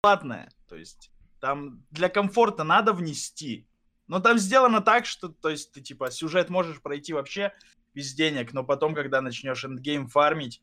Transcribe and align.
платная. 0.00 0.50
То 0.68 0.76
есть 0.76 1.10
там 1.40 1.84
для 1.90 2.08
комфорта 2.08 2.64
надо 2.64 2.92
внести. 2.92 3.66
Но 4.06 4.20
там 4.20 4.38
сделано 4.38 4.80
так, 4.80 5.06
что, 5.06 5.28
то 5.28 5.50
есть, 5.50 5.72
ты, 5.72 5.80
типа, 5.80 6.10
сюжет 6.10 6.50
можешь 6.50 6.82
пройти 6.82 7.12
вообще 7.12 7.52
без 7.94 8.12
денег, 8.12 8.52
но 8.52 8.64
потом, 8.64 8.94
когда 8.94 9.20
начнешь 9.20 9.64
эндгейм 9.64 10.08
фармить, 10.08 10.62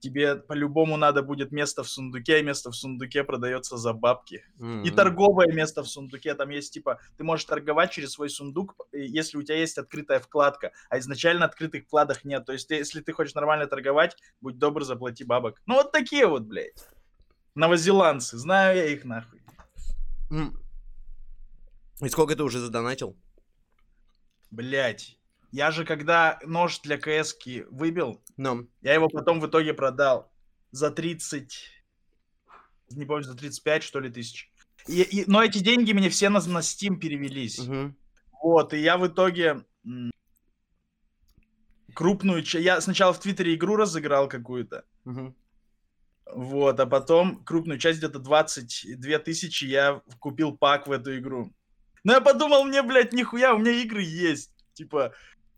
тебе 0.00 0.34
по-любому 0.36 0.96
надо 0.96 1.22
будет 1.22 1.52
место 1.52 1.84
в 1.84 1.88
сундуке, 1.88 2.36
а 2.36 2.42
место 2.42 2.70
в 2.70 2.74
сундуке 2.74 3.22
продается 3.22 3.76
за 3.76 3.92
бабки. 3.92 4.44
Mm-hmm. 4.58 4.84
И 4.84 4.90
торговое 4.90 5.52
место 5.52 5.82
в 5.82 5.88
сундуке, 5.88 6.34
там 6.34 6.48
есть, 6.48 6.72
типа, 6.72 6.98
ты 7.16 7.22
можешь 7.22 7.44
торговать 7.44 7.92
через 7.92 8.12
свой 8.12 8.28
сундук, 8.28 8.74
если 8.92 9.36
у 9.36 9.42
тебя 9.42 9.58
есть 9.58 9.78
открытая 9.78 10.18
вкладка, 10.18 10.72
а 10.88 10.98
изначально 10.98 11.44
открытых 11.44 11.84
вкладок 11.84 12.24
нет. 12.24 12.44
То 12.44 12.52
есть, 12.52 12.70
если 12.70 13.02
ты 13.02 13.12
хочешь 13.12 13.34
нормально 13.34 13.66
торговать, 13.66 14.16
будь 14.40 14.58
добр, 14.58 14.82
заплати 14.82 15.22
бабок. 15.22 15.60
Ну, 15.66 15.74
вот 15.74 15.92
такие 15.92 16.26
вот, 16.26 16.42
блядь. 16.42 16.82
Новозеландцы, 17.54 18.38
знаю 18.38 18.76
я 18.76 18.86
их 18.86 19.04
нахуй. 19.04 19.40
И 22.00 22.08
сколько 22.08 22.36
ты 22.36 22.42
уже 22.42 22.58
задонатил? 22.58 23.16
Блять. 24.50 25.18
Я 25.52 25.70
же 25.70 25.84
когда 25.84 26.38
нож 26.44 26.80
для 26.80 26.96
кс 26.96 27.34
выбил, 27.70 28.22
no. 28.38 28.68
я 28.82 28.94
его 28.94 29.08
потом 29.08 29.40
в 29.40 29.46
итоге 29.46 29.74
продал 29.74 30.30
за 30.70 30.90
30, 30.90 31.52
не 32.90 33.04
помню, 33.04 33.24
за 33.24 33.34
35, 33.34 33.82
что 33.82 33.98
ли, 33.98 34.10
тысяч. 34.10 34.50
И, 34.86 35.02
и, 35.02 35.24
но 35.26 35.42
эти 35.42 35.58
деньги 35.58 35.92
мне 35.92 36.08
все 36.08 36.28
на, 36.28 36.40
на 36.40 36.58
Steam 36.58 36.96
перевелись. 36.96 37.58
Uh-huh. 37.58 37.92
Вот, 38.42 38.72
и 38.72 38.78
я 38.78 38.96
в 38.96 39.06
итоге 39.06 39.64
крупную... 41.94 42.44
Я 42.44 42.80
сначала 42.80 43.12
в 43.12 43.18
Твиттере 43.18 43.54
игру 43.54 43.76
разыграл 43.76 44.28
какую-то. 44.28 44.84
Uh-huh. 45.04 45.34
Вот, 46.34 46.78
а 46.78 46.86
потом 46.86 47.44
крупную 47.44 47.78
часть, 47.78 47.98
где-то 47.98 48.18
22 48.18 49.18
тысячи, 49.18 49.64
я 49.64 50.02
купил 50.18 50.56
пак 50.56 50.86
в 50.86 50.92
эту 50.92 51.16
игру. 51.18 51.52
Но 52.04 52.14
я 52.14 52.20
подумал, 52.20 52.64
мне, 52.64 52.82
блядь, 52.82 53.12
нихуя, 53.12 53.54
у 53.54 53.58
меня 53.58 53.72
игры 53.72 54.02
есть. 54.02 54.52
Типа, 54.72 55.12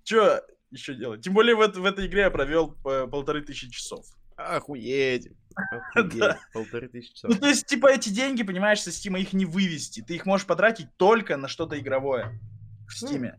что 0.04 0.44
еще 0.70 0.94
делать? 0.94 1.22
Тем 1.22 1.34
более 1.34 1.54
в, 1.54 1.60
это, 1.60 1.80
в 1.80 1.84
этой 1.84 2.06
игре 2.06 2.22
я 2.22 2.30
провел 2.30 2.72
по, 2.72 3.06
полторы 3.06 3.42
тысячи 3.42 3.70
часов. 3.70 4.06
Охуеть. 4.36 5.28
Охуеть. 5.94 6.36
Полторы 6.52 6.88
тысячи 6.88 7.14
часов. 7.14 7.30
Ну, 7.30 7.36
то 7.36 7.46
есть, 7.46 7.66
типа, 7.66 7.88
эти 7.92 8.08
деньги, 8.08 8.42
понимаешь, 8.42 8.80
со 8.80 8.90
Стима 8.90 9.20
их 9.20 9.32
не 9.32 9.44
вывести. 9.44 10.02
Ты 10.02 10.16
их 10.16 10.26
можешь 10.26 10.46
потратить 10.46 10.88
только 10.96 11.36
на 11.36 11.48
что-то 11.48 11.78
игровое 11.78 12.40
в 12.88 12.96
Стиме. 12.96 13.38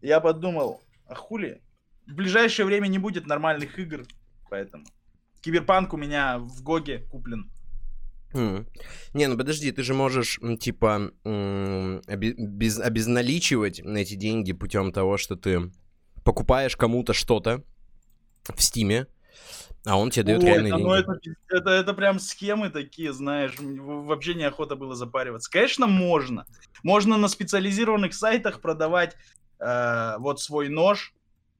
Я 0.00 0.20
подумал, 0.20 0.82
а 1.06 1.14
хули? 1.14 1.62
В 2.06 2.14
ближайшее 2.14 2.66
время 2.66 2.88
не 2.88 2.98
будет 2.98 3.26
нормальных 3.26 3.78
игр, 3.78 4.04
поэтому. 4.50 4.84
Киберпанк 5.42 5.92
у 5.92 5.96
меня 5.96 6.38
в 6.38 6.62
GOG 6.62 6.95
е 6.95 7.06
куплен. 7.10 7.50
Мм. 8.32 8.66
Не, 9.12 9.26
ну 9.26 9.36
подожди, 9.36 9.70
ты 9.72 9.82
же 9.82 9.92
можешь, 9.92 10.40
типа, 10.60 11.12
оби- 11.24 12.34
без, 12.38 12.80
обезналичивать 12.80 13.80
эти 13.80 14.14
деньги 14.14 14.52
путем 14.52 14.92
того, 14.92 15.18
что 15.18 15.36
ты 15.36 15.70
покупаешь 16.24 16.76
кому-то 16.76 17.12
что-то 17.12 17.62
в 18.44 18.62
Steam 18.62 18.93
е, 18.93 19.06
а 19.84 19.98
он 19.98 20.10
тебе 20.10 20.24
дает 20.24 20.42
Ой, 20.42 20.48
реальные 20.48 20.72
деньги. 20.72 20.84
Ну 20.84 20.94
это, 20.94 21.18
это, 21.48 21.70
это 21.70 21.92
прям 21.92 22.20
схемы 22.20 22.70
такие, 22.70 23.12
знаешь, 23.12 23.54
вообще 23.58 24.34
неохота 24.34 24.76
было 24.76 24.94
запариваться. 24.94 25.50
Конечно, 25.50 25.86
можно. 25.86 26.46
Можно 26.82 27.16
на 27.16 27.28
специализированных 27.28 28.14
сайтах 28.14 28.60
продавать 28.60 29.16
э, 29.58 30.14
вот 30.18 30.40
свой 30.40 30.68
нож, 30.68 31.14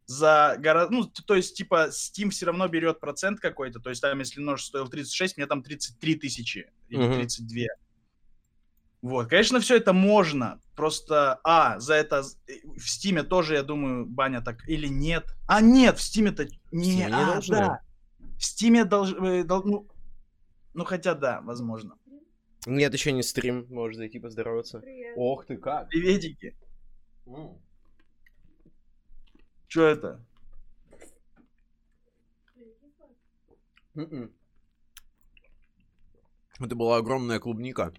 за 0.06 0.56
гораздо... 0.58 0.94
Ну, 0.94 1.04
то 1.04 1.34
есть, 1.34 1.56
типа, 1.56 1.88
Steam 1.90 2.30
все 2.30 2.46
равно 2.46 2.68
берет 2.68 3.00
процент 3.00 3.40
какой-то. 3.40 3.80
То 3.80 3.90
есть, 3.90 4.02
там, 4.02 4.18
если 4.18 4.40
нож 4.40 4.64
стоил 4.64 4.88
36, 4.88 5.36
мне 5.36 5.46
там 5.46 5.62
33 5.62 6.14
тысячи 6.16 6.70
или 6.88 7.04
uh-huh. 7.04 7.16
32. 7.16 7.66
Вот, 9.02 9.28
конечно, 9.28 9.58
все 9.58 9.76
это 9.76 9.92
можно. 9.92 10.60
Просто, 10.76 11.40
а, 11.42 11.78
за 11.80 11.94
это 11.94 12.22
э, 12.46 12.52
в 12.76 12.88
Стиме 12.88 13.24
тоже, 13.24 13.54
я 13.54 13.64
думаю, 13.64 14.06
баня 14.06 14.40
так 14.40 14.68
или 14.68 14.86
нет. 14.86 15.26
А, 15.48 15.60
нет, 15.60 15.98
в 15.98 16.02
Стиме-то 16.02 16.46
не, 16.70 16.96
не 16.96 17.06
а, 17.06 17.26
должны. 17.26 17.56
да. 17.56 17.80
В 18.38 18.44
Стиме 18.44 18.84
должны, 18.84 19.40
э, 19.40 19.44
дол... 19.44 19.62
ну, 19.64 19.88
ну, 20.74 20.84
хотя 20.84 21.14
да, 21.14 21.40
возможно. 21.42 21.96
Нет, 22.64 22.92
еще 22.92 23.10
не 23.10 23.24
стрим, 23.24 23.66
можешь 23.68 23.96
зайти 23.96 24.20
поздороваться. 24.20 24.78
Привет. 24.78 25.14
Ох 25.16 25.46
ты 25.46 25.56
как. 25.56 25.88
Приветики. 25.88 26.56
Mm. 27.26 27.58
Что 29.72 29.86
это? 29.86 30.20
Mm-mm. 33.94 34.30
Это 36.60 36.74
была 36.74 36.98
огромная 36.98 37.38
клубника, 37.38 37.94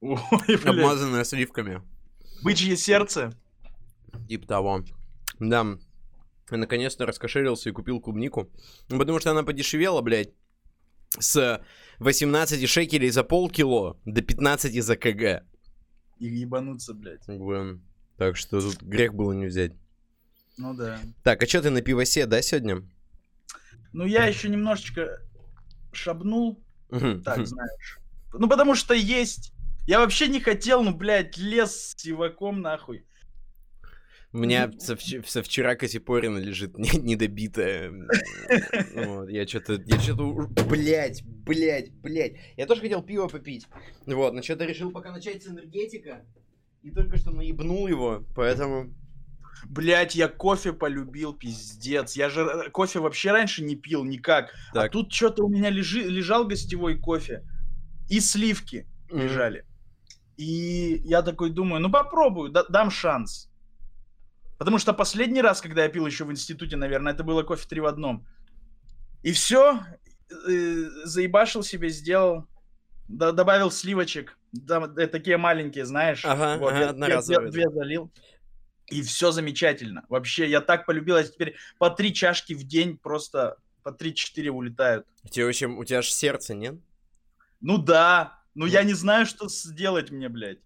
Ой, 0.00 0.18
обмазанная 0.64 1.22
сливками. 1.22 1.82
Бычье 2.42 2.76
сердце? 2.76 3.32
Типа 4.28 4.48
того. 4.48 4.84
Да. 5.38 5.78
Я 6.50 6.56
наконец-то 6.56 7.06
раскошелился 7.06 7.68
и 7.68 7.72
купил 7.72 8.00
клубнику. 8.00 8.50
Ну, 8.88 8.98
потому 8.98 9.20
что 9.20 9.30
она 9.30 9.44
подешевела, 9.44 10.00
блядь, 10.00 10.34
с 11.16 11.64
18 12.00 12.68
шекелей 12.68 13.10
за 13.10 13.22
полкило 13.22 14.00
до 14.04 14.20
15 14.20 14.82
за 14.82 14.96
кг. 14.96 15.46
И 16.18 16.26
ебануться, 16.26 16.92
блядь. 16.92 17.24
Блин. 17.28 17.86
Так 18.16 18.36
что 18.36 18.60
тут 18.60 18.82
грех 18.82 19.14
было 19.14 19.30
не 19.30 19.46
взять. 19.46 19.74
Ну 20.58 20.74
да. 20.74 21.00
Так, 21.22 21.42
а 21.42 21.46
что 21.46 21.62
ты 21.62 21.70
на 21.70 21.80
пивосе, 21.80 22.26
да, 22.26 22.42
сегодня? 22.42 22.82
Ну, 23.92 24.04
я 24.04 24.26
еще 24.26 24.48
немножечко 24.48 25.20
шабнул, 25.92 26.62
так, 26.90 27.46
знаешь. 27.46 27.98
Ну, 28.32 28.48
потому 28.48 28.74
что 28.74 28.92
есть... 28.94 29.52
Я 29.86 30.00
вообще 30.00 30.28
не 30.28 30.40
хотел, 30.40 30.82
ну, 30.82 30.94
блядь, 30.94 31.38
лес 31.38 31.74
с 31.74 31.96
сиваком, 31.96 32.60
нахуй. 32.60 33.06
У 34.32 34.38
меня 34.38 34.70
со, 34.78 34.98
со 35.26 35.42
вчера 35.42 35.74
Катипорина 35.74 36.36
лежит 36.36 36.76
не- 36.76 36.98
недобитая. 36.98 37.90
Вот, 38.94 39.30
я 39.30 39.46
что-то, 39.46 39.80
я 39.86 39.98
что-то, 39.98 40.46
блять, 40.64 41.22
блять, 41.24 41.90
блять. 41.92 42.34
Я 42.58 42.66
тоже 42.66 42.82
хотел 42.82 43.02
пиво 43.02 43.28
попить. 43.28 43.66
Вот, 44.04 44.34
но 44.34 44.42
что-то 44.42 44.66
решил 44.66 44.90
пока 44.90 45.12
начать 45.12 45.42
с 45.42 45.46
энергетика. 45.46 46.26
И 46.82 46.90
только 46.90 47.16
что 47.16 47.30
наебнул 47.30 47.88
его, 47.88 48.24
поэтому... 48.34 48.94
Блять, 49.66 50.14
я 50.14 50.28
кофе 50.28 50.72
полюбил, 50.72 51.32
пиздец. 51.34 52.16
Я 52.16 52.28
же 52.30 52.40
э, 52.42 52.70
кофе 52.70 53.00
вообще 53.00 53.32
раньше 53.32 53.62
не 53.64 53.76
пил 53.76 54.04
никак. 54.04 54.54
А 54.70 54.74
Так. 54.74 54.86
А 54.86 54.88
тут 54.88 55.12
что-то 55.12 55.44
у 55.44 55.48
меня 55.48 55.70
лежи, 55.70 56.02
лежал 56.02 56.46
гостевой 56.46 56.98
кофе. 56.98 57.42
И 58.08 58.20
сливки 58.20 58.86
Мгм. 59.10 59.20
лежали. 59.22 59.64
И 60.36 61.00
я 61.04 61.22
такой 61.22 61.50
думаю, 61.50 61.80
ну 61.82 61.90
попробую, 61.90 62.50
да- 62.50 62.64
дам 62.68 62.90
шанс. 62.90 63.50
Потому 64.58 64.78
что 64.78 64.92
последний 64.92 65.42
раз, 65.42 65.60
когда 65.60 65.82
я 65.84 65.88
пил 65.88 66.06
еще 66.06 66.24
в 66.24 66.30
институте, 66.32 66.76
наверное, 66.76 67.12
это 67.12 67.22
было 67.24 67.42
кофе 67.42 67.66
три 67.68 67.80
в 67.80 67.86
одном. 67.86 68.26
И 69.22 69.32
все, 69.32 69.80
заебашил 71.04 71.62
себе, 71.62 71.88
сделал, 71.88 72.46
добавил 73.08 73.70
сливочек. 73.70 74.36
Да, 74.52 74.90
э, 74.96 75.06
такие 75.06 75.36
маленькие, 75.36 75.84
знаешь. 75.84 76.24
Ага, 76.24 76.56
Вот, 76.58 76.72
ага, 76.72 76.80
я 76.80 76.88
одноразовые. 76.90 77.50
две, 77.50 77.64
две 77.68 77.70
залил. 77.74 78.10
И 78.90 79.02
все 79.02 79.30
замечательно. 79.30 80.04
Вообще, 80.08 80.48
я 80.48 80.60
так 80.60 80.86
полюбил. 80.86 81.16
Я 81.16 81.24
теперь 81.24 81.56
по 81.78 81.90
три 81.90 82.14
чашки 82.14 82.54
в 82.54 82.64
день 82.64 82.96
просто 82.96 83.56
по 83.82 83.90
3-4 83.90 84.48
улетают. 84.48 85.06
У 85.24 85.28
тебя, 85.28 85.46
в 85.46 85.48
общем, 85.48 85.78
у 85.78 85.84
тебя 85.84 86.02
же 86.02 86.10
сердце, 86.10 86.54
нет? 86.54 86.76
Ну 87.60 87.78
да. 87.78 88.40
Ну 88.54 88.66
я 88.66 88.82
не 88.82 88.94
знаю, 88.94 89.26
что 89.26 89.48
сделать 89.48 90.10
мне, 90.10 90.28
блядь. 90.28 90.58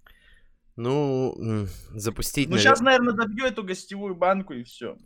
Ну, 0.77 1.67
запустить, 1.91 2.49
Ну 2.49 2.57
навер- 2.57 2.61
сейчас, 2.61 2.81
наверное, 2.81 3.13
добью 3.13 3.45
эту 3.45 3.63
гостевую 3.63 4.15
банку 4.15 4.55
и 4.55 4.63
все. 4.65 4.97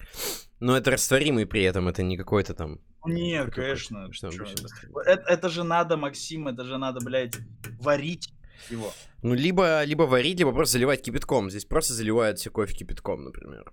Но 0.60 0.76
это 0.76 0.92
растворимый 0.92 1.44
при 1.44 1.62
этом, 1.62 1.88
это 1.88 2.02
не 2.02 2.16
какой-то 2.16 2.54
там... 2.54 2.80
Нет, 3.04 3.46
какой-то, 3.46 3.62
конечно. 3.62 4.12
что 4.12 4.28
это? 4.28 4.68
Это, 5.04 5.22
это 5.28 5.48
же 5.48 5.64
надо, 5.64 5.96
Максим, 5.96 6.48
это 6.48 6.64
же 6.64 6.78
надо, 6.78 7.04
блядь, 7.04 7.36
варить 7.80 8.32
его. 8.70 8.92
Ну, 9.22 9.34
либо, 9.34 9.82
либо 9.84 10.02
варить, 10.02 10.38
либо 10.38 10.52
просто 10.52 10.74
заливать 10.74 11.02
кипятком. 11.02 11.50
Здесь 11.50 11.64
просто 11.64 11.94
заливают 11.94 12.38
все 12.38 12.50
кофе 12.50 12.74
кипятком, 12.74 13.24
например. 13.24 13.72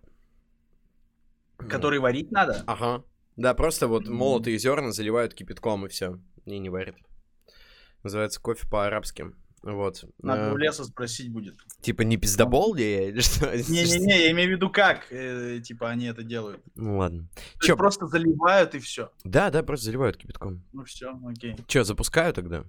Который 1.57 1.99
варить 1.99 2.31
надо? 2.31 2.63
Ага. 2.67 3.03
Да, 3.35 3.53
просто 3.53 3.87
вот 3.87 4.07
молотые 4.07 4.57
зерна 4.57 4.91
заливают 4.91 5.33
кипятком 5.33 5.85
и 5.85 5.89
все. 5.89 6.19
И 6.45 6.59
не 6.59 6.69
варят. 6.69 6.95
Называется 8.03 8.41
кофе 8.41 8.67
по-арабски. 8.67 9.27
Вот. 9.63 10.03
Надо 10.21 10.41
Э, 10.49 10.51
у 10.51 10.57
леса 10.57 10.83
спросить 10.83 11.31
будет. 11.31 11.55
Типа 11.81 12.01
не 12.01 12.17
пиздобол 12.17 12.75
ли 12.75 12.83
я 12.83 13.09
или 13.09 13.21
что? 13.21 13.45
Не-не-не, 13.71 14.23
я 14.25 14.31
имею 14.31 14.49
в 14.49 14.51
виду, 14.51 14.69
как, 14.69 15.05
э, 15.09 15.61
типа, 15.63 15.89
они 15.89 16.07
это 16.07 16.21
делают. 16.21 16.61
Ну 16.75 16.97
ладно. 16.97 17.29
То 17.59 17.67
Чё? 17.67 17.73
есть 17.73 17.77
просто 17.77 18.07
заливают 18.07 18.75
и 18.75 18.79
все. 18.79 19.09
Да, 19.23 19.49
да, 19.51 19.63
просто 19.63 19.85
заливают 19.85 20.17
кипятком. 20.17 20.63
Ну 20.73 20.83
все, 20.83 21.17
окей. 21.25 21.55
Че, 21.67 21.85
запускаю 21.85 22.33
тогда? 22.33 22.65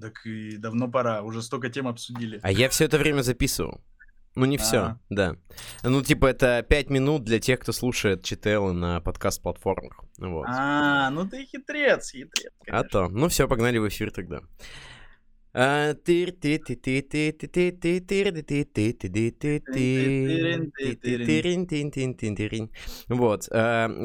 Так 0.00 0.24
и 0.26 0.56
давно 0.56 0.88
пора, 0.88 1.22
уже 1.22 1.42
столько 1.42 1.70
тем 1.70 1.88
обсудили. 1.88 2.38
А 2.42 2.50
я 2.52 2.68
все 2.68 2.84
это 2.84 2.98
время 2.98 3.22
записывал. 3.22 3.80
Ну, 4.34 4.44
не 4.44 4.56
все, 4.56 4.78
А-а-а. 4.78 4.98
да. 5.10 5.36
Ну, 5.82 6.02
типа, 6.02 6.26
это 6.26 6.62
5 6.68 6.90
минут 6.90 7.24
для 7.24 7.40
тех, 7.40 7.58
кто 7.58 7.72
слушает 7.72 8.22
чител 8.22 8.72
на 8.72 9.00
подкаст-платформах. 9.00 10.04
Вот. 10.18 10.46
А, 10.48 11.10
ну 11.10 11.28
ты 11.28 11.44
хитрец, 11.44 12.12
хитрец. 12.12 12.52
Конечно. 12.64 12.78
А 12.78 12.84
то. 12.84 13.08
Ну 13.08 13.28
все, 13.28 13.48
погнали 13.48 13.78
в 13.78 13.88
эфир 13.88 14.12
тогда. 14.12 14.42
Вот. 23.08 23.48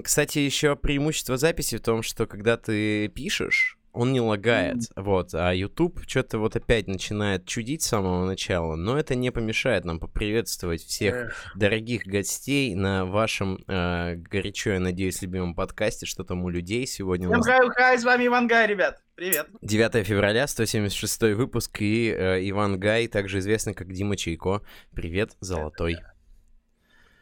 Кстати, 0.04 0.40
еще 0.40 0.76
преимущество 0.76 1.38
записи 1.38 1.78
в 1.78 1.82
том, 1.82 2.02
что 2.02 2.26
когда 2.26 2.58
ты 2.58 3.08
пишешь, 3.10 3.78
он 3.94 4.12
не 4.12 4.20
лагает, 4.20 4.90
вот, 4.96 5.36
а 5.36 5.54
YouTube 5.54 6.02
что-то 6.08 6.40
вот 6.40 6.56
опять 6.56 6.88
начинает 6.88 7.46
чудить 7.46 7.84
с 7.84 7.88
самого 7.88 8.26
начала, 8.26 8.76
но 8.76 8.98
это 8.98 9.14
не 9.14 9.32
помешает 9.32 9.86
нам 9.86 10.00
поприветствовать 10.00 10.82
всех 10.82 11.14
Эх, 11.14 11.52
дорогих 11.56 12.06
гостей 12.06 12.74
на 12.74 13.06
вашем 13.06 13.64
э, 13.68 14.16
горячо, 14.16 14.72
я 14.72 14.80
надеюсь, 14.80 15.22
любимом 15.22 15.54
подкасте 15.54 16.08
«Что 16.08 16.24
там 16.24 16.44
у 16.44 16.50
людей». 16.50 16.88
Сегодня 16.88 17.28
Всем 17.28 17.38
нас 17.38 17.46
хай, 17.46 17.60
хай, 17.70 18.00
с 18.00 18.04
вами 18.04 18.26
Иван 18.26 18.48
Гай, 18.48 18.66
ребят. 18.68 19.00
Привет. 19.14 19.48
9 19.62 20.06
февраля, 20.06 20.48
176 20.48 21.22
выпуск, 21.36 21.80
и 21.80 22.10
э, 22.10 22.50
Иван 22.50 22.80
Гай, 22.80 23.08
также 23.08 23.40
известный 23.40 23.76
как 23.76 23.94
Дима 23.94 24.18
Чайко. 24.18 24.64
Привет, 24.96 25.38
золотой. 25.40 25.98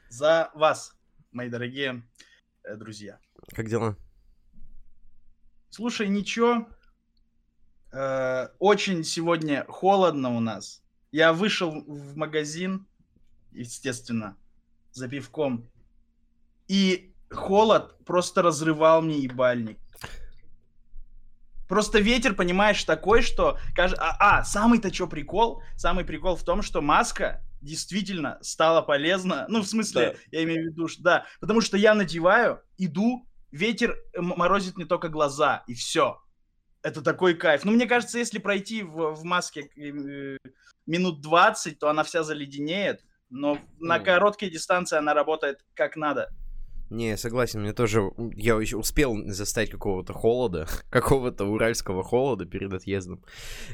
За 0.08 0.52
вас, 0.56 0.96
мои 1.34 1.50
дорогие 1.50 2.04
э, 2.64 2.76
друзья. 2.78 3.20
Как 3.54 3.68
дела? 3.68 3.98
Слушай, 5.72 6.10
ничего. 6.10 6.68
Э, 7.94 8.50
очень 8.60 9.04
сегодня 9.04 9.66
холодно 9.68 10.36
у 10.36 10.40
нас. 10.40 10.84
Я 11.12 11.32
вышел 11.34 11.72
в 11.72 12.16
магазин, 12.16 12.88
естественно, 13.52 14.38
за 14.92 15.08
пивком. 15.08 15.70
И 16.68 17.14
холод 17.30 17.98
просто 18.06 18.42
разрывал 18.42 19.02
мне 19.02 19.20
ебальник. 19.20 19.80
Просто 21.70 22.00
ветер, 22.00 22.36
понимаешь, 22.36 22.84
такой, 22.84 23.22
что... 23.22 23.58
каж- 23.74 23.96
А, 23.98 24.40
а, 24.40 24.44
самый-то 24.44 24.94
что 24.94 25.08
прикол? 25.08 25.64
Самый 25.78 26.04
прикол 26.04 26.36
в 26.36 26.44
том, 26.44 26.62
что 26.62 26.82
маска 26.82 27.46
действительно 27.62 28.38
стала 28.42 28.82
полезна. 28.82 29.46
Ну, 29.48 29.62
в 29.62 29.68
смысле, 29.68 30.18
я 30.32 30.44
имею 30.44 30.64
в 30.64 30.72
виду, 30.74 30.90
что 30.90 31.02
да. 31.02 31.26
Потому 31.40 31.62
что 31.62 31.78
я 31.78 31.94
надеваю, 31.94 32.62
иду, 32.78 33.26
ветер 33.52 33.98
м- 34.14 34.34
морозит 34.38 34.78
не 34.78 34.86
только 34.86 35.10
глаза, 35.10 35.64
и 35.68 35.74
все. 35.74 36.22
Это 36.84 37.02
такой 37.02 37.36
кайф. 37.36 37.64
Ну, 37.64 37.72
мне 37.74 37.86
кажется, 37.86 38.18
если 38.18 38.40
пройти 38.40 38.82
в, 38.84 39.14
в 39.14 39.24
маске 39.24 39.70
э, 39.78 40.38
минут 40.88 41.22
20, 41.22 41.78
то 41.80 41.90
она 41.90 42.04
вся 42.04 42.24
заледенеет. 42.24 43.02
Но 43.30 43.60
на 43.80 43.98
Ну. 44.00 44.04
короткие 44.06 44.52
дистанции 44.52 44.98
она 44.98 45.14
работает 45.14 45.60
как 45.76 45.96
надо. 45.96 46.30
Не, 46.90 47.16
согласен, 47.18 47.62
мне 47.62 47.72
тоже... 47.72 48.02
Я 48.36 48.60
еще 48.60 48.76
успел 48.76 49.16
застать 49.28 49.70
какого-то 49.70 50.12
холода, 50.12 50.68
какого-то 50.90 51.46
уральского 51.46 52.04
холода 52.04 52.46
перед 52.46 52.74
отъездом. 52.74 53.24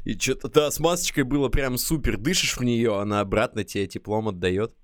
И 0.03 0.17
что-то, 0.19 0.49
да, 0.49 0.69
с 0.69 0.79
масочкой 0.79 1.23
было 1.23 1.49
прям 1.49 1.77
супер. 1.77 2.17
Дышишь 2.17 2.57
в 2.57 2.63
нее, 2.63 2.99
она 2.99 3.21
обратно 3.21 3.63
тебе 3.63 3.87
теплом 3.87 4.27
отдает. 4.27 4.75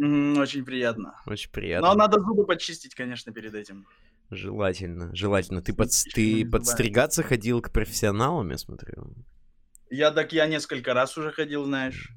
М, 0.00 0.38
Очень 0.38 0.64
приятно. 0.64 1.16
Очень 1.26 1.50
приятно. 1.50 1.88
Но 1.88 1.94
надо 1.94 2.20
зубы 2.20 2.46
почистить, 2.46 2.94
конечно, 2.94 3.32
перед 3.32 3.54
этим. 3.54 3.86
Желательно, 4.30 5.14
желательно. 5.14 5.60
Ты, 5.60 5.72
под... 5.74 5.90
чищенными 5.90 6.44
ты 6.44 6.50
подстригаться 6.50 7.22
ходил 7.22 7.60
к 7.60 7.72
профессионалам, 7.72 8.50
я 8.50 8.58
смотрю. 8.58 9.14
Я 9.90 10.12
так 10.12 10.32
я 10.32 10.46
несколько 10.46 10.94
раз 10.94 11.18
уже 11.18 11.32
ходил, 11.32 11.64
знаешь. 11.64 12.10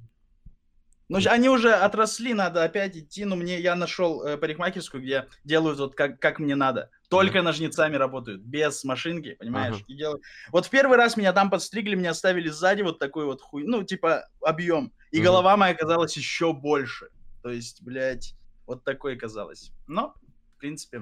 Ну, 1.10 1.20
они 1.28 1.50
уже 1.50 1.74
отросли, 1.74 2.34
надо 2.34 2.64
опять 2.64 2.96
идти. 2.98 3.26
Но 3.26 3.36
мне 3.36 3.60
я 3.60 3.76
нашел 3.76 4.24
э, 4.24 4.38
парикмахерскую, 4.38 5.02
где 5.04 5.28
делают 5.44 5.80
вот 5.80 5.96
как, 5.96 6.20
как 6.20 6.40
мне 6.40 6.56
надо. 6.56 6.90
Только 7.10 7.42
ножницами 7.42 7.96
работают, 7.96 8.42
без 8.42 8.84
машинки, 8.84 9.36
понимаешь? 9.36 9.76
Ага. 9.76 9.84
И 9.88 9.96
делают- 9.96 10.24
Вот 10.52 10.66
в 10.66 10.70
первый 10.70 10.98
раз 10.98 11.18
меня 11.18 11.34
там 11.34 11.50
подстригли, 11.50 11.96
меня 11.96 12.12
оставили 12.12 12.50
сзади 12.50 12.82
вот 12.84 13.00
такой 13.00 13.26
вот 13.26 13.42
хуй, 13.42 13.64
ну, 13.64 13.84
типа 13.84 14.28
объем. 14.42 14.94
И 15.12 15.18
Мгм. 15.18 15.26
голова 15.26 15.58
моя 15.58 15.74
казалась 15.76 16.16
еще 16.18 16.54
больше. 16.54 17.10
То 17.44 17.50
есть, 17.50 17.84
блядь, 17.84 18.34
вот 18.66 18.84
такой 18.84 19.16
казалось. 19.16 19.72
Но, 19.88 20.16
в 20.56 20.60
принципе, 20.60 21.02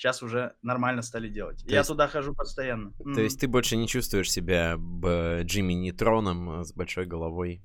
сейчас 0.00 0.22
уже 0.22 0.54
нормально 0.62 1.02
стали 1.02 1.28
делать. 1.28 1.62
То 1.62 1.70
я 1.70 1.78
есть- 1.78 1.88
туда 1.90 2.08
хожу 2.08 2.34
постоянно. 2.34 2.92
То 3.14 3.20
есть 3.20 3.38
ты 3.38 3.46
больше 3.46 3.76
не 3.76 3.86
чувствуешь 3.86 4.30
себя 4.30 4.76
Джимми 5.42 5.74
Нейтроном 5.74 6.60
э, 6.60 6.64
с 6.64 6.72
большой 6.72 7.04
головой? 7.04 7.60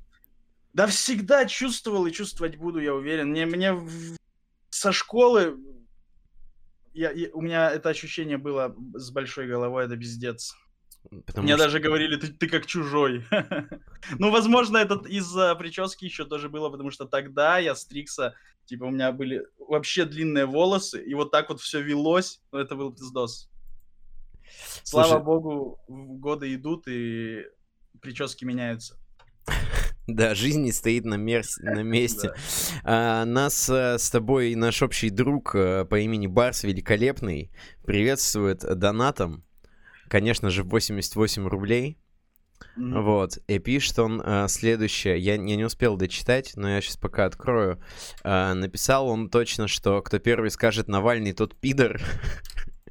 Да 0.73 0.85
всегда 0.87 1.45
чувствовал 1.45 2.05
и 2.05 2.11
чувствовать 2.11 2.57
буду, 2.57 2.79
я 2.79 2.93
уверен. 2.93 3.29
Мне, 3.29 3.45
мне 3.45 3.71
в- 3.71 4.17
со 4.69 4.91
школы 4.91 5.57
я, 6.93 7.11
я- 7.11 7.29
у 7.33 7.39
меня 7.41 7.71
это 7.71 7.87
ощущение 7.87 8.37
было 8.37 8.75
с 8.93 9.11
большой 9.11 9.47
головой, 9.47 9.85
это 9.85 9.95
пиздец. 9.95 10.53
Потому 11.25 11.43
Мне 11.45 11.55
что- 11.55 11.63
даже 11.65 11.79
говорили, 11.79 12.15
ты, 12.17 12.27
ты 12.27 12.47
как 12.47 12.65
чужой. 12.65 13.23
Ну, 14.19 14.29
возможно, 14.31 14.77
это 14.77 14.95
из-за 15.07 15.55
прически 15.55 16.05
еще 16.05 16.25
тоже 16.25 16.47
было, 16.49 16.69
потому 16.69 16.91
что 16.91 17.05
тогда 17.05 17.57
я 17.57 17.73
стригся, 17.75 18.33
типа 18.65 18.83
у 18.85 18.91
меня 18.91 19.11
были 19.11 19.41
вообще 19.57 20.05
длинные 20.05 20.45
волосы, 20.45 21.03
и 21.03 21.13
вот 21.15 21.31
так 21.31 21.49
вот 21.49 21.59
все 21.59 21.81
велось, 21.81 22.39
ну, 22.51 22.59
это 22.59 22.75
был 22.75 22.93
пиздос. 22.93 23.49
Слава 24.83 25.07
Слушай- 25.07 25.23
богу, 25.23 25.79
годы 25.87 26.53
идут, 26.53 26.87
и 26.87 27.45
прически 28.01 28.45
меняются. 28.45 28.97
Да, 30.07 30.35
жизнь 30.35 30.61
не 30.61 30.71
стоит 30.71 31.03
на, 31.05 31.15
мерс- 31.15 31.57
на 31.63 31.81
месте. 31.81 32.31
А, 32.83 33.25
нас 33.25 33.67
э, 33.69 33.97
с 33.97 34.11
тобой 34.11 34.53
наш 34.53 34.83
общий 34.83 35.09
друг 35.09 35.55
э, 35.55 35.83
по 35.85 35.97
имени 35.99 36.27
Барс 36.27 36.61
Великолепный 36.63 37.49
приветствует 37.85 38.59
донатом. 38.59 39.43
Конечно 40.07 40.49
же, 40.49 40.63
88 40.63 41.47
рублей. 41.47 41.97
Мгм. 42.75 43.03
Вот. 43.03 43.37
И 43.47 43.59
пишет 43.59 43.99
он 43.99 44.21
э, 44.23 44.47
следующее. 44.47 45.17
Я, 45.19 45.33
я 45.33 45.55
не 45.55 45.65
успел 45.65 45.97
дочитать, 45.97 46.53
но 46.55 46.69
я 46.69 46.81
сейчас 46.81 46.97
пока 46.97 47.25
открою. 47.25 47.81
Э, 48.23 48.53
написал 48.53 49.07
он 49.07 49.29
точно, 49.29 49.67
что 49.67 50.01
кто 50.01 50.19
первый 50.19 50.49
скажет 50.51 50.87
Навальный, 50.87 51.33
тот 51.33 51.55
пидор. 51.55 52.01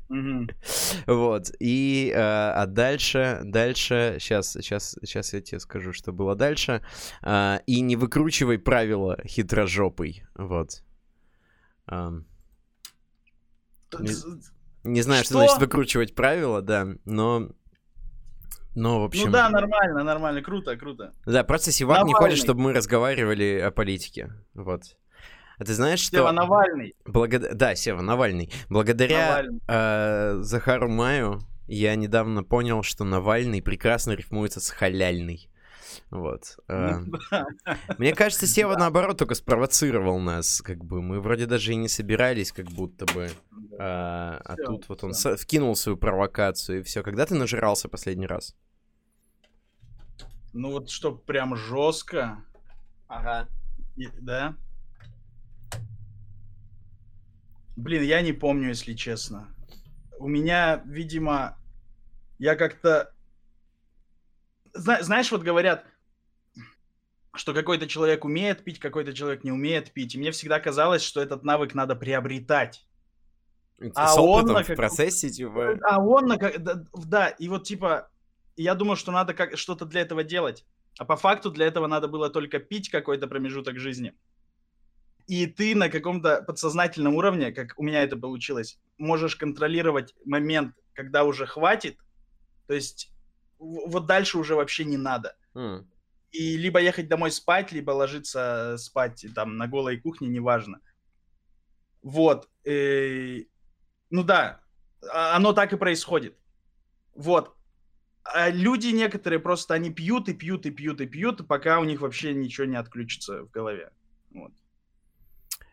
Мгм. 0.09 0.51
Вот. 1.07 1.51
И, 1.61 2.13
э, 2.15 2.19
а 2.19 2.67
дальше, 2.67 3.41
дальше, 3.45 4.19
сейчас, 4.21 4.53
сейчас, 4.53 4.97
сейчас 5.03 5.33
я 5.33 5.41
тебе 5.41 5.61
скажу, 5.61 5.93
что 5.93 6.13
было 6.13 6.35
дальше. 6.35 6.83
А, 7.23 7.61
и 7.67 7.81
не 7.81 7.97
выкручивай 7.97 8.59
правила 8.59 9.19
хитрожопый. 9.27 10.25
Вот. 10.35 10.83
Ам, 11.87 12.27
Не- 13.99 14.15
не 14.85 15.03
знаю, 15.03 15.25
что? 15.25 15.35
Что? 15.35 15.39
значит 15.39 15.59
выкручивать 15.59 16.15
правила, 16.15 16.63
да, 16.63 16.87
но... 17.05 17.49
Но, 18.77 19.01
в 19.03 19.05
общем... 19.05 19.27
Ну 19.27 19.33
да, 19.33 19.49
нормально, 19.51 20.03
нормально, 20.03 20.43
круто, 20.43 20.77
круто. 20.77 21.13
Да, 21.27 21.45
просто 21.45 21.71
Сивак 21.71 22.05
не 22.07 22.13
хочет, 22.13 22.39
чтобы 22.39 22.61
мы 22.61 22.73
разговаривали 22.73 23.61
о 23.65 23.71
политике. 23.71 24.33
Вот. 24.53 24.83
А 25.59 25.65
ты 25.65 25.73
знаешь, 25.75 26.01
что... 26.01 26.17
Сева 26.17 26.33
Навальный. 26.33 26.97
Благо- 27.05 27.55
Да, 27.55 27.77
Сева, 27.77 28.03
Навальный. 28.03 28.51
Благодаря 28.69 29.29
Навальный. 29.29 29.61
э, 29.69 30.37
Захару 30.41 30.89
Маю 30.89 31.41
я 31.69 31.95
недавно 31.95 32.43
понял, 32.43 32.83
что 32.83 33.05
Навальный 33.05 33.63
прекрасно 33.63 34.13
рифмуется 34.13 34.61
с 34.61 34.71
халяльный. 34.71 35.49
Вот. 36.11 36.57
Ну 36.69 37.19
да. 37.31 37.47
Мне 37.99 38.15
кажется, 38.15 38.47
Сева, 38.55 38.77
наоборот, 38.77 39.19
только 39.19 39.35
спровоцировал 39.35 40.19
нас. 40.21 40.61
Как 40.63 40.85
бы 40.85 41.03
мы 41.03 41.21
вроде 41.21 41.47
даже 41.47 41.73
и 41.73 41.77
не 41.77 41.89
собирались, 41.89 42.53
как 42.53 42.67
будто 42.67 43.07
бы. 43.07 43.31
А, 43.79 44.41
а 44.45 44.57
тут 44.57 44.89
вот 44.89 45.03
он 45.05 45.13
вкинул 45.13 45.75
свою 45.77 45.97
провокацию 45.99 46.81
и 46.81 46.83
все. 46.83 47.03
Когда 47.03 47.27
ты 47.27 47.35
нажирался 47.35 47.89
последний 47.89 48.27
раз? 48.27 48.55
Ну 50.53 50.71
вот 50.71 50.89
что 50.91 51.13
прям 51.13 51.57
жестко, 51.57 52.45
Ага. 53.09 53.49
и- 53.97 54.09
да? 54.21 54.55
Блин, 57.77 58.03
я 58.05 58.23
не 58.23 58.33
помню, 58.33 58.69
если 58.69 58.95
честно. 58.95 59.49
У 60.19 60.29
меня, 60.29 60.83
видимо, 60.87 61.59
я 62.39 62.55
как-то... 62.55 63.13
Зна- 64.75 65.03
знаешь, 65.03 65.33
вот 65.33 65.43
говорят, 65.43 65.85
что 67.35 67.53
какой-то 67.55 67.87
человек 67.87 68.25
умеет 68.25 68.65
пить, 68.65 68.79
какой-то 68.79 69.13
человек 69.13 69.45
не 69.45 69.53
умеет 69.53 69.93
пить. 69.93 70.15
И 70.15 70.19
мне 70.19 70.31
всегда 70.31 70.61
казалось, 70.61 71.03
что 71.03 71.21
этот 71.21 71.43
навык 71.43 71.75
надо 71.75 71.97
приобретать. 71.97 72.87
А 73.95 74.09
С 74.09 74.17
он 74.17 74.29
опытом 74.41 74.55
на 74.55 74.63
в 74.63 74.67
как- 74.69 74.77
процессе, 74.77 75.29
типа... 75.31 75.79
А 75.83 75.99
он, 76.01 76.27
на 76.27 76.39
ка- 76.39 76.59
да, 76.59 76.85
да, 76.95 77.29
и 77.29 77.49
вот 77.49 77.65
типа, 77.65 78.09
я 78.57 78.75
думал, 78.75 78.95
что 78.97 79.11
надо 79.11 79.35
как 79.35 79.59
что-то 79.59 79.85
для 79.85 80.03
этого 80.03 80.23
делать. 80.23 80.65
А 80.97 81.05
по 81.05 81.17
факту 81.17 81.51
для 81.51 81.67
этого 81.67 81.89
надо 81.89 82.07
было 82.07 82.31
только 82.31 82.61
пить 82.61 82.89
какой-то 82.89 83.27
промежуток 83.27 83.79
жизни. 83.81 84.15
И 85.27 85.47
ты 85.47 85.75
на 85.75 85.89
каком-то 85.89 86.43
подсознательном 86.43 87.15
уровне, 87.17 87.51
как 87.51 87.75
у 87.79 87.83
меня 87.83 88.03
это 88.05 88.17
получилось, 88.17 88.79
можешь 88.97 89.35
контролировать 89.37 90.15
момент, 90.25 90.75
когда 90.93 91.25
уже 91.25 91.47
хватит. 91.47 91.99
То 92.69 92.75
есть 92.75 93.11
в- 93.59 93.91
вот 93.91 94.07
дальше 94.07 94.39
уже 94.39 94.55
вообще 94.55 94.85
не 94.85 94.97
надо. 94.99 95.35
М. 95.55 95.91
И 96.35 96.57
либо 96.57 96.81
ехать 96.81 97.09
домой 97.09 97.31
спать, 97.31 97.71
либо 97.71 97.93
ложиться 97.93 98.77
спать 98.77 99.25
там 99.37 99.57
на 99.57 99.69
голой 99.69 100.01
кухне, 100.01 100.27
неважно. 100.29 100.81
Вот. 102.03 102.49
э, 102.65 103.45
Ну 104.11 104.25
да, 104.25 104.61
а- 105.13 105.37
оно 105.37 105.53
так 105.53 105.73
и 105.73 105.77
происходит. 105.77 106.37
Вот. 107.15 107.57
А 108.25 108.51
люди 108.51 108.89
некоторые 108.89 109.39
просто, 109.39 109.75
они 109.75 109.95
пьют 109.95 110.29
и 110.29 110.35
пьют 110.35 110.67
и 110.67 110.71
пьют 110.71 111.01
и 111.01 111.07
пьют, 111.07 111.47
пока 111.47 111.79
у 111.79 111.85
них 111.85 112.01
вообще 112.01 112.35
ничего 112.35 112.67
не 112.67 112.77
отключится 112.77 113.45
в 113.45 113.51
голове. 113.51 113.93
Вот. 114.33 114.53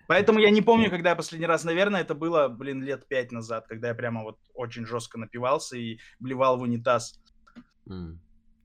Поэтому 0.08 0.40
я 0.40 0.52
не 0.52 0.62
помню, 0.62 0.92
когда 0.92 1.10
я 1.10 1.16
последний 1.16 1.48
раз, 1.48 1.64
наверное, 1.64 2.02
это 2.02 2.14
было, 2.14 2.50
блин, 2.50 2.84
лет 2.84 3.08
пять 3.08 3.32
назад, 3.32 3.66
когда 3.68 3.88
я 3.88 3.96
прямо 3.96 4.22
вот 4.22 4.38
очень 4.54 4.86
жестко 4.86 5.18
напивался 5.18 5.76
и 5.76 5.98
блевал 6.20 6.58
в 6.58 6.62
унитаз. 6.62 7.20
Mm. 7.88 8.18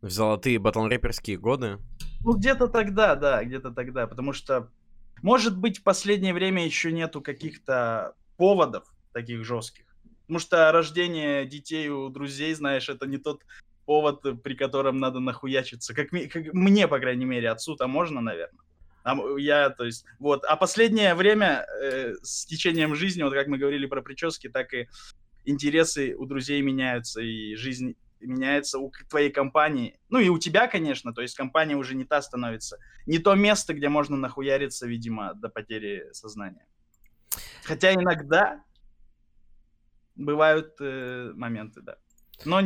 В 0.07 0.11
золотые 0.11 0.61
батл-рэперские 0.61 1.37
годы? 1.37 1.79
Ну, 2.23 2.35
где-то 2.35 2.69
тогда, 2.69 3.17
да, 3.17 3.43
где-то 3.43 3.73
тогда, 3.73 4.07
потому 4.07 4.33
что, 4.33 4.71
может 5.21 5.59
быть, 5.59 5.79
в 5.79 5.83
последнее 5.83 6.33
время 6.33 6.65
еще 6.65 6.93
нету 6.93 7.21
каких-то 7.21 8.15
поводов 8.37 8.85
таких 9.13 9.45
жестких. 9.45 9.85
Потому 10.23 10.39
что 10.39 10.71
рождение 10.71 11.45
детей 11.45 11.89
у 11.89 12.09
друзей, 12.09 12.55
знаешь, 12.55 12.89
это 12.89 13.07
не 13.07 13.19
тот 13.19 13.43
повод, 13.85 14.23
при 14.45 14.55
котором 14.55 14.99
надо 14.99 15.19
нахуячиться. 15.19 15.93
Как, 15.93 16.11
как 16.11 16.53
мне, 16.53 16.87
по 16.87 17.01
крайней 17.01 17.25
мере, 17.25 17.51
отцу-то 17.51 17.89
можно, 17.89 18.21
наверное. 18.21 18.65
А 19.03 19.17
я, 19.39 19.71
то 19.71 19.85
есть, 19.85 20.05
вот. 20.21 20.45
А 20.45 20.55
последнее 20.55 21.17
время 21.17 21.67
э, 21.83 22.15
с 22.23 22.47
течением 22.47 22.95
жизни, 22.95 23.25
вот 23.25 23.33
как 23.33 23.49
мы 23.49 23.59
говорили 23.59 23.87
про 23.87 24.03
прически, 24.03 24.49
так 24.49 24.73
и 24.73 24.89
интересы 25.45 26.15
у 26.17 26.27
друзей 26.27 26.63
меняются, 26.63 27.21
и 27.21 27.57
жизнь 27.57 27.97
меняется 28.20 28.78
у 28.78 28.92
твоей 29.08 29.30
компании. 29.30 29.99
Ну 30.08 30.18
и 30.18 30.28
у 30.28 30.38
тебя, 30.38 30.68
конечно, 30.68 31.12
то 31.12 31.23
есть 31.23 31.37
компания 31.37 31.76
уже 31.76 31.94
не 31.94 32.04
та 32.04 32.23
становится. 32.23 32.78
Не 33.06 33.18
то 33.18 33.35
место, 33.35 33.75
где 33.75 33.88
можно 33.88 34.16
нахуяриться, 34.16 34.87
видимо, 34.87 35.35
до 35.35 35.49
потери 35.49 36.08
сознания. 36.12 36.66
Хотя 37.64 37.94
иногда 37.94 38.64
бывают 40.14 40.75
э, 40.80 41.32
моменты, 41.35 41.82
да. 41.82 41.96
Но 42.44 42.61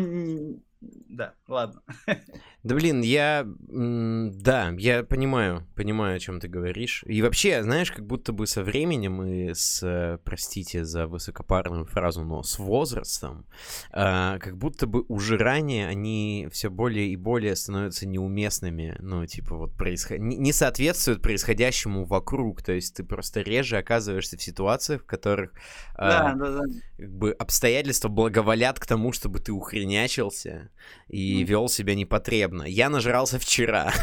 да, 0.81 1.35
ладно. 1.49 1.83
Да 2.63 2.75
блин, 2.75 3.01
я... 3.01 3.47
Да, 3.47 4.75
я 4.77 5.03
понимаю, 5.03 5.67
понимаю, 5.75 6.17
о 6.17 6.19
чем 6.19 6.41
ты 6.41 6.49
говоришь. 6.49 7.03
И 7.07 7.23
вообще, 7.23 7.63
знаешь, 7.63 7.91
как 7.91 8.07
будто 8.07 8.35
бы 8.35 8.47
со 8.47 8.63
временем 8.63 9.23
и 9.23 9.55
с, 9.55 9.83
э, 9.83 10.19
простите 10.25 10.85
за 10.85 11.07
высокопарную 11.07 11.87
фразу, 11.87 12.23
но 12.23 12.43
с 12.43 12.59
возрастом, 12.59 13.47
э, 13.93 14.39
как 14.39 14.59
будто 14.59 14.87
бы 14.87 15.07
уже 15.09 15.39
ранее 15.39 15.89
они 15.89 16.49
все 16.53 16.69
более 16.69 17.09
и 17.09 17.17
более 17.17 17.57
становятся 17.57 18.07
неуместными, 18.07 18.95
ну, 19.01 19.25
типа 19.25 19.57
вот 19.57 19.75
происход... 19.75 20.19
не 20.19 20.53
соответствуют 20.53 21.23
происходящему 21.23 22.05
вокруг, 22.05 22.63
то 22.63 22.73
есть 22.73 22.95
ты 22.95 23.05
просто 23.05 23.41
реже 23.41 23.79
оказываешься 23.79 24.37
в 24.37 24.43
ситуациях, 24.43 25.03
в 25.03 25.07
которых 25.07 25.53
э, 25.95 26.01
да, 26.01 26.35
да, 26.35 26.59
да. 26.59 26.63
Как 26.99 27.11
бы 27.11 27.33
обстоятельства 27.33 28.09
благоволят 28.09 28.79
к 28.79 28.85
тому, 28.85 29.13
чтобы 29.13 29.39
ты 29.41 29.53
ухренячился, 29.53 30.70
и 31.09 31.43
вел 31.45 31.69
себя 31.69 31.95
непотребно. 31.95 32.63
Я 32.63 32.89
нажрался 32.89 33.39
вчера. 33.39 33.93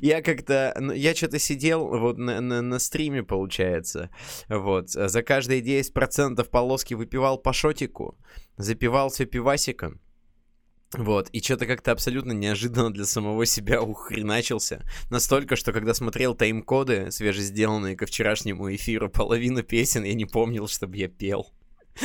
Я 0.00 0.22
как-то, 0.22 0.76
ну, 0.78 0.92
я 0.92 1.14
что-то 1.16 1.40
сидел 1.40 1.88
вот 1.88 2.16
на, 2.16 2.40
на, 2.40 2.62
на 2.62 2.78
стриме, 2.78 3.24
получается, 3.24 4.10
вот, 4.48 4.90
за 4.90 5.22
каждые 5.22 5.62
10% 5.62 6.44
полоски 6.48 6.94
выпивал 6.94 7.38
по 7.38 7.52
шотику, 7.52 8.16
запивал 8.56 9.10
все 9.10 9.24
пивасиком, 9.24 10.00
вот, 10.96 11.28
и 11.30 11.40
что-то 11.42 11.66
как-то 11.66 11.90
абсолютно 11.90 12.32
неожиданно 12.32 12.92
для 12.92 13.04
самого 13.04 13.46
себя 13.46 13.82
ухреначился. 13.82 14.84
Настолько, 15.10 15.56
что 15.56 15.72
когда 15.72 15.92
смотрел 15.92 16.34
тайм-коды, 16.34 17.10
свежесделанные 17.10 17.96
ко 17.96 18.06
вчерашнему 18.06 18.72
эфиру, 18.72 19.10
половину 19.10 19.64
песен 19.64 20.04
я 20.04 20.14
не 20.14 20.24
помнил, 20.24 20.68
чтобы 20.68 20.96
я 20.96 21.08
пел. 21.08 21.52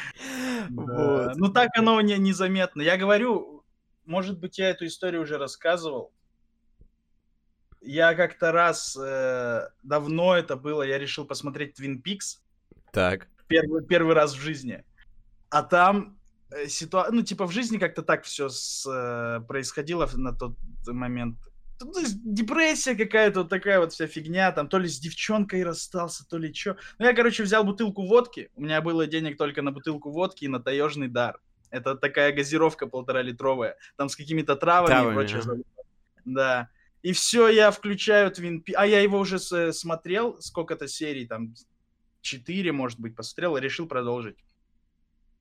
Вот. 0.70 1.36
Ну 1.36 1.52
так 1.52 1.70
оно 1.76 2.00
не, 2.00 2.18
незаметно. 2.18 2.82
Я 2.82 2.96
говорю, 2.96 3.64
может 4.04 4.38
быть, 4.38 4.58
я 4.58 4.70
эту 4.70 4.86
историю 4.86 5.22
уже 5.22 5.38
рассказывал. 5.38 6.12
Я 7.80 8.14
как-то 8.14 8.52
раз, 8.52 8.96
э, 9.00 9.68
давно 9.82 10.36
это 10.36 10.56
было, 10.56 10.82
я 10.82 10.98
решил 10.98 11.24
посмотреть 11.24 11.78
Twin 11.78 12.02
Peaks. 12.02 12.40
Так. 12.92 13.28
Первый, 13.46 13.84
первый 13.84 14.14
раз 14.14 14.34
в 14.34 14.40
жизни. 14.40 14.84
А 15.50 15.62
там 15.62 16.18
э, 16.50 16.66
ситуация, 16.66 17.12
ну, 17.12 17.22
типа 17.22 17.46
в 17.46 17.52
жизни 17.52 17.78
как-то 17.78 18.02
так 18.02 18.24
все 18.24 18.48
с, 18.48 18.84
э, 18.88 19.40
происходило 19.46 20.08
на 20.14 20.32
тот 20.32 20.56
момент. 20.86 21.38
Ну, 21.80 21.92
депрессия 22.24 22.94
какая-то, 22.94 23.40
вот 23.40 23.50
такая 23.50 23.80
вот 23.80 23.92
вся 23.92 24.06
фигня, 24.06 24.50
там, 24.52 24.68
то 24.68 24.78
ли 24.78 24.88
с 24.88 24.98
девчонкой 24.98 25.62
расстался, 25.62 26.26
то 26.26 26.38
ли 26.38 26.52
что. 26.52 26.76
Ну, 26.98 27.04
я, 27.04 27.12
короче, 27.12 27.42
взял 27.42 27.64
бутылку 27.64 28.06
водки, 28.06 28.50
у 28.56 28.62
меня 28.62 28.80
было 28.80 29.06
денег 29.06 29.36
только 29.36 29.60
на 29.60 29.72
бутылку 29.72 30.10
водки 30.10 30.44
и 30.44 30.48
на 30.48 30.58
таежный 30.58 31.08
дар. 31.08 31.38
Это 31.70 31.94
такая 31.94 32.32
газировка 32.32 32.86
полтора-литровая, 32.86 33.76
там 33.96 34.08
с 34.08 34.16
какими-то 34.16 34.56
травами, 34.56 34.86
травами 34.86 35.12
и 35.12 35.14
прочее. 35.14 35.40
Ага. 35.44 35.56
Да. 36.24 36.68
И 37.02 37.12
все, 37.12 37.48
я 37.48 37.70
включаю 37.70 38.30
Твин 38.30 38.62
Пи... 38.62 38.72
А 38.72 38.86
я 38.86 39.00
его 39.00 39.18
уже 39.18 39.38
с- 39.38 39.72
смотрел, 39.72 40.40
сколько-то 40.40 40.88
серий, 40.88 41.26
там, 41.26 41.54
четыре, 42.22 42.72
может 42.72 42.98
быть, 42.98 43.14
посмотрел, 43.14 43.56
и 43.56 43.60
решил 43.60 43.86
продолжить. 43.86 44.36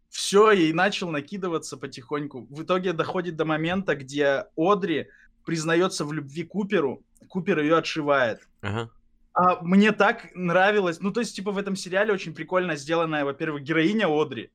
Все, 0.10 0.52
и 0.52 0.72
начал 0.74 1.10
накидываться 1.10 1.78
потихоньку. 1.78 2.48
В 2.50 2.64
итоге 2.64 2.94
доходит 2.94 3.36
до 3.36 3.46
момента, 3.46 3.96
где 3.96 4.46
Одри 4.56 5.10
признается 5.46 6.06
в 6.06 6.14
любви 6.14 6.44
Куперу, 6.44 7.04
Купер 7.30 7.60
ее 7.60 7.78
отшивает. 7.78 8.48
Ага. 8.62 8.90
А 9.34 9.62
мне 9.62 9.92
так 9.92 10.34
нравилось, 10.34 11.02
ну 11.02 11.12
то 11.12 11.20
есть 11.20 11.36
типа 11.36 11.52
в 11.52 11.58
этом 11.58 11.76
сериале 11.76 12.14
очень 12.14 12.34
прикольно 12.34 12.76
сделанная, 12.76 13.26
во-первых, 13.26 13.64
героиня 13.64 14.08
Одри. 14.08 14.50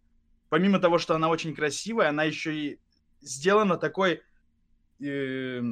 Помимо 0.48 0.78
того, 0.78 0.98
что 0.98 1.14
она 1.14 1.28
очень 1.28 1.54
красивая, 1.54 2.08
она 2.08 2.24
еще 2.24 2.54
и 2.54 2.78
сделана 3.20 3.76
такой 3.76 4.22
э, 5.00 5.62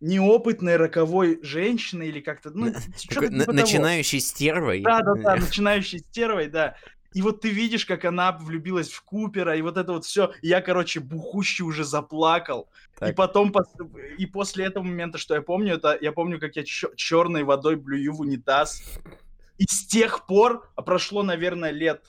неопытной 0.00 0.76
роковой 0.76 1.38
женщиной 1.42 2.08
или 2.08 2.20
как-то, 2.20 2.50
ну, 2.50 2.72
Такой, 3.08 3.28
типа 3.28 3.52
начинающей 3.52 4.20
стервой. 4.20 4.82
Да, 4.82 5.00
да, 5.00 5.14
да, 5.14 5.36
начинающей 5.40 6.00
стервой, 6.00 6.48
да. 6.48 6.76
И 7.14 7.22
вот 7.22 7.40
ты 7.40 7.50
видишь, 7.50 7.86
как 7.86 8.04
она 8.04 8.32
влюбилась 8.32 8.90
в 8.90 9.02
Купера, 9.02 9.56
и 9.56 9.62
вот 9.62 9.76
это 9.76 9.92
вот 9.92 10.04
все. 10.04 10.32
Я, 10.42 10.60
короче, 10.60 11.00
бухущий 11.00 11.64
уже 11.64 11.84
заплакал. 11.84 12.70
Так. 12.98 13.10
И 13.10 13.12
потом, 13.14 13.52
и 14.18 14.26
после 14.26 14.66
этого 14.66 14.84
момента, 14.84 15.18
что 15.18 15.34
я 15.34 15.42
помню, 15.42 15.74
это 15.74 15.96
я 16.00 16.12
помню, 16.12 16.40
как 16.40 16.56
я 16.56 16.64
черной 16.64 17.44
водой 17.44 17.76
блюю 17.76 18.14
в 18.14 18.20
унитаз. 18.20 18.82
И 19.58 19.64
с 19.64 19.86
тех 19.86 20.26
пор, 20.26 20.70
а 20.74 20.82
прошло, 20.82 21.22
наверное, 21.22 21.70
лет, 21.70 22.04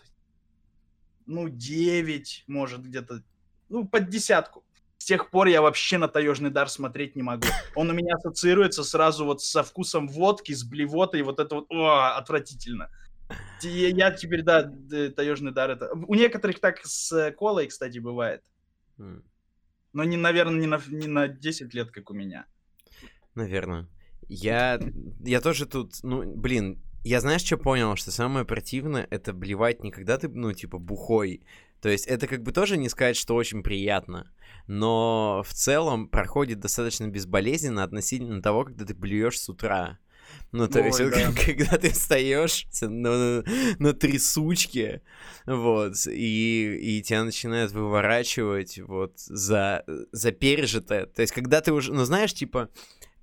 ну, 1.26 1.50
9, 1.50 2.46
может, 2.48 2.82
где-то, 2.82 3.24
ну, 3.70 3.88
под 3.88 4.10
десятку. 4.10 4.64
С 4.98 5.06
тех 5.06 5.30
пор 5.30 5.48
я 5.48 5.62
вообще 5.62 5.98
на 5.98 6.08
таежный 6.08 6.50
дар 6.50 6.70
смотреть 6.70 7.18
не 7.18 7.24
могу. 7.24 7.46
Он 7.76 7.90
у 7.90 7.94
меня 7.94 8.16
ассоциируется 8.16 8.86
сразу 8.86 9.26
вот 9.26 9.42
со 9.42 9.62
вкусом 9.62 10.08
водки, 10.08 10.54
с 10.54 10.64
блевотой, 10.64 11.24
вот 11.24 11.40
это 11.40 11.56
вот, 11.56 11.66
о, 11.70 12.16
отвратительно. 12.16 12.90
Я 13.62 14.12
теперь, 14.12 14.42
да, 14.42 14.72
таежный 15.16 15.52
дар 15.52 15.72
это. 15.72 15.92
У 15.94 16.16
некоторых 16.16 16.60
так 16.60 16.80
с 16.84 17.32
колой, 17.38 17.68
кстати, 17.68 18.00
бывает. 18.00 18.44
Но, 18.98 20.04
не, 20.04 20.18
наверное, 20.18 20.60
не 20.60 20.68
на, 20.68 20.82
не 20.88 21.08
на 21.08 21.28
10 21.28 21.74
лет, 21.74 21.92
как 21.92 22.10
у 22.10 22.14
меня. 22.14 22.46
Наверное. 23.36 23.88
Я, 24.28 24.80
я 25.24 25.42
тоже 25.42 25.66
тут, 25.66 25.94
ну, 26.02 26.24
блин, 26.36 26.82
я 27.04 27.22
знаешь, 27.22 27.44
что 27.44 27.58
понял? 27.58 27.96
Что 27.96 28.12
самое 28.12 28.46
противное, 28.46 29.08
это 29.12 29.34
блевать 29.34 29.84
не 29.84 29.92
когда 29.92 30.18
ты, 30.18 30.30
ну, 30.30 30.52
типа, 30.54 30.80
бухой. 30.80 31.44
То 31.82 31.90
есть 31.90 32.08
это 32.08 32.28
как 32.28 32.44
бы 32.44 32.54
тоже 32.54 32.78
не 32.78 32.88
сказать, 32.88 33.18
что 33.18 33.36
очень 33.36 33.62
приятно. 33.62 34.32
Но 34.68 35.44
в 35.46 35.54
целом 35.54 36.08
проходит 36.08 36.60
достаточно 36.60 37.08
безболезненно 37.08 37.84
относительно 37.84 38.42
того, 38.42 38.64
когда 38.64 38.86
ты 38.86 38.94
блюешь 38.94 39.40
с 39.40 39.50
утра. 39.50 40.00
Ну, 40.52 40.68
то 40.68 40.80
Ой, 40.80 40.86
есть, 40.86 41.00
да. 41.00 41.32
когда 41.46 41.78
ты 41.78 41.92
встаешь 41.92 42.68
на, 42.82 43.44
на 43.80 43.94
трясучке, 43.94 45.02
вот, 45.46 45.96
и, 46.08 46.78
и 46.82 47.02
тебя 47.02 47.24
начинают 47.24 47.72
выворачивать 47.72 48.80
вот 48.80 49.20
за, 49.20 49.84
за 50.12 50.32
пережитое. 50.32 51.08
То 51.08 51.22
есть, 51.22 51.34
когда 51.34 51.62
ты 51.62 51.74
уже, 51.74 51.92
ну, 51.92 52.04
знаешь, 52.06 52.34
типа, 52.34 52.70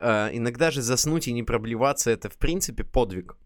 э, 0.01 0.31
иногда 0.33 0.71
же 0.71 0.83
заснуть 0.83 1.29
и 1.29 1.33
не 1.33 1.43
проблеваться, 1.43 2.11
это, 2.11 2.29
в 2.29 2.37
принципе, 2.37 2.85
подвиг. 2.85 3.37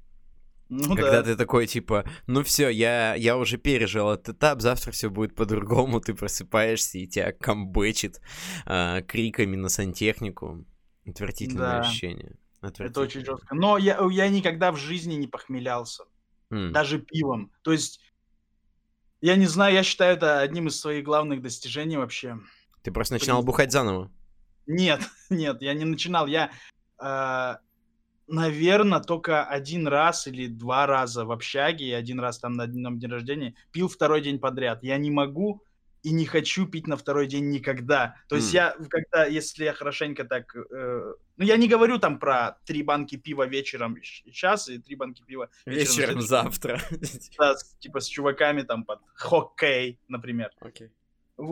Ну, 0.71 0.97
Когда 0.97 1.11
да. 1.11 1.23
ты 1.23 1.37
такой, 1.37 1.67
типа, 1.67 2.05
ну 2.27 2.43
все, 2.43 2.69
я, 2.71 3.15
я 3.15 3.37
уже 3.37 3.59
пережил 3.59 4.11
этот 4.11 4.37
этап, 4.37 4.63
завтра 4.63 4.93
все 4.93 5.11
будет 5.11 5.35
по-другому, 5.35 6.01
ты 6.01 6.15
просыпаешься, 6.15 6.99
и 6.99 7.07
тебя 7.07 7.33
камбэчит 7.33 8.21
э, 8.65 9.03
криками 9.07 9.57
на 9.57 9.69
сантехнику. 9.69 10.65
Отвратительное 11.07 11.67
да. 11.67 11.81
ощущение. 11.81 12.37
Это 12.65 13.01
очень 13.01 13.25
жестко. 13.25 13.55
Но 13.55 13.79
я, 13.79 13.99
я 14.11 14.29
никогда 14.29 14.73
в 14.73 14.77
жизни 14.77 15.15
не 15.15 15.27
похмелялся. 15.27 16.05
Mm. 16.51 16.71
Даже 16.71 16.99
пивом. 16.99 17.51
То 17.63 17.73
есть, 17.73 18.01
я 19.21 19.37
не 19.37 19.47
знаю, 19.47 19.75
я 19.75 19.83
считаю 19.83 20.17
это 20.17 20.41
одним 20.41 20.69
из 20.69 20.79
своих 20.79 21.05
главных 21.05 21.43
достижений 21.43 21.97
вообще. 21.97 22.39
Ты 22.83 22.93
просто 22.93 23.15
начинал 23.15 23.41
При... 23.41 23.47
бухать 23.47 23.73
заново? 23.73 24.11
Нет, 24.67 25.01
нет, 25.31 25.63
я 25.63 25.75
не 25.75 25.85
начинал. 25.85 26.27
Я, 26.27 26.51
э, 27.01 27.57
наверное, 28.27 29.01
только 29.01 29.45
один 29.45 29.89
раз 29.89 30.27
или 30.27 30.47
два 30.47 30.87
раза 30.87 31.25
в 31.25 31.33
общаге, 31.33 31.87
и 31.87 31.93
один 31.93 32.21
раз 32.21 32.39
там 32.39 32.53
на 32.53 32.67
днем 32.67 32.99
день 32.99 33.11
рождения, 33.11 33.55
пил 33.73 33.89
второй 33.89 34.21
день 34.21 34.39
подряд. 34.39 34.83
Я 34.83 34.97
не 34.99 35.11
могу 35.11 35.63
и 36.05 36.13
не 36.13 36.27
хочу 36.27 36.67
пить 36.67 36.87
на 36.87 36.97
второй 36.97 37.27
день 37.27 37.49
никогда. 37.49 38.15
То 38.29 38.37
есть 38.37 38.53
mm. 38.53 38.57
я, 38.57 38.77
когда, 38.91 39.25
если 39.25 39.65
я 39.65 39.73
хорошенько 39.73 40.25
так... 40.25 40.55
Э, 40.55 41.15
ну, 41.37 41.45
я 41.45 41.57
не 41.57 41.67
говорю 41.67 41.99
там 41.99 42.19
про 42.19 42.59
три 42.67 42.83
банки 42.83 43.17
пива 43.17 43.47
вечером 43.47 43.97
сейчас 44.03 44.69
и 44.69 44.79
три 44.79 44.97
банки 44.97 45.23
пива 45.27 45.49
вечером, 45.67 45.97
вечером 45.97 46.21
завтра. 46.21 46.81
Да, 47.39 47.55
типа 47.79 48.01
с 48.01 48.07
чуваками 48.07 48.63
там 48.63 48.85
под 48.85 49.01
хоккей, 49.15 49.99
например. 50.09 50.51
Okay. 50.61 50.91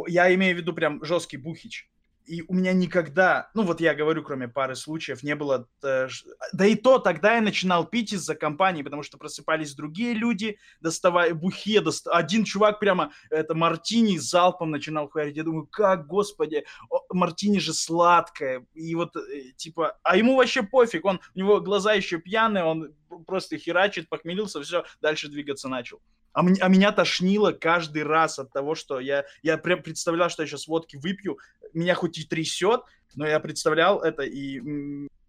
Я 0.06 0.32
имею 0.34 0.54
в 0.54 0.58
виду 0.58 0.74
прям 0.74 1.02
жесткий 1.02 1.38
бухич. 1.38 1.90
И 2.26 2.42
у 2.42 2.54
меня 2.54 2.72
никогда, 2.72 3.50
ну 3.54 3.62
вот 3.62 3.80
я 3.80 3.94
говорю, 3.94 4.22
кроме 4.22 4.48
пары 4.48 4.76
случаев, 4.76 5.22
не 5.22 5.34
было... 5.34 5.68
Э, 5.82 6.08
да 6.52 6.66
и 6.66 6.74
то 6.74 6.98
тогда 6.98 7.34
я 7.34 7.40
начинал 7.40 7.84
пить 7.84 8.12
из-за 8.12 8.34
компании, 8.34 8.82
потому 8.82 9.02
что 9.02 9.18
просыпались 9.18 9.74
другие 9.74 10.14
люди, 10.14 10.58
доставая 10.80 11.34
бухе, 11.34 11.80
дост... 11.80 12.06
один 12.08 12.44
чувак 12.44 12.80
прямо 12.80 13.12
это 13.30 13.54
мартини 13.54 14.18
залпом 14.18 14.70
начинал 14.70 15.08
хуярить. 15.08 15.36
Я 15.36 15.42
думаю, 15.42 15.66
как, 15.66 16.06
господи, 16.06 16.64
мартини 17.10 17.58
же 17.58 17.74
сладкое. 17.74 18.66
И 18.74 18.94
вот 18.94 19.16
э, 19.16 19.52
типа, 19.56 19.98
а 20.02 20.16
ему 20.16 20.36
вообще 20.36 20.62
пофиг, 20.62 21.04
он, 21.04 21.20
у 21.34 21.38
него 21.38 21.60
глаза 21.60 21.92
еще 21.92 22.18
пьяные, 22.18 22.64
он 22.64 22.94
просто 23.26 23.58
херачит, 23.58 24.08
похмелился, 24.08 24.62
все, 24.62 24.84
дальше 25.00 25.28
двигаться 25.28 25.68
начал. 25.68 26.00
А, 26.32 26.40
а 26.40 26.68
меня 26.68 26.92
тошнило 26.92 27.52
каждый 27.52 28.04
раз 28.04 28.38
от 28.38 28.52
того, 28.52 28.74
что 28.74 29.00
я, 29.00 29.24
я 29.42 29.58
прям 29.58 29.82
представлял, 29.82 30.30
что 30.30 30.42
я 30.42 30.48
сейчас 30.48 30.66
водки 30.66 30.96
выпью, 30.96 31.38
меня 31.72 31.94
хоть 31.94 32.18
и 32.18 32.24
трясет, 32.24 32.82
но 33.14 33.26
я 33.26 33.40
представлял 33.40 34.00
это, 34.00 34.22
и 34.22 34.60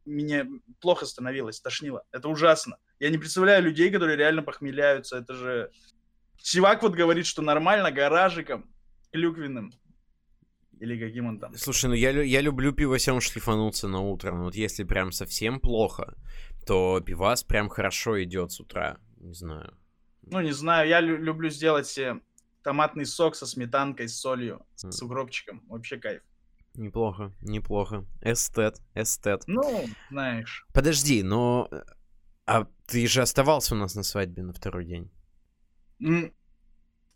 мне 0.06 0.48
плохо 0.80 1.06
становилось, 1.06 1.62
тошнило. 1.62 2.04
Это 2.12 2.30
ужасно. 2.30 2.78
Я 3.00 3.10
не 3.10 3.18
представляю 3.18 3.64
людей, 3.64 3.92
которые 3.92 4.18
реально 4.18 4.44
похмеляются. 4.44 5.18
Это 5.18 5.34
же... 5.34 5.72
Сивак 6.38 6.84
вот 6.84 6.94
говорит, 6.94 7.26
что 7.26 7.42
нормально 7.42 7.92
гаражиком 7.92 8.70
клюквенным. 9.12 9.72
Или 10.80 11.00
каким 11.00 11.28
он 11.28 11.40
там. 11.40 11.56
Слушай, 11.56 11.86
ну 11.86 11.94
я, 11.94 12.10
я 12.10 12.42
люблю 12.42 12.74
пивосем 12.74 13.22
шлифануться 13.22 13.88
на 13.88 14.02
утро. 14.02 14.34
Но 14.34 14.46
вот 14.46 14.56
если 14.56 14.84
прям 14.84 15.14
совсем 15.14 15.62
плохо, 15.62 16.16
то 16.66 17.00
пивас 17.00 17.44
прям 17.44 17.70
хорошо 17.70 18.22
идет 18.24 18.52
с 18.52 18.60
утра. 18.60 18.98
Не 19.18 19.34
знаю. 19.34 19.78
Ну, 20.26 20.42
не 20.42 20.52
знаю, 20.52 20.88
я 20.88 21.02
лю- 21.02 21.18
люблю 21.18 21.50
сделать 21.50 22.00
томатный 22.64 23.06
сок 23.06 23.36
со 23.36 23.46
сметанкой, 23.46 24.08
с 24.08 24.20
солью, 24.20 24.66
mm. 24.84 24.92
с 24.92 25.02
укропчиком. 25.02 25.64
Вообще 25.68 25.98
кайф. 25.98 26.22
Неплохо, 26.76 27.32
неплохо. 27.42 28.06
Эстет, 28.22 28.82
эстет. 28.96 29.44
Ну, 29.48 29.86
знаешь. 30.10 30.66
Подожди, 30.74 31.22
но... 31.24 31.70
А 32.46 32.68
ты 32.88 33.08
же 33.08 33.22
оставался 33.22 33.76
у 33.76 33.78
нас 33.78 33.96
на 33.96 34.04
свадьбе 34.04 34.44
на 34.44 34.54
второй 34.54 34.86
день. 34.86 35.12
Mm. 36.02 36.34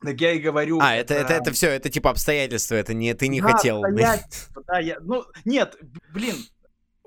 Так 0.01 0.21
я 0.21 0.33
и 0.33 0.39
говорю. 0.39 0.79
А, 0.79 0.95
это, 0.95 1.15
это, 1.15 1.33
это, 1.33 1.41
это 1.41 1.51
все, 1.51 1.69
это 1.71 1.89
типа 1.89 2.11
обстоятельства, 2.11 2.75
это 2.75 2.93
не 2.93 3.13
ты 3.15 3.27
не 3.27 3.41
да, 3.41 3.51
хотел. 3.51 3.81
Да, 3.81 4.79
я, 4.79 4.99
ну, 4.99 5.25
нет, 5.43 5.75
блин, 6.13 6.35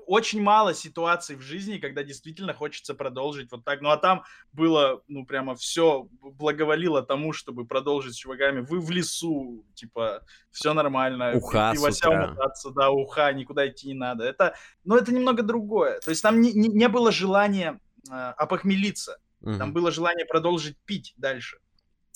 очень 0.05 0.41
мало 0.41 0.73
ситуаций 0.73 1.35
в 1.35 1.41
жизни, 1.41 1.77
когда 1.77 2.03
действительно 2.03 2.53
хочется 2.53 2.93
продолжить 2.93 3.51
вот 3.51 3.63
так. 3.63 3.81
Ну 3.81 3.89
а 3.89 3.97
там 3.97 4.23
было, 4.53 5.03
ну 5.07 5.25
прямо 5.25 5.55
все 5.55 6.07
благоволило 6.21 7.01
тому, 7.01 7.33
чтобы 7.33 7.65
продолжить 7.65 8.13
с 8.13 8.17
чуваками. 8.17 8.61
Вы 8.61 8.79
в 8.79 8.89
лесу, 8.91 9.65
типа, 9.73 10.23
все 10.51 10.73
нормально. 10.73 11.33
Уха 11.35 11.73
мотаться, 12.09 12.71
да, 12.71 12.89
уха, 12.89 13.31
никуда 13.33 13.67
идти 13.67 13.87
не 13.87 13.93
надо. 13.93 14.23
Это, 14.23 14.55
ну 14.83 14.95
это 14.95 15.13
немного 15.13 15.43
другое. 15.43 15.99
То 15.99 16.09
есть 16.09 16.21
там 16.21 16.41
не, 16.41 16.53
не, 16.53 16.67
не 16.67 16.87
было 16.87 17.11
желания 17.11 17.79
э, 18.09 18.13
опохмелиться. 18.13 19.19
Угу. 19.41 19.57
Там 19.57 19.73
было 19.73 19.91
желание 19.91 20.25
продолжить 20.25 20.77
пить 20.85 21.13
дальше. 21.17 21.57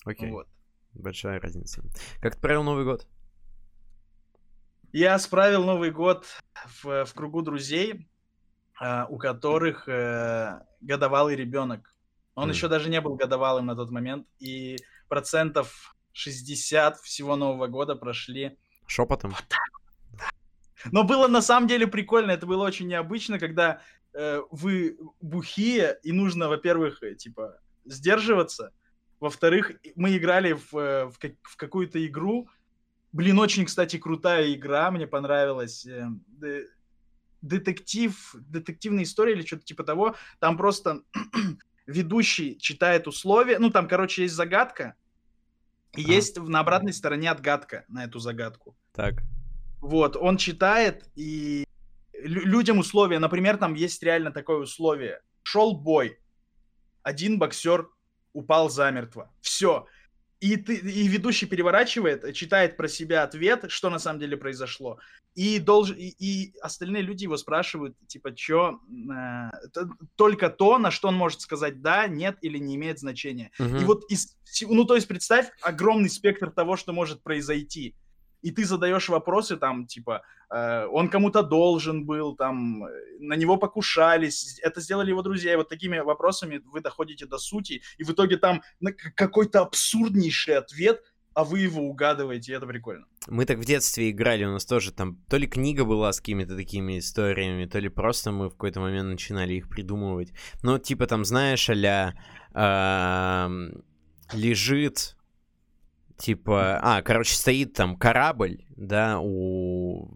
Окей. 0.06 0.32
Вот. 0.32 0.48
Большая 0.94 1.40
разница. 1.40 1.84
Как 2.22 2.36
ты 2.36 2.42
провел 2.42 2.64
Новый 2.64 2.86
год? 2.86 3.08
Я 4.98 5.20
справил 5.20 5.66
Новый 5.66 5.92
год 5.92 6.26
в, 6.82 7.04
в 7.04 7.14
кругу 7.14 7.42
друзей, 7.42 8.08
э, 8.80 9.04
у 9.10 9.18
которых 9.18 9.90
э, 9.90 10.62
годовалый 10.80 11.36
ребенок. 11.36 11.94
Он 12.34 12.48
mm. 12.48 12.54
еще 12.54 12.70
даже 12.70 12.90
не 12.90 13.02
был 13.02 13.16
годовалым 13.16 13.66
на 13.66 13.76
тот 13.76 13.92
момент, 13.92 14.26
и 14.40 14.78
процентов 15.10 15.98
60 16.14 16.96
всего 17.00 17.36
Нового 17.36 17.68
года 17.68 17.98
прошли... 17.98 18.58
Шепотом? 18.88 19.32
Вот 19.32 19.44
так. 19.50 20.22
Но 20.94 21.04
было 21.04 21.28
на 21.28 21.42
самом 21.42 21.68
деле 21.68 21.88
прикольно, 21.88 22.32
это 22.32 22.46
было 22.46 22.64
очень 22.64 22.88
необычно, 22.88 23.38
когда 23.38 23.82
э, 24.14 24.40
вы 24.50 24.98
бухие, 25.20 26.00
и 26.04 26.14
нужно, 26.14 26.48
во-первых, 26.48 27.04
э, 27.04 27.16
типа, 27.16 27.60
сдерживаться, 27.84 28.72
во-вторых, 29.20 29.74
мы 29.98 30.16
играли 30.16 30.54
в, 30.54 30.78
э, 30.78 31.06
в, 31.08 31.18
в 31.42 31.58
какую-то 31.58 32.06
игру, 32.08 32.48
Блин, 33.16 33.40
очень, 33.40 33.64
кстати, 33.64 33.98
крутая 33.98 34.54
игра, 34.54 34.92
мне 34.92 35.08
понравилась. 35.08 35.86
Э, 35.86 36.10
детектив, 37.42 38.36
детективная 38.36 39.06
история 39.06 39.32
или 39.32 39.46
что-то 39.46 39.64
типа 39.64 39.86
того. 39.86 40.16
Там 40.40 40.58
просто 40.58 41.02
ведущий 41.86 42.58
читает 42.60 43.08
условия. 43.08 43.58
Ну, 43.58 43.70
там, 43.70 43.88
короче, 43.88 44.24
есть 44.24 44.36
загадка. 44.36 44.96
И 45.96 46.04
а. 46.04 46.08
есть 46.10 46.38
на 46.38 46.60
обратной 46.60 46.92
стороне 46.92 47.32
отгадка 47.32 47.86
на 47.88 48.04
эту 48.04 48.20
загадку. 48.20 48.76
Так. 48.92 49.24
Вот, 49.80 50.18
он 50.18 50.36
читает, 50.36 51.10
и 51.16 51.66
людям 52.12 52.80
условия, 52.80 53.20
например, 53.20 53.56
там 53.56 53.76
есть 53.76 54.04
реально 54.04 54.32
такое 54.32 54.58
условие. 54.58 55.22
Шел 55.42 55.72
бой. 55.72 56.20
Один 57.02 57.40
боксер 57.40 57.88
упал 58.34 58.70
замертво. 58.70 59.32
Все. 59.40 59.88
И, 60.42 60.58
ты, 60.58 60.76
и 60.76 61.08
ведущий 61.08 61.46
переворачивает, 61.46 62.34
читает 62.34 62.76
про 62.76 62.88
себя 62.88 63.24
ответ, 63.24 63.66
что 63.70 63.90
на 63.90 64.00
самом 64.00 64.20
деле 64.20 64.36
произошло. 64.36 65.00
И, 65.34 65.60
долж, 65.60 65.92
и, 65.92 66.10
и 66.20 66.54
остальные 66.62 67.04
люди 67.04 67.24
его 67.24 67.38
спрашивают, 67.38 67.96
типа, 68.08 68.36
что 68.36 68.80
э, 68.90 69.86
только 70.16 70.50
то, 70.50 70.78
на 70.78 70.92
что 70.92 71.08
он 71.08 71.16
может 71.16 71.42
сказать 71.42 71.82
да, 71.82 72.08
нет 72.08 72.38
или 72.42 72.58
не 72.58 72.76
имеет 72.76 73.00
значения. 73.00 73.52
Uh-huh. 73.60 73.82
И 73.82 73.86
вот, 73.86 74.04
из, 74.10 74.36
ну, 74.62 74.84
то 74.86 74.96
есть 74.96 75.08
представь 75.08 75.50
огромный 75.62 76.10
спектр 76.10 76.52
того, 76.52 76.76
что 76.76 76.94
может 76.94 77.24
произойти 77.24 77.96
и 78.46 78.52
ты 78.52 78.64
задаешь 78.64 79.10
вопросы 79.10 79.58
там, 79.58 79.88
типа, 79.88 80.22
э, 80.52 80.86
он 80.92 81.10
кому-то 81.10 81.42
должен 81.42 82.06
был, 82.06 82.36
там, 82.36 82.84
на 83.20 83.36
него 83.36 83.58
покушались, 83.58 84.60
это 84.62 84.82
сделали 84.82 85.10
его 85.10 85.24
друзья, 85.24 85.54
и 85.54 85.56
вот 85.56 85.68
такими 85.68 85.98
вопросами 85.98 86.62
вы 86.72 86.82
доходите 86.82 87.26
до 87.26 87.40
сути, 87.40 87.82
и 87.98 88.04
в 88.04 88.12
итоге 88.12 88.38
там 88.38 88.62
какой-то 89.16 89.62
абсурднейший 89.62 90.58
ответ, 90.58 91.02
а 91.34 91.44
вы 91.44 91.62
его 91.62 91.82
угадываете, 91.82 92.52
и 92.52 92.56
это 92.56 92.68
прикольно. 92.68 93.06
Мы 93.28 93.46
так 93.46 93.58
в 93.58 93.66
детстве 93.66 94.12
играли, 94.12 94.46
у 94.46 94.52
нас 94.52 94.66
тоже 94.66 94.92
там 94.92 95.18
то 95.28 95.38
ли 95.38 95.48
книга 95.48 95.84
была 95.84 96.14
с 96.14 96.20
какими-то 96.20 96.56
такими 96.56 97.00
историями, 97.00 97.66
то 97.66 97.80
ли 97.80 97.90
просто 97.90 98.32
мы 98.32 98.50
в 98.50 98.52
какой-то 98.52 98.80
момент 98.80 99.10
начинали 99.10 99.56
их 99.56 99.70
придумывать. 99.70 100.34
Ну, 100.62 100.78
типа 100.78 101.08
там, 101.08 101.26
знаешь, 101.26 101.68
а 101.68 102.14
э, 102.54 104.38
лежит 104.38 105.15
Типа, 106.18 106.80
а, 106.82 107.02
короче, 107.02 107.36
стоит 107.36 107.74
там 107.74 107.98
корабль, 107.98 108.64
да, 108.78 109.20
у, 109.20 110.10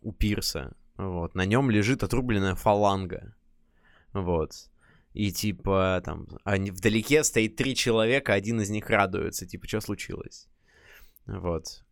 у 0.00 0.12
пирса, 0.12 0.76
вот, 0.96 1.34
на 1.34 1.44
нем 1.44 1.70
лежит 1.70 2.04
отрубленная 2.04 2.54
фаланга, 2.54 3.34
вот, 4.12 4.52
и 5.14 5.32
типа 5.32 6.00
там, 6.04 6.28
они, 6.44 6.70
вдалеке 6.70 7.24
стоит 7.24 7.56
три 7.56 7.74
человека, 7.74 8.32
один 8.32 8.60
из 8.60 8.70
них 8.70 8.88
радуется, 8.90 9.44
типа, 9.44 9.66
что 9.66 9.80
случилось, 9.80 10.46
вот, 11.26 11.84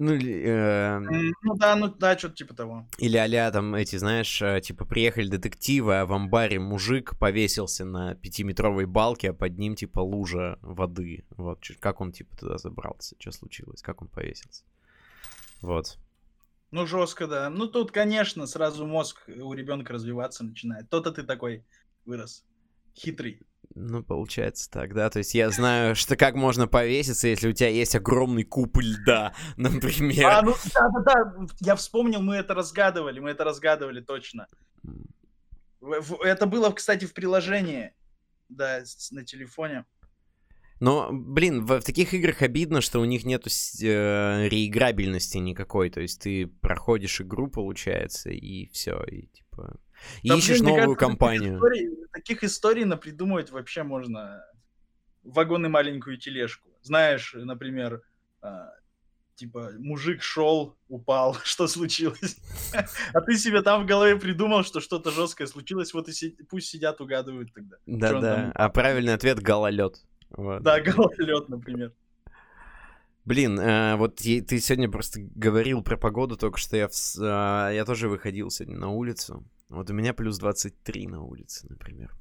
ну, 0.00 0.14
э, 0.14 0.98
ну 1.42 1.54
да, 1.56 1.76
ну 1.76 1.88
да, 1.88 2.16
что-то 2.16 2.34
типа 2.36 2.54
того. 2.54 2.88
Или 2.96 3.18
а 3.18 3.50
там 3.50 3.74
эти, 3.74 3.96
знаешь, 3.96 4.40
э, 4.40 4.62
типа 4.62 4.86
приехали 4.86 5.28
детективы, 5.28 5.96
а 5.96 6.06
в 6.06 6.12
амбаре 6.14 6.58
мужик 6.58 7.18
повесился 7.18 7.84
на 7.84 8.14
пятиметровой 8.14 8.86
балке, 8.86 9.30
а 9.30 9.34
под 9.34 9.58
ним 9.58 9.74
типа 9.74 10.00
лужа 10.00 10.58
воды. 10.62 11.26
Вот, 11.36 11.62
как 11.80 12.00
он 12.00 12.12
типа 12.12 12.34
туда 12.34 12.56
забрался, 12.56 13.14
что 13.18 13.30
случилось, 13.30 13.82
как 13.82 14.00
он 14.00 14.08
повесился. 14.08 14.64
Вот. 15.60 15.98
Ну, 16.70 16.86
жестко, 16.86 17.26
да. 17.26 17.50
Ну, 17.50 17.66
тут, 17.66 17.92
конечно, 17.92 18.46
сразу 18.46 18.86
мозг 18.86 19.28
у 19.28 19.52
ребенка 19.52 19.92
развиваться 19.92 20.44
начинает. 20.44 20.88
То-то 20.88 21.12
ты 21.12 21.24
такой 21.24 21.66
вырос. 22.06 22.46
Хитрый. 22.96 23.42
Ну, 23.74 24.02
получается 24.02 24.68
так, 24.68 24.94
да. 24.94 25.10
То 25.10 25.18
есть 25.18 25.34
я 25.34 25.50
знаю, 25.50 25.94
что 25.94 26.16
как 26.16 26.34
можно 26.34 26.66
повеситься, 26.66 27.28
если 27.28 27.48
у 27.48 27.52
тебя 27.52 27.68
есть 27.68 27.94
огромный 27.94 28.42
куб 28.42 28.76
льда, 28.78 29.32
например. 29.56 30.26
А, 30.26 30.42
ну 30.42 30.54
да-да-да, 30.74 31.46
я 31.60 31.76
вспомнил, 31.76 32.20
мы 32.20 32.36
это 32.36 32.54
разгадывали, 32.54 33.20
мы 33.20 33.30
это 33.30 33.44
разгадывали 33.44 34.00
точно. 34.00 34.48
Это 36.22 36.46
было, 36.46 36.70
кстати, 36.70 37.04
в 37.04 37.14
приложении, 37.14 37.94
да, 38.48 38.82
на 39.12 39.24
телефоне. 39.24 39.84
Но, 40.80 41.10
блин, 41.12 41.64
в, 41.64 41.80
в 41.80 41.84
таких 41.84 42.14
играх 42.14 42.42
обидно, 42.42 42.80
что 42.80 43.00
у 43.00 43.04
них 43.04 43.24
нету 43.24 43.50
э, 43.82 44.48
реиграбельности 44.48 45.36
никакой. 45.36 45.90
То 45.90 46.00
есть 46.00 46.22
ты 46.22 46.46
проходишь 46.46 47.20
игру, 47.20 47.48
получается, 47.48 48.30
и 48.30 48.66
все, 48.70 49.02
и 49.04 49.26
типа 49.26 49.78
И 50.22 50.28
ищешь 50.28 50.60
новую 50.60 50.96
компанию. 50.96 51.60
Таких 51.60 51.78
историй, 51.78 52.06
таких 52.12 52.44
историй 52.44 52.84
напридумывать 52.84 53.50
вообще 53.50 53.82
можно 53.82 54.44
вагон 55.22 55.66
и 55.66 55.68
маленькую 55.68 56.16
тележку. 56.18 56.68
Знаешь, 56.82 57.34
например, 57.36 58.02
а, 58.40 58.70
типа, 59.34 59.72
мужик 59.78 60.22
шел, 60.22 60.76
упал, 60.88 61.34
что 61.44 61.66
случилось? 61.66 62.38
А 63.12 63.20
ты 63.20 63.36
себе 63.36 63.62
там 63.62 63.82
в 63.84 63.86
голове 63.86 64.16
придумал, 64.16 64.64
что 64.64 64.80
что-то 64.80 65.10
жесткое 65.10 65.46
случилось, 65.46 65.92
вот 65.94 66.08
и 66.08 66.12
си- 66.12 66.36
пусть 66.48 66.68
сидят, 66.68 67.00
угадывают 67.00 67.52
тогда. 67.52 67.76
Да-да. 67.86 68.34
там- 68.34 68.52
А 68.54 68.68
правильный 68.68 69.14
ответ— 69.14 69.40
гололед. 69.40 70.02
Вот. 70.30 70.62
Да, 70.62 70.80
гололед, 70.80 71.48
например. 71.48 71.92
Блин, 73.26 73.60
э, 73.60 73.96
вот 73.96 74.16
ты 74.16 74.58
сегодня 74.60 74.90
просто 74.90 75.20
говорил 75.20 75.82
про 75.82 75.96
погоду, 75.96 76.36
только 76.36 76.58
что 76.58 76.76
я, 76.76 76.88
в 76.88 76.92
а, 77.20 77.70
я 77.70 77.84
тоже 77.84 78.08
выходил 78.08 78.50
сегодня 78.50 78.78
на 78.78 78.88
улицу. 78.90 79.44
Вот 79.70 79.88
у 79.88 79.92
меня 79.94 80.12
плюс 80.12 80.38
23 80.38 81.06
на 81.06 81.22
улице, 81.22 81.66
например. 81.70 82.12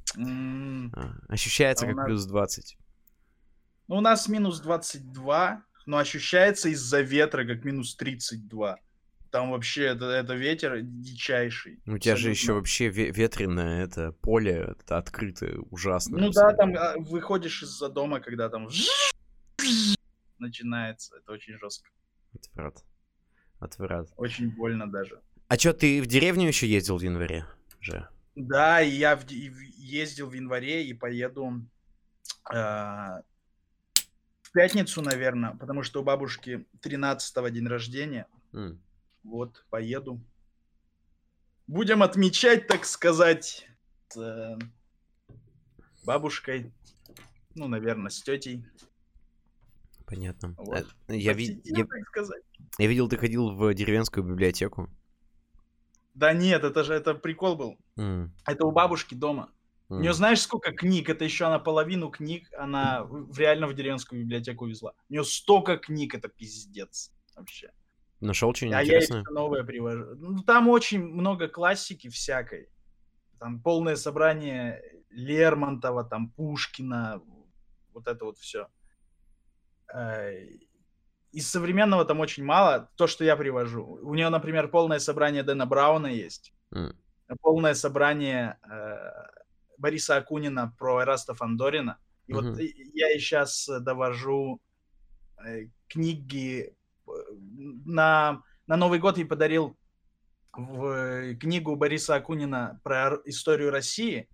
А, 0.94 1.16
ощущается 1.28 1.86
А 1.86 1.88
как 1.90 1.98
нас- 1.98 2.06
плюс 2.06 2.26
20. 2.26 2.78
Ну, 3.88 3.98
у 3.98 4.02
нас 4.02 4.28
минус 4.28 4.60
22, 4.60 5.64
но 5.88 5.98
ощущается 5.98 6.70
из-за 6.70 7.02
ветра 7.02 7.44
как 7.46 7.66
минус 7.66 7.96
32. 7.96 8.78
Там 9.32 9.52
вообще 9.52 9.86
это, 9.86 10.06
это 10.06 10.36
ветер 10.36 10.80
дичайший. 10.82 11.80
У 11.88 11.98
тебя 11.98 12.16
же 12.16 12.30
Абсолютно. 12.30 12.30
еще 12.30 12.54
вообще 12.54 12.88
ве- 12.90 13.12
ветреное 13.12 13.84
это 13.84 14.12
поле 14.12 14.76
это 14.80 14.98
открытое, 14.98 15.58
ужасно. 15.72 16.18
Ну 16.20 16.30
да, 16.32 16.54
там 16.54 16.76
а, 16.78 16.96
выходишь 16.98 17.64
из-за 17.64 17.90
дома, 17.90 18.20
когда 18.20 18.50
там 18.50 18.68
начинается. 20.40 21.16
Это 21.18 21.32
очень 21.32 21.58
жестко. 21.58 21.90
Отврат. 22.34 22.84
Отврат. 23.60 24.08
Очень 24.18 24.52
больно 24.56 24.90
даже. 24.90 25.20
А 25.50 25.58
чё, 25.58 25.74
ты 25.74 26.00
в 26.02 26.06
деревню 26.06 26.48
еще 26.48 26.68
ездил 26.68 26.98
в 26.98 27.02
январе? 27.02 27.44
Же. 27.82 28.08
Да, 28.36 28.80
я 28.80 29.16
в 29.16 29.28
ездил 29.30 30.28
в 30.30 30.34
январе 30.34 30.86
и 30.86 30.94
поеду 30.94 31.66
а, 32.46 33.24
в 34.44 34.52
пятницу, 34.52 35.02
наверное, 35.02 35.56
потому 35.56 35.82
что 35.82 36.02
у 36.02 36.04
бабушки 36.04 36.68
13 36.82 37.52
день 37.52 37.68
рождения. 37.68 38.28
М. 38.54 38.80
Вот, 39.24 39.66
поеду. 39.72 40.22
Будем 41.66 42.04
отмечать, 42.04 42.68
так 42.68 42.86
сказать, 42.86 43.68
с 44.10 44.18
э, 44.18 44.58
бабушкой. 46.06 46.72
Ну, 47.56 47.68
наверное, 47.68 48.10
с 48.12 48.22
тетей. 48.22 48.64
Понятно. 50.06 50.54
Вот. 50.58 50.88
А, 51.08 51.14
Я, 51.14 51.34
Посетим, 51.34 51.62
я- 51.64 51.86
сказать. 52.06 52.44
я 52.78 52.88
видел, 52.88 53.10
ты 53.10 53.18
ходил 53.18 53.50
в 53.56 53.74
деревенскую 53.74 54.24
библиотеку. 54.24 54.90
Да 56.20 56.34
нет, 56.34 56.64
это 56.66 56.84
же 56.84 56.94
это 56.94 57.14
прикол 57.14 57.56
был. 57.56 57.78
М, 57.98 58.34
Это 58.46 58.66
у 58.66 58.72
бабушки 58.72 59.16
дома. 59.16 59.54
У 59.90 59.94
м. 59.96 60.02
нее 60.02 60.14
знаешь 60.14 60.42
сколько 60.42 60.72
книг? 60.74 61.10
Это 61.10 61.24
еще 61.26 61.46
она 61.46 61.60
половину 61.60 62.10
книг 62.10 62.50
она 62.58 63.04
в- 63.04 63.38
реально 63.40 63.68
в 63.68 63.74
деревенскую 63.74 64.22
библиотеку 64.22 64.68
везла. 64.68 64.94
У 65.10 65.14
нее 65.14 65.24
столько 65.24 65.78
книг, 65.78 66.16
это 66.16 66.28
пиздец 66.30 67.12
вообще. 67.36 67.72
Нашел 68.22 68.54
что-нибудь 68.54 68.78
А 68.80 68.84
я 68.84 69.00
интересное? 69.00 69.24
всё 69.24 69.32
новое 69.34 69.64
привожу. 69.64 70.16
Ну, 70.18 70.44
там 70.44 70.68
очень 70.70 71.02
много 71.04 71.48
классики 71.48 72.10
всякой. 72.10 72.70
Там 73.40 73.62
полное 73.62 73.96
собрание 73.98 74.82
Лермонтова, 75.12 76.04
там 76.06 76.32
Пушкина, 76.32 77.22
вот 77.94 78.08
это 78.08 78.26
вот 78.26 78.38
все. 78.40 78.68
Из 81.32 81.50
современного 81.50 82.06
там 82.06 82.20
очень 82.20 82.44
мало. 82.44 82.90
То, 82.96 83.08
что 83.08 83.24
я 83.24 83.36
привожу. 83.36 83.84
У 84.02 84.16
нее, 84.16 84.30
например, 84.30 84.68
полное 84.70 85.00
собрание 85.00 85.44
Дэна 85.44 85.66
Брауна 85.66 86.08
есть. 86.08 86.54
М, 86.74 86.96
Полное 87.42 87.76
собрание 87.76 88.58
э, 88.68 88.98
Бориса 89.78 90.16
Акунина 90.18 90.74
про 90.80 91.02
Эраста 91.02 91.36
Фандорина. 91.36 91.98
И 92.26 92.34
Мгм. 92.34 92.52
вот 92.54 92.60
и- 92.60 92.90
я 92.96 93.12
и 93.16 93.20
сейчас 93.20 93.70
довожу 93.82 94.60
э, 95.46 95.68
книги 95.88 96.74
э, 97.08 97.12
на, 97.86 98.42
на 98.68 98.76
Новый 98.78 98.98
год 99.00 99.18
я 99.20 99.26
подарил 99.28 99.78
в 100.54 101.36
книгу 101.36 101.76
Бориса 101.76 102.16
Акунина 102.16 102.80
про 102.84 103.20
историю 103.26 103.70
России, 103.72 104.28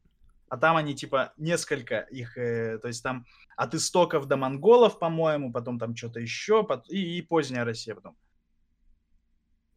а 0.49 0.57
там 0.57 0.75
они 0.77 0.95
типа 0.95 1.33
несколько 1.37 1.99
их, 1.99 2.37
э, 2.37 2.79
то 2.79 2.87
есть 2.87 3.03
там 3.03 3.25
от 3.57 3.73
истоков 3.73 4.27
до 4.27 4.37
монголов, 4.37 4.99
по-моему, 4.99 5.51
потом 5.51 5.79
там 5.79 5.95
что-то 5.95 6.19
еще, 6.19 6.63
пот- 6.63 6.89
и, 6.89 7.17
и 7.17 7.21
поздняя 7.21 7.65
Россия 7.65 7.95
потом. 7.95 8.15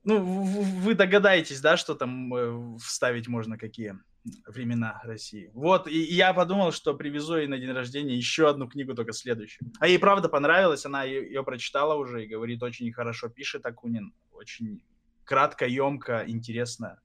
Ну, 0.05 0.21
вы 0.21 0.95
догадаетесь, 0.95 1.61
да, 1.61 1.77
что 1.77 1.95
там 1.95 2.35
э, 2.35 2.79
вставить 2.79 3.29
можно, 3.29 3.59
какие 3.59 3.99
времена 4.47 5.01
России. 5.05 5.51
Вот, 5.55 5.87
и, 5.87 6.05
и 6.05 6.15
я 6.15 6.33
подумал, 6.33 6.73
что 6.73 6.95
привезу 6.95 7.37
ей 7.37 7.47
на 7.47 7.59
день 7.59 7.73
рождения 7.73 8.17
еще 8.17 8.49
одну 8.49 8.69
книгу, 8.69 8.95
только 8.95 9.13
следующую. 9.13 9.71
А 9.81 9.89
ей 9.89 9.99
правда 9.99 10.29
понравилось, 10.29 10.87
она 10.87 11.05
ее, 11.05 11.43
прочитала 11.45 11.95
уже 11.95 12.25
и 12.25 12.29
говорит, 12.29 12.63
очень 12.63 12.93
хорошо 12.93 13.29
пишет 13.29 13.67
Акунин, 13.67 14.13
очень 14.33 14.83
кратко, 15.25 15.67
емко, 15.67 16.25
интересно. 16.27 17.01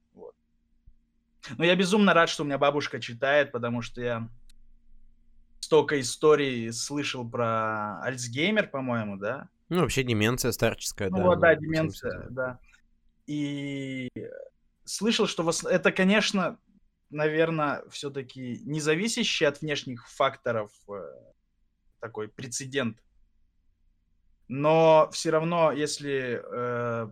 Но 1.58 1.66
я 1.66 1.76
безумно 1.76 2.14
рад, 2.14 2.30
что 2.30 2.44
у 2.44 2.46
меня 2.46 2.58
бабушка 2.58 3.00
читает, 3.00 3.52
потому 3.52 3.82
что 3.82 4.02
я 4.02 4.30
столько 5.60 6.00
историй 6.00 6.72
слышал 6.72 7.28
про 7.30 8.02
Альцгеймер, 8.02 8.68
по-моему, 8.70 9.18
да? 9.18 9.50
Ну, 9.70 9.82
вообще 9.82 10.04
деменция 10.04 10.52
старческая, 10.52 11.10
Ну 11.10 11.18
да. 11.18 11.24
вот, 11.24 11.40
да, 11.40 11.56
деменция, 11.56 12.28
да. 12.30 12.60
И 13.28 14.10
слышал, 14.86 15.28
что 15.28 15.44
в 15.44 15.48
ос- 15.48 15.64
это, 15.66 15.92
конечно, 15.92 16.60
наверное, 17.10 17.84
все-таки 17.90 18.60
не 18.66 18.80
зависящий 18.82 19.46
от 19.46 19.62
внешних 19.62 20.08
факторов 20.10 20.72
э, 20.90 20.94
такой 22.00 22.28
прецедент. 22.28 22.98
Но 24.48 25.10
все 25.12 25.30
равно, 25.30 25.72
если 25.72 26.42
э, 26.44 27.08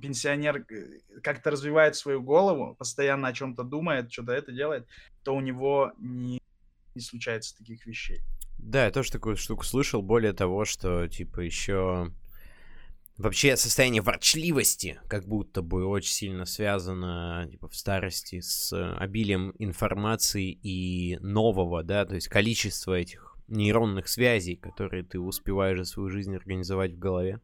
пенсионер 0.00 0.64
э, 0.68 1.20
как-то 1.22 1.50
развивает 1.50 1.96
свою 1.96 2.22
голову, 2.22 2.74
постоянно 2.76 3.28
о 3.28 3.32
чем-то 3.32 3.64
думает, 3.64 4.12
что-то 4.12 4.32
это 4.32 4.52
делает, 4.52 4.86
то 5.22 5.34
у 5.34 5.40
него 5.40 5.92
не, 5.98 6.40
не 6.94 7.00
случается 7.00 7.56
таких 7.56 7.86
вещей. 7.86 8.20
Да, 8.58 8.84
я 8.84 8.90
тоже 8.90 9.10
такую 9.10 9.36
штуку 9.36 9.64
слышал. 9.64 10.02
Более 10.02 10.32
того, 10.32 10.64
что, 10.64 11.08
типа, 11.08 11.40
еще... 11.40 12.12
Вообще 13.16 13.56
состояние 13.56 14.02
ворчливости 14.02 15.00
как 15.08 15.26
будто 15.26 15.62
бы 15.62 15.86
очень 15.86 16.12
сильно 16.12 16.44
связано 16.44 17.48
типа, 17.50 17.66
в 17.66 17.74
старости 17.74 18.40
с 18.40 18.74
э, 18.74 18.94
обилием 18.98 19.54
информации 19.58 20.52
и 20.52 21.16
нового, 21.20 21.82
да, 21.82 22.04
то 22.04 22.14
есть 22.14 22.28
количество 22.28 22.92
этих 22.92 23.25
нейронных 23.48 24.08
связей, 24.08 24.56
которые 24.56 25.02
ты 25.04 25.18
успеваешь 25.20 25.78
за 25.78 25.84
свою 25.84 26.08
жизнь 26.10 26.34
организовать 26.34 26.92
в 26.92 26.98
голове. 26.98 27.40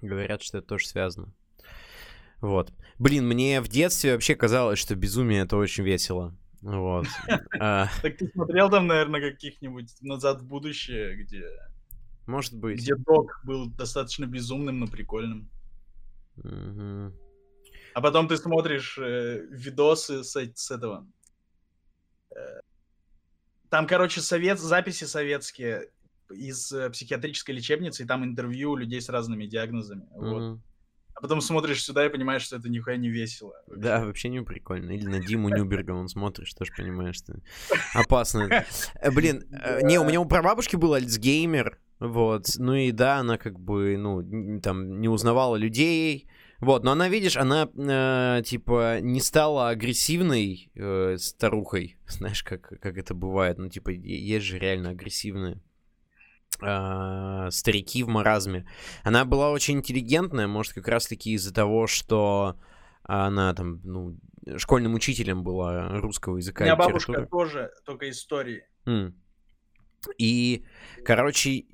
Говорят, 0.00 0.42
что 0.42 0.58
это 0.58 0.66
тоже 0.68 0.86
связано. 0.86 1.32
Вот. 2.40 2.72
Блин, 2.98 3.26
мне 3.26 3.60
в 3.60 3.68
детстве 3.68 4.12
вообще 4.12 4.34
казалось, 4.36 4.78
что 4.78 4.94
безумие 4.94 5.42
это 5.42 5.56
очень 5.56 5.84
весело. 5.84 6.36
Вот. 6.62 7.06
А, 7.60 7.88
Так 8.02 8.16
ты 8.16 8.28
смотрел 8.28 8.70
там, 8.70 8.86
наверное, 8.86 9.20
каких-нибудь 9.20 9.92
«Назад 10.00 10.42
в 10.42 10.46
будущее», 10.46 11.16
где 11.16 11.44
Может 12.26 12.54
быть. 12.54 12.78
где 12.80 12.94
док 12.94 13.40
был 13.44 13.68
достаточно 13.70 14.26
безумным, 14.26 14.78
но 14.80 14.86
прикольным. 14.86 15.48
А 16.44 18.00
потом 18.00 18.28
ты 18.28 18.36
смотришь 18.36 18.98
э, 18.98 19.46
видосы 19.50 20.22
с, 20.22 20.36
эт- 20.36 20.56
с 20.56 20.70
этого. 20.70 21.06
Там, 23.70 23.86
короче, 23.86 24.20
совет, 24.20 24.58
записи 24.58 25.04
советские 25.04 25.90
из 26.30 26.72
э, 26.72 26.90
психиатрической 26.90 27.54
лечебницы, 27.54 28.02
и 28.02 28.06
там 28.06 28.24
интервью 28.24 28.76
людей 28.76 29.00
с 29.00 29.08
разными 29.08 29.46
диагнозами. 29.46 30.06
Вот. 30.14 30.42
Мгм. 30.42 30.62
А 31.14 31.20
потом 31.20 31.40
смотришь 31.40 31.82
сюда 31.82 32.06
и 32.06 32.10
понимаешь, 32.10 32.42
что 32.42 32.56
это 32.56 32.68
нихуя 32.68 32.96
не 32.96 33.08
весело. 33.08 33.52
Да, 33.66 34.04
вообще 34.04 34.28
не 34.28 34.40
прикольно. 34.40 34.92
Или 34.92 35.06
на 35.06 35.18
Диму 35.18 35.48
Нюберга 35.48 35.90
он 35.90 36.08
смотришь, 36.08 36.54
тоже 36.54 36.72
понимаешь, 36.76 37.16
что 37.16 37.34
опасно. 37.92 38.48
Э, 39.00 39.10
Блин, 39.10 39.44
э, 39.50 39.80
не, 39.82 39.98
у 39.98 40.04
меня 40.04 40.20
у 40.20 40.26
прабабушки 40.26 40.76
был 40.76 40.94
Альцгеймер, 40.94 41.78
вот, 41.98 42.46
ну 42.58 42.74
и 42.74 42.92
да, 42.92 43.16
она 43.18 43.36
как 43.38 43.58
бы, 43.58 43.96
ну, 43.98 44.60
там, 44.60 45.00
не 45.00 45.08
узнавала 45.08 45.56
людей, 45.56 46.28
вот, 46.60 46.82
но 46.84 46.92
она, 46.92 47.08
видишь, 47.08 47.36
она, 47.36 47.68
э, 47.76 48.42
типа, 48.44 49.00
не 49.00 49.20
стала 49.20 49.68
агрессивной 49.68 50.70
э, 50.74 51.16
старухой, 51.18 51.98
знаешь, 52.06 52.42
как, 52.42 52.80
как 52.80 52.98
это 52.98 53.14
бывает, 53.14 53.58
ну, 53.58 53.68
типа, 53.68 53.90
есть 53.90 54.46
же 54.46 54.58
реально 54.58 54.90
агрессивные 54.90 55.60
а, 56.60 57.50
старики 57.50 58.02
в 58.02 58.08
маразме. 58.08 58.66
Она 59.04 59.24
была 59.24 59.50
очень 59.50 59.78
интеллигентная, 59.78 60.48
может, 60.48 60.72
как 60.72 60.88
раз-таки 60.88 61.32
из-за 61.32 61.54
того, 61.54 61.86
что 61.86 62.56
она 63.04 63.54
там, 63.54 63.80
ну, 63.84 64.18
школьным 64.56 64.94
учителем 64.94 65.44
была 65.44 66.00
русского 66.00 66.34
У 66.34 66.36
языка 66.38 66.64
меня 66.64 66.74
и 66.74 66.78
бабушка 66.78 67.26
тоже 67.26 67.70
только 67.84 68.10
истории. 68.10 68.64
М. 68.86 69.14
И, 70.16 70.64
короче, 71.04 71.66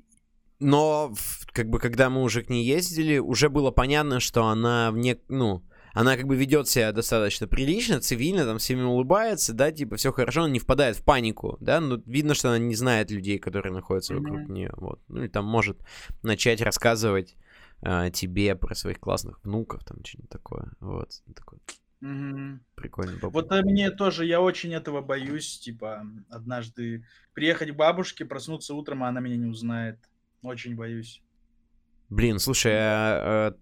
но 0.59 1.13
как 1.51 1.69
бы 1.69 1.79
когда 1.79 2.09
мы 2.09 2.21
уже 2.23 2.43
к 2.43 2.49
ней 2.49 2.65
ездили, 2.65 3.17
уже 3.17 3.49
было 3.49 3.71
понятно, 3.71 4.19
что 4.19 4.45
она 4.45 4.91
вне, 4.91 5.17
ну, 5.27 5.63
она 5.93 6.17
как 6.17 6.27
бы 6.27 6.35
ведет 6.35 6.67
себя 6.67 6.91
достаточно 6.91 7.47
прилично, 7.47 8.01
цивильно, 8.01 8.45
там 8.45 8.57
всеми 8.57 8.81
улыбается, 8.81 9.53
да, 9.53 9.71
типа 9.71 9.95
все 9.95 10.11
хорошо, 10.11 10.43
она 10.43 10.51
не 10.51 10.59
впадает 10.59 10.97
в 10.97 11.03
панику, 11.03 11.57
да, 11.61 11.79
но 11.79 12.01
видно, 12.05 12.33
что 12.33 12.49
она 12.49 12.57
не 12.57 12.75
знает 12.75 13.11
людей, 13.11 13.39
которые 13.39 13.73
находятся 13.73 14.13
mm-hmm. 14.13 14.19
вокруг 14.19 14.49
нее, 14.49 14.73
вот. 14.75 14.99
Ну 15.07 15.23
и 15.23 15.27
там 15.29 15.45
может 15.45 15.79
начать 16.21 16.61
рассказывать 16.61 17.35
э, 17.81 18.11
тебе 18.13 18.55
про 18.55 18.75
своих 18.75 18.99
классных 18.99 19.39
внуков, 19.43 19.85
там 19.85 20.03
что-нибудь 20.03 20.29
такое, 20.29 20.71
вот. 20.81 21.09
Такое. 21.33 21.59
Мгм. 22.01 22.61
Прикольно. 22.75 23.17
баб- 23.21 23.33
Вот 23.33 23.51
э, 23.51 23.61
мне 23.63 23.89
тоже, 23.89 24.25
я 24.25 24.41
очень 24.41 24.73
этого 24.73 25.01
боюсь, 25.01 25.59
типа, 25.59 26.05
однажды 26.29 27.05
приехать 27.33 27.71
к 27.71 27.75
бабушке, 27.75 28.25
проснуться 28.25 28.73
утром, 28.73 29.03
а 29.03 29.07
она 29.07 29.21
меня 29.21 29.37
не 29.37 29.47
узнает. 29.47 29.97
Очень 30.45 30.75
боюсь. 30.75 31.23
Блин, 32.09 32.37
слушай, 32.37 32.71
а, 32.73 33.49
а, 33.49 33.55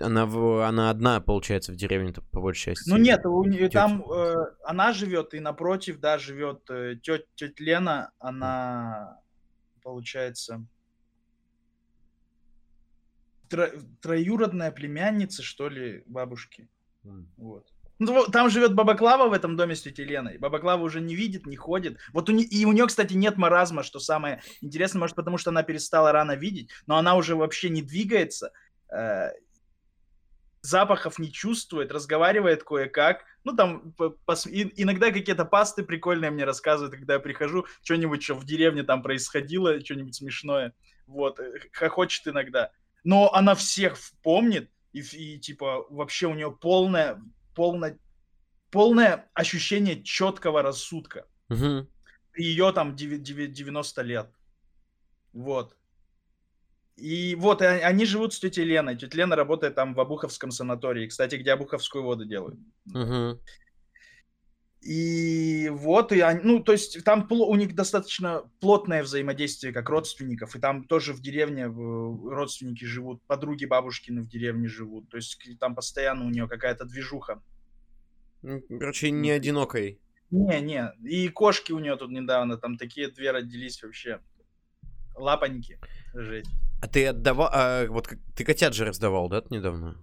она, 0.00 0.24
в- 0.24 0.66
она 0.66 0.88
одна, 0.88 1.20
получается, 1.20 1.72
в 1.72 1.76
деревне 1.76 2.14
по 2.32 2.40
большей 2.40 2.74
части. 2.74 2.88
Ну 2.88 2.96
нет, 2.96 3.24
у 3.26 3.44
нее 3.44 3.68
там 3.68 4.02
э, 4.10 4.34
она 4.64 4.92
живет, 4.94 5.34
и 5.34 5.40
напротив, 5.40 6.00
да, 6.00 6.16
живет 6.18 6.64
тетя, 6.64 7.22
тетя 7.34 7.62
Лена, 7.62 8.12
она, 8.18 9.20
получается, 9.82 10.64
тро- 13.50 13.78
троюродная 14.00 14.70
племянница, 14.72 15.42
что 15.42 15.68
ли, 15.68 16.02
бабушки. 16.06 16.68
М. 17.04 17.30
Вот. 17.36 17.70
Ну, 17.98 18.26
там 18.26 18.50
живет 18.50 18.74
Баба 18.74 18.94
Клава 18.94 19.28
в 19.28 19.32
этом 19.32 19.56
доме 19.56 19.74
с 19.74 19.82
тетей 19.82 20.04
Леной. 20.04 20.36
Баба 20.38 20.58
Клава 20.58 20.82
уже 20.82 21.00
не 21.00 21.14
видит, 21.14 21.46
не 21.46 21.56
ходит. 21.56 21.98
Вот 22.12 22.28
у 22.28 22.32
не- 22.32 22.44
и 22.44 22.64
у 22.66 22.72
нее, 22.72 22.86
кстати, 22.86 23.14
нет 23.14 23.36
маразма, 23.38 23.82
что 23.82 23.98
самое 24.00 24.42
интересное, 24.60 25.00
может, 25.00 25.16
потому 25.16 25.38
что 25.38 25.50
она 25.50 25.62
перестала 25.62 26.12
рано 26.12 26.32
видеть, 26.32 26.70
но 26.86 26.98
она 26.98 27.14
уже 27.16 27.36
вообще 27.36 27.70
не 27.70 27.80
двигается, 27.82 28.52
э, 28.94 29.30
запахов 30.62 31.18
не 31.18 31.30
чувствует, 31.32 31.92
разговаривает 31.92 32.64
кое-как. 32.64 33.24
Ну, 33.44 33.54
там 33.54 33.92
по- 33.92 34.16
пос- 34.26 34.50
и- 34.50 34.72
иногда 34.82 35.10
какие-то 35.12 35.44
пасты 35.44 35.84
прикольные 35.84 36.30
мне 36.30 36.44
рассказывают, 36.44 36.94
когда 36.96 37.14
я 37.14 37.20
прихожу, 37.20 37.66
что-нибудь, 37.82 38.22
что 38.22 38.34
в 38.34 38.44
деревне 38.44 38.82
там 38.82 39.02
происходило, 39.02 39.78
что-нибудь 39.84 40.16
смешное. 40.16 40.72
Вот, 41.06 41.38
э, 41.38 41.60
хохочет 41.72 42.26
иногда. 42.26 42.72
Но 43.04 43.32
она 43.32 43.54
всех 43.54 43.96
помнит, 44.22 44.68
и, 44.92 45.00
и, 45.00 45.38
типа 45.38 45.86
вообще 45.88 46.26
у 46.26 46.34
нее 46.34 46.50
полное, 46.50 47.22
полное, 47.56 47.98
полное 48.70 49.28
ощущение 49.34 50.02
четкого 50.04 50.62
рассудка. 50.62 51.26
При 52.32 52.44
ее 52.44 52.70
там 52.72 52.94
деви- 52.94 53.18
деви- 53.18 53.48
90 53.48 54.02
лет. 54.02 54.30
Вот. 55.32 55.76
И 56.96 57.34
вот, 57.34 57.62
и 57.62 57.64
они 57.64 58.04
живут 58.06 58.32
с 58.32 58.38
тетей 58.38 58.64
Леной. 58.64 58.96
Тетя 58.96 59.18
Лена 59.18 59.36
работает 59.36 59.74
там 59.74 59.94
в 59.94 60.00
Обуховском 60.00 60.50
санатории. 60.50 61.08
Кстати, 61.08 61.36
где 61.36 61.52
Обуховскую 61.52 62.04
воду 62.04 62.24
делают. 62.24 62.58
Мгм. 62.86 63.40
И 64.86 65.68
вот, 65.68 66.12
и 66.12 66.20
они, 66.20 66.40
ну, 66.44 66.62
то 66.62 66.70
есть 66.70 67.02
там 67.02 67.26
у 67.28 67.56
них 67.56 67.74
достаточно 67.74 68.48
плотное 68.60 69.02
взаимодействие 69.02 69.72
как 69.72 69.88
родственников, 69.88 70.54
и 70.54 70.60
там 70.60 70.84
тоже 70.84 71.12
в 71.12 71.20
деревне 71.20 71.66
родственники 71.66 72.84
живут, 72.84 73.20
подруги 73.26 73.64
бабушкины 73.64 74.22
в 74.22 74.28
деревне 74.28 74.68
живут, 74.68 75.08
то 75.08 75.16
есть 75.16 75.40
там 75.58 75.74
постоянно 75.74 76.24
у 76.24 76.30
нее 76.30 76.46
какая-то 76.46 76.84
движуха. 76.84 77.42
Ну, 78.42 78.62
Короче, 78.68 79.10
не 79.10 79.32
одинокой. 79.32 79.98
Не, 80.30 80.60
не, 80.60 80.92
и 81.02 81.28
кошки 81.30 81.72
у 81.72 81.80
нее 81.80 81.96
тут 81.96 82.12
недавно, 82.12 82.56
там 82.56 82.78
такие 82.78 83.10
две 83.10 83.32
родились 83.32 83.82
вообще, 83.82 84.20
лапоньки, 85.16 85.80
жесть. 86.14 86.50
А 86.80 86.86
ты 86.86 87.08
отдавал... 87.08 87.50
а, 87.52 87.86
вот 87.88 88.08
ты 88.36 88.44
котят 88.44 88.72
же 88.72 88.84
раздавал, 88.84 89.28
да, 89.28 89.42
недавно? 89.50 89.96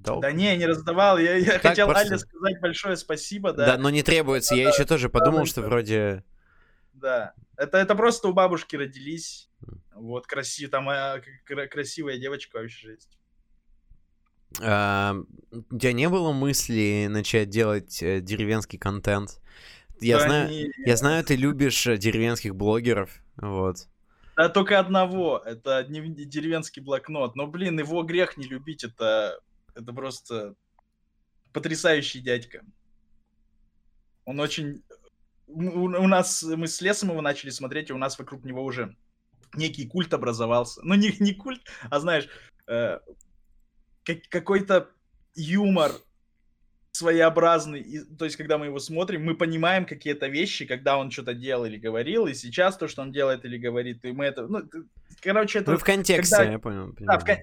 Отдал? 0.00 0.20
Да 0.20 0.32
не, 0.32 0.56
не 0.56 0.66
раздавал, 0.66 1.18
я, 1.18 1.36
я 1.36 1.52
Так 1.52 1.62
хотел 1.62 1.86
просто. 1.88 2.08
Але 2.14 2.18
сказать 2.18 2.60
большое 2.60 2.96
спасибо, 2.96 3.52
Да. 3.52 3.66
да, 3.66 3.78
но 3.78 3.90
не 3.90 4.02
требуется. 4.02 4.54
Я 4.54 4.68
еще 4.68 4.84
тоже 4.84 5.08
подумал, 5.08 5.46
что 5.46 5.60
да. 5.60 5.68
вроде... 5.68 6.24
Да, 6.94 7.34
это, 7.56 7.78
это 7.78 7.94
просто 7.94 8.28
у 8.28 8.32
бабушки 8.32 8.76
родились. 8.76 9.48
Вот, 9.94 10.26
красив, 10.26 10.70
там 10.70 10.86
кра- 11.44 11.66
красивая 11.68 12.18
девочка 12.18 12.56
вообще 12.58 12.88
жесть. 12.88 13.18
а, 14.60 15.14
у 15.70 15.78
тебя 15.78 15.92
не 15.92 16.08
было 16.08 16.32
мысли 16.32 17.06
начать 17.08 17.48
делать 17.50 18.02
э, 18.02 18.20
деревенский 18.20 18.78
контент? 18.78 19.40
Я 20.00 20.18
Да 20.18 20.24
знаю... 20.26 20.48
не- 20.50 20.70
Я 20.86 20.96
знаю, 20.96 21.24
ты 21.24 21.36
любишь 21.36 21.86
э, 21.86 21.96
деревенских 21.96 22.54
блогеров, 22.54 23.10
вот. 23.36 23.88
Да 24.36 24.48
только 24.48 24.78
одного, 24.78 25.38
это 25.44 25.84
деревенский 25.84 26.82
блокнот. 26.82 27.36
Но, 27.36 27.46
блин, 27.46 27.78
его 27.78 28.02
грех 28.02 28.36
не 28.36 28.44
любить, 28.44 28.82
это, 28.84 29.38
это 29.74 29.92
просто 29.92 30.54
потрясающий 31.52 32.20
дядька. 32.20 32.62
Он 34.24 34.40
очень... 34.40 34.82
У, 35.46 36.06
нас, 36.06 36.42
мы 36.42 36.66
с 36.66 36.80
лесом 36.80 37.10
его 37.10 37.20
начали 37.20 37.50
смотреть, 37.50 37.90
и 37.90 37.92
у 37.92 37.98
нас 37.98 38.18
вокруг 38.18 38.44
него 38.44 38.64
уже 38.64 38.96
некий 39.54 39.86
культ 39.86 40.14
образовался. 40.14 40.80
Ну, 40.82 40.94
не, 40.94 41.14
не 41.20 41.34
культ, 41.34 41.60
а, 41.90 42.00
знаешь, 42.00 42.26
э, 42.66 43.00
как- 44.04 44.28
какой-то 44.30 44.88
юмор 45.34 45.92
своеобразный. 46.92 47.80
И, 47.80 48.00
то 48.16 48.24
есть, 48.24 48.36
когда 48.36 48.56
мы 48.56 48.66
его 48.66 48.78
смотрим, 48.78 49.24
мы 49.24 49.34
понимаем 49.34 49.84
какие-то 49.84 50.28
вещи, 50.28 50.64
когда 50.64 50.96
он 50.96 51.10
что-то 51.10 51.34
делал 51.34 51.64
или 51.66 51.76
говорил, 51.76 52.26
и 52.26 52.34
сейчас 52.34 52.76
то, 52.78 52.88
что 52.88 53.02
он 53.02 53.12
делает 53.12 53.44
или 53.44 53.58
говорит, 53.58 54.04
и 54.04 54.12
мы 54.12 54.24
это... 54.26 54.46
Ну, 54.46 54.62
короче, 55.20 55.58
это... 55.58 55.72
Ну, 55.72 55.78
в 55.78 55.84
контексте, 55.84 56.36
когда- 56.36 56.52
я 56.52 56.58
понял. 56.58 56.84
А, 56.84 56.88
в 56.88 56.94
понимаю. 56.94 57.20
кон- 57.20 57.36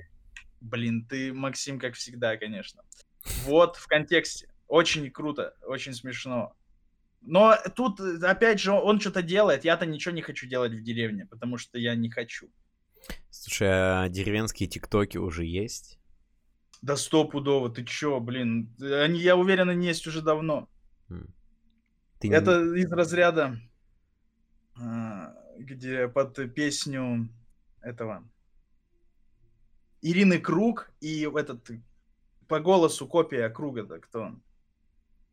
Блин, 0.62 1.06
ты, 1.06 1.34
Максим, 1.34 1.80
как 1.80 1.94
всегда, 1.96 2.38
конечно. 2.38 2.84
Вот, 3.46 3.78
в 3.78 3.88
контексте. 3.88 4.50
Очень 4.68 5.10
круто, 5.12 5.56
очень 5.64 5.94
смешно. 5.94 6.54
Но 7.22 7.56
тут, 7.76 8.00
опять 8.00 8.60
же, 8.60 8.72
он 8.72 9.00
что-то 9.00 9.22
делает. 9.22 9.66
Я-то 9.66 9.86
ничего 9.86 10.14
не 10.14 10.22
хочу 10.22 10.48
делать 10.48 10.72
в 10.74 10.82
деревне, 10.84 11.26
потому 11.26 11.58
что 11.58 11.78
я 11.78 11.96
не 11.96 12.10
хочу. 12.10 12.50
Слушай, 13.30 13.68
а 13.72 14.10
деревенские 14.10 14.70
тиктоки 14.70 15.18
уже 15.18 15.46
есть? 15.46 16.00
Да 16.82 16.96
стопудово, 16.96 17.70
ты 17.70 17.84
чё, 17.84 18.20
блин. 18.20 18.74
Они, 18.80 19.20
я 19.20 19.36
уверен, 19.36 19.70
они 19.70 19.88
есть 19.88 20.08
уже 20.08 20.22
давно. 20.22 20.70
М. 21.10 21.34
Ты 22.20 22.28
не- 22.30 22.36
Это 22.36 22.62
из 22.76 22.90
разряда, 22.92 23.60
а, 24.80 25.34
где 25.58 26.08
под 26.08 26.54
песню 26.54 27.30
этого 27.82 28.24
Ирины 30.02 30.40
Круг 30.40 30.92
и 31.02 31.30
этот 31.36 31.70
по 32.48 32.60
голосу 32.60 33.08
копия 33.08 33.50
Круга-то 33.50 34.00
кто 34.00 34.22
он? 34.22 34.44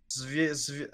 Зве... 0.08 0.54
зве- 0.54 0.90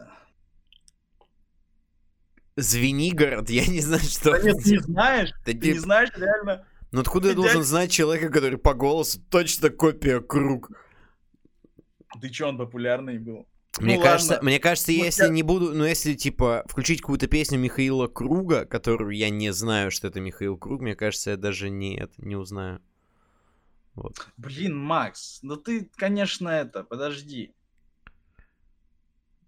Звенигород, 2.57 3.49
я 3.49 3.67
не 3.67 3.81
знаю, 3.81 4.03
что... 4.03 4.33
Да 4.33 4.43
нет, 4.43 4.65
не 4.67 4.79
знаешь? 4.79 5.31
Да 5.47 5.53
Ты 5.53 5.55
не- 5.73 5.79
знаешь, 5.79 6.11
реально? 6.17 6.67
Ну 6.91 7.01
откуда 7.01 7.29
я 7.29 7.35
Дядь- 7.35 7.43
должен 7.43 7.63
знать 7.65 7.91
человека, 7.91 8.29
который 8.29 8.59
по 8.59 8.75
голосу 8.75 9.21
точно 9.31 9.71
копия 9.71 10.21
круг? 10.21 10.71
Ты 12.21 12.29
чё, 12.29 12.49
он 12.49 12.59
популярный 12.59 13.19
был? 13.19 13.49
Мне 13.81 13.97
Ну 13.97 14.03
кажется, 14.03 14.35
ладно. 14.35 14.51
мне 14.51 14.59
кажется, 14.61 14.93
Ну, 14.93 14.99
если 15.03 15.23
я- 15.25 15.29
не 15.31 15.43
буду, 15.43 15.73
ну 15.75 15.85
если 15.87 16.13
типа 16.13 16.63
включить 16.69 17.01
какую-то 17.01 17.27
песню 17.27 17.59
Михаила 17.59 18.07
Круга, 18.07 18.67
которую 18.67 19.13
я 19.17 19.31
не 19.31 19.51
знаю, 19.55 19.91
что 19.91 20.09
это 20.09 20.21
Михаил 20.21 20.59
Круг, 20.59 20.83
мне 20.83 20.95
кажется, 20.95 21.31
я 21.31 21.37
даже 21.39 21.71
не 21.71 21.97
это 21.97 22.13
не 22.19 22.37
узнаю. 22.37 22.83
Вот. 23.95 24.29
Блин, 24.37 24.77
Макс, 24.77 25.41
ну 25.43 25.57
ты, 25.57 25.91
конечно, 25.97 26.49
это, 26.49 26.83
подожди. 26.83 27.55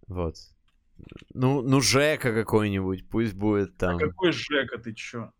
Вот. 0.06 0.36
Ну, 1.32 1.62
ну 1.62 1.80
Жека 1.80 2.32
какой-нибудь, 2.32 3.08
пусть 3.08 3.34
будет 3.34 3.76
там. 3.76 3.96
А 3.96 3.98
какой 3.98 4.32
Жека, 4.32 4.78
ты 4.78 4.92
чё? 4.94 5.32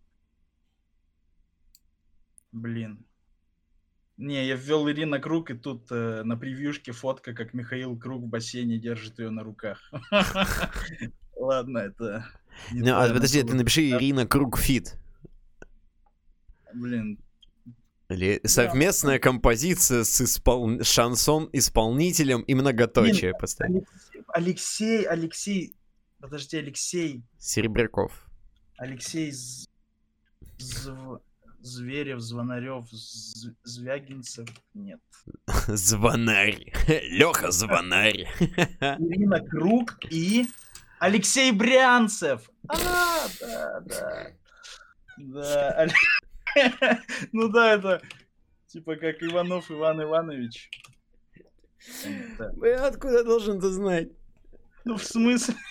Блин. 2.53 3.05
Не, 4.17 4.47
я 4.47 4.55
ввел 4.55 4.89
Ирина 4.89 5.19
Круг, 5.19 5.51
и 5.51 5.55
тут 5.55 5.91
э, 5.91 6.23
на 6.23 6.37
превьюшке 6.37 6.93
фотка, 6.93 7.35
как 7.35 7.53
Михаил 7.53 7.99
Круг 7.99 8.23
в 8.23 8.29
бассейне 8.29 8.79
держит 8.79 9.19
ее 9.19 9.31
на 9.31 9.43
руках. 9.43 9.91
Ладно, 11.37 11.79
это... 11.79 12.25
Ну, 12.73 12.95
а 12.95 13.09
подожди, 13.09 13.43
ты 13.43 13.55
напиши. 13.55 13.91
Ирина 13.91 14.25
Круг 14.25 14.57
feat. 14.57 14.97
Блин, 16.73 17.19
Или 18.11 18.41
совместная 18.45 19.19
композиция 19.19 20.05
с 20.05 20.21
испол... 20.21 20.83
шансон-исполнителем 20.83 22.43
и 22.43 22.55
многоточие 22.55 23.33
поставь. 23.35 23.71
Алексей, 23.71 24.23
Алексей, 24.35 25.05
Алексей, 25.07 25.77
подожди, 26.21 26.57
Алексей, 26.59 27.23
Серебряков. 27.39 28.13
Алексей 28.79 29.31
З- 29.33 29.67
Зв- 30.59 31.21
Зверев, 31.61 32.21
Звонарев, 32.21 32.87
З- 32.91 33.53
Звягинцев, 33.65 34.49
нет. 34.75 35.01
Звонарь. 35.69 36.73
Леха 37.11 37.51
Звонарь. 37.51 38.27
Ирина 38.41 39.41
Круг 39.41 39.97
и 40.11 40.47
Алексей 41.01 41.53
Брянцев. 41.53 42.51
А, 42.69 42.77
да, 43.41 43.81
да. 43.81 44.27
Да. 45.17 45.87
Ну 47.33 47.49
да, 47.49 47.75
это 47.75 48.03
типа 48.67 48.97
как 48.97 49.23
Иванов 49.23 49.71
Иван 49.71 50.03
Иванович. 50.03 50.71
Я 52.63 52.87
откуда 52.87 53.25
должен 53.25 53.59
это 53.59 53.71
знать? 53.71 54.09
Ну, 54.85 54.97
в 54.97 55.05
смысле? 55.05 55.55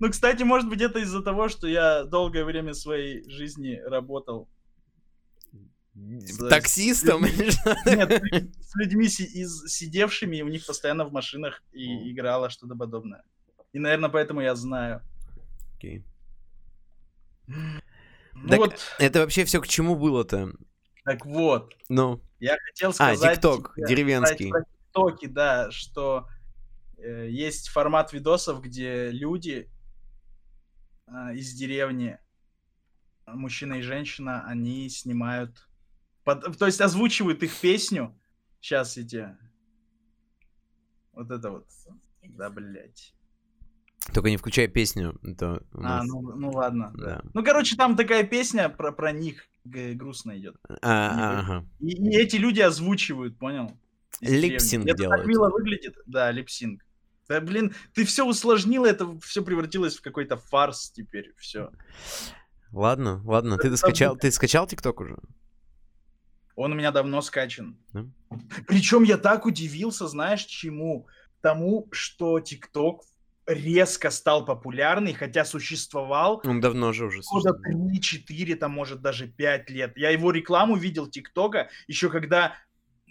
Ну, 0.00 0.08
кстати, 0.10 0.42
может 0.44 0.66
быть, 0.70 0.80
это 0.80 0.98
из-за 1.00 1.22
того, 1.22 1.48
что 1.50 1.66
я 1.66 2.04
долгое 2.04 2.42
время 2.42 2.72
своей 2.72 3.28
жизни 3.28 3.78
работал. 3.84 4.48
С- 5.94 6.48
Таксистом? 6.48 7.22
Нет, 7.24 8.22
с 8.60 8.74
людьми 8.76 9.04
из 9.04 9.62
сидевшими, 9.66 10.38
и 10.38 10.42
у 10.42 10.48
них 10.48 10.64
постоянно 10.64 11.04
в 11.04 11.12
машинах 11.12 11.62
и 11.72 12.10
играло 12.10 12.48
что-то 12.48 12.74
подобное. 12.74 13.24
И, 13.74 13.78
наверное, 13.78 14.08
поэтому 14.08 14.40
я 14.40 14.54
знаю. 14.54 15.02
Окей. 15.76 16.02
Ну 18.42 18.48
Так, 18.48 18.58
вот, 18.58 18.80
Это 18.98 19.20
вообще 19.20 19.44
все 19.44 19.60
к 19.60 19.68
чему 19.68 19.94
было-то? 19.96 20.52
так 21.04 21.24
вот, 21.26 21.74
Ну, 21.88 22.22
я 22.38 22.56
хотел 22.66 22.90
а, 22.90 22.92
сказать... 22.92 23.36
ТикТок, 23.36 23.74
тебе, 23.74 23.86
деревенский. 23.88 24.48
сказать 24.48 24.66
про 24.68 24.74
ТикТоки, 25.10 25.26
да, 25.26 25.70
что 25.70 26.28
э, 26.98 27.28
есть 27.28 27.68
формат 27.68 28.12
видосов, 28.12 28.60
где 28.62 29.10
люди 29.10 29.70
а, 31.06 31.32
из 31.32 31.52
деревни, 31.54 32.18
а, 33.26 33.34
мужчина 33.34 33.74
и 33.74 33.82
женщина, 33.82 34.44
они 34.46 34.88
снимают, 34.88 35.68
под- 36.24 36.56
то 36.58 36.66
есть 36.66 36.80
озвучивают 36.80 37.42
их 37.42 37.54
песню. 37.60 38.18
Сейчас 38.60 38.96
эти, 38.96 39.36
вот 41.12 41.30
это 41.30 41.50
вот, 41.50 41.66
да, 42.22 42.48
блять. 42.50 43.12
Только 44.12 44.30
не 44.30 44.36
включай 44.36 44.66
песню. 44.68 45.18
Это 45.22 45.62
у 45.72 45.78
А, 45.78 45.82
нас- 45.82 46.06
ну, 46.06 46.20
ну 46.22 46.50
ладно. 46.50 46.92
Да. 46.96 47.22
Ну, 47.34 47.44
короче, 47.44 47.76
там 47.76 47.96
такая 47.96 48.24
песня 48.24 48.68
про, 48.68 48.92
про 48.92 49.12
них 49.12 49.46
грустно 49.64 50.36
идет. 50.38 50.56
А, 50.68 50.76
а, 50.82 51.38
ага. 51.40 51.66
И, 51.78 51.90
и 51.92 52.16
эти 52.16 52.36
люди 52.36 52.60
озвучивают, 52.60 53.38
понял? 53.38 53.76
Lip 54.20 54.48
sync 54.48 54.86
Это 54.86 54.98
делают. 54.98 55.20
так 55.22 55.28
мило 55.28 55.50
выглядит. 55.50 55.96
Да, 56.06 56.30
lip 56.32 56.51
sync. 56.51 56.84
Да, 57.28 57.40
блин, 57.40 57.74
ты 57.94 58.04
все 58.04 58.26
усложнил, 58.26 58.84
это 58.84 59.18
все 59.20 59.42
превратилось 59.42 59.96
в 59.96 60.02
какой-то 60.02 60.36
фарс 60.36 60.90
теперь, 60.90 61.32
все. 61.38 61.70
Ладно, 62.72 63.22
ладно. 63.24 63.56
Ты 63.56 63.76
скачал, 63.76 64.16
ты 64.16 64.30
скачал 64.30 64.66
ТикТок 64.66 65.00
уже? 65.00 65.16
Он 66.56 66.72
у 66.72 66.74
меня 66.74 66.90
давно 66.90 67.22
скачан. 67.22 67.78
Да? 67.92 68.06
Причем 68.66 69.04
я 69.04 69.16
так 69.16 69.46
удивился, 69.46 70.06
знаешь, 70.08 70.44
чему? 70.44 71.06
Тому, 71.40 71.88
что 71.92 72.38
ТикТок 72.40 73.02
резко 73.46 74.10
стал 74.10 74.44
популярный, 74.44 75.12
хотя 75.14 75.44
существовал 75.44 76.40
Он 76.44 76.60
давно 76.60 76.92
же 76.92 77.06
уже. 77.06 77.22
года 77.22 77.52
существует. 77.54 78.28
3-4, 78.30 78.54
там, 78.56 78.70
может, 78.72 79.00
даже 79.02 79.26
5 79.26 79.70
лет. 79.70 79.96
Я 79.96 80.10
его 80.10 80.30
рекламу 80.30 80.76
видел 80.76 81.08
ТикТока 81.08 81.68
еще 81.88 82.08
когда 82.08 82.54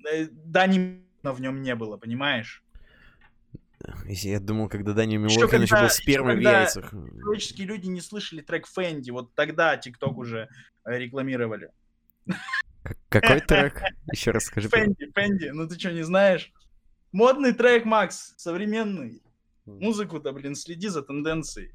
э, 0.10 0.28
Дани 0.32 1.04
в 1.24 1.42
нем 1.42 1.62
не 1.62 1.76
было, 1.76 1.98
понимаешь? 1.98 2.64
Я 4.06 4.40
думал, 4.40 4.70
когда 4.70 4.92
Ещё 4.92 5.18
Милохин 5.20 5.62
еще 5.64 5.72
когда- 5.76 5.82
был 5.82 5.90
спермой 5.90 6.36
в 6.36 6.40
яйцах. 6.40 6.92
Человеческие 6.92 7.68
люди 7.68 7.88
не 7.88 8.00
слышали 8.00 8.42
трек 8.42 8.68
Фэнди, 8.68 9.10
вот 9.12 9.34
тогда 9.34 9.76
ТикТок 9.76 10.18
уже 10.18 10.48
э, 10.86 10.98
рекламировали. 10.98 11.72
Какой 13.10 13.40
трек? 13.48 13.82
Еще 14.12 14.32
раз 14.32 14.44
скажи. 14.46 14.70
Фэнди, 14.70 15.12
Фэнди, 15.14 15.50
ну 15.50 15.68
ты 15.68 15.78
что, 15.80 15.92
не 15.92 16.04
знаешь? 16.04 16.52
Модный 17.12 17.54
трек, 17.54 17.86
Макс, 17.86 18.34
современный. 18.38 19.22
Музыку-то, 19.66 20.32
блин, 20.32 20.56
следи 20.56 20.88
за 20.88 21.02
тенденцией. 21.02 21.72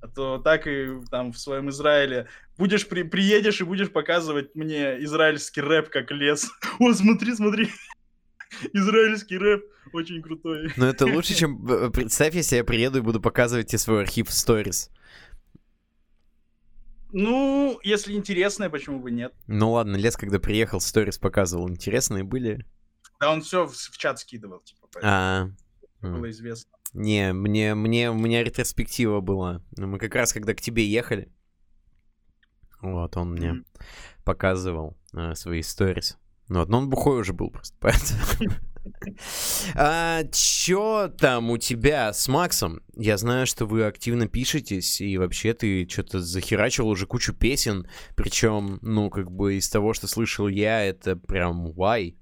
А 0.00 0.06
то 0.08 0.38
так 0.38 0.66
и 0.66 1.00
там 1.10 1.32
в 1.32 1.38
своем 1.38 1.70
Израиле 1.70 2.28
будешь 2.56 2.86
при, 2.88 3.02
приедешь 3.02 3.60
и 3.60 3.64
будешь 3.64 3.90
показывать 3.90 4.54
мне 4.54 5.02
израильский 5.04 5.60
рэп 5.60 5.88
как 5.90 6.10
лес. 6.12 6.48
О, 6.78 6.92
смотри, 6.92 7.34
смотри. 7.34 7.68
Израильский 8.72 9.36
рэп 9.38 9.64
очень 9.92 10.22
крутой. 10.22 10.72
Но 10.76 10.86
это 10.86 11.04
лучше, 11.06 11.34
чем... 11.38 11.66
э, 11.68 11.90
Представь, 11.90 12.34
если 12.34 12.56
я 12.56 12.64
приеду 12.64 12.98
и 12.98 13.02
буду 13.02 13.20
показывать 13.20 13.66
тебе 13.68 13.78
свой 13.78 14.02
архив 14.02 14.28
в 14.28 14.32
сторис. 14.32 14.90
Ну, 17.10 17.80
если 17.82 18.12
интересное, 18.12 18.68
почему 18.68 19.00
бы 19.00 19.10
нет? 19.10 19.34
Ну 19.46 19.72
ладно, 19.72 19.96
Лес, 19.96 20.16
когда 20.16 20.38
приехал, 20.38 20.80
сторис 20.80 21.18
показывал. 21.18 21.68
Интересные 21.68 22.22
были? 22.22 22.66
Да 23.18 23.32
он 23.32 23.40
все 23.42 23.66
в, 23.66 23.72
в 23.74 23.96
чат 23.98 24.20
скидывал, 24.20 24.60
типа, 24.60 24.88
А, 25.02 25.48
было 26.02 26.30
известно. 26.30 26.70
Не, 26.92 27.32
мне, 27.32 27.74
мне, 27.74 28.10
у 28.10 28.14
меня 28.14 28.42
ретроспектива 28.44 29.20
была. 29.20 29.62
Ну, 29.76 29.86
Мы 29.86 29.98
как 29.98 30.14
раз, 30.14 30.32
когда 30.32 30.54
к 30.54 30.60
тебе 30.60 30.86
ехали, 30.86 31.30
вот, 32.80 33.16
он 33.16 33.32
мне 33.32 33.52
Мгм. 33.52 33.64
показывал 34.24 34.96
э, 35.14 35.34
свои 35.34 35.62
сторис. 35.62 36.16
Ну, 36.48 36.60
вот, 36.60 36.68
но 36.68 36.78
он 36.78 36.88
бухой 36.88 37.20
уже 37.20 37.32
был 37.32 37.50
просто, 37.50 37.76
поэтому... 37.80 38.52
А, 39.74 40.22
чё 40.32 41.12
там 41.18 41.50
у 41.50 41.58
тебя 41.58 42.10
с 42.12 42.26
Максом? 42.26 42.80
Я 42.96 43.18
знаю, 43.18 43.46
что 43.46 43.66
вы 43.66 43.84
активно 43.84 44.28
пишетесь, 44.28 45.02
и 45.02 45.18
вообще 45.18 45.52
ты 45.52 45.86
что-то 45.90 46.20
захерачил 46.20 46.88
уже 46.88 47.06
кучу 47.06 47.34
песен, 47.34 47.86
причем, 48.16 48.78
ну, 48.80 49.10
как 49.10 49.30
бы 49.30 49.56
из 49.56 49.68
того, 49.68 49.92
что 49.92 50.06
слышал 50.06 50.48
я, 50.48 50.82
это 50.82 51.16
прям 51.16 51.72
вай. 51.72 52.16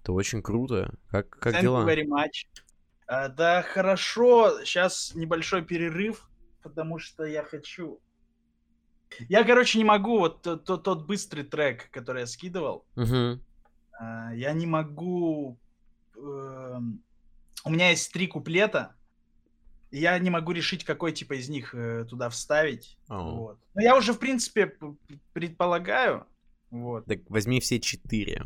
Это 0.00 0.12
очень 0.12 0.42
круто. 0.42 0.92
Как, 1.10 1.30
как 1.30 1.54
Thank 1.54 1.60
дела? 1.62 1.82
you 1.84 1.86
very 1.86 2.06
much. 2.08 2.46
А, 3.12 3.28
да, 3.28 3.62
хорошо. 3.62 4.64
Сейчас 4.64 5.12
небольшой 5.16 5.62
перерыв, 5.64 6.30
потому 6.62 7.00
что 7.00 7.24
я 7.24 7.42
хочу... 7.42 8.00
Я, 9.28 9.42
короче, 9.42 9.78
не 9.78 9.84
могу. 9.84 10.20
Вот 10.20 10.42
тот, 10.42 10.64
тот, 10.64 10.84
тот 10.84 11.06
быстрый 11.06 11.42
трек, 11.42 11.90
который 11.90 12.20
я 12.20 12.26
скидывал, 12.28 12.86
Мгм. 12.94 13.42
а, 13.98 14.32
я 14.32 14.52
не 14.52 14.66
могу... 14.66 15.58
эм, 16.14 17.02
У 17.64 17.70
меня 17.70 17.90
есть 17.90 18.12
три 18.12 18.28
куплета, 18.28 18.94
я 19.90 20.16
не 20.20 20.30
могу 20.30 20.52
решить, 20.52 20.84
какой 20.84 21.10
типа 21.10 21.32
из 21.34 21.48
них 21.48 21.74
э, 21.74 22.04
туда 22.08 22.28
вставить. 22.28 22.96
О. 23.08 23.34
Вот. 23.34 23.58
Но 23.74 23.82
я 23.82 23.96
уже, 23.96 24.12
в 24.12 24.20
принципе, 24.20 24.72
предполагаю. 25.32 26.28
Вот. 26.70 27.06
Так 27.06 27.18
возьми 27.28 27.58
все 27.58 27.80
четыре. 27.80 28.44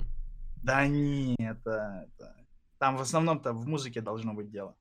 Да 0.63 0.87
не, 0.87 1.35
это, 1.39 2.09
это- 2.17 2.35
Там 2.85 2.99
в 2.99 3.01
основном-то 3.01 3.55
в 3.55 3.67
музыке 3.67 4.03
должно 4.03 4.35
быть 4.35 4.51
дело. 4.51 4.77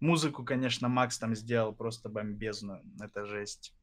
Музыку, 0.00 0.44
конечно, 0.44 0.88
Макс 0.88 1.18
там 1.18 1.34
сделал 1.34 1.74
просто 1.74 2.08
бомбезную. 2.08 2.80
Это 3.00 3.26
жесть. 3.26 3.74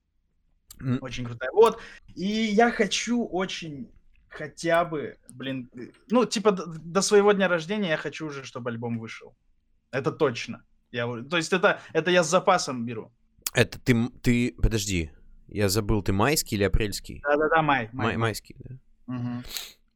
Очень 1.00 1.26
крутая. 1.26 1.52
Вот. 1.52 1.80
И 2.16 2.26
я 2.26 2.72
хочу 2.72 3.24
очень 3.24 3.92
хотя 4.30 4.84
бы, 4.84 5.20
блин, 5.30 5.70
ну, 6.10 6.26
типа 6.26 6.54
д- 6.54 6.64
до 6.66 7.02
своего 7.02 7.34
дня 7.34 7.48
рождения 7.48 7.90
я 7.90 7.98
хочу 7.98 8.26
уже, 8.26 8.44
чтобы 8.44 8.72
альбом 8.72 8.98
вышел. 8.98 9.36
Это 9.92 10.12
точно. 10.12 10.64
Я, 10.92 11.06
то 11.30 11.38
есть 11.38 11.54
это, 11.54 11.80
это 11.94 12.10
я 12.10 12.24
с 12.24 12.30
запасом 12.32 12.84
беру. 12.84 13.12
Это 13.54 13.78
ты, 13.80 14.10
ты, 14.24 14.56
подожди, 14.60 15.12
я 15.48 15.70
забыл, 15.70 16.02
ты 16.02 16.14
майский 16.14 16.56
или 16.56 16.64
апрельский? 16.64 17.22
Да-да-да, 17.22 17.62
май. 17.62 17.90
май, 17.94 17.94
Май- 17.94 18.08
май. 18.08 18.18
майский, 18.18 18.56
да? 18.58 18.76
Мгм. 19.06 19.44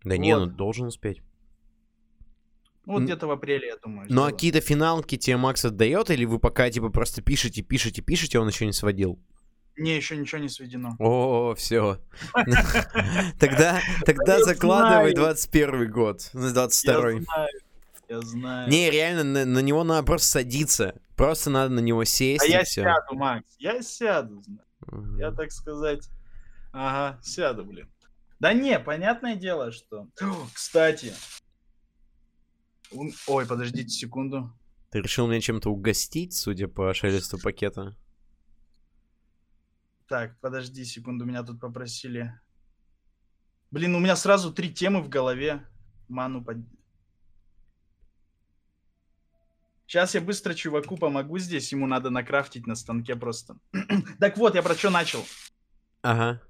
Да 0.04 0.18
не, 0.18 0.36
Вот. 0.36 0.46
ну 0.50 0.56
должен 0.56 0.86
успеть. 0.86 1.24
Ну, 2.86 2.94
Вот 2.94 3.04
где-то 3.04 3.28
в 3.28 3.32
апреле, 3.32 3.68
я 3.68 3.78
думаю. 3.78 4.08
Ну 4.10 4.24
а 4.24 4.32
какие-то 4.32 4.62
финалки 4.62 5.18
тебе 5.18 5.38
Макс 5.38 5.66
отдает, 5.66 6.10
или 6.12 6.26
вы 6.26 6.40
пока 6.40 6.70
типа 6.70 6.90
просто 6.90 7.22
пишете, 7.22 7.62
пишете, 7.62 8.02
пишете, 8.02 8.38
а 8.38 8.42
он 8.42 8.48
еще 8.48 8.66
не 8.66 8.74
сводил? 8.74 9.20
Не, 9.78 9.96
еще 9.96 10.16
ничего 10.16 10.40
не 10.40 10.48
сведено. 10.48 10.96
О, 11.00 11.54
все. 11.56 12.00
Тогда, 13.40 13.82
тогда 14.06 14.42
закладывай 14.44 15.12
знаю. 15.12 15.16
21 15.16 15.92
год, 15.92 16.30
ну, 16.34 16.54
22 16.54 16.94
Я 16.94 17.22
знаю. 17.22 17.50
Я 18.08 18.22
знаю. 18.22 18.70
Не, 18.70 18.90
реально, 18.90 19.24
на, 19.24 19.46
на 19.46 19.60
него 19.60 19.84
надо 19.84 20.06
просто 20.06 20.28
садиться. 20.28 20.96
Просто 21.16 21.50
надо 21.50 21.74
на 21.74 21.80
него 21.80 22.04
сесть 22.04 22.44
а 22.44 22.48
я 22.48 22.64
все. 22.64 22.84
сяду, 22.84 23.16
Макс. 23.16 23.46
Я 23.58 23.82
сяду. 23.82 24.42
зна- 24.44 25.18
Я, 25.18 25.32
так 25.32 25.52
сказать, 25.52 26.08
ага, 26.72 27.20
сяду, 27.24 27.66
блин. 27.66 27.90
Да 28.40 28.54
не, 28.54 28.80
понятное 28.80 29.36
дело, 29.36 29.72
что... 29.72 30.08
О, 30.22 30.48
Кстати. 30.54 31.14
Ой, 32.92 33.46
подождите 33.46 33.90
секунду. 33.90 34.52
Ты 34.92 35.02
решил 35.02 35.28
меня 35.28 35.42
чем-то 35.42 35.70
угостить, 35.70 36.34
судя 36.34 36.68
по 36.68 36.94
шелесту 36.94 37.38
пакета? 37.38 37.96
Так, 40.08 40.40
подожди 40.40 40.86
секунду, 40.86 41.26
меня 41.26 41.44
тут 41.44 41.60
попросили. 41.60 42.40
Блин, 43.72 43.96
у 43.96 44.00
меня 44.00 44.16
сразу 44.16 44.54
три 44.54 44.72
темы 44.74 45.02
в 45.02 45.10
голове. 45.10 45.66
Ману 46.08 46.44
под... 46.44 46.58
Сейчас 49.88 50.16
я 50.16 50.22
быстро 50.22 50.54
чуваку 50.54 50.98
помогу 50.98 51.38
здесь, 51.40 51.72
ему 51.72 51.88
надо 51.88 52.10
накрафтить 52.10 52.68
на 52.68 52.76
станке 52.76 53.16
просто. 53.16 53.58
так 54.20 54.38
вот, 54.38 54.56
я 54.56 54.64
про 54.64 54.76
что 54.76 54.90
начал. 54.90 55.26
Ага. 56.02 56.42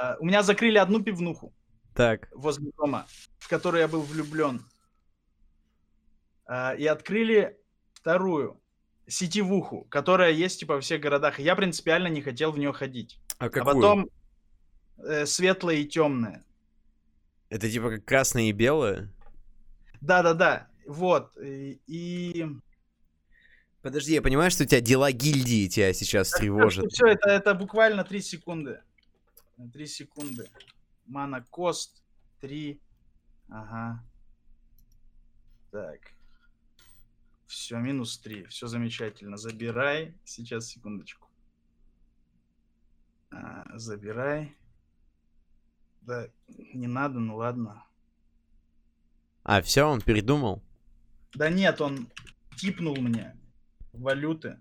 А, 0.00 0.16
У 0.18 0.24
меня 0.26 0.42
закрыли 0.42 0.78
одну 0.78 1.02
пивнуху 1.02 1.54
Так. 1.94 2.28
возле 2.34 2.72
дома, 2.76 3.06
в 3.38 3.48
которую 3.48 3.80
я 3.80 3.88
был 3.88 4.00
влюблен. 4.02 4.66
А, 6.46 6.74
И 6.74 6.86
открыли 6.86 7.58
вторую 7.92 8.60
сетевуху, 9.06 9.86
которая 9.90 10.32
есть 10.32 10.60
типа 10.60 10.74
во 10.74 10.80
всех 10.80 11.00
городах. 11.00 11.40
И 11.40 11.42
я 11.42 11.56
принципиально 11.56 12.08
не 12.08 12.22
хотел 12.22 12.52
в 12.52 12.58
нее 12.58 12.72
ходить. 12.72 13.18
А 13.38 13.46
А 13.46 13.50
какую? 13.50 13.74
потом 13.74 14.10
э, 15.06 15.26
светлое 15.26 15.76
и 15.76 15.86
темное. 15.86 16.44
Это 17.50 17.70
типа 17.70 17.90
как 17.90 18.04
красное 18.04 18.44
и 18.44 18.52
белое? 18.52 19.12
Да-да-да. 20.00 20.68
Вот, 20.86 21.32
и... 21.40 22.46
Подожди, 23.80 24.14
я 24.14 24.22
понимаю, 24.22 24.50
что 24.50 24.64
у 24.64 24.66
тебя 24.66 24.80
дела 24.80 25.12
гильдии 25.12 25.68
тебя 25.68 25.92
сейчас 25.92 26.30
тревожат. 26.30 26.90
Все, 26.90 27.06
это, 27.06 27.28
это 27.28 27.54
буквально 27.54 28.02
3 28.04 28.20
секунды. 28.22 28.80
3 29.72 29.86
секунды. 29.86 30.48
Мана 31.06 31.44
кост 31.50 32.02
3. 32.40 32.80
Ага. 33.50 34.02
Так. 35.70 36.00
Все, 37.54 37.78
минус 37.78 38.18
3. 38.18 38.46
Все 38.46 38.66
замечательно. 38.66 39.36
Забирай. 39.36 40.14
Сейчас, 40.24 40.66
секундочку. 40.66 41.28
А, 43.30 43.64
забирай. 43.78 44.56
Да, 46.00 46.28
не 46.48 46.88
надо, 46.88 47.20
ну 47.20 47.36
ладно. 47.36 47.84
А, 49.44 49.62
все, 49.62 49.84
он 49.84 50.00
передумал? 50.00 50.62
Да 51.34 51.48
нет, 51.48 51.80
он 51.80 52.10
типнул 52.56 52.96
мне 52.96 53.36
валюты. 53.92 54.58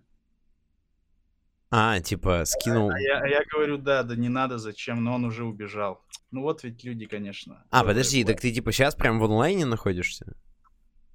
А, 1.71 1.99
типа, 1.99 2.45
скинул. 2.45 2.91
А, 2.91 2.93
а, 2.93 2.99
я, 2.99 3.19
а 3.19 3.27
я 3.27 3.43
говорю, 3.51 3.79
да, 3.79 4.03
да 4.03 4.15
не 4.15 4.29
надо, 4.29 4.59
зачем, 4.59 5.03
но 5.03 5.15
он 5.15 5.25
уже 5.25 5.43
убежал. 5.43 6.05
Ну 6.29 6.43
вот 6.43 6.63
ведь 6.63 6.83
люди, 6.83 7.07
конечно. 7.07 7.65
А, 7.71 7.83
подожди, 7.83 8.23
так 8.23 8.39
ты 8.39 8.53
типа 8.53 8.71
сейчас 8.71 8.93
прям 8.93 9.19
в 9.19 9.23
онлайне 9.23 9.65
находишься? 9.65 10.37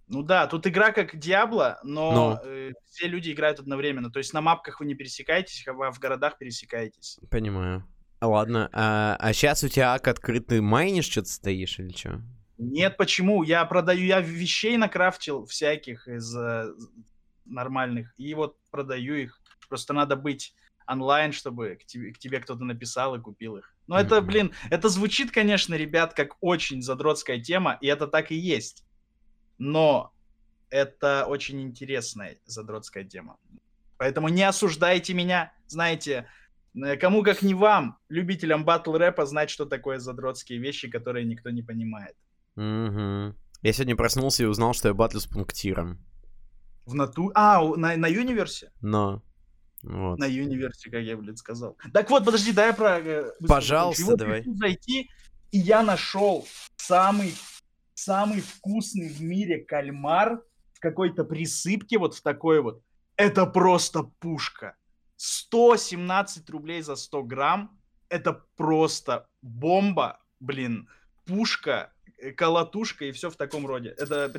Ну 0.09 0.23
да, 0.23 0.47
тут 0.47 0.67
игра 0.67 0.91
как 0.93 1.19
Диабло, 1.19 1.79
но, 1.83 2.13
но... 2.13 2.41
Э, 2.43 2.73
все 2.91 3.09
люди 3.09 3.31
играют 3.31 3.61
одновременно. 3.61 4.11
То 4.11 4.19
есть 4.19 4.33
на 4.33 4.41
мапках 4.41 4.81
вы 4.81 4.87
не 4.87 4.95
пересекаетесь, 4.95 5.67
а 5.67 5.91
в 5.91 5.99
городах 5.99 6.39
пересекаетесь. 6.39 7.19
Понимаю. 7.31 7.85
Ладно, 8.21 8.69
а, 8.73 9.17
а 9.21 9.33
сейчас 9.33 9.63
у 9.63 9.69
тебя 9.69 9.95
ак 9.95 10.09
открыт, 10.09 10.49
ты 10.49 10.61
майнишь 10.61 11.09
что-то 11.09 11.29
стоишь 11.29 11.79
или 11.79 11.93
что? 11.95 12.21
Нет, 12.57 12.97
почему? 12.97 13.45
Я 13.45 13.65
продаю, 13.65 14.05
я 14.05 14.21
вещей 14.21 14.77
накрафтил 14.77 15.47
всяких 15.47 16.09
из 16.09 16.35
э, 16.35 16.73
нормальных, 17.45 18.13
и 18.17 18.35
вот 18.35 18.57
продаю 18.71 19.15
их. 19.15 19.41
Просто 19.69 19.93
надо 19.93 20.17
быть 20.17 20.55
онлайн, 20.89 21.33
чтобы 21.33 21.79
к 21.81 21.85
тебе, 21.85 22.13
к 22.13 22.19
тебе 22.19 22.41
кто-то 22.41 22.65
написал 22.65 23.15
и 23.15 23.21
купил 23.21 23.59
их. 23.59 23.77
Но 23.87 23.97
mm-hmm. 23.97 24.03
это, 24.03 24.23
блин, 24.23 24.53
это 24.71 24.89
звучит, 24.89 25.31
конечно, 25.31 25.75
ребят, 25.75 26.15
как 26.15 26.37
очень 26.41 26.83
задротская 26.83 27.39
тема, 27.39 27.79
и 27.81 27.87
это 27.87 28.09
так 28.09 28.33
и 28.33 28.37
есть. 28.37 28.85
Но 29.59 30.13
это 30.71 31.27
очень 31.27 31.61
интересная 31.63 32.39
задротская 32.47 33.05
тема. 33.05 33.37
Поэтому 33.97 34.29
не 34.29 34.43
осуждайте 34.45 35.13
меня, 35.15 35.53
знаете, 35.67 36.29
Э, 36.75 36.97
кому 36.97 37.23
как 37.23 37.43
не 37.43 37.55
вам, 37.55 37.99
любителям 38.09 38.65
батл 38.65 38.93
рэпа, 38.95 39.27
знать, 39.27 39.51
что 39.51 39.65
такое 39.65 39.99
задротские 39.99 40.59
вещи, 40.59 40.89
которые 40.89 41.25
никто 41.25 41.51
не 41.51 41.63
понимает. 41.63 42.15
Угу. 42.57 43.35
Я 43.63 43.73
сегодня 43.73 43.97
проснулся 43.97 44.45
и 44.45 44.47
узнал, 44.47 44.75
что 44.75 44.89
я 44.89 44.95
батлю 44.95 45.21
с 45.21 45.27
пунктиром. 45.27 45.99
В 46.87 46.95
нату... 46.95 47.31
А, 47.35 47.63
на, 47.77 47.97
на 47.97 48.07
Юниверсе? 48.07 48.73
Но. 48.81 49.23
Вот. 49.83 50.19
На 50.19 50.27
Юниверсе, 50.27 50.91
как 50.91 51.03
я, 51.03 51.17
блин, 51.17 51.37
сказал. 51.37 51.77
Так 51.93 52.11
вот, 52.11 52.25
подожди, 52.25 52.53
дай 52.53 52.69
я 52.69 52.73
про... 52.73 52.99
Э, 52.99 53.33
Пожалуйста, 53.47 54.05
вот 54.05 54.19
давай. 54.19 54.45
Зайти, 54.45 55.11
и 55.51 55.59
я 55.59 55.83
нашел 55.83 56.47
самый, 56.77 57.35
самый 57.99 58.41
вкусный 58.41 59.09
в 59.09 59.21
мире 59.21 59.59
кальмар 59.59 60.43
в 60.73 60.81
какой-то 60.81 61.25
присыпке, 61.25 61.99
вот 61.99 62.15
в 62.15 62.23
такой 62.23 62.61
вот. 62.61 62.83
Это 63.17 63.47
просто 63.47 64.05
пушка. 64.21 64.77
117 65.17 66.49
рублей 66.51 66.83
за 66.83 66.95
100 66.95 67.23
грамм. 67.25 67.81
Это 68.09 68.45
просто 68.57 69.29
бомба, 69.43 70.21
блин, 70.39 70.89
пушка, 71.27 71.93
э, 72.17 72.31
колотушка 72.31 73.05
и 73.05 73.13
все 73.13 73.29
в 73.31 73.37
таком 73.37 73.67
роде. 73.67 73.91
Это 73.99 74.33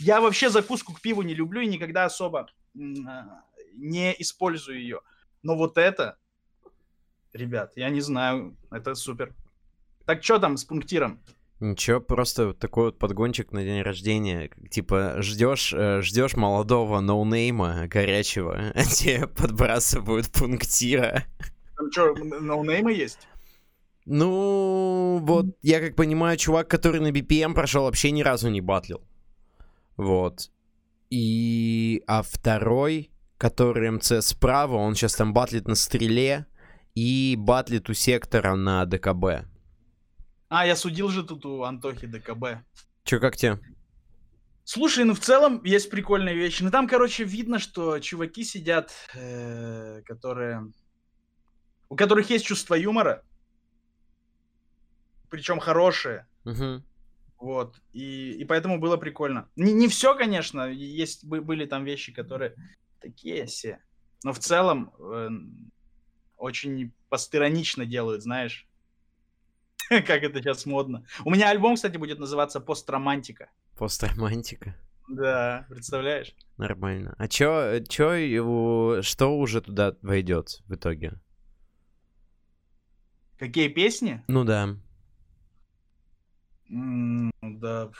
я 0.00 0.20
вообще 0.20 0.48
закуску 0.48 0.94
к 0.94 1.00
пиву 1.02 1.22
не 1.22 1.34
люблю 1.34 1.60
и 1.60 1.66
никогда 1.66 2.06
особо 2.06 2.48
а, 2.74 3.44
не 3.74 4.14
использую 4.18 4.80
ее. 4.80 5.00
Но 5.42 5.56
вот 5.56 5.76
это, 5.76 6.16
ребят, 7.34 7.72
я 7.76 7.90
не 7.90 8.00
знаю, 8.00 8.56
это 8.70 8.94
супер. 8.94 9.34
Так 10.06 10.24
что 10.24 10.38
там 10.38 10.56
с 10.56 10.64
пунктиром? 10.64 11.22
Ничего, 11.62 12.00
просто 12.00 12.54
такой 12.54 12.86
вот 12.86 12.98
подгончик 12.98 13.52
на 13.52 13.62
день 13.62 13.82
рождения. 13.82 14.50
Типа, 14.68 15.14
ждешь, 15.18 15.72
э, 15.72 16.02
ждешь 16.02 16.34
молодого 16.34 16.98
ноунейма 16.98 17.86
горячего, 17.86 18.72
а 18.74 18.84
тебе 18.84 19.28
подбрасывают 19.28 20.28
пунктира. 20.32 21.22
Там 21.76 21.92
что, 21.92 22.14
ноунеймы 22.16 22.92
есть? 22.92 23.28
Ну, 24.06 25.20
вот, 25.22 25.46
я 25.62 25.78
как 25.78 25.94
понимаю, 25.94 26.36
чувак, 26.36 26.66
который 26.66 27.00
на 27.00 27.12
BPM 27.12 27.54
прошел, 27.54 27.84
вообще 27.84 28.10
ни 28.10 28.22
разу 28.22 28.50
не 28.50 28.60
батлил. 28.60 29.00
Вот. 29.96 30.50
И... 31.10 32.02
А 32.08 32.24
второй, 32.24 33.12
который 33.38 33.88
МЦ 33.88 34.14
справа, 34.22 34.78
он 34.78 34.96
сейчас 34.96 35.14
там 35.14 35.32
батлит 35.32 35.68
на 35.68 35.76
стреле 35.76 36.46
и 36.96 37.36
батлит 37.38 37.88
у 37.88 37.94
сектора 37.94 38.56
на 38.56 38.84
ДКБ. 38.84 39.51
А, 40.54 40.66
я 40.66 40.76
судил 40.76 41.08
же 41.08 41.22
тут 41.22 41.46
у 41.46 41.62
Антохи 41.62 42.06
ДКБ. 42.06 42.62
Че, 43.04 43.18
как 43.20 43.36
тебе? 43.36 43.58
Слушай, 44.64 45.04
ну 45.04 45.14
в 45.14 45.18
целом 45.18 45.64
есть 45.64 45.88
прикольные 45.88 46.34
вещи. 46.34 46.62
Ну 46.62 46.70
там, 46.70 46.86
короче, 46.86 47.24
видно, 47.24 47.58
что 47.58 47.98
чуваки 48.00 48.44
сидят, 48.44 48.92
э, 49.14 50.02
которые... 50.04 50.70
У 51.88 51.96
которых 51.96 52.28
есть 52.28 52.44
чувство 52.44 52.74
юмора. 52.74 53.24
Причем 55.30 55.58
хорошее. 55.58 56.26
Угу. 56.44 56.82
Вот. 57.38 57.80
И, 57.94 58.32
и 58.32 58.44
поэтому 58.44 58.78
было 58.78 58.98
прикольно. 58.98 59.48
Не, 59.56 59.72
не 59.72 59.88
все, 59.88 60.14
конечно. 60.14 60.70
Есть, 60.70 61.24
были 61.24 61.64
там 61.64 61.84
вещи, 61.84 62.12
которые 62.12 62.56
такие 63.00 63.46
все. 63.46 63.80
Но 64.22 64.34
в 64.34 64.38
целом 64.38 64.92
э, 64.98 65.28
очень 66.36 66.92
постиронично 67.08 67.86
делают, 67.86 68.22
знаешь. 68.22 68.68
как 70.06 70.22
это 70.22 70.40
сейчас 70.40 70.66
модно. 70.66 71.04
У 71.24 71.30
меня 71.30 71.50
альбом, 71.50 71.74
кстати, 71.76 71.96
будет 71.96 72.18
называться 72.18 72.60
«Постромантика». 72.60 73.50
Постромантика? 73.76 74.76
Да, 75.08 75.66
представляешь? 75.68 76.34
Нормально. 76.56 77.14
А 77.18 77.28
чё, 77.28 77.80
чё 77.88 78.12
его, 78.12 79.02
что 79.02 79.36
уже 79.38 79.60
туда 79.60 79.96
войдет 80.02 80.60
в 80.66 80.74
итоге? 80.74 81.20
Какие 83.38 83.68
песни? 83.68 84.22
Ну 84.28 84.44
да. 84.44 84.76
М 86.70 87.32
да. 87.42 87.90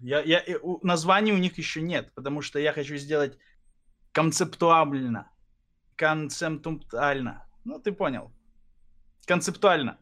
Я, 0.00 0.20
я, 0.22 0.42
названий 0.82 1.32
у 1.32 1.38
них 1.38 1.56
еще 1.56 1.80
нет, 1.80 2.12
потому 2.14 2.42
что 2.42 2.58
я 2.58 2.72
хочу 2.72 2.96
сделать 2.96 3.38
концептуально. 4.12 5.30
Концептуально. 5.96 7.46
Ну, 7.64 7.78
ты 7.78 7.92
понял. 7.92 8.32
Концептуально 9.26 9.98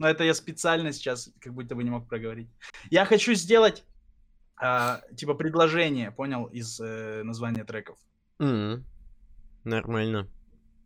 но 0.00 0.08
это 0.08 0.24
я 0.24 0.32
специально 0.32 0.92
сейчас 0.92 1.30
как 1.40 1.52
будто 1.52 1.74
бы 1.76 1.84
не 1.84 1.90
мог 1.90 2.08
проговорить. 2.08 2.48
Я 2.90 3.04
хочу 3.04 3.34
сделать 3.34 3.84
а, 4.56 5.02
типа 5.14 5.34
предложение, 5.34 6.10
понял, 6.10 6.46
из 6.46 6.80
э, 6.80 7.22
названия 7.22 7.64
треков. 7.64 7.98
Mm-hmm. 8.38 8.82
Нормально. 9.64 10.26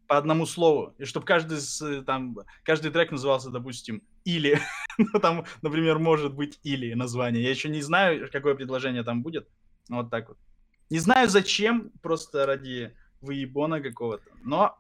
По 0.09 0.19
одному 0.19 0.47
слову. 0.47 0.97
И 0.99 1.05
чтобы 1.05 1.27
каждый, 1.27 1.61
с, 1.61 2.03
там, 2.03 2.37
каждый 2.65 2.91
трек 2.91 3.13
назывался, 3.13 3.51
допустим, 3.51 4.03
или. 4.25 4.61
ну, 4.99 5.21
там, 5.21 5.45
например, 5.63 6.01
может 6.01 6.35
быть 6.35 6.59
или 6.65 6.93
название. 6.95 7.45
Я 7.45 7.51
еще 7.51 7.69
не 7.69 7.83
знаю, 7.83 8.29
какое 8.33 8.57
предложение 8.57 9.05
там 9.05 9.23
будет. 9.23 9.49
Вот 9.89 10.11
так 10.11 10.29
вот. 10.29 10.39
Не 10.91 10.99
знаю 10.99 11.29
зачем, 11.29 11.93
просто 12.03 12.47
ради 12.47 12.97
выебона 13.21 13.81
какого-то. 13.81 14.29
Но 14.43 14.77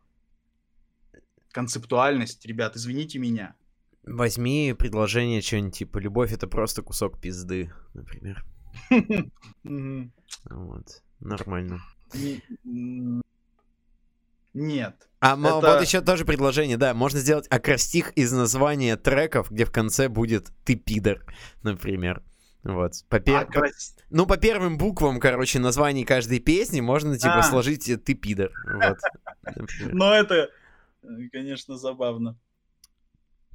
концептуальность, 1.52 2.44
ребят, 2.44 2.74
извините 2.74 3.20
меня. 3.20 3.54
Возьми 4.06 4.74
предложение 4.78 5.40
что-нибудь 5.40 5.76
типа 5.76 5.98
«Любовь— 5.98 6.32
это 6.34 6.46
просто 6.46 6.82
кусок 6.82 7.20
пизды», 7.20 7.72
например. 7.94 8.44
Вот. 10.50 11.02
Нормально. 11.20 11.80
Нет. 14.52 15.08
А 15.20 15.32
это... 15.34 15.60
вот 15.60 15.80
еще 15.82 16.00
тоже 16.00 16.24
предложение, 16.24 16.76
да, 16.76 16.92
можно 16.92 17.18
сделать 17.18 17.46
акростих 17.48 18.12
из 18.12 18.30
названия 18.32 18.96
треков, 18.96 19.50
где 19.50 19.64
в 19.64 19.72
конце 19.72 20.08
будет 20.08 20.52
«ты 20.64 20.76
пидор», 20.76 21.24
например. 21.62 22.22
Вот. 22.62 22.92
По 23.08 23.20
пер... 23.20 23.48
Ну, 24.10 24.26
по 24.26 24.36
первым 24.36 24.78
буквам, 24.78 25.20
короче, 25.20 25.58
названий 25.58 26.04
каждой 26.04 26.40
песни 26.40 26.80
можно, 26.80 27.18
типа, 27.18 27.38
а. 27.38 27.42
сложить 27.42 27.90
«ты 28.04 28.14
пидор». 28.14 28.50
Вот. 28.64 28.98
Но 29.92 30.14
это, 30.14 30.50
конечно, 31.32 31.76
забавно. 31.76 32.38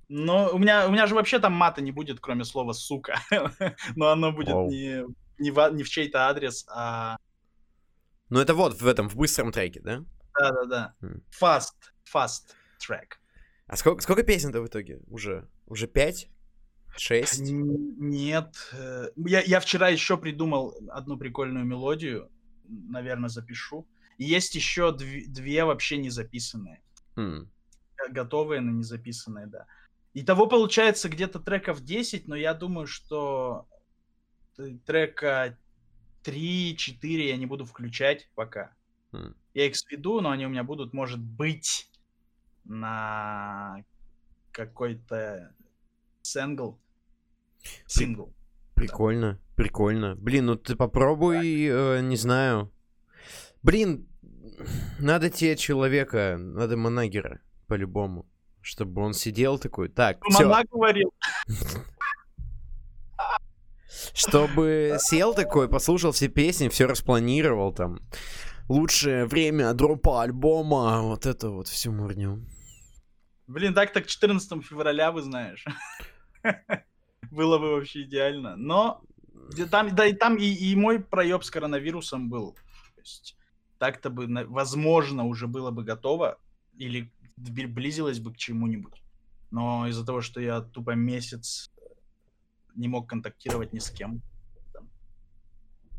Но 0.10 0.50
у 0.52 0.58
меня, 0.58 0.88
у 0.88 0.92
меня 0.92 1.06
же 1.06 1.14
вообще 1.14 1.40
там 1.40 1.54
мата 1.54 1.82
не 1.82 1.92
будет, 1.92 2.20
кроме 2.20 2.44
слова 2.44 2.74
«сука». 2.74 3.20
Но 3.96 4.10
оно 4.10 4.32
будет 4.32 4.56
не, 4.56 5.06
не, 5.38 5.52
в, 5.52 5.70
не 5.72 5.84
в 5.84 5.90
чей-то 5.90 6.28
адрес, 6.28 6.66
а... 6.68 7.18
Ну 8.30 8.40
это 8.40 8.56
вот 8.56 8.82
в 8.82 8.88
этом, 8.88 9.08
в 9.08 9.16
быстром 9.16 9.52
треке, 9.52 9.82
да? 9.82 10.04
Да-да-да. 10.40 10.96
Fast, 11.40 11.74
fast 12.12 12.56
track. 12.80 13.18
А 13.68 13.76
сколько, 13.76 14.02
сколько 14.02 14.24
песен-то 14.24 14.62
в 14.62 14.68
итоге? 14.68 15.00
Уже, 15.08 15.48
уже 15.68 15.88
пять? 15.88 16.28
Шесть? 16.98 17.42
Нет. 17.42 18.56
Э, 18.74 19.10
я, 19.16 19.42
я 19.42 19.60
вчера 19.60 19.90
еще 19.90 20.18
придумал 20.18 20.76
одну 20.90 21.18
прикольную 21.18 21.66
мелодию. 21.66 22.32
Наверное, 22.68 23.30
запишу. 23.30 23.88
И 24.18 24.26
есть 24.26 24.56
еще 24.56 24.92
две, 24.92 25.26
две 25.28 25.66
вообще 25.66 25.98
не 25.98 26.10
записанные. 26.10 26.82
Хм. 27.16 27.50
Готовые, 28.10 28.62
но 28.62 28.72
не 28.72 28.84
записанные, 28.84 29.46
да. 29.48 29.68
Итого 30.14 30.48
получается 30.48 31.08
где-то 31.08 31.40
треков 31.40 31.82
10, 31.82 32.28
но 32.28 32.36
я 32.36 32.54
думаю, 32.54 32.88
что 32.88 33.68
трека 34.86 35.58
3-4 36.24 37.28
я 37.28 37.38
не 37.38 37.46
буду 37.46 37.66
включать 37.66 38.30
пока. 38.36 38.74
Хм. 39.12 39.36
Я 39.54 39.68
их 39.68 39.76
сведу, 39.76 40.22
но 40.22 40.32
они 40.32 40.46
у 40.46 40.50
меня 40.50 40.64
будут, 40.64 40.94
может 40.94 41.20
быть, 41.20 41.90
на 42.66 43.84
какой-то 44.52 45.54
сингл. 46.22 46.80
Сингл. 47.86 48.34
Прикольно, 48.76 49.34
да. 49.34 49.40
прикольно. 49.56 50.16
Блин, 50.16 50.46
ну 50.48 50.56
ты 50.56 50.76
попробуй, 50.76 51.68
э, 51.68 52.02
не 52.02 52.16
знаю. 52.16 52.72
Блин, 53.62 54.08
надо 55.00 55.30
тебе 55.30 55.58
человека, 55.58 56.38
надо 56.38 56.78
манагера, 56.78 57.42
по-любому. 57.68 58.26
Чтобы 58.62 59.02
он 59.02 59.14
сидел 59.14 59.58
такой, 59.58 59.90
так, 59.90 60.18
Мана 60.30 60.64
говорил. 60.72 61.14
Чтобы 64.14 64.98
сел 65.00 65.34
такой, 65.34 65.68
послушал 65.68 66.12
все 66.12 66.28
песни, 66.28 66.70
все 66.70 66.86
распланировал 66.86 67.74
там. 67.74 68.00
Лучшее 68.68 69.26
время 69.26 69.74
дропа 69.74 70.22
альбома, 70.24 71.02
вот 71.02 71.26
это 71.26 71.50
вот 71.50 71.68
всю 71.68 71.92
мурню. 71.92 72.46
Блин, 73.48 73.74
так 73.74 73.94
так 73.94 74.06
14 74.06 74.64
февраля, 74.64 75.12
вы 75.12 75.22
знаешь. 75.22 75.66
Было 77.32 77.58
бы 77.58 77.72
вообще 77.72 78.04
идеально. 78.04 78.56
Но 78.56 79.02
там, 79.72 79.96
да, 79.96 80.06
и 80.06 80.14
там 80.14 80.36
и, 80.36 80.46
и 80.46 80.76
мой 80.76 81.00
проеб 81.00 81.44
с 81.44 81.50
коронавирусом 81.50 82.30
был. 82.30 82.54
То 82.96 83.02
есть 83.02 83.36
так-то 83.80 84.10
бы, 84.10 84.28
возможно, 84.46 85.26
уже 85.26 85.48
было 85.48 85.72
бы 85.72 85.84
готово 85.84 86.38
или 86.78 87.12
близилось 87.40 88.20
бы 88.20 88.34
к 88.34 88.38
чему-нибудь. 88.38 89.02
Но 89.52 89.88
из-за 89.88 90.06
того, 90.06 90.22
что 90.22 90.40
я 90.42 90.62
тупо 90.62 90.92
месяц 90.92 91.72
не 92.76 92.88
мог 92.88 93.10
контактировать 93.10 93.74
ни 93.74 93.80
с 93.80 93.90
кем. 93.90 94.22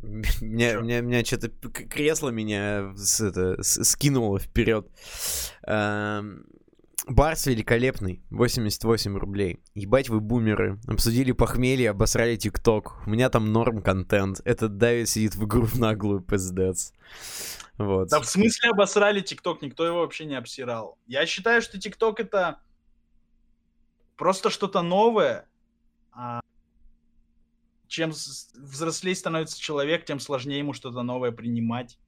Меня, 0.03 0.81
меня, 0.81 1.01
меня 1.03 1.25
что-то 1.25 1.51
кресло 1.51 2.31
меня 2.31 2.95
с, 2.97 3.21
это, 3.21 3.63
с, 3.63 3.85
скинуло 3.85 4.39
вперед. 4.39 4.89
Эм, 5.67 6.47
Барс 7.07 7.47
великолепный, 7.47 8.23
88 8.31 9.17
рублей. 9.17 9.61
Ебать 9.75 10.09
вы 10.09 10.21
бумеры. 10.21 10.79
Обсудили 10.87 11.33
похмелье, 11.33 11.91
обосрали 11.91 12.37
ТикТок. 12.37 12.97
У 13.07 13.11
меня 13.11 13.31
там 13.31 13.53
норм 13.53 13.83
контент. 13.83 14.41
Этот 14.45 14.77
Давид 14.77 15.09
сидит 15.09 15.35
в 15.35 15.45
игру 15.47 15.65
в 15.65 15.79
наглую, 15.79 16.21
пиздец. 16.21 16.93
Вот. 17.79 18.09
Да 18.09 18.21
в 18.21 18.27
смысле 18.27 18.71
обосрали 18.71 19.21
ТикТок? 19.21 19.63
Никто 19.63 19.87
его 19.87 20.01
вообще 20.01 20.27
не 20.27 20.35
обсирал. 20.35 20.99
Я 21.07 21.25
считаю, 21.27 21.63
что 21.63 21.81
ТикТок 21.81 22.21
это 22.21 22.61
просто 24.17 24.51
что-то 24.51 24.83
новое. 24.83 25.49
А 26.13 26.41
чем 27.89 28.11
взрослее 28.11 29.17
становится 29.17 29.59
человек, 29.59 30.05
тем 30.05 30.21
сложнее 30.21 30.59
ему 30.59 30.75
что-то 30.75 31.03
новое 31.03 31.33
принимать. 31.33 31.99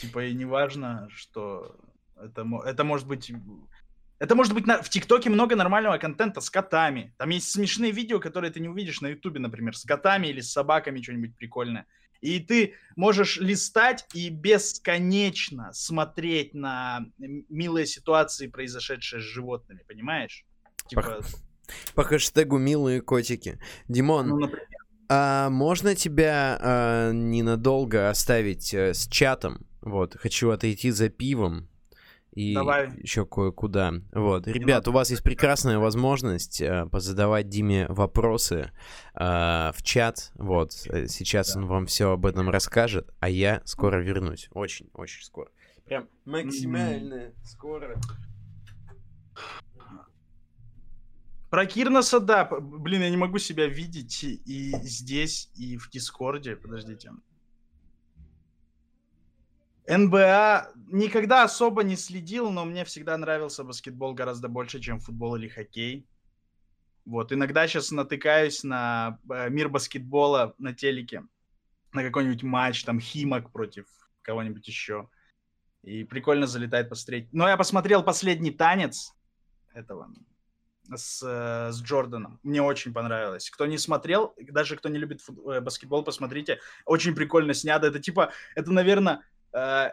Типа, 0.00 0.26
и 0.26 0.34
не 0.34 0.44
важно, 0.44 1.08
что 1.10 1.76
это, 2.22 2.46
это 2.64 2.84
может 2.84 3.06
быть... 3.06 3.32
Это 4.18 4.34
может 4.34 4.52
быть 4.52 4.66
на... 4.66 4.82
в 4.82 4.90
ТикТоке 4.90 5.30
много 5.30 5.56
нормального 5.56 5.96
контента 5.96 6.42
с 6.42 6.50
котами. 6.50 7.14
Там 7.16 7.30
есть 7.30 7.50
смешные 7.50 7.90
видео, 7.90 8.20
которые 8.20 8.50
ты 8.50 8.60
не 8.60 8.68
увидишь 8.68 9.00
на 9.00 9.08
Ютубе, 9.08 9.40
например, 9.40 9.74
с 9.74 9.84
котами 9.84 10.26
или 10.26 10.40
с 10.40 10.52
собаками 10.52 11.00
что-нибудь 11.00 11.36
прикольное. 11.36 11.86
И 12.20 12.38
ты 12.40 12.74
можешь 12.96 13.38
листать 13.38 14.04
и 14.12 14.28
бесконечно 14.28 15.72
смотреть 15.72 16.52
на 16.52 17.06
милые 17.18 17.86
ситуации, 17.86 18.46
произошедшие 18.46 19.22
с 19.22 19.24
животными, 19.24 19.82
понимаешь? 19.88 20.44
Типа, 20.86 21.22
по 21.94 22.04
хэштегу 22.04 22.58
«Милые 22.58 23.00
котики». 23.00 23.58
Димон, 23.88 24.28
ну, 24.28 24.50
а 25.08 25.48
можно 25.48 25.94
тебя 25.94 26.58
а, 26.60 27.12
ненадолго 27.12 28.10
оставить 28.10 28.74
а, 28.74 28.92
с 28.92 29.08
чатом? 29.08 29.66
Вот, 29.80 30.14
хочу 30.16 30.50
отойти 30.50 30.90
за 30.90 31.08
пивом 31.08 31.69
и 32.32 32.54
Давай. 32.54 32.90
еще 32.98 33.26
кое-куда. 33.26 33.92
Вот, 34.12 34.46
ребят, 34.46 34.86
у 34.88 34.92
вас 34.92 35.10
есть 35.10 35.22
прекрасная 35.22 35.78
возможность 35.78 36.60
э, 36.60 36.86
позадавать 36.86 37.48
Диме 37.48 37.86
вопросы 37.88 38.70
э, 39.14 39.72
в 39.74 39.82
чат. 39.82 40.32
Вот, 40.34 40.72
э, 40.86 41.06
сейчас 41.08 41.54
да. 41.54 41.60
он 41.60 41.66
вам 41.66 41.86
все 41.86 42.12
об 42.12 42.26
этом 42.26 42.48
расскажет, 42.48 43.10
а 43.20 43.28
я 43.28 43.62
скоро 43.64 44.00
вернусь. 44.00 44.48
Очень, 44.52 44.88
очень 44.94 45.24
скоро. 45.24 45.50
Прям 45.86 46.08
максимально 46.24 47.14
mm-hmm. 47.14 47.34
скоро. 47.44 48.00
Про 51.50 51.66
Кирнаса, 51.66 52.20
да. 52.20 52.44
Блин, 52.44 53.02
я 53.02 53.10
не 53.10 53.16
могу 53.16 53.38
себя 53.38 53.66
видеть 53.66 54.22
и 54.22 54.72
здесь, 54.84 55.50
и 55.56 55.76
в 55.76 55.90
Дискорде. 55.90 56.54
Подождите. 56.54 57.10
НБА 59.90 60.70
никогда 60.86 61.42
особо 61.42 61.82
не 61.82 61.96
следил, 61.96 62.50
но 62.50 62.64
мне 62.64 62.84
всегда 62.84 63.16
нравился 63.16 63.64
баскетбол 63.64 64.14
гораздо 64.14 64.48
больше, 64.48 64.78
чем 64.78 65.00
футбол 65.00 65.34
или 65.34 65.48
хоккей. 65.48 66.06
Вот, 67.04 67.32
иногда 67.32 67.66
сейчас 67.66 67.90
натыкаюсь 67.90 68.62
на 68.62 69.18
э, 69.28 69.50
мир 69.50 69.68
баскетбола 69.68 70.54
на 70.58 70.72
телеке, 70.74 71.24
на 71.92 72.04
какой-нибудь 72.04 72.44
матч, 72.44 72.84
там, 72.84 73.00
Химок 73.00 73.50
против 73.50 73.86
кого-нибудь 74.22 74.68
еще. 74.68 75.08
И 75.82 76.04
прикольно 76.04 76.46
залетает 76.46 76.88
посмотреть. 76.88 77.32
Но 77.32 77.48
я 77.48 77.56
посмотрел 77.56 78.04
последний 78.04 78.52
танец 78.52 79.14
этого, 79.72 80.12
с, 80.94 81.22
э, 81.22 81.72
с 81.72 81.82
Джорданом. 81.82 82.38
Мне 82.42 82.62
очень 82.62 82.92
понравилось. 82.92 83.50
Кто 83.50 83.66
не 83.66 83.78
смотрел, 83.78 84.34
даже 84.38 84.76
кто 84.76 84.88
не 84.88 84.98
любит 84.98 85.20
фут, 85.20 85.38
э, 85.48 85.60
баскетбол, 85.60 86.04
посмотрите. 86.04 86.60
Очень 86.84 87.14
прикольно 87.14 87.54
снято. 87.54 87.86
Это 87.86 87.98
типа, 87.98 88.32
это, 88.54 88.70
наверное, 88.70 89.22
э, 89.52 89.90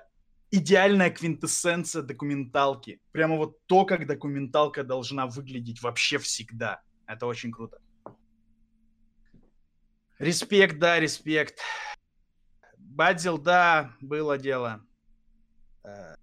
идеальная 0.51 1.09
квинтэссенция 1.09 2.01
документалки. 2.01 3.01
Прямо 3.11 3.37
вот 3.37 3.65
то, 3.65 3.85
как 3.85 4.07
документалка 4.07 4.83
должна 4.83 5.27
выглядеть 5.27 5.81
вообще 5.81 6.17
всегда. 6.17 6.81
Это 7.05 7.25
очень 7.25 7.51
круто. 7.51 7.79
Респект, 10.19 10.79
да, 10.79 10.99
респект. 10.99 11.59
Бадзил, 12.77 13.37
да, 13.37 13.95
было 14.01 14.37
дело. 14.37 14.85
Э, 15.83 16.15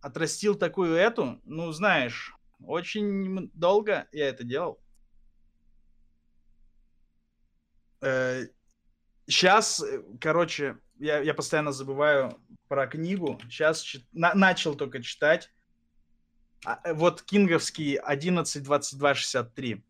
отрастил 0.00 0.54
такую 0.54 0.94
эту, 0.94 1.40
ну, 1.44 1.70
знаешь, 1.72 2.34
очень 2.60 3.50
долго 3.54 4.08
я 4.12 4.28
это 4.28 4.44
делал. 4.44 4.80
Сейчас, 9.26 9.82
э, 9.82 10.02
короче, 10.20 10.78
я, 10.98 11.20
я 11.20 11.34
постоянно 11.34 11.72
забываю 11.72 12.38
про 12.68 12.86
книгу. 12.86 13.38
Сейчас 13.48 13.80
чит... 13.80 14.04
на, 14.12 14.34
начал 14.34 14.74
только 14.74 15.02
читать. 15.02 15.50
А, 16.64 16.80
э, 16.84 16.94
вот 16.94 17.22
Кинговский 17.22 17.98
11.22.63. 17.98 19.82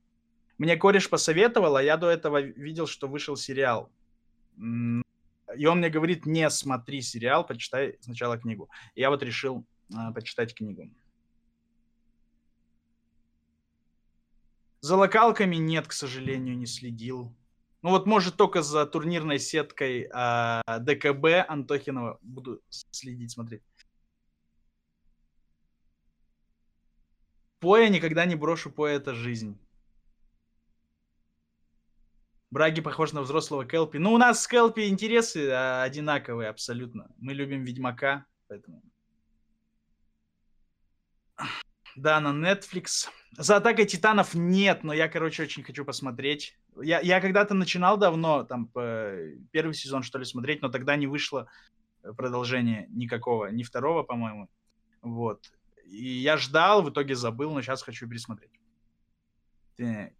Мне 0.58 0.76
кореш 0.76 1.10
посоветовал, 1.10 1.76
а 1.76 1.82
я 1.82 1.96
до 1.96 2.08
этого 2.08 2.40
видел, 2.40 2.86
что 2.86 3.08
вышел 3.08 3.36
сериал. 3.36 3.90
И 4.56 5.66
он 5.66 5.78
мне 5.78 5.90
говорит, 5.90 6.26
не 6.26 6.48
смотри 6.50 7.00
сериал, 7.00 7.46
почитай 7.46 7.98
сначала 8.00 8.38
книгу. 8.38 8.70
И 8.94 9.00
я 9.00 9.10
вот 9.10 9.22
решил 9.22 9.64
а, 9.94 10.12
почитать 10.12 10.54
книгу. 10.54 10.90
За 14.80 14.96
локалками 14.96 15.56
нет, 15.56 15.86
к 15.86 15.92
сожалению, 15.92 16.56
не 16.56 16.66
следил. 16.66 17.34
Ну 17.84 17.90
вот, 17.90 18.06
может, 18.06 18.38
только 18.38 18.62
за 18.62 18.86
турнирной 18.86 19.38
сеткой 19.38 20.08
э, 20.10 20.62
ДКБ 20.80 21.46
Антохинова 21.46 22.18
буду 22.22 22.62
следить, 22.70 23.30
смотреть. 23.30 23.60
Поя 27.60 27.90
никогда 27.90 28.24
не 28.24 28.36
брошу, 28.36 28.70
Поя 28.70 28.94
это 28.94 29.12
жизнь. 29.12 29.58
Браги 32.50 32.80
похож 32.80 33.12
на 33.12 33.20
взрослого 33.20 33.66
Келпи. 33.66 33.98
Ну, 33.98 34.14
у 34.14 34.18
нас 34.18 34.42
с 34.42 34.48
Келпи 34.48 34.88
интересы 34.88 35.50
а, 35.50 35.82
одинаковые 35.82 36.48
абсолютно. 36.48 37.10
Мы 37.18 37.34
любим 37.34 37.64
Ведьмака, 37.64 38.24
поэтому... 38.48 38.82
Да, 41.96 42.18
на 42.20 42.28
Netflix. 42.28 43.10
За 43.32 43.56
атакой 43.56 43.84
титанов 43.84 44.32
нет, 44.32 44.84
но 44.84 44.94
я, 44.94 45.06
короче, 45.06 45.42
очень 45.42 45.62
хочу 45.62 45.84
посмотреть. 45.84 46.56
Я, 46.82 47.00
я 47.00 47.20
когда-то 47.20 47.54
начинал 47.54 47.96
давно, 47.96 48.44
там, 48.44 48.66
первый 49.52 49.74
сезон, 49.74 50.02
что 50.02 50.18
ли, 50.18 50.24
смотреть, 50.24 50.62
но 50.62 50.68
тогда 50.68 50.96
не 50.96 51.06
вышло 51.06 51.48
продолжения 52.16 52.86
никакого, 52.90 53.46
ни 53.46 53.62
второго, 53.62 54.02
по-моему. 54.02 54.48
Вот. 55.02 55.52
И 55.84 56.06
я 56.06 56.36
ждал, 56.36 56.82
в 56.82 56.90
итоге 56.90 57.14
забыл, 57.14 57.52
но 57.52 57.62
сейчас 57.62 57.82
хочу 57.82 58.08
пересмотреть. 58.08 58.50
Так. 59.76 60.12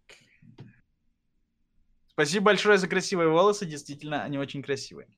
Спасибо 2.07 2.45
большое 2.45 2.77
за 2.77 2.87
красивые 2.87 3.29
волосы. 3.29 3.65
Действительно, 3.65 4.23
они 4.23 4.37
очень 4.37 4.63
красивые. 4.63 5.09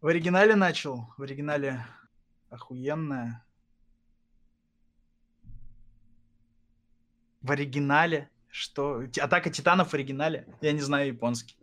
В 0.00 0.08
оригинале 0.08 0.56
начал. 0.56 1.08
В 1.16 1.22
оригинале 1.22 1.86
охуенная. 2.50 3.44
В 7.42 7.50
оригинале? 7.50 8.28
Что? 8.58 9.02
Атака 9.20 9.50
титанов 9.50 9.90
в 9.90 9.94
оригинале? 9.94 10.46
Я 10.62 10.72
не 10.72 10.80
знаю 10.80 11.08
японский. 11.08 11.58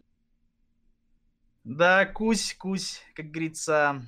Да, 1.63 2.05
кусь, 2.05 2.53
кусь, 2.53 3.01
как 3.15 3.31
говорится. 3.31 4.05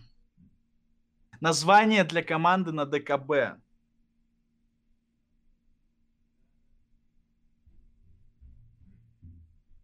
Название 1.42 2.04
для 2.04 2.22
команды 2.22 2.72
на 2.72 2.86
ДКБ. 2.86 3.60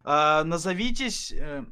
А, 0.04 0.44
назовитесь... 0.44 1.32
Э... 1.32 1.66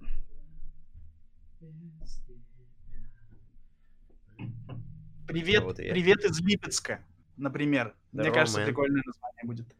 Привет, 5.27 5.61
вот 5.61 5.77
привет 5.77 6.25
из 6.25 6.39
Липецка, 6.41 7.05
например. 7.37 7.95
Здорово, 8.13 8.29
Мне 8.29 8.33
кажется, 8.33 8.61
man. 8.61 8.65
прикольное 8.65 9.03
название 9.05 9.43
будет. 9.43 9.75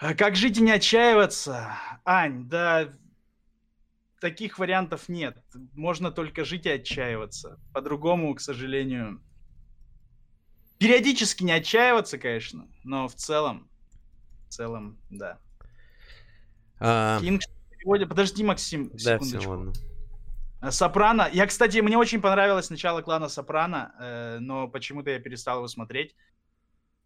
А 0.00 0.14
как 0.14 0.34
жить 0.34 0.58
и 0.58 0.62
не 0.62 0.72
отчаиваться? 0.72 1.76
Ань, 2.04 2.48
да 2.48 2.92
таких 4.20 4.58
вариантов 4.58 5.08
нет. 5.08 5.42
Можно 5.74 6.12
только 6.12 6.44
жить 6.44 6.66
и 6.66 6.70
отчаиваться. 6.70 7.58
По-другому, 7.72 8.34
к 8.34 8.40
сожалению. 8.40 9.20
Периодически 10.78 11.42
не 11.42 11.52
отчаиваться, 11.52 12.16
конечно, 12.16 12.68
но 12.84 13.08
в 13.08 13.14
целом, 13.14 13.68
в 14.48 14.52
целом, 14.52 14.98
да. 15.10 15.38
А... 16.78 17.20
Кинг. 17.20 17.42
Подожди, 18.08 18.44
Максим, 18.44 18.90
да, 19.04 19.18
все, 19.18 19.38
ладно. 19.46 19.72
А, 20.60 20.70
Сопрано. 20.70 21.28
Я, 21.32 21.46
кстати, 21.46 21.78
мне 21.78 21.98
очень 21.98 22.20
понравилось 22.20 22.70
начало 22.70 23.02
клана 23.02 23.28
Сопрано, 23.28 23.94
э, 23.98 24.38
но 24.40 24.68
почему-то 24.68 25.10
я 25.10 25.18
перестал 25.18 25.58
его 25.58 25.68
смотреть. 25.68 26.14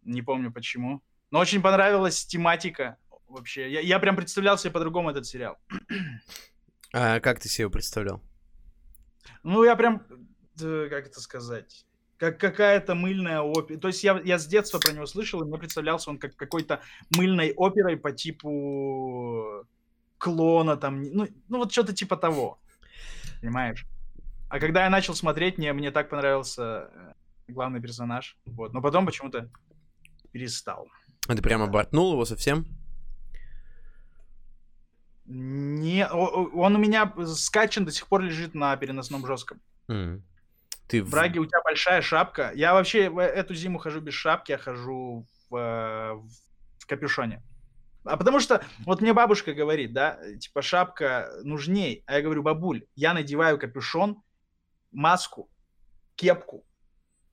Не 0.03 0.21
помню 0.21 0.51
почему. 0.51 1.01
Но 1.35 1.41
очень 1.41 1.61
понравилась 1.61 2.25
тематика 2.25 2.95
вообще. 3.27 3.69
Я, 3.69 3.81
я 3.81 3.99
прям 3.99 4.15
представлял 4.15 4.57
себе 4.57 4.71
по-другому 4.71 5.09
этот 5.09 5.25
сериал. 5.25 5.57
А 6.93 7.19
как 7.19 7.41
ты 7.41 7.49
себе 7.49 7.63
его 7.63 7.71
представлял? 7.71 8.23
Ну, 9.43 9.65
я 9.65 9.75
прям, 9.75 9.99
как 10.57 11.07
это 11.07 11.19
сказать, 11.19 11.85
как 12.15 12.39
какая-то 12.39 12.95
мыльная 12.95 13.41
опера. 13.41 13.77
То 13.79 13.89
есть 13.89 14.01
я, 14.01 14.21
я 14.23 14.39
с 14.39 14.47
детства 14.47 14.79
про 14.79 14.93
него 14.93 15.05
слышал, 15.07 15.41
и 15.41 15.45
мне 15.45 15.57
представлялся 15.57 16.09
он 16.09 16.19
как 16.19 16.37
какой-то 16.37 16.79
мыльной 17.17 17.51
оперой 17.57 17.97
по 17.97 18.13
типу 18.13 19.67
клона 20.17 20.77
там, 20.77 21.03
ну, 21.03 21.27
ну 21.49 21.57
вот 21.57 21.73
что-то 21.73 21.93
типа 21.93 22.15
того, 22.15 22.61
понимаешь? 23.41 23.85
А 24.47 24.57
когда 24.61 24.85
я 24.85 24.89
начал 24.89 25.13
смотреть, 25.13 25.57
мне, 25.57 25.73
мне 25.73 25.91
так 25.91 26.07
понравился 26.07 26.89
э, 26.93 27.13
главный 27.49 27.81
персонаж, 27.81 28.37
вот, 28.45 28.71
но 28.71 28.81
потом 28.81 29.05
почему-то 29.05 29.49
перестал. 30.31 30.87
А 31.27 31.35
ты 31.35 31.41
прямо 31.41 31.67
бортнул 31.67 32.13
его 32.13 32.25
совсем? 32.25 32.65
Не, 35.25 36.07
он 36.07 36.75
у 36.75 36.79
меня 36.79 37.11
скачан 37.25 37.83
до 37.83 37.91
сих 37.91 38.07
пор 38.07 38.21
лежит 38.21 38.53
на 38.53 38.75
переносном 38.77 39.25
жестком. 39.25 39.59
Mm. 39.87 40.21
Ты 40.87 41.01
в 41.01 41.09
Браге 41.09 41.39
у 41.39 41.45
тебя 41.45 41.61
большая 41.63 42.01
шапка. 42.01 42.51
Я 42.53 42.73
вообще 42.73 43.11
эту 43.17 43.55
зиму 43.55 43.79
хожу 43.79 44.01
без 44.01 44.13
шапки, 44.13 44.51
я 44.51 44.59
хожу 44.59 45.25
в, 45.49 45.55
э, 45.55 46.13
в 46.77 46.85
капюшоне. 46.85 47.41
А 48.03 48.17
потому 48.17 48.39
что, 48.39 48.63
вот 48.85 49.01
мне 49.01 49.13
бабушка 49.13 49.53
говорит, 49.55 49.93
да, 49.93 50.19
типа 50.39 50.61
шапка 50.61 51.31
нужней. 51.43 52.03
А 52.05 52.17
я 52.17 52.21
говорю, 52.21 52.43
бабуль, 52.43 52.85
я 52.95 53.15
надеваю 53.15 53.57
капюшон, 53.57 54.21
маску, 54.91 55.49
кепку, 56.15 56.63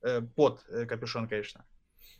э, 0.00 0.22
под 0.22 0.64
э, 0.70 0.86
капюшон, 0.86 1.28
конечно. 1.28 1.66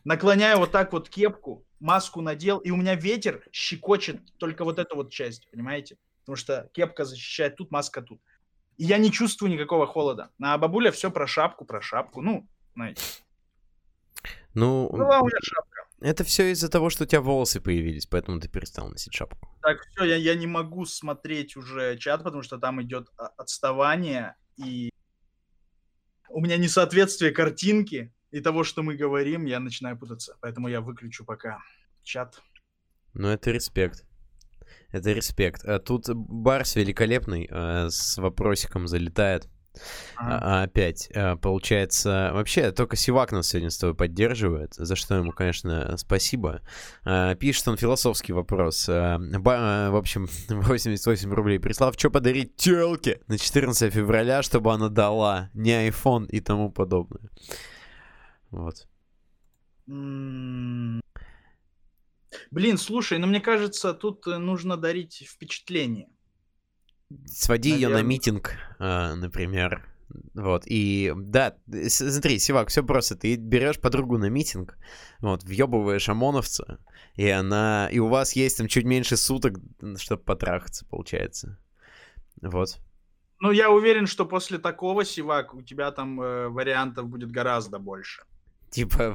Наклоняю 0.05 0.59
вот 0.59 0.72
так 0.72 0.92
вот 0.92 1.09
кепку, 1.09 1.64
маску 1.78 2.20
надел, 2.20 2.59
и 2.59 2.70
у 2.70 2.76
меня 2.76 2.94
ветер 2.94 3.44
щекочет 3.53 4.20
только 4.38 4.64
вот 4.64 4.78
эту 4.78 4.96
вот 4.96 5.11
часть, 5.11 5.48
понимаете? 5.50 5.96
Потому 6.20 6.36
что 6.36 6.70
кепка 6.72 7.05
защищает 7.05 7.57
тут, 7.57 7.70
маска 7.70 8.03
тут. 8.03 8.20
И 8.78 8.84
я 8.84 8.98
не 8.98 9.12
чувствую 9.12 9.53
никакого 9.53 9.86
холода. 9.86 10.30
А 10.40 10.59
бабуля 10.59 10.90
все 10.90 11.11
про 11.11 11.26
шапку, 11.26 11.64
про 11.64 11.80
шапку. 11.80 12.20
Ну, 12.20 12.48
знаете. 12.74 13.03
Ну, 14.55 14.88
Была 14.90 15.20
у 15.20 15.26
меня 15.26 15.38
шапка. 15.42 15.72
Это 16.00 16.24
все 16.24 16.50
из-за 16.50 16.68
того, 16.68 16.90
что 16.90 17.05
у 17.05 17.07
тебя 17.07 17.20
волосы 17.20 17.61
появились, 17.61 18.07
поэтому 18.07 18.40
ты 18.40 18.48
перестал 18.48 18.88
носить 18.88 19.14
шапку. 19.14 19.48
Так, 19.62 19.86
все, 19.90 20.05
я, 20.05 20.16
я 20.16 20.34
не 20.34 20.48
могу 20.48 20.84
смотреть 20.84 21.57
уже 21.57 21.96
чат, 21.96 22.24
потому 22.24 22.42
что 22.42 22.59
там 22.59 22.82
идет 22.82 23.09
отставание, 23.36 24.34
и 24.57 24.90
у 26.28 26.40
меня 26.40 26.57
несоответствие 26.57 27.30
картинки 27.30 28.12
и 28.32 28.40
того, 28.40 28.64
что 28.64 28.82
мы 28.82 28.96
говорим, 28.96 29.44
я 29.44 29.60
начинаю 29.60 29.96
путаться. 29.98 30.36
Поэтому 30.40 30.68
я 30.68 30.80
выключу 30.80 31.24
пока 31.24 31.58
чат. 32.02 32.42
Ну, 33.14 33.28
это 33.28 33.50
респект. 33.50 34.04
Это 34.90 35.12
респект. 35.12 35.64
А 35.64 35.78
тут 35.78 36.08
Барс 36.08 36.76
великолепный 36.76 37.48
а, 37.50 37.88
с 37.90 38.16
вопросиком 38.16 38.88
залетает. 38.88 39.48
Ага. 40.16 40.38
А, 40.42 40.62
опять, 40.64 41.10
а, 41.14 41.36
получается, 41.36 42.30
вообще 42.34 42.72
только 42.72 42.96
Сивак 42.96 43.32
нас 43.32 43.48
сегодня 43.48 43.70
с 43.70 43.78
тобой 43.78 43.94
поддерживает, 43.94 44.74
за 44.74 44.96
что 44.96 45.14
ему, 45.14 45.32
конечно, 45.32 45.96
спасибо. 45.96 46.60
А, 47.04 47.34
пишет 47.34 47.68
он 47.68 47.76
философский 47.76 48.32
вопрос. 48.32 48.86
А, 48.88 49.18
ба, 49.18 49.88
в 49.90 49.96
общем, 49.96 50.28
88 50.48 51.32
рублей 51.32 51.58
прислав. 51.58 51.94
Что 51.98 52.10
подарить 52.10 52.56
телке 52.56 53.20
на 53.28 53.38
14 53.38 53.92
февраля, 53.92 54.42
чтобы 54.42 54.72
она 54.72 54.88
дала 54.88 55.50
не 55.54 55.88
iPhone 55.88 56.26
и 56.26 56.40
тому 56.40 56.70
подобное. 56.70 57.30
Вот. 58.53 58.86
Блин, 62.50 62.78
слушай, 62.78 63.18
ну 63.18 63.26
мне 63.26 63.40
кажется, 63.40 63.94
тут 63.94 64.26
э, 64.26 64.38
нужно 64.38 64.76
дарить 64.76 65.26
впечатление. 65.28 66.09
Своди 67.26 67.70
ее 67.70 67.88
на 67.88 68.03
митинг, 68.03 68.55
а, 68.78 69.14
например. 69.14 69.86
Вот, 70.34 70.64
и 70.66 71.12
да, 71.16 71.57
смотри, 71.88 72.38
Сивак, 72.38 72.68
все 72.68 72.82
просто. 72.82 73.16
Ты 73.16 73.36
берешь 73.36 73.80
подругу 73.80 74.18
на 74.18 74.28
митинг, 74.28 74.76
вот, 75.20 75.42
въебываешь 75.42 76.09
ОМОНовца, 76.09 76.78
и 77.14 77.28
она. 77.28 77.88
И 77.90 77.98
у 77.98 78.09
вас 78.09 78.36
есть 78.36 78.59
там 78.59 78.68
чуть 78.68 78.84
меньше 78.84 79.16
суток, 79.16 79.59
чтобы 79.96 80.22
потрахаться, 80.22 80.86
получается. 80.86 81.59
Вот. 82.42 82.78
Ну, 83.40 83.50
я 83.50 83.70
уверен, 83.70 84.07
что 84.07 84.26
после 84.26 84.59
такого, 84.59 85.05
Сивак, 85.05 85.55
у 85.55 85.62
тебя 85.62 85.90
там 85.90 86.20
э, 86.20 86.48
вариантов 86.48 87.09
будет 87.09 87.30
гораздо 87.30 87.78
больше. 87.78 88.22
Типа... 88.72 89.14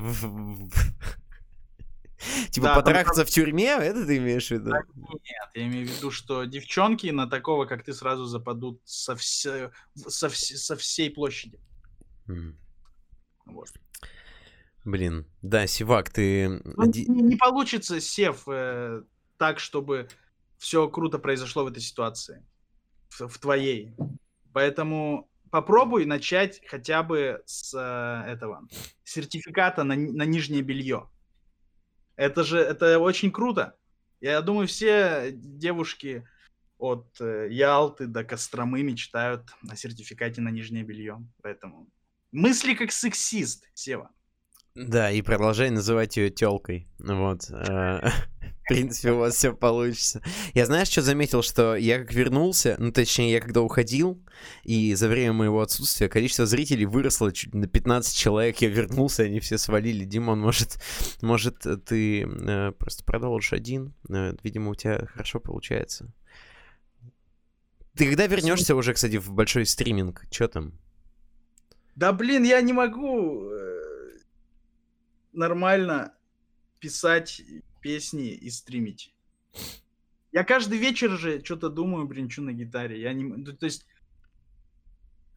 Типа 2.51 2.67
да, 2.67 2.75
потрахаться 2.75 3.21
там... 3.21 3.25
в 3.25 3.29
тюрьме, 3.29 3.69
это 3.69 4.05
ты 4.05 4.17
имеешь 4.17 4.47
в 4.47 4.51
виду? 4.51 4.71
Нет, 4.71 5.49
я 5.53 5.67
имею 5.67 5.87
в 5.87 5.91
виду, 5.91 6.09
что 6.09 6.45
девчонки 6.45 7.07
на 7.07 7.27
такого, 7.27 7.65
как 7.65 7.83
ты, 7.83 7.93
сразу 7.93 8.25
западут 8.25 8.81
со, 8.85 9.15
все... 9.15 9.71
со, 9.95 10.29
вс... 10.29 10.63
со 10.63 10.75
всей 10.75 11.11
площади. 11.11 11.59
Mm. 12.27 12.55
Вот. 13.45 13.69
Блин, 14.83 15.27
да, 15.41 15.67
Сивак, 15.67 16.09
ты... 16.09 16.49
Ну, 16.63 16.85
не, 16.85 17.05
не 17.05 17.35
получится, 17.35 17.99
Сев, 17.99 18.43
э, 18.47 19.03
так, 19.37 19.59
чтобы 19.59 20.07
все 20.57 20.87
круто 20.89 21.19
произошло 21.19 21.63
в 21.63 21.67
этой 21.67 21.81
ситуации. 21.81 22.45
В, 23.09 23.27
в 23.27 23.37
твоей. 23.37 23.95
Поэтому 24.53 25.29
попробуй 25.51 26.05
начать 26.05 26.61
хотя 26.67 27.03
бы 27.03 27.41
с 27.45 27.73
э, 27.73 28.31
этого 28.31 28.67
сертификата 29.03 29.83
на, 29.83 29.95
на 29.95 30.23
нижнее 30.23 30.61
белье. 30.61 31.09
Это 32.15 32.43
же 32.43 32.59
это 32.59 32.99
очень 32.99 33.31
круто. 33.31 33.75
Я 34.21 34.41
думаю, 34.41 34.67
все 34.67 35.29
девушки 35.31 36.27
от 36.77 37.07
э, 37.19 37.47
Ялты 37.51 38.07
до 38.07 38.23
Костромы 38.23 38.83
мечтают 38.83 39.43
о 39.69 39.75
сертификате 39.75 40.41
на 40.41 40.49
нижнее 40.49 40.83
белье. 40.83 41.23
Поэтому 41.41 41.87
мысли 42.31 42.73
как 42.73 42.91
сексист, 42.91 43.69
Сева. 43.73 44.11
Да, 44.75 45.09
и 45.11 45.21
продолжай 45.21 45.71
называть 45.71 46.17
ее 46.17 46.29
телкой. 46.29 46.87
Вот. 46.99 47.49
В 48.67 48.69
принципе, 48.73 49.11
у 49.11 49.19
вас 49.19 49.35
все 49.35 49.53
получится. 49.53 50.21
Я 50.53 50.65
знаешь, 50.65 50.89
что 50.89 51.01
заметил, 51.01 51.41
что 51.41 51.77
я 51.77 51.99
как 51.99 52.13
вернулся, 52.13 52.75
ну, 52.79 52.91
точнее, 52.91 53.31
я 53.31 53.39
когда 53.39 53.61
уходил, 53.61 54.21
и 54.63 54.93
за 54.93 55.07
время 55.07 55.31
моего 55.31 55.61
отсутствия 55.61 56.09
количество 56.09 56.45
зрителей 56.45 56.85
выросло 56.85 57.31
чуть 57.31 57.53
на 57.53 57.67
15 57.67 58.15
человек, 58.15 58.57
я 58.57 58.67
вернулся, 58.67 59.23
они 59.23 59.39
все 59.39 59.57
свалили. 59.57 60.03
Димон, 60.03 60.41
может, 60.41 60.81
может 61.21 61.59
ты 61.85 62.23
э, 62.23 62.71
просто 62.73 63.05
продолжишь 63.05 63.53
один? 63.53 63.93
Э, 64.09 64.35
видимо, 64.43 64.71
у 64.71 64.75
тебя 64.75 65.05
хорошо 65.05 65.39
получается. 65.39 66.13
Ты 67.95 68.05
когда 68.09 68.27
вернешься 68.27 68.75
уже, 68.75 68.93
кстати, 68.93 69.15
в 69.15 69.31
большой 69.31 69.65
стриминг? 69.65 70.25
Что 70.29 70.49
там? 70.49 70.73
Да 71.95 72.11
блин, 72.11 72.43
я 72.43 72.59
не 72.61 72.73
могу 72.73 73.49
э, 73.49 74.17
нормально 75.31 76.13
писать 76.79 77.41
песни 77.87 78.31
и 78.31 78.49
стримить. 78.49 79.15
Я 80.33 80.43
каждый 80.43 80.77
вечер 80.77 81.11
же 81.11 81.41
что-то 81.41 81.69
думаю, 81.69 82.05
бренчу 82.05 82.41
на 82.41 82.51
гитаре. 82.51 82.99
Я 82.99 83.13
не... 83.13 83.45
То 83.45 83.65
есть 83.65 83.87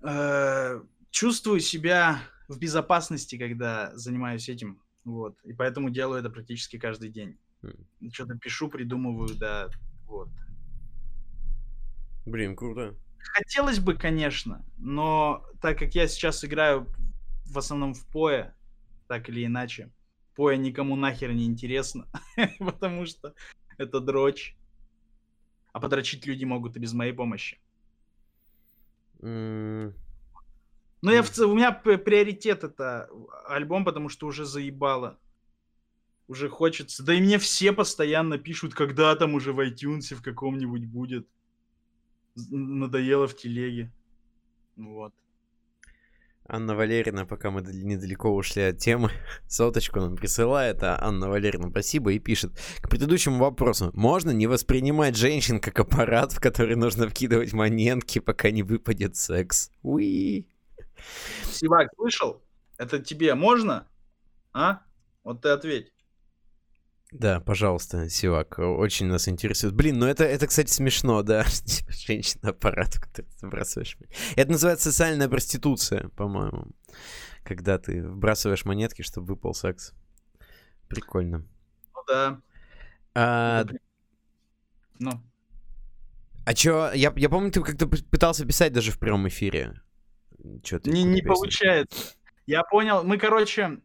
э, 0.02 0.82
чувствую 1.12 1.60
себя 1.60 2.20
в 2.48 2.58
безопасности, 2.58 3.38
когда 3.38 3.96
занимаюсь 3.96 4.48
этим. 4.48 4.82
Вот. 5.04 5.38
И 5.44 5.52
поэтому 5.52 5.90
делаю 5.90 6.18
это 6.18 6.28
практически 6.28 6.76
каждый 6.76 7.10
день. 7.10 7.38
М. 7.62 8.10
Что-то 8.12 8.36
пишу, 8.36 8.68
придумываю, 8.68 9.36
да. 9.36 9.68
Вот. 10.06 10.28
Блин, 12.26 12.56
круто. 12.56 12.96
Хотелось 13.18 13.78
бы, 13.78 13.94
конечно, 13.94 14.66
но 14.76 15.46
так 15.62 15.78
как 15.78 15.94
я 15.94 16.08
сейчас 16.08 16.44
играю 16.44 16.88
в 17.46 17.56
основном 17.58 17.94
в 17.94 18.04
поя, 18.08 18.56
так 19.06 19.28
или 19.28 19.46
иначе, 19.46 19.92
поя 20.40 20.56
никому 20.56 20.96
нахер 20.96 21.34
не 21.34 21.44
интересно, 21.44 22.08
потому 22.58 23.04
что 23.04 23.34
это 23.76 24.00
дрочь. 24.00 24.56
А 25.74 25.80
подрочить 25.80 26.24
люди 26.24 26.46
могут 26.46 26.76
и 26.76 26.80
без 26.80 26.94
моей 26.94 27.12
помощи. 27.12 27.60
М, 29.20 29.92
Но 31.02 31.12
я 31.12 31.20
Мгм. 31.20 31.30
в 31.30 31.38
у 31.40 31.54
меня 31.54 31.72
приоритет 31.72 32.64
это 32.64 33.10
альбом, 33.48 33.84
потому 33.84 34.08
что 34.08 34.26
уже 34.26 34.46
заебало. 34.46 35.18
Уже 36.26 36.48
хочется. 36.48 37.02
Да 37.04 37.12
и 37.12 37.20
мне 37.20 37.36
все 37.38 37.72
постоянно 37.72 38.38
пишут, 38.38 38.72
когда 38.72 39.14
там 39.16 39.34
уже 39.34 39.52
в 39.52 39.60
iTunes 39.60 40.14
в 40.14 40.22
каком-нибудь 40.22 40.86
будет. 40.86 41.28
Надоело 42.50 43.26
в 43.28 43.36
телеге. 43.36 43.92
Вот. 44.76 45.12
Анна 46.52 46.74
Валерьевна, 46.74 47.26
пока 47.26 47.50
мы 47.50 47.60
дал- 47.60 47.72
недалеко 47.72 48.34
ушли 48.34 48.62
от 48.62 48.78
темы, 48.78 49.10
соточку 49.48 50.00
нам 50.00 50.16
присылает, 50.16 50.82
а 50.82 50.98
Анна 51.00 51.28
Валерьевна, 51.28 51.70
спасибо, 51.70 52.12
и 52.12 52.18
пишет. 52.18 52.52
К 52.80 52.88
предыдущему 52.88 53.38
вопросу. 53.38 53.90
Можно 53.94 54.32
не 54.32 54.48
воспринимать 54.48 55.16
женщин 55.16 55.60
как 55.60 55.78
аппарат, 55.78 56.32
в 56.32 56.40
который 56.40 56.74
нужно 56.74 57.08
вкидывать 57.08 57.52
монетки, 57.52 58.18
пока 58.18 58.50
не 58.50 58.64
выпадет 58.64 59.16
секс? 59.16 59.70
Уи. 59.82 60.48
Сивак, 61.44 61.88
слышал? 61.94 62.42
Это 62.78 62.98
тебе 62.98 63.34
можно? 63.36 63.86
А? 64.52 64.80
Вот 65.22 65.42
ты 65.42 65.50
ответь. 65.50 65.92
Да, 67.12 67.40
пожалуйста, 67.40 68.08
Сивак, 68.08 68.58
очень 68.60 69.06
нас 69.06 69.26
интересует. 69.28 69.74
Блин, 69.74 69.98
ну 69.98 70.06
это, 70.06 70.24
это 70.24 70.46
кстати, 70.46 70.70
смешно, 70.70 71.22
да. 71.22 71.44
Женщина-аппарат, 71.88 72.94
который 73.00 73.26
ты 73.40 73.46
вбрасываешь. 73.46 73.96
мон- 73.98 74.08
Это 74.36 74.52
называется 74.52 74.92
социальная 74.92 75.28
проституция, 75.28 76.08
по-моему. 76.10 76.68
Когда 77.42 77.78
ты 77.78 78.06
вбрасываешь 78.06 78.64
монетки, 78.64 79.02
чтобы 79.02 79.26
выпал 79.28 79.54
секс. 79.54 79.92
Прикольно. 80.88 81.38
Ну 81.94 82.00
да. 82.06 82.40
А, 83.14 83.64
при- 83.64 83.80
Ну, 85.00 85.10
а 86.46 86.54
чё, 86.54 86.92
я, 86.92 87.12
я 87.16 87.28
помню, 87.28 87.50
ты 87.50 87.60
как-то 87.62 87.86
пытался 87.88 88.44
писать 88.46 88.72
даже 88.72 88.92
в 88.92 88.98
прямом 88.98 89.26
эфире. 89.28 89.80
Чё 90.62 90.78
ты, 90.78 90.90
не, 90.90 91.02
не 91.02 91.22
получается. 91.22 92.14
Я 92.46 92.62
понял. 92.64 93.02
Мы, 93.04 93.18
короче, 93.18 93.78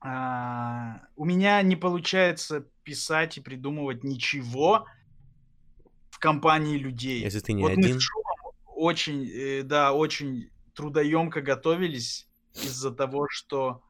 а, 0.00 1.02
у 1.16 1.24
меня 1.24 1.60
не 1.62 1.76
получается 1.76 2.66
писать 2.84 3.38
и 3.38 3.40
придумывать 3.40 4.04
ничего 4.04 4.86
в 6.10 6.18
компании 6.18 6.78
людей. 6.78 7.20
Если 7.20 7.40
ты 7.40 7.52
не 7.52 7.62
вот 7.62 7.76
мы 7.76 7.84
один. 7.84 8.00
Шумом 8.00 8.28
очень, 8.66 9.28
э, 9.28 9.62
да, 9.62 9.92
очень 9.92 10.50
трудоемко 10.74 11.40
готовились 11.40 12.28
из-за 12.54 12.92
того, 12.92 13.26
что 13.28 13.82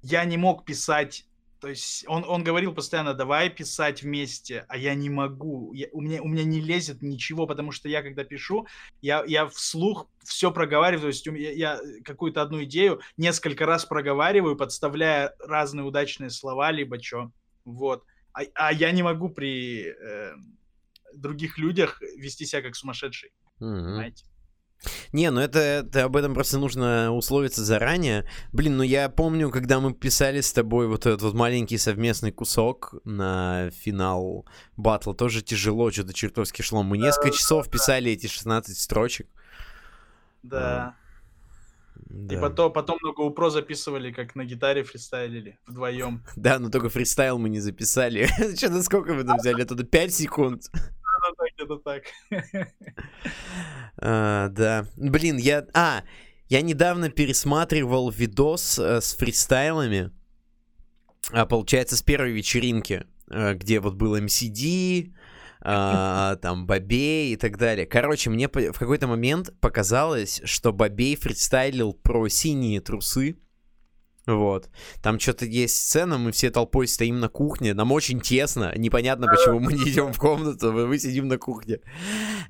я 0.00 0.24
не 0.24 0.38
мог 0.38 0.64
писать. 0.64 1.26
То 1.62 1.68
есть 1.68 2.04
он, 2.08 2.24
он 2.26 2.42
говорил 2.42 2.74
постоянно, 2.74 3.14
давай 3.14 3.48
писать 3.48 4.02
вместе, 4.02 4.64
а 4.68 4.76
я 4.76 4.94
не 4.96 5.08
могу. 5.08 5.72
Я- 5.72 5.86
у, 5.92 6.00
меня, 6.00 6.20
у 6.20 6.26
меня 6.26 6.42
не 6.42 6.60
лезет 6.60 7.02
ничего, 7.02 7.46
потому 7.46 7.70
что 7.70 7.88
я, 7.88 8.02
когда 8.02 8.24
пишу, 8.24 8.66
я, 9.00 9.22
я 9.28 9.46
вслух 9.46 10.08
все 10.24 10.50
проговариваю. 10.50 11.02
То 11.02 11.06
есть 11.06 11.24
меня, 11.28 11.52
я 11.52 11.80
какую-то 12.04 12.42
одну 12.42 12.64
идею 12.64 13.00
несколько 13.16 13.64
раз 13.64 13.84
проговариваю, 13.86 14.56
подставляя 14.56 15.34
разные 15.38 15.84
удачные 15.84 16.30
слова, 16.30 16.72
либо 16.72 17.00
что. 17.00 17.30
Вот. 17.64 18.02
А, 18.32 18.40
а 18.54 18.72
я 18.72 18.90
не 18.90 19.04
могу 19.04 19.28
при 19.28 19.84
э, 19.84 20.32
других 21.14 21.58
людях 21.58 22.02
вести 22.16 22.44
себя 22.44 22.62
как 22.62 22.74
сумасшедший, 22.74 23.30
Мгм. 23.60 23.84
понимаете? 23.84 24.24
Не, 25.12 25.30
ну 25.30 25.40
это, 25.40 25.58
это 25.58 26.04
об 26.04 26.16
этом 26.16 26.34
просто 26.34 26.58
нужно 26.58 27.12
условиться 27.12 27.64
заранее. 27.64 28.26
Блин, 28.52 28.76
ну 28.76 28.82
я 28.82 29.08
помню, 29.08 29.50
когда 29.50 29.80
мы 29.80 29.94
писали 29.94 30.40
с 30.40 30.52
тобой 30.52 30.88
вот 30.88 31.06
этот 31.06 31.22
вот 31.22 31.34
маленький 31.34 31.78
совместный 31.78 32.32
кусок 32.32 32.94
на 33.04 33.70
финал 33.70 34.46
батла, 34.76 35.14
тоже 35.14 35.42
тяжело, 35.42 35.90
что-то 35.90 36.12
чертовски 36.12 36.62
шло. 36.62 36.82
Мы 36.82 36.98
несколько 36.98 37.30
часов 37.30 37.70
писали 37.70 38.10
эти 38.12 38.26
16 38.26 38.76
строчек. 38.76 39.28
Да. 40.42 40.96
Да. 42.12 42.36
И 42.36 42.40
потом, 42.40 42.72
потом 42.72 42.98
на 43.02 43.12
GoPro 43.12 43.50
записывали, 43.50 44.12
как 44.12 44.34
на 44.34 44.44
гитаре 44.44 44.82
фристайлили 44.82 45.58
вдвоем. 45.66 46.22
Да, 46.36 46.58
но 46.58 46.68
только 46.68 46.90
фристайл 46.90 47.38
мы 47.38 47.48
не 47.48 47.60
записали. 47.60 48.26
Что-то 48.56 48.82
сколько 48.82 49.14
мы 49.14 49.24
там 49.24 49.38
взяли? 49.38 49.62
Оттуда 49.62 49.84
5 49.84 50.14
секунд. 50.14 50.70
Где-то 51.62 51.76
так. 51.78 52.02
А, 53.98 54.48
да. 54.48 54.86
Блин, 54.96 55.36
я... 55.36 55.66
А, 55.74 56.02
я 56.48 56.62
недавно 56.62 57.08
пересматривал 57.08 58.10
видос 58.10 58.78
э, 58.78 59.00
с 59.00 59.14
фристайлами. 59.14 60.10
А, 61.30 61.46
получается, 61.46 61.96
с 61.96 62.02
первой 62.02 62.32
вечеринки, 62.32 63.04
э, 63.30 63.54
где 63.54 63.80
вот 63.80 63.94
был 63.94 64.16
MCD, 64.16 65.12
а, 65.60 66.36
там 66.36 66.66
Бобей 66.66 67.32
и 67.32 67.36
так 67.36 67.58
далее. 67.58 67.86
Короче, 67.86 68.30
мне 68.30 68.48
в 68.48 68.78
какой-то 68.78 69.06
момент 69.06 69.52
показалось, 69.60 70.40
что 70.44 70.72
Бобей 70.72 71.14
фристайлил 71.14 71.92
про 71.92 72.28
синие 72.28 72.80
трусы. 72.80 73.36
Вот. 74.26 74.70
Там 75.02 75.18
что-то 75.18 75.46
есть 75.46 75.76
сцена, 75.76 76.16
мы 76.16 76.30
все 76.30 76.50
толпой 76.50 76.86
стоим 76.86 77.18
на 77.18 77.28
кухне, 77.28 77.74
нам 77.74 77.90
очень 77.90 78.20
тесно, 78.20 78.72
непонятно, 78.76 79.26
почему 79.26 79.58
мы 79.58 79.72
не 79.72 79.90
идем 79.90 80.12
в 80.12 80.18
комнату, 80.18 80.72
мы 80.72 80.86
мы 80.86 80.98
сидим 80.98 81.28
на 81.28 81.38
кухне. 81.38 81.80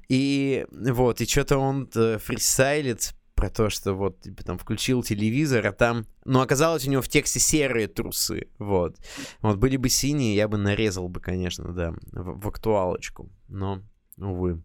И 0.09 0.67
вот, 0.71 1.21
и 1.21 1.27
что-то 1.27 1.59
он 1.59 1.89
э, 1.95 2.19
фристайлит 2.19 3.15
про 3.35 3.51
то, 3.51 3.71
что 3.71 3.95
вот, 3.95 4.21
типа, 4.21 4.45
там, 4.45 4.59
включил 4.59 5.03
телевизор, 5.03 5.67
а 5.67 5.73
там... 5.73 6.07
Ну, 6.25 6.41
оказалось, 6.41 6.87
у 6.87 6.91
него 6.91 7.03
в 7.03 7.09
тексте 7.09 7.41
серые 7.41 7.89
трусы, 7.89 8.49
вот. 8.59 8.97
Вот, 9.41 9.57
были 9.59 9.77
бы 9.77 9.89
синие, 9.89 10.37
я 10.37 10.47
бы 10.47 10.59
нарезал 10.59 11.09
бы, 11.09 11.21
конечно, 11.21 11.73
да, 11.73 11.93
в, 12.13 12.41
в 12.41 12.49
актуалочку, 12.49 13.31
но, 13.49 13.83
увы. 14.17 14.63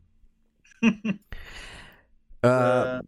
А, 2.44 3.02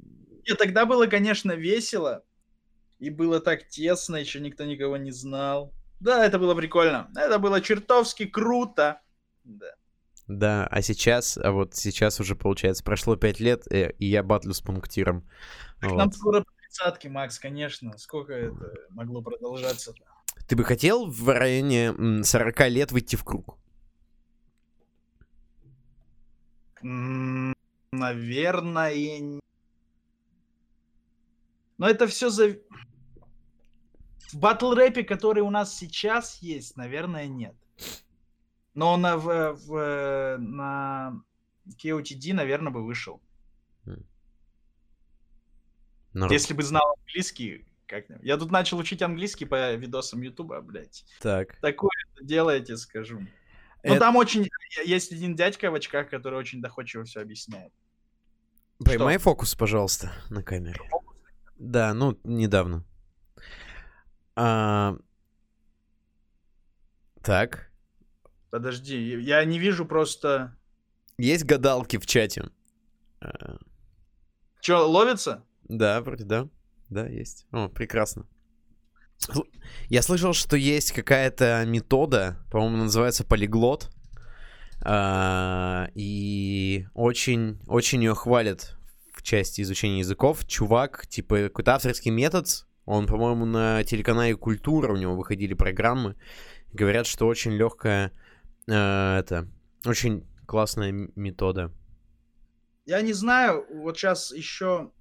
Нет, 0.47 0.57
тогда 0.57 0.87
было, 0.87 1.05
конечно, 1.05 1.51
весело. 1.51 2.23
И 2.99 3.09
было 3.09 3.39
так 3.39 3.67
тесно, 3.67 4.17
еще 4.17 4.39
никто 4.39 4.65
никого 4.65 4.97
не 4.97 5.11
знал. 5.11 5.73
Да, 5.99 6.25
это 6.25 6.37
было 6.37 6.53
прикольно. 6.55 7.09
Это 7.15 7.39
было 7.39 7.61
чертовски 7.61 8.25
круто. 8.25 9.01
Да. 9.43 9.71
Да, 10.27 10.67
а 10.67 10.81
сейчас, 10.83 11.37
а 11.37 11.51
вот 11.51 11.73
сейчас 11.75 12.19
уже, 12.19 12.35
получается, 12.35 12.83
прошло 12.83 13.15
5 13.15 13.39
лет, 13.39 13.63
э, 13.71 13.93
и 13.97 14.05
я 14.05 14.21
батлю 14.21 14.53
с 14.53 14.61
пунктиром. 14.61 15.27
Так 15.81 15.91
Нам 15.93 16.09
Вот. 16.09 16.15
скоро 16.15 16.41
по 16.41 16.51
тридцатке, 16.61 17.09
Макс, 17.09 17.39
конечно. 17.39 17.97
Сколько 17.97 18.33
это 18.33 18.73
могло 18.91 19.23
продолжаться? 19.23 19.93
Ты 20.47 20.55
бы 20.55 20.63
хотел 20.65 21.07
в 21.09 21.29
районе 21.29 21.87
м, 21.87 22.23
40 22.23 22.69
лет 22.69 22.91
выйти 22.91 23.15
в 23.15 23.23
круг? 23.23 23.57
Наверное... 27.91 29.39
Но 31.77 31.89
это 31.89 32.07
все 32.07 32.29
за... 32.29 32.57
В 34.31 34.37
батл 34.37 34.73
рэпе, 34.73 35.03
который 35.03 35.41
у 35.41 35.49
нас 35.49 35.75
сейчас 35.75 36.37
есть, 36.41 36.77
наверное, 36.77 37.27
нет. 37.27 37.55
Но 38.75 38.95
на, 38.97 39.17
в, 39.17 39.53
в- 39.53 40.37
на 40.37 41.21
KOTD, 41.67 42.33
наверное, 42.33 42.71
бы 42.71 42.85
вышел. 42.85 43.21
Народ. 46.13 46.31
Если 46.31 46.53
бы 46.53 46.63
знал 46.63 46.95
английский, 46.97 47.65
как 47.85 48.05
Я 48.23 48.37
тут 48.37 48.51
начал 48.51 48.77
учить 48.77 49.01
английский 49.01 49.45
по 49.45 49.73
видосам 49.75 50.21
Ютуба, 50.21 50.61
блядь. 50.61 51.05
Так. 51.21 51.59
Такое 51.61 51.91
делаете, 52.21 52.77
скажу. 52.77 53.19
Ну, 53.19 53.27
Это- 53.83 53.99
там 53.99 54.15
очень... 54.15 54.47
Есть 54.85 55.11
один 55.11 55.35
дядька 55.35 55.71
в 55.71 55.75
очках, 55.75 56.09
который 56.09 56.37
очень 56.39 56.61
доходчиво 56.61 57.03
все 57.03 57.21
объясняет. 57.21 57.71
Поймай 58.83 59.17
фокус, 59.17 59.55
пожалуйста, 59.55 60.11
на 60.29 60.41
камере. 60.43 60.79
Да, 61.57 61.93
ну, 61.93 62.17
недавно. 62.23 62.85
А, 64.41 64.95
Так. 67.21 67.69
Подожди, 68.51 69.19
я 69.19 69.43
не 69.43 69.59
вижу 69.59 69.85
просто... 69.85 70.55
Есть 71.17 71.43
гадалки 71.43 71.97
в 71.97 72.05
чате? 72.05 72.45
А, 73.19 73.57
Че, 74.61 74.77
ловится? 74.77 75.43
Да, 75.63 75.99
вроде 75.99 76.23
да. 76.23 76.47
Да, 76.89 77.05
есть. 77.05 77.47
О, 77.51 77.67
прекрасно. 77.67 78.25
Я 79.89 80.01
слышал, 80.01 80.31
что 80.31 80.55
есть 80.55 80.93
какая-то 80.93 81.65
метода, 81.67 82.37
по-моему, 82.49 82.77
называется 82.77 83.25
полиглот. 83.25 83.91
А, 84.81 85.89
и 85.95 86.87
очень, 86.93 87.59
очень 87.67 88.01
ее 88.03 88.15
хвалят 88.15 88.77
в 89.13 89.21
части 89.21 89.59
изучения 89.61 89.99
языков. 89.99 90.47
Чувак, 90.47 91.07
типа, 91.07 91.39
какой-то 91.49 91.75
авторский 91.75 92.11
метод. 92.11 92.47
Он, 92.89 93.05
по-моему, 93.05 93.45
на 93.45 93.83
телеканале 93.83 94.35
Культура 94.35 94.91
у 94.91 94.97
него 94.97 95.15
выходили 95.15 95.53
программы. 95.53 96.15
Говорят, 96.73 97.05
что 97.05 97.27
очень 97.27 97.51
легкая, 97.51 98.11
э, 98.67 99.17
это, 99.19 99.47
очень 99.85 100.27
классная 100.47 100.91
метода. 101.15 101.71
Я 102.87 103.03
не 103.03 103.13
знаю, 103.13 103.67
вот 103.71 103.95
сейчас 103.95 104.31
еще 104.31 104.91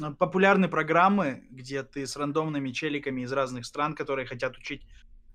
а, 0.00 0.12
популярны 0.12 0.68
программы, 0.68 1.42
где 1.50 1.82
ты 1.82 2.06
с 2.06 2.16
рандомными 2.16 2.70
челиками 2.70 3.22
из 3.22 3.32
разных 3.32 3.66
стран, 3.66 3.96
которые 3.96 4.24
хотят 4.24 4.56
учить 4.56 4.86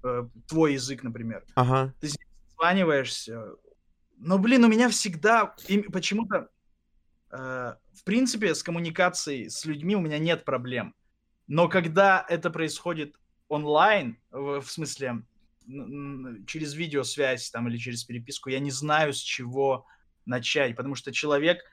э, 0.06 0.30
твой 0.48 0.76
язык, 0.76 1.04
например. 1.04 1.44
Ага. 1.56 1.94
Ты 2.00 2.08
званиваешься. 2.56 3.48
Но, 4.16 4.38
блин, 4.38 4.64
у 4.64 4.70
меня 4.70 4.88
всегда 4.88 5.54
почему-то, 5.92 6.48
э, 7.32 7.76
в 7.94 8.04
принципе, 8.06 8.56
с 8.56 8.64
коммуникацией 8.64 9.50
с 9.50 9.66
людьми 9.66 9.98
у 9.98 10.00
меня 10.00 10.20
нет 10.20 10.46
проблем. 10.46 10.96
Но 11.48 11.70
когда 11.70 12.26
это 12.28 12.50
происходит 12.50 13.16
онлайн, 13.48 14.18
в, 14.32 14.64
смысле 14.64 15.24
через 16.46 16.74
видеосвязь 16.74 17.50
там 17.50 17.68
или 17.68 17.78
через 17.78 18.04
переписку, 18.04 18.50
я 18.50 18.60
не 18.60 18.72
знаю, 18.72 19.14
с 19.14 19.20
чего 19.20 19.86
начать, 20.26 20.76
потому 20.76 20.96
что 20.96 21.12
человек 21.12 21.64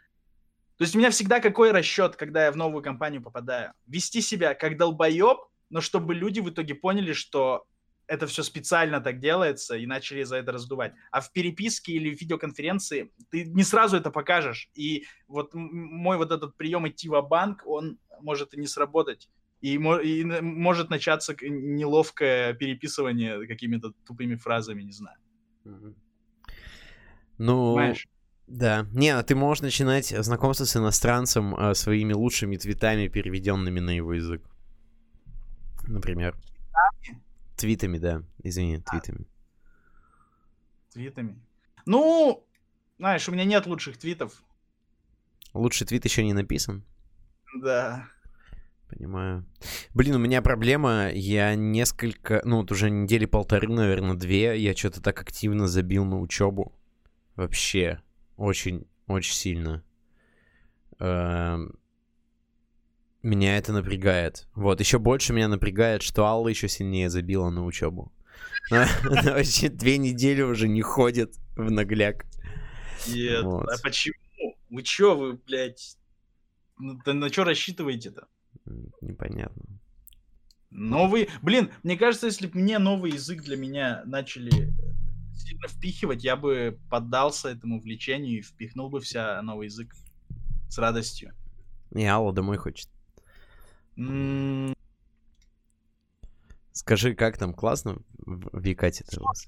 то 0.77 0.83
есть 0.83 0.97
у 0.97 0.99
меня 0.99 1.11
всегда 1.11 1.39
какой 1.39 1.70
расчет, 1.70 2.16
когда 2.16 2.47
я 2.47 2.53
в 2.53 2.57
новую 2.57 2.83
компанию 2.83 3.22
попадаю? 3.22 3.72
Вести 3.87 4.20
себя 4.20 4.55
как 4.55 4.77
долбоеб, 4.77 5.39
но 5.70 5.81
чтобы 5.81 6.14
люди 6.14 6.41
в 6.41 6.51
итоге 6.51 6.75
поняли, 6.75 7.12
что 7.12 7.64
это 8.07 8.27
все 8.27 8.43
специально 8.43 9.01
так 9.01 9.20
делается 9.20 9.77
и 9.77 9.87
начали 9.87 10.25
за 10.25 10.37
это 10.37 10.53
раздувать. 10.53 10.93
А 11.11 11.20
в 11.20 11.33
переписке 11.33 11.93
или 11.93 12.14
в 12.14 12.20
видеоконференции 12.20 13.12
ты 13.31 13.45
не 13.45 13.62
сразу 13.62 13.97
это 13.97 14.11
покажешь. 14.11 14.68
И 14.75 15.07
вот 15.29 15.55
мой 15.55 16.16
вот 16.16 16.33
этот 16.33 16.57
прием 16.57 16.89
идти 16.89 17.09
в 17.09 17.20
банк 17.22 17.62
он 17.66 17.99
может 18.20 18.53
и 18.55 18.61
не 18.61 18.66
сработать. 18.66 19.29
И, 19.65 19.77
и 19.77 20.25
может 20.43 20.91
начаться 20.91 21.35
неловкое 21.41 22.53
переписывание 22.53 23.47
какими-то 23.47 23.93
тупыми 24.05 24.35
фразами, 24.35 24.83
не 24.83 24.93
знаю. 24.93 25.17
Ну, 27.39 27.75
Понимаешь? 27.75 28.07
Да. 28.47 28.87
Не, 28.93 29.09
а 29.09 29.23
ты 29.23 29.35
можешь 29.35 29.62
начинать 29.62 30.09
знакомство 30.09 30.67
с 30.67 30.77
иностранцем 30.77 31.57
э, 31.57 31.75
своими 31.75 32.12
лучшими 32.12 32.59
твитами, 32.59 33.09
переведенными 33.09 33.81
на 33.81 33.97
его 33.97 34.12
язык. 34.12 34.43
Например. 35.89 36.37
Твитами? 37.01 37.23
Твитами, 37.57 37.99
да. 37.99 38.23
Извини, 38.43 38.83
а. 38.85 38.91
твитами. 38.91 39.27
Твитами. 40.93 41.43
Ну, 41.87 42.47
знаешь, 42.99 43.27
у 43.31 43.33
меня 43.33 43.45
нет 43.45 43.65
лучших 43.65 43.97
твитов. 43.97 44.45
Лучший 45.55 45.87
твит 45.87 46.05
еще 46.05 46.23
не 46.23 46.35
написан? 46.35 46.85
Да. 47.62 48.11
Понимаю. 48.95 49.45
Блин, 49.92 50.14
у 50.14 50.18
меня 50.18 50.40
проблема. 50.40 51.11
Я 51.11 51.57
несколько, 51.57 52.40
ну 52.45 52.59
вот 52.59 52.70
уже 52.70 52.90
недели 52.90 53.26
полторы, 53.26 53.68
наверное, 53.68 54.14
две, 54.14 54.57
я 54.57 54.76
что-то 54.76 55.03
так 55.03 55.20
активно 55.20 55.66
забил 55.66 56.05
на 56.05 56.20
учебу. 56.20 56.72
Вообще. 57.34 58.01
Очень, 58.36 58.86
очень 59.09 59.34
сильно. 59.34 59.82
Эм, 61.01 61.76
меня 63.22 63.57
это 63.59 63.72
напрягает. 63.72 64.47
Вот, 64.55 64.78
еще 64.78 65.01
больше 65.01 65.32
меня 65.32 65.49
напрягает, 65.49 66.03
что 66.03 66.24
Алла 66.26 66.47
еще 66.47 66.68
сильнее 66.68 67.11
забила 67.11 67.51
на 67.51 67.64
учебу. 67.64 68.12
Она 68.70 68.86
вообще 69.24 69.70
две 69.70 69.99
недели 69.99 70.42
уже 70.42 70.68
не 70.68 70.82
ходит 70.82 71.34
в 71.57 71.68
нагляк. 71.68 72.26
Нет, 73.09 73.45
а 73.45 73.74
почему? 73.82 74.14
Вы 74.70 74.82
чё, 74.82 75.16
вы, 75.16 75.34
блядь, 75.34 75.97
ну, 76.78 77.01
на 77.05 77.28
что 77.28 77.45
рассчитываете-то? 77.45 78.28
Непонятно. 79.01 79.65
Новый, 80.71 81.29
блин, 81.43 81.71
мне 81.83 81.97
кажется, 81.97 82.27
если 82.27 82.47
бы 82.47 82.59
мне 82.59 82.79
новый 82.79 83.12
язык 83.12 83.43
для 83.43 83.57
меня 83.57 84.03
начали 84.07 84.75
сильно 85.35 85.69
впихивать, 85.69 86.25
я 86.25 86.37
бы 86.37 86.79
поддался 86.91 87.51
этому 87.51 87.81
влечению 87.81 88.39
и 88.39 88.43
впихнул 88.43 88.91
бы 88.91 89.01
вся 89.01 89.41
новый 89.43 89.67
язык 89.67 89.95
с 90.69 90.79
радостью. 90.79 91.33
Не, 91.91 92.07
Алла 92.07 92.33
домой 92.33 92.57
хочет. 92.57 92.89
Mm. 93.97 94.77
Скажи, 96.73 97.15
как 97.15 97.39
там 97.39 97.55
классно 97.55 97.99
в 98.19 98.65
Якате-то 98.65 99.21
у 99.21 99.25
вас? 99.25 99.47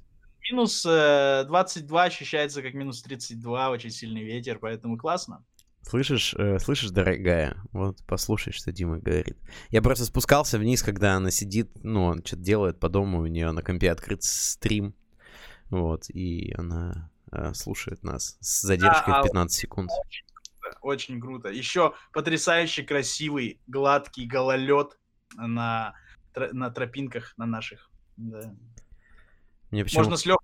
Минус 0.49 0.87
э, 0.87 1.45
22 1.49 2.05
ощущается 2.05 2.62
как 2.62 2.75
минус 2.75 3.03
32, 3.03 3.71
очень 3.71 3.91
сильный 3.91 4.23
ветер, 4.23 4.61
поэтому 4.61 4.97
классно. 4.97 5.45
Слышишь, 5.89 6.34
э, 6.37 6.59
слышишь, 6.59 6.91
дорогая? 6.91 7.57
Вот 7.70 7.99
послушай, 8.09 8.53
что 8.53 8.72
Дима 8.72 8.99
говорит. 8.99 9.39
Я 9.70 9.82
просто 9.82 10.05
спускался 10.05 10.59
вниз, 10.59 10.82
когда 10.82 11.14
она 11.14 11.30
сидит, 11.30 11.70
ну, 11.84 12.07
он 12.07 12.24
что-то 12.24 12.43
делает 12.43 12.80
по 12.80 12.89
дому, 12.89 13.20
у 13.20 13.26
нее 13.26 13.53
на 13.53 13.62
компе 13.62 13.93
открыт 13.93 14.24
стрим. 14.24 14.97
Вот, 15.70 16.11
и 16.11 16.53
она 16.59 17.12
э, 17.30 17.55
слушает 17.55 18.03
нас 18.03 18.37
с 18.41 18.62
задержкой 18.62 19.14
да, 19.14 19.20
в 19.20 19.26
15 19.26 19.57
секунд. 19.57 19.91
Очень 19.93 20.24
круто, 20.26 20.78
очень 20.80 21.20
круто. 21.20 21.49
Еще 21.51 21.95
потрясающе 22.12 22.82
красивый, 22.82 23.61
гладкий 23.68 24.26
гололед 24.26 24.99
на, 25.37 25.95
на 26.34 26.70
тропинках 26.70 27.32
на 27.37 27.47
наших. 27.47 27.93
Да. 28.16 28.53
Мне 29.70 29.84
почему... 29.84 30.01
Можно 30.01 30.16
с 30.16 30.26
легкостью 30.26 30.36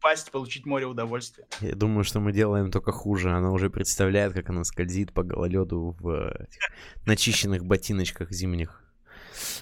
упасть, 0.00 0.30
получить 0.30 0.66
море 0.66 0.86
удовольствия. 0.86 1.46
Я 1.60 1.74
думаю, 1.74 2.04
что 2.04 2.20
мы 2.20 2.32
делаем 2.32 2.70
только 2.70 2.90
хуже. 2.90 3.30
Она 3.30 3.52
уже 3.52 3.70
представляет, 3.70 4.32
как 4.32 4.48
она 4.48 4.64
скользит 4.64 5.12
по 5.12 5.22
гололеду 5.22 5.96
в 6.00 6.34
начищенных 7.06 7.64
ботиночках 7.64 8.32
зимних. 8.32 8.82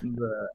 Да. 0.02 0.48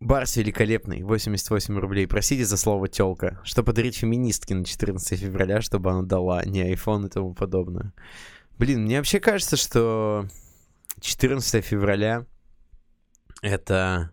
Барс 0.00 0.36
великолепный, 0.36 1.02
88 1.02 1.76
рублей. 1.76 2.06
Просите 2.06 2.44
за 2.44 2.56
слово 2.56 2.88
тёлка. 2.88 3.40
Что 3.42 3.64
подарить 3.64 3.96
феминистке 3.96 4.54
на 4.54 4.64
14 4.64 5.18
февраля, 5.18 5.60
чтобы 5.60 5.90
она 5.90 6.02
дала 6.02 6.44
не 6.44 6.72
iPhone 6.72 7.06
и 7.06 7.10
тому 7.10 7.34
подобное. 7.34 7.92
Блин, 8.58 8.82
мне 8.84 8.98
вообще 8.98 9.18
кажется, 9.18 9.56
что 9.56 10.26
14 11.00 11.64
февраля 11.64 12.26
это 13.42 14.12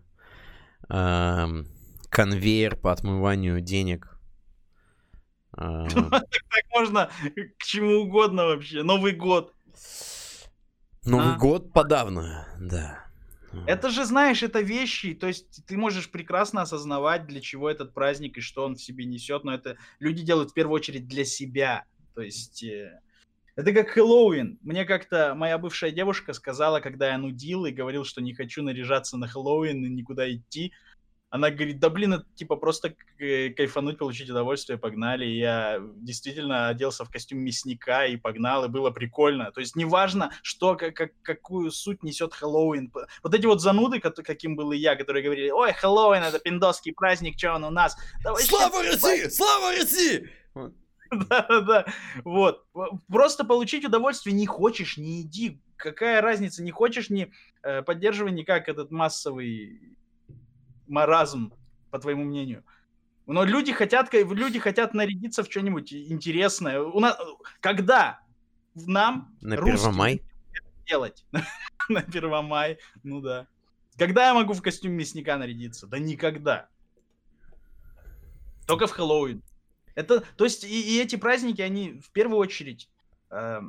э, 0.88 1.46
конвейер 2.10 2.76
по 2.76 2.92
отмыванию 2.92 3.60
денег. 3.60 4.15
Э, 5.58 5.86
так 6.10 6.64
можно 6.74 7.10
к 7.58 7.64
чему 7.64 8.02
угодно 8.02 8.44
вообще. 8.44 8.82
Новый 8.82 9.12
год. 9.12 9.54
Новый 11.04 11.34
а? 11.34 11.38
год 11.38 11.72
подавно, 11.72 12.46
да. 12.60 13.06
Это 13.66 13.88
же, 13.88 14.04
знаешь, 14.04 14.42
это 14.42 14.60
вещи, 14.60 15.14
то 15.14 15.28
есть 15.28 15.64
ты 15.66 15.78
можешь 15.78 16.10
прекрасно 16.10 16.62
осознавать, 16.62 17.26
для 17.26 17.40
чего 17.40 17.70
этот 17.70 17.94
праздник 17.94 18.36
и 18.36 18.42
что 18.42 18.64
он 18.64 18.74
в 18.74 18.82
себе 18.82 19.06
несет, 19.06 19.44
но 19.44 19.54
это 19.54 19.78
люди 19.98 20.22
делают 20.22 20.50
в 20.50 20.54
первую 20.54 20.74
очередь 20.74 21.08
для 21.08 21.24
себя. 21.24 21.84
То 22.14 22.20
есть 22.20 22.62
э, 22.62 23.00
это 23.54 23.72
как 23.72 23.88
Хэллоуин. 23.88 24.58
Мне 24.62 24.84
как-то 24.84 25.34
моя 25.34 25.56
бывшая 25.56 25.90
девушка 25.90 26.34
сказала, 26.34 26.80
когда 26.80 27.08
я 27.12 27.18
нудил 27.18 27.64
и 27.64 27.72
говорил, 27.72 28.04
что 28.04 28.20
не 28.20 28.34
хочу 28.34 28.62
наряжаться 28.62 29.16
на 29.16 29.26
Хэллоуин 29.26 29.84
и 29.84 29.88
никуда 29.88 30.30
идти, 30.30 30.72
она 31.28 31.50
говорит, 31.50 31.80
да 31.80 31.90
блин, 31.90 32.14
это 32.14 32.24
типа 32.34 32.56
просто 32.56 32.94
кайфануть, 33.18 33.98
получить 33.98 34.30
удовольствие, 34.30 34.78
погнали. 34.78 35.26
И 35.26 35.38
я 35.38 35.80
действительно 35.96 36.68
оделся 36.68 37.04
в 37.04 37.10
костюм 37.10 37.40
мясника 37.40 38.06
и 38.06 38.16
погнал, 38.16 38.64
и 38.64 38.68
было 38.68 38.90
прикольно. 38.90 39.50
То 39.50 39.60
есть 39.60 39.74
неважно, 39.76 40.30
что, 40.42 40.76
как, 40.76 41.10
какую 41.22 41.70
суть 41.72 42.02
несет 42.02 42.32
Хэллоуин. 42.32 42.92
Вот 43.22 43.34
эти 43.34 43.46
вот 43.46 43.60
зануды, 43.60 44.00
каким 44.00 44.56
был 44.56 44.72
и 44.72 44.78
я, 44.78 44.94
которые 44.94 45.24
говорили, 45.24 45.50
ой, 45.50 45.72
Хэллоуин 45.72 46.22
это 46.22 46.38
пиндосский 46.38 46.92
праздник, 46.92 47.38
что 47.38 47.54
он 47.54 47.64
у 47.64 47.70
нас? 47.70 47.96
Давай 48.22 48.42
Слава 48.44 48.82
России! 48.82 49.28
Слава 49.28 49.72
России! 49.72 50.30
Да-да-да. 51.10 51.86
Вот. 52.24 52.64
Просто 53.08 53.44
получить 53.44 53.84
удовольствие 53.84 54.34
не 54.34 54.46
хочешь, 54.46 54.96
не 54.96 55.22
иди. 55.22 55.60
Какая 55.76 56.20
разница? 56.20 56.62
Не 56.62 56.70
хочешь, 56.70 57.10
не 57.10 57.32
э, 57.62 57.82
поддерживай 57.82 58.32
никак 58.32 58.68
этот 58.68 58.90
массовый 58.90 59.96
маразм, 60.88 61.52
по 61.90 61.98
твоему 61.98 62.24
мнению? 62.24 62.64
Но 63.26 63.44
люди 63.44 63.72
хотят, 63.72 64.12
люди 64.12 64.58
хотят 64.58 64.94
нарядиться 64.94 65.42
в 65.42 65.50
что-нибудь 65.50 65.92
интересное. 65.92 66.80
У 66.80 67.00
нас, 67.00 67.18
когда 67.60 68.20
нам 68.74 69.36
на 69.40 69.56
Первомай 69.56 70.22
делать 70.86 71.24
на 71.88 72.02
Первомай, 72.02 72.78
ну 73.02 73.20
да. 73.20 73.48
Когда 73.98 74.28
я 74.28 74.34
могу 74.34 74.52
в 74.52 74.62
костюм 74.62 74.92
мясника 74.92 75.36
нарядиться? 75.36 75.86
Да 75.86 75.98
никогда. 75.98 76.68
Только 78.66 78.86
в 78.86 78.90
Хэллоуин. 78.90 79.42
Это, 79.94 80.20
то 80.36 80.44
есть 80.44 80.64
и, 80.64 80.96
и 80.96 81.00
эти 81.00 81.16
праздники, 81.16 81.62
они 81.62 82.00
в 82.00 82.10
первую 82.10 82.38
очередь 82.38 82.90
э, 83.30 83.60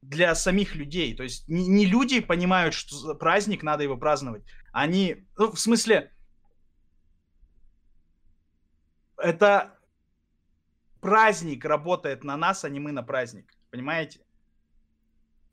для 0.00 0.34
самих 0.34 0.74
людей. 0.74 1.14
То 1.14 1.22
есть 1.22 1.46
не, 1.48 1.66
не 1.66 1.84
люди 1.84 2.20
понимают, 2.20 2.72
что 2.74 3.14
праздник, 3.14 3.62
надо 3.62 3.82
его 3.82 3.98
праздновать. 3.98 4.42
Они, 4.72 5.26
ну, 5.36 5.52
в 5.52 5.60
смысле, 5.60 6.10
это 9.22 9.78
праздник 11.00 11.64
работает 11.64 12.24
на 12.24 12.36
нас, 12.36 12.64
а 12.64 12.68
не 12.68 12.80
мы 12.80 12.92
на 12.92 13.02
праздник. 13.02 13.52
Понимаете? 13.70 14.20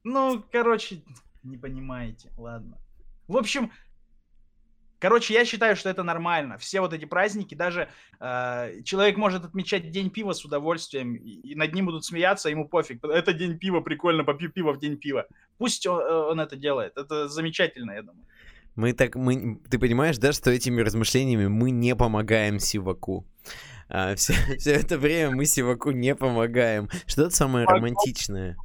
Ну, 0.03 0.43
короче, 0.51 1.01
не 1.43 1.57
понимаете. 1.57 2.31
Ладно. 2.37 2.77
В 3.27 3.37
общем, 3.37 3.71
Короче, 4.99 5.33
я 5.33 5.45
считаю, 5.45 5.77
что 5.77 5.89
это 5.89 6.03
нормально. 6.03 6.57
Все 6.57 6.81
вот 6.81 6.93
эти 6.93 7.05
праздники, 7.05 7.55
даже 7.55 7.89
э, 8.19 8.81
человек 8.83 9.15
может 9.15 9.45
отмечать 9.45 9.91
день 9.91 10.09
пива 10.09 10.33
с 10.33 10.43
удовольствием, 10.43 11.15
и, 11.15 11.55
над 11.55 11.73
ним 11.73 11.85
будут 11.85 12.03
смеяться, 12.03 12.49
ему 12.49 12.67
пофиг. 12.67 13.03
Это 13.05 13.31
день 13.31 13.57
пива, 13.57 13.79
прикольно, 13.79 14.25
попью 14.25 14.51
пиво 14.51 14.73
в 14.73 14.79
день 14.79 14.97
пива. 14.97 15.25
Пусть 15.57 15.87
он, 15.87 16.01
он 16.01 16.39
это 16.41 16.57
делает. 16.57 16.97
Это 16.97 17.29
замечательно, 17.29 17.91
я 17.91 18.01
думаю. 18.01 18.25
Мы 18.79 18.93
так, 18.93 19.15
мы, 19.15 19.59
ты 19.69 19.77
понимаешь, 19.77 20.17
да, 20.19 20.31
что 20.31 20.51
этими 20.51 20.79
размышлениями 20.79 21.47
мы 21.47 21.69
не 21.69 21.97
помогаем 21.97 22.59
Сиваку. 22.59 23.27
А, 23.89 24.15
все, 24.15 24.33
все 24.57 24.71
это 24.71 24.97
время 24.97 25.35
мы 25.35 25.45
Сиваку 25.45 25.91
не 25.91 26.15
помогаем. 26.15 26.89
Что 27.05 27.23
это 27.23 27.35
самое 27.35 27.65
романтичное? 27.65 28.55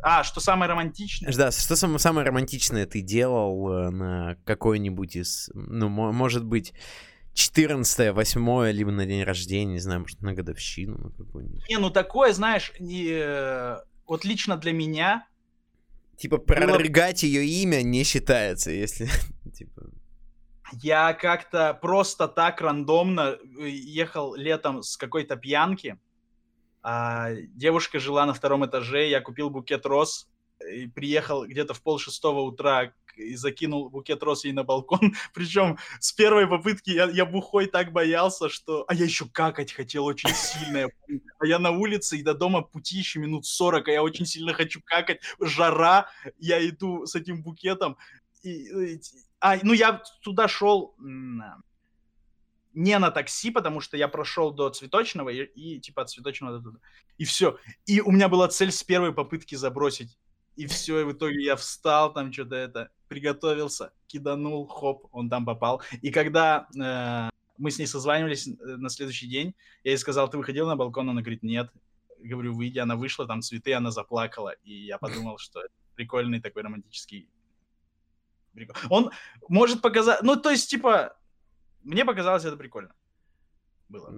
А, 0.00 0.22
что 0.22 0.38
самое 0.38 0.70
романтичное? 0.70 1.32
Да, 1.32 1.50
что 1.50 1.74
самое, 1.74 1.98
самое 1.98 2.24
романтичное 2.24 2.86
ты 2.86 3.00
делал 3.00 3.68
э, 3.72 3.90
на 3.90 4.36
какой-нибудь 4.44 5.16
из... 5.16 5.50
Ну, 5.54 5.88
может 5.88 6.44
быть, 6.44 6.72
14 7.34 8.14
8 8.14 8.70
либо 8.70 8.92
на 8.92 9.06
день 9.06 9.24
рождения, 9.24 9.72
не 9.72 9.80
знаю, 9.80 10.02
может, 10.02 10.22
на 10.22 10.34
годовщину 10.34 10.98
на 10.98 11.10
какую-нибудь. 11.10 11.68
Не, 11.68 11.78
ну 11.78 11.90
такое, 11.90 12.32
знаешь, 12.32 12.70
не... 12.78 13.08
Э, 13.10 13.78
вот 14.06 14.24
лично 14.24 14.56
для 14.56 14.72
меня... 14.72 15.26
Типа 16.16 16.38
прорыгать 16.38 17.22
ее 17.22 17.44
имя 17.44 17.82
не 17.82 18.04
считается, 18.04 18.70
если... 18.70 19.08
типа... 19.54 19.90
Я 20.82 21.12
как-то 21.12 21.78
просто 21.80 22.26
так 22.26 22.60
рандомно 22.60 23.36
э, 23.60 23.68
ехал 23.68 24.34
летом 24.34 24.82
с 24.82 24.96
какой-то 24.96 25.36
пьянки, 25.36 25.98
а 26.82 27.32
девушка 27.54 28.00
жила 28.00 28.26
на 28.26 28.32
втором 28.32 28.64
этаже, 28.64 29.08
я 29.08 29.20
купил 29.20 29.50
букет 29.50 29.86
роз, 29.86 30.28
и 30.64 30.86
приехал 30.86 31.46
где-то 31.46 31.74
в 31.74 31.82
пол 31.82 31.98
шестого 31.98 32.40
утра 32.40 32.92
и 33.16 33.36
закинул 33.36 33.90
букет 33.90 34.22
роз 34.22 34.44
ей 34.44 34.52
на 34.52 34.64
балкон. 34.64 35.14
Причем 35.34 35.78
с 36.00 36.12
первой 36.12 36.46
попытки 36.46 36.90
я, 36.90 37.08
я 37.10 37.24
бухой 37.24 37.66
так 37.66 37.92
боялся, 37.92 38.48
что... 38.48 38.84
А 38.88 38.94
я 38.94 39.04
еще 39.04 39.26
какать 39.26 39.72
хотел 39.72 40.04
очень 40.04 40.30
сильно. 40.34 40.88
А 41.38 41.46
я 41.46 41.58
на 41.58 41.70
улице, 41.70 42.18
и 42.18 42.22
до 42.22 42.34
дома 42.34 42.62
пути 42.62 42.98
еще 42.98 43.18
минут 43.18 43.46
40, 43.46 43.88
а 43.88 43.90
я 43.90 44.02
очень 44.02 44.26
сильно 44.26 44.52
хочу 44.52 44.80
какать. 44.84 45.20
Жара, 45.40 46.08
я 46.38 46.66
иду 46.68 47.06
с 47.06 47.14
этим 47.14 47.42
букетом. 47.42 47.96
И, 48.42 48.94
и, 48.94 49.00
а, 49.40 49.56
ну, 49.62 49.72
я 49.72 50.02
туда 50.22 50.48
шел 50.48 50.94
не 52.76 52.98
на 52.98 53.10
такси, 53.10 53.50
потому 53.50 53.80
что 53.80 53.96
я 53.96 54.06
прошел 54.06 54.52
до 54.52 54.68
цветочного 54.68 55.30
и, 55.30 55.44
и 55.44 55.80
типа 55.80 56.02
от 56.02 56.10
цветочного 56.10 56.58
до 56.58 56.62
туда. 56.62 56.78
И 57.16 57.24
все. 57.24 57.58
И 57.86 58.02
у 58.02 58.12
меня 58.12 58.28
была 58.28 58.48
цель 58.48 58.70
с 58.70 58.82
первой 58.82 59.12
попытки 59.12 59.54
забросить. 59.54 60.18
И 60.56 60.66
все, 60.66 61.00
и 61.00 61.04
в 61.04 61.12
итоге 61.12 61.44
я 61.44 61.56
встал, 61.56 62.12
там 62.12 62.32
что-то 62.32 62.56
это, 62.56 62.90
приготовился, 63.08 63.92
киданул, 64.06 64.66
хоп, 64.66 65.06
он 65.12 65.28
там 65.28 65.44
попал. 65.44 65.82
И 66.02 66.10
когда 66.10 66.66
э, 66.74 67.30
мы 67.58 67.70
с 67.70 67.78
ней 67.78 67.86
созванивались 67.86 68.48
э, 68.48 68.52
на 68.58 68.88
следующий 68.88 69.28
день, 69.28 69.54
я 69.84 69.92
ей 69.92 69.98
сказал, 69.98 70.30
ты 70.30 70.38
выходил 70.38 70.66
на 70.66 70.76
балкон? 70.76 71.10
Она 71.10 71.20
говорит, 71.20 71.42
нет. 71.42 71.70
Говорю, 72.18 72.54
выйди, 72.54 72.78
она 72.78 72.96
вышла, 72.96 73.26
там 73.26 73.42
цветы, 73.42 73.74
она 73.74 73.90
заплакала. 73.90 74.54
И 74.64 74.72
я 74.86 74.98
подумал, 74.98 75.38
что 75.38 75.60
это 75.60 75.74
прикольный 75.94 76.40
такой 76.40 76.62
романтический 76.62 77.28
он 78.90 79.10
может 79.48 79.82
показать... 79.82 80.22
Ну, 80.22 80.36
то 80.36 80.50
есть, 80.50 80.70
типа, 80.70 81.16
мне 81.82 82.04
показалось 82.04 82.44
это 82.44 82.56
прикольно. 82.56 82.94
Было. 83.88 84.12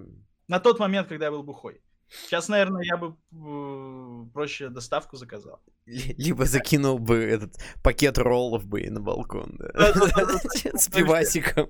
На 0.47 0.59
тот 0.59 0.79
момент, 0.79 1.07
когда 1.07 1.25
я 1.25 1.31
был 1.31 1.43
бухой. 1.43 1.81
Сейчас, 2.09 2.49
наверное, 2.49 2.83
я 2.83 2.97
бы 2.97 3.15
э, 3.31 4.25
проще 4.33 4.69
доставку 4.69 5.15
заказал. 5.15 5.61
Либо 5.85 6.45
закинул 6.45 6.97
бы 6.97 7.17
этот 7.17 7.53
пакет 7.83 8.17
роллов 8.17 8.65
бы 8.65 8.89
на 8.89 8.99
балкон, 8.99 9.57
да. 9.59 9.93
С 10.73 10.89
пивасиком. 10.89 11.69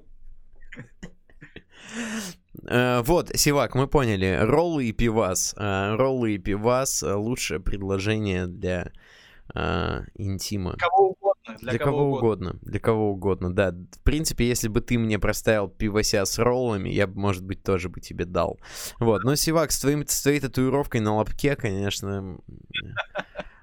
Э, 2.67 3.01
вот, 3.01 3.31
Сивак, 3.35 3.75
мы 3.75 3.87
поняли. 3.87 4.37
Роллы 4.41 4.85
и 4.85 4.91
пивас. 4.93 5.53
Э, 5.57 5.95
роллы 5.95 6.35
и 6.35 6.37
пивас— 6.37 7.03
лучшее 7.03 7.59
предложение 7.59 8.47
для 8.47 8.91
интима. 10.13 10.75
Кого 10.77 11.15
для, 11.57 11.71
для 11.71 11.79
кого, 11.79 11.91
кого 11.91 12.17
угодно. 12.17 12.49
угодно. 12.51 12.69
Для 12.69 12.79
кого 12.79 13.11
угодно, 13.11 13.53
да. 13.53 13.71
В 13.71 14.03
принципе, 14.03 14.47
если 14.47 14.67
бы 14.67 14.81
ты 14.81 14.97
мне 14.97 15.19
проставил 15.19 15.67
пивося 15.67 16.25
с 16.25 16.37
роллами, 16.39 16.89
я 16.89 17.07
бы, 17.07 17.19
может 17.19 17.43
быть, 17.43 17.63
тоже 17.63 17.89
бы 17.89 18.01
тебе 18.01 18.25
дал. 18.25 18.59
Вот. 18.99 19.23
Но, 19.23 19.35
Сивак, 19.35 19.71
с, 19.71 19.79
твоим, 19.79 20.05
с 20.07 20.21
твоей 20.21 20.39
татуировкой 20.39 21.01
на 21.01 21.15
лобке, 21.15 21.55
конечно... 21.55 22.37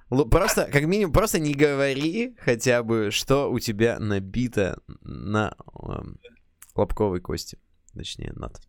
Просто, 0.09 0.69
как 0.71 0.85
минимум, 0.85 1.13
просто 1.13 1.41
не 1.41 1.53
говори 1.53 2.37
хотя 2.39 2.85
бы, 2.85 3.11
что 3.11 3.51
у 3.51 3.59
тебя 3.59 3.99
набито 3.99 4.81
на 5.03 5.57
э, 5.83 5.93
лобковой 6.77 7.21
кости. 7.21 7.59
Точнее, 7.93 8.33
над. 8.35 8.61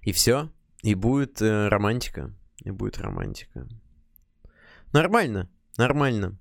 И 0.00 0.12
все. 0.12 0.48
И 0.82 0.94
будет 0.94 1.42
э, 1.42 1.68
романтика. 1.68 2.34
И 2.64 2.70
будет 2.70 2.98
романтика. 2.98 3.68
Нормально. 4.92 5.50
Нормально. 5.80 6.36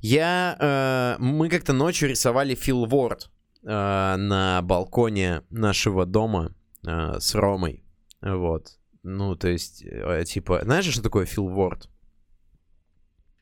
Я... 0.00 0.56
Э, 0.58 1.22
мы 1.22 1.48
как-то 1.48 1.72
ночью 1.72 2.08
рисовали 2.08 2.56
филворд 2.56 3.30
э, 3.62 3.68
на 3.68 4.60
балконе 4.62 5.42
нашего 5.50 6.04
дома 6.04 6.52
э, 6.84 7.20
с 7.20 7.36
Ромой. 7.36 7.84
Вот. 8.20 8.80
Ну, 9.04 9.36
то 9.36 9.46
есть, 9.46 9.84
э, 9.84 10.24
типа... 10.24 10.62
Знаешь, 10.64 10.86
что 10.86 11.00
такое 11.00 11.26
филворд? 11.26 11.88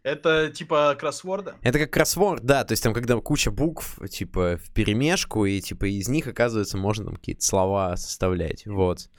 Это 0.03 0.49
типа 0.49 0.97
кроссворда? 0.99 1.57
Это 1.61 1.79
как 1.79 1.91
кроссворд, 1.91 2.43
да, 2.43 2.65
то 2.65 2.73
есть 2.73 2.83
там 2.83 2.95
когда 2.95 3.17
куча 3.17 3.51
букв, 3.51 3.99
типа, 4.09 4.57
в 4.57 4.73
перемешку, 4.73 5.45
и 5.45 5.61
типа 5.61 5.87
из 5.87 6.09
них, 6.09 6.27
оказывается, 6.27 6.79
можно 6.79 7.05
там 7.05 7.17
какие-то 7.17 7.45
слова 7.45 7.97
составлять, 7.97 8.67
вот. 8.67 9.11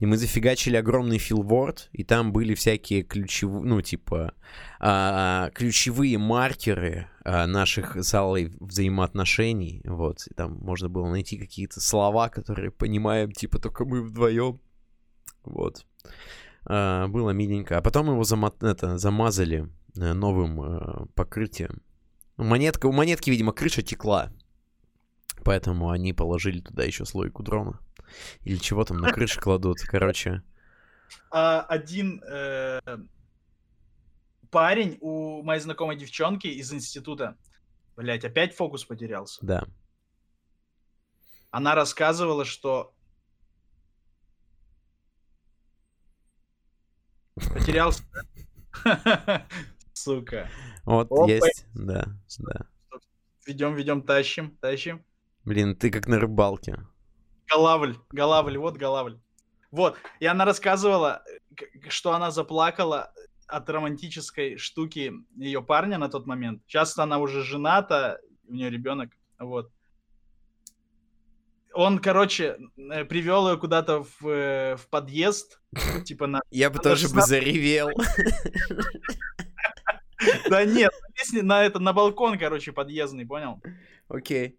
И 0.00 0.06
мы 0.06 0.16
зафигачили 0.16 0.76
огромный 0.76 1.18
филворд, 1.18 1.88
и 1.92 2.02
там 2.02 2.32
были 2.32 2.54
всякие 2.54 3.04
ключевые, 3.04 3.62
ну, 3.62 3.80
типа, 3.82 4.34
а, 4.80 5.50
ключевые 5.54 6.18
маркеры 6.18 7.06
а, 7.24 7.46
наших 7.46 8.02
залой 8.02 8.52
взаимоотношений, 8.58 9.80
вот. 9.84 10.26
И 10.28 10.34
там 10.34 10.54
можно 10.54 10.88
было 10.88 11.08
найти 11.08 11.38
какие-то 11.38 11.80
слова, 11.80 12.30
которые 12.30 12.72
понимаем, 12.72 13.30
типа, 13.30 13.60
только 13.60 13.84
мы 13.84 14.02
вдвоем, 14.02 14.60
вот. 15.44 15.86
А, 16.64 17.06
было 17.06 17.30
миленько. 17.30 17.78
А 17.78 17.80
потом 17.80 18.08
его 18.08 18.24
зама- 18.24 18.52
это, 18.60 18.98
замазали 18.98 19.68
новым 19.96 20.62
э, 20.62 21.06
покрытием. 21.14 21.82
Монетка, 22.36 22.86
у 22.86 22.92
монетки, 22.92 23.30
видимо, 23.30 23.52
крыша 23.52 23.82
текла. 23.82 24.32
Поэтому 25.44 25.90
они 25.90 26.12
положили 26.12 26.60
туда 26.60 26.84
еще 26.84 27.04
слой 27.04 27.30
кудрона. 27.30 27.80
Или 28.42 28.56
чего 28.56 28.84
там 28.84 28.98
на 28.98 29.12
крыше 29.12 29.40
кладут, 29.40 29.80
короче. 29.80 30.42
А, 31.30 31.60
один 31.62 32.22
э, 32.24 32.80
парень 34.50 34.98
у 35.00 35.42
моей 35.42 35.60
знакомой 35.60 35.96
девчонки 35.96 36.46
из 36.46 36.72
института, 36.72 37.36
блять, 37.96 38.24
опять 38.24 38.54
фокус 38.54 38.84
потерялся. 38.84 39.38
Да. 39.44 39.64
Она 41.50 41.74
рассказывала, 41.74 42.44
что 42.44 42.94
потерялся. 47.34 48.02
Сука. 49.96 50.50
Вот 50.84 51.10
Опа. 51.10 51.26
есть, 51.26 51.66
да, 51.74 52.06
да. 52.38 52.66
Ведем, 53.46 53.74
ведем, 53.74 54.02
тащим, 54.02 54.56
тащим. 54.60 55.02
Блин, 55.44 55.74
ты 55.74 55.90
как 55.90 56.06
на 56.06 56.18
рыбалке. 56.18 56.78
Голавль, 57.48 57.96
голавль, 58.10 58.58
вот 58.58 58.76
голавль. 58.76 59.18
Вот, 59.70 59.96
и 60.20 60.26
она 60.26 60.44
рассказывала, 60.44 61.22
что 61.88 62.12
она 62.12 62.30
заплакала 62.30 63.12
от 63.46 63.70
романтической 63.70 64.58
штуки 64.58 65.12
ее 65.34 65.62
парня 65.62 65.96
на 65.96 66.08
тот 66.08 66.26
момент. 66.26 66.62
Сейчас 66.66 66.98
она 66.98 67.18
уже 67.18 67.42
жената, 67.42 68.20
у 68.46 68.52
нее 68.52 68.68
ребенок, 68.68 69.10
вот. 69.38 69.72
Он, 71.72 71.98
короче, 71.98 72.58
э, 72.76 73.04
привел 73.04 73.50
ее 73.50 73.58
куда-то 73.58 74.02
в, 74.02 74.26
э, 74.28 74.76
в 74.76 74.88
подъезд, 74.88 75.60
типа 76.04 76.26
на... 76.26 76.40
Я 76.50 76.70
бы 76.70 76.80
тоже 76.80 77.08
бы 77.08 77.22
заревел. 77.22 77.90
Да 80.48 80.64
нет, 80.64 80.92
на 81.32 81.64
это, 81.64 81.78
на 81.78 81.92
балкон, 81.92 82.38
короче, 82.38 82.72
подъездный, 82.72 83.26
понял? 83.26 83.62
Окей. 84.08 84.58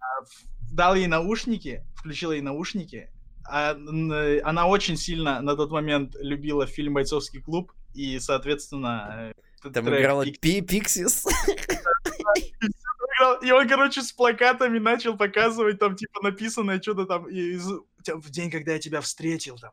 А, 0.00 0.24
дал 0.72 0.94
ей 0.94 1.06
наушники, 1.06 1.84
включил 1.96 2.32
ей 2.32 2.40
наушники. 2.40 3.10
А, 3.48 3.70
она 4.44 4.66
очень 4.66 4.96
сильно 4.96 5.40
на 5.40 5.56
тот 5.56 5.70
момент 5.70 6.14
любила 6.20 6.66
фильм 6.66 6.94
«Бойцовский 6.94 7.40
клуб», 7.40 7.72
и, 7.94 8.18
соответственно... 8.20 9.32
Э, 9.64 9.70
Там 9.70 9.88
играла 9.88 10.24
Пиксис. 10.24 11.26
И 13.42 13.50
он, 13.50 13.68
короче, 13.68 14.02
с 14.02 14.12
плакатами 14.12 14.78
начал 14.78 15.16
показывать, 15.16 15.80
там, 15.80 15.96
типа, 15.96 16.20
написанное 16.22 16.80
что-то 16.80 17.04
там, 17.04 17.28
и 17.28 17.56
в 17.56 18.30
день, 18.30 18.48
когда 18.48 18.74
я 18.74 18.78
тебя 18.78 19.00
встретил 19.00 19.56
там, 19.58 19.72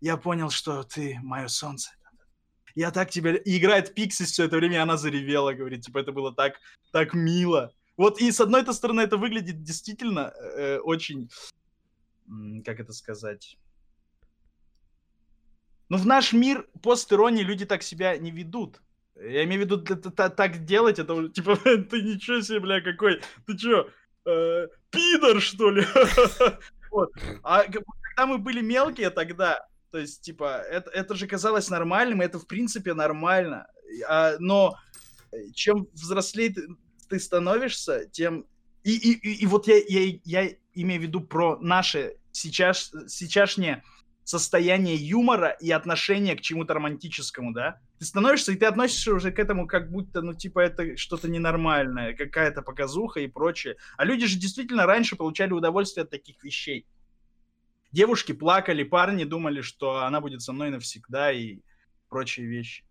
я 0.00 0.16
понял, 0.16 0.50
что 0.50 0.82
ты 0.82 1.18
мое 1.22 1.46
солнце. 1.46 1.90
Я 2.78 2.92
так 2.92 3.10
тебя... 3.10 3.34
И 3.34 3.58
играет 3.58 3.92
Пиксис 3.92 4.30
все 4.30 4.44
это 4.44 4.56
время, 4.56 4.74
и 4.74 4.78
она 4.82 4.96
заревела, 4.96 5.52
говорит, 5.52 5.84
типа, 5.84 5.98
это 5.98 6.12
было 6.12 6.32
так, 6.32 6.60
так 6.92 7.12
мило. 7.12 7.72
Вот 7.96 8.20
и 8.20 8.30
с 8.30 8.40
одной 8.40 8.62
-то 8.62 8.72
стороны 8.72 9.00
это 9.00 9.16
выглядит 9.16 9.64
действительно 9.64 10.32
э, 10.56 10.78
очень, 10.78 11.28
как 12.64 12.78
это 12.78 12.92
сказать... 12.92 13.58
Ну, 15.88 15.96
в 15.96 16.06
наш 16.06 16.32
мир 16.32 16.68
пост 16.80 17.10
люди 17.10 17.66
так 17.66 17.82
себя 17.82 18.16
не 18.16 18.30
ведут. 18.30 18.80
Я 19.16 19.42
имею 19.42 19.62
в 19.62 19.64
виду, 19.64 19.78
так 20.12 20.64
делать, 20.64 21.00
это 21.00 21.28
типа, 21.30 21.56
ты 21.90 22.02
ничего 22.02 22.42
себе, 22.42 22.60
бля, 22.60 22.80
какой, 22.80 23.20
ты 23.44 23.56
чё, 23.56 23.88
э, 24.24 24.68
пидор, 24.90 25.40
что 25.40 25.70
ли? 25.70 25.84
вот. 26.92 27.10
А 27.42 27.64
когда 27.64 28.26
мы 28.26 28.38
были 28.38 28.60
мелкие 28.60 29.10
тогда, 29.10 29.66
то 29.90 29.98
есть, 29.98 30.22
типа, 30.22 30.62
это, 30.70 30.90
это 30.90 31.14
же 31.14 31.26
казалось 31.26 31.70
нормальным, 31.70 32.20
это, 32.20 32.38
в 32.38 32.46
принципе, 32.46 32.94
нормально. 32.94 33.66
А, 34.08 34.36
но 34.38 34.76
чем 35.54 35.88
взрослее 35.92 36.50
ты, 36.50 36.68
ты 37.08 37.18
становишься, 37.18 38.06
тем... 38.10 38.46
И, 38.84 38.92
и, 38.96 39.12
и, 39.12 39.42
и 39.42 39.46
вот 39.46 39.66
я, 39.66 39.76
я, 39.76 40.18
я 40.24 40.50
имею 40.74 41.00
в 41.00 41.04
виду 41.04 41.20
про 41.20 41.58
наше 41.58 42.16
сейчас, 42.32 42.92
сейчасшнее 43.06 43.82
состояние 44.24 44.96
юмора 44.96 45.56
и 45.58 45.70
отношение 45.70 46.36
к 46.36 46.42
чему-то 46.42 46.74
романтическому, 46.74 47.54
да? 47.54 47.80
Ты 47.98 48.04
становишься, 48.04 48.52
и 48.52 48.56
ты 48.56 48.66
относишься 48.66 49.14
уже 49.14 49.32
к 49.32 49.38
этому 49.38 49.66
как 49.66 49.90
будто, 49.90 50.20
ну, 50.20 50.34
типа, 50.34 50.60
это 50.60 50.98
что-то 50.98 51.30
ненормальное, 51.30 52.14
какая-то 52.14 52.60
показуха 52.60 53.20
и 53.20 53.26
прочее. 53.26 53.76
А 53.96 54.04
люди 54.04 54.26
же 54.26 54.38
действительно 54.38 54.84
раньше 54.84 55.16
получали 55.16 55.52
удовольствие 55.52 56.04
от 56.04 56.10
таких 56.10 56.44
вещей. 56.44 56.86
Девушки 57.90 58.32
плакали, 58.32 58.82
парни 58.82 59.24
думали, 59.24 59.62
что 59.62 60.04
она 60.04 60.20
будет 60.20 60.42
со 60.42 60.52
мной 60.52 60.70
навсегда 60.70 61.32
и 61.32 61.60
прочие 62.08 62.46
вещи. 62.46 62.84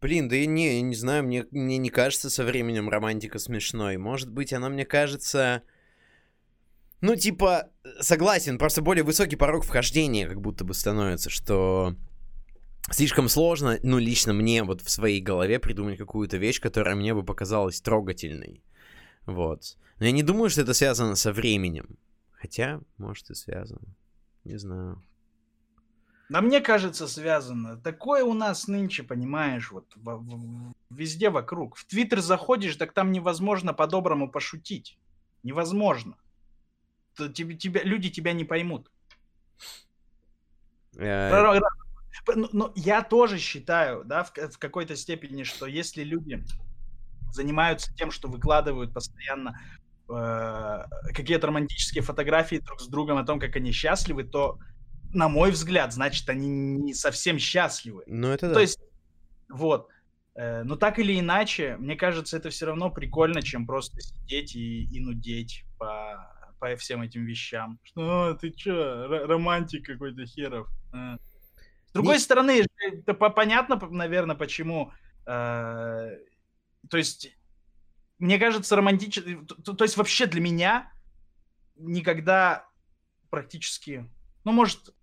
Блин, 0.00 0.28
да 0.28 0.36
и 0.36 0.46
не, 0.46 0.76
я 0.76 0.80
не 0.82 0.94
знаю, 0.94 1.24
мне, 1.24 1.46
мне 1.50 1.78
не 1.78 1.90
кажется 1.90 2.30
со 2.30 2.44
временем 2.44 2.88
романтика 2.88 3.38
смешной. 3.38 3.96
Может 3.96 4.30
быть, 4.30 4.52
она 4.52 4.68
мне 4.68 4.84
кажется... 4.84 5.62
Ну, 7.00 7.14
типа, 7.14 7.70
согласен, 8.00 8.58
просто 8.58 8.82
более 8.82 9.04
высокий 9.04 9.36
порог 9.36 9.64
вхождения 9.64 10.26
как 10.26 10.40
будто 10.40 10.64
бы 10.64 10.72
становится, 10.74 11.28
что 11.28 11.94
слишком 12.90 13.28
сложно, 13.28 13.78
ну, 13.82 13.98
лично 13.98 14.32
мне 14.32 14.62
вот 14.62 14.80
в 14.80 14.90
своей 14.90 15.20
голове 15.20 15.58
придумать 15.58 15.98
какую-то 15.98 16.38
вещь, 16.38 16.60
которая 16.60 16.94
мне 16.94 17.12
бы 17.12 17.22
показалась 17.22 17.80
трогательной. 17.80 18.62
Вот. 19.26 19.76
Но 19.98 20.06
я 20.06 20.12
не 20.12 20.22
думаю, 20.22 20.50
что 20.50 20.62
это 20.62 20.72
связано 20.72 21.16
со 21.16 21.32
временем. 21.32 21.98
Хотя, 22.32 22.80
может, 22.98 23.30
и 23.30 23.34
связано. 23.34 23.95
Не 24.46 24.58
знаю. 24.58 25.02
Да 26.28 26.40
мне 26.40 26.60
кажется, 26.60 27.08
связано. 27.08 27.76
Такое 27.76 28.24
у 28.24 28.32
нас 28.32 28.68
нынче, 28.68 29.02
понимаешь, 29.02 29.70
вот 29.72 29.92
в, 29.96 30.16
в, 30.16 30.72
везде 30.90 31.30
вокруг. 31.30 31.76
В 31.76 31.84
Твиттер 31.84 32.20
заходишь, 32.20 32.76
так 32.76 32.92
там 32.92 33.10
невозможно 33.10 33.74
по-доброму 33.74 34.30
пошутить. 34.30 34.98
Невозможно. 35.42 36.16
То, 37.14 37.28
тебе, 37.28 37.56
тебя, 37.56 37.82
люди 37.82 38.10
тебя 38.10 38.32
не 38.32 38.44
поймут. 38.44 38.90
Э, 40.96 41.30
но, 41.30 41.54
но 42.34 42.48
ну, 42.52 42.72
я 42.76 43.02
тоже 43.02 43.38
считаю, 43.38 44.04
да, 44.04 44.24
в, 44.24 44.32
в 44.32 44.58
какой-то 44.58 44.94
степени, 44.96 45.42
что 45.42 45.66
если 45.66 46.04
люди 46.04 46.44
занимаются 47.32 47.94
тем, 47.94 48.10
что 48.10 48.28
выкладывают 48.28 48.94
постоянно 48.94 49.50
э, 49.50 49.85
какие-то 50.06 51.48
романтические 51.48 52.02
фотографии 52.02 52.56
друг 52.56 52.80
с 52.80 52.86
другом 52.86 53.18
о 53.18 53.24
том, 53.24 53.40
как 53.40 53.56
они 53.56 53.72
счастливы, 53.72 54.24
то, 54.24 54.58
на 55.12 55.28
мой 55.28 55.50
взгляд, 55.50 55.92
значит, 55.92 56.28
они 56.28 56.48
не 56.48 56.94
совсем 56.94 57.38
счастливы. 57.38 58.04
Ну, 58.06 58.28
это 58.28 58.48
да. 58.48 58.54
То 58.54 58.60
есть, 58.60 58.78
вот. 59.48 59.88
Э, 60.34 60.62
но 60.62 60.76
так 60.76 60.98
или 60.98 61.18
иначе, 61.18 61.76
мне 61.78 61.96
кажется, 61.96 62.36
это 62.36 62.50
все 62.50 62.66
равно 62.66 62.90
прикольно, 62.90 63.42
чем 63.42 63.66
просто 63.66 64.00
сидеть 64.00 64.54
и, 64.54 64.84
и 64.84 65.00
нудеть 65.00 65.64
по, 65.78 66.30
по 66.60 66.76
всем 66.76 67.02
этим 67.02 67.24
вещам. 67.24 67.80
Что, 67.82 68.34
ты 68.34 68.50
чё, 68.50 69.08
романтик 69.26 69.86
какой-то 69.86 70.26
херов. 70.26 70.68
Э. 70.92 71.16
С 71.86 71.92
другой 71.92 72.16
не... 72.16 72.20
стороны, 72.20 72.64
это 72.78 73.14
понятно, 73.14 73.80
наверное, 73.90 74.36
почему... 74.36 74.92
Э, 75.26 76.10
то 76.88 76.98
есть 76.98 77.35
мне 78.18 78.38
кажется, 78.38 78.76
романтически... 78.76 79.38
То, 79.64 79.74
то 79.74 79.84
есть 79.84 79.96
вообще 79.96 80.26
для 80.26 80.40
меня 80.40 80.92
никогда 81.76 82.68
практически... 83.30 84.10
Ну, 84.44 84.52
может, 84.52 84.94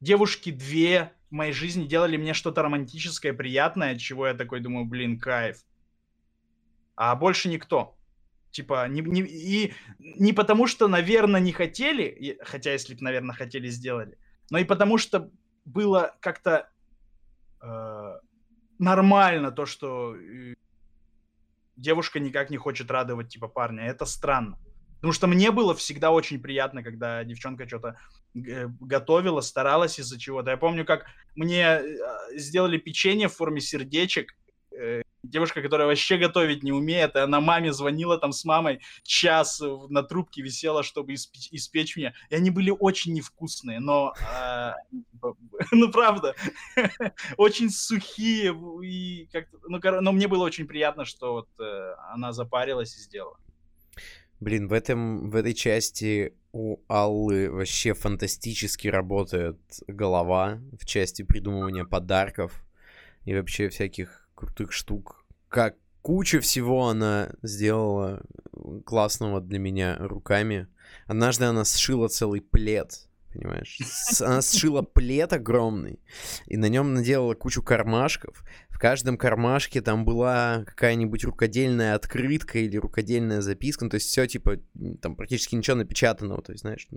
девушки 0.00 0.50
две 0.50 1.12
в 1.30 1.34
моей 1.34 1.52
жизни 1.52 1.86
делали 1.86 2.16
мне 2.16 2.34
что-то 2.34 2.62
романтическое, 2.62 3.32
приятное, 3.32 3.96
чего 3.96 4.26
я 4.26 4.34
такой 4.34 4.60
думаю, 4.60 4.84
блин, 4.84 5.18
кайф. 5.18 5.58
А 6.94 7.14
больше 7.16 7.48
никто. 7.48 7.96
Типа, 8.50 8.86
не, 8.86 9.00
не, 9.00 9.22
и 9.22 9.74
не 9.98 10.34
потому, 10.34 10.66
что, 10.66 10.88
наверное, 10.88 11.40
не 11.40 11.52
хотели, 11.52 12.38
хотя 12.42 12.72
если 12.72 12.94
бы, 12.94 13.02
наверное, 13.02 13.34
хотели, 13.34 13.68
сделали, 13.68 14.18
но 14.50 14.58
и 14.58 14.64
потому, 14.64 14.98
что 14.98 15.30
было 15.64 16.14
как-то 16.20 16.70
э, 17.62 18.12
нормально 18.78 19.52
то, 19.52 19.64
что 19.64 20.14
э, 20.14 20.54
девушка 21.76 22.20
никак 22.20 22.50
не 22.50 22.56
хочет 22.56 22.90
радовать, 22.90 23.28
типа, 23.28 23.48
парня. 23.48 23.84
Это 23.84 24.04
странно. 24.04 24.58
Потому 24.96 25.12
что 25.12 25.26
мне 25.26 25.50
было 25.50 25.74
всегда 25.74 26.12
очень 26.12 26.40
приятно, 26.40 26.84
когда 26.84 27.24
девчонка 27.24 27.66
что-то 27.66 27.96
э, 28.36 28.68
готовила, 28.80 29.40
старалась 29.40 29.98
из-за 29.98 30.18
чего-то. 30.18 30.50
Я 30.50 30.56
помню, 30.56 30.84
как 30.84 31.06
мне 31.34 31.64
э, 31.64 31.82
сделали 32.36 32.78
печенье 32.78 33.26
в 33.26 33.34
форме 33.34 33.60
сердечек, 33.60 34.32
э, 34.70 35.01
девушка, 35.22 35.62
которая 35.62 35.86
вообще 35.86 36.16
готовить 36.16 36.62
не 36.62 36.72
умеет, 36.72 37.16
и 37.16 37.20
она 37.20 37.40
маме 37.40 37.72
звонила 37.72 38.18
там 38.18 38.32
с 38.32 38.44
мамой, 38.44 38.80
час 39.02 39.60
на 39.88 40.02
трубке 40.02 40.42
висела, 40.42 40.82
чтобы 40.82 41.14
испечь, 41.14 41.48
испечь 41.52 41.96
мне. 41.96 42.14
И 42.30 42.34
они 42.34 42.50
были 42.50 42.70
очень 42.70 43.12
невкусные, 43.12 43.80
но, 43.80 44.14
э, 44.36 44.72
ну 45.72 45.90
правда, 45.90 46.34
очень 47.36 47.70
сухие. 47.70 48.54
И 48.84 49.28
как 49.32 49.46
ну, 49.68 49.80
но 50.00 50.12
мне 50.12 50.28
было 50.28 50.44
очень 50.44 50.66
приятно, 50.66 51.04
что 51.04 51.32
вот 51.32 51.48
э, 51.60 51.94
она 52.12 52.32
запарилась 52.32 52.96
и 52.96 53.00
сделала. 53.00 53.38
Блин, 54.40 54.66
в, 54.66 54.72
этом, 54.72 55.30
в 55.30 55.36
этой 55.36 55.54
части 55.54 56.34
у 56.52 56.78
Аллы 56.88 57.48
вообще 57.48 57.94
фантастически 57.94 58.88
работает 58.88 59.60
голова 59.86 60.60
в 60.76 60.84
части 60.84 61.22
придумывания 61.22 61.84
подарков 61.84 62.66
и 63.24 63.34
вообще 63.34 63.68
всяких 63.68 64.28
крутых 64.34 64.72
штук. 64.72 65.21
Как 65.52 65.76
куча 66.00 66.40
всего 66.40 66.88
она 66.88 67.28
сделала 67.42 68.22
классного 68.86 69.42
для 69.42 69.58
меня 69.58 69.98
руками. 69.98 70.66
Однажды 71.06 71.44
она 71.44 71.66
сшила 71.66 72.08
целый 72.08 72.40
плед 72.40 73.06
понимаешь? 73.32 73.78
Она 74.20 74.42
сшила 74.42 74.82
плед 74.82 75.32
огромный, 75.32 76.00
и 76.46 76.56
на 76.56 76.68
нем 76.68 76.94
наделала 76.94 77.34
кучу 77.34 77.62
кармашков. 77.62 78.44
Каждом 78.82 79.16
кармашке 79.16 79.80
там 79.80 80.04
была 80.04 80.64
какая-нибудь 80.66 81.24
рукодельная 81.24 81.94
открытка 81.94 82.58
или 82.58 82.76
рукодельная 82.76 83.40
записка, 83.40 83.84
ну, 83.84 83.90
то 83.90 83.94
есть 83.94 84.08
все, 84.08 84.26
типа, 84.26 84.58
там 85.00 85.14
практически 85.14 85.54
ничего 85.54 85.76
напечатанного, 85.76 86.42
то 86.42 86.52
есть, 86.52 86.62
знаешь, 86.62 86.88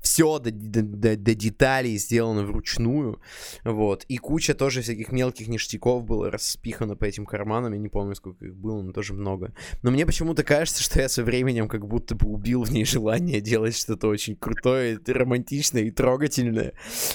все 0.00 0.38
до, 0.38 0.50
до, 0.50 0.82
до, 0.82 1.16
до 1.16 1.34
деталей 1.34 1.98
сделано 1.98 2.44
вручную, 2.44 3.20
вот. 3.64 4.04
И 4.04 4.16
куча 4.16 4.54
тоже 4.54 4.82
всяких 4.82 5.12
мелких 5.12 5.48
ништяков 5.48 6.04
было 6.04 6.30
распихано 6.30 6.96
по 6.96 7.04
этим 7.04 7.26
карманам, 7.26 7.72
я 7.74 7.78
не 7.78 7.88
помню, 7.88 8.14
сколько 8.14 8.46
их 8.46 8.56
было, 8.56 8.80
но 8.80 8.92
тоже 8.92 9.12
много. 9.12 9.52
Но 9.82 9.90
мне 9.90 10.06
почему-то 10.06 10.42
кажется, 10.44 10.82
что 10.82 11.00
я 11.00 11.08
со 11.08 11.22
временем 11.22 11.68
как 11.68 11.86
будто 11.86 12.14
бы 12.14 12.28
убил 12.28 12.62
в 12.62 12.70
ней 12.70 12.84
желание 12.84 13.40
делать 13.40 13.76
что-то 13.76 14.08
очень 14.08 14.34
крутое, 14.34 14.98
романтичное, 15.06 15.58
романтичное 15.58 15.82
и 15.82 15.90
трогательное. 15.90 16.72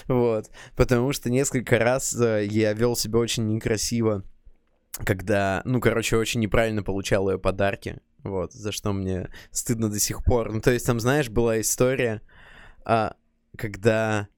Вот. 0.08 0.50
Потому 0.76 1.14
что 1.14 1.30
несколько 1.30 1.80
раз 1.80 2.16
э, 2.20 2.46
я 2.50 2.74
вел 2.74 2.96
себя 2.96 3.20
очень 3.20 3.48
некрасиво, 3.48 4.03
когда, 5.06 5.62
ну, 5.66 5.80
короче, 5.80 6.18
очень 6.18 6.40
неправильно 6.40 6.84
получал 6.84 7.30
ее 7.30 7.40
подарки. 7.40 7.98
Вот, 8.24 8.54
за 8.54 8.72
что 8.72 8.94
мне 8.94 9.30
стыдно 9.52 9.90
до 9.90 10.00
сих 10.00 10.24
пор. 10.24 10.52
Ну, 10.52 10.62
то 10.62 10.72
есть 10.72 10.86
там, 10.86 11.00
знаешь, 11.00 11.30
была 11.30 11.60
история, 11.60 12.22
а, 12.86 13.16
когда 13.58 14.30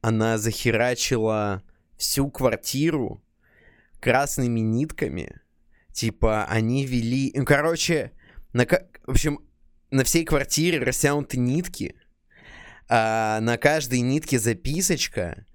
она 0.00 0.38
захерачила 0.38 1.62
всю 1.96 2.30
квартиру 2.30 3.22
красными 4.00 4.60
нитками. 4.60 5.40
Типа, 5.92 6.44
они 6.46 6.84
вели... 6.84 7.32
Ну, 7.34 7.44
короче, 7.44 8.12
на... 8.52 8.64
в 8.64 9.10
общем, 9.10 9.40
на 9.90 10.04
всей 10.04 10.24
квартире 10.24 10.78
растянуты 10.80 11.38
нитки, 11.38 11.96
а, 12.88 13.40
на 13.40 13.56
каждой 13.58 14.00
нитке 14.00 14.38
записочка. 14.38 15.46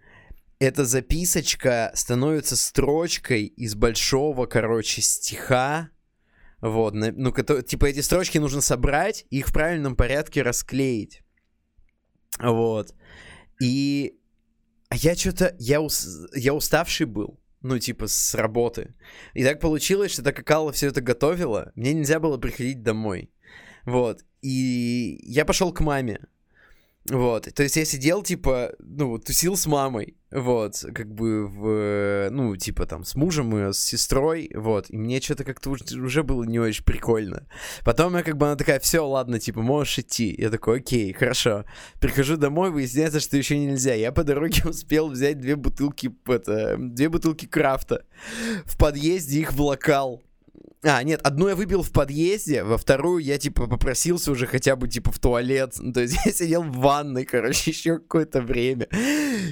Эта 0.60 0.86
записочка 0.86 1.92
становится 1.94 2.56
строчкой 2.56 3.46
из 3.46 3.76
большого, 3.76 4.48
короче, 4.48 5.02
стиха. 5.02 5.92
Вот, 6.62 6.96
ну, 6.96 7.32
типа 7.32 7.86
эти 7.86 8.00
строчки 8.00 8.40
нужно 8.40 8.62
собрать 8.62 9.26
их 9.30 9.50
в 9.50 9.54
правильном 9.54 9.96
порядке 9.96 10.42
расклеить. 10.42 11.22
Вот. 12.40 12.96
И 13.62 14.18
я 14.92 15.16
что-то, 15.16 15.56
я, 15.60 15.82
ус... 15.82 16.28
я 16.34 16.54
уставший 16.54 17.06
был, 17.06 17.40
ну, 17.62 17.78
типа, 17.78 18.08
с 18.08 18.34
работы. 18.34 18.96
И 19.34 19.44
так 19.44 19.60
получилось, 19.60 20.12
что 20.14 20.24
так 20.24 20.36
как 20.36 20.50
Алла 20.50 20.72
все 20.72 20.88
это 20.88 21.02
готовила, 21.02 21.72
мне 21.76 21.94
нельзя 21.94 22.20
было 22.20 22.38
приходить 22.38 22.82
домой. 22.82 23.32
Вот. 23.86 24.24
И 24.42 25.20
я 25.24 25.46
пошел 25.46 25.72
к 25.72 25.82
маме. 25.82 26.22
Вот, 27.10 27.48
то 27.54 27.64
есть 27.64 27.78
я 27.78 27.86
сидел, 27.86 28.22
типа, 28.22 28.74
ну, 28.80 29.18
тусил 29.18 29.56
с 29.56 29.66
мамой, 29.66 30.18
вот, 30.30 30.84
как 30.94 31.14
бы 31.14 31.48
в, 31.48 32.30
ну, 32.32 32.54
типа 32.58 32.86
там 32.86 33.06
с 33.06 33.16
мужем 33.16 33.58
и 33.58 33.72
с 33.72 33.80
сестрой, 33.80 34.52
вот, 34.54 34.90
и 34.90 34.98
мне 34.98 35.22
что-то 35.22 35.46
как-то 35.46 35.70
уже 35.70 36.24
было 36.24 36.44
не 36.44 36.60
очень 36.60 36.84
прикольно. 36.84 37.48
Потом 37.86 38.18
я 38.18 38.24
как 38.24 38.36
бы, 38.36 38.48
она 38.48 38.58
такая, 38.58 38.82
все, 38.82 39.08
ладно, 39.08 39.40
типа, 39.40 39.62
можешь 39.62 40.00
идти. 40.00 40.36
Я 40.38 40.50
такой, 40.50 40.80
окей, 40.80 41.14
хорошо. 41.14 41.64
Прихожу 42.02 42.36
домой, 42.36 42.72
выясняется, 42.72 43.22
что 43.22 43.38
еще 43.38 43.58
нельзя. 43.58 43.94
Я 43.94 44.12
по 44.12 44.26
дороге 44.26 44.64
успел 44.68 45.10
взять 45.10 45.40
две 45.40 45.56
бутылки, 45.56 46.14
это, 46.26 46.76
две 46.78 47.08
бутылки 47.08 47.46
крафта. 47.46 48.06
В 48.66 48.78
подъезде 48.78 49.40
их 49.40 49.54
в. 49.54 50.27
А, 50.84 51.02
нет, 51.02 51.22
одну 51.24 51.48
я 51.48 51.56
выпил 51.56 51.82
в 51.82 51.92
подъезде, 51.92 52.64
во 52.64 52.78
вторую 52.78 53.24
я, 53.24 53.40
типа, 53.40 53.68
попросился 53.68 54.32
уже 54.32 54.46
хотя 54.46 54.76
бы, 54.76 54.88
типа, 54.88 55.12
в 55.12 55.18
туалет. 55.18 55.74
Ну, 55.80 55.92
то 55.92 56.02
есть 56.02 56.16
я 56.26 56.32
сидел 56.32 56.64
в 56.64 56.78
ванной, 56.78 57.26
короче, 57.26 57.72
еще 57.72 57.98
какое-то 57.98 58.42
время. 58.42 58.88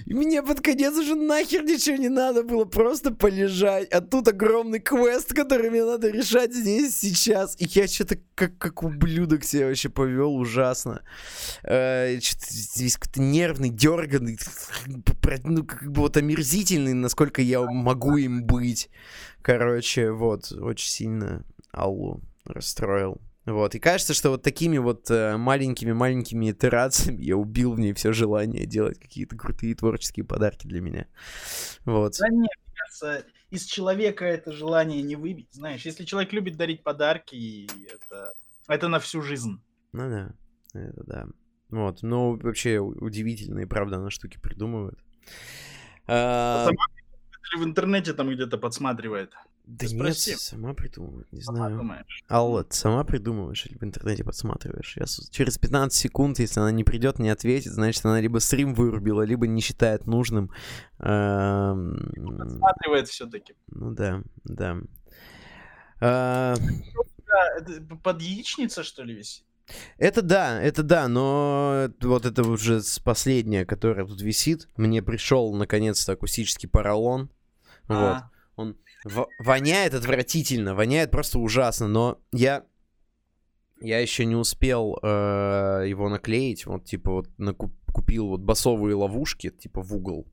И 0.06 0.14
мне 0.14 0.44
под 0.44 0.62
конец 0.62 0.96
уже 0.96 1.16
нахер 1.16 1.64
ничего 1.64 1.98
не 1.98 2.10
надо 2.10 2.44
было, 2.44 2.66
просто 2.66 3.12
полежать. 3.12 3.90
А 3.90 4.02
тут 4.02 4.28
огромный 4.28 4.80
квест, 4.80 5.34
который 5.34 5.72
мне 5.72 5.84
надо 5.84 6.10
решать 6.10 6.54
здесь, 6.54 6.96
сейчас. 6.96 7.56
И 7.60 7.66
я 7.72 7.88
что-то 7.88 8.20
как, 8.36 8.58
как 8.60 8.84
ублюдок 8.84 9.44
себя 9.44 9.66
вообще 9.66 9.90
повел 9.90 10.36
ужасно. 10.36 11.02
Э, 11.64 12.18
здесь 12.20 12.98
какой-то 12.98 13.22
нервный, 13.22 13.70
дерганный, 13.70 14.38
ну, 15.44 15.66
как 15.66 15.92
бы 15.92 16.02
вот 16.02 16.18
омерзительный, 16.18 16.94
насколько 16.94 17.42
я 17.42 17.62
могу 17.62 18.18
им 18.18 18.44
быть. 18.44 18.90
Короче, 19.46 20.10
вот, 20.10 20.52
очень 20.54 20.90
сильно 20.90 21.46
Аллу 21.72 22.20
расстроил. 22.46 23.22
Вот, 23.46 23.76
и 23.76 23.80
кажется, 23.80 24.16
что 24.16 24.32
вот 24.32 24.42
такими 24.42 24.80
вот 24.80 25.08
маленькими-маленькими 25.12 26.48
э, 26.48 26.52
итерациями 26.52 27.22
я 27.22 27.38
убил 27.38 27.74
в 27.74 27.80
ней 27.80 27.94
все 27.94 28.12
желание 28.12 28.66
делать 28.66 29.00
какие-то 29.00 29.38
крутые 29.38 29.76
творческие 29.76 30.26
подарки 30.26 30.66
для 30.66 30.82
меня. 30.82 31.06
Вот. 31.86 32.16
Да 32.20 32.28
нет, 32.30 32.50
мне 32.66 32.74
кажется, 32.74 33.24
из 33.52 33.66
человека 33.66 34.26
это 34.26 34.52
желание 34.52 35.04
не 35.04 35.16
выбить, 35.16 35.50
знаешь. 35.52 35.86
Если 35.86 36.06
человек 36.06 36.34
любит 36.34 36.58
дарить 36.58 36.82
подарки, 36.82 37.70
это, 37.94 38.34
это 38.68 38.88
на 38.88 39.00
всю 39.00 39.22
жизнь. 39.22 39.62
Ну 39.92 40.10
да, 40.10 40.34
это 40.74 41.04
да. 41.04 41.28
Вот, 41.70 42.02
ну 42.02 42.36
вообще 42.36 42.80
удивительные, 42.80 43.68
правда, 43.68 43.98
она 43.98 44.10
штуки 44.10 44.40
придумывает. 44.40 44.98
А... 46.08 46.66
Сама 46.66 46.95
в 47.56 47.64
интернете 47.64 48.14
там 48.14 48.30
где-то 48.30 48.58
подсматривает? 48.58 49.34
Да 49.66 49.88
Ты 49.88 49.96
нет, 49.96 50.16
сама 50.16 50.76
придумывает, 50.76 51.32
не 51.32 51.42
сама 51.42 51.58
знаю. 51.58 51.78
Думаешь. 51.78 52.24
Алла, 52.30 52.64
ты 52.64 52.76
сама 52.76 53.04
придумываешь 53.04 53.66
или 53.66 53.76
в 53.78 53.84
интернете 53.84 54.24
подсматриваешь? 54.24 54.96
Я 54.96 55.06
через 55.32 55.58
15 55.58 55.98
секунд, 55.98 56.38
если 56.40 56.60
она 56.60 56.72
не 56.72 56.84
придет, 56.84 57.18
не 57.18 57.30
ответит, 57.30 57.74
значит, 57.74 58.06
она 58.06 58.22
либо 58.22 58.38
стрим 58.38 58.76
вырубила, 58.76 59.24
либо 59.24 59.48
не 59.48 59.62
считает 59.62 60.06
нужным. 60.06 60.52
Подсматривает 61.00 63.08
все-таки. 63.08 63.56
Ну 63.68 63.92
да, 63.92 64.22
да. 64.44 64.78
А... 66.00 66.56
Под 68.04 68.22
яичница, 68.22 68.84
что 68.84 69.04
ли, 69.04 69.16
висит? 69.16 69.46
Это 69.98 70.22
да, 70.22 70.62
это 70.62 70.84
да, 70.84 71.08
но 71.08 71.90
вот 72.02 72.26
это 72.26 72.44
уже 72.44 72.82
последнее, 73.04 73.66
которое 73.66 74.06
тут 74.06 74.22
висит. 74.22 74.70
Мне 74.78 75.02
пришел 75.02 75.56
наконец-то 75.56 76.12
акустический 76.12 76.70
поролон. 76.70 77.32
А. 77.88 78.14
Вот. 78.14 78.24
Он 78.58 78.78
в- 79.04 79.28
воняет 79.40 79.94
отвратительно, 79.94 80.76
воняет 80.76 81.12
просто 81.12 81.40
ужасно, 81.40 81.88
но 81.88 82.20
я 82.32 82.64
я 83.82 84.00
еще 84.00 84.26
не 84.26 84.36
успел 84.36 84.98
э, 85.04 85.86
его 85.88 86.08
наклеить. 86.10 86.66
Вот 86.66 86.86
типа 86.86 87.12
вот 87.12 87.28
накуп, 87.38 87.74
купил 87.94 88.28
вот 88.30 88.40
басовые 88.42 88.96
ловушки, 88.96 89.50
типа 89.50 89.82
в 89.82 89.94
угол. 89.94 90.26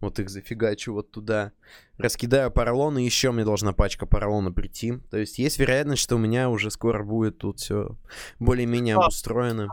Вот 0.00 0.18
их 0.18 0.28
зафигачу 0.28 0.92
вот 0.92 1.10
туда. 1.10 1.52
Раскидаю 1.96 2.50
поролон, 2.50 2.98
и 2.98 3.04
еще 3.04 3.30
мне 3.32 3.44
должна 3.44 3.72
пачка 3.72 4.04
поролона 4.04 4.52
прийти. 4.52 4.98
То 5.10 5.16
есть 5.16 5.38
есть 5.38 5.58
вероятность, 5.58 6.02
что 6.02 6.16
у 6.16 6.18
меня 6.18 6.50
уже 6.50 6.70
скоро 6.70 7.02
будет 7.02 7.38
тут 7.38 7.60
все 7.60 7.96
более-менее 8.38 8.96
обустроено. 8.96 9.68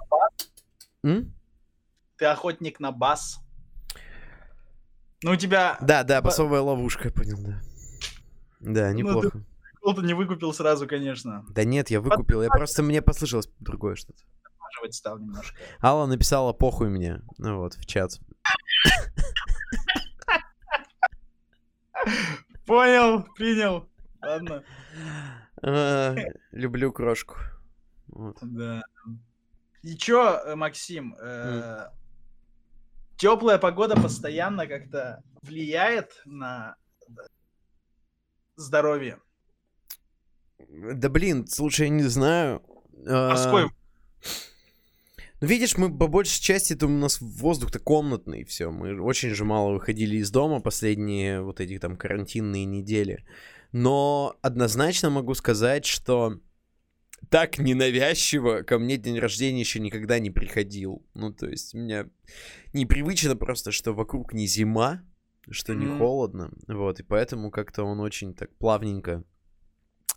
М? 1.03 1.34
Ты 2.18 2.26
охотник 2.26 2.80
на 2.80 2.91
бас? 2.91 3.39
Ну, 5.23 5.31
у 5.31 5.35
тебя... 5.35 5.77
Да, 5.81 6.03
да, 6.03 6.22
басовая 6.22 6.61
ловушка, 6.61 7.11
понял, 7.11 7.38
да. 7.39 7.61
Да, 8.60 8.93
неплохо. 8.93 9.43
Ну, 9.84 9.93
ты, 9.93 10.02
ты 10.02 10.07
не 10.07 10.14
выкупил 10.14 10.53
сразу, 10.53 10.88
конечно. 10.88 11.45
Да 11.49 11.64
нет, 11.64 11.89
я 11.89 12.02
выкупил, 12.02 12.41
я 12.43 12.49
просто 12.49 12.84
мне 12.84 13.02
послышалось 13.02 13.49
другое 13.60 13.95
что-то. 13.95 14.23
стал 14.91 15.19
немножко. 15.19 15.57
Алла 15.81 16.06
написала 16.06 16.53
похуй 16.53 16.89
мне, 16.89 17.22
ну 17.38 17.57
вот, 17.60 17.73
в 17.76 17.85
чат. 17.85 18.19
Понял, 22.65 23.23
принял. 23.35 23.88
Ладно. 24.22 24.64
А, 25.64 26.15
люблю 26.52 26.91
крошку. 26.91 27.38
Да. 28.41 28.84
И 29.81 29.95
чё, 29.95 30.39
э, 30.45 30.56
Максим, 30.56 31.15
э, 31.19 31.88
теплая 33.22 33.60
погода 33.60 33.95
постоянно 33.95 34.65
как-то 34.65 35.22
влияет 35.43 36.23
на 36.26 36.76
здоровье? 38.56 39.19
Да 40.68 41.07
блин, 41.07 41.45
слушай, 41.48 41.84
я 41.84 41.89
не 41.89 42.03
знаю. 42.03 42.64
Морской 43.06 43.65
а, 43.65 43.69
ну, 45.39 45.48
видишь, 45.48 45.77
мы 45.77 45.95
по 45.95 46.07
большей 46.07 46.41
части, 46.41 46.73
это 46.73 46.88
у 46.88 46.89
нас 46.89 47.19
воздух-то 47.19 47.80
комнатный, 47.80 48.43
все. 48.43 48.72
Мы 48.72 48.99
очень 48.99 49.31
же 49.31 49.45
мало 49.45 49.73
выходили 49.73 50.18
из 50.18 50.31
дома 50.31 50.60
последние 50.60 51.41
вот 51.41 51.60
эти 51.60 51.77
там 51.77 51.98
карантинные 51.98 52.65
недели. 52.65 53.26
Но 53.72 54.35
однозначно 54.41 55.10
могу 55.11 55.34
сказать, 55.35 55.85
что 55.85 56.39
так 57.30 57.60
ненавязчиво 57.60 58.64
ко 58.64 58.80
мне 58.80 58.98
день 58.98 59.19
рождения 59.19 59.60
еще 59.60 59.80
никогда 59.80 60.19
не 60.19 60.31
приходил. 60.31 61.06
Ну, 61.14 61.34
то 61.34 61.48
есть, 61.48 61.73
у 61.73 61.77
меня 61.77 62.07
непривычно 62.73 63.35
просто, 63.35 63.72
что 63.72 63.93
вокруг 63.93 64.34
не 64.34 64.48
зима, 64.48 65.03
что 65.49 65.73
не 65.73 65.85
mm. 65.85 65.98
холодно. 65.98 66.52
Вот, 66.68 66.99
и 66.99 67.03
поэтому 67.03 67.52
как-то 67.52 67.84
он 67.84 67.99
очень 67.99 68.34
так 68.34 68.53
плавненько 68.57 69.23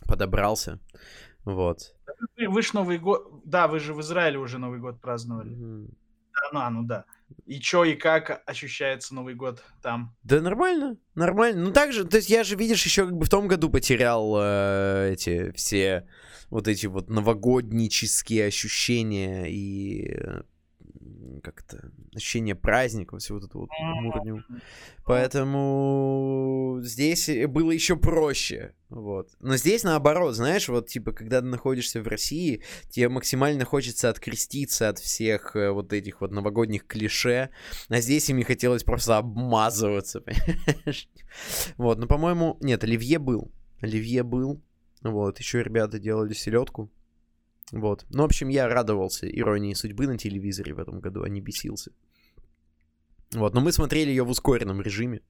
подобрался. 0.07 0.79
Вот. 1.43 1.95
Вы 2.37 2.61
же 2.61 2.69
Новый 2.73 2.97
год... 2.97 3.41
Да, 3.45 3.67
вы 3.67 3.79
же 3.79 3.93
в 3.93 4.01
Израиле 4.01 4.37
уже 4.37 4.57
Новый 4.57 4.79
год 4.79 4.99
праздновали. 4.99 5.51
Mm. 5.51 5.87
Да, 6.33 6.49
ну, 6.51 6.59
а, 6.59 6.69
ну 6.69 6.83
да. 6.83 7.05
И 7.45 7.59
чё, 7.59 7.83
и 7.83 7.95
как 7.95 8.43
ощущается 8.45 9.15
Новый 9.15 9.35
год 9.35 9.63
там? 9.81 10.15
Да 10.23 10.41
нормально, 10.41 10.97
нормально. 11.15 11.63
Ну 11.63 11.71
так 11.71 11.93
же, 11.93 12.05
то 12.05 12.17
есть 12.17 12.29
я 12.29 12.43
же, 12.43 12.55
видишь, 12.55 12.83
еще 12.85 13.05
как 13.05 13.15
бы 13.15 13.25
в 13.25 13.29
том 13.29 13.47
году 13.47 13.69
потерял 13.69 14.35
э, 14.37 15.11
эти 15.13 15.51
все 15.53 16.07
вот 16.49 16.67
эти 16.67 16.85
вот 16.87 17.09
новогоднические 17.09 18.45
ощущения 18.47 19.45
и 19.45 20.15
э, 20.17 20.41
как-то 21.41 21.91
ощущение 22.15 22.55
праздника, 22.55 23.17
всего 23.17 23.39
вот 23.39 23.47
этого 23.47 23.61
вот 23.61 23.69
мурню. 24.01 24.43
Поэтому 25.05 26.79
здесь 26.81 27.29
было 27.47 27.71
еще 27.71 27.95
проще, 27.95 28.73
вот. 28.89 29.29
Но 29.39 29.57
здесь 29.57 29.83
наоборот, 29.83 30.35
знаешь, 30.35 30.67
вот 30.69 30.87
типа, 30.87 31.11
когда 31.11 31.41
ты 31.41 31.47
находишься 31.47 32.01
в 32.01 32.07
России, 32.07 32.63
тебе 32.89 33.09
максимально 33.09 33.65
хочется 33.65 34.09
откреститься 34.09 34.89
от 34.89 34.99
всех 34.99 35.55
э, 35.55 35.71
вот 35.71 35.93
этих 35.93 36.21
вот 36.21 36.31
новогодних 36.31 36.87
клише, 36.87 37.49
а 37.89 38.01
здесь 38.01 38.29
им 38.29 38.37
не 38.37 38.43
хотелось 38.43 38.83
просто 38.83 39.17
обмазываться, 39.17 40.21
понимаешь? 40.21 41.09
Вот, 41.77 41.99
но, 41.99 42.07
по-моему, 42.07 42.57
нет, 42.61 42.83
Оливье 42.83 43.19
был, 43.19 43.51
Оливье 43.81 44.23
был, 44.23 44.61
вот, 45.11 45.39
еще 45.39 45.63
ребята 45.63 45.99
делали 45.99 46.33
селедку, 46.33 46.91
вот. 47.71 48.05
Ну, 48.09 48.23
в 48.23 48.25
общем, 48.25 48.47
я 48.49 48.67
радовался 48.67 49.27
иронии 49.27 49.73
судьбы 49.73 50.07
на 50.07 50.17
телевизоре 50.17 50.73
в 50.73 50.79
этом 50.79 50.99
году, 50.99 51.23
а 51.23 51.29
не 51.29 51.41
бесился. 51.41 51.91
Вот, 53.33 53.53
но 53.53 53.61
мы 53.61 53.71
смотрели 53.71 54.09
ее 54.09 54.23
в 54.23 54.29
ускоренном 54.29 54.81
режиме. 54.81 55.21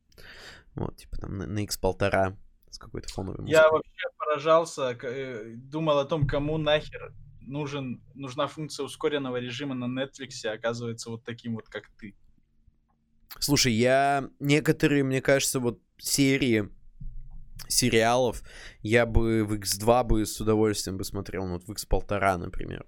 Вот, 0.75 0.97
типа 0.97 1.17
там 1.17 1.37
на, 1.37 1.47
на 1.47 1.63
X1,5 1.63 2.35
с 2.69 2.77
какой-то 2.77 3.07
фоновой 3.07 3.39
музыкой. 3.39 3.51
Я 3.51 3.69
вообще 3.69 4.07
поражался, 4.17 4.97
э, 5.01 5.53
думал 5.55 5.99
о 5.99 6.05
том, 6.05 6.27
кому 6.27 6.57
нахер 6.57 7.13
нужен, 7.39 8.03
нужна 8.13 8.47
функция 8.47 8.83
ускоренного 8.83 9.37
режима 9.37 9.75
на 9.75 9.85
Netflix, 9.85 10.45
оказывается, 10.45 11.09
вот 11.09 11.23
таким 11.23 11.55
вот, 11.55 11.69
как 11.69 11.89
ты. 11.97 12.15
Слушай, 13.39 13.73
я 13.73 14.29
некоторые, 14.39 15.03
мне 15.03 15.21
кажется, 15.21 15.59
вот 15.59 15.79
серии 15.97 16.69
сериалов 17.67 18.43
я 18.81 19.05
бы 19.05 19.43
в 19.45 19.53
X2 19.53 20.03
бы 20.03 20.25
с 20.25 20.39
удовольствием 20.41 20.97
бы 20.97 21.03
смотрел, 21.03 21.45
ну, 21.45 21.53
вот 21.53 21.63
в 21.63 21.71
X1,5, 21.71 22.37
например. 22.37 22.85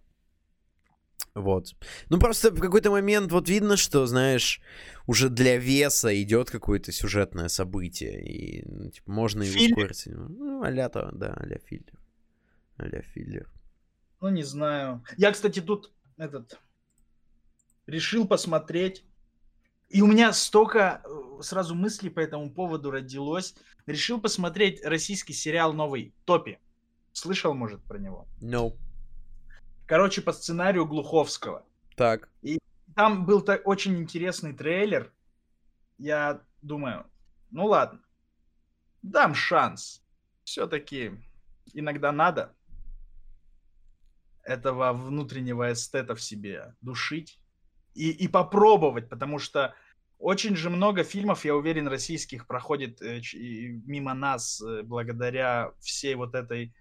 Вот. 1.34 1.76
Ну, 2.10 2.19
просто 2.19 2.52
в 2.52 2.60
какой-то 2.60 2.89
момент 2.89 3.31
вот 3.31 3.48
видно, 3.48 3.77
что, 3.77 4.07
знаешь, 4.07 4.60
уже 5.06 5.30
для 5.30 5.57
веса 5.57 6.10
идет 6.22 6.49
какое-то 6.49 6.91
сюжетное 6.91 7.48
событие. 7.48 8.26
И 8.26 8.64
ну, 8.68 8.89
типа, 8.89 9.11
можно 9.11 9.44
Филлер. 9.44 9.77
ускорить. 9.77 10.03
Ну, 10.07 10.64
а-ля 10.64 10.89
то, 10.89 11.11
да, 11.14 11.34
а-ля 11.38 11.60
филлер. 11.60 11.99
А-ля 12.77 13.02
филлер. 13.02 13.48
Ну, 14.19 14.30
не 14.30 14.44
знаю. 14.44 15.03
Я, 15.18 15.31
кстати, 15.31 15.60
тут 15.61 15.91
этот 16.18 16.60
решил 17.85 18.27
посмотреть. 18.27 19.03
И 19.90 20.02
у 20.02 20.08
меня 20.08 20.34
столько 20.34 21.02
э, 21.04 21.42
сразу 21.42 21.74
мыслей 21.74 22.10
по 22.10 22.20
этому 22.20 22.52
поводу 22.52 22.92
родилось. 22.92 23.56
Решил 23.86 24.20
посмотреть 24.20 24.84
российский 24.84 25.34
сериал 25.34 25.74
новый 25.74 26.14
«Топи». 26.26 26.60
Слышал, 27.14 27.54
может, 27.54 27.82
про 27.84 27.98
него? 27.98 28.28
No. 28.42 28.78
Короче, 29.86 30.22
по 30.22 30.34
сценарию 30.34 30.86
Глуховского. 30.86 31.66
Так. 31.96 32.30
Там 32.96 33.26
был 33.26 33.42
так 33.42 33.66
очень 33.66 33.98
интересный 33.98 34.54
трейлер. 34.54 35.14
Я 35.98 36.42
думаю, 36.62 37.06
ну 37.50 37.66
ладно, 37.66 38.02
дам 39.02 39.34
шанс. 39.34 40.04
Все-таки 40.44 41.12
иногда 41.74 42.12
надо 42.12 42.54
этого 44.44 44.94
внутреннего 44.94 45.72
эстета 45.72 46.16
в 46.16 46.22
себе 46.22 46.76
душить 46.82 47.40
и, 47.98 48.11
и 48.11 48.28
попробовать, 48.28 49.10
потому 49.10 49.40
что 49.40 49.74
очень 50.19 50.56
же 50.56 50.69
много 50.69 51.03
фильмов, 51.03 51.45
я 51.45 51.56
уверен, 51.56 51.88
российских 51.88 52.48
проходит 52.48 53.02
э, 53.02 53.22
ч- 53.22 53.82
мимо 53.86 54.14
нас 54.14 54.61
э, 54.61 54.84
благодаря 54.84 55.74
всей 55.80 56.15
вот 56.15 56.36
этой 56.36 56.74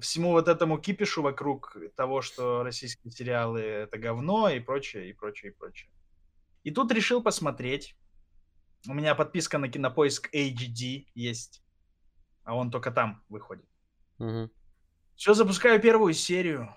всему 0.00 0.30
вот 0.30 0.48
этому 0.48 0.78
кипишу 0.78 1.22
вокруг 1.22 1.76
того, 1.96 2.22
что 2.22 2.62
российские 2.62 3.10
сериалы 3.10 3.60
это 3.60 3.98
говно 3.98 4.48
и 4.48 4.60
прочее, 4.60 5.10
и 5.10 5.12
прочее, 5.12 5.52
и 5.52 5.54
прочее. 5.54 5.90
И 6.64 6.70
тут 6.70 6.92
решил 6.92 7.22
посмотреть. 7.22 7.96
У 8.88 8.94
меня 8.94 9.14
подписка 9.14 9.58
на 9.58 9.68
кинопоиск 9.68 10.34
HD 10.34 11.06
есть, 11.14 11.62
а 12.44 12.56
он 12.56 12.70
только 12.70 12.90
там 12.90 13.22
выходит. 13.28 13.68
Мгм. 14.18 14.50
Все, 15.14 15.34
запускаю 15.34 15.80
первую 15.80 16.14
серию. 16.14 16.74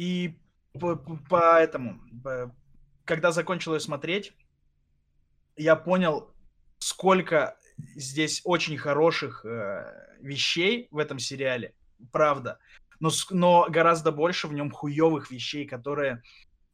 И 0.00 0.34
по, 0.80 0.96
по- 0.96 1.16
по 1.28 1.60
этому, 1.60 2.00
по- 2.24 2.54
когда 3.04 3.32
закончил 3.32 3.74
ее 3.74 3.80
смотреть, 3.80 4.32
я 5.56 5.76
понял, 5.76 6.32
сколько 6.78 7.58
здесь 7.96 8.40
очень 8.44 8.78
хороших 8.78 9.44
э, 9.44 10.16
вещей 10.22 10.88
в 10.90 10.96
этом 10.96 11.18
сериале, 11.18 11.74
правда. 12.12 12.58
Но, 12.98 13.10
но 13.28 13.66
гораздо 13.68 14.10
больше 14.10 14.48
в 14.48 14.54
нем 14.54 14.70
хуевых 14.70 15.30
вещей, 15.30 15.66
которые 15.66 16.22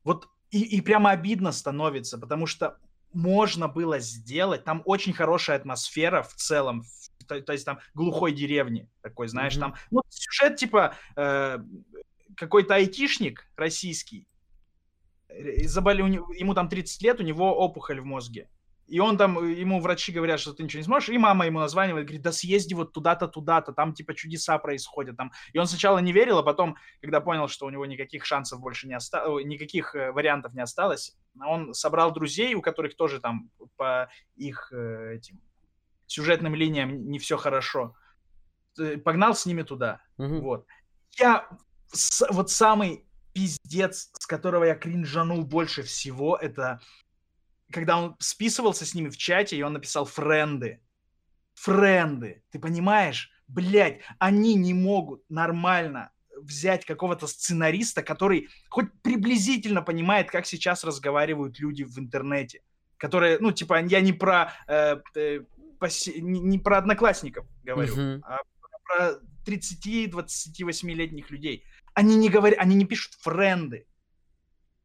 вот 0.05 0.29
и, 0.53 0.63
и 0.63 0.81
прямо 0.81 1.11
обидно 1.11 1.51
становится, 1.51 2.19
потому 2.19 2.47
что 2.47 2.79
можно 3.13 3.67
было 3.67 3.99
сделать. 3.99 4.63
Там 4.63 4.83
очень 4.85 5.13
хорошая 5.13 5.57
атмосфера 5.57 6.23
в 6.23 6.35
целом, 6.35 6.85
то, 7.27 7.41
то 7.41 7.53
есть 7.53 7.65
там 7.65 7.81
глухой 7.95 8.31
деревни 8.33 8.89
такой, 9.01 9.27
знаешь, 9.27 9.55
Мгм. 9.57 9.61
там 9.63 9.75
ну, 9.91 10.03
сюжет 10.11 10.57
типа 10.57 10.95
э, 11.17 11.59
какой-то 12.37 12.75
айтишник 12.75 13.49
российский, 13.57 14.29
э, 15.29 15.67
заболел, 15.67 16.07
ему 16.07 16.55
там 16.55 16.69
30 16.69 17.03
лет, 17.03 17.21
у 17.21 17.25
него 17.25 17.57
опухоль 17.57 18.01
в 18.01 18.05
мозге. 18.05 18.49
И 18.87 19.01
он 19.01 19.17
там, 19.17 19.39
э, 19.39 19.53
ему 19.53 19.81
врачи 19.81 20.13
говорят, 20.13 20.39
что 20.39 20.53
ты 20.53 20.63
ничего 20.63 20.81
не 20.81 20.85
сможешь, 20.85 21.09
и 21.09 21.19
мама 21.19 21.47
ему 21.47 21.59
названивает, 21.59 22.07
говорит, 22.07 22.23
да 22.23 22.31
съезди 22.31 22.75
вот 22.75 22.93
туда-то, 22.93 23.27
туда-то, 23.27 23.73
там 23.73 23.95
типа 23.95 24.15
чудеса 24.15 24.59
происходят. 24.59 25.17
Там. 25.17 25.33
И 25.53 25.59
он 25.59 25.67
сначала 25.67 25.99
не 25.99 26.13
верил, 26.13 26.39
а 26.39 26.43
потом, 26.43 26.77
когда 27.01 27.21
понял, 27.21 27.49
что 27.49 27.67
у 27.67 27.71
него 27.71 27.85
никаких 27.87 28.25
шансов 28.25 28.61
больше 28.61 28.87
не 28.87 28.95
осталось, 28.95 29.45
никаких 29.45 29.95
э, 29.95 30.13
вариантов 30.13 30.55
не 30.55 30.63
осталось, 30.63 31.17
он 31.45 31.75
собрал 31.75 32.13
друзей, 32.13 32.55
у 32.55 32.63
которых 32.63 32.97
тоже 32.97 33.21
там 33.21 33.51
по 33.77 34.09
их 34.37 34.73
этим 34.73 35.41
сюжетным 36.07 36.55
линиям 36.55 37.11
не 37.11 37.19
все 37.19 37.37
хорошо. 37.37 37.95
Погнал 39.05 39.35
с 39.35 39.47
ними 39.47 39.63
туда. 39.63 40.01
Мгм. 40.19 40.41
Вот. 40.41 40.67
Я 41.19 41.49
с- 41.93 42.27
вот 42.31 42.51
самый 42.51 43.05
пиздец, 43.33 44.11
с 44.19 44.27
которого 44.27 44.65
я 44.65 44.75
кринжанул 44.75 45.45
больше 45.45 45.83
всего, 45.83 46.37
это 46.37 46.81
когда 47.73 47.99
он 47.99 48.17
списывался 48.21 48.87
с 48.87 48.95
ними 48.95 49.09
в 49.09 49.17
чате, 49.17 49.57
и 49.57 49.63
он 49.63 49.73
написал 49.75 50.05
френды. 50.05 50.81
Френды. 51.55 52.43
Ты 52.51 52.59
понимаешь? 52.59 53.31
Блять, 53.49 54.01
они 54.19 54.55
не 54.55 54.73
могут 54.75 55.23
нормально 55.29 56.11
взять 56.39 56.85
какого-то 56.85 57.27
сценариста, 57.27 58.03
который 58.03 58.49
хоть 58.69 58.93
приблизительно 59.03 59.83
понимает, 59.83 60.31
как 60.31 60.47
сейчас 60.47 60.85
разговаривают 60.85 61.59
люди 61.59 61.83
в 61.83 61.99
интернете. 61.99 62.63
Которые, 62.99 63.39
ну, 63.41 63.53
типа, 63.53 63.83
я 63.85 64.01
не 64.01 64.13
про, 64.13 64.53
э, 64.69 64.97
э, 65.15 65.41
посе- 65.81 66.21
не, 66.21 66.41
не 66.41 66.59
про 66.59 66.79
одноклассников 66.79 67.47
говорю, 67.63 67.95
Мгм. 67.97 68.23
а 68.25 68.39
про 68.85 69.21
30-28-летних 69.45 71.31
людей. 71.31 71.65
Они 71.97 72.15
не 72.17 72.29
говорят, 72.29 72.59
они 72.61 72.75
не 72.77 72.85
пишут 72.85 73.15
френды. 73.15 73.87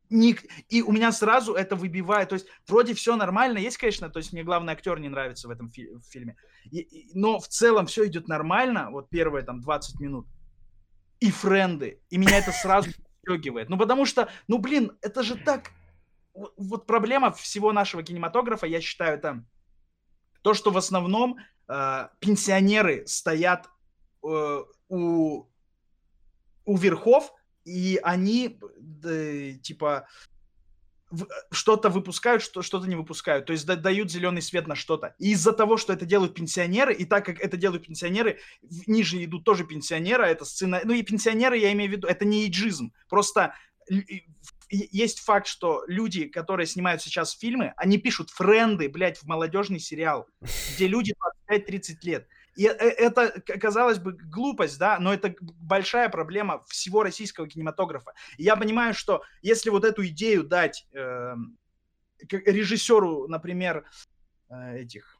Ник- 0.09 0.45
И 0.69 0.81
у 0.81 0.93
меня 0.93 1.11
сразу 1.11 1.53
это 1.53 1.75
выбивает. 1.75 2.29
То 2.29 2.35
есть 2.35 2.47
вроде 2.67 2.93
все 2.93 3.17
нормально. 3.17 3.57
Есть, 3.57 3.77
конечно, 3.77 4.09
то 4.09 4.19
есть 4.19 4.31
мне 4.31 4.43
главный 4.43 4.71
актер 4.71 4.97
не 4.97 5.09
нравится 5.09 5.49
в 5.49 5.51
этом 5.51 5.69
фи- 5.69 5.91
в 5.93 6.01
фильме. 6.09 6.38
И- 6.71 6.79
и- 6.79 7.11
но 7.13 7.38
в 7.39 7.49
целом 7.49 7.85
все 7.85 8.07
идет 8.07 8.29
нормально. 8.29 8.89
Вот 8.91 9.09
первые 9.09 9.43
там 9.43 9.59
20 9.59 9.99
минут. 9.99 10.25
И 11.19 11.31
френды. 11.31 11.99
И 12.09 12.17
меня 12.17 12.38
это 12.38 12.53
сразу 12.53 12.89
подстегивает. 13.25 13.67
Ну 13.67 13.77
потому 13.77 14.05
что, 14.05 14.29
ну 14.47 14.57
блин, 14.57 14.97
это 15.01 15.21
же 15.21 15.35
так... 15.35 15.71
Вот, 16.33 16.53
вот 16.55 16.85
проблема 16.85 17.33
всего 17.33 17.73
нашего 17.73 18.03
кинематографа, 18.03 18.65
я 18.67 18.79
считаю, 18.79 19.15
это 19.17 19.43
то, 20.43 20.53
что 20.53 20.71
в 20.71 20.77
основном 20.77 21.39
э, 21.67 22.07
пенсионеры 22.21 23.05
стоят 23.05 23.69
э, 24.23 24.63
у, 24.88 25.51
у 26.65 26.77
верхов, 26.77 27.33
и 27.65 27.99
они 28.03 28.59
э, 29.03 29.53
типа 29.61 30.07
в- 31.11 31.27
что-то 31.51 31.89
выпускают, 31.89 32.41
что, 32.41 32.61
что-то 32.61 32.88
не 32.88 32.95
выпускают. 32.95 33.45
То 33.45 33.53
есть 33.53 33.65
да- 33.65 33.75
дают 33.75 34.09
зеленый 34.11 34.41
свет 34.41 34.67
на 34.67 34.75
что-то. 34.75 35.15
И 35.19 35.31
из-за 35.31 35.51
того, 35.51 35.77
что 35.77 35.93
это 35.93 36.05
делают 36.05 36.33
пенсионеры, 36.33 36.93
и 36.93 37.05
так 37.05 37.25
как 37.25 37.39
это 37.39 37.57
делают 37.57 37.85
пенсионеры, 37.85 38.39
ниже 38.88 39.23
идут 39.23 39.43
тоже 39.43 39.65
пенсионеры, 39.65 40.25
а 40.25 40.27
это 40.27 40.45
сцена... 40.45 40.81
Ну 40.83 40.93
и 40.93 41.03
пенсионеры, 41.03 41.57
я 41.57 41.71
имею 41.73 41.89
в 41.89 41.93
виду, 41.93 42.07
это 42.07 42.25
не 42.25 42.45
эйджизм. 42.45 42.93
Просто 43.09 43.53
есть 44.69 45.19
факт, 45.19 45.47
что 45.47 45.83
люди, 45.88 46.25
которые 46.25 46.65
снимают 46.65 47.01
сейчас 47.01 47.38
фильмы, 47.38 47.73
они 47.75 47.97
пишут 47.97 48.29
френды, 48.29 48.88
блядь, 48.88 49.17
в 49.17 49.25
молодежный 49.25 49.79
сериал, 49.79 50.27
где 50.75 50.88
люди 50.88 51.13
25-30 51.49 51.95
лет. 52.03 52.27
И 52.61 52.65
э- 52.67 52.69
это, 52.69 53.41
казалось 53.41 53.97
бы, 53.97 54.11
глупость, 54.11 54.77
да, 54.77 54.99
но 54.99 55.11
это 55.11 55.33
большая 55.41 56.09
проблема 56.09 56.63
всего 56.67 57.01
российского 57.01 57.47
кинематографа. 57.47 58.13
И 58.38 58.43
я 58.43 58.55
понимаю, 58.55 58.93
что 58.93 59.23
если 59.41 59.71
вот 59.71 59.83
эту 59.83 60.05
идею 60.05 60.43
дать 60.43 60.88
эм, 60.93 61.57
к- 62.29 62.33
режиссеру, 62.33 63.27
например, 63.27 63.89
э, 64.51 64.77
этих 64.81 65.17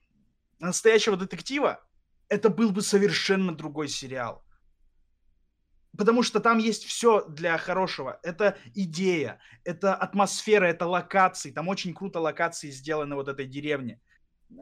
настоящего 0.60 1.18
детектива, 1.18 1.84
это 2.30 2.50
был 2.50 2.70
бы 2.72 2.84
совершенно 2.84 3.56
другой 3.56 3.88
сериал. 3.88 4.46
Потому 5.98 6.22
что 6.22 6.40
там 6.42 6.60
есть 6.60 6.86
все 6.86 7.26
для 7.28 7.58
хорошего. 7.58 8.20
Это 8.22 8.56
идея, 8.76 9.40
это 9.64 9.96
атмосфера, 9.96 10.66
это 10.66 10.86
локации. 10.86 11.50
Там 11.50 11.70
очень 11.70 11.96
круто 11.96 12.20
локации 12.20 12.70
сделаны 12.70 13.16
вот 13.16 13.28
этой 13.30 13.48
деревне. 13.48 14.00
Э, 14.52 14.54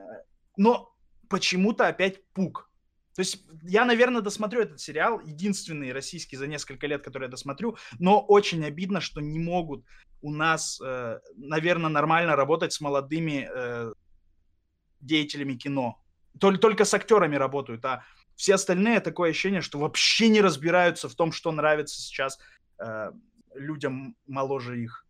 Но 0.56 0.96
почему-то 1.28 1.88
опять 1.88 2.24
пук. 2.34 2.69
То 3.16 3.22
есть 3.22 3.44
я, 3.64 3.86
наверное, 3.86 4.22
досмотрю 4.22 4.62
этот 4.62 4.80
сериал, 4.80 5.20
единственный 5.20 5.92
российский 5.92 6.38
за 6.38 6.48
несколько 6.48 6.88
лет, 6.88 7.04
который 7.04 7.24
я 7.24 7.30
досмотрю, 7.30 7.78
но 8.00 8.20
очень 8.22 8.64
обидно, 8.66 9.02
что 9.02 9.20
не 9.22 9.40
могут 9.40 9.84
у 10.22 10.32
нас, 10.32 10.80
э, 10.84 11.20
наверное, 11.36 11.90
нормально 11.90 12.36
работать 12.36 12.72
с 12.74 12.82
молодыми 12.82 13.50
э, 13.54 13.94
деятелями 15.02 15.56
кино. 15.56 16.00
Тол- 16.40 16.58
Только 16.58 16.86
с 16.86 16.94
актерами 16.94 17.36
работают, 17.36 17.84
а 17.86 18.04
все 18.36 18.56
остальные 18.56 19.00
такое 19.02 19.32
ощущение, 19.32 19.62
что 19.62 19.80
вообще 19.80 20.30
не 20.30 20.42
разбираются 20.42 21.10
в 21.10 21.16
том, 21.16 21.32
что 21.32 21.52
нравится 21.52 22.02
сейчас 22.02 22.40
э, 22.80 23.12
людям 23.56 24.16
моложе 24.28 24.82
их. 24.82 25.06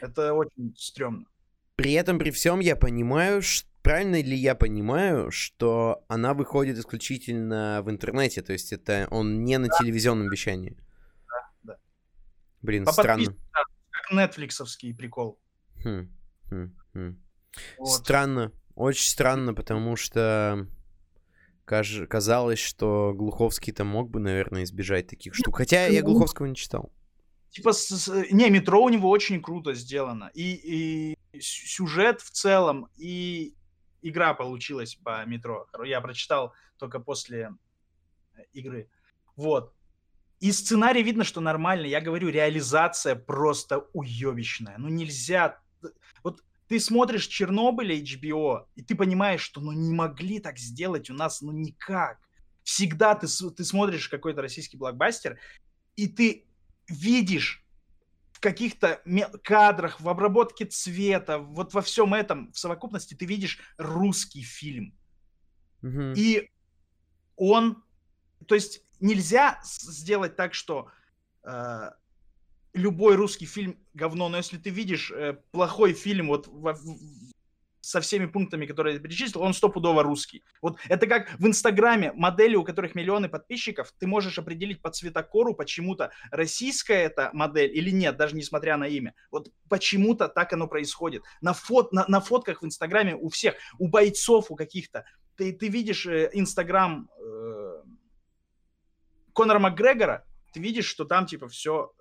Это 0.00 0.34
очень 0.34 0.74
стрёмно. 0.76 1.24
При 1.76 1.92
этом, 1.92 2.18
при 2.18 2.30
всем, 2.30 2.60
я 2.60 2.74
понимаю, 2.76 3.40
ш- 3.42 3.64
правильно 3.82 4.20
ли 4.22 4.36
я 4.36 4.54
понимаю, 4.54 5.30
что 5.30 6.04
она 6.08 6.34
выходит 6.34 6.78
исключительно 6.78 7.82
в 7.84 7.90
интернете, 7.90 8.42
то 8.42 8.52
есть 8.52 8.72
это 8.72 9.06
он 9.10 9.44
не 9.44 9.58
на 9.58 9.68
телевизионном 9.68 10.28
вещании. 10.28 10.76
да. 11.62 11.76
Блин, 12.62 12.84
По 12.84 12.92
странно. 12.92 13.26
да, 13.26 13.62
как 13.90 14.12
нетфликсовский 14.12 14.94
прикол. 14.94 15.38
Хм, 15.84 16.08
хм, 16.50 16.76
хм. 16.92 17.22
Вот. 17.78 17.88
Странно, 17.88 18.52
очень 18.74 19.08
странно, 19.08 19.54
потому 19.54 19.96
что 19.96 20.66
каж- 21.64 22.06
казалось, 22.08 22.58
что 22.58 23.12
Глуховский-то 23.14 23.84
мог 23.84 24.10
бы, 24.10 24.20
наверное, 24.20 24.64
избежать 24.64 25.06
таких 25.06 25.34
штук. 25.34 25.56
Хотя 25.58 25.86
я 25.86 26.02
Глуховского 26.02 26.46
не 26.46 26.54
читал. 26.56 26.92
Типа, 27.50 27.72
с, 27.72 27.88
с- 27.88 28.30
не, 28.30 28.50
метро 28.50 28.82
у 28.82 28.88
него 28.88 29.08
очень 29.08 29.40
круто 29.40 29.72
сделано. 29.74 30.30
И, 30.34 31.14
и 31.32 31.40
сюжет 31.40 32.20
в 32.20 32.30
целом, 32.30 32.88
и 32.96 33.54
игра 34.02 34.34
получилась 34.34 34.94
по 34.96 35.24
метро. 35.24 35.66
Я 35.84 36.00
прочитал 36.00 36.54
только 36.78 37.00
после 37.00 37.50
игры. 38.52 38.88
Вот. 39.36 39.74
И 40.40 40.52
сценарий 40.52 41.02
видно, 41.02 41.24
что 41.24 41.40
нормальный. 41.40 41.90
Я 41.90 42.00
говорю, 42.00 42.28
реализация 42.28 43.16
просто 43.16 43.88
уебищная. 43.92 44.78
Ну 44.78 44.88
нельзя... 44.88 45.58
Вот 46.22 46.42
ты 46.68 46.78
смотришь 46.78 47.26
Чернобыль 47.26 47.92
HBO, 48.02 48.66
и 48.76 48.82
ты 48.82 48.94
понимаешь, 48.94 49.40
что 49.40 49.60
ну 49.60 49.72
не 49.72 49.92
могли 49.92 50.38
так 50.38 50.58
сделать 50.58 51.10
у 51.10 51.14
нас, 51.14 51.40
ну 51.40 51.50
никак. 51.50 52.18
Всегда 52.62 53.14
ты, 53.14 53.26
ты 53.26 53.64
смотришь 53.64 54.08
какой-то 54.08 54.42
российский 54.42 54.76
блокбастер, 54.76 55.38
и 55.96 56.06
ты 56.06 56.46
видишь 56.86 57.64
в 58.38 58.40
каких-то 58.40 59.02
кадрах, 59.42 60.00
в 60.00 60.08
обработке 60.08 60.64
цвета, 60.64 61.40
вот 61.40 61.74
во 61.74 61.82
всем 61.82 62.14
этом, 62.14 62.52
в 62.52 62.58
совокупности 62.60 63.14
ты 63.14 63.26
видишь 63.26 63.58
русский 63.78 64.42
фильм. 64.42 64.96
Мгм. 65.82 66.12
И 66.16 66.48
он, 67.34 67.82
то 68.46 68.54
есть 68.54 68.84
нельзя 69.00 69.60
сделать 69.64 70.36
так, 70.36 70.54
что 70.54 70.88
э, 71.42 71.90
любой 72.74 73.16
русский 73.16 73.46
фильм 73.46 73.76
говно, 73.92 74.28
но 74.28 74.36
если 74.36 74.56
ты 74.56 74.70
видишь 74.70 75.10
э, 75.10 75.32
плохой 75.50 75.92
фильм 75.92 76.28
вот 76.28 76.46
во- 76.46 76.74
в- 76.74 77.32
со 77.88 78.02
всеми 78.02 78.26
пунктами, 78.26 78.66
которые 78.66 78.96
я 78.96 79.00
перечислил, 79.00 79.40
он 79.40 79.54
стопудово 79.54 80.02
русский. 80.02 80.44
Вот 80.60 80.78
это 80.88 81.06
как 81.06 81.30
в 81.38 81.46
Инстаграме 81.46 82.12
модели, 82.12 82.54
у 82.54 82.62
которых 82.62 82.94
миллионы 82.94 83.30
подписчиков, 83.30 83.94
ты 83.98 84.06
можешь 84.06 84.38
определить 84.38 84.82
по 84.82 84.90
цветокору 84.90 85.54
почему-то 85.54 86.10
российская 86.30 87.04
эта 87.04 87.30
модель 87.32 87.74
или 87.74 87.90
нет, 87.90 88.18
даже 88.18 88.36
несмотря 88.36 88.76
на 88.76 88.86
имя. 88.86 89.14
Вот 89.30 89.50
почему-то 89.70 90.28
так 90.28 90.52
оно 90.52 90.68
происходит. 90.68 91.22
На, 91.40 91.54
фот, 91.54 91.92
на, 91.92 92.04
на 92.08 92.20
фотках 92.20 92.60
в 92.60 92.66
Инстаграме 92.66 93.16
у 93.16 93.30
всех, 93.30 93.54
у 93.78 93.88
бойцов, 93.88 94.50
у 94.50 94.54
каких-то. 94.54 95.06
Ты, 95.36 95.54
ты 95.54 95.68
видишь 95.68 96.04
э, 96.04 96.28
Инстаграм 96.34 97.08
э, 97.18 97.82
Конора 99.34 99.60
Макгрегора, 99.60 100.26
ты 100.52 100.60
видишь, 100.60 100.86
что 100.86 101.06
там 101.06 101.24
типа 101.24 101.48
все 101.48 101.92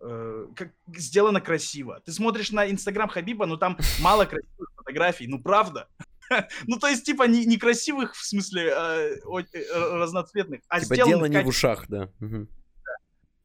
э, 0.00 0.46
как 0.56 0.72
сделано 0.88 1.40
красиво. 1.40 2.00
Ты 2.04 2.10
смотришь 2.10 2.50
на 2.50 2.68
Инстаграм 2.68 3.08
Хабиба, 3.08 3.46
но 3.46 3.56
там 3.56 3.78
мало 4.00 4.24
красивых 4.24 4.75
фотографий, 4.86 5.26
ну 5.26 5.42
правда. 5.42 5.88
Ну, 6.66 6.76
то 6.80 6.88
есть, 6.88 7.04
типа, 7.04 7.28
не, 7.28 7.44
не 7.44 7.56
красивых, 7.56 8.16
в 8.16 8.26
смысле, 8.26 8.64
э, 8.68 9.20
о- 9.26 9.40
э, 9.40 9.44
разноцветных, 9.72 10.60
а 10.68 10.80
Типа 10.80 10.96
сделанных 10.96 11.30
дело 11.30 11.40
не 11.40 11.44
в 11.44 11.48
ушах, 11.48 11.84
да. 11.86 12.10
Мгм. 12.18 12.48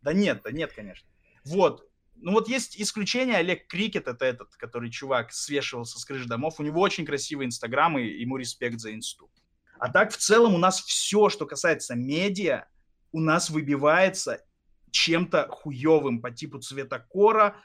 Да 0.02 0.14
нет, 0.14 0.42
да 0.44 0.52
нет, 0.52 0.74
конечно. 0.74 1.08
Вот. 1.46 1.88
Ну 2.16 2.32
вот 2.32 2.48
есть 2.48 2.82
исключение, 2.82 3.38
Олег 3.38 3.68
Крикет, 3.68 4.08
это 4.08 4.26
этот, 4.26 4.56
который 4.56 4.90
чувак 4.90 5.32
свешивался 5.32 6.00
с 6.00 6.06
крыш 6.06 6.26
домов, 6.26 6.60
у 6.60 6.64
него 6.64 6.82
очень 6.82 7.06
красивый 7.06 7.46
инстаграм, 7.46 8.00
и 8.00 8.04
ему 8.04 8.38
респект 8.38 8.80
за 8.80 8.96
инсту. 8.96 9.30
А 9.78 9.92
так 9.92 10.12
в 10.12 10.18
целом 10.18 10.56
у 10.56 10.58
нас 10.58 10.82
все, 10.82 11.30
что 11.30 11.46
касается 11.46 11.94
медиа, 11.94 12.66
у 13.12 13.20
нас 13.20 13.52
выбивается 13.52 14.44
чем-то 14.90 15.50
хуевым 15.52 16.20
по 16.20 16.32
типу 16.32 16.58
цветокора 16.58 17.58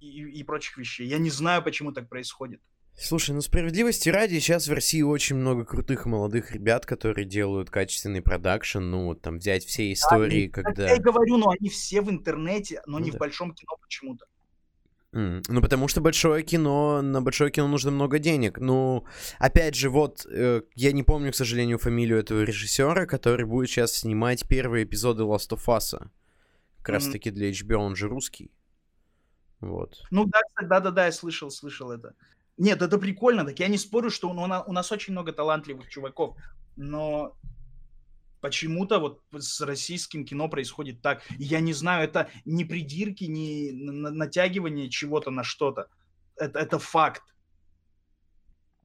и, 0.00 0.22
и 0.22 0.42
прочих 0.42 0.76
вещей. 0.76 1.06
Я 1.06 1.18
не 1.18 1.30
знаю, 1.30 1.62
почему 1.62 1.92
так 1.92 2.08
происходит. 2.08 2.60
Слушай, 2.96 3.32
ну 3.34 3.40
справедливости 3.40 4.08
ради, 4.08 4.38
сейчас 4.38 4.68
в 4.68 4.72
России 4.72 5.02
очень 5.02 5.36
много 5.36 5.64
крутых 5.64 6.06
молодых 6.06 6.52
ребят, 6.52 6.86
которые 6.86 7.24
делают 7.24 7.68
качественный 7.68 8.22
продакшн. 8.22 8.78
Ну, 8.78 9.06
вот 9.06 9.20
там 9.20 9.38
взять 9.38 9.64
все 9.64 9.92
истории, 9.92 10.48
Так 10.48 10.64
когда... 10.64 10.88
я 10.88 10.96
и 10.96 11.00
говорю, 11.00 11.36
но 11.36 11.50
они 11.50 11.68
все 11.70 12.00
в 12.02 12.10
интернете, 12.10 12.80
но 12.86 12.98
Ну 12.98 13.04
не 13.04 13.10
да. 13.10 13.16
в 13.16 13.20
большом 13.20 13.52
кино 13.52 13.76
почему-то. 13.80 14.26
Ну, 15.12 15.60
потому 15.62 15.86
что 15.86 16.00
большое 16.00 16.42
кино, 16.42 17.00
на 17.00 17.22
большое 17.22 17.50
кино 17.52 17.68
нужно 17.68 17.92
много 17.92 18.18
денег. 18.18 18.58
Ну, 18.58 19.04
опять 19.38 19.76
же, 19.76 19.88
вот, 19.88 20.26
э, 20.28 20.62
я 20.74 20.90
не 20.90 21.04
помню, 21.04 21.30
к 21.30 21.36
сожалению, 21.36 21.78
фамилию 21.78 22.18
этого 22.18 22.42
режиссера, 22.42 23.06
который 23.06 23.46
будет 23.46 23.70
сейчас 23.70 23.92
снимать 23.92 24.48
первые 24.48 24.84
эпизоды 24.84 25.22
Last 25.22 25.50
of 25.50 25.64
Us. 25.66 26.08
Как 26.78 26.88
раз 26.88 27.04
Мгм. 27.04 27.12
таки 27.12 27.30
для 27.30 27.50
HBO, 27.50 27.76
он 27.76 27.94
же 27.94 28.08
русский. 28.08 28.50
Вот. 29.60 30.02
Ну 30.10 30.24
да, 30.24 30.40
кстати, 30.48 30.68
да-да-да, 30.68 31.06
я 31.06 31.12
слышал, 31.12 31.48
слышал 31.50 31.92
это. 31.92 32.14
Нет, 32.56 32.82
это 32.82 32.98
прикольно, 32.98 33.44
так 33.44 33.58
я 33.58 33.68
не 33.68 33.78
спорю, 33.78 34.10
что 34.10 34.28
у, 34.28 34.32
у 34.32 34.72
нас 34.72 34.92
очень 34.92 35.12
много 35.12 35.32
талантливых 35.32 35.88
чуваков, 35.88 36.36
но 36.76 37.36
почему-то 38.40 39.00
вот 39.00 39.22
с 39.32 39.60
российским 39.60 40.24
кино 40.24 40.48
происходит 40.48 41.02
так. 41.02 41.22
Я 41.38 41.60
не 41.60 41.72
знаю, 41.72 42.04
это 42.04 42.30
не 42.44 42.64
придирки, 42.64 43.24
не 43.24 43.72
на- 43.72 43.92
на- 43.92 44.10
натягивание 44.10 44.88
чего-то 44.88 45.30
на 45.30 45.42
что-то. 45.42 45.88
Это, 46.36 46.58
это 46.58 46.78
факт. 46.78 47.22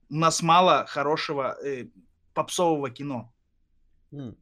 У 0.10 0.16
нас 0.16 0.42
мало 0.42 0.86
хорошего 0.88 1.58
э, 1.64 1.90
попсового 2.34 2.90
кино. 2.90 3.34
М. 4.12 4.36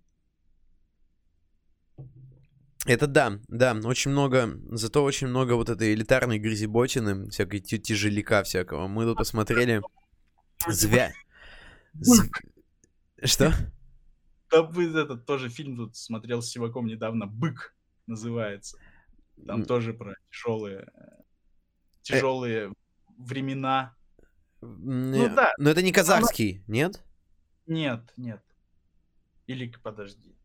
Это 2.86 3.08
да, 3.08 3.40
да, 3.48 3.74
очень 3.84 4.12
много, 4.12 4.60
зато 4.72 5.04
очень 5.04 5.28
много 5.28 5.54
вот 5.54 5.70
этой 5.70 5.94
элитарной 5.94 6.40
грязеботины, 6.40 7.30
всякой 7.30 7.60
тя- 7.60 7.80
тяжеляка 7.80 8.44
всякого. 8.44 8.88
Мы 8.88 9.04
тут 9.06 9.18
посмотрели 9.18 9.82
Звя... 10.68 11.14
Зв- 11.96 12.32
Что? 13.24 13.54
Да 14.52 14.64
вы 14.64 14.90
этот 14.98 15.26
тоже 15.26 15.50
фильм 15.50 15.76
тут 15.76 15.96
смотрел 15.96 16.42
с 16.42 16.50
Сиваком 16.50 16.86
недавно, 16.86 17.26
«Бык» 17.26 17.76
называется. 18.06 18.78
Там 19.46 19.66
тоже 19.66 19.94
про 19.94 20.16
тяжелые, 20.32 20.90
тяжелые 22.02 22.74
времена. 23.18 23.96
Ну 24.62 25.26
э, 25.26 25.30
да. 25.30 25.54
Но 25.60 25.70
это 25.70 25.82
не 25.82 25.92
казахский, 25.92 26.64
нет? 26.68 27.04
Нет, 27.68 28.14
нет. 28.18 28.42
Или 29.46 29.72
подожди. 29.84 30.36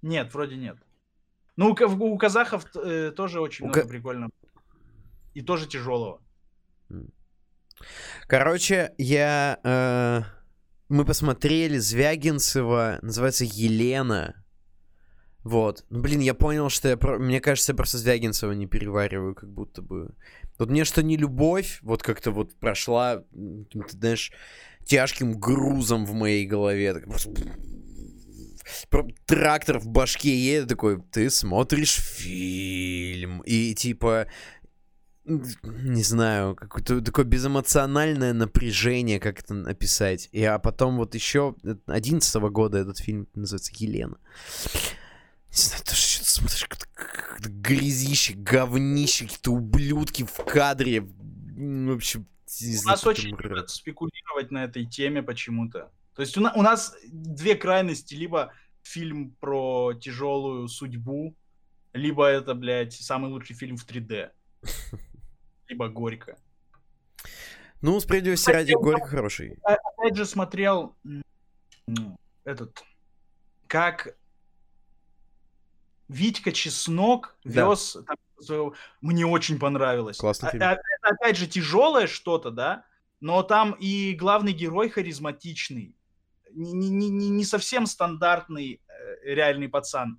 Нет, 0.00 0.32
вроде 0.32 0.56
нет. 0.56 0.78
Ну, 1.56 1.70
у, 1.72 2.04
у 2.04 2.18
казахов 2.18 2.66
э, 2.76 3.12
тоже 3.16 3.40
очень 3.40 3.64
У 3.64 3.68
много 3.68 3.82
ка- 3.82 3.88
прикольного. 3.88 4.30
И 5.34 5.40
тоже 5.42 5.66
тяжелого. 5.68 6.20
Короче, 8.26 8.92
я... 8.98 9.58
э, 9.64 10.22
Мы 10.88 11.04
посмотрели 11.04 11.78
Звягинцева, 11.78 12.98
называется 13.02 13.44
Елена. 13.44 14.44
Вот. 15.42 15.84
Ну, 15.90 16.00
блин, 16.00 16.20
я 16.20 16.34
понял, 16.34 16.68
что 16.70 16.88
я... 16.88 16.96
про- 16.96 17.18
Мне 17.18 17.40
кажется, 17.40 17.72
я 17.72 17.76
просто 17.76 17.98
Звягинцева 17.98 18.52
не 18.52 18.66
перевариваю, 18.66 19.34
как 19.34 19.50
будто 19.50 19.82
бы. 19.82 20.14
Вот 20.58 20.70
мне 20.70 20.84
что 20.84 21.02
не 21.02 21.16
любовь, 21.16 21.78
вот 21.82 22.02
как-то 22.02 22.30
вот 22.30 22.54
прошла, 22.58 23.24
каким-то, 23.32 23.90
знаешь, 23.96 24.32
тяжким 24.84 25.38
грузом 25.38 26.06
в 26.06 26.12
моей 26.14 26.46
голове. 26.46 26.94
Так 26.94 27.04
просто 27.04 27.30
про- 27.32 27.52
Трактор 29.26 29.78
в 29.78 29.88
башке 29.88 30.36
едет 30.36 30.68
такой, 30.68 31.02
ты 31.12 31.30
смотришь 31.30 31.94
фильм. 31.94 33.40
И 33.40 33.74
типа, 33.74 34.26
не 35.24 36.02
знаю, 36.02 36.54
какое-то 36.54 37.00
такое 37.00 37.24
безэмоциональное 37.24 38.32
напряжение, 38.32 39.20
как 39.20 39.40
это 39.40 39.54
описать. 39.68 40.28
И, 40.32 40.44
а 40.44 40.58
потом 40.58 40.96
вот 40.96 41.14
еще 41.14 41.54
11 41.86 42.34
года 42.50 42.78
этот 42.78 42.98
фильм 42.98 43.28
называется 43.34 43.72
«Елена». 43.76 44.18
Не 45.50 45.62
знаю, 45.62 45.82
ты 45.84 45.94
что 45.94 46.24
смотришь, 46.24 46.66
как-то, 46.68 46.86
грязище, 47.48 48.34
говнище, 48.34 49.24
какие-то 49.24 49.52
ублюдки 49.52 50.24
в 50.24 50.44
кадре. 50.44 51.00
В 51.00 51.94
общем, 51.94 52.26
не 52.60 52.74
У 52.74 52.78
знаю, 52.78 52.86
нас 52.86 53.00
какой-то 53.00 53.20
очень 53.20 53.36
любят 53.36 53.70
спекулировать 53.70 54.50
на 54.50 54.64
этой 54.64 54.84
теме 54.84 55.22
почему-то. 55.22 55.90
То 56.14 56.22
есть 56.22 56.36
у, 56.36 56.40
на- 56.40 56.52
у 56.54 56.62
нас 56.62 56.96
две 57.04 57.54
крайности. 57.56 58.14
Либо 58.14 58.52
фильм 58.82 59.30
про 59.40 59.94
тяжелую 59.94 60.68
судьбу, 60.68 61.34
либо 61.92 62.26
это, 62.26 62.54
блядь, 62.54 62.92
самый 62.94 63.30
лучший 63.30 63.56
фильм 63.56 63.76
в 63.76 63.86
3D. 63.86 64.30
Либо 65.68 65.88
«Горько». 65.88 66.36
Ну, 67.80 67.98
справедливости 68.00 68.50
ради, 68.50 68.72
Горько 68.74 69.06
хороший. 69.06 69.58
А- 69.62 69.74
Опять 69.74 70.16
же 70.16 70.24
смотрел 70.26 70.96
этот, 72.44 72.82
как 73.66 74.16
Витька 76.08 76.52
Чеснок 76.52 77.36
Да. 77.44 77.66
вез... 77.68 77.96
там 78.06 78.72
Мне 79.00 79.26
очень 79.26 79.58
понравилось. 79.58 80.18
Классный 80.18 80.48
А- 80.48 80.52
фильм. 80.52 80.62
а- 80.64 80.72
Это 80.72 81.14
опять 81.14 81.36
же 81.36 81.46
тяжелое 81.46 82.06
что-то, 82.06 82.50
да? 82.50 82.84
Но 83.20 83.42
там 83.42 83.72
и 83.72 84.14
главный 84.14 84.52
герой 84.52 84.88
харизматичный. 84.90 85.94
Не, 86.54 86.72
не- 86.72 87.10
не- 87.10 87.28
не- 87.30 87.44
совсем 87.44 87.86
стандартный 87.86 88.80
э, 88.88 89.34
реальный 89.34 89.68
пацан. 89.68 90.18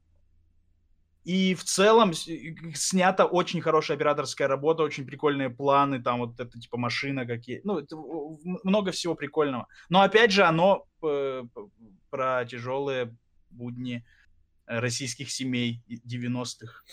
И 1.23 1.55
в 1.55 1.63
целом 1.63 2.13
снята 2.13 3.25
очень 3.25 3.59
хорошая 3.61 3.97
операторская 3.97 4.47
работа, 4.47 4.83
очень 4.83 5.07
прикольные 5.07 5.49
планы, 5.49 5.99
там 6.01 6.19
вот 6.19 6.39
это 6.39 6.59
типа 6.59 6.77
машина 6.77 7.25
какие, 7.25 7.61
ну 7.63 7.79
это 7.79 7.95
много 8.63 8.91
всего 8.91 9.15
прикольного. 9.15 9.67
Но 9.89 10.01
опять 10.01 10.31
же 10.31 10.43
оно 10.43 10.85
э, 11.03 11.43
про 12.11 12.45
тяжелые 12.45 13.15
будни 13.49 14.05
э, 14.67 14.79
российских 14.79 15.31
семей 15.31 15.81
и- 15.87 15.99
90-х. 16.05 16.83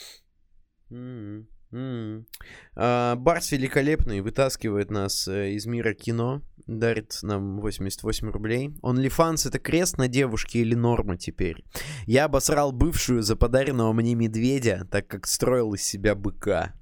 М, 0.90 1.47
А, 1.72 3.16
Барс 3.16 3.52
великолепный 3.52 4.20
вытаскивает 4.20 4.90
нас 4.90 5.26
э, 5.28 5.52
из 5.52 5.66
мира 5.66 5.94
кино, 5.94 6.42
дарит 6.66 7.18
нам 7.22 7.60
88 7.60 8.30
рублей. 8.30 8.68
OnlyFans 8.82 9.48
это 9.48 9.58
крест 9.58 9.98
на 9.98 10.08
девушке 10.08 10.60
или 10.60 10.74
норма 10.74 11.16
теперь? 11.16 11.64
Я 12.06 12.24
обосрал 12.24 12.72
бывшую 12.72 13.22
за 13.22 13.36
подаренного 13.36 13.92
мне 13.92 14.14
медведя, 14.14 14.86
так 14.90 15.06
как 15.06 15.26
строил 15.26 15.74
из 15.74 15.82
себя 15.82 16.14
быка. 16.14 16.74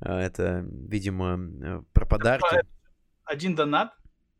А, 0.00 0.20
Это, 0.20 0.64
видимо, 0.70 1.38
э, 1.38 1.82
про 1.92 2.06
подарки. 2.06 2.62
Один 3.24 3.54
донат. 3.54 3.92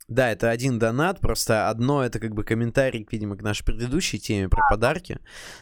Да, 0.09 0.30
это 0.30 0.48
один 0.51 0.78
донат, 0.78 1.20
просто 1.20 1.68
одно 1.68 2.02
это 2.02 2.18
как 2.18 2.32
бы 2.35 2.43
комментарий, 2.43 3.06
видимо, 3.10 3.36
к 3.36 3.43
нашей 3.43 3.62
предыдущей 3.64 4.18
теме 4.18 4.48
про 4.48 4.66
подарки. 4.70 5.20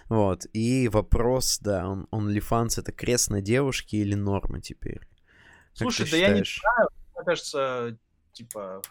Вот. 0.09 0.47
И 0.53 0.87
вопрос, 0.89 1.59
да, 1.59 1.89
он 1.89 2.07
OnlyFans 2.13 2.79
это 2.81 2.93
крест 2.93 3.29
на 3.31 3.43
девушке 3.43 3.97
или 3.99 4.15
норма 4.15 4.61
теперь? 4.61 5.01
Слушай, 5.73 6.09
да 6.09 6.17
я 6.17 6.29
не 6.29 6.45
считаешь? 6.45 6.61
знаю. 6.61 6.89
Мне 7.17 7.25
кажется, 7.25 7.99
типа... 8.33 8.83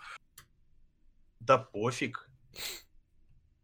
Да 1.39 1.57
пофиг. 1.57 2.29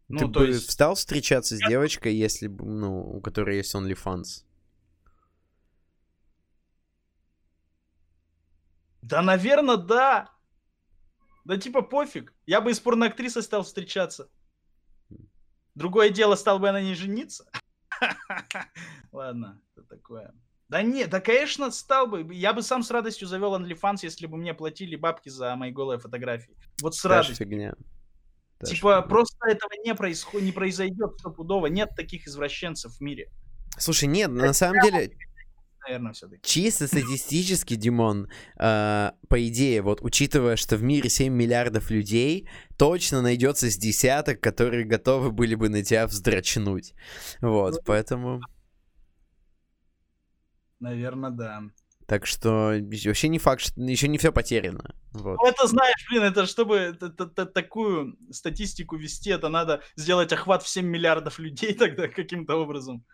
Ну, 0.07 0.19
Ты 0.19 0.27
бы 0.27 0.47
есть- 0.47 0.72
стал 0.72 0.95
встречаться 0.95 1.57
с 1.57 1.59
девочкой, 1.68 2.15
если 2.15 2.47
бы, 2.47 2.63
ну, 2.65 3.01
у 3.01 3.19
которой 3.22 3.57
есть 3.57 3.76
OnlyFans? 3.76 4.45
Да, 9.01 9.22
наверное, 9.22 9.77
да. 9.77 10.30
Да 11.45 11.57
типа 11.57 11.81
пофиг. 11.81 12.34
Я 12.45 12.61
бы 12.61 12.72
и 12.72 12.73
с 12.73 12.80
порноактрисой 12.80 13.43
стал 13.43 13.63
встречаться. 13.63 14.30
Другое 15.76 16.09
дело, 16.09 16.35
стал 16.35 16.59
бы 16.59 16.68
я 16.68 16.73
на 16.73 16.81
ней 16.81 16.95
жениться. 16.95 17.49
Ладно, 19.11 19.61
это 19.76 19.85
такое. 19.88 20.34
Да 20.68 20.81
нет, 20.84 21.09
да, 21.09 21.19
конечно, 21.19 21.69
стал 21.72 22.07
бы. 22.07 22.34
Я 22.34 22.53
бы 22.53 22.61
сам 22.61 22.84
с 22.84 22.91
радостью 22.91 23.27
завел 23.27 23.55
OnlyFans, 23.55 23.99
если 24.03 24.26
бы 24.26 24.38
мне 24.38 24.53
платили 24.53 24.95
бабки 24.95 25.30
за 25.30 25.55
мои 25.55 25.72
голые 25.72 25.99
фотографии. 25.99 26.55
Вот 26.81 26.95
с 26.95 27.01
Та 27.01 27.09
же 27.09 27.15
радостью. 27.15 27.35
фигня. 27.45 27.76
Та 28.59 28.68
Типа, 28.68 28.95
фигня. 28.95 29.01
просто 29.01 29.49
этого 29.49 29.72
не, 29.84 29.93
происходит, 29.95 30.45
не 30.45 30.51
произойдет 30.53 31.18
стопудово. 31.19 31.68
Нет 31.68 31.89
таких 31.95 32.26
извращенцев 32.27 32.93
в 32.93 33.01
мире. 33.01 33.30
Слушай, 33.77 34.05
нет, 34.07 34.31
на 34.31 34.53
самом 34.53 34.81
деле, 34.81 35.18
Наверное, 35.84 36.14
все-таки. 36.14 36.41
чисто 36.44 36.88
статистически, 36.88 37.76
Димон, 37.76 38.30
э, 38.58 39.12
по 39.28 39.48
идее, 39.48 39.82
вот 39.82 40.02
учитывая, 40.02 40.56
что 40.56 40.78
в 40.78 40.84
мире 40.84 41.10
7 41.10 41.34
миллиардов 41.34 41.90
людей, 41.90 42.48
точно 42.78 43.22
найдется 43.22 43.70
с 43.70 43.78
десяток, 43.78 44.40
которые 44.40 44.86
готовы 44.86 45.32
были 45.32 45.56
бы 45.56 45.70
на 45.70 45.84
тебя 45.84 46.06
вздрачнуть. 46.08 46.94
Вот, 47.41 47.74
Ну, 47.74 47.80
поэтому... 47.86 48.41
Наверное, 50.80 51.30
да. 51.32 51.64
Так 52.08 52.26
что 52.26 52.74
вообще 53.06 53.28
не 53.30 53.40
факт, 53.40 53.62
что 53.62 53.82
еще 53.82 54.08
не 54.08 54.18
все 54.18 54.32
потеряно. 54.34 54.95
Вот. 55.14 55.38
Ну, 55.41 55.48
это 55.48 55.66
знаешь, 55.68 56.06
блин, 56.10 56.24
это 56.24 56.45
чтобы 56.45 56.94
т- 56.99 57.10
т- 57.10 57.45
такую 57.45 58.18
статистику 58.32 58.98
вести, 58.98 59.30
это 59.30 59.48
надо 59.49 59.82
сделать 59.95 60.34
охват 60.34 60.62
в 60.64 60.68
7 60.68 60.86
миллиардов 60.86 61.40
людей 61.40 61.74
тогда 61.78 62.08
каким-то 62.08 62.56
образом. 62.56 63.06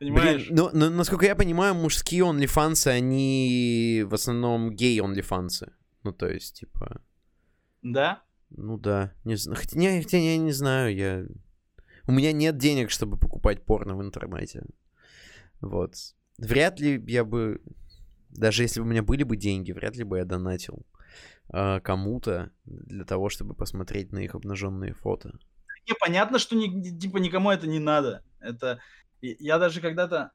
Блин, 0.00 0.14
Понимаешь? 0.14 0.46
ну, 0.50 0.70
ну, 0.72 0.90
насколько 0.90 1.26
я 1.26 1.34
понимаю, 1.34 1.74
мужские 1.74 2.22
OnlyFans, 2.22 2.88
они 2.88 4.04
в 4.06 4.14
основном 4.14 4.70
гей 4.70 5.00
OnlyFans. 5.00 5.72
Ну, 6.04 6.12
то 6.12 6.28
есть, 6.28 6.60
типа... 6.60 7.02
Да? 7.82 8.22
Ну 8.50 8.78
да, 8.78 9.12
не. 9.24 9.36
Хотя, 9.36 9.78
не, 9.78 10.02
хотя 10.02 10.18
я 10.18 10.36
не 10.38 10.52
знаю, 10.52 10.94
я... 10.94 11.24
У 12.06 12.12
меня 12.12 12.32
нет 12.32 12.56
денег, 12.56 12.90
чтобы 12.90 13.18
покупать 13.18 13.64
порно 13.64 13.96
в 13.96 14.02
интернете. 14.02 14.64
Вот. 15.60 15.94
Вряд 16.38 16.80
ли 16.80 17.02
я 17.06 17.24
бы... 17.24 17.60
Даже 18.30 18.62
если 18.62 18.80
бы 18.80 18.86
у 18.86 18.90
меня 18.90 19.02
были 19.02 19.24
бы 19.24 19.36
деньги, 19.36 19.72
вряд 19.72 19.96
ли 19.96 20.04
бы 20.04 20.18
я 20.18 20.24
донатил 20.24 20.86
а, 21.50 21.80
кому-то 21.80 22.50
для 22.64 23.04
того, 23.04 23.28
чтобы 23.30 23.54
посмотреть 23.54 24.12
на 24.12 24.18
их 24.18 24.34
обнаженные 24.34 24.94
фото. 24.94 25.38
Не, 25.88 25.94
понятно, 25.94 26.38
что 26.38 26.54
ни- 26.54 26.98
типа 26.98 27.18
никому 27.18 27.50
это 27.50 27.66
не 27.66 27.78
надо. 27.78 28.22
Это... 28.40 28.80
и- 29.20 29.36
Я 29.40 29.58
даже 29.58 29.80
когда-то 29.80 30.30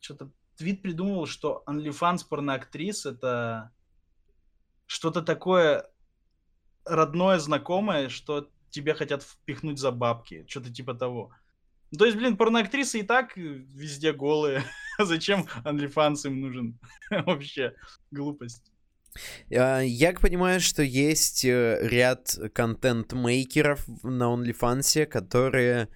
что-то 0.00 0.30
твит 0.56 0.82
придумал, 0.82 1.26
что 1.26 1.62
OnlyFans 1.66 2.26
порноактрис 2.28 3.06
это 3.06 3.70
что-то 4.86 5.22
такое 5.22 5.86
родное, 6.84 7.38
знакомое, 7.38 8.08
что 8.08 8.50
тебе 8.70 8.94
хотят 8.94 9.22
впихнуть 9.22 9.78
за 9.78 9.90
бабки. 9.90 10.44
Что-то 10.48 10.72
типа 10.72 10.94
того. 10.94 11.32
Ну, 11.90 11.98
То 11.98 12.06
есть, 12.06 12.16
блин, 12.16 12.36
порноактрисы 12.36 13.00
и 13.00 13.02
так 13.02 13.36
э, 13.38 13.40
везде 13.40 14.12
голые. 14.12 14.64
Зачем 14.98 15.46
OnlyFans 15.64 16.26
им 16.26 16.40
нужен? 16.40 16.78
Вообще, 17.10 17.74
глупость. 18.10 18.70
А, 19.56 19.80
Я 19.80 20.12
понимаю, 20.12 20.60
что 20.60 20.82
есть 20.82 21.44
э, 21.44 21.78
ряд 21.82 22.36
контент-мейкеров 22.52 23.86
на 24.02 24.24
OnlyFans, 24.24 25.06
которые, 25.06 25.88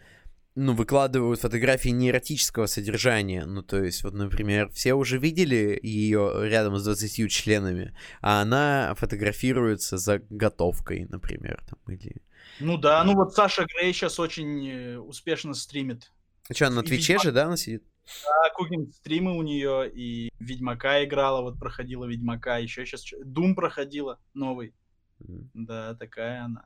ну, 0.59 0.74
выкладывают 0.74 1.40
фотографии 1.40 1.90
не 1.90 2.09
эротического 2.09 2.66
содержания. 2.66 3.47
Ну, 3.47 3.62
то 3.62 3.82
есть, 3.82 4.02
вот, 4.02 4.12
например, 4.12 4.68
все 4.70 4.94
уже 4.94 5.16
видели 5.18 5.78
ее 5.80 6.32
рядом 6.48 6.76
с 6.76 6.85
20 6.85 7.30
членами, 7.30 7.94
а 8.20 8.43
она 8.43 8.94
фотографируется 8.97 9.98
за 9.98 10.20
готовкой, 10.30 11.06
например, 11.09 11.62
там, 11.68 11.94
или... 11.94 12.22
Ну 12.59 12.76
да, 12.76 13.05
ну 13.05 13.14
вот 13.14 13.35
Саша 13.35 13.66
Грей 13.66 13.93
сейчас 13.93 14.18
очень 14.18 14.68
э, 14.68 14.98
успешно 14.98 15.55
стримит. 15.55 16.10
А 16.51 16.55
что, 16.55 16.70
на 16.70 16.80
И 16.80 16.86
Твиче 16.86 17.12
Ведьмак. 17.12 17.24
же, 17.24 17.32
да, 17.32 17.44
она 17.44 17.56
сидит? 17.56 17.85
Да, 18.24 18.51
кукинг 18.55 18.93
стримы 18.94 19.36
у 19.36 19.43
нее, 19.43 19.89
и 19.89 20.32
Ведьмака 20.40 21.05
играла, 21.05 21.43
вот 21.43 21.60
проходила 21.60 22.05
Ведьмака, 22.05 22.59
еще 22.59 22.85
сейчас 22.85 23.05
Дум 23.24 23.55
проходила, 23.55 24.18
новый. 24.35 24.74
М. 25.20 25.51
Да, 25.55 25.94
такая 25.94 26.43
она. 26.44 26.64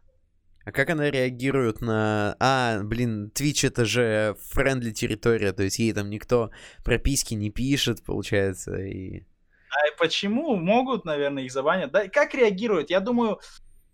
А 0.64 0.72
как 0.72 0.90
она 0.90 1.10
реагирует 1.10 1.80
на... 1.80 2.36
А, 2.38 2.80
блин, 2.82 3.32
Twitch 3.34 3.66
это 3.66 3.84
же 3.84 4.36
френдли 4.50 4.92
территория, 4.92 5.52
то 5.52 5.62
есть 5.62 5.78
ей 5.78 5.92
там 5.92 6.10
никто 6.10 6.50
прописки 6.84 7.34
не 7.34 7.50
пишет, 7.50 8.04
получается, 8.04 8.76
и... 8.76 9.22
А 9.70 9.96
почему? 9.98 10.56
Могут, 10.56 11.04
наверное, 11.04 11.44
их 11.44 11.52
забанят. 11.52 11.90
Да, 11.92 12.06
как 12.08 12.34
реагирует? 12.34 12.90
Я 12.90 13.00
думаю, 13.00 13.40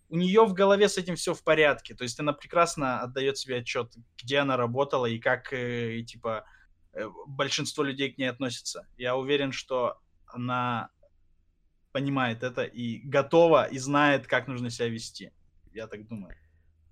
у 0.08 0.16
нее 0.16 0.44
в 0.44 0.52
голове 0.52 0.88
с 0.88 0.98
этим 0.98 1.16
все 1.16 1.34
в 1.34 1.42
порядке. 1.44 1.94
То 1.94 2.02
есть 2.02 2.18
она 2.18 2.32
прекрасно 2.32 3.00
отдает 3.00 3.38
себе 3.38 3.58
отчет, 3.58 3.92
где 4.22 4.38
она 4.38 4.56
работала 4.56 5.06
и 5.06 5.18
как, 5.18 5.52
э, 5.52 5.98
и, 5.98 6.04
типа, 6.04 6.44
э, 6.94 7.06
большинство 7.26 7.84
людей 7.84 8.12
к 8.12 8.18
ней 8.18 8.26
относится. 8.26 8.88
Я 8.96 9.16
уверен, 9.16 9.52
что 9.52 10.00
она 10.26 10.90
понимает 11.92 12.42
это 12.42 12.64
и 12.64 12.98
готова, 12.98 13.66
и 13.66 13.78
знает, 13.78 14.26
как 14.26 14.48
нужно 14.48 14.70
себя 14.70 14.88
вести. 14.88 15.32
Я 15.72 15.86
так 15.86 16.06
думаю. 16.08 16.36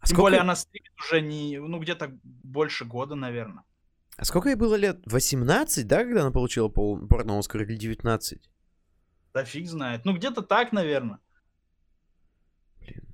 А 0.06 0.08
Тем 0.08 0.14
сколько, 0.14 0.22
более 0.22 0.40
она 0.40 0.54
стримит 0.54 0.92
уже 1.04 1.20
не, 1.20 1.58
ну, 1.58 1.80
где-то 1.80 2.16
больше 2.22 2.84
года, 2.84 3.16
наверное. 3.16 3.64
а 4.16 4.24
сколько 4.24 4.48
ей 4.50 4.54
было 4.54 4.76
лет? 4.76 5.00
18, 5.04 5.84
да, 5.88 6.04
когда 6.04 6.22
она 6.22 6.30
получила 6.30 6.68
пол... 6.68 7.04
порно-Оскар 7.08 7.62
или 7.62 7.74
19? 7.74 8.48
Да 9.34 9.44
фиг 9.44 9.66
знает. 9.68 10.04
Ну, 10.04 10.14
где-то 10.14 10.42
так, 10.42 10.70
наверное. 10.70 11.18
Блин. 12.78 13.04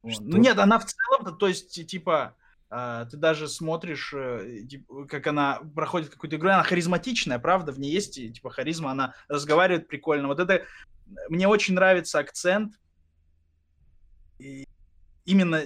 Вот. 0.00 0.20
Ну 0.20 0.38
нет, 0.38 0.58
она 0.58 0.78
в 0.78 0.86
целом, 0.86 1.36
то 1.36 1.46
есть, 1.46 1.74
ти- 1.74 1.84
типа, 1.84 2.36
а, 2.70 3.04
ты 3.04 3.18
даже 3.18 3.46
смотришь, 3.46 4.14
э, 4.16 4.62
тип- 4.66 4.88
как 5.08 5.26
она 5.26 5.60
проходит 5.74 6.08
какую-то 6.08 6.36
игру, 6.36 6.48
она 6.48 6.62
харизматичная, 6.62 7.38
правда, 7.38 7.70
в 7.70 7.78
ней 7.78 7.92
есть, 7.92 8.14
типа, 8.14 8.48
харизма, 8.48 8.92
она 8.92 9.14
разговаривает 9.28 9.88
прикольно. 9.88 10.28
Вот 10.28 10.40
это, 10.40 10.64
мне 11.28 11.46
очень 11.46 11.74
нравится 11.74 12.18
акцент 12.18 12.80
и 14.38 14.66
именно 15.26 15.62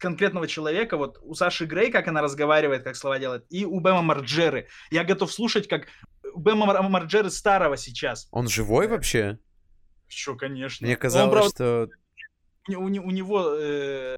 конкретного 0.00 0.48
человека, 0.48 0.96
вот 0.96 1.18
у 1.22 1.34
Саши 1.34 1.66
Грей, 1.66 1.92
как 1.92 2.08
она 2.08 2.22
разговаривает, 2.22 2.82
как 2.82 2.96
слова 2.96 3.18
делает, 3.18 3.44
и 3.50 3.64
у 3.64 3.80
Бэма 3.80 4.02
Марджеры. 4.02 4.66
Я 4.90 5.04
готов 5.04 5.32
слушать, 5.32 5.68
как 5.68 5.86
у 6.34 6.40
Бэма 6.40 6.66
Мар- 6.66 6.82
Марджеры 6.88 7.30
старого 7.30 7.76
сейчас. 7.76 8.26
Он 8.32 8.48
живой 8.48 8.88
вообще? 8.88 9.38
Что, 10.08 10.34
конечно. 10.36 10.84
Мне 10.86 10.94
Он, 10.96 11.00
казалось, 11.00 11.52
правда, 11.52 11.90
что... 12.64 12.76
у, 12.78 12.82
у 12.82 12.86
у 12.86 13.10
него 13.10 13.54
э, 13.58 14.16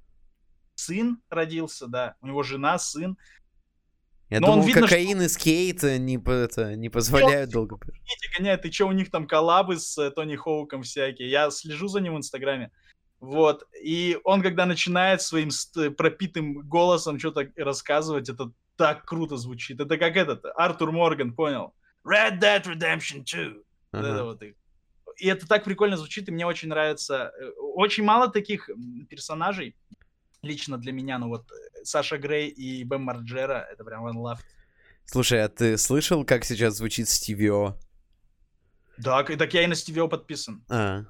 сын 0.76 1.18
родился, 1.28 1.86
да, 1.88 2.14
у 2.20 2.28
него 2.28 2.42
жена, 2.42 2.78
сын. 2.78 3.18
Я 4.30 4.40
Но 4.40 4.46
он 4.46 4.52
думал, 4.54 4.66
видно, 4.68 4.86
что- 4.86 4.96
кокаин 4.96 5.20
и 5.20 5.28
скейт 5.28 5.82
не, 5.82 6.16
это, 6.24 6.74
не 6.76 6.88
позволяют 6.88 7.50
долго... 7.50 7.76
пр- 7.76 7.92
Дети 7.92 8.38
гоняют, 8.38 8.64
и 8.64 8.72
что 8.72 8.86
у 8.86 8.92
них 8.92 9.10
там 9.10 9.26
коллабы 9.26 9.78
с 9.78 9.98
э, 9.98 10.10
Тони 10.10 10.36
Хоуком 10.36 10.82
всякие. 10.84 11.28
Я 11.28 11.50
слежу 11.50 11.88
за 11.88 12.00
ним 12.00 12.14
в 12.14 12.18
Инстаграме. 12.18 12.70
Вот. 13.22 13.64
И 13.80 14.18
он, 14.24 14.42
когда 14.42 14.66
начинает 14.66 15.22
своим 15.22 15.50
ст- 15.52 15.96
пропитым 15.96 16.54
голосом 16.68 17.18
что-то 17.20 17.48
рассказывать, 17.56 18.28
это 18.28 18.50
так 18.76 19.04
круто 19.04 19.36
звучит. 19.36 19.78
Это 19.80 19.96
как 19.96 20.16
этот, 20.16 20.44
Артур 20.56 20.90
Морган, 20.90 21.32
понял? 21.32 21.72
Red 22.04 22.40
Dead 22.40 22.64
Redemption 22.64 23.24
2. 23.24 23.54
Вот 23.54 23.64
Ага. 23.92 24.08
это 24.08 24.24
вот 24.24 24.42
их. 24.42 24.54
И 25.18 25.28
это 25.28 25.46
так 25.46 25.62
прикольно 25.62 25.96
звучит, 25.96 26.28
и 26.28 26.32
мне 26.32 26.44
очень 26.46 26.68
нравится. 26.68 27.32
Э, 27.38 27.50
Очень 27.76 28.02
мало 28.04 28.28
таких 28.28 28.68
персонажей 29.08 29.76
лично 30.42 30.76
для 30.78 30.90
меня, 30.92 31.18
ну 31.18 31.28
вот 31.28 31.44
э, 31.52 31.84
Саша 31.84 32.18
Грей 32.18 32.48
и 32.48 32.82
Бэм 32.82 33.02
Марджера, 33.02 33.68
это 33.72 33.84
прям 33.84 34.04
one 34.04 34.16
love. 34.16 34.38
Слушай, 35.04 35.44
а 35.44 35.48
ты 35.48 35.78
слышал, 35.78 36.24
как 36.24 36.44
сейчас 36.44 36.76
звучит 36.78 37.08
Стивио? 37.08 37.76
Да, 38.98 39.22
так 39.22 39.54
я 39.54 39.62
и 39.62 39.66
на 39.66 39.74
Стивио 39.76 40.08
подписан. 40.08 40.64
А, 40.68 41.04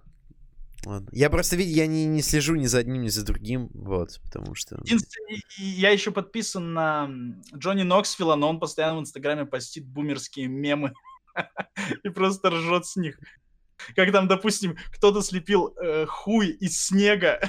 ладно. 0.84 1.08
Я 1.12 1.30
просто, 1.30 1.56
видишь, 1.56 1.76
я 1.76 1.86
не, 1.86 2.06
не 2.06 2.22
слежу 2.22 2.54
ни 2.54 2.66
за 2.66 2.78
одним, 2.78 3.02
ни 3.02 3.08
за 3.08 3.24
другим, 3.24 3.68
вот, 3.74 4.20
потому 4.22 4.54
что... 4.54 4.76
Единственное, 4.84 5.40
я 5.56 5.90
еще 5.90 6.10
подписан 6.10 6.72
на 6.72 7.10
Джонни 7.54 7.82
Ноксвилла, 7.82 8.36
но 8.36 8.48
он 8.48 8.60
постоянно 8.60 8.98
в 8.98 9.00
Инстаграме 9.00 9.46
постит 9.46 9.86
бумерские 9.86 10.48
мемы 10.48 10.92
и 12.04 12.08
просто 12.08 12.50
ржет 12.50 12.86
с 12.86 12.96
них. 12.96 13.18
Как 13.96 14.12
там, 14.12 14.28
допустим, 14.28 14.76
кто-то 14.92 15.22
слепил 15.22 15.74
э, 15.76 16.06
хуй 16.06 16.50
из 16.50 16.80
снега, 16.80 17.40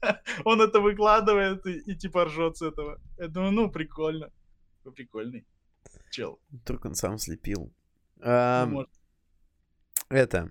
он 0.44 0.60
это 0.60 0.80
выкладывает 0.80 1.66
и, 1.66 1.78
и 1.78 1.96
типа 1.96 2.26
ржет 2.26 2.56
с 2.56 2.62
этого. 2.62 3.00
Я 3.18 3.28
думаю, 3.28 3.52
ну, 3.52 3.70
прикольно. 3.70 4.30
Вы 4.84 4.92
прикольный 4.92 5.46
чел. 6.10 6.40
Вдруг 6.50 6.84
он 6.84 6.94
сам 6.94 7.18
слепил. 7.18 7.72
Ну, 8.16 8.22
А, 8.24 8.66
может. 8.66 8.90
это... 10.08 10.50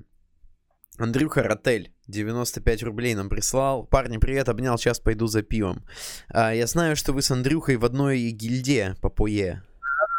Андрюха 1.03 1.43
Ротель, 1.43 1.93
95 2.07 2.83
рублей 2.83 3.15
нам 3.15 3.29
прислал. 3.29 3.85
Парни, 3.85 4.17
привет, 4.17 4.49
обнял, 4.49 4.77
сейчас 4.77 4.99
пойду 4.99 5.27
за 5.27 5.43
пивом. 5.43 5.85
А, 6.27 6.53
я 6.53 6.67
знаю, 6.67 6.95
что 6.97 7.13
вы 7.13 7.21
с 7.21 7.31
Андрюхой 7.31 7.77
в 7.77 7.85
одной 7.85 8.29
гильдии 8.31 8.95
по 9.01 9.09
ПОЕ. 9.09 9.63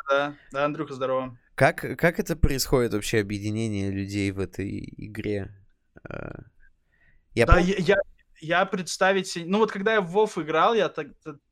Да, 0.08 0.34
да, 0.52 0.64
Андрюха, 0.64 0.94
здорово. 0.94 1.38
Как, 1.54 1.76
как 1.98 2.18
это 2.18 2.34
происходит 2.34 2.94
вообще, 2.94 3.20
объединение 3.20 3.90
людей 3.90 4.30
в 4.30 4.40
этой 4.40 4.92
игре? 4.96 5.54
А, 6.08 6.40
Я 7.34 7.44
Да, 7.46 7.58
пом- 7.60 7.64
я, 7.64 7.74
я, 7.78 7.96
я 8.40 8.64
представить. 8.64 9.36
Ну 9.44 9.58
вот 9.58 9.70
когда 9.70 9.92
я 9.92 10.00
в 10.00 10.16
WoW 10.16 10.42
играл, 10.42 10.72
я 10.74 10.88
так, 10.88 11.08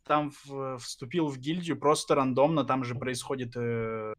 там 0.07 0.33
в- 0.47 0.79
вступил 0.79 1.29
в 1.29 1.39
гильдию 1.39 1.79
просто 1.79 2.15
рандомно, 2.15 2.65
там 2.65 2.83
же 2.83 2.95
происходит 2.95 3.53
э, 3.57 4.15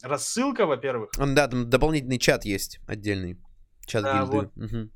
рассылка, 0.00 0.64
во-первых, 0.66 1.10
Да, 1.18 1.48
там 1.48 1.68
дополнительный 1.68 2.18
чат 2.18 2.44
есть 2.44 2.78
отдельный. 2.86 3.36
Чат 3.86 4.02
Да, 4.04 4.18
гильды. 4.22 4.36
вот. 4.36 4.56
Мгм. 4.56 4.90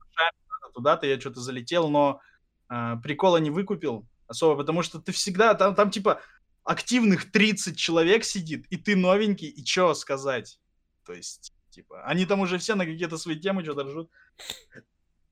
туда-то 0.74 1.06
я 1.06 1.18
что-то 1.18 1.40
залетел, 1.40 1.88
но 1.88 2.20
э, 2.68 2.96
прикола 3.02 3.38
не 3.38 3.50
выкупил 3.50 4.06
особо, 4.26 4.56
потому 4.56 4.82
что 4.82 5.00
ты 5.00 5.12
всегда, 5.12 5.54
там, 5.54 5.74
там 5.74 5.90
типа 5.90 6.20
активных 6.64 7.30
30 7.32 7.78
человек 7.78 8.24
сидит, 8.24 8.66
и 8.70 8.76
ты 8.76 8.94
новенький, 8.96 9.48
и 9.48 9.64
что 9.64 9.94
сказать? 9.94 10.60
То 11.04 11.12
есть, 11.14 11.54
типа, 11.70 12.02
они 12.04 12.26
там 12.26 12.40
уже 12.40 12.58
все 12.58 12.74
на 12.74 12.84
какие-то 12.84 13.16
свои 13.18 13.38
темы 13.38 13.62
что-то 13.62 13.84
ржут. 13.84 14.10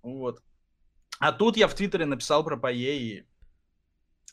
Вот. 0.02 0.40
А 1.18 1.32
тут 1.32 1.56
я 1.56 1.66
в 1.68 1.74
Твиттере 1.74 2.06
написал 2.06 2.44
про 2.44 2.56
ПАЕ, 2.56 2.96
и 2.98 3.26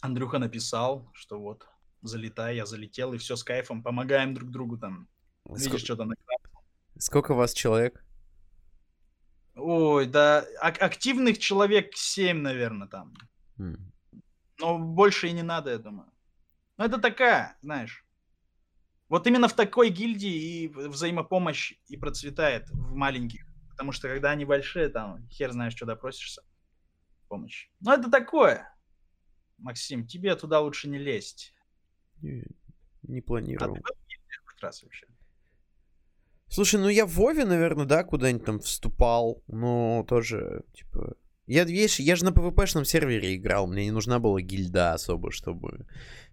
Андрюха 0.01 0.39
написал, 0.39 1.09
что 1.13 1.39
вот, 1.39 1.67
залетай, 2.01 2.55
я 2.55 2.65
залетел, 2.65 3.13
и 3.13 3.17
все 3.17 3.35
с 3.35 3.43
кайфом, 3.43 3.83
помогаем 3.83 4.33
друг 4.33 4.49
другу 4.51 4.77
там. 4.77 5.07
Видишь, 5.45 5.81
Ск- 5.81 5.85
что-то 5.85 6.05
на 6.05 6.15
Сколько 6.97 7.31
у 7.31 7.35
вас 7.35 7.53
человек? 7.53 8.03
Ой, 9.55 10.05
да, 10.07 10.45
ак- 10.61 10.81
активных 10.81 11.37
человек 11.39 11.95
7, 11.95 12.37
наверное, 12.41 12.87
там. 12.87 13.13
М. 13.57 13.91
Но 14.59 14.79
больше 14.79 15.27
и 15.27 15.31
не 15.33 15.43
надо, 15.43 15.71
я 15.71 15.77
думаю. 15.77 16.11
Ну, 16.77 16.85
это 16.85 16.99
такая, 16.99 17.57
знаешь. 17.61 18.05
Вот 19.09 19.27
именно 19.27 19.47
в 19.49 19.53
такой 19.53 19.89
гильдии 19.89 20.63
и 20.63 20.67
взаимопомощь 20.69 21.73
и 21.87 21.97
процветает 21.97 22.69
в 22.69 22.95
маленьких. 22.95 23.45
Потому 23.71 23.91
что 23.91 24.07
когда 24.07 24.31
они 24.31 24.45
большие, 24.45 24.87
там 24.89 25.27
хер 25.29 25.51
знаешь, 25.51 25.73
что 25.75 25.85
допросишься. 25.85 26.43
Помощь. 27.27 27.69
Ну, 27.81 27.91
это 27.91 28.09
такое. 28.09 28.73
Максим, 29.57 30.07
тебе 30.07 30.35
туда 30.35 30.59
лучше 30.61 30.87
не 30.87 30.97
лезть. 30.97 31.53
Не, 32.21 32.45
не 33.03 33.19
А 33.19 33.21
ты 33.21 33.27
планировал. 33.27 33.73
был 33.75 33.81
в 33.81 34.07
гильдиях 34.07 34.41
хоть 34.45 34.61
раз 34.61 34.83
вообще? 34.83 35.07
Слушай, 36.51 36.81
ну 36.81 36.89
я 36.89 37.05
в 37.05 37.13
Вове, 37.15 37.45
наверное, 37.45 37.85
да, 37.85 38.03
куда-нибудь 38.03 38.45
там 38.45 38.59
вступал, 38.59 39.41
но 39.47 40.05
тоже, 40.05 40.63
типа... 40.73 41.15
Я, 41.47 41.63
видишь, 41.63 41.99
я 41.99 42.17
же 42.17 42.25
на 42.25 42.29
PvP-шном 42.29 42.83
сервере 42.83 43.35
играл, 43.37 43.67
мне 43.67 43.85
не 43.85 43.91
нужна 43.91 44.19
была 44.19 44.41
гильда 44.41 44.93
особо, 44.93 45.31
чтобы, 45.31 45.85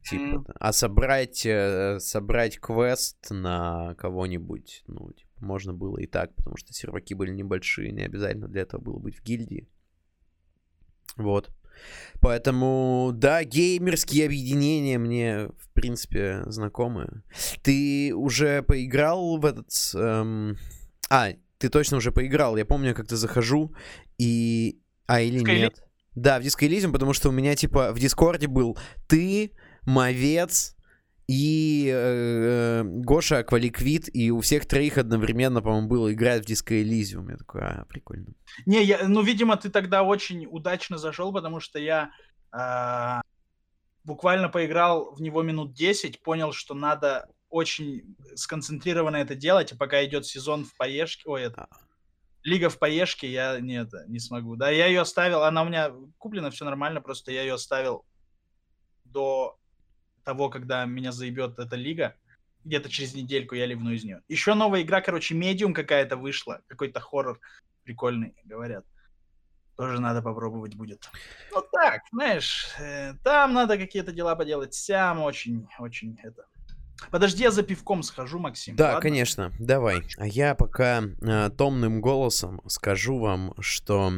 типа... 0.03 0.45
Да. 0.45 0.55
А 0.59 0.73
собрать, 0.73 1.47
э, 1.47 1.99
собрать 2.01 2.59
квест 2.59 3.31
на 3.31 3.95
кого-нибудь, 3.95 4.83
ну, 4.89 5.13
типа, 5.13 5.31
можно 5.37 5.73
было 5.73 5.99
и 5.99 6.09
так, 6.09 6.35
потому 6.35 6.57
что 6.57 6.73
серваки 6.73 7.15
были 7.15 7.31
небольшие, 7.31 7.93
не 7.93 8.03
обязательно 8.03 8.49
для 8.49 8.63
этого 8.63 8.81
было 8.81 8.99
быть 8.99 9.21
в 9.21 9.23
гильдии. 9.23 9.69
Вот. 11.17 11.51
Поэтому, 12.21 13.13
да, 13.15 13.45
геймерские 13.45 14.27
объединения 14.27 14.99
мне, 14.99 15.49
в 15.59 15.73
принципе, 15.73 16.43
знакомы. 16.47 17.23
Ты 17.63 18.13
уже 18.15 18.63
поиграл 18.63 19.39
в 19.39 19.45
этот... 19.45 19.71
эм, 19.95 20.57
А, 21.11 21.29
ты 21.59 21.69
точно 21.69 21.99
уже 21.99 22.11
поиграл. 22.13 22.57
Я 22.57 22.65
помню, 22.65 22.95
как-то 22.95 23.17
захожу 23.17 23.75
и... 24.19 24.81
А, 25.07 25.21
или 25.21 25.41
Disco 25.41 25.57
нет. 25.57 25.83
Да, 26.15 26.41
в 26.41 26.43
Disco 26.43 26.69
Elysium, 26.69 26.93
потому 26.93 27.13
что 27.13 27.29
у 27.29 27.33
меня, 27.33 27.55
типа, 27.55 27.93
в 27.93 27.99
Дискорде 28.01 28.49
был 28.49 28.77
ты, 29.07 29.53
Мовец 29.83 30.77
и 31.29 31.91
э, 31.93 31.95
э, 31.95 32.83
Гоша 32.85 33.39
Акваликвид, 33.39 34.09
и 34.15 34.31
у 34.31 34.41
всех 34.41 34.67
троих 34.67 34.97
одновременно, 34.97 35.61
по-моему, 35.61 35.87
было 35.87 36.13
играть 36.13 36.45
в 36.45 36.51
Disco 36.51 36.83
Elysium. 36.83 37.31
Я 37.31 37.37
такой, 37.37 37.61
а, 37.61 37.85
прикольно. 37.87 38.33
Не, 38.65 38.83
я, 38.83 39.07
ну, 39.07 39.23
видимо, 39.23 39.57
ты 39.59 39.69
тогда 39.69 40.03
очень 40.03 40.47
удачно 40.47 40.97
зашел, 40.97 41.31
потому 41.33 41.61
что 41.61 41.79
я 41.79 42.13
а, 42.51 43.21
буквально 44.05 44.49
поиграл 44.49 45.15
в 45.15 45.21
него 45.21 45.43
минут 45.43 45.75
10, 45.75 46.23
понял, 46.23 46.53
что 46.53 46.75
надо 46.75 47.29
очень 47.51 48.17
сконцентрированно 48.35 49.17
это 49.17 49.35
делать, 49.35 49.73
и 49.73 49.77
пока 49.77 50.03
идет 50.07 50.25
сезон 50.25 50.65
в 50.65 50.75
поешке, 50.77 51.25
ой, 51.27 51.43
это, 51.43 51.69
лига 52.43 52.71
в 52.71 52.79
поешке, 52.79 53.31
я 53.31 53.61
не, 53.61 53.83
это, 53.83 54.05
не 54.09 54.19
смогу. 54.19 54.57
Да, 54.57 54.71
я 54.71 54.87
ее 54.87 55.03
оставил, 55.03 55.43
она 55.43 55.63
у 55.63 55.67
меня 55.67 55.93
куплена, 56.17 56.51
все 56.51 56.65
нормально, 56.65 57.03
просто 57.03 57.33
я 57.33 57.43
ее 57.43 57.55
оставил 57.55 58.07
до 59.05 59.59
того, 60.29 60.51
когда 60.51 60.85
меня 60.85 61.11
заебет 61.11 61.59
эта 61.59 61.75
лига. 61.75 62.15
Где-то 62.63 62.91
через 62.91 63.15
недельку 63.15 63.55
я 63.55 63.65
ливну 63.65 63.93
из 63.93 64.05
нее. 64.05 64.21
Еще 64.29 64.53
новая 64.53 64.83
игра, 64.83 65.01
короче, 65.01 65.35
медиум 65.35 65.73
какая-то 65.73 66.19
вышла, 66.19 66.61
какой-то 66.67 67.01
хоррор 67.01 67.41
прикольный, 67.85 68.35
говорят. 68.45 68.85
Тоже 69.79 70.03
надо 70.03 70.21
попробовать 70.21 70.75
будет. 70.75 71.09
Ну 71.51 71.63
так, 71.73 72.03
знаешь, 72.13 72.69
э, 72.79 73.15
там 73.25 73.55
надо 73.55 73.79
какие-то 73.79 74.13
дела 74.13 74.37
поделать. 74.37 74.75
Сям 74.75 75.23
очень, 75.23 75.67
очень 75.79 76.19
это. 76.23 76.45
Подожди, 77.11 77.45
я 77.45 77.51
за 77.51 77.63
пивком 77.63 78.03
схожу, 78.03 78.39
Максим. 78.39 78.77
Да, 78.77 78.87
ладно? 78.87 79.01
конечно, 79.01 79.53
давай. 79.59 80.03
А 80.19 80.27
я 80.27 80.55
пока 80.55 81.05
э, 81.05 81.51
томным 81.57 82.03
голосом 82.03 82.61
скажу 82.67 83.19
вам, 83.19 83.55
что 83.61 84.13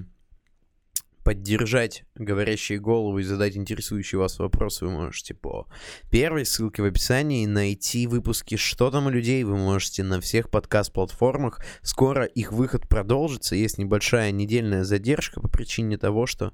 поддержать 1.31 2.03
говорящие 2.17 2.81
головы 2.81 3.21
и 3.21 3.25
задать 3.25 3.57
интересующие 3.57 4.19
вас 4.19 4.41
вопросы 4.41 4.85
вы 4.85 4.91
можете 4.91 5.33
по 5.33 5.69
первой 6.11 6.45
ссылке 6.45 6.83
в 6.83 6.87
описании. 6.87 7.47
Найти 7.47 8.09
выпуски 8.09 8.57
«Что 8.57 8.91
там 8.91 9.07
у 9.07 9.11
людей» 9.11 9.45
вы 9.45 9.57
можете 9.57 10.03
на 10.03 10.21
всех 10.21 10.51
подкаст-платформах. 10.51 11.65
Скоро 11.83 12.25
их 12.25 12.51
выход 12.51 12.89
продолжится. 12.89 13.55
Есть 13.55 13.79
небольшая 13.79 14.33
недельная 14.33 14.83
задержка 14.83 15.41
по 15.41 15.47
причине 15.47 15.99
того, 15.99 16.27
что 16.27 16.53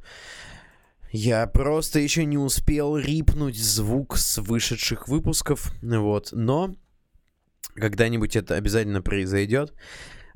я 1.11 1.47
просто 1.47 1.99
еще 1.99 2.27
не 2.27 2.37
успел 2.37 2.99
рипнуть 2.99 3.57
звук 3.57 4.19
с 4.19 4.37
вышедших 4.37 5.09
выпусков. 5.09 5.73
Вот. 5.81 6.33
Но 6.33 6.75
когда-нибудь 7.77 8.37
это 8.37 8.57
обязательно 8.57 9.01
произойдет. 9.01 9.73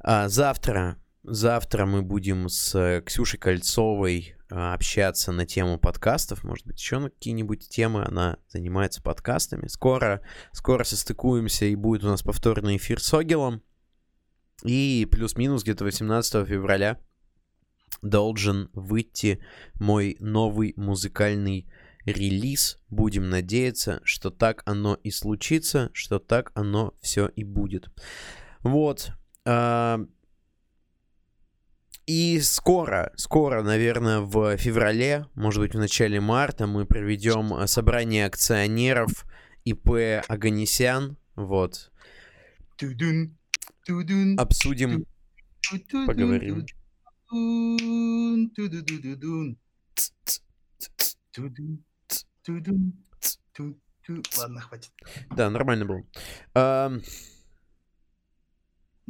А, 0.03 0.31
завтра, 0.31 0.97
завтра 1.23 1.87
мы 1.87 2.03
будем 2.03 2.49
с 2.49 2.75
э, 2.75 3.03
Ксюшей 3.03 3.39
Кольцовой 3.39 4.37
а, 4.51 4.75
общаться 4.75 5.31
на 5.33 5.47
тему 5.47 5.79
подкастов, 5.79 6.43
может 6.43 6.67
быть, 6.67 6.81
еще 6.81 6.99
на 6.99 7.11
какие-нибудь 7.11 7.69
темы. 7.69 8.05
Она 8.05 8.39
занимается 8.49 9.03
подкастами. 9.03 9.69
Скоро, 9.69 10.23
скоро 10.53 10.83
состыкуемся 10.85 11.67
и 11.67 11.77
будет 11.77 12.05
у 12.05 12.09
нас 12.09 12.23
повторный 12.23 12.77
эфир 12.77 13.01
с 13.01 13.15
Огелом. 13.15 13.63
И 14.65 15.07
плюс-минус 15.11 15.63
где-то 15.63 15.85
18 15.85 16.47
февраля 16.47 16.99
должен 18.03 18.71
выйти 18.73 19.41
мой 19.75 20.17
новый 20.19 20.75
музыкальный 20.77 21.71
релиз. 22.05 22.79
Будем 22.89 23.31
надеяться, 23.31 24.01
что 24.05 24.31
так 24.31 24.63
оно 24.67 24.95
и 24.95 25.11
случится, 25.11 25.91
что 25.93 26.19
так 26.19 26.51
оно 26.55 26.95
все 27.01 27.29
и 27.29 27.45
будет. 27.45 27.89
Вот. 28.63 29.13
И 32.06 32.40
скоро, 32.40 33.12
скоро, 33.16 33.62
наверное, 33.62 34.20
в 34.20 34.56
феврале, 34.56 35.27
может 35.35 35.60
быть, 35.60 35.74
в 35.74 35.78
начале 35.78 36.20
марта 36.20 36.66
мы 36.66 36.85
проведем 36.86 37.55
а, 37.55 37.66
собрание 37.66 38.27
акционеров 38.27 39.27
ИП 39.64 40.24
Аганесян. 40.28 41.16
Вот. 41.36 41.93
Обсудим, 44.39 45.06
поговорим. 46.06 46.66
Ладно, 54.39 54.60
хватит. 54.60 54.90
Да, 55.36 55.51
нормально 55.51 55.85
было. 55.85 56.02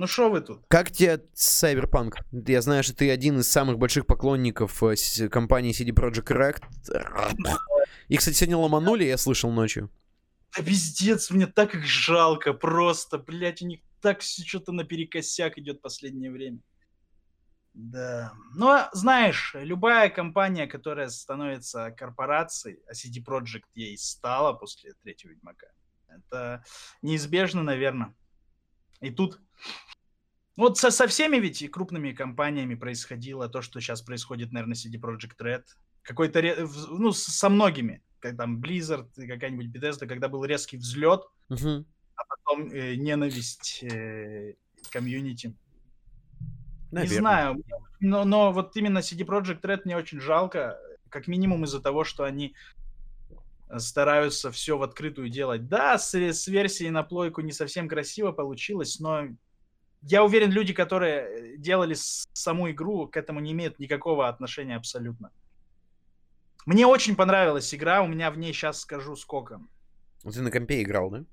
Ну 0.00 0.06
что 0.06 0.30
вы 0.30 0.40
тут? 0.40 0.64
Как 0.68 0.90
тебе 0.90 1.22
Cyberpunk? 1.34 2.14
Я 2.32 2.62
знаю, 2.62 2.82
что 2.82 2.94
ты 2.94 3.10
один 3.10 3.40
из 3.40 3.50
самых 3.50 3.76
больших 3.76 4.06
поклонников 4.06 4.82
э, 4.82 4.96
с- 4.96 5.28
компании 5.28 5.78
CD 5.78 5.92
Projekt 5.94 6.28
Red. 6.28 6.62
И, 8.08 8.16
кстати, 8.16 8.34
сегодня 8.34 8.56
ломанули, 8.56 9.04
я 9.04 9.18
слышал 9.18 9.50
ночью. 9.50 9.90
Да 10.56 10.62
пиздец, 10.62 11.30
мне 11.30 11.46
так 11.46 11.74
их 11.74 11.84
жалко, 11.84 12.54
просто, 12.54 13.18
блядь, 13.18 13.60
у 13.60 13.66
них 13.66 13.80
так 14.00 14.20
все 14.20 14.42
что-то 14.42 14.72
наперекосяк 14.72 15.58
идет 15.58 15.82
последнее 15.82 16.30
время. 16.30 16.60
Да. 17.74 18.32
Но, 18.54 18.88
знаешь, 18.94 19.54
любая 19.54 20.08
компания, 20.08 20.66
которая 20.66 21.10
становится 21.10 21.90
корпорацией, 21.90 22.78
а 22.88 22.92
CD 22.92 23.22
Projekt 23.22 23.68
ей 23.74 23.98
стала 23.98 24.54
после 24.54 24.94
третьего 25.02 25.32
Ведьмака, 25.32 25.66
это 26.08 26.64
неизбежно, 27.02 27.62
наверное. 27.62 28.14
И 29.02 29.10
тут 29.10 29.40
вот 30.56 30.78
со, 30.78 30.90
со 30.90 31.06
всеми 31.06 31.38
ведь 31.38 31.62
и 31.62 31.68
крупными 31.68 32.12
компаниями 32.12 32.74
происходило 32.74 33.48
то, 33.48 33.62
что 33.62 33.80
сейчас 33.80 34.02
происходит, 34.02 34.52
наверное, 34.52 34.74
CD 34.74 35.00
Projekt 35.00 35.38
Red. 35.40 35.64
Какой-то, 36.02 36.42
ну, 36.90 37.12
со 37.12 37.48
многими, 37.48 38.02
как 38.18 38.36
там 38.36 38.60
Blizzard, 38.60 39.08
какая-нибудь 39.14 39.68
Bethesda, 39.74 40.06
когда 40.06 40.28
был 40.28 40.44
резкий 40.44 40.76
взлет, 40.76 41.22
Мгм. 41.48 41.86
потом 42.28 42.70
э, 42.72 42.94
ненависть 42.96 43.82
э, 43.82 44.54
комьюнити. 44.90 45.56
Не 46.90 46.96
Наверно. 46.96 47.18
знаю, 47.18 47.64
но, 48.00 48.24
но 48.24 48.52
вот 48.52 48.76
именно 48.76 48.98
CD 48.98 49.24
Projekt 49.24 49.62
Red 49.62 49.82
мне 49.84 49.96
очень 49.96 50.20
жалко, 50.20 50.78
как 51.08 51.28
минимум 51.28 51.64
из-за 51.64 51.80
того, 51.80 52.04
что 52.04 52.24
они 52.24 52.54
стараются 53.78 54.50
все 54.50 54.76
в 54.76 54.82
открытую 54.82 55.28
делать. 55.28 55.68
Да, 55.68 55.96
с, 55.98 56.14
с 56.14 56.48
версией 56.48 56.90
на 56.90 57.02
плойку 57.02 57.40
не 57.40 57.52
совсем 57.52 57.88
красиво 57.88 58.32
получилось, 58.32 58.98
но 58.98 59.28
я 60.02 60.24
уверен, 60.24 60.50
люди, 60.50 60.72
которые 60.72 61.20
э, 61.20 61.56
делали 61.56 61.94
саму 61.96 62.70
игру, 62.70 63.06
к 63.08 63.16
этому 63.16 63.40
не 63.40 63.52
имеют 63.52 63.78
никакого 63.78 64.28
отношения 64.28 64.76
абсолютно. 64.76 65.30
Мне 66.66 66.86
очень 66.86 67.16
понравилась 67.16 67.74
игра, 67.74 68.02
у 68.02 68.06
меня 68.06 68.30
в 68.30 68.38
ней 68.38 68.52
сейчас 68.52 68.80
скажу 68.80 69.16
сколько. 69.16 69.60
Ты 70.22 70.42
на 70.42 70.50
компе 70.50 70.82
играл, 70.82 71.10
да? 71.10 71.24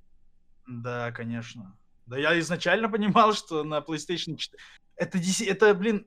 Да, 0.67 1.11
конечно. 1.11 1.77
Да 2.05 2.17
я 2.17 2.37
изначально 2.39 2.89
понимал, 2.91 3.33
что 3.33 3.63
на 3.63 3.79
PlayStation 3.79 4.35
4... 4.35 4.61
Это, 4.95 5.19
деси- 5.19 5.45
это 5.45 5.73
блин, 5.75 6.05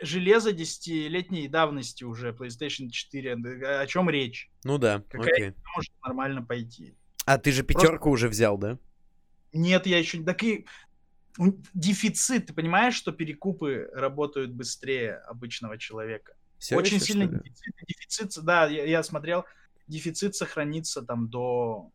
железо 0.00 0.52
десятилетней 0.52 1.48
давности 1.48 2.04
уже, 2.04 2.30
PlayStation 2.32 2.88
4. 2.88 3.36
Да, 3.36 3.80
О 3.80 3.86
чем 3.86 4.08
речь? 4.10 4.50
Ну 4.64 4.78
да, 4.78 5.02
Какая- 5.08 5.32
окей. 5.34 5.52
Может 5.76 5.92
нормально 6.04 6.42
пойти. 6.42 6.94
А 7.26 7.38
ты 7.38 7.52
же 7.52 7.62
Просто- 7.64 7.86
пятерку 7.86 8.10
уже 8.10 8.28
взял, 8.28 8.56
да? 8.58 8.78
Нет, 9.52 9.86
я 9.86 9.98
еще... 9.98 10.22
Так 10.22 10.42
и... 10.42 10.66
у- 11.38 11.52
Дефицит. 11.74 12.46
Ты 12.46 12.52
понимаешь, 12.54 12.94
что 12.94 13.12
перекупы 13.12 13.88
работают 13.94 14.52
быстрее 14.52 15.16
обычного 15.28 15.78
человека? 15.78 16.34
Всё 16.58 16.76
Очень 16.76 17.00
что 17.00 17.14
ли? 17.18 17.26
дефицит. 17.26 17.74
Дефицит, 17.88 18.44
да, 18.44 18.66
я, 18.66 18.84
я 18.84 19.02
смотрел, 19.02 19.44
дефицит 19.88 20.34
сохранится 20.36 21.02
там 21.02 21.28
до 21.28 21.90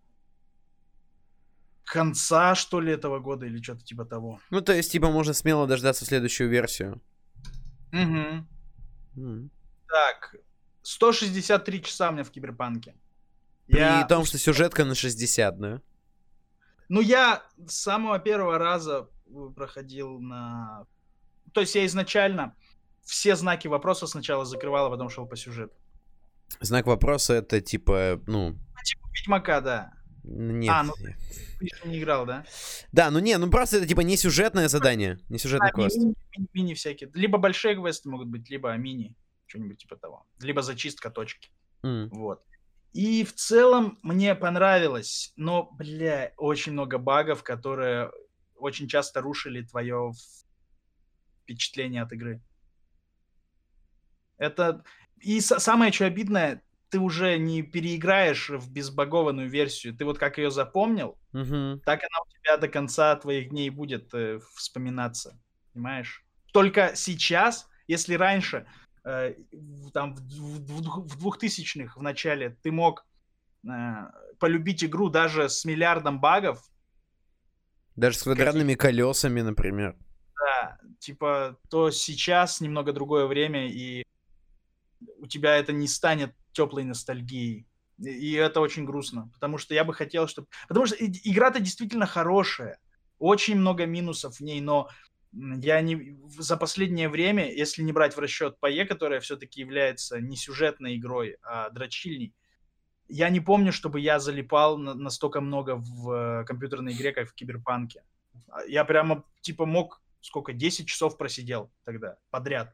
конца, 1.86 2.56
что 2.56 2.82
ли, 2.82 2.92
этого 2.92 3.20
года 3.20 3.46
или 3.46 3.62
что-то 3.62 3.84
типа 3.84 4.06
того. 4.06 4.40
Ну, 4.50 4.62
то 4.62 4.74
есть, 4.74 4.92
типа, 4.92 5.10
можно 5.10 5.34
смело 5.34 5.68
дождаться 5.68 6.06
следующую 6.06 6.50
версию. 6.50 7.02
Угу. 7.94 8.46
М. 9.16 9.50
Так, 9.88 10.36
163 10.82 11.82
часа 11.84 12.10
у 12.10 12.14
меня 12.14 12.24
в 12.26 12.30
Киберпанке. 12.32 12.96
При 13.68 13.78
Я- 13.80 14.06
том, 14.06 14.26
что 14.26 14.38
сюжетка 14.38 14.84
на 14.86 14.96
60, 14.96 15.60
да? 15.60 15.82
Ну, 16.90 17.02
я 17.02 17.44
с 17.68 17.76
самого 17.76 18.20
первого 18.20 18.58
раза 18.58 19.10
проходил 19.56 20.20
на... 20.20 20.86
То 21.54 21.62
есть 21.62 21.76
я 21.76 21.86
изначально 21.86 22.56
все 23.04 23.36
знаки 23.36 23.68
вопроса 23.68 24.08
сначала 24.08 24.46
закрывал, 24.46 24.88
а 24.88 24.90
потом 24.90 25.10
шел 25.10 25.26
по 25.26 25.36
сюжету. 25.36 25.74
Знак 26.60 26.86
вопроса 26.88 27.34
это 27.36 27.62
типа, 27.62 28.22
ну, 28.28 28.58
Ведьмака, 29.14 29.62
да. 29.62 29.94
нет. 30.24 30.74
А, 30.74 30.84
ну, 30.84 30.94
Ты 31.60 31.66
еще 31.66 31.88
не 31.88 32.00
играл, 32.00 32.26
да? 32.26 32.46
Да, 32.92 33.10
ну 33.12 33.20
не, 33.20 33.38
ну 33.38 33.50
просто 33.50 33.78
это 33.78 33.88
типа 33.88 34.02
не 34.02 34.18
сюжетное 34.18 34.68
задание, 34.68 35.20
не 35.30 35.40
сюжетный 35.40 35.70
А, 35.70 35.74
квест. 35.74 35.98
мини, 35.98 36.16
мини- 36.38 36.48
мини 36.54 36.74
всякие. 36.74 37.10
Либо 37.14 37.38
большие 37.38 37.76
квесты 37.76 38.10
могут 38.10 38.28
быть, 38.28 38.50
либо 38.50 38.76
мини, 38.78 39.16
что-нибудь 39.48 39.78
типа 39.80 39.96
того. 39.98 40.26
Либо 40.42 40.62
зачистка 40.62 41.10
точки. 41.10 41.50
М. 41.84 42.10
Вот. 42.10 42.44
И 42.94 43.24
в 43.26 43.34
целом 43.34 44.00
мне 44.02 44.34
понравилось, 44.36 45.34
но, 45.36 45.70
бля, 45.78 46.32
очень 46.38 46.72
много 46.72 46.98
багов, 46.98 47.44
которые 47.44 48.12
очень 48.58 48.88
часто 48.88 49.22
рушили 49.22 49.62
твое 49.62 50.12
впечатление 51.44 52.02
от 52.02 52.12
игры. 52.14 52.42
Это... 54.38 54.84
И 55.20 55.40
са- 55.40 55.60
самое, 55.60 55.92
что 55.92 56.06
обидное, 56.06 56.62
ты 56.90 57.00
уже 57.00 57.38
не 57.38 57.64
переиграешь 57.64 58.50
в 58.50 58.72
безбагованную 58.72 59.50
версию. 59.50 59.96
Ты 59.96 60.06
вот 60.06 60.20
как 60.20 60.38
ее 60.38 60.52
запомнил, 60.52 61.18
Мгм. 61.34 61.82
так 61.86 62.02
она 62.02 62.22
у 62.22 62.30
тебя 62.30 62.58
до 62.58 62.68
конца 62.68 63.16
твоих 63.16 63.50
дней 63.50 63.70
будет 63.70 64.14
э, 64.14 64.40
вспоминаться. 64.54 65.40
Понимаешь? 65.74 66.24
Только 66.54 66.96
сейчас, 66.96 67.68
если 67.88 68.14
раньше, 68.14 68.68
э, 69.04 69.34
там, 69.94 70.16
в, 70.16 70.22
в, 70.22 71.08
в 71.08 71.28
2000-х 71.28 72.00
в 72.00 72.04
начале 72.04 72.52
ты 72.62 72.72
мог 72.72 73.06
э, 73.68 73.70
полюбить 74.40 74.84
игру 74.84 75.10
даже 75.10 75.50
с 75.50 75.66
миллиардом 75.66 76.20
багов, 76.22 76.64
Даже 77.98 78.18
с 78.18 78.24
квадратными 78.24 78.76
колесами, 78.76 79.42
например. 79.42 79.98
да, 80.40 80.78
типа, 81.00 81.58
то 81.70 81.90
сейчас 81.92 82.62
немного 82.62 82.94
другое 82.94 83.26
время, 83.26 83.68
и 83.68 84.04
у 85.18 85.28
тебя 85.28 85.58
это 85.58 85.74
не 85.74 85.88
станет 85.88 86.34
теплой 86.52 86.84
ностальгией. 86.84 87.68
И 88.00 88.34
это 88.34 88.62
очень 88.62 88.86
грустно, 88.86 89.32
потому 89.34 89.58
что 89.58 89.74
я 89.74 89.84
бы 89.84 89.94
хотел, 89.94 90.28
чтобы... 90.28 90.48
Потому 90.68 90.86
что 90.86 90.96
игра-то 91.00 91.60
действительно 91.60 92.06
хорошая, 92.06 92.80
очень 93.18 93.58
много 93.58 93.88
минусов 93.88 94.36
в 94.36 94.42
ней, 94.42 94.62
но 94.62 94.90
я 95.32 95.82
не... 95.82 96.20
За 96.38 96.56
последнее 96.58 97.10
время, 97.10 97.52
если 97.52 97.82
не 97.82 97.92
брать 97.92 98.16
в 98.16 98.20
расчет 98.20 98.58
PoE, 98.62 98.86
которая 98.86 99.20
все-таки 99.20 99.62
является 99.62 100.22
не 100.22 100.38
сюжетной 100.38 100.98
игрой, 100.98 101.38
а 101.42 101.72
дрочильней, 101.72 102.36
я 103.10 103.30
не 103.30 103.40
помню, 103.40 103.72
чтобы 103.72 104.00
я 104.00 104.20
залипал 104.20 104.78
на- 104.78 104.94
настолько 104.94 105.42
много 105.42 105.76
в 105.76 106.12
э, 106.12 106.46
компьютерной 106.46 106.94
игре, 106.94 107.12
как 107.12 107.30
в 107.30 107.34
Киберпанке. 107.34 108.04
А 108.50 108.64
Я 108.64 108.86
прямо, 108.86 109.24
типа, 109.42 109.66
мог, 109.66 110.02
сколько, 110.22 110.54
10 110.54 110.88
часов 110.88 111.18
просидел 111.18 111.72
тогда 111.84 112.18
подряд. 112.30 112.74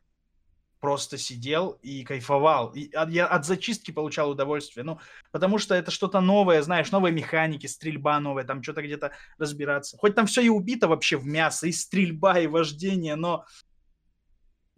Просто 0.80 1.18
сидел 1.18 1.80
и 1.81 2.03
кайфовал. 2.03 2.72
И 2.73 2.91
я 3.07 3.26
от 3.27 3.45
зачистки 3.45 3.91
получал 3.91 4.31
удовольствие. 4.31 4.84
Ну, 4.84 4.99
потому 5.31 5.57
что 5.57 5.76
это 5.76 5.91
что-то 5.91 6.19
новое, 6.19 6.61
знаешь, 6.61 6.91
новые 6.91 7.14
механики, 7.14 7.68
стрельба 7.68 8.19
новая, 8.19 8.43
там 8.43 8.61
что-то 8.61 8.81
где-то 8.81 9.11
разбираться. 9.38 9.97
Хоть 9.97 10.14
там 10.14 10.26
все 10.26 10.41
и 10.41 10.49
убито 10.49 10.89
вообще 10.89 11.15
в 11.15 11.26
мясо, 11.26 11.68
и 11.68 11.72
стрельба, 11.72 12.39
и 12.39 12.47
вождение, 12.47 13.15
но, 13.15 13.45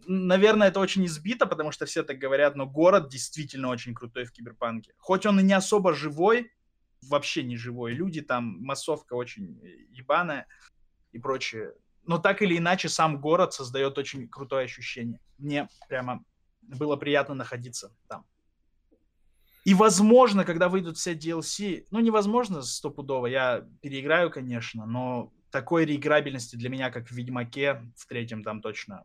наверное, 0.06 0.68
это 0.68 0.80
очень 0.80 1.04
избито, 1.06 1.46
потому 1.46 1.72
что 1.72 1.86
все 1.86 2.02
так 2.02 2.18
говорят, 2.18 2.56
но 2.56 2.66
город 2.66 3.08
действительно 3.08 3.68
очень 3.68 3.94
крутой 3.94 4.24
в 4.24 4.32
Киберпанке. 4.32 4.92
Хоть 4.98 5.26
он 5.26 5.40
и 5.40 5.42
не 5.42 5.52
особо 5.52 5.94
живой, 5.94 6.52
вообще 7.02 7.42
не 7.42 7.56
живой, 7.56 7.92
люди 7.92 8.22
там, 8.22 8.58
массовка 8.62 9.14
очень 9.14 9.60
э, 9.62 9.68
ебаная 9.90 10.46
и 11.12 11.18
прочее. 11.18 11.74
Но 12.04 12.18
так 12.18 12.42
или 12.42 12.56
иначе 12.56 12.88
сам 12.88 13.20
город 13.20 13.52
создает 13.52 13.98
очень 13.98 14.28
крутое 14.28 14.64
ощущение. 14.64 15.20
Мне 15.38 15.68
прямо 15.88 16.24
было 16.62 16.96
приятно 16.96 17.34
находиться 17.34 17.94
там. 18.08 18.24
И 19.64 19.74
возможно, 19.74 20.44
когда 20.44 20.68
выйдут 20.68 20.96
все 20.96 21.14
DLC, 21.14 21.86
ну 21.90 21.98
невозможно 21.98 22.62
стопудово, 22.62 23.26
я 23.26 23.66
переиграю, 23.82 24.30
конечно, 24.30 24.86
но 24.86 25.32
такой 25.50 25.84
реиграбельности 25.84 26.54
для 26.54 26.68
меня, 26.68 26.90
как 26.90 27.08
в 27.08 27.12
Ведьмаке, 27.12 27.82
в 27.96 28.06
третьем 28.06 28.44
там 28.44 28.60
точно 28.60 29.04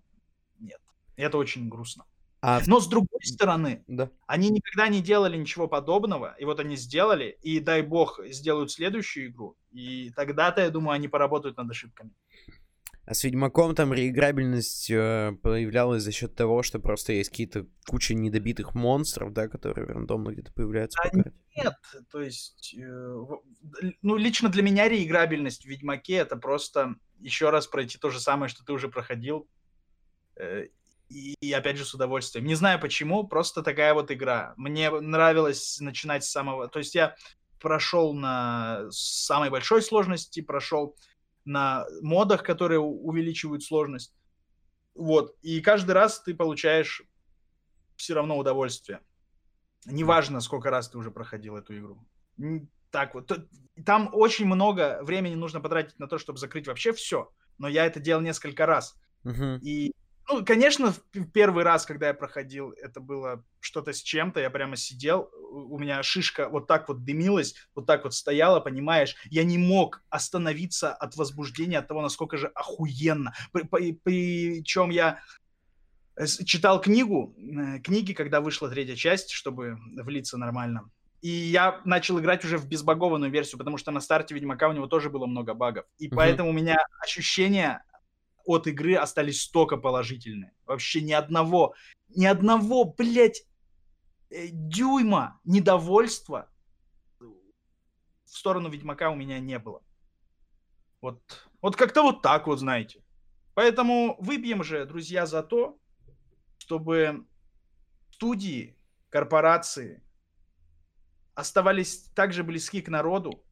это 1.24 1.38
очень 1.38 1.70
грустно. 1.70 2.06
А, 2.44 2.60
Но 2.66 2.80
с 2.80 2.88
другой 2.88 3.22
стороны, 3.22 3.84
да. 3.88 4.10
они 4.26 4.50
никогда 4.50 4.88
не 4.88 5.02
делали 5.02 5.38
ничего 5.38 5.68
подобного, 5.68 6.36
и 6.40 6.46
вот 6.46 6.60
они 6.60 6.76
сделали, 6.76 7.38
и 7.44 7.60
дай 7.60 7.84
бог 7.84 8.20
сделают 8.30 8.72
следующую 8.72 9.28
игру, 9.28 9.58
и 9.72 10.10
тогда-то, 10.16 10.62
я 10.62 10.72
думаю, 10.72 10.96
они 10.96 11.08
поработают 11.08 11.58
над 11.58 11.70
ошибками. 11.70 12.12
А 13.06 13.14
с 13.14 13.24
Ведьмаком 13.24 13.76
там 13.76 13.94
реиграбельность 13.94 14.90
э, 14.90 15.34
появлялась 15.42 16.04
за 16.04 16.12
счет 16.12 16.36
того, 16.36 16.64
что 16.64 16.80
просто 16.80 17.14
есть 17.14 17.30
какие-то 17.30 17.68
куча 17.88 18.14
недобитых 18.14 18.74
монстров, 18.74 19.34
да, 19.34 19.48
которые 19.48 19.88
рандомно 19.88 20.30
где-то 20.32 20.54
появляются 20.54 20.98
по 21.04 21.10
Да 21.18 21.24
карте. 21.24 21.38
Нет, 21.56 21.74
то 22.12 22.22
есть, 22.22 22.76
э, 22.76 23.16
ну, 24.02 24.16
лично 24.16 24.50
для 24.50 24.64
меня 24.64 24.88
реиграбельность 24.88 25.64
в 25.64 25.68
Ведьмаке 25.68 26.14
это 26.14 26.38
просто 26.38 26.96
еще 27.20 27.50
раз 27.50 27.68
пройти 27.68 27.98
то 27.98 28.10
же 28.10 28.20
самое, 28.20 28.50
что 28.50 28.64
ты 28.64 28.72
уже 28.72 28.88
проходил, 28.88 29.50
э, 30.38 30.68
и, 31.12 31.36
и 31.42 31.52
опять 31.52 31.78
же 31.78 31.86
с 31.86 31.94
удовольствием. 31.94 32.46
Не 32.46 32.56
знаю 32.56 32.80
почему, 32.80 33.28
просто 33.28 33.62
такая 33.62 33.94
вот 33.94 34.12
игра. 34.12 34.54
Мне 34.58 34.90
нравилось 34.90 35.80
начинать 35.80 36.24
с 36.24 36.32
самого... 36.32 36.68
То 36.68 36.80
есть 36.80 36.96
я 36.96 37.16
прошел 37.60 38.14
на 38.14 38.86
самой 38.90 39.50
большой 39.50 39.82
сложности, 39.82 40.42
прошел 40.42 40.96
на 41.44 41.86
модах, 42.02 42.44
которые 42.44 42.80
увеличивают 42.80 43.64
сложность. 43.64 44.16
Вот. 44.96 45.36
И 45.42 45.62
каждый 45.62 45.92
раз 45.92 46.22
ты 46.22 46.34
получаешь 46.34 47.04
все 47.98 48.14
равно 48.14 48.38
удовольствие. 48.38 49.02
Неважно, 49.86 50.40
сколько 50.40 50.70
раз 50.70 50.90
ты 50.90 50.98
уже 50.98 51.12
проходил 51.12 51.58
эту 51.58 51.78
игру. 51.78 52.06
Так 52.90 53.14
вот. 53.14 53.32
Там 53.86 54.10
очень 54.14 54.46
много 54.46 55.00
времени 55.02 55.36
нужно 55.36 55.60
потратить 55.60 56.00
на 56.00 56.08
то, 56.08 56.18
чтобы 56.18 56.40
закрыть 56.40 56.68
вообще 56.68 56.94
все. 56.94 57.32
Но 57.58 57.68
я 57.68 57.86
это 57.86 58.00
делал 58.00 58.22
несколько 58.22 58.66
раз. 58.66 58.96
Uh-huh. 59.24 59.60
И 59.60 59.94
ну, 60.32 60.46
конечно, 60.46 60.94
в 61.14 61.26
первый 61.32 61.64
раз, 61.64 61.86
когда 61.86 62.08
я 62.08 62.14
проходил, 62.14 62.72
это 62.72 63.00
было 63.00 63.44
что-то 63.60 63.94
с 63.94 64.02
чем-то. 64.02 64.40
Я 64.40 64.50
прямо 64.50 64.76
сидел, 64.76 65.30
у 65.52 65.78
меня 65.78 66.02
шишка 66.04 66.50
вот 66.50 66.68
так 66.68 66.88
вот 66.88 67.04
дымилась, 67.04 67.56
вот 67.76 67.86
так 67.86 68.04
вот 68.04 68.14
стояла, 68.14 68.60
понимаешь? 68.60 69.16
Я 69.30 69.44
не 69.44 69.58
мог 69.58 70.04
остановиться 70.10 70.94
от 70.94 71.16
возбуждения, 71.16 71.80
от 71.80 71.88
того, 71.88 72.02
насколько 72.02 72.38
же 72.38 72.48
охуенно. 72.48 73.34
Причем 73.52 74.90
я 74.90 75.20
читал 76.46 76.82
книгу, 76.82 77.36
э, 77.38 77.80
книги, 77.80 78.14
когда 78.14 78.42
вышла 78.42 78.70
третья 78.70 78.96
часть, 78.96 79.32
чтобы 79.32 79.78
влиться 79.96 80.38
нормально. 80.38 80.90
И 81.22 81.30
я 81.30 81.82
начал 81.86 82.20
играть 82.20 82.44
уже 82.46 82.58
в 82.58 82.68
безбагованную 82.68 83.32
версию, 83.32 83.60
потому 83.60 83.78
что 83.78 83.92
на 83.92 84.02
старте 84.02 84.34
Ведьмака 84.34 84.70
у 84.70 84.74
него 84.74 84.88
тоже 84.88 85.10
было 85.10 85.28
много 85.28 85.54
багов. 85.54 85.86
И 86.00 86.08
угу. 86.08 86.16
поэтому 86.16 86.50
у 86.50 86.54
меня 86.54 86.78
ощущения 87.00 87.84
от 88.46 88.68
игры 88.68 88.96
остались 88.96 89.42
столько 89.42 89.78
положительные. 89.78 90.54
Вообще 90.66 91.02
ни 91.02 91.12
одного, 91.12 91.74
ни 92.10 92.26
одного, 92.26 92.86
блядь, 92.86 93.44
э, 94.30 94.48
дюйма 94.52 95.40
недовольства 95.44 96.50
в 97.20 98.38
сторону 98.38 98.70
Ведьмака 98.70 99.10
у 99.10 99.16
меня 99.16 99.40
не 99.40 99.60
было. 99.60 99.84
Вот, 101.02 101.22
вот 101.62 101.76
как-то 101.76 102.04
вот 102.04 102.22
так 102.22 102.48
вот, 102.48 102.60
знаете. 102.60 103.04
Поэтому 103.54 104.16
выпьем 104.20 104.64
же, 104.64 104.86
друзья, 104.86 105.26
за 105.26 105.44
то, 105.44 105.78
чтобы 106.60 107.26
студии, 108.12 108.78
корпорации 109.10 110.02
оставались 111.34 112.04
также 112.16 112.44
близки 112.44 112.82
к 112.82 112.88
народу, 112.88 113.44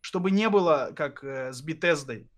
чтобы 0.00 0.30
не 0.30 0.48
было, 0.48 0.92
как 0.96 1.22
э, 1.22 1.52
с 1.52 1.60
Бетездой, 1.60 2.28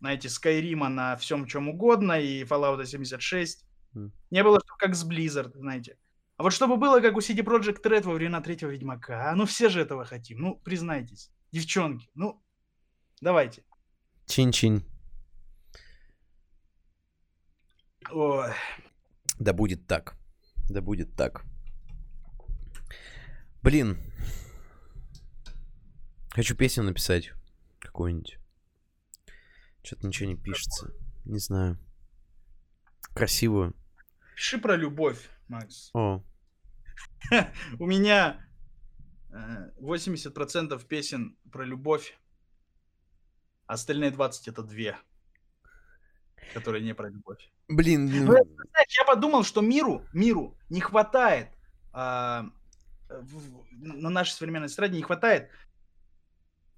знаете, 0.00 0.28
Скайрима 0.28 0.88
на 0.88 1.16
всем 1.16 1.46
чем 1.46 1.68
угодно 1.68 2.20
и 2.20 2.42
Fallout 2.42 2.84
76. 2.84 3.64
Mm. 3.94 4.10
Не 4.30 4.42
было 4.42 4.60
как 4.78 4.94
с 4.94 5.06
Blizzard, 5.06 5.52
знаете. 5.54 5.96
А 6.36 6.42
вот 6.42 6.54
чтобы 6.54 6.76
было, 6.78 7.00
как 7.00 7.16
у 7.16 7.20
CD 7.20 7.44
Projekt 7.44 7.82
Red 7.82 8.02
во 8.04 8.14
времена 8.14 8.40
третьего 8.40 8.70
Ведьмака. 8.70 9.30
А 9.30 9.34
ну 9.34 9.44
все 9.44 9.68
же 9.68 9.80
этого 9.80 10.06
хотим. 10.06 10.38
Ну, 10.38 10.56
признайтесь. 10.56 11.30
Девчонки, 11.52 12.08
ну, 12.14 12.42
давайте. 13.20 13.62
Чин-чин. 14.26 14.84
Ой. 18.10 18.52
Да 19.38 19.52
будет 19.52 19.86
так. 19.86 20.16
Да 20.70 20.80
будет 20.80 21.14
так. 21.14 21.44
Блин. 23.62 23.98
Хочу 26.30 26.56
песню 26.56 26.84
написать. 26.84 27.32
Какую-нибудь. 27.80 28.39
Что-то 29.90 30.06
ничего 30.06 30.28
не 30.28 30.36
пишется. 30.36 30.94
Не 31.24 31.40
знаю. 31.40 31.76
Красивую. 33.12 33.74
Пиши 34.36 34.58
про 34.58 34.76
любовь, 34.76 35.28
Макс. 35.48 35.90
О. 35.94 36.22
У 37.80 37.86
меня 37.86 38.40
80% 39.32 40.72
э, 40.72 40.86
песен 40.86 41.36
про 41.50 41.64
любовь. 41.64 42.16
Остальные 43.66 44.12
20 44.12 44.46
это 44.46 44.62
две, 44.62 44.96
которые 46.54 46.84
не 46.84 46.94
про 46.94 47.08
любовь. 47.08 47.50
Блин. 47.66 48.06
Ну... 48.06 48.26
Ну, 48.26 48.26
знаешь, 48.26 48.96
я 48.96 49.04
подумал, 49.04 49.42
что 49.42 49.60
миру, 49.60 50.06
миру 50.12 50.56
не 50.68 50.80
хватает 50.80 51.48
а, 51.92 52.48
в, 53.08 53.64
на 53.72 54.08
нашей 54.08 54.34
современной 54.34 54.68
эстраде 54.68 54.96
не 54.96 55.02
хватает 55.02 55.50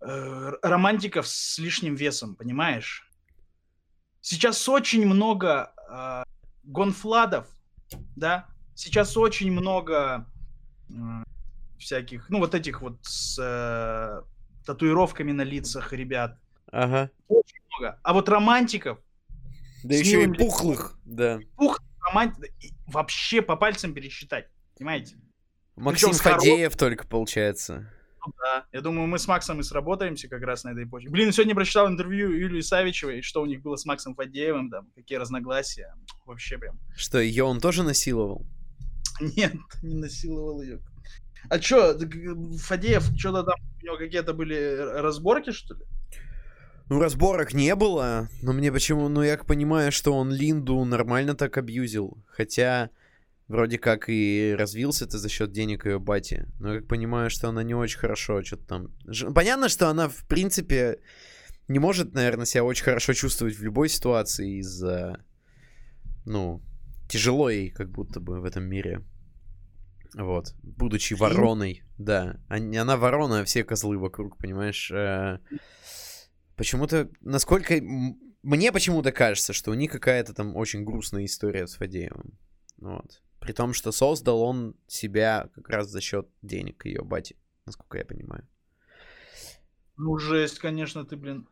э, 0.03 0.53
романтиков 0.62 1.27
с 1.27 1.59
лишним 1.59 1.95
весом, 1.95 2.35
понимаешь? 2.35 3.09
Сейчас 4.20 4.69
очень 4.69 5.07
много 5.07 5.73
э, 5.89 6.24
гонфладов, 6.65 7.47
да? 8.16 8.47
Сейчас 8.74 9.16
очень 9.16 9.53
много 9.53 10.27
э, 10.89 10.95
всяких, 11.79 12.29
ну 12.31 12.39
вот 12.39 12.55
этих 12.55 12.83
вот 12.83 12.99
с 13.03 13.39
э, 13.41 14.23
татуировками 14.65 15.33
на 15.33 15.43
лицах 15.43 15.93
ребят. 15.93 16.39
Ага. 16.70 17.11
Очень 17.29 17.59
много. 17.69 17.99
А 18.03 18.12
вот 18.12 18.29
романтиков. 18.29 18.99
Да 19.83 19.95
еще 19.95 20.24
и 20.24 20.29
пухлых, 20.29 20.99
да. 21.05 21.41
Пухлых 21.57 21.83
романтиков 22.01 22.49
вообще 22.87 23.43
по 23.43 23.57
пальцам 23.57 23.95
пересчитать, 23.95 24.49
понимаете? 24.77 25.16
Максим 25.77 26.12
Фадеев 26.12 26.77
только 26.77 27.07
получается. 27.07 27.91
Ну 28.24 28.32
да. 28.39 28.66
Я 28.73 28.81
думаю, 28.81 29.07
мы 29.09 29.19
с 29.19 29.27
Максом 29.27 29.61
и 29.61 29.62
сработаемся 29.62 30.28
как 30.28 30.43
раз 30.43 30.65
на 30.65 30.70
этой 30.70 30.86
почве. 30.86 31.11
Блин, 31.11 31.32
сегодня 31.32 31.55
прочитал 31.55 31.89
интервью 31.89 32.31
Юлии 32.31 32.61
Савичевой, 32.61 33.23
что 33.23 33.43
у 33.43 33.47
них 33.47 33.62
было 33.62 33.77
с 33.77 33.85
Максом 33.85 34.15
Фадеевым, 34.15 34.70
там, 34.70 34.86
какие 34.94 35.19
разногласия. 35.19 35.94
Вообще 36.24 36.59
прям. 36.59 36.78
Что, 36.97 37.19
ее 37.19 37.44
он 37.44 37.61
тоже 37.61 37.82
насиловал? 37.82 38.47
Нет, 39.20 39.55
не 39.82 39.94
насиловал 39.94 40.62
ее. 40.62 40.81
А 41.49 41.59
чё, 41.59 41.99
Фадеев, 41.99 43.05
что-то 43.19 43.43
там, 43.43 43.57
у 43.81 43.85
него 43.85 43.97
какие-то 43.97 44.32
были 44.32 44.77
разборки, 45.01 45.51
что 45.51 45.74
ли? 45.74 45.85
Ну, 46.89 47.01
разборок 47.01 47.55
не 47.55 47.74
было, 47.74 48.28
но 48.43 48.53
мне 48.53 48.70
почему, 48.70 49.09
ну, 49.09 49.23
я 49.23 49.36
понимаю, 49.39 49.90
что 49.90 50.12
он 50.12 50.31
Линду 50.31 50.85
нормально 50.85 51.35
так 51.35 51.57
абьюзил, 51.57 52.19
хотя 52.28 52.90
вроде 53.53 53.79
как 53.79 54.09
и 54.09 54.55
развился 54.59 55.07
ты 55.07 55.19
за 55.19 55.29
счет 55.29 55.53
денег 55.53 55.85
ее 55.85 55.99
бати. 55.99 56.47
Но 56.59 56.73
я 56.73 56.81
как 56.81 56.89
понимаю, 56.89 57.29
что 57.29 57.51
она 57.51 57.62
не 57.62 57.74
очень 57.74 57.99
хорошо 57.99 58.43
что-то 58.43 58.65
там... 58.65 59.35
Понятно, 59.35 59.69
что 59.69 59.91
она, 59.91 60.09
в 60.09 60.27
принципе, 60.27 61.01
не 61.69 61.79
может, 61.79 62.15
наверное, 62.15 62.47
себя 62.47 62.65
очень 62.65 62.85
хорошо 62.85 63.12
чувствовать 63.12 63.55
в 63.55 63.62
любой 63.62 63.91
ситуации 63.91 64.59
из-за... 64.61 65.23
Ну, 66.24 66.62
тяжело 67.11 67.51
ей 67.51 67.69
как 67.69 67.91
будто 67.91 68.20
бы 68.20 68.41
в 68.41 68.47
этом 68.47 68.65
мире. 68.65 69.05
Вот. 70.15 70.55
Будучи 70.62 71.12
вороной, 71.12 71.83
да. 71.99 72.41
Она 72.49 72.97
ворона, 72.97 73.41
а 73.41 73.45
все 73.45 73.65
козлы 73.65 73.99
вокруг, 73.99 74.39
понимаешь? 74.39 74.91
Э, 74.91 75.41
почему-то, 76.57 77.11
насколько... 77.20 77.74
Мне 78.43 78.73
почему-то 78.73 79.12
кажется, 79.12 79.53
что 79.53 79.73
у 79.73 79.74
них 79.74 79.93
какая-то 79.93 80.33
там 80.33 80.57
очень 80.57 80.85
грустная 80.85 81.27
история 81.27 81.66
с 81.66 81.74
Фадеевым. 81.74 82.39
Вот. 82.79 83.20
При 83.43 83.52
том, 83.52 83.74
что 83.74 83.90
создал 83.90 84.40
он 84.40 84.77
себя 84.86 85.48
как 85.56 85.69
раз 85.69 85.89
за 85.89 86.01
счет 86.01 86.28
денег 86.43 86.86
ее 86.86 87.02
бати, 87.02 87.36
насколько 87.66 87.98
я 87.98 88.05
понимаю. 88.05 88.47
Ну, 89.97 90.16
жесть, 90.16 90.60
конечно, 90.60 91.05
ты, 91.05 91.16
блин, 91.16 91.48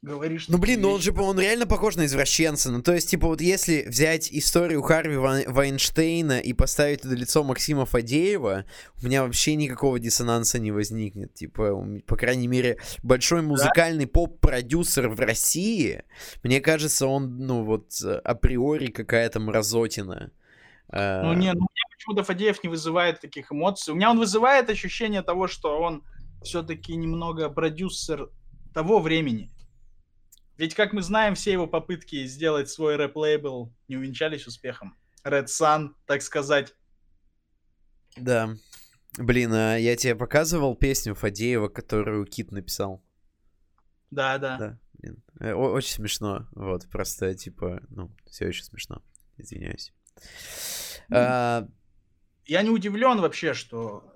говоришь... 0.00 0.48
Ну, 0.48 0.56
блин, 0.56 0.80
ну 0.80 0.92
он 0.92 1.00
же, 1.00 1.12
он 1.12 1.38
реально 1.38 1.66
похож 1.66 1.96
на 1.96 2.06
извращенца. 2.06 2.70
Ну, 2.70 2.82
то 2.82 2.94
есть, 2.94 3.10
типа, 3.10 3.26
вот 3.26 3.42
если 3.42 3.84
взять 3.86 4.32
историю 4.32 4.80
Харви 4.82 5.16
Вайнштейна 5.16 6.40
и 6.40 6.54
поставить 6.54 7.02
туда 7.02 7.14
лицо 7.14 7.44
Максима 7.44 7.84
Фадеева, 7.84 8.64
у 9.00 9.06
меня 9.06 9.22
вообще 9.22 9.56
никакого 9.56 9.98
диссонанса 9.98 10.58
не 10.58 10.72
возникнет. 10.72 11.34
Типа, 11.34 11.86
по 12.06 12.16
крайней 12.16 12.48
мере, 12.48 12.78
большой 13.02 13.42
музыкальный 13.42 14.06
да? 14.06 14.10
поп-продюсер 14.10 15.08
в 15.08 15.20
России, 15.20 16.02
мне 16.42 16.60
кажется, 16.60 17.06
он, 17.06 17.38
ну, 17.46 17.64
вот, 17.64 18.02
априори 18.24 18.86
какая-то 18.86 19.38
мразотина. 19.38 20.32
Ну, 20.92 21.32
не, 21.34 21.52
ну, 21.52 21.60
меня 21.60 21.86
почему-то 21.90 22.24
Фадеев 22.24 22.62
не 22.64 22.68
вызывает 22.68 23.20
таких 23.20 23.52
эмоций. 23.52 23.92
У 23.92 23.96
меня 23.96 24.10
он 24.10 24.18
вызывает 24.18 24.70
ощущение 24.70 25.22
того, 25.22 25.46
что 25.46 25.80
он 25.80 26.04
все-таки 26.42 26.96
немного 26.96 27.48
продюсер 27.48 28.30
того 28.74 29.00
времени. 29.00 29.52
Ведь, 30.56 30.74
как 30.74 30.92
мы 30.92 31.02
знаем, 31.02 31.34
все 31.34 31.52
его 31.52 31.66
попытки 31.66 32.26
сделать 32.26 32.68
свой 32.68 32.96
рэп-лейбл 32.96 33.72
не 33.88 33.96
увенчались 33.96 34.46
успехом. 34.46 34.96
Red 35.24 35.46
Sun, 35.46 35.94
так 36.06 36.22
сказать. 36.22 36.74
Да. 38.16 38.56
Блин, 39.18 39.52
а 39.52 39.76
я 39.76 39.96
тебе 39.96 40.14
показывал 40.14 40.74
песню 40.76 41.14
Фадеева, 41.14 41.68
которую 41.68 42.26
Кит 42.26 42.52
написал? 42.52 43.02
Да, 44.10 44.38
да. 44.38 44.58
Да, 44.58 44.78
блин. 44.94 45.22
Э, 45.40 45.52
очень 45.52 45.94
смешно. 45.94 46.48
Вот, 46.52 46.88
просто, 46.88 47.34
типа, 47.34 47.82
ну, 47.88 48.10
все 48.26 48.48
еще 48.48 48.62
смешно. 48.62 49.02
Извиняюсь. 49.36 49.92
А... 51.10 51.66
Я 52.46 52.62
не 52.62 52.70
удивлен 52.70 53.20
вообще, 53.20 53.54
что... 53.54 54.12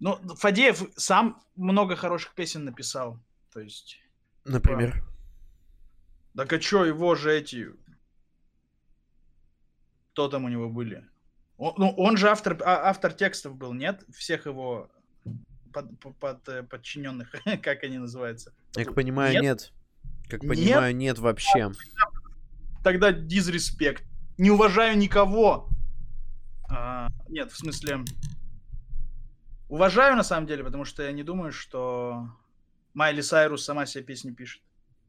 Ну, 0.00 0.16
Фадеев 0.36 0.82
сам 0.96 1.40
много 1.54 1.96
хороших 1.96 2.34
песен 2.34 2.64
написал. 2.64 3.18
То 3.52 3.60
есть... 3.60 4.00
Например? 4.44 4.94
Типа... 4.94 5.06
Так 6.36 6.52
а 6.52 6.58
чё, 6.58 6.84
его 6.84 7.14
же 7.14 7.32
эти... 7.32 7.68
Кто 10.12 10.28
там 10.28 10.44
у 10.44 10.48
него 10.48 10.68
были? 10.68 11.06
Он, 11.56 11.74
ну, 11.76 11.90
он 11.96 12.16
же 12.16 12.28
автор, 12.28 12.58
а, 12.64 12.88
автор 12.90 13.12
текстов 13.12 13.56
был, 13.56 13.72
нет? 13.72 14.02
Всех 14.12 14.46
его 14.46 14.90
под, 15.72 16.18
под, 16.18 16.48
э, 16.48 16.62
подчиненных, 16.62 17.34
как 17.62 17.82
они 17.84 17.98
называются? 17.98 18.52
Я 18.76 18.84
как 18.84 18.94
понимаю, 18.94 19.32
нет. 19.34 19.42
нет. 19.42 19.72
Как 20.28 20.40
понимаю, 20.40 20.94
нет, 20.94 21.16
нет 21.16 21.18
вообще. 21.18 21.72
Тогда 22.82 23.12
дизреспект. 23.12 24.04
Не 24.42 24.50
уважаю 24.50 24.98
никого. 24.98 25.68
А, 26.68 27.06
нет, 27.28 27.52
в 27.52 27.56
смысле... 27.56 28.00
Уважаю, 29.68 30.16
на 30.16 30.24
самом 30.24 30.48
деле, 30.48 30.64
потому 30.64 30.84
что 30.84 31.04
я 31.04 31.12
не 31.12 31.22
думаю, 31.22 31.52
что 31.52 32.26
Майли 32.92 33.20
Сайрус 33.20 33.62
сама 33.64 33.86
себе 33.86 34.02
песни 34.02 34.32
пишет. 34.32 34.60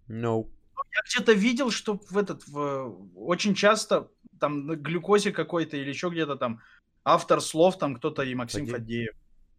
No. 0.08 0.48
Я 0.94 1.02
где-то 1.10 1.34
видел, 1.34 1.72
что 1.72 2.00
в 2.12 2.16
этот... 2.16 2.48
В, 2.48 2.96
очень 3.16 3.56
часто 3.56 4.12
там 4.40 4.68
на 4.68 4.76
глюкозе 4.76 5.32
какой-то 5.32 5.78
или 5.78 5.90
еще 5.90 6.10
где-то 6.10 6.36
там 6.36 6.62
автор 7.04 7.42
слов 7.42 7.80
там 7.80 7.96
кто-то 7.96 8.22
и 8.22 8.36
Максим 8.36 8.68
Фадеев. 8.68 8.82
Фадеев. 8.82 9.16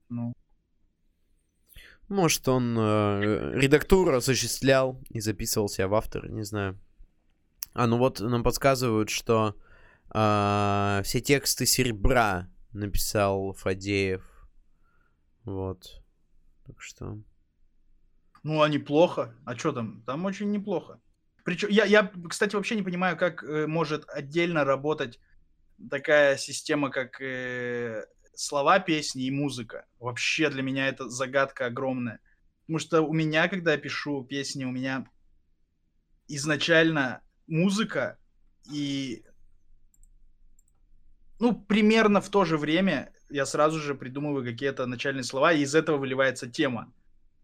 Ну. 0.09 0.35
Может, 2.09 2.47
он 2.47 2.79
э, 2.79 3.55
редактуру 3.57 4.15
осуществлял 4.15 5.03
и 5.09 5.19
записывал 5.19 5.69
себя 5.69 5.89
в 5.89 5.95
автор, 5.97 6.31
не 6.31 6.45
знаю. 6.45 6.79
А, 7.73 7.89
ну 7.89 7.99
вот 7.99 8.21
нам 8.21 8.45
подсказывают, 8.45 9.11
что 9.11 9.57
э, 10.15 11.03
все 11.05 11.21
тексты 11.21 11.67
серебра 11.67 12.49
написал 12.73 13.53
Фадеев. 13.53 14.25
Вот. 15.45 16.03
Так 16.67 16.81
что... 16.81 17.19
Ну, 18.43 18.63
а 18.63 18.69
неплохо. 18.69 19.35
А 19.45 19.57
что 19.57 19.73
там? 19.73 20.03
Там 20.03 20.25
очень 20.25 20.51
неплохо. 20.51 21.01
Причем 21.45 21.69
я, 21.69 21.85
я, 21.85 22.11
кстати, 22.29 22.57
вообще 22.57 22.75
не 22.75 22.83
понимаю, 22.83 23.17
как 23.17 23.43
э, 23.43 23.67
может 23.67 24.09
отдельно 24.09 24.65
работать 24.65 25.19
такая 25.91 26.37
система, 26.37 26.91
как 26.91 27.21
э, 27.21 28.07
слова 28.35 28.79
песни 28.79 29.25
и 29.25 29.31
музыка. 29.31 29.87
Вообще 29.99 30.51
для 30.51 30.63
меня 30.63 30.89
это 30.89 31.09
загадка 31.09 31.67
огромная. 31.67 32.21
Потому 32.63 32.79
что 32.79 33.03
у 33.03 33.13
меня, 33.13 33.49
когда 33.49 33.73
я 33.73 33.79
пишу 33.79 34.25
песни, 34.25 34.65
у 34.65 34.71
меня 34.71 35.07
изначально 36.29 37.23
музыка 37.47 38.19
и 38.73 39.25
ну, 41.41 41.55
примерно 41.55 42.21
в 42.21 42.29
то 42.29 42.45
же 42.45 42.57
время 42.57 43.13
я 43.31 43.47
сразу 43.47 43.81
же 43.81 43.95
придумываю 43.95 44.45
какие-то 44.45 44.87
начальные 44.87 45.25
слова, 45.25 45.53
и 45.53 45.63
из 45.63 45.75
этого 45.75 45.97
выливается 45.97 46.51
тема. 46.51 46.93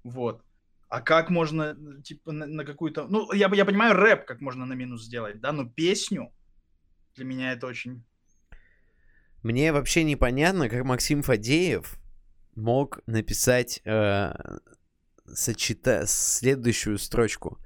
Вот. 0.04 0.44
А 0.88 1.00
как 1.00 1.30
можно, 1.30 1.76
типа, 2.02 2.32
на, 2.32 2.46
на 2.46 2.64
какую-то... 2.64 3.06
Ну, 3.06 3.32
я, 3.32 3.50
я 3.52 3.64
понимаю 3.64 3.94
рэп, 3.94 4.24
как 4.24 4.40
можно 4.40 4.66
на 4.66 4.74
минус 4.74 5.04
сделать, 5.04 5.40
да, 5.40 5.52
но 5.52 5.64
песню 5.64 6.32
для 7.14 7.24
меня 7.24 7.52
это 7.52 7.66
очень... 7.66 8.04
Мне 9.42 9.72
вообще 9.72 10.04
непонятно, 10.04 10.68
как 10.68 10.84
Максим 10.84 11.22
Фадеев 11.22 11.98
мог 12.56 13.00
написать 13.06 13.80
э, 13.84 14.32
сочета... 15.26 16.04
следующую 16.06 16.98
строчку. 16.98 17.58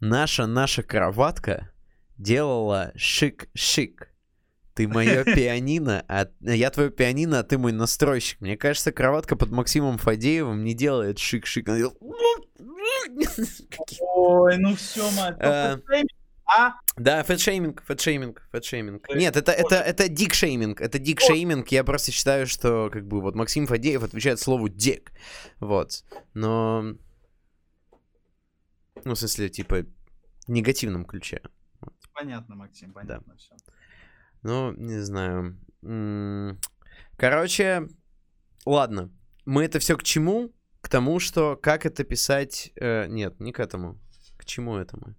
Наша 0.00 0.46
наша 0.46 0.82
кроватка 0.82 1.72
делала 2.18 2.92
шик-шик. 2.96 4.11
Ты 4.74 4.88
мое 4.88 5.24
пианино, 5.36 6.04
а 6.08 6.26
я 6.40 6.70
твое 6.70 6.90
пианино, 6.90 7.40
а 7.40 7.42
ты 7.42 7.58
мой 7.58 7.72
настройщик. 7.72 8.40
Мне 8.40 8.56
кажется, 8.56 8.92
кроватка 8.92 9.36
под 9.36 9.50
Максимом 9.50 9.98
Фадеевым 9.98 10.64
не 10.64 10.74
делает 10.74 11.18
шик-шик. 11.18 11.68
Ой, 14.00 14.58
ну 14.58 14.76
все, 14.76 15.10
мать. 15.12 15.36
А? 15.40 15.78
а? 16.46 16.74
Да, 16.96 17.22
фэтшейминг, 17.24 17.82
фэтшейминг, 17.82 18.48
фэтшейминг. 18.50 19.08
Нет, 19.14 19.36
это, 19.36 19.52
это, 19.52 19.76
это 19.76 20.08
dick-shaming, 20.08 20.80
это 20.80 20.98
dick-shaming. 20.98 21.68
Я 21.68 21.84
просто 21.84 22.12
считаю, 22.12 22.46
что, 22.46 22.90
как 22.90 23.06
бы, 23.06 23.20
вот 23.20 23.34
Максим 23.34 23.66
Фадеев 23.66 24.02
отвечает 24.02 24.40
слову 24.40 24.68
dick. 24.68 25.12
Вот. 25.60 26.04
Но... 26.34 26.94
Ну, 29.04 29.14
в 29.14 29.18
смысле, 29.18 29.48
типа, 29.48 29.84
в 30.46 30.50
негативном 30.50 31.04
ключе. 31.04 31.42
Понятно, 32.14 32.54
Максим, 32.54 32.92
понятно 32.92 33.32
да. 33.32 33.36
все. 33.36 33.54
Ну, 34.42 34.72
не 34.72 35.00
знаю. 35.00 35.58
Короче, 37.16 37.88
ладно. 38.64 39.10
Мы 39.44 39.64
это 39.64 39.78
все 39.78 39.96
к 39.96 40.02
чему? 40.02 40.52
К 40.80 40.88
тому, 40.88 41.20
что 41.20 41.56
как 41.56 41.86
это 41.86 42.04
писать... 42.04 42.72
Э, 42.76 43.06
нет, 43.06 43.38
не 43.40 43.52
к 43.52 43.60
этому. 43.60 44.00
К 44.36 44.44
чему 44.44 44.76
это 44.76 44.96
мы? 44.98 45.14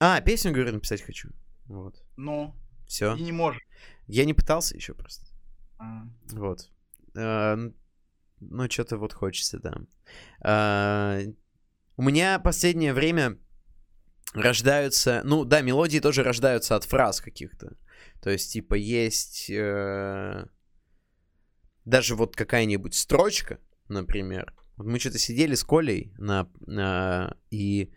А, 0.00 0.20
песню, 0.20 0.52
говорю, 0.52 0.72
написать 0.72 1.02
хочу. 1.02 1.30
Вот. 1.66 2.02
Ну. 2.16 2.54
Все. 2.86 3.14
И 3.16 3.22
не 3.22 3.32
можешь. 3.32 3.62
Я 4.06 4.24
не 4.24 4.34
пытался 4.34 4.74
еще 4.74 4.94
просто. 4.94 5.26
А. 5.78 6.04
Вот. 6.32 6.70
А, 7.16 7.56
ну, 8.40 8.70
что-то 8.70 8.96
вот 8.96 9.12
хочется, 9.12 9.58
да. 9.58 9.74
А, 10.40 11.20
у 11.96 12.02
меня 12.02 12.38
последнее 12.38 12.94
время 12.94 13.38
рождаются... 14.32 15.22
Ну, 15.24 15.44
да, 15.44 15.60
мелодии 15.60 15.98
тоже 15.98 16.22
рождаются 16.22 16.76
от 16.76 16.84
фраз 16.84 17.20
каких-то. 17.20 17.76
То 18.20 18.30
есть, 18.30 18.52
типа, 18.52 18.74
есть... 18.74 19.50
Э, 19.50 20.46
даже 21.84 22.14
вот 22.14 22.36
какая-нибудь 22.36 22.94
строчка, 22.94 23.58
например. 23.88 24.54
Вот 24.76 24.86
мы 24.86 24.98
что-то 24.98 25.18
сидели 25.18 25.54
с 25.54 25.64
Колей 25.64 26.12
на, 26.18 26.48
на, 26.66 27.36
и 27.50 27.92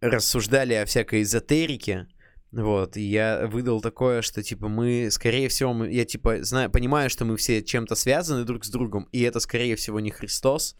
рассуждали 0.00 0.74
о 0.74 0.86
всякой 0.86 1.22
эзотерике. 1.22 2.08
Вот, 2.52 2.96
и 2.96 3.02
я 3.02 3.46
выдал 3.46 3.80
такое, 3.80 4.22
что, 4.22 4.42
типа, 4.42 4.68
мы, 4.68 5.08
скорее 5.12 5.48
всего, 5.48 5.72
мы, 5.72 5.92
я, 5.92 6.04
типа, 6.04 6.42
знаю, 6.42 6.68
понимаю, 6.68 7.08
что 7.08 7.24
мы 7.24 7.36
все 7.36 7.62
чем-то 7.62 7.94
связаны 7.94 8.44
друг 8.44 8.64
с 8.64 8.70
другом, 8.70 9.08
и 9.12 9.22
это, 9.22 9.38
скорее 9.38 9.76
всего, 9.76 10.00
не 10.00 10.10
Христос, 10.10 10.76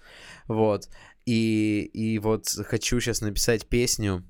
вот, 0.48 0.88
и, 1.26 1.88
и 1.92 2.18
вот 2.18 2.48
хочу 2.48 2.98
сейчас 2.98 3.20
написать 3.20 3.68
песню 3.68 4.24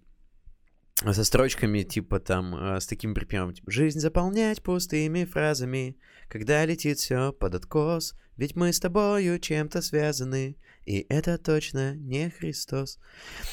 со 0.96 1.24
строчками, 1.24 1.82
типа, 1.82 2.20
там, 2.20 2.54
э, 2.54 2.80
с 2.80 2.86
таким 2.86 3.14
припевом, 3.14 3.54
типа, 3.54 3.70
«Жизнь 3.70 4.00
заполнять 4.00 4.62
пустыми 4.62 5.24
фразами, 5.24 5.96
когда 6.28 6.64
летит 6.66 6.98
все 6.98 7.32
под 7.32 7.54
откос, 7.54 8.14
ведь 8.40 8.56
мы 8.56 8.72
с 8.72 8.80
тобою 8.80 9.38
чем-то 9.38 9.82
связаны, 9.82 10.56
и 10.86 11.04
это 11.10 11.36
точно 11.36 11.94
не 11.94 12.30
Христос. 12.30 12.98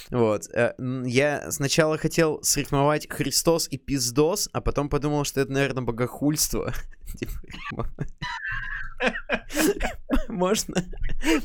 Вот. 0.09 0.47
Э, 0.53 0.76
я 1.05 1.51
сначала 1.51 1.97
хотел 1.97 2.41
срифмовать 2.41 3.05
Христос 3.09 3.68
и 3.69 3.77
пиздос, 3.77 4.49
а 4.53 4.61
потом 4.61 4.88
подумал, 4.88 5.26
что 5.26 5.41
это, 5.41 5.51
наверное, 5.51 5.84
богохульство. 5.84 6.73
Типа, 7.19 7.89
можно... 10.30 10.76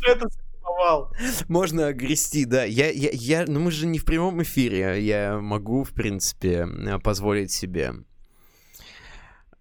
Это 0.07 0.29
срифмовал. 0.31 1.13
Можно 1.49 1.89
огрести, 1.89 2.45
да. 2.45 2.63
Я, 2.63 2.93
я, 2.93 3.11
я, 3.13 3.45
ну 3.49 3.59
мы 3.59 3.73
же 3.73 3.89
не 3.89 3.99
в 3.99 4.05
прямом 4.05 4.41
эфире. 4.45 5.05
Я 5.05 5.41
могу, 5.41 5.83
в 5.83 5.91
принципе, 5.91 6.69
позволить 7.03 7.51
себе. 7.51 7.93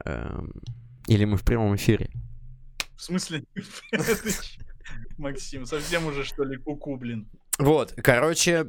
Эм, 0.06 0.54
или 1.08 1.26
мы 1.26 1.38
в 1.38 1.44
прямом 1.44 1.76
эфире? 1.76 2.12
В 3.02 3.04
смысле? 3.04 3.44
Максим, 5.18 5.66
совсем 5.66 6.06
уже, 6.06 6.24
что 6.24 6.44
ли, 6.44 6.56
куку, 6.58 6.98
блин. 6.98 7.28
Вот, 7.58 7.94
короче, 7.94 8.66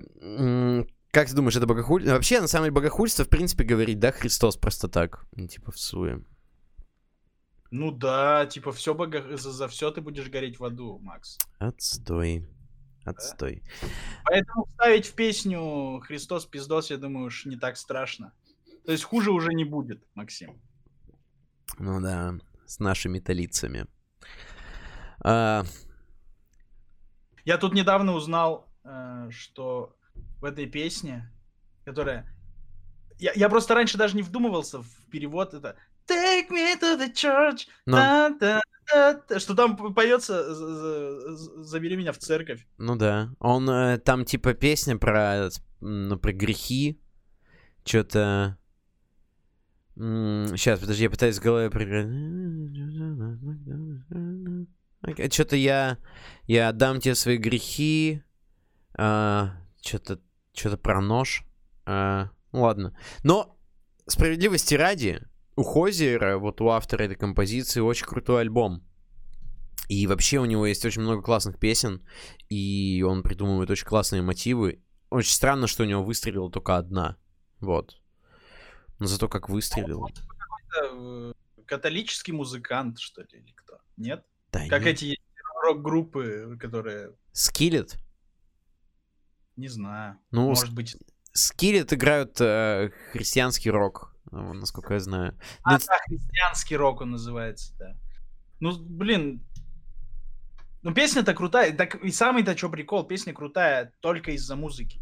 как 1.11 1.29
ты 1.29 1.35
думаешь, 1.35 1.55
это 1.55 1.67
богохульство? 1.67 2.13
Вообще, 2.13 2.41
на 2.41 2.49
самом 2.49 2.65
деле, 2.65 2.75
богохульство, 2.75 3.27
в 3.27 3.29
принципе, 3.29 3.65
говорит, 3.65 3.99
да, 3.99 4.11
Христос 4.11 4.57
просто 4.57 4.89
так, 4.89 5.27
ну, 5.37 5.47
типа, 5.49 5.71
в 5.71 5.79
суе. 5.79 6.25
Ну 7.71 7.91
да, 7.91 8.47
типа, 8.47 8.73
все 8.73 8.95
бого... 8.95 9.37
за, 9.37 9.53
за 9.53 9.69
все 9.69 9.91
ты 9.91 10.01
будешь 10.01 10.31
гореть 10.31 10.59
в 10.59 10.65
аду, 10.65 10.99
Макс. 11.03 11.37
Отстой. 11.59 12.49
Отстой. 13.05 13.63
Да? 13.83 13.89
Поэтому 14.25 14.65
вставить 14.65 15.09
в 15.09 15.15
песню 15.15 16.01
Христос 16.07 16.47
пиздос, 16.47 16.91
я 16.91 16.97
думаю, 16.97 17.27
уж 17.27 17.45
не 17.45 17.59
так 17.59 17.77
страшно. 17.77 18.33
То 18.87 18.93
есть 18.93 19.05
хуже 19.05 19.31
уже 19.31 19.53
не 19.53 19.65
будет, 19.65 20.03
Максим. 20.15 20.59
Ну 21.79 22.01
да, 22.01 22.39
с 22.65 22.79
нашими-то 22.79 23.35
лицами. 23.35 23.87
А... 25.21 25.65
Я 27.45 27.59
тут 27.59 27.75
недавно 27.75 28.13
узнал, 28.13 28.69
э, 28.85 29.29
что 29.31 29.97
в 30.41 30.45
этой 30.45 30.67
песне, 30.67 31.31
которая... 31.85 32.29
Я, 33.19 33.33
я 33.35 33.49
просто 33.49 33.75
раньше 33.75 33.99
даже 33.99 34.17
не 34.17 34.23
вдумывался 34.23 34.83
в 34.83 35.11
перевод. 35.11 35.55
Это 35.55 35.77
Take 36.07 36.51
me 36.51 36.79
to 36.81 36.99
the 36.99 37.13
church. 37.13 37.69
Но... 37.87 37.97
Да, 37.97 38.37
да, 38.41 39.23
да, 39.29 39.39
что 39.39 39.55
там 39.55 39.77
поется 39.77 40.55
«Забери 41.63 41.97
меня 41.97 42.13
в 42.13 42.19
церковь». 42.19 42.67
Ну 42.79 42.97
да. 42.97 43.31
Он 43.39 43.69
э, 43.71 43.99
там 43.99 44.25
типа 44.25 44.55
песня 44.55 44.97
про, 44.99 45.49
ну, 45.81 46.19
про 46.19 46.33
грехи. 46.33 47.01
Что-то... 47.85 48.59
Сейчас, 49.95 50.81
подожди, 50.81 51.05
я 51.05 51.11
пытаюсь 51.11 51.39
в 51.39 51.43
голове 51.43 51.71
что-то 55.31 55.57
я, 55.57 55.99
я 56.47 56.69
отдам 56.69 57.01
тебе 57.01 57.15
свои 57.15 57.37
грехи. 57.37 58.23
А, 58.97 59.55
что-то, 59.83 60.21
что-то 60.55 60.77
про 60.77 61.01
нож. 61.01 61.45
А, 61.85 62.31
ну 62.53 62.63
ладно. 62.63 62.97
Но 63.25 63.59
справедливости 64.07 64.75
ради, 64.75 65.21
у 65.57 65.63
Хозиера, 65.63 66.39
вот 66.39 66.61
у 66.61 66.69
автора 66.69 67.05
этой 67.05 67.17
композиции, 67.17 67.81
очень 67.81 68.07
крутой 68.07 68.43
альбом. 68.43 68.83
И 69.89 70.07
вообще 70.07 70.39
у 70.39 70.45
него 70.45 70.67
есть 70.67 70.85
очень 70.87 71.03
много 71.03 71.23
классных 71.23 71.59
песен, 71.59 72.07
и 72.49 73.05
он 73.07 73.23
придумывает 73.23 73.71
очень 73.71 73.87
классные 73.87 74.23
мотивы. 74.23 74.83
Очень 75.11 75.33
странно, 75.33 75.67
что 75.67 75.83
у 75.83 75.87
него 75.87 76.03
выстрелила 76.03 76.51
только 76.51 76.77
одна. 76.77 77.17
Вот. 77.61 78.02
Но 79.03 79.09
зато 79.09 79.29
как 79.29 79.49
выстрелил. 79.49 80.09
Э, 80.81 81.33
католический 81.67 82.31
музыкант, 82.33 83.01
что 83.01 83.23
ли, 83.23 83.41
или 83.41 83.51
кто? 83.51 83.81
Нет? 83.97 84.25
Да 84.53 84.69
Как 84.69 84.85
нет. 84.85 84.95
эти 84.95 85.19
рок-группы, 85.61 86.57
которые... 86.61 87.11
Скиллет? 87.33 87.97
Не 89.57 89.67
знаю. 89.67 90.21
Ну, 90.31 90.47
Может 90.47 90.73
быть... 90.73 90.97
Скиллет 91.33 91.93
играют 91.93 92.41
э, 92.41 92.93
христианский 93.11 93.71
рок, 93.71 94.15
э, 94.31 94.37
насколько 94.37 94.95
я 94.95 95.01
знаю. 95.01 95.33
Ну, 95.33 95.39
А, 95.65 95.77
это- 95.79 95.87
да, 95.87 95.99
христианский 96.07 96.77
рок 96.77 97.01
он 97.01 97.11
называется, 97.11 97.75
да. 97.79 97.97
Ну, 98.61 98.79
блин, 98.79 99.45
ну 100.83 100.95
песня-то 100.95 101.35
крутая. 101.35 101.77
Так 101.77 101.97
и 101.97 102.13
самый-то 102.13 102.57
что 102.57 102.69
прикол, 102.69 103.03
песня 103.03 103.35
крутая 103.35 103.93
только 103.99 104.31
из-за 104.31 104.55
музыки. 104.55 105.01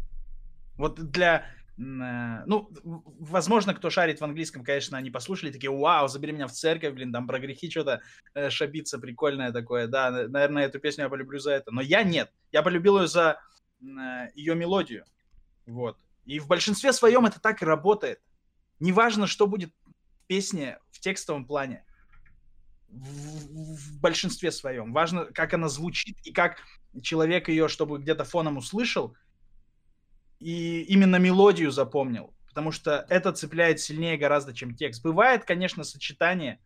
Вот 0.75 0.99
для... 1.11 1.45
э, 1.81 2.43
Ну, 2.45 2.69
возможно, 2.83 3.73
кто 3.73 3.89
шарит 3.89 4.19
в 4.21 4.23
английском, 4.23 4.63
конечно, 4.63 4.97
они 4.97 5.09
послушали, 5.11 5.51
такие, 5.51 5.71
вау, 5.71 6.07
забери 6.07 6.31
меня 6.33 6.47
в 6.47 6.51
церковь, 6.51 6.93
блин, 6.93 7.11
там 7.11 7.27
про 7.27 7.39
грехи 7.39 7.69
что-то 7.69 8.01
э, 8.33 8.49
шабиться 8.49 8.99
прикольное 8.99 9.51
такое. 9.51 9.87
Да, 9.87 10.11
на- 10.11 10.27
наверное, 10.27 10.65
эту 10.65 10.79
песню 10.79 11.05
я 11.05 11.09
полюблю 11.09 11.39
за 11.39 11.51
это. 11.51 11.71
Но 11.71 11.81
я 11.81 12.03
нет. 12.03 12.31
Я 12.51 12.61
полюбил 12.61 12.99
ее 13.01 13.07
за 13.07 13.39
ее 14.35 14.55
мелодию. 14.55 15.05
Вот. 15.65 15.97
И 16.25 16.39
в 16.39 16.47
большинстве 16.47 16.93
своем 16.93 17.25
это 17.25 17.39
так 17.39 17.61
и 17.61 17.65
работает. 17.65 18.21
Неважно, 18.79 19.25
что 19.27 19.47
будет 19.47 19.71
в 19.85 20.27
песне 20.27 20.77
в 20.91 20.99
текстовом 20.99 21.45
плане. 21.45 21.83
В- 22.89 23.75
в 23.75 23.99
большинстве 24.01 24.51
своем. 24.51 24.93
Важно, 24.93 25.25
как 25.25 25.53
она 25.53 25.69
звучит 25.69 26.17
и 26.23 26.31
как 26.33 26.57
человек 27.01 27.47
ее, 27.49 27.67
чтобы 27.69 27.99
где-то 27.99 28.23
фоном 28.25 28.57
услышал, 28.57 29.15
и 30.41 30.81
именно 30.83 31.17
мелодию 31.17 31.71
запомнил. 31.71 32.33
Потому 32.47 32.71
что 32.71 33.05
это 33.07 33.31
цепляет 33.31 33.79
сильнее 33.79 34.17
гораздо, 34.17 34.53
чем 34.53 34.75
текст. 34.75 35.03
Бывает, 35.03 35.45
конечно, 35.45 35.83
сочетание, 35.83 36.59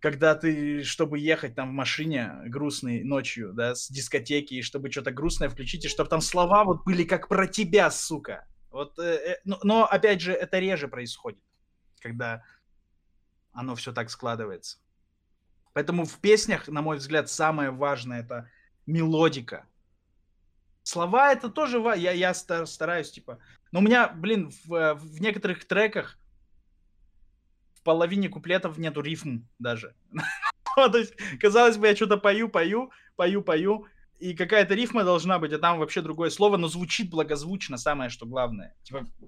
когда 0.00 0.34
ты, 0.34 0.82
чтобы 0.82 1.18
ехать 1.18 1.54
там 1.54 1.70
в 1.70 1.72
машине 1.72 2.32
грустной 2.46 3.04
ночью, 3.04 3.52
да, 3.52 3.74
с 3.74 3.88
дискотеки, 3.88 4.54
и 4.54 4.62
чтобы 4.62 4.90
что-то 4.90 5.12
грустное 5.12 5.48
включить, 5.48 5.84
и 5.84 5.88
чтобы 5.88 6.10
там 6.10 6.20
слова 6.20 6.64
вот 6.64 6.84
были 6.84 7.04
как 7.04 7.28
про 7.28 7.46
тебя, 7.46 7.90
сука. 7.90 8.46
Вот, 8.70 8.98
э, 8.98 9.02
э, 9.02 9.36
но, 9.44 9.60
но, 9.62 9.84
опять 9.86 10.20
же, 10.20 10.32
это 10.32 10.58
реже 10.58 10.88
происходит, 10.88 11.40
когда 12.00 12.42
оно 13.52 13.76
все 13.76 13.92
так 13.92 14.10
складывается. 14.10 14.78
Поэтому 15.74 16.04
в 16.04 16.18
песнях, 16.18 16.66
на 16.68 16.82
мой 16.82 16.96
взгляд, 16.96 17.28
самое 17.28 17.70
важное 17.70 18.20
это 18.20 18.50
мелодика. 18.86 19.66
Слова 20.84 21.32
это 21.32 21.48
тоже 21.48 21.78
я, 21.96 22.12
я 22.12 22.34
ста- 22.34 22.66
стараюсь, 22.66 23.10
типа. 23.10 23.38
Но 23.72 23.80
у 23.80 23.82
меня, 23.82 24.08
блин, 24.08 24.52
в, 24.64 24.94
в 24.94 25.20
некоторых 25.20 25.64
треках 25.64 26.18
в 27.74 27.82
половине 27.82 28.28
куплетов 28.28 28.78
нету 28.78 29.00
рифм 29.00 29.46
даже. 29.58 29.94
То 30.76 30.98
есть, 30.98 31.14
казалось 31.40 31.78
бы, 31.78 31.86
я 31.88 31.96
что-то 31.96 32.18
пою, 32.18 32.50
пою, 32.50 32.90
пою, 33.16 33.42
пою, 33.42 33.86
и 34.18 34.34
какая-то 34.34 34.74
рифма 34.74 35.04
должна 35.04 35.38
быть, 35.38 35.52
а 35.52 35.58
там 35.58 35.78
вообще 35.78 36.02
другое 36.02 36.28
слово, 36.28 36.58
но 36.58 36.68
звучит 36.68 37.10
благозвучно, 37.10 37.78
самое 37.78 38.10
что 38.10 38.26
главное. 38.26 38.76
Типа, 38.82 39.06
э, 39.22 39.26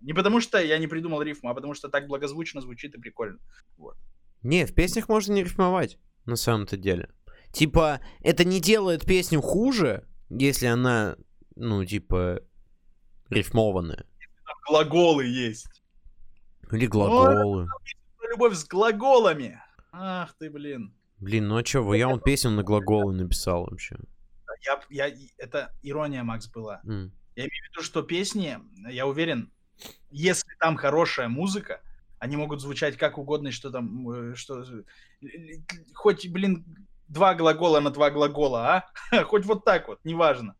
не 0.00 0.12
потому 0.12 0.40
что 0.40 0.60
я 0.60 0.78
не 0.78 0.88
придумал 0.88 1.22
рифму, 1.22 1.50
а 1.50 1.54
потому 1.54 1.74
что 1.74 1.88
так 1.88 2.08
благозвучно 2.08 2.60
звучит 2.60 2.94
и 2.96 3.00
прикольно. 3.00 3.38
Не, 4.42 4.66
в 4.66 4.74
песнях 4.74 5.08
можно 5.08 5.32
не 5.32 5.44
рифмовать, 5.44 5.98
на 6.26 6.34
самом-то 6.36 6.76
деле. 6.76 7.10
Типа, 7.52 8.00
это 8.20 8.44
не 8.44 8.60
делает 8.60 9.06
песню 9.06 9.40
хуже, 9.40 10.04
если 10.38 10.66
она, 10.66 11.16
ну, 11.56 11.84
типа, 11.84 12.40
рифмованная. 13.30 14.04
Там 14.46 14.56
глаголы 14.68 15.24
есть. 15.24 15.82
Или 16.72 16.86
глаголы. 16.86 17.66
Про 18.18 18.28
Любовь 18.30 18.54
с 18.54 18.64
глаголами. 18.66 19.60
Ах 19.92 20.34
ты, 20.38 20.50
блин. 20.50 20.94
Блин, 21.18 21.48
ну 21.48 21.56
а 21.56 21.62
чё, 21.62 21.94
я 21.94 22.08
он 22.08 22.20
песню 22.20 22.50
на 22.50 22.62
глаголы 22.62 23.14
написал 23.14 23.66
вообще. 23.66 23.96
Я, 24.62 24.80
я, 24.90 25.14
это 25.38 25.72
ирония, 25.82 26.22
Макс, 26.24 26.48
была. 26.48 26.80
М. 26.84 27.12
Я 27.36 27.42
имею 27.44 27.64
в 27.68 27.72
виду, 27.72 27.82
что 27.84 28.02
песни, 28.02 28.58
я 28.90 29.06
уверен, 29.06 29.52
если 30.10 30.48
там 30.58 30.76
хорошая 30.76 31.28
музыка, 31.28 31.80
они 32.18 32.36
могут 32.36 32.60
звучать 32.60 32.96
как 32.96 33.18
угодно, 33.18 33.50
что 33.50 33.70
там, 33.70 34.08
э, 34.10 34.34
что... 34.34 34.62
л- 34.62 34.84
Хоть, 35.94 36.28
блин, 36.28 36.64
два 37.08 37.34
глагола 37.34 37.80
на 37.80 37.90
два 37.90 38.10
глагола, 38.10 38.86
а? 39.10 39.24
Хоть 39.24 39.44
вот 39.44 39.64
так 39.64 39.88
вот, 39.88 40.00
неважно. 40.04 40.56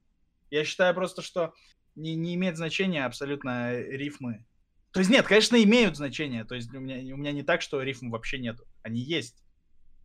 Я 0.51 0.65
считаю 0.65 0.95
просто, 0.95 1.23
что 1.23 1.53
не, 1.95 2.15
не 2.15 2.35
имеет 2.35 2.57
значения 2.57 3.05
абсолютно 3.05 3.73
э, 3.73 3.97
рифмы. 3.97 4.45
То 4.93 5.01
есть 5.01 5.11
нет, 5.11 5.27
конечно, 5.27 5.61
имеют 5.63 5.97
значение. 5.97 6.45
То 6.45 6.55
есть 6.55 6.73
у 6.73 6.81
меня, 6.81 7.15
у 7.15 7.19
меня 7.19 7.33
не 7.33 7.43
так, 7.43 7.63
что 7.63 7.83
рифм 7.83 8.11
вообще 8.11 8.39
нету. 8.39 8.65
Они 8.83 9.01
есть. 9.01 9.45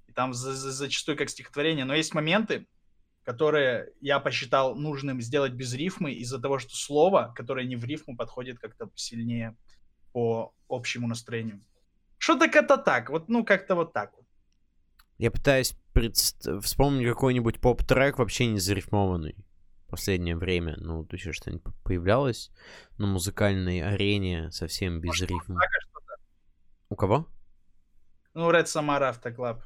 И 0.07 0.11
там 0.11 0.33
за- 0.33 0.53
за- 0.53 0.71
зачастую 0.71 1.17
как 1.17 1.29
стихотворение. 1.29 1.85
Но 1.85 1.93
есть 1.93 2.13
моменты, 2.15 2.67
которые 3.23 3.91
я 4.01 4.19
посчитал 4.19 4.75
нужным 4.75 5.21
сделать 5.21 5.53
без 5.53 5.73
рифмы 5.73 6.13
из-за 6.13 6.39
того, 6.39 6.57
что 6.57 6.75
слово, 6.75 7.31
которое 7.35 7.67
не 7.67 7.75
в 7.75 7.85
рифму, 7.85 8.17
подходит 8.17 8.57
как-то 8.57 8.89
сильнее 8.95 9.55
по 10.11 10.53
общему 10.67 11.07
настроению. 11.07 11.63
Что 12.17 12.37
так 12.37 12.55
это 12.55 12.77
так? 12.77 13.09
Вот, 13.09 13.29
ну, 13.29 13.45
как-то 13.45 13.75
вот 13.75 13.93
так 13.93 14.15
вот. 14.15 14.25
Я 15.19 15.31
пытаюсь 15.31 15.75
предст- 15.93 16.61
вспомнить 16.61 17.05
какой-нибудь 17.05 17.59
поп-трек 17.59 18.17
вообще 18.17 18.47
не 18.47 18.59
зарифмованный 18.59 19.35
в 19.85 19.91
последнее 19.91 20.37
время. 20.37 20.77
Ну, 20.77 21.05
то 21.05 21.17
есть 21.17 21.35
что-нибудь 21.35 21.75
появлялось 21.83 22.51
на 22.97 23.05
музыкальной 23.05 23.81
арене 23.81 24.49
совсем 24.51 25.01
без 25.01 25.21
рифма. 25.21 25.59
Так, 25.59 25.69
а 25.69 25.81
что-то. 25.81 26.13
У 26.87 26.95
кого? 26.95 27.27
Ну, 28.33 28.49
Red 28.49 28.63
Samara 28.63 29.09
Автоклаб. 29.09 29.61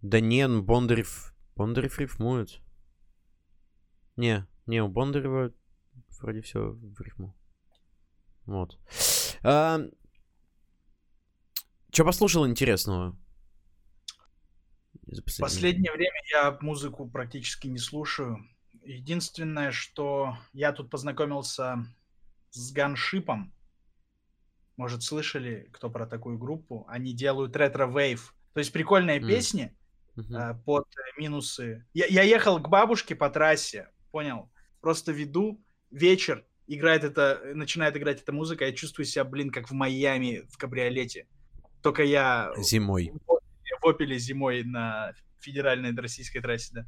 Да 0.00 0.18
не, 0.18 0.48
ну 0.48 0.62
Бондарев... 0.62 1.32
Бондарев 1.54 1.98
рифмует. 2.00 2.60
Не, 4.16 4.48
не, 4.66 4.82
у 4.82 4.88
Бондарева 4.88 5.52
вроде 6.20 6.40
все 6.40 6.72
в 6.72 7.00
рифму. 7.00 7.36
Вот. 8.46 8.80
А... 9.44 9.78
Че 11.92 12.04
послушал 12.04 12.48
интересного? 12.48 13.16
За 15.12 15.22
В 15.22 15.38
последнее 15.38 15.92
время 15.92 16.20
я 16.30 16.56
музыку 16.60 17.08
практически 17.08 17.68
не 17.68 17.78
слушаю. 17.78 18.38
Единственное, 18.82 19.70
что 19.70 20.36
я 20.52 20.72
тут 20.72 20.90
познакомился 20.90 21.86
с 22.50 22.72
Gunship 22.72 23.29
ом. 23.29 23.54
Может, 24.76 25.02
слышали, 25.02 25.68
кто 25.72 25.90
про 25.90 26.06
такую 26.06 26.38
группу? 26.38 26.86
Они 26.88 27.12
делают 27.12 27.54
retrowave. 27.56 28.34
То 28.54 28.58
есть 28.60 28.72
прикольные 28.72 29.18
М. 29.20 29.28
песни, 29.28 29.76
Мгм. 30.16 30.34
э, 30.34 30.54
под 30.64 30.86
минусы. 31.18 31.86
Я, 31.92 32.06
я 32.06 32.22
ехал 32.22 32.58
к 32.58 32.68
бабушке 32.68 33.14
по 33.14 33.28
трассе, 33.30 33.88
понял? 34.10 34.50
Просто 34.80 35.12
веду, 35.12 35.62
вечер, 35.90 36.44
играет 36.66 37.04
это, 37.04 37.40
начинает 37.54 37.96
играть 37.96 38.22
эта 38.22 38.32
музыка, 38.32 38.64
я 38.64 38.72
чувствую 38.72 39.04
себя, 39.06 39.24
блин, 39.24 39.50
как 39.50 39.70
в 39.70 39.72
Майами 39.74 40.46
в 40.50 40.56
кабриолете. 40.56 41.28
Только 41.82 42.02
я 42.02 42.52
Зимой. 42.56 43.12
Опеле 43.82 44.18
зимой 44.18 44.64
на 44.64 45.12
федеральной 45.40 45.94
российской 45.94 46.40
трассе, 46.40 46.70
да. 46.72 46.86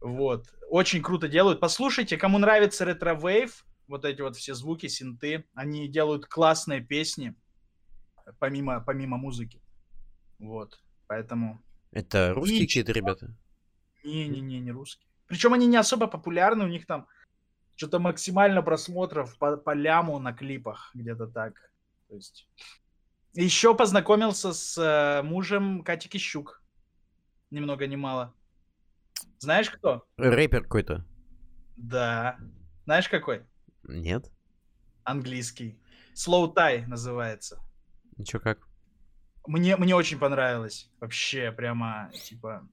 Вот. 0.00 0.46
Очень 0.68 1.02
круто 1.02 1.28
делают. 1.28 1.60
Послушайте, 1.60 2.16
кому 2.16 2.38
нравится 2.38 2.84
retrowave, 2.84 3.64
вот 3.88 4.04
эти 4.04 4.20
вот 4.20 4.36
все 4.36 4.54
звуки, 4.54 4.86
синты, 4.86 5.44
они 5.54 5.88
делают 5.88 6.26
классные 6.26 6.80
песни, 6.80 7.34
помимо, 8.38 8.80
помимо 8.80 9.16
музыки. 9.16 9.60
Вот. 10.38 10.80
Поэтому 11.06 11.62
Это 11.92 12.34
русские 12.34 12.64
И 12.64 12.66
какие-то 12.66 12.92
ребята? 12.92 13.34
не-не-не, 14.04 14.60
не 14.60 14.70
русские. 14.70 15.08
Причем 15.26 15.52
они 15.52 15.66
не 15.66 15.76
особо 15.76 16.06
популярны, 16.06 16.64
у 16.64 16.68
них 16.68 16.86
там 16.86 17.08
что-то 17.74 17.98
максимально 17.98 18.62
просмотров 18.62 19.36
по, 19.38 19.56
по 19.56 19.74
ляму 19.74 20.18
на 20.18 20.32
клипах, 20.32 20.90
где-то 20.94 21.26
так. 21.26 21.54
То 22.08 22.14
есть... 22.14 22.48
Еще 23.36 23.74
познакомился 23.74 24.54
с 24.54 24.78
э, 24.78 25.22
мужем 25.22 25.84
Кати 25.84 26.08
Кищук. 26.08 26.62
Ни 27.50 27.60
много 27.60 27.86
ни 27.86 27.94
мало. 27.94 28.34
Знаешь 29.38 29.70
кто? 29.70 30.06
Рэпер 30.16 30.62
какой-то. 30.62 31.04
Да. 31.76 32.38
Знаешь 32.86 33.10
какой? 33.10 33.42
Нет? 33.82 34.32
Английский. 35.04 35.78
Slowthai 36.14 36.86
называется. 36.86 37.60
Ничего 38.16 38.40
как? 38.40 38.66
Мне, 39.46 39.76
мне 39.76 39.94
очень 39.94 40.18
понравилось. 40.18 40.90
Вообще, 40.98 41.52
прямо, 41.52 42.10
типа... 42.14 42.66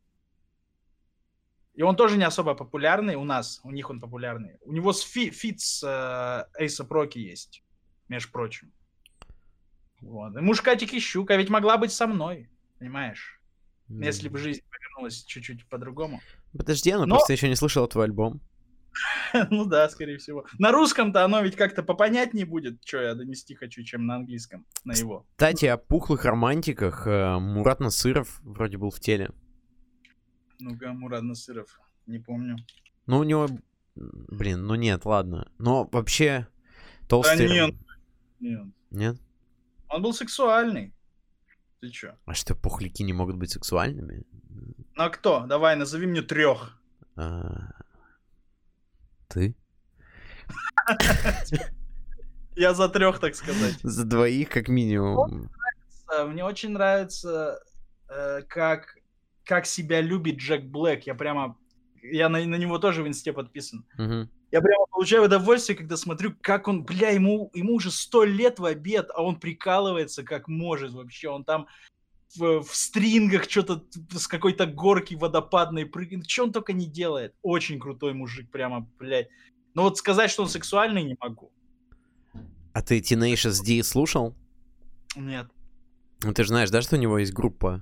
И 1.73 1.81
он 1.81 1.97
тоже 1.97 2.15
не 2.15 2.23
особо 2.23 2.55
популярный 2.55 3.15
у 3.15 3.25
нас. 3.25 3.59
У 3.65 3.71
них 3.71 3.89
он 3.89 3.99
популярный. 3.99 4.59
У 4.61 4.71
него 4.71 4.93
с 4.93 5.01
фи, 5.01 5.29
feat 5.29 5.59
с 5.59 5.83
э, 5.83 6.57
A$AP 6.57 6.85
Rocky 6.85 7.19
есть, 7.19 7.65
между 8.07 8.31
прочим. 8.31 8.71
Вот. 10.03 10.35
И 10.37 10.85
и 10.95 10.99
щука 10.99 11.35
ведь 11.35 11.49
могла 11.49 11.77
быть 11.77 11.91
со 11.91 12.07
мной, 12.07 12.49
понимаешь? 12.79 13.39
Если 13.89 14.29
бы 14.29 14.37
жизнь 14.37 14.61
повернулась 14.69 15.23
чуть-чуть 15.23 15.67
по-другому. 15.67 16.21
Подожди, 16.57 16.93
ну 16.93 17.05
Но- 17.05 17.15
просто 17.15 17.33
еще 17.33 17.49
не 17.49 17.55
слышал 17.55 17.87
твой 17.87 18.05
альбом. 18.05 18.41
ну 19.49 19.65
да, 19.65 19.89
скорее 19.89 20.17
всего. 20.17 20.45
На 20.59 20.71
русском-то 20.71 21.23
оно 21.25 21.41
ведь 21.41 21.55
как-то 21.55 21.83
попонятнее 21.83 22.45
будет, 22.45 22.79
что 22.85 23.01
я 23.01 23.15
донести 23.15 23.55
хочу, 23.55 23.83
чем 23.83 24.05
на 24.05 24.17
английском, 24.17 24.65
на 24.83 24.93
его. 24.93 25.25
Кстати, 25.31 25.65
о 25.65 25.77
пухлых 25.77 26.25
романтиках. 26.25 27.07
э, 27.07 27.39
Мурат 27.39 27.79
Насыров 27.79 28.39
вроде 28.43 28.77
был 28.77 28.91
в 28.91 28.99
теле. 28.99 29.31
Ну-ка, 30.59 30.93
Мурат 30.93 31.23
Насыров, 31.23 31.79
не 32.05 32.19
помню. 32.19 32.57
Ну, 33.07 33.19
у 33.19 33.23
него... 33.23 33.47
Блин, 33.95 34.65
ну 34.65 34.75
нет, 34.75 35.05
ладно. 35.05 35.51
Но 35.57 35.87
вообще... 35.91 36.47
Толстый... 37.07 37.47
нет. 37.49 37.69
ром- 37.69 37.79
Нет. 38.39 38.65
Нет? 38.91 39.21
Он 39.93 40.01
был 40.01 40.13
сексуальный. 40.13 40.91
Ты 41.79 41.89
чё? 41.89 42.15
А 42.25 42.33
что, 42.33 42.55
пухляки 42.55 43.03
не 43.03 43.13
могут 43.13 43.35
быть 43.35 43.51
сексуальными? 43.51 44.23
Ну 44.95 45.03
а 45.03 45.09
кто? 45.09 45.45
Давай, 45.45 45.75
назови 45.75 46.07
мне 46.07 46.21
трех. 46.21 46.81
А, 47.15 47.69
Ты? 49.27 49.55
Я 52.55 52.73
за 52.73 52.89
трех, 52.89 53.19
так 53.19 53.35
сказать. 53.35 53.79
За 53.83 54.03
двоих, 54.03 54.49
как 54.49 54.67
минимум. 54.67 55.51
Мне 56.27 56.43
очень 56.43 56.71
нравится, 56.71 57.59
э, 58.09 58.41
как, 58.47 58.97
как 59.45 59.65
себя 59.65 60.01
любит 60.01 60.37
Джек 60.37 60.63
Блэк. 60.63 61.03
Я 61.05 61.15
прямо... 61.15 61.55
Я 62.01 62.29
на, 62.29 62.43
на 62.45 62.55
него 62.55 62.79
тоже 62.79 63.03
в 63.03 63.07
инсте 63.07 63.31
подписан. 63.31 63.85
Мгм. 63.97 64.29
Я 64.53 64.61
прямо 64.61 64.85
получаю 64.85 65.23
удовольствие, 65.23 65.75
когда 65.75 65.97
смотрю, 65.97 66.35
как 66.39 66.67
он, 66.67 66.83
бля, 66.83 67.09
ему, 67.09 67.49
ему 67.55 67.73
уже 67.73 67.89
сто 67.89 68.23
лет 68.23 68.59
в 68.59 68.65
обед, 68.65 69.09
а 69.15 69.23
он 69.23 69.39
прикалывается 69.39 70.21
как 70.21 70.47
может 70.47 70.91
вообще. 70.91 71.29
Он 71.29 71.43
там 71.43 71.65
в, 72.35 72.61
в 72.61 72.75
стрингах 72.75 73.49
что-то 73.49 73.83
с 74.11 74.27
какой-то 74.27 74.67
горки 74.67 75.15
водопадной 75.15 75.87
прыгает. 75.87 76.29
Что 76.29 76.43
он 76.43 76.51
только 76.51 76.71
не 76.71 76.85
делает. 76.85 77.33
Очень 77.41 77.79
крутой 77.79 78.13
мужик, 78.13 78.51
прямо, 78.51 78.87
блядь. 78.99 79.27
Но 79.73 79.81
вот 79.81 79.97
сказать, 79.97 80.29
что 80.29 80.43
он 80.43 80.49
сексуальный, 80.49 81.01
не 81.01 81.17
могу. 81.19 81.51
А 82.73 82.83
ты 82.83 82.99
Tenacious 82.99 83.65
D 83.65 83.81
слушал? 83.81 84.35
Нет. 85.15 85.47
Ну, 86.21 86.31
ты 86.31 86.43
же 86.43 86.49
знаешь, 86.49 86.69
да, 86.69 86.83
что 86.83 86.95
у 86.95 86.99
него 86.99 87.17
есть 87.17 87.33
группа? 87.33 87.81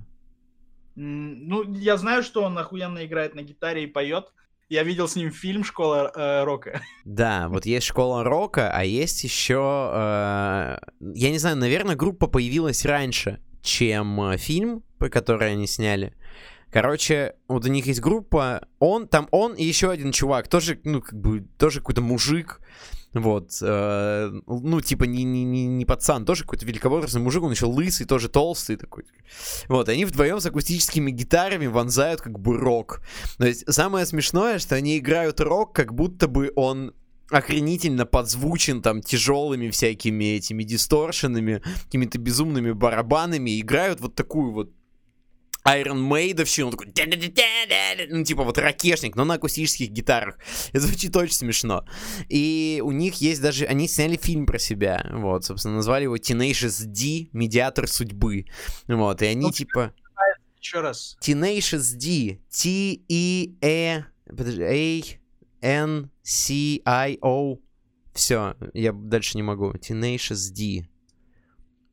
Ну, 0.94 1.70
я 1.74 1.98
знаю, 1.98 2.22
что 2.22 2.42
он 2.42 2.56
охуенно 2.56 3.04
играет 3.04 3.34
на 3.34 3.42
гитаре 3.42 3.84
и 3.84 3.86
поет. 3.86 4.32
Я 4.72 4.84
видел 4.84 5.06
с 5.06 5.16
ним 5.16 5.30
фильм 5.30 5.64
«Школа 5.64 6.10
э, 6.16 6.44
рока». 6.44 6.80
Да, 7.04 7.50
вот 7.50 7.66
есть 7.66 7.86
школа 7.86 8.24
рока, 8.24 8.74
а 8.74 8.84
есть 8.84 9.22
еще, 9.22 9.90
э, 9.92 10.78
я 11.14 11.30
не 11.30 11.36
знаю, 11.36 11.58
наверное, 11.58 11.94
группа 11.94 12.26
появилась 12.26 12.86
раньше, 12.86 13.38
чем 13.60 14.18
э, 14.22 14.38
фильм, 14.38 14.82
который 14.98 15.52
они 15.52 15.66
сняли. 15.66 16.14
Короче, 16.70 17.34
вот 17.48 17.66
у 17.66 17.68
них 17.68 17.84
есть 17.84 18.00
группа, 18.00 18.66
он, 18.78 19.08
там 19.08 19.28
он 19.30 19.52
и 19.52 19.62
еще 19.62 19.90
один 19.90 20.10
чувак, 20.10 20.48
тоже, 20.48 20.80
ну, 20.84 21.02
как 21.02 21.20
бы, 21.20 21.44
тоже 21.58 21.80
какой-то 21.80 22.00
мужик, 22.00 22.58
вот, 23.14 23.58
э, 23.60 24.32
ну, 24.46 24.80
типа, 24.80 25.04
не, 25.04 25.24
не, 25.24 25.44
не, 25.44 25.84
пацан, 25.84 26.24
тоже 26.24 26.42
какой-то 26.42 26.64
великовозрастный 26.64 27.20
мужик, 27.20 27.42
он 27.42 27.52
еще 27.52 27.66
лысый, 27.66 28.06
тоже 28.06 28.28
толстый 28.28 28.76
такой. 28.76 29.04
Вот, 29.68 29.88
они 29.88 30.04
вдвоем 30.04 30.40
с 30.40 30.46
акустическими 30.46 31.10
гитарами 31.10 31.66
вонзают 31.66 32.22
как 32.22 32.38
бы 32.38 32.56
рок. 32.56 33.02
То 33.38 33.46
есть 33.46 33.70
самое 33.72 34.06
смешное, 34.06 34.58
что 34.58 34.76
они 34.76 34.98
играют 34.98 35.40
рок, 35.40 35.74
как 35.74 35.94
будто 35.94 36.26
бы 36.26 36.52
он 36.56 36.94
охренительно 37.30 38.04
подзвучен 38.06 38.82
там 38.82 39.00
тяжелыми 39.00 39.70
всякими 39.70 40.36
этими 40.36 40.64
дисторшенами, 40.64 41.62
какими-то 41.84 42.18
безумными 42.18 42.72
барабанами, 42.72 43.60
играют 43.60 44.00
вот 44.00 44.14
такую 44.14 44.52
вот 44.52 44.70
Iron 45.64 45.98
Maidовщину, 46.00 46.68
он 46.68 46.72
такой, 46.72 46.92
ну, 48.08 48.24
типа 48.24 48.42
вот 48.42 48.58
ракешник, 48.58 49.14
но 49.16 49.24
на 49.24 49.34
акустических 49.34 49.90
гитарах. 49.90 50.38
Это 50.70 50.80
звучит 50.86 51.14
очень 51.16 51.34
смешно. 51.34 51.84
И 52.28 52.80
у 52.84 52.90
них 52.90 53.14
есть 53.20 53.40
даже, 53.40 53.66
они 53.66 53.86
сняли 53.88 54.16
фильм 54.16 54.46
про 54.46 54.58
себя, 54.58 55.08
вот, 55.12 55.44
собственно, 55.44 55.76
назвали 55.76 56.04
его 56.04 56.16
Tenacious 56.16 56.84
D, 56.84 57.28
Медиатор 57.32 57.86
судьбы, 57.86 58.46
вот, 58.88 59.22
и 59.22 59.26
они 59.26 59.46
Ну, 59.46 59.52
типа... 59.52 59.94
Еще 60.60 60.80
раз. 60.80 61.16
Tenacious 61.20 61.96
D. 61.96 62.40
T-E-E... 62.50 64.04
Подожди, 64.26 65.18
A-N-C-I-O. 65.62 67.58
Все, 68.14 68.56
я 68.74 68.92
дальше 68.92 69.36
не 69.36 69.42
могу. 69.42 69.72
Tenacious 69.72 70.52
D. 70.52 70.86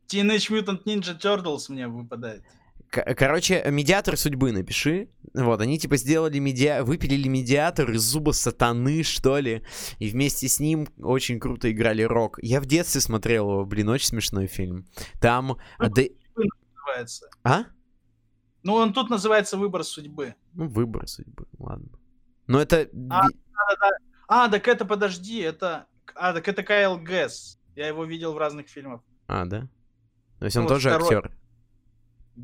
Teenage 0.08 0.50
Mutant 0.52 0.84
Ninja 0.86 1.20
Turtles 1.20 1.66
мне 1.70 1.88
выпадает. 1.88 2.44
Короче, 2.90 3.64
медиатор 3.70 4.18
судьбы 4.18 4.52
напиши. 4.52 5.10
Вот, 5.36 5.62
они 5.62 5.78
типа 5.78 5.96
сделали 5.98 6.40
медиа... 6.40 6.84
выпилили 6.84 7.28
медиатор 7.28 7.92
из 7.92 8.02
зуба 8.02 8.32
сатаны, 8.32 9.04
что 9.04 9.38
ли. 9.38 9.64
И 10.00 10.10
вместе 10.10 10.48
с 10.48 10.60
ним 10.60 10.88
очень 10.98 11.40
круто 11.40 11.72
играли 11.72 12.02
рок. 12.02 12.40
Я 12.42 12.60
в 12.60 12.66
детстве 12.66 13.00
смотрел 13.00 13.50
его, 13.52 13.66
блин, 13.66 13.90
очень 13.90 14.08
смешной 14.08 14.48
фильм. 14.48 14.88
Там... 15.22 15.58
а, 15.78 15.90
да- 15.90 16.02
Называется. 16.36 17.30
А? 17.44 17.66
Ну, 18.64 18.74
он 18.74 18.94
тут 18.94 19.10
называется 19.12 19.56
«Выбор 19.58 19.84
судьбы». 19.84 20.34
Ну, 20.54 20.68
выбор 20.68 21.08
судьбы, 21.08 21.46
ладно. 21.60 21.90
Но 22.48 22.60
это... 22.60 22.90
А. 23.12 23.28
ви- 23.28 23.36
А, 24.28 24.50
так 24.50 24.68
это, 24.68 24.86
подожди, 24.86 25.40
это... 25.42 25.86
А, 26.16 26.34
так 26.34 26.48
это 26.48 26.64
Кайл 26.64 26.98
Гэс. 26.98 27.60
Я 27.76 27.88
его 27.88 28.04
видел 28.06 28.34
в 28.34 28.38
разных 28.40 28.68
фильмах. 28.68 29.02
А, 29.28 29.46
да? 29.46 29.70
То 30.40 30.46
есть 30.46 30.58
он 30.58 30.64
Ну, 30.64 30.70
тоже 30.70 30.90
второй. 30.90 31.06
актер. 31.18 31.32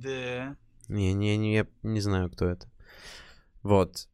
Да, 0.02 0.56
Не, 0.90 1.14
не, 1.14 1.38
не, 1.38 1.54
я 1.56 1.68
не 1.84 2.02
знаю, 2.02 2.30
кто 2.30 2.46
это. 2.48 2.70
Вот. 3.64 4.08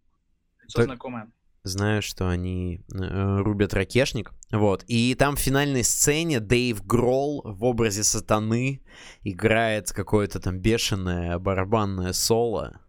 лицо 0.64 0.78
Так- 0.78 0.86
знакомое. 0.86 1.32
Знаю, 1.64 2.02
что 2.02 2.28
они 2.28 2.84
э, 2.92 3.38
рубят 3.42 3.74
ракешник. 3.76 4.32
Вот. 4.52 4.84
И 4.88 5.14
там 5.16 5.36
в 5.36 5.40
финальной 5.40 5.84
сцене 5.84 6.40
Дэйв 6.40 6.84
Гролл 6.86 7.42
в 7.46 7.64
образе 7.66 8.04
сатаны 8.04 8.82
играет 9.24 9.92
какое-то 9.92 10.40
там 10.40 10.60
бешеное 10.60 11.38
барабанное 11.38 12.14
соло. 12.14 12.82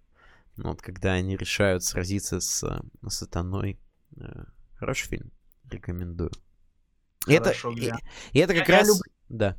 Ну, 0.56 0.70
Вот, 0.70 0.80
когда 0.80 1.12
они 1.12 1.36
решают 1.36 1.84
сразиться 1.84 2.40
с 2.40 2.62
э, 2.64 2.80
сатаной. 3.10 3.78
Э, 4.16 4.44
Хороший 4.76 5.08
фильм. 5.08 5.32
Рекомендую. 5.70 6.30
И 7.28 7.32
это, 7.34 7.44
Хорошо, 7.50 7.72
и, 7.72 7.90
и 8.32 8.38
это 8.38 8.54
как 8.54 8.68
Я- 8.68 8.74
я 8.74 8.80
раз... 8.80 8.88
люблю- 8.88 9.12
Да. 9.28 9.56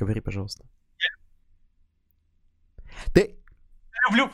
Говори, 0.00 0.20
пожалуйста. 0.20 0.64
Ты... 3.14 3.38
люблю. 4.08 4.30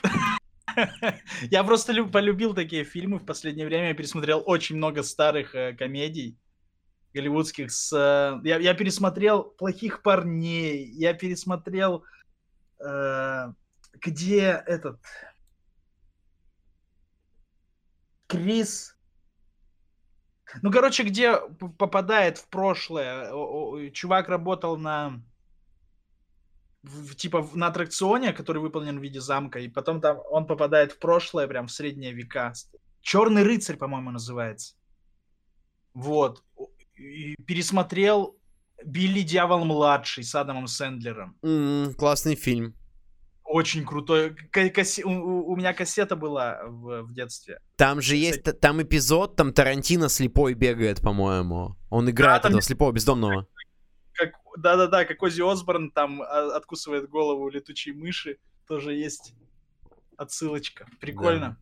Я 1.51 1.65
просто 1.65 1.93
люб- 1.93 2.13
полюбил 2.13 2.55
такие 2.55 2.85
фильмы. 2.85 3.19
В 3.19 3.25
последнее 3.27 3.67
время 3.67 3.89
я 3.89 3.95
пересмотрел 3.95 4.43
очень 4.47 4.77
много 4.77 5.03
старых 5.03 5.55
э, 5.55 5.75
комедий 5.75 6.39
голливудских. 7.15 7.73
С, 7.73 7.93
э, 7.93 8.41
я, 8.47 8.59
я 8.59 8.75
пересмотрел 8.75 9.43
«Плохих 9.43 10.03
парней», 10.03 10.85
я 10.93 11.15
пересмотрел, 11.15 12.05
э, 12.79 13.53
где 13.95 14.63
этот... 14.67 15.01
Крис... 18.29 18.97
Ну, 20.63 20.71
короче, 20.71 21.03
где 21.03 21.39
попадает 21.79 22.39
в 22.39 22.49
прошлое. 22.49 23.33
О- 23.33 23.73
о- 23.73 23.91
Чувак 23.91 24.29
работал 24.29 24.77
на 24.77 25.23
в- 26.87 27.15
типа 27.15 27.49
на 27.55 27.67
аттракционе, 27.67 28.33
который 28.33 28.59
выполнен 28.63 28.99
в 28.99 29.03
виде 29.03 29.21
замка, 29.21 29.59
и 29.59 29.69
потом 29.69 30.01
там 30.01 30.19
он 30.31 30.47
попадает 30.47 30.93
в 30.93 30.99
прошлое, 30.99 31.47
прям 31.49 31.67
в 31.67 31.73
средние 31.73 32.13
века. 32.13 32.53
Черный 33.03 33.43
рыцарь, 33.43 33.77
по-моему, 33.77 34.11
называется. 34.11 34.75
Вот. 35.95 36.43
И 36.97 37.35
пересмотрел 37.47 38.37
Билли 38.85 39.23
Дьявол 39.23 39.65
младший 39.65 40.25
с 40.25 40.35
Адамом 40.35 40.67
Сэндлером. 40.67 41.37
М, 41.43 41.95
классный 41.95 42.35
фильм. 42.35 42.75
Очень 43.45 43.85
крутой. 43.85 44.35
Ка- 44.51 44.69
кассе- 44.71 45.05
У, 45.05 45.53
у- 45.53 45.57
меня 45.57 45.73
кассета 45.73 46.17
была 46.17 46.61
в, 46.67 47.03
в 47.03 47.13
детстве. 47.15 47.61
Там 47.77 48.01
же 48.01 48.17
есть 48.17 48.43
там 48.61 48.83
эпизод, 48.83 49.37
там 49.37 49.53
Тарантино 49.53 50.09
слепой 50.09 50.55
бегает, 50.55 51.01
по-моему. 51.01 51.77
Он 51.91 52.11
играет 52.11 52.43
там 52.43 52.51
этого 52.51 52.63
слепого 52.63 52.93
бездомного. 52.93 53.47
Да-да-да, 54.57 55.05
как 55.05 55.23
Ози 55.23 55.43
Осборн 55.43 55.91
там 55.91 56.23
а, 56.23 56.57
откусывает 56.57 57.09
голову 57.09 57.49
летучей 57.49 57.93
мыши. 57.93 58.39
Тоже 58.67 58.95
есть 58.95 59.35
отсылочка. 60.17 60.87
Прикольно. 61.01 61.59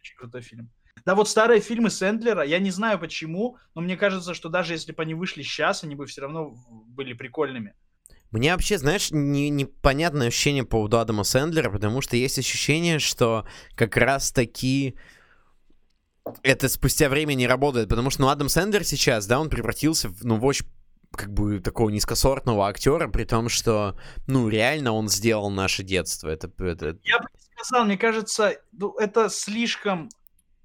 Очень 0.00 0.16
крутой 0.16 0.42
фильм. 0.42 0.70
Да 1.04 1.14
вот 1.14 1.28
старые 1.28 1.60
фильмы 1.60 1.90
Сэндлера, 1.90 2.42
я 2.42 2.58
не 2.58 2.70
знаю 2.70 2.98
почему, 2.98 3.56
но 3.74 3.80
мне 3.80 3.96
кажется, 3.96 4.34
что 4.34 4.48
даже 4.48 4.74
если 4.74 4.92
бы 4.92 5.02
они 5.02 5.14
вышли 5.14 5.42
сейчас, 5.42 5.84
они 5.84 5.94
бы 5.94 6.06
все 6.06 6.22
равно 6.22 6.54
были 6.88 7.12
прикольными. 7.12 7.74
Мне 8.30 8.52
вообще, 8.52 8.76
знаешь, 8.76 9.10
не- 9.10 9.48
непонятное 9.48 10.28
ощущение 10.28 10.64
по 10.64 10.70
поводу 10.72 10.98
Адама 10.98 11.24
Сэндлера, 11.24 11.70
потому 11.70 12.02
что 12.02 12.16
есть 12.16 12.38
ощущение, 12.38 12.98
что 12.98 13.46
как 13.74 13.96
раз 13.96 14.32
таки 14.32 14.98
это 16.42 16.68
спустя 16.68 17.08
время 17.08 17.34
не 17.34 17.46
работает, 17.46 17.88
потому 17.88 18.10
что, 18.10 18.22
ну, 18.22 18.28
Адам 18.28 18.50
Сэндлер 18.50 18.84
сейчас, 18.84 19.26
да, 19.26 19.40
он 19.40 19.48
превратился 19.48 20.10
в, 20.10 20.24
ну, 20.24 20.36
в 20.36 20.44
очень 20.44 20.66
как 21.12 21.32
бы 21.32 21.60
такого 21.60 21.90
низкосортного 21.90 22.68
актера, 22.68 23.08
при 23.08 23.24
том, 23.24 23.48
что, 23.48 23.98
ну, 24.26 24.48
реально 24.48 24.92
он 24.92 25.08
сделал 25.08 25.50
наше 25.50 25.82
детство. 25.82 26.28
Это, 26.28 26.50
это... 26.64 26.98
Я 27.04 27.18
бы 27.18 27.26
не 27.32 27.64
сказал, 27.64 27.84
мне 27.84 27.96
кажется, 27.98 28.56
ну, 28.72 28.94
это 28.98 29.28
слишком 29.28 30.10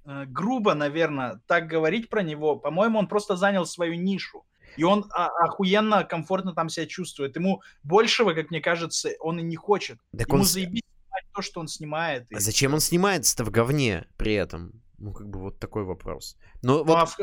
э, 0.04 0.24
грубо, 0.26 0.74
наверное, 0.74 1.40
так 1.46 1.66
говорить 1.66 2.08
про 2.08 2.22
него. 2.22 2.56
По-моему, 2.56 2.98
он 2.98 3.08
просто 3.08 3.36
занял 3.36 3.66
свою 3.66 3.94
нишу. 3.94 4.44
И 4.76 4.82
он 4.82 5.06
а, 5.10 5.28
охуенно, 5.44 6.02
комфортно 6.04 6.52
там 6.52 6.68
себя 6.68 6.86
чувствует. 6.86 7.36
Ему 7.36 7.62
большего, 7.84 8.32
как 8.34 8.50
мне 8.50 8.60
кажется, 8.60 9.10
он 9.20 9.38
и 9.38 9.42
не 9.42 9.56
хочет. 9.56 9.98
Так 10.16 10.26
Ему 10.28 10.38
он... 10.40 10.44
заебись 10.44 10.82
снимать 10.82 11.24
то, 11.32 11.42
что 11.42 11.60
он 11.60 11.68
снимает. 11.68 12.26
и 12.30 12.34
А 12.34 12.40
зачем 12.40 12.74
он 12.74 12.80
снимается-то 12.80 13.44
в 13.44 13.50
говне 13.50 14.06
при 14.16 14.34
этом? 14.34 14.82
Ну, 14.98 15.12
как 15.12 15.28
бы 15.28 15.40
вот 15.40 15.58
такой 15.60 15.84
вопрос. 15.84 16.36
Но 16.62 16.78
Ну, 16.78 16.84
вот 16.84 16.96
а 16.96 17.06
в- 17.06 17.16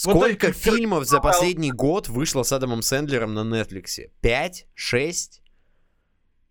сколько 0.00 0.48
эти 0.48 0.56
фильмов 0.56 1.06
за 1.06 1.20
последний 1.20 1.72
год 1.72 2.08
вышло 2.08 2.42
с 2.42 2.52
Адамом 2.52 2.82
Сэндлером 2.82 3.34
на 3.34 3.44
Нетфликсе? 3.44 4.12
Пять? 4.20 4.66
Шесть? 4.74 5.42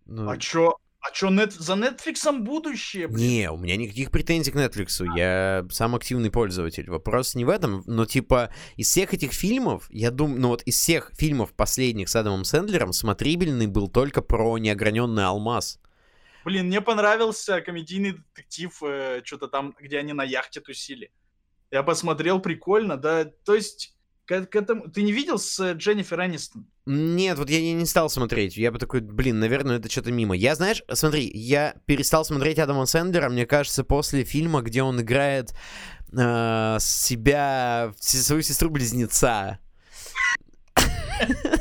Ну, 0.06 0.28
А 0.28 0.36
чё? 0.36 0.76
А 1.02 1.12
чё, 1.12 1.30
нет, 1.30 1.52
за 1.54 1.74
Netflix 1.74 2.30
будущее, 2.40 3.08
блин? 3.08 3.26
Не, 3.26 3.50
у 3.50 3.56
меня 3.56 3.76
никаких 3.76 4.10
претензий 4.10 4.52
к 4.52 4.54
Netflix. 4.54 5.02
Я 5.16 5.66
сам 5.70 5.94
активный 5.94 6.30
пользователь. 6.30 6.90
Вопрос 6.90 7.34
не 7.34 7.46
в 7.46 7.48
этом, 7.48 7.82
но 7.86 8.04
типа 8.04 8.52
из 8.76 8.88
всех 8.88 9.14
этих 9.14 9.32
фильмов, 9.32 9.86
я 9.90 10.10
думаю, 10.10 10.40
ну 10.40 10.48
вот 10.48 10.62
из 10.64 10.76
всех 10.76 11.10
фильмов 11.14 11.54
последних 11.54 12.10
с 12.10 12.16
Адамом 12.16 12.44
Сэндлером 12.44 12.92
смотрибельный 12.92 13.66
был 13.66 13.88
только 13.88 14.20
про 14.20 14.58
неограненный 14.58 15.24
алмаз. 15.24 15.80
Блин, 16.44 16.66
мне 16.66 16.82
понравился 16.82 17.62
комедийный 17.62 18.12
детектив, 18.12 18.74
что-то 19.24 19.48
там, 19.48 19.74
где 19.80 19.98
они 19.98 20.12
на 20.12 20.24
яхте 20.24 20.60
тусили. 20.60 21.10
Я 21.70 21.82
посмотрел, 21.82 22.40
прикольно, 22.40 22.96
да. 22.96 23.24
То 23.44 23.54
есть, 23.54 23.94
к, 24.24 24.46
к 24.46 24.56
этому... 24.56 24.90
Ты 24.90 25.02
не 25.02 25.12
видел 25.12 25.38
с 25.38 25.58
э, 25.60 25.74
Дженнифер 25.74 26.20
Энистон? 26.20 26.66
Нет, 26.86 27.38
вот 27.38 27.48
я 27.50 27.60
не, 27.60 27.72
не 27.72 27.86
стал 27.86 28.10
смотреть. 28.10 28.56
Я 28.56 28.72
бы 28.72 28.78
такой, 28.78 29.00
блин, 29.00 29.38
наверное, 29.38 29.78
это 29.78 29.90
что-то 29.90 30.10
мимо. 30.10 30.34
Я, 30.34 30.56
знаешь, 30.56 30.82
смотри, 30.92 31.30
я 31.32 31.74
перестал 31.86 32.24
смотреть 32.24 32.58
Адама 32.58 32.86
Сэндлера, 32.86 33.28
мне 33.28 33.46
кажется, 33.46 33.84
после 33.84 34.24
фильма, 34.24 34.62
где 34.62 34.82
он 34.82 35.00
играет 35.00 35.54
э, 36.12 36.76
себя, 36.80 37.92
свою 37.98 38.42
сестру-близнеца. 38.42 39.58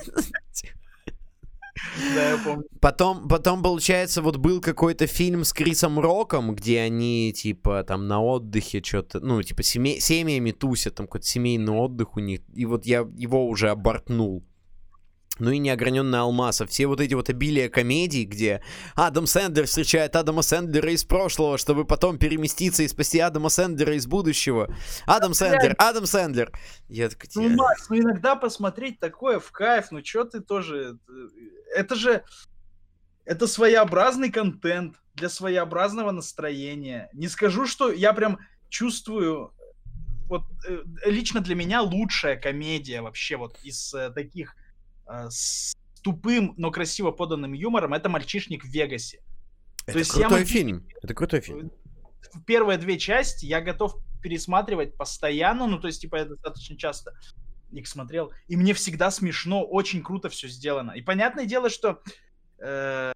Да, 2.15 2.29
я 2.29 2.37
помню. 2.37 2.63
Потом, 2.81 3.27
потом, 3.27 3.63
получается, 3.63 4.21
вот 4.21 4.37
был 4.37 4.61
какой-то 4.61 5.07
фильм 5.07 5.43
с 5.43 5.53
Крисом 5.53 5.99
Роком, 5.99 6.55
где 6.55 6.81
они, 6.81 7.33
типа, 7.33 7.83
там, 7.83 8.07
на 8.07 8.21
отдыхе 8.21 8.81
что-то, 8.83 9.19
ну, 9.19 9.41
типа, 9.43 9.63
семей, 9.63 9.99
семьями 9.99 10.51
тусят, 10.51 10.95
там, 10.95 11.07
какой-то 11.07 11.27
семейный 11.27 11.73
отдых 11.73 12.15
у 12.15 12.19
них, 12.19 12.41
и 12.53 12.65
вот 12.65 12.85
я 12.85 13.07
его 13.17 13.47
уже 13.47 13.69
обортнул. 13.69 14.43
Ну 15.39 15.51
и 15.51 15.57
неограненный 15.57 16.19
алмаз, 16.19 16.59
а 16.61 16.67
все 16.67 16.85
вот 16.85 16.99
эти 16.99 17.13
вот 17.13 17.29
обилия 17.29 17.69
комедий, 17.69 18.25
где 18.25 18.61
Адам 18.95 19.25
Сэндлер 19.25 19.67
встречает 19.67 20.15
Адама 20.17 20.41
Сэндлера 20.41 20.91
из 20.91 21.05
прошлого, 21.05 21.57
чтобы 21.57 21.85
потом 21.85 22.17
переместиться 22.17 22.83
и 22.83 22.87
спасти 22.89 23.19
Адама 23.19 23.47
Сэндлера 23.47 23.95
из 23.95 24.05
будущего. 24.05 24.75
Адам 25.05 25.33
Сэндлер, 25.33 25.75
Адам 25.77 26.05
Сэндлер. 26.05 26.51
Я 26.89 27.09
такой, 27.09 27.29
Ну. 27.35 27.55
Макс, 27.55 27.89
ну 27.89 27.97
иногда 27.97 28.35
посмотреть 28.35 28.99
такое 28.99 29.39
в 29.39 29.49
кайф, 29.51 29.91
ну 29.91 30.01
чё 30.01 30.25
ты 30.25 30.41
тоже... 30.41 30.97
Это 31.75 31.95
же... 31.95 32.23
Это 33.25 33.45
своеобразный 33.47 34.31
контент 34.31 34.95
для 35.13 35.29
своеобразного 35.29 36.11
настроения. 36.11 37.09
Не 37.13 37.27
скажу, 37.27 37.67
что 37.67 37.91
я 37.91 38.13
прям 38.13 38.39
чувствую... 38.69 39.53
Вот 40.27 40.43
э, 40.67 40.83
лично 41.05 41.41
для 41.41 41.55
меня 41.55 41.81
лучшая 41.81 42.37
комедия 42.37 43.01
вообще 43.01 43.35
вот 43.37 43.57
из 43.63 43.93
э, 43.93 44.11
таких 44.11 44.55
э, 45.07 45.27
с 45.29 45.75
тупым, 46.01 46.53
но 46.57 46.71
красиво 46.71 47.11
поданным 47.11 47.53
юмором 47.53 47.93
это 47.93 48.09
«Мальчишник 48.09 48.63
в 48.63 48.67
Вегасе». 48.67 49.21
это 49.85 49.97
есть 49.97 50.15
я 50.15 50.27
крутой 50.27 50.39
могу- 50.39 50.49
фильм, 50.49 50.87
это 51.01 51.13
крутой 51.13 51.41
фильм. 51.41 51.71
в 52.33 52.43
первые 52.43 52.77
две 52.77 52.97
части 52.99 53.45
я 53.45 53.59
готов 53.59 53.95
пересматривать 54.21 54.95
постоянно, 54.95 55.67
ну, 55.67 55.79
то 55.79 55.87
есть, 55.87 56.01
типа, 56.01 56.17
я 56.17 56.25
достаточно 56.25 56.77
часто 56.77 57.13
их 57.71 57.87
смотрел, 57.87 58.31
и 58.47 58.55
мне 58.55 58.73
всегда 58.73 59.11
смешно, 59.11 59.63
очень 59.63 60.03
круто 60.03 60.29
все 60.29 60.47
сделано. 60.47 60.91
И 60.91 61.01
понятное 61.01 61.45
дело, 61.45 61.69
что 61.69 62.01
э, 62.59 63.13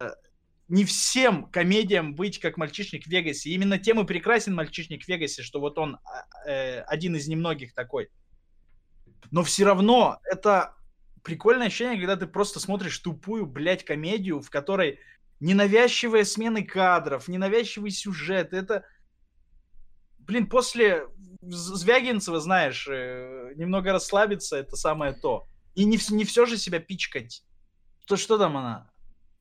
не 0.67 0.85
всем 0.85 1.45
комедиям 1.45 2.15
быть 2.15 2.39
как 2.39 2.57
«Мальчишник 2.57 3.05
в 3.05 3.07
Вегасе». 3.07 3.49
Именно 3.51 3.77
тем 3.77 3.99
и 3.99 4.05
прекрасен 4.05 4.55
«Мальчишник 4.55 5.03
в 5.03 5.07
Вегасе», 5.07 5.43
что 5.43 5.59
вот 5.59 5.77
он 5.77 5.97
а, 6.03 6.49
э, 6.49 6.81
один 6.81 7.15
из 7.15 7.27
немногих 7.27 7.73
такой. 7.73 8.09
Но 9.31 9.43
все 9.43 9.65
равно 9.65 10.19
это 10.23 10.75
прикольное 11.23 11.67
ощущение, 11.67 11.97
когда 11.97 12.15
ты 12.15 12.27
просто 12.27 12.59
смотришь 12.59 12.97
тупую, 12.99 13.45
блядь, 13.45 13.83
комедию, 13.83 14.41
в 14.41 14.49
которой 14.49 14.99
ненавязчивые 15.39 16.25
смены 16.25 16.63
кадров, 16.63 17.27
ненавязчивый 17.27 17.91
сюжет. 17.91 18.53
Это, 18.53 18.85
блин, 20.19 20.47
после 20.47 21.07
Звягинцева, 21.49 22.39
знаешь, 22.39 22.87
э, 22.89 23.53
немного 23.55 23.91
расслабиться, 23.91 24.55
это 24.57 24.75
самое 24.75 25.13
то. 25.13 25.47
И 25.75 25.85
не, 25.85 25.99
не 26.11 26.23
все 26.23 26.45
же 26.45 26.57
себя 26.57 26.79
пичкать. 26.79 27.43
То 28.07 28.15
что 28.15 28.37
там 28.37 28.57
она? 28.57 28.89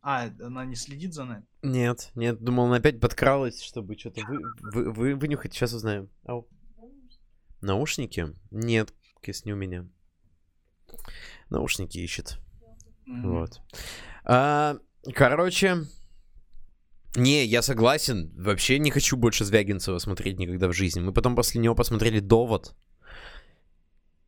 А, 0.00 0.28
она 0.40 0.64
не 0.64 0.74
следит 0.74 1.14
за 1.14 1.24
нами? 1.24 1.44
Нет, 1.62 2.10
нет, 2.16 2.40
думал, 2.42 2.66
она 2.66 2.76
опять 2.76 2.98
подкралась, 3.00 3.62
чтобы 3.62 3.96
что-то 3.96 4.22
вы, 4.26 4.40
вы, 4.60 4.90
вы- 4.92 5.14
вынюхать. 5.14 5.52
Сейчас 5.54 5.72
узнаем. 5.72 6.08
Ау. 6.24 6.48
Наушники? 7.60 8.34
Нет, 8.50 8.92
кис 9.20 9.44
не 9.44 9.52
у 9.52 9.56
меня. 9.56 9.86
Наушники 11.50 11.98
ищет. 11.98 12.38
М. 13.06 13.30
Вот. 13.30 13.60
А, 14.24 14.76
короче, 15.14 15.84
не, 17.16 17.44
я 17.44 17.62
согласен. 17.62 18.32
Вообще 18.36 18.78
не 18.78 18.90
хочу 18.90 19.16
больше 19.16 19.44
Звягинцева 19.44 19.98
смотреть 19.98 20.38
никогда 20.38 20.68
в 20.68 20.72
жизни. 20.72 21.00
Мы 21.00 21.12
потом 21.12 21.36
после 21.36 21.60
него 21.60 21.74
посмотрели 21.74 22.20
«Довод». 22.20 22.74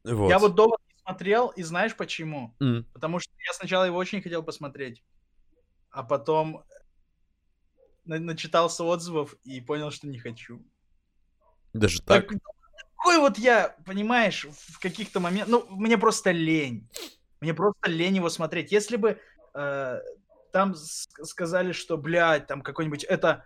Вот. 0.05 0.29
Я 0.29 0.39
вот 0.39 0.55
довод 0.55 0.81
не 0.87 0.95
смотрел, 1.03 1.49
и 1.49 1.63
знаешь 1.63 1.97
почему? 1.97 2.55
М, 2.61 2.85
Потому 2.93 3.21
что 3.21 3.33
я 3.47 3.55
сначала 3.55 3.85
его 3.85 3.97
очень 3.97 4.21
хотел 4.23 4.43
посмотреть, 4.43 5.03
а 5.91 6.03
потом 6.03 6.63
на- 8.05 8.19
начитался 8.19 8.85
отзывов 8.85 9.35
и 9.45 9.61
понял, 9.63 9.91
что 9.91 10.07
не 10.07 10.19
хочу. 10.19 10.63
Даже 11.73 12.03
так. 12.03 12.29
Так, 12.29 12.39
такой 12.97 13.19
вот 13.19 13.39
я, 13.39 13.77
понимаешь, 13.87 14.47
в 14.51 14.79
каких-то 14.79 15.21
моментах... 15.21 15.49
Ну, 15.49 15.67
мне 15.77 15.97
просто 15.97 16.33
лень. 16.33 16.89
Мне 17.41 17.55
просто 17.55 17.89
лень 17.89 18.17
его 18.17 18.29
смотреть. 18.29 18.73
Если 18.73 18.97
бы 18.97 19.19
э, 19.55 20.01
там 20.55 20.77
сказали, 20.77 21.73
что, 21.73 21.99
блядь, 21.99 22.47
там 22.47 22.63
какой-нибудь... 22.63 23.03
Это, 23.03 23.45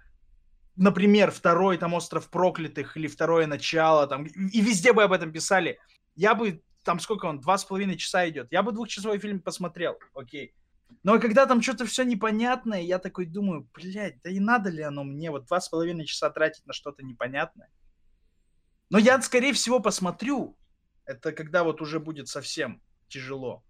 например, 0.76 1.30
второй 1.30 1.78
там 1.78 1.94
«Остров 1.94 2.28
проклятых» 2.28 2.98
или 2.98 3.06
второе 3.06 3.46
начало, 3.46 4.06
там, 4.06 4.26
и 4.26 4.60
везде 4.60 4.92
бы 4.92 5.02
об 5.02 5.12
этом 5.12 5.32
писали, 5.32 5.78
я 6.16 6.34
бы... 6.34 6.62
Там 6.84 7.00
сколько 7.00 7.24
он? 7.24 7.40
Два 7.40 7.56
с 7.56 7.64
половиной 7.64 7.96
часа 7.96 8.28
идет. 8.28 8.48
Я 8.50 8.62
бы 8.62 8.72
двухчасовой 8.72 9.18
фильм 9.18 9.40
посмотрел, 9.40 9.98
окей. 10.14 10.54
Но 11.02 11.18
когда 11.18 11.46
там 11.46 11.62
что-то 11.62 11.86
все 11.86 12.04
непонятное, 12.04 12.82
я 12.82 12.98
такой 12.98 13.24
думаю, 13.24 13.66
блядь, 13.72 14.20
да 14.20 14.28
и 14.28 14.38
надо 14.38 14.68
ли 14.68 14.82
оно 14.82 15.02
мне 15.02 15.30
вот 15.30 15.46
два 15.46 15.60
с 15.60 15.68
половиной 15.70 16.04
часа 16.04 16.28
тратить 16.28 16.66
на 16.66 16.74
что-то 16.74 17.02
непонятное? 17.02 17.70
Но 18.90 18.98
я, 18.98 19.18
скорее 19.22 19.54
всего, 19.54 19.80
посмотрю. 19.80 20.58
Это 21.06 21.32
когда 21.32 21.64
вот 21.64 21.80
уже 21.80 22.00
будет 22.00 22.28
совсем 22.28 22.82
тяжело. 23.08 23.64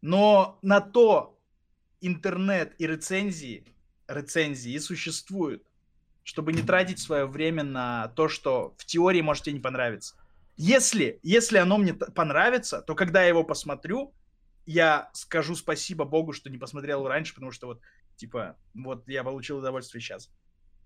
Но 0.00 0.58
на 0.62 0.80
то 0.80 1.33
интернет 2.06 2.74
и 2.78 2.86
рецензии, 2.86 3.64
рецензии 4.08 4.72
и 4.72 4.78
существуют, 4.78 5.64
чтобы 6.22 6.52
не 6.52 6.62
тратить 6.62 6.98
свое 6.98 7.26
время 7.26 7.64
на 7.64 8.08
то, 8.08 8.28
что 8.28 8.74
в 8.78 8.84
теории 8.84 9.20
может 9.20 9.44
тебе 9.44 9.54
не 9.54 9.60
понравиться. 9.60 10.16
Если, 10.56 11.18
если 11.22 11.58
оно 11.58 11.78
мне 11.78 11.94
понравится, 11.94 12.80
то 12.80 12.94
когда 12.94 13.22
я 13.22 13.28
его 13.28 13.42
посмотрю, 13.44 14.14
я 14.66 15.10
скажу 15.12 15.56
спасибо 15.56 16.04
Богу, 16.04 16.32
что 16.32 16.48
не 16.50 16.58
посмотрел 16.58 17.00
его 17.00 17.08
раньше, 17.08 17.34
потому 17.34 17.50
что 17.50 17.66
вот, 17.66 17.80
типа, 18.16 18.56
вот 18.74 19.08
я 19.08 19.24
получил 19.24 19.58
удовольствие 19.58 20.00
сейчас. 20.00 20.30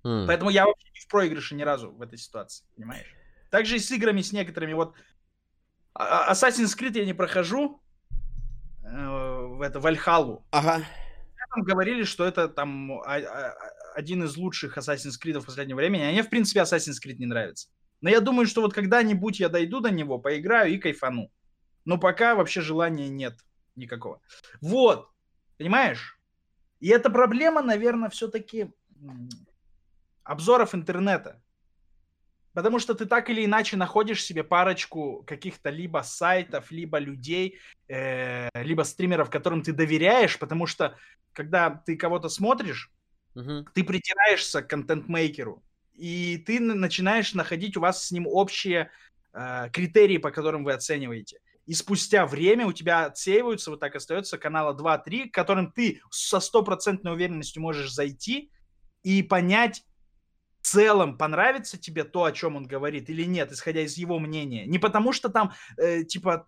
М. 0.04 0.26
Поэтому 0.26 0.50
я 0.50 0.66
вообще 0.66 0.88
не 0.94 1.00
в 1.00 1.08
проигрыше 1.08 1.54
ни 1.54 1.62
разу 1.62 1.90
в 1.90 2.00
этой 2.02 2.18
ситуации, 2.18 2.64
понимаешь? 2.76 3.14
Также 3.50 3.76
и 3.76 3.78
с 3.78 3.90
играми, 3.90 4.22
с 4.22 4.32
некоторыми. 4.32 4.72
Вот 4.72 4.94
а- 5.94 6.26
а- 6.28 6.32
Assassin's 6.32 6.76
Creed 6.78 6.98
я 6.98 7.04
не 7.04 7.14
прохожу 7.14 7.82
э, 8.84 9.46
в 9.50 9.60
это 9.60 9.80
Вальхалу. 9.80 10.46
Ага. 10.50 10.84
Там 11.50 11.64
говорили, 11.64 12.04
что 12.04 12.24
это 12.24 12.48
там 12.48 12.92
а- 13.00 13.16
а- 13.16 13.54
один 13.94 14.22
из 14.24 14.36
лучших 14.36 14.76
Assassin's 14.78 15.14
Creed 15.22 15.38
в 15.40 15.46
последнее 15.46 15.76
время. 15.76 15.98
А 16.08 16.12
мне, 16.12 16.22
в 16.22 16.28
принципе, 16.30 16.60
Assassin's 16.60 16.98
Creed 17.04 17.16
не 17.18 17.26
нравится. 17.26 17.68
Но 18.00 18.10
я 18.10 18.20
думаю, 18.20 18.46
что 18.46 18.60
вот 18.60 18.74
когда-нибудь 18.74 19.40
я 19.40 19.48
дойду 19.48 19.80
до 19.80 19.90
него, 19.90 20.18
поиграю 20.18 20.72
и 20.72 20.78
кайфану. 20.78 21.32
Но 21.84 21.98
пока 21.98 22.34
вообще 22.34 22.60
желания 22.60 23.08
нет 23.08 23.34
никакого. 23.74 24.20
Вот, 24.60 25.08
понимаешь? 25.56 26.20
И 26.80 26.88
эта 26.88 27.10
проблема, 27.10 27.62
наверное, 27.62 28.08
все-таки 28.10 28.70
обзоров 30.22 30.74
интернета. 30.74 31.42
Потому 32.58 32.80
что 32.80 32.94
ты 32.94 33.06
так 33.06 33.30
или 33.30 33.44
иначе 33.44 33.76
находишь 33.76 34.24
себе 34.24 34.42
парочку 34.42 35.22
каких-то 35.28 35.70
либо 35.70 36.02
сайтов, 36.02 36.72
либо 36.72 36.98
людей, 36.98 37.60
э, 37.86 38.48
либо 38.52 38.82
стримеров, 38.82 39.30
которым 39.30 39.62
ты 39.62 39.72
доверяешь, 39.72 40.36
потому 40.40 40.66
что 40.66 40.96
когда 41.32 41.70
ты 41.70 41.96
кого-то 41.96 42.28
смотришь, 42.28 42.90
Мгм. 43.36 43.64
ты 43.74 43.84
притираешься 43.84 44.60
к 44.60 44.66
контент-мейкеру, 44.66 45.62
и 45.94 46.36
ты 46.38 46.58
начинаешь 46.58 47.32
находить 47.32 47.76
у 47.76 47.80
вас 47.80 48.04
с 48.04 48.10
ним 48.10 48.26
общие 48.26 48.90
э, 49.34 49.70
критерии, 49.72 50.18
по 50.18 50.32
которым 50.32 50.64
вы 50.64 50.72
оцениваете. 50.72 51.38
И 51.64 51.74
спустя 51.74 52.26
время 52.26 52.66
у 52.66 52.72
тебя 52.72 53.04
отсеиваются, 53.04 53.70
вот 53.70 53.78
так 53.78 53.94
остается 53.94 54.36
канала 54.36 54.74
2-3, 54.74 55.28
к 55.28 55.34
которым 55.34 55.70
ты 55.70 56.00
со 56.10 56.40
стопроцентной 56.40 57.12
уверенностью 57.12 57.62
можешь 57.62 57.92
зайти 57.92 58.50
и 59.04 59.22
понять 59.22 59.84
целом, 60.70 61.16
понравится 61.16 61.78
тебе 61.78 62.04
то, 62.04 62.24
о 62.24 62.32
чем 62.32 62.56
он 62.56 62.66
говорит 62.66 63.10
или 63.10 63.24
нет, 63.24 63.52
исходя 63.52 63.80
из 63.80 63.96
его 63.96 64.18
мнения. 64.18 64.66
Не 64.66 64.78
потому 64.78 65.12
что 65.12 65.28
там, 65.28 65.52
э, 65.76 66.04
типа, 66.04 66.46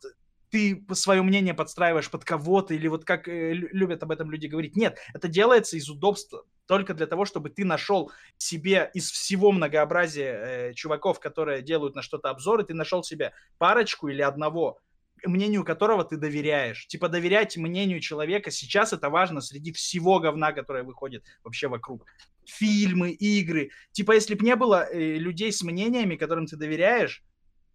ты 0.50 0.84
свое 0.92 1.22
мнение 1.22 1.54
подстраиваешь 1.54 2.10
под 2.10 2.24
кого-то, 2.24 2.74
или 2.74 2.88
вот 2.88 3.04
как 3.04 3.28
э, 3.28 3.52
лю- 3.52 3.68
любят 3.72 4.02
об 4.02 4.10
этом 4.10 4.30
люди 4.30 4.46
говорить. 4.46 4.76
Нет, 4.76 4.98
это 5.14 5.28
делается 5.28 5.76
из 5.76 5.88
удобства, 5.88 6.44
только 6.66 6.94
для 6.94 7.06
того, 7.06 7.24
чтобы 7.24 7.50
ты 7.50 7.64
нашел 7.64 8.10
себе 8.36 8.90
из 8.94 9.10
всего 9.10 9.52
многообразия 9.52 10.32
э, 10.32 10.74
чуваков, 10.74 11.20
которые 11.20 11.62
делают 11.62 11.94
на 11.94 12.02
что-то 12.02 12.30
обзоры, 12.30 12.64
ты 12.64 12.74
нашел 12.74 13.02
себе 13.02 13.32
парочку 13.58 14.08
или 14.08 14.22
одного, 14.22 14.78
мнению 15.24 15.64
которого 15.64 16.04
ты 16.04 16.16
доверяешь. 16.16 16.86
Типа 16.86 17.08
доверять 17.08 17.56
мнению 17.56 18.00
человека 18.00 18.50
сейчас 18.50 18.92
это 18.92 19.10
важно 19.10 19.40
среди 19.40 19.72
всего 19.72 20.18
говна, 20.18 20.52
которое 20.52 20.82
выходит 20.82 21.24
вообще 21.44 21.68
вокруг. 21.68 22.06
Фильмы, 22.44 23.10
игры. 23.10 23.70
Типа 23.92 24.12
если 24.12 24.34
бы 24.34 24.44
не 24.44 24.56
было 24.56 24.86
э, 24.90 25.16
людей 25.16 25.52
с 25.52 25.62
мнениями, 25.62 26.16
которым 26.16 26.46
ты 26.46 26.56
доверяешь, 26.56 27.22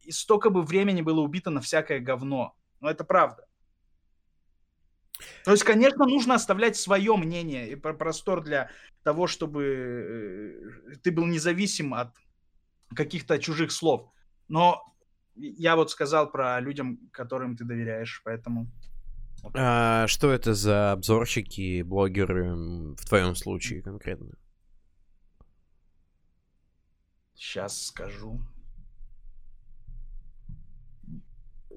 и 0.01 0.11
столько 0.11 0.49
бы 0.49 0.63
времени 0.63 1.01
было 1.01 1.21
убито 1.21 1.49
на 1.49 1.61
всякое 1.61 1.99
говно. 1.99 2.55
Но 2.79 2.89
это 2.89 3.03
правда. 3.03 3.45
То 5.43 5.51
есть, 5.51 5.63
конечно, 5.63 6.05
нужно 6.05 6.35
оставлять 6.35 6.75
свое 6.75 7.15
мнение 7.15 7.69
и 7.69 7.75
про- 7.75 7.93
простор 7.93 8.43
для 8.43 8.69
того, 9.03 9.27
чтобы 9.27 9.63
э, 9.63 10.95
ты 11.03 11.11
был 11.11 11.25
независим 11.25 11.93
от 11.93 12.13
каких-то 12.93 13.39
чужих 13.39 13.71
слов. 13.71 14.11
Но 14.47 14.83
я 15.35 15.75
вот 15.75 15.91
сказал 15.91 16.31
про 16.31 16.59
людям, 16.59 16.99
которым 17.11 17.55
ты 17.55 17.63
доверяешь, 17.63 18.21
поэтому... 18.23 18.67
А, 19.53 20.07
что 20.07 20.31
это 20.31 20.53
за 20.53 20.91
обзорщики, 20.91 21.81
блогеры 21.83 22.53
в 22.95 23.05
твоем 23.07 23.35
случае 23.35 23.81
конкретно? 23.81 24.31
Сейчас 27.35 27.87
скажу. 27.87 28.41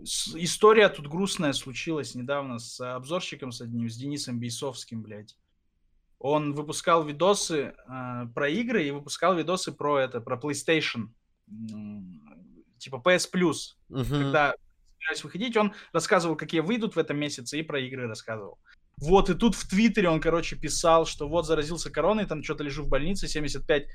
История 0.02 0.88
тут 0.88 1.08
грустная 1.08 1.52
случилась 1.52 2.14
недавно 2.14 2.58
с 2.58 2.80
обзорщиком 2.80 3.50
с 3.50 3.60
одним, 3.60 3.90
с 3.90 3.96
Денисом 3.96 4.38
Бейсовским, 4.38 5.02
блядь. 5.02 5.36
Он 6.20 6.54
выпускал 6.54 7.04
видосы 7.04 7.74
э, 7.76 8.26
про 8.34 8.48
игры 8.48 8.86
и 8.86 8.90
выпускал 8.90 9.36
видосы 9.36 9.72
про 9.72 9.98
это, 9.98 10.20
про 10.20 10.36
PlayStation. 10.36 11.08
Типа 12.78 13.02
PS 13.04 13.30
Plus. 13.32 13.76
Мгм. 13.88 14.04
когда 14.04 14.54
собирались 14.98 15.24
выходить, 15.24 15.56
он 15.56 15.74
рассказывал, 15.92 16.36
какие 16.36 16.60
выйдут 16.60 16.96
в 16.96 16.98
этом 16.98 17.18
месяце, 17.18 17.58
и 17.58 17.62
про 17.62 17.80
игры 17.80 18.06
рассказывал. 18.06 18.58
Вот, 19.00 19.30
и 19.30 19.34
тут 19.34 19.54
в 19.54 19.68
Твиттере 19.68 20.08
он, 20.08 20.20
короче, 20.20 20.56
писал, 20.56 21.06
что 21.06 21.28
вот 21.28 21.46
заразился 21.46 21.90
короной, 21.90 22.26
там 22.26 22.42
что-то 22.42 22.64
лежу 22.64 22.82
в 22.82 22.88
больнице, 22.88 23.26
75% 23.26 23.86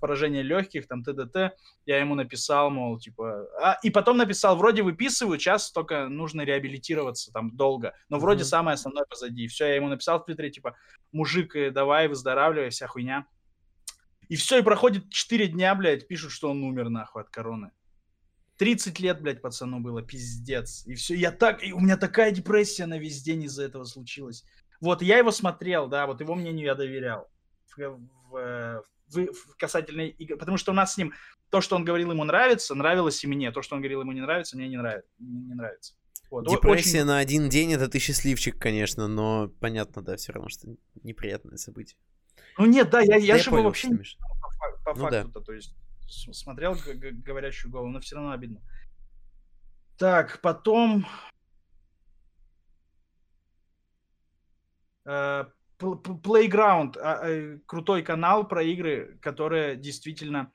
поражения 0.00 0.42
легких, 0.42 0.88
там 0.88 1.04
ТДТ. 1.04 1.56
Я 1.86 1.98
ему 2.00 2.16
написал, 2.16 2.68
мол, 2.70 2.98
типа... 2.98 3.46
А, 3.62 3.78
и 3.84 3.90
потом 3.90 4.16
написал, 4.16 4.56
вроде 4.56 4.82
выписываю, 4.82 5.38
сейчас 5.38 5.70
только 5.70 6.08
нужно 6.08 6.42
реабилитироваться 6.42 7.30
там 7.32 7.56
долго, 7.56 7.94
но 8.08 8.18
вроде 8.18 8.40
Мгм. 8.40 8.48
самое 8.48 8.74
основное 8.74 9.04
позади. 9.04 9.46
Все, 9.46 9.66
я 9.66 9.76
ему 9.76 9.88
написал 9.88 10.18
в 10.18 10.24
Твиттере, 10.24 10.50
типа, 10.50 10.74
мужик, 11.12 11.54
э, 11.54 11.70
давай, 11.70 12.08
выздоравливай, 12.08 12.70
вся 12.70 12.88
хуйня. 12.88 13.26
И 14.28 14.36
все, 14.36 14.58
и 14.58 14.62
проходит 14.62 15.10
4 15.10 15.46
дня, 15.48 15.74
блядь, 15.74 16.08
пишут, 16.08 16.32
что 16.32 16.50
он 16.50 16.62
умер, 16.64 16.88
нахуй, 16.88 17.22
от 17.22 17.30
короны. 17.30 17.70
30 18.60 19.00
лет, 19.00 19.22
блядь, 19.22 19.40
пацану 19.40 19.80
было, 19.80 20.02
пиздец. 20.02 20.84
И 20.86 20.94
все, 20.94 21.14
я 21.14 21.32
так, 21.32 21.64
и 21.64 21.72
у 21.72 21.80
меня 21.80 21.96
такая 21.96 22.30
депрессия 22.30 22.84
на 22.84 22.98
весь 22.98 23.22
день 23.22 23.44
из-за 23.44 23.64
этого 23.64 23.84
случилась. 23.84 24.44
Вот, 24.82 25.00
я 25.00 25.16
его 25.16 25.30
смотрел, 25.30 25.88
да, 25.88 26.06
вот 26.06 26.20
его 26.20 26.34
мнению 26.34 26.66
я 26.66 26.74
доверял. 26.74 27.30
В, 27.74 27.98
в, 28.30 28.36
э, 28.36 28.82
в- 29.08 29.32
в 29.32 29.56
касательно 29.56 30.02
игр. 30.02 30.36
Потому 30.36 30.58
что 30.58 30.72
у 30.72 30.74
нас 30.74 30.92
с 30.92 30.98
ним 30.98 31.14
то, 31.48 31.62
что 31.62 31.74
он 31.74 31.86
говорил, 31.86 32.10
ему 32.10 32.22
нравится, 32.24 32.74
нравилось 32.74 33.24
и 33.24 33.26
мне. 33.26 33.50
То, 33.50 33.62
что 33.62 33.76
он 33.76 33.80
говорил, 33.80 34.02
ему 34.02 34.12
не 34.12 34.20
нравится, 34.20 34.58
мне 34.58 34.68
не 34.68 34.76
нравится. 34.76 35.08
Не, 35.18 35.40
не 35.40 35.54
нравится. 35.54 35.94
Вот, 36.30 36.46
Депрессия 36.46 36.98
очень- 36.98 37.06
на 37.06 37.16
один 37.18 37.48
день 37.48 37.72
это 37.72 37.88
ты 37.88 37.98
счастливчик, 37.98 38.58
конечно, 38.58 39.08
но 39.08 39.48
понятно, 39.60 40.02
да, 40.02 40.16
все 40.16 40.32
равно, 40.32 40.50
что 40.50 40.68
неприятное 41.02 41.56
событие. 41.56 41.96
Ну 42.58 42.66
нет, 42.66 42.90
да, 42.90 43.00
я, 43.00 43.16
я 43.16 43.36
Да 43.36 43.42
же 43.42 43.48
его 43.48 43.56
понял, 43.56 43.68
вообще 43.68 43.88
не 43.88 43.96
по, 43.96 44.92
по 44.92 44.98
Ну 44.98 45.10
да. 45.10 45.22
факту-то, 45.22 45.40
то 45.40 45.52
есть 45.54 45.74
смотрел 46.10 46.76
говорящую 46.76 47.70
голову, 47.70 47.88
но 47.88 48.00
все 48.00 48.16
равно 48.16 48.32
обидно. 48.32 48.60
Так, 49.96 50.40
потом 50.40 51.06
э, 55.04 55.44
Playground, 55.78 56.98
а, 56.98 57.28
э, 57.28 57.58
крутой 57.66 58.02
канал 58.02 58.46
про 58.46 58.62
игры, 58.62 59.18
которые 59.20 59.76
действительно... 59.76 60.52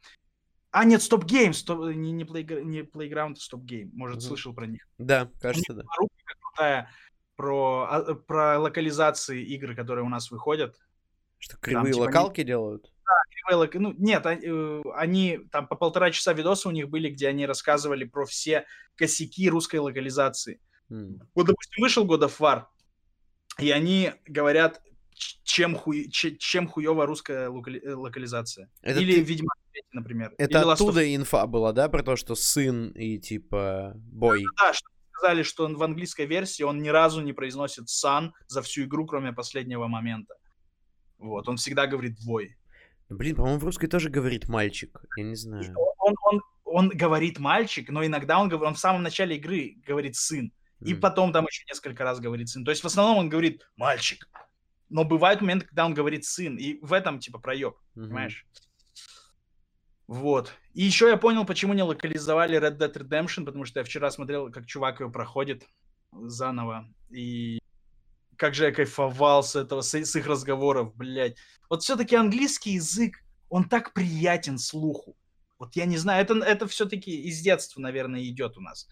А, 0.71 0.83
нет, 0.83 1.01
Stop 1.01 1.23
Game, 1.25 1.51
стоп- 1.51 1.93
не, 1.93 2.11
не, 2.11 2.23
Playg- 2.25 2.63
не 2.63 2.81
Playground, 2.81 3.35
а 3.37 3.55
Stop 3.55 3.61
Game, 3.65 3.89
может, 3.93 4.17
Мгм. 4.17 4.25
слышал 4.27 4.53
про 4.53 4.67
них. 4.67 4.85
Да, 4.97 5.31
кажется, 5.39 5.73
да. 5.73 5.83
Рубрика 5.97 6.33
крутая 6.41 6.91
про, 7.35 7.87
а, 7.89 8.15
про 8.15 8.59
локализации 8.59 9.43
игр, 9.43 9.73
которые 9.75 10.05
у 10.05 10.09
нас 10.09 10.31
выходят. 10.31 10.75
Что 11.37 11.57
кривые 11.57 11.93
типа, 11.93 12.01
не- 12.03 12.07
локалки 12.07 12.43
делают? 12.43 12.91
Лок- 13.51 13.77
Ну, 13.77 13.93
нет, 13.97 14.25
они, 14.25 14.41
э, 14.45 14.81
они 14.95 15.39
там 15.51 15.67
по 15.67 15.75
полтора 15.75 16.11
часа 16.11 16.33
видоса 16.33 16.67
у 16.69 16.71
них 16.71 16.89
были, 16.89 17.09
где 17.09 17.27
они 17.27 17.45
рассказывали 17.45 18.03
про 18.05 18.25
все 18.25 18.65
косяки 18.95 19.49
русской 19.49 19.77
локализации. 19.77 20.59
М. 20.89 21.21
Вот, 21.35 21.47
допустим, 21.47 21.81
вышел 21.81 22.05
God 22.07 22.21
of 22.27 22.39
War, 22.39 22.63
и 23.59 23.69
они 23.71 24.11
говорят, 24.25 24.81
чем, 25.43 25.75
хуй, 25.75 26.09
ч- 26.09 26.35
чем 26.37 26.67
хуева 26.67 27.05
русская 27.05 27.49
локали- 27.49 27.79
э, 27.83 27.93
локализация. 27.93 28.69
Это 28.81 28.99
Или 28.99 29.13
ты- 29.15 29.21
Ведьмак 29.21 29.57
3, 29.71 29.83
например. 29.93 30.33
Это 30.37 30.59
Или 30.59 30.65
Last 30.67 30.71
of 30.71 30.73
оттуда 30.73 31.15
инфа 31.15 31.45
была, 31.47 31.71
да, 31.71 31.87
про 31.87 32.03
то, 32.03 32.15
что 32.15 32.35
сын 32.35 32.89
и 32.89 33.17
типа 33.19 33.93
бой. 33.95 34.43
Да, 34.59 34.73
что 34.73 34.89
сказали, 35.11 35.43
что 35.43 35.63
он 35.65 35.77
в 35.77 35.83
английской 35.83 36.25
версии 36.25 36.63
он 36.63 36.81
ни 36.81 36.89
разу 36.89 37.21
не 37.21 37.31
произносит 37.33 37.87
сан 37.89 38.33
за 38.47 38.61
всю 38.61 38.83
игру, 38.83 39.05
кроме 39.05 39.31
последнего 39.31 39.87
момента. 39.87 40.35
Вот, 41.17 41.47
он 41.47 41.55
всегда 41.55 41.87
говорит 41.87 42.17
бой. 42.25 42.57
Блин, 43.09 43.35
по-моему, 43.35 43.59
в 43.59 43.63
русской 43.63 43.87
тоже 43.87 44.09
говорит 44.09 44.47
мальчик. 44.47 44.99
Я 45.17 45.23
не 45.23 45.35
знаю. 45.35 45.73
Он, 45.99 46.15
он, 46.23 46.41
он 46.63 46.89
говорит 46.89 47.39
мальчик, 47.39 47.89
но 47.89 48.05
иногда 48.05 48.39
он, 48.39 48.49
говорит, 48.49 48.67
он 48.67 48.73
в 48.75 48.79
самом 48.79 49.03
начале 49.03 49.35
игры 49.37 49.75
говорит 49.85 50.15
сын. 50.15 50.51
И 50.81 50.93
М. 50.93 50.99
потом 51.01 51.31
там 51.31 51.45
еще 51.45 51.63
несколько 51.69 52.03
раз 52.03 52.19
говорит 52.19 52.49
сын. 52.49 52.65
То 52.65 52.71
есть 52.71 52.83
в 52.83 52.87
основном 52.87 53.17
он 53.17 53.29
говорит 53.29 53.67
мальчик. 53.77 54.27
Но 54.89 55.03
бывают 55.03 55.41
моменты, 55.41 55.67
когда 55.67 55.85
он 55.85 55.93
говорит 55.93 56.25
сын. 56.25 56.57
И 56.57 56.79
в 56.81 56.93
этом 56.93 57.19
типа 57.19 57.39
проеб, 57.39 57.75
Мгм. 57.95 58.07
понимаешь? 58.07 58.45
Вот. 60.07 60.53
И 60.73 60.83
еще 60.83 61.07
я 61.09 61.17
понял, 61.17 61.45
почему 61.45 61.73
не 61.73 61.81
локализовали 61.83 62.59
Red 62.59 62.77
Dead 62.77 62.93
Redemption, 62.93 63.45
потому 63.45 63.65
что 63.65 63.79
я 63.79 63.83
вчера 63.83 64.11
смотрел, 64.11 64.51
как 64.51 64.65
чувак 64.67 64.99
ее 64.99 65.09
проходит 65.09 65.63
заново. 66.11 66.87
И 67.09 67.59
как 68.37 68.53
же 68.53 68.65
я 68.65 68.71
кайфовал 68.71 69.43
с 69.43 69.55
этого, 69.55 69.81
с, 69.81 69.93
с 69.93 70.15
их 70.15 70.27
разговоров, 70.27 70.95
блядь. 70.95 71.37
Вот 71.69 71.83
все-таки 71.83 72.15
английский 72.15 72.73
язык, 72.73 73.17
он 73.49 73.67
так 73.67 73.93
приятен 73.93 74.57
слуху. 74.57 75.17
Вот 75.57 75.75
я 75.75 75.85
не 75.85 75.97
знаю, 75.97 76.23
это, 76.23 76.35
это 76.35 76.67
все-таки 76.67 77.21
из 77.23 77.39
детства, 77.39 77.79
наверное, 77.79 78.23
идет 78.23 78.57
у 78.57 78.61
нас. 78.61 78.87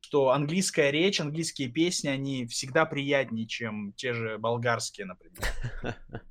Что 0.00 0.30
английская 0.30 0.90
речь, 0.90 1.20
английские 1.20 1.68
песни, 1.68 2.08
они 2.08 2.46
всегда 2.46 2.84
приятнее, 2.84 3.46
чем 3.46 3.92
те 3.94 4.12
же 4.12 4.38
болгарские, 4.38 5.06
например. 5.06 5.38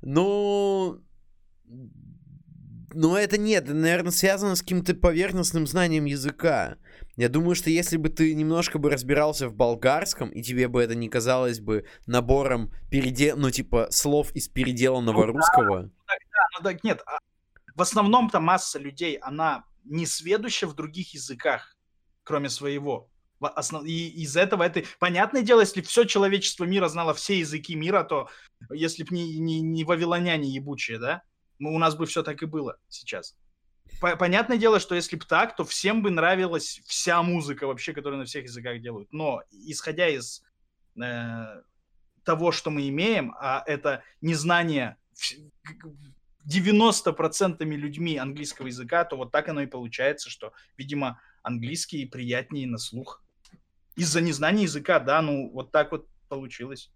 Ну... 0.00 1.02
Ну, 2.96 3.16
это 3.16 3.36
нет, 3.38 3.68
наверное, 3.68 4.12
связано 4.12 4.54
с 4.54 4.62
каким-то 4.62 4.94
поверхностным 4.94 5.66
знанием 5.66 6.04
языка. 6.04 6.76
Я 7.16 7.28
думаю, 7.28 7.54
что 7.54 7.70
если 7.70 7.96
бы 7.96 8.08
ты 8.08 8.34
немножко 8.34 8.78
бы 8.78 8.90
разбирался 8.90 9.48
в 9.48 9.54
болгарском, 9.54 10.30
и 10.30 10.42
тебе 10.42 10.66
бы 10.68 10.82
это 10.82 10.94
не 10.94 11.08
казалось 11.08 11.60
бы 11.60 11.86
набором 12.06 12.72
передел... 12.90 13.36
ну, 13.36 13.50
типа, 13.50 13.88
слов 13.90 14.32
из 14.34 14.48
переделанного 14.48 15.26
Ну 15.26 15.26
да. 15.26 15.32
русского. 15.32 15.82
Ну 16.58 16.62
так 16.62 16.82
нет, 16.84 17.02
а 17.06 17.18
в 17.74 17.82
основном-то 17.82 18.40
масса 18.40 18.78
людей, 18.78 19.16
она 19.16 19.64
не 19.84 20.06
сведуща 20.06 20.66
в 20.66 20.74
других 20.74 21.14
языках, 21.14 21.76
кроме 22.22 22.48
своего. 22.48 23.10
Во- 23.40 23.52
основ- 23.52 23.84
И 23.86 24.08
из 24.22 24.36
этого 24.36 24.62
это... 24.62 24.82
Понятное 24.98 25.42
дело, 25.42 25.60
если 25.60 25.82
все 25.82 26.04
человечество 26.04 26.64
мира 26.64 26.88
знало 26.88 27.14
все 27.14 27.38
языки 27.38 27.74
мира, 27.74 28.02
то 28.04 28.28
если 28.70 29.02
бы 29.04 29.14
не, 29.14 29.38
не, 29.38 29.60
не 29.60 29.84
вавилоняне 29.84 30.48
ебучие, 30.50 30.98
да, 30.98 31.22
мы, 31.58 31.74
у 31.74 31.78
нас 31.78 31.94
бы 31.96 32.06
все 32.06 32.22
так 32.22 32.42
и 32.42 32.46
было 32.46 32.76
сейчас. 32.88 33.36
Понятное 34.00 34.58
дело, 34.58 34.80
что 34.80 34.94
если 34.94 35.16
бы 35.16 35.24
так, 35.24 35.56
то 35.56 35.64
всем 35.64 36.02
бы 36.02 36.10
нравилась 36.10 36.80
вся 36.86 37.22
музыка 37.22 37.66
вообще, 37.66 37.92
которую 37.92 38.18
на 38.18 38.24
всех 38.24 38.44
языках 38.44 38.80
делают. 38.80 39.12
Но 39.12 39.42
исходя 39.50 40.08
из 40.08 40.42
э, 41.00 41.62
того, 42.24 42.52
что 42.52 42.70
мы 42.70 42.88
имеем, 42.88 43.34
а 43.38 43.62
это 43.66 44.02
незнание 44.20 44.96
90% 46.46 47.64
людьми 47.64 48.16
английского 48.16 48.66
языка, 48.66 49.04
то 49.04 49.16
вот 49.16 49.32
так 49.32 49.48
оно 49.48 49.62
и 49.62 49.66
получается, 49.66 50.28
что, 50.30 50.52
видимо, 50.76 51.20
английский 51.42 52.06
приятнее 52.06 52.66
на 52.66 52.78
слух. 52.78 53.22
Из-за 53.96 54.20
незнания 54.20 54.64
языка, 54.64 54.98
да, 54.98 55.22
ну 55.22 55.50
вот 55.52 55.70
так 55.70 55.92
вот 55.92 56.08
получилось, 56.28 56.90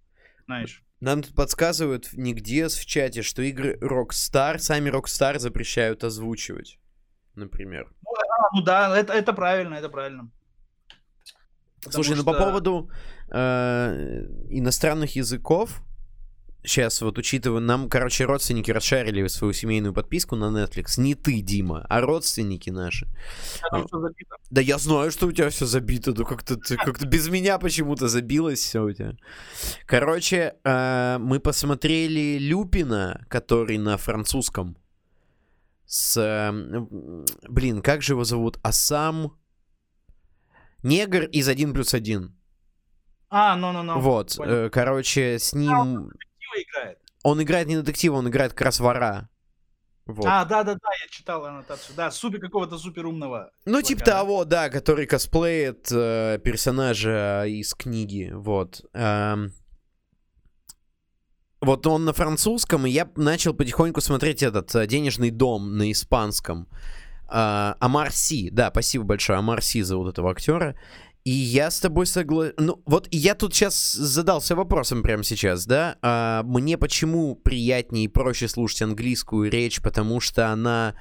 знаешь. 0.48 0.82
Нам 1.00 1.22
тут 1.22 1.34
подсказывают 1.34 2.08
нигде 2.14 2.68
в 2.68 2.86
чате, 2.86 3.22
что 3.22 3.42
игры 3.42 3.78
Rockstar, 3.80 4.58
сами 4.58 4.88
Rockstar 4.90 5.38
запрещают 5.38 6.02
озвучивать, 6.02 6.80
например. 7.34 7.92
Ну, 8.02 8.10
а, 8.12 8.56
ну 8.56 8.62
да, 8.62 8.98
это, 8.98 9.12
это 9.12 9.32
правильно, 9.32 9.74
это 9.74 9.88
правильно. 9.90 10.30
Потому 11.76 11.92
Слушай, 11.92 12.16
что... 12.16 12.24
ну 12.24 12.32
по 12.32 12.38
поводу 12.38 12.90
э, 13.30 14.24
иностранных 14.48 15.14
языков, 15.14 15.82
сейчас 16.62 17.00
вот 17.02 17.18
учитывая, 17.18 17.60
нам, 17.60 17.88
короче, 17.88 18.24
родственники 18.24 18.70
расшарили 18.70 19.26
свою 19.28 19.52
семейную 19.52 19.92
подписку 19.92 20.36
на 20.36 20.46
Netflix. 20.46 21.00
Не 21.00 21.14
ты, 21.14 21.40
Дима, 21.40 21.86
а 21.88 22.00
родственники 22.00 22.70
наши. 22.70 23.06
А 23.70 23.84
все 23.86 24.00
забито. 24.00 24.36
Да 24.50 24.60
я 24.60 24.78
знаю, 24.78 25.10
что 25.10 25.26
у 25.26 25.32
тебя 25.32 25.50
все 25.50 25.66
забито. 25.66 26.12
Ну 26.16 26.24
как-то 26.24 26.56
как 26.56 27.04
без 27.06 27.28
меня 27.28 27.58
почему-то 27.58 28.08
забилось 28.08 28.60
все 28.60 28.84
у 28.84 28.92
тебя. 28.92 29.16
Короче, 29.86 30.54
э, 30.64 31.18
мы 31.18 31.40
посмотрели 31.40 32.38
Люпина, 32.38 33.24
который 33.28 33.78
на 33.78 33.96
французском. 33.96 34.76
С... 35.86 36.52
Блин, 37.48 37.82
как 37.82 38.02
же 38.02 38.12
его 38.12 38.24
зовут? 38.24 38.58
Асам... 38.62 39.32
Негр 40.84 41.24
из 41.24 41.48
1 41.48 41.72
плюс 41.74 41.92
1. 41.92 42.32
А, 43.30 43.56
ну-ну-ну. 43.56 43.98
Вот, 43.98 44.38
э, 44.38 44.70
короче, 44.70 45.38
с 45.38 45.52
ним 45.52 46.12
играет? 46.62 46.98
Он 47.22 47.42
играет 47.42 47.68
не 47.68 47.76
детектива, 47.76 48.16
он 48.16 48.28
играет 48.28 48.52
как 48.52 48.62
раз 48.62 48.80
вора. 48.80 49.28
Вот. 50.08 50.24
А, 50.26 50.46
да-да-да, 50.46 50.88
я 51.02 51.08
читал 51.10 51.44
аннотацию. 51.44 51.94
Да, 51.94 52.10
супер 52.10 52.40
какого-то 52.40 52.78
суперумного. 52.78 53.50
Ну, 53.66 53.82
чувака. 53.82 53.88
типа 53.88 54.04
того, 54.04 54.44
да, 54.46 54.70
который 54.70 55.06
косплеит 55.06 55.92
э, 55.92 56.38
персонажа 56.42 57.44
из 57.46 57.74
книги, 57.74 58.30
вот. 58.32 58.80
Эм... 58.94 59.52
Вот 61.60 61.86
он 61.86 62.06
на 62.06 62.14
французском, 62.14 62.86
и 62.86 62.90
я 62.90 63.10
начал 63.16 63.52
потихоньку 63.52 64.00
смотреть 64.00 64.42
этот 64.42 64.74
э, 64.74 64.86
«Денежный 64.86 65.30
дом» 65.30 65.76
на 65.76 65.92
испанском. 65.92 66.68
Э, 67.30 67.74
Амар 67.78 68.10
Си, 68.10 68.48
да, 68.50 68.70
спасибо 68.70 69.04
большое, 69.04 69.38
Амар 69.38 69.62
Си 69.62 69.82
зовут 69.82 70.08
этого 70.08 70.30
актера. 70.30 70.74
И 71.28 71.30
я 71.30 71.70
с 71.70 71.78
тобой 71.78 72.06
согласен. 72.06 72.54
Ну, 72.56 72.82
вот 72.86 73.06
я 73.10 73.34
тут 73.34 73.54
сейчас 73.54 73.92
задался 73.92 74.56
вопросом 74.56 75.02
прямо 75.02 75.22
сейчас, 75.22 75.66
да? 75.66 75.98
А, 76.00 76.42
мне 76.42 76.78
почему 76.78 77.34
приятнее 77.36 78.06
и 78.06 78.08
проще 78.08 78.48
слушать 78.48 78.80
английскую 78.80 79.50
речь, 79.50 79.82
потому 79.82 80.20
что 80.20 80.48
она 80.48 80.94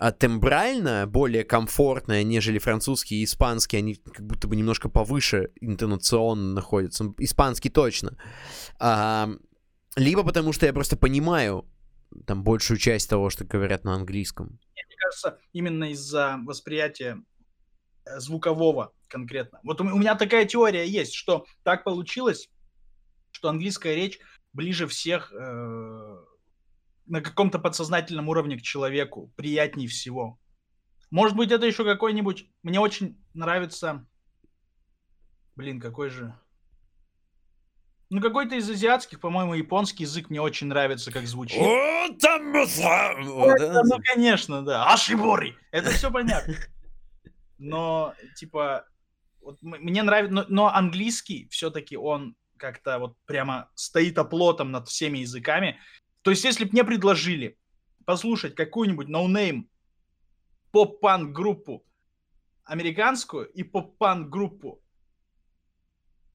а, 0.00 0.10
тембрально 0.10 1.06
более 1.06 1.44
комфортная, 1.44 2.24
нежели 2.24 2.58
французский 2.58 3.20
и 3.20 3.24
испанский. 3.24 3.76
Они 3.76 3.94
как 3.94 4.26
будто 4.26 4.48
бы 4.48 4.56
немножко 4.56 4.88
повыше 4.88 5.52
интонационно 5.60 6.54
находятся. 6.54 7.14
Испанский 7.18 7.70
точно. 7.70 8.18
А, 8.80 9.30
либо 9.94 10.24
потому 10.24 10.52
что 10.52 10.66
я 10.66 10.72
просто 10.72 10.96
понимаю 10.96 11.70
там 12.26 12.42
большую 12.42 12.78
часть 12.78 13.08
того, 13.08 13.30
что 13.30 13.44
говорят 13.44 13.84
на 13.84 13.94
английском. 13.94 14.58
Мне 14.74 14.96
кажется, 14.98 15.38
именно 15.52 15.92
из-за 15.92 16.40
восприятия 16.44 17.22
Э, 18.08 18.20
звукового 18.20 18.92
конкретно. 19.08 19.60
Вот 19.62 19.80
у, 19.80 19.84
меня 19.84 20.14
такая 20.14 20.44
теория 20.44 20.86
есть, 20.86 21.14
что 21.14 21.46
так 21.62 21.84
получилось, 21.84 22.48
что 23.30 23.48
английская 23.48 23.94
речь 23.94 24.18
ближе 24.52 24.86
всех 24.86 25.32
э, 25.32 26.16
на 27.06 27.20
каком-то 27.20 27.58
подсознательном 27.58 28.28
уровне 28.28 28.56
к 28.56 28.62
человеку, 28.62 29.32
приятнее 29.36 29.88
всего. 29.88 30.38
Может 31.10 31.36
быть, 31.36 31.50
это 31.50 31.66
еще 31.66 31.84
какой-нибудь... 31.84 32.50
Мне 32.62 32.80
очень 32.80 33.18
нравится... 33.34 34.06
Блин, 35.56 35.80
какой 35.80 36.10
же... 36.10 36.38
Ну, 38.10 38.22
какой-то 38.22 38.54
из 38.54 38.70
азиатских, 38.70 39.20
по-моему, 39.20 39.54
японский 39.54 40.04
язык 40.04 40.30
мне 40.30 40.40
очень 40.40 40.68
нравится, 40.68 41.12
как 41.12 41.26
звучит. 41.26 41.60
Это, 41.60 42.38
ну, 43.84 43.98
конечно, 44.14 44.62
да. 44.62 44.90
Ашибори. 44.92 45.56
Это 45.72 45.90
все 45.90 46.10
понятно 46.10 46.54
но, 47.58 48.14
типа, 48.36 48.86
вот 49.48 49.62
мне 49.62 50.02
нравится, 50.02 50.34
но, 50.34 50.44
но 50.48 50.74
английский 50.74 51.48
все-таки 51.50 51.96
он 51.96 52.36
как-то 52.58 52.98
вот 52.98 53.16
прямо 53.24 53.70
стоит 53.74 54.18
оплотом 54.18 54.72
над 54.72 54.88
всеми 54.88 55.18
языками. 55.18 55.78
То 56.20 56.30
есть, 56.30 56.44
если 56.44 56.64
бы 56.64 56.72
мне 56.72 56.84
предложили 56.84 57.56
послушать 58.04 58.54
какую-нибудь 58.54 59.08
no-name 59.08 59.70
поп-панк 60.70 61.32
группу 61.32 61.82
американскую 62.64 63.46
и 63.46 63.62
поп-панк 63.62 64.28
группу 64.28 64.82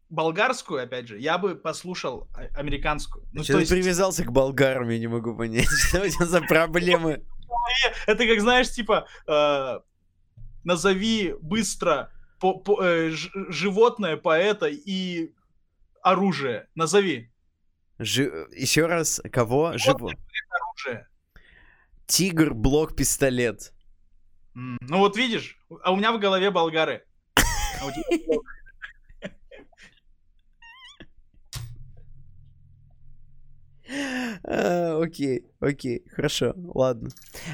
болгарскую, 0.10 0.82
опять 0.82 1.08
же, 1.08 1.20
я 1.20 1.38
бы 1.38 1.56
послушал 1.56 2.28
а, 2.34 2.46
американскую. 2.60 3.28
Ну, 3.32 3.44
Что 3.44 3.54
ты 3.54 3.60
есть... 3.60 3.72
привязался 3.72 4.24
к 4.24 4.32
болгарам, 4.32 4.90
я 4.90 4.98
не 4.98 5.08
могу 5.08 5.38
понять, 5.38 5.70
что 5.88 6.02
у 6.02 6.10
тебя 6.10 6.26
за 6.26 6.42
проблемы. 6.42 7.24
Это 8.08 8.26
как, 8.26 8.42
знаешь, 8.42 8.72
типа, 8.72 9.06
э, 9.28 9.80
назови 10.64 11.36
быстро 11.40 12.12
по, 12.44 12.60
по, 12.60 12.84
э, 12.84 13.10
ж, 13.12 13.30
животное, 13.48 14.18
поэта 14.18 14.68
и 14.68 15.32
оружие. 16.02 16.68
Назови. 16.76 17.32
Жи... 18.00 18.48
Еще 18.52 18.86
раз, 18.86 19.22
кого? 19.32 19.68
Оружие. 19.68 21.08
Тигр, 22.06 22.54
блок, 22.54 22.98
пистолет. 22.98 23.72
Ну 24.56 24.98
вот 24.98 25.16
видишь, 25.16 25.58
а 25.84 25.94
у 25.94 25.96
меня 25.96 26.12
в 26.12 26.20
голове 26.20 26.52
болгары. 26.52 27.06
А 27.82 27.86
у 27.86 27.92
тебя 27.92 28.38
окей, 34.44 35.46
окей, 35.60 36.04
хорошо, 36.12 36.54
ладно. 36.56 37.10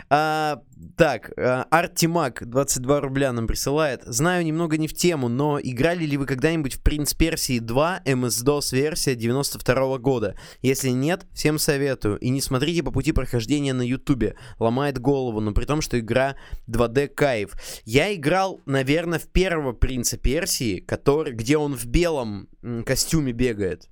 А, 0.09 0.61
так, 0.97 1.31
а, 1.37 1.65
Артимак 1.69 2.47
22 2.49 3.01
рубля 3.01 3.31
нам 3.31 3.47
присылает. 3.47 4.03
Знаю, 4.05 4.45
немного 4.45 4.77
не 4.77 4.87
в 4.87 4.93
тему, 4.93 5.27
но 5.27 5.59
играли 5.61 6.05
ли 6.05 6.17
вы 6.17 6.25
когда-нибудь 6.25 6.75
в 6.75 6.83
Принц 6.83 7.13
Персии 7.13 7.59
2 7.59 8.01
MS-DOS 8.05 8.75
версия 8.75 9.15
92 9.15 9.97
года? 9.97 10.35
Если 10.61 10.89
нет, 10.89 11.25
всем 11.33 11.59
советую. 11.59 12.17
И 12.19 12.29
не 12.29 12.41
смотрите 12.41 12.83
по 12.83 12.91
пути 12.91 13.11
прохождения 13.11 13.73
на 13.73 13.83
ютубе. 13.83 14.35
Ломает 14.59 14.99
голову, 14.99 15.39
но 15.39 15.53
при 15.53 15.65
том, 15.65 15.81
что 15.81 15.99
игра 15.99 16.35
2D 16.67 17.07
кайф. 17.07 17.53
Я 17.85 18.13
играл, 18.13 18.61
наверное, 18.65 19.19
в 19.19 19.27
первого 19.27 19.73
Принца 19.73 20.17
Персии, 20.17 20.79
который, 20.79 21.33
где 21.33 21.57
он 21.57 21.75
в 21.75 21.85
белом 21.85 22.49
костюме 22.85 23.31
бегает. 23.31 23.89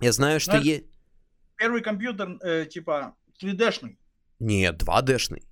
Я 0.00 0.12
знаю, 0.12 0.40
что 0.40 0.56
есть 0.58 0.84
первый 1.56 1.82
компьютер, 1.82 2.38
э, 2.42 2.66
типа, 2.66 3.14
3D-шный. 3.42 3.98
Нет, 4.38 4.82
2D-шный. 4.82 5.42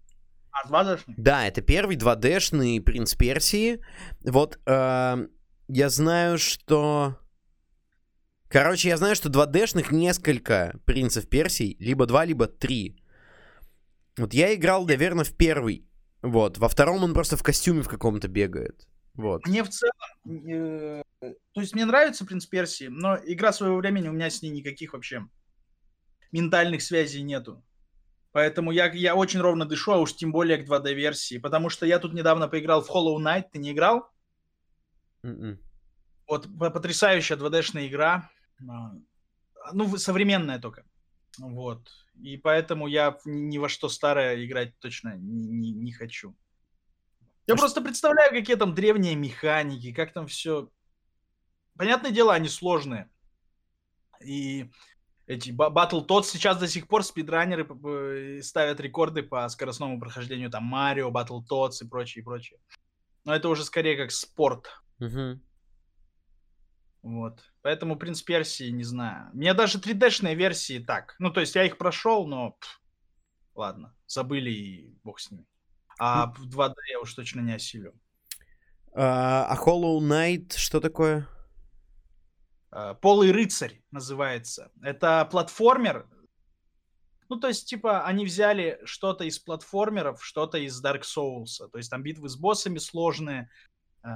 А, 0.52 0.68
2D-шный? 0.68 1.14
Да, 1.16 1.46
это 1.46 1.62
первый 1.62 1.96
2D-шный 1.96 2.80
принц 2.80 3.14
Персии. 3.14 3.80
Вот, 4.24 4.58
э, 4.66 5.26
я 5.68 5.88
знаю, 5.88 6.38
что... 6.38 7.16
Короче, 8.48 8.88
я 8.88 8.96
знаю, 8.96 9.14
что 9.14 9.28
2D-шных 9.28 9.92
несколько 9.92 10.80
принцев 10.84 11.28
Персии, 11.28 11.76
либо 11.78 12.06
два, 12.06 12.24
либо 12.24 12.46
три. 12.46 12.96
Вот 14.16 14.34
я 14.34 14.54
играл, 14.54 14.84
наверное, 14.86 15.24
в 15.24 15.36
первый. 15.36 15.86
Вот, 16.22 16.58
во 16.58 16.68
втором 16.68 17.04
он 17.04 17.14
просто 17.14 17.36
в 17.36 17.42
костюме 17.42 17.82
в 17.82 17.88
каком-то 17.88 18.28
бегает. 18.28 18.86
Вот. 19.14 19.46
Мне 19.46 19.62
в 19.64 19.68
целом, 19.68 20.48
э, 20.48 21.02
то 21.20 21.60
есть 21.60 21.74
мне 21.74 21.84
нравится 21.84 22.26
принц 22.26 22.46
Персии, 22.46 22.86
но 22.86 23.18
игра 23.24 23.52
своего 23.52 23.76
времени 23.76 24.08
у 24.08 24.12
меня 24.12 24.30
с 24.30 24.42
ней 24.42 24.50
никаких 24.50 24.92
вообще 24.92 25.26
ментальных 26.32 26.82
связей 26.82 27.22
нету. 27.22 27.64
Поэтому 28.32 28.70
я, 28.70 28.92
я 28.92 29.16
очень 29.16 29.40
ровно 29.40 29.64
дышу, 29.66 29.92
а 29.92 29.98
уж 29.98 30.14
тем 30.14 30.30
более 30.30 30.58
к 30.58 30.68
2D-версии. 30.68 31.38
Потому 31.38 31.68
что 31.68 31.84
я 31.84 31.98
тут 31.98 32.12
недавно 32.14 32.48
поиграл 32.48 32.80
в 32.80 32.90
Hollow 32.90 33.16
Knight. 33.16 33.46
Ты 33.52 33.58
не 33.58 33.72
играл? 33.72 34.08
Mm-mm. 35.24 35.30
М-м. 35.30 35.58
Вот 36.28 36.48
потрясающая 36.58 37.36
2D-шная 37.36 37.88
игра. 37.88 38.30
А, 38.68 38.92
ну, 39.72 39.96
современная 39.96 40.60
только. 40.60 40.84
Вот. 41.38 41.88
И 42.22 42.36
поэтому 42.36 42.86
я 42.86 43.18
ни 43.24 43.58
во 43.58 43.68
что 43.68 43.88
старое 43.88 44.44
играть 44.44 44.78
точно 44.78 45.16
не, 45.16 45.48
не, 45.48 45.72
не 45.72 45.92
хочу. 45.92 46.36
Я 47.46 47.54
а 47.54 47.56
просто 47.56 47.80
представляю, 47.80 48.30
какие 48.30 48.56
там 48.56 48.74
древние 48.74 49.16
механики, 49.16 49.92
как 49.92 50.12
там 50.12 50.26
все. 50.26 50.70
Понятное 51.76 52.12
дело, 52.12 52.32
они 52.34 52.48
сложные. 52.48 53.10
И 54.22 54.70
эти 55.30 55.50
батл 55.52 56.00
тот 56.00 56.26
сейчас 56.26 56.58
до 56.58 56.66
сих 56.66 56.88
пор 56.88 57.04
спидранеры 57.04 58.42
ставят 58.42 58.80
рекорды 58.80 59.22
по 59.22 59.48
скоростному 59.48 60.00
прохождению 60.00 60.50
там 60.50 60.64
Марио, 60.64 61.12
Батл 61.12 61.40
Tots 61.40 61.84
и 61.84 61.88
прочее, 61.88 62.22
и 62.22 62.24
прочее. 62.24 62.58
Но 63.24 63.32
это 63.32 63.48
уже 63.48 63.62
скорее 63.62 63.96
как 63.96 64.10
спорт. 64.10 64.82
Угу. 64.98 65.40
Вот. 67.02 67.44
Поэтому 67.62 67.96
принц 67.96 68.22
Персии, 68.22 68.70
не 68.70 68.82
знаю. 68.82 69.30
Мне 69.32 69.54
даже 69.54 69.78
3D-шные 69.78 70.34
версии 70.34 70.80
так. 70.80 71.14
Ну, 71.20 71.30
то 71.30 71.40
есть 71.40 71.54
я 71.54 71.64
их 71.64 71.78
прошел, 71.78 72.26
но 72.26 72.56
пф, 72.60 72.80
ладно, 73.54 73.94
забыли 74.08 74.50
и 74.50 74.98
бог 75.04 75.20
с 75.20 75.30
ними. 75.30 75.46
А 76.00 76.32
в 76.32 76.48
2D 76.48 76.74
я 76.90 77.00
уж 77.00 77.14
точно 77.14 77.40
не 77.40 77.52
осилю. 77.52 77.94
А, 78.96 79.46
а 79.46 79.54
Hollow 79.54 80.00
Knight 80.00 80.56
что 80.56 80.80
такое? 80.80 81.28
А, 82.70 82.94
Полый 82.94 83.32
рыцарь 83.32 83.82
называется. 83.90 84.70
Это 84.82 85.26
платформер. 85.30 86.08
Ну, 87.28 87.36
то 87.36 87.48
есть, 87.48 87.68
типа, 87.68 88.04
они 88.04 88.24
взяли 88.24 88.80
что-то 88.84 89.24
из 89.24 89.38
платформеров, 89.38 90.24
что-то 90.24 90.58
из 90.58 90.84
Dark 90.84 91.02
Souls. 91.02 91.68
То 91.70 91.78
есть 91.78 91.90
там 91.90 92.02
битвы 92.02 92.28
с 92.28 92.36
боссами 92.36 92.78
сложные, 92.78 93.48
э, 94.02 94.08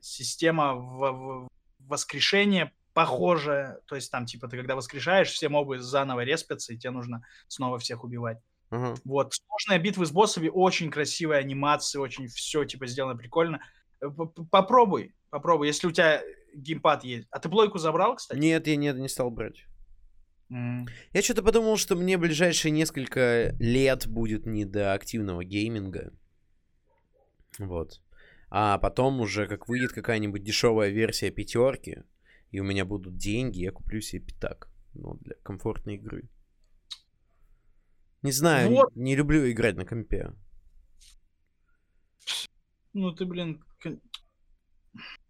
система 0.00 0.74
в, 0.74 1.12
в, 1.12 1.48
воскрешения 1.78 2.72
похожая. 2.94 3.80
То 3.86 3.94
есть 3.94 4.10
там, 4.10 4.26
типа, 4.26 4.48
ты 4.48 4.56
когда 4.56 4.74
воскрешаешь, 4.74 5.28
все 5.28 5.48
мобы 5.48 5.78
заново 5.78 6.24
респятся, 6.24 6.72
и 6.72 6.76
тебе 6.76 6.90
нужно 6.90 7.24
снова 7.46 7.78
всех 7.78 8.02
убивать. 8.02 8.38
Uh-huh. 8.72 8.98
Вот. 9.04 9.34
Сложные 9.34 9.80
битвы 9.80 10.04
с 10.04 10.10
боссами, 10.10 10.50
очень 10.52 10.90
красивые 10.90 11.38
анимации, 11.38 11.98
очень 11.98 12.26
все, 12.26 12.64
типа, 12.64 12.88
сделано 12.88 13.16
прикольно. 13.16 13.62
Э, 14.00 14.08
попробуй, 14.50 15.14
попробуй, 15.30 15.68
если 15.68 15.86
у 15.86 15.92
тебя 15.92 16.22
геймпад 16.58 17.04
есть. 17.04 17.28
А 17.30 17.38
ты 17.38 17.48
плойку 17.48 17.78
забрал, 17.78 18.16
кстати? 18.16 18.38
Нет, 18.38 18.66
я 18.66 18.76
нет, 18.76 18.96
не 18.96 19.08
стал 19.08 19.30
брать. 19.30 19.66
Я 20.50 21.22
что-то 21.22 21.42
подумал, 21.42 21.76
что 21.76 21.94
мне 21.94 22.16
ближайшие 22.16 22.72
несколько 22.72 23.54
лет 23.58 24.06
будет 24.06 24.46
не 24.46 24.64
до 24.64 24.94
активного 24.94 25.44
гейминга. 25.44 26.12
Вот. 27.58 28.00
А 28.50 28.78
потом 28.78 29.20
уже, 29.20 29.46
как 29.46 29.68
выйдет 29.68 29.92
какая-нибудь 29.92 30.42
дешевая 30.42 30.90
версия 30.90 31.30
пятерки, 31.30 32.02
и 32.50 32.60
у 32.60 32.64
меня 32.64 32.86
будут 32.86 33.16
деньги, 33.16 33.58
я 33.58 33.72
куплю 33.72 34.00
себе 34.00 34.24
пятак. 34.24 34.70
Ну, 34.94 35.14
для 35.20 35.34
комфортной 35.42 35.96
игры. 35.96 36.30
Не 38.22 38.32
знаю, 38.32 38.70
вот. 38.70 38.96
не, 38.96 39.02
не 39.02 39.16
люблю 39.16 39.48
играть 39.50 39.76
на 39.76 39.84
компе. 39.84 40.32
Ну 42.94 43.12
ты, 43.12 43.26
блин... 43.26 43.62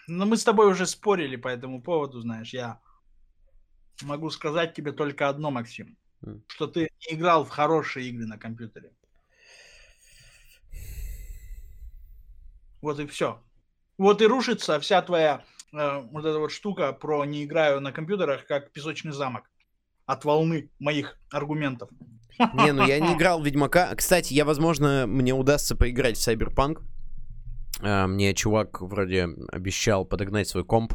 Ну 0.09 0.25
мы 0.25 0.39
с 0.39 0.45
тобой 0.45 0.71
уже 0.71 0.87
спорили 0.87 1.37
по 1.37 1.49
этому 1.49 1.83
поводу, 1.83 2.21
знаешь, 2.21 2.55
я 2.55 2.81
могу 4.03 4.31
сказать 4.31 4.75
тебе 4.75 4.93
только 4.93 5.29
одно, 5.29 5.51
Максим. 5.51 5.99
Mm. 6.25 6.41
Что 6.49 6.67
ты 6.67 6.91
не 7.07 7.17
играл 7.17 7.45
в 7.45 7.51
хорошие 7.51 8.09
игры 8.09 8.27
на 8.27 8.39
компьютере. 8.39 8.91
Вот 12.81 12.99
и 13.01 13.07
все. 13.07 13.43
Вот 13.99 14.23
и 14.23 14.27
рушится 14.27 14.81
вся 14.81 15.03
твоя 15.03 15.45
э, 15.73 16.01
вот 16.11 16.25
эта 16.25 16.39
вот 16.39 16.53
штука 16.53 16.93
про 16.93 17.25
не 17.25 17.45
играю 17.45 17.81
на 17.81 17.93
компьютерах, 17.93 18.47
как 18.47 18.73
песочный 18.73 19.13
замок. 19.13 19.51
От 20.07 20.25
волны 20.25 20.71
моих 20.79 21.19
аргументов. 21.31 21.91
Не, 22.55 22.73
ну 22.73 22.87
я 22.87 22.99
не 22.99 23.13
играл 23.15 23.41
в 23.41 23.45
Ведьмака. 23.45 23.95
Кстати, 23.95 24.33
я, 24.33 24.47
возможно, 24.47 25.07
мне 25.07 25.35
удастся 25.35 25.77
поиграть 25.77 26.17
в 26.17 26.27
Cyberpunk. 26.27 26.83
Э, 27.81 28.07
мне 28.07 28.35
чувак 28.35 28.81
вроде 28.81 29.29
обещал 29.53 30.05
подогнать 30.05 30.49
свой 30.49 30.65
комп. 30.65 30.95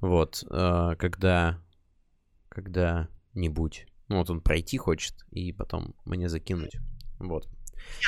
Вот, 0.00 0.44
э, 0.50 0.96
когда 0.98 1.58
когда-нибудь. 2.52 3.86
Ну, 4.08 4.18
вот 4.18 4.30
он 4.30 4.40
пройти 4.40 4.76
хочет 4.76 5.14
и 5.30 5.52
потом 5.52 5.94
мне 6.04 6.28
закинуть. 6.28 6.76
Вот. 7.18 7.48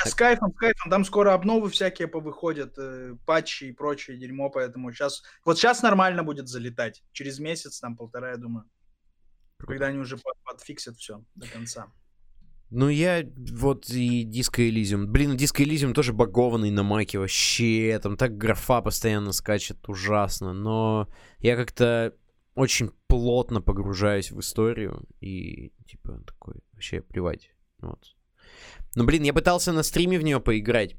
Я, 0.05 0.11
с 0.11 0.13
кайфом, 0.13 0.53
с 0.53 0.57
кайфом. 0.57 0.91
Там 0.91 1.03
скоро 1.03 1.33
обновы 1.33 1.69
всякие 1.69 2.07
повыходят, 2.07 2.77
э, 2.77 3.15
патчи 3.25 3.65
и 3.65 3.71
прочее 3.71 4.17
дерьмо, 4.17 4.49
поэтому 4.49 4.91
сейчас... 4.91 5.23
Вот 5.43 5.57
сейчас 5.57 5.81
нормально 5.81 6.23
будет 6.23 6.47
залетать. 6.47 7.03
Через 7.11 7.39
месяц, 7.39 7.79
там, 7.79 7.97
полтора, 7.97 8.31
я 8.31 8.37
думаю. 8.37 8.69
Когда 9.57 9.87
они 9.87 9.97
уже 9.97 10.17
под, 10.17 10.35
подфиксят 10.43 10.97
все 10.97 11.23
до 11.35 11.47
конца. 11.47 11.87
Ну, 12.75 12.89
я 12.89 13.23
вот 13.53 13.89
и 13.89 14.25
Disco 14.25 14.69
Elysium. 14.69 15.05
Блин, 15.05 15.37
Disco 15.37 15.63
Elysium 15.63 15.93
тоже 15.93 16.11
багованный 16.11 16.71
на 16.71 16.83
маке 16.83 17.19
вообще. 17.19 17.97
Там 18.03 18.17
так 18.17 18.37
графа 18.37 18.81
постоянно 18.81 19.31
скачет 19.31 19.87
ужасно. 19.87 20.51
Но 20.51 21.07
я 21.39 21.55
как-то 21.55 22.13
очень 22.53 22.91
плотно 23.07 23.61
погружаюсь 23.61 24.29
в 24.29 24.41
историю 24.41 25.07
и, 25.21 25.71
типа, 25.87 26.21
такой, 26.27 26.55
вообще 26.73 26.99
плевать. 26.99 27.49
Вот. 27.79 28.13
Ну, 28.95 29.05
блин, 29.05 29.23
я 29.23 29.31
пытался 29.31 29.71
на 29.71 29.81
стриме 29.81 30.19
в 30.19 30.23
нее 30.23 30.41
поиграть. 30.41 30.97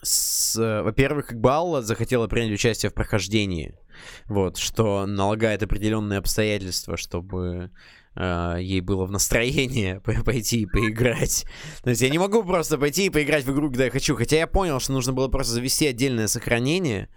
С, 0.00 0.56
во-первых, 0.82 1.26
как 1.26 1.40
бы 1.40 1.50
Алла 1.50 1.82
захотела 1.82 2.28
принять 2.28 2.52
участие 2.52 2.88
в 2.88 2.94
прохождении. 2.94 3.78
Вот, 4.24 4.56
что 4.56 5.04
налагает 5.04 5.62
определенные 5.62 6.18
обстоятельства, 6.18 6.96
чтобы 6.96 7.72
э, 8.16 8.56
ей 8.60 8.80
было 8.80 9.04
в 9.04 9.10
настроении 9.10 10.00
пойти 10.24 10.62
и 10.62 10.66
поиграть. 10.66 11.46
То 11.82 11.90
есть 11.90 12.02
я 12.02 12.08
не 12.08 12.18
могу 12.18 12.42
просто 12.42 12.78
пойти 12.78 13.06
и 13.06 13.10
поиграть 13.10 13.44
в 13.44 13.52
игру, 13.52 13.68
когда 13.68 13.84
я 13.84 13.90
хочу. 13.90 14.16
Хотя 14.16 14.38
я 14.38 14.46
понял, 14.46 14.80
что 14.80 14.92
нужно 14.92 15.12
было 15.12 15.28
просто 15.28 15.54
завести 15.54 15.86
отдельное 15.86 16.26
сохранение. 16.26 17.08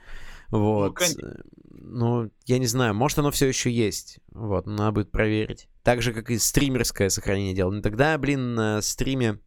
Вот. 0.50 1.00
Ну, 1.00 1.30
ну, 1.72 2.32
я 2.46 2.60
не 2.60 2.68
знаю, 2.68 2.94
может 2.94 3.20
оно 3.20 3.32
все 3.32 3.48
еще 3.48 3.72
есть. 3.72 4.20
Вот, 4.32 4.68
надо 4.68 4.92
будет 4.92 5.12
проверить. 5.12 5.68
Так 5.84 6.02
же, 6.02 6.14
как 6.14 6.30
и 6.30 6.38
стримерское 6.38 7.10
сохранение 7.10 7.56
дел. 7.56 7.72
Но 7.72 7.82
тогда, 7.82 8.18
блин, 8.18 8.54
на 8.54 8.82
стриме 8.82 9.40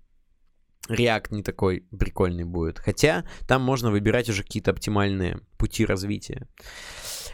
React 0.89 1.29
не 1.31 1.43
такой 1.43 1.87
прикольный 1.97 2.45
будет. 2.45 2.79
Хотя 2.79 3.25
там 3.47 3.63
можно 3.63 3.91
выбирать 3.91 4.29
уже 4.29 4.43
какие-то 4.43 4.73
оптимальные 4.73 5.41
пути 5.57 5.85
развития. 5.85 6.49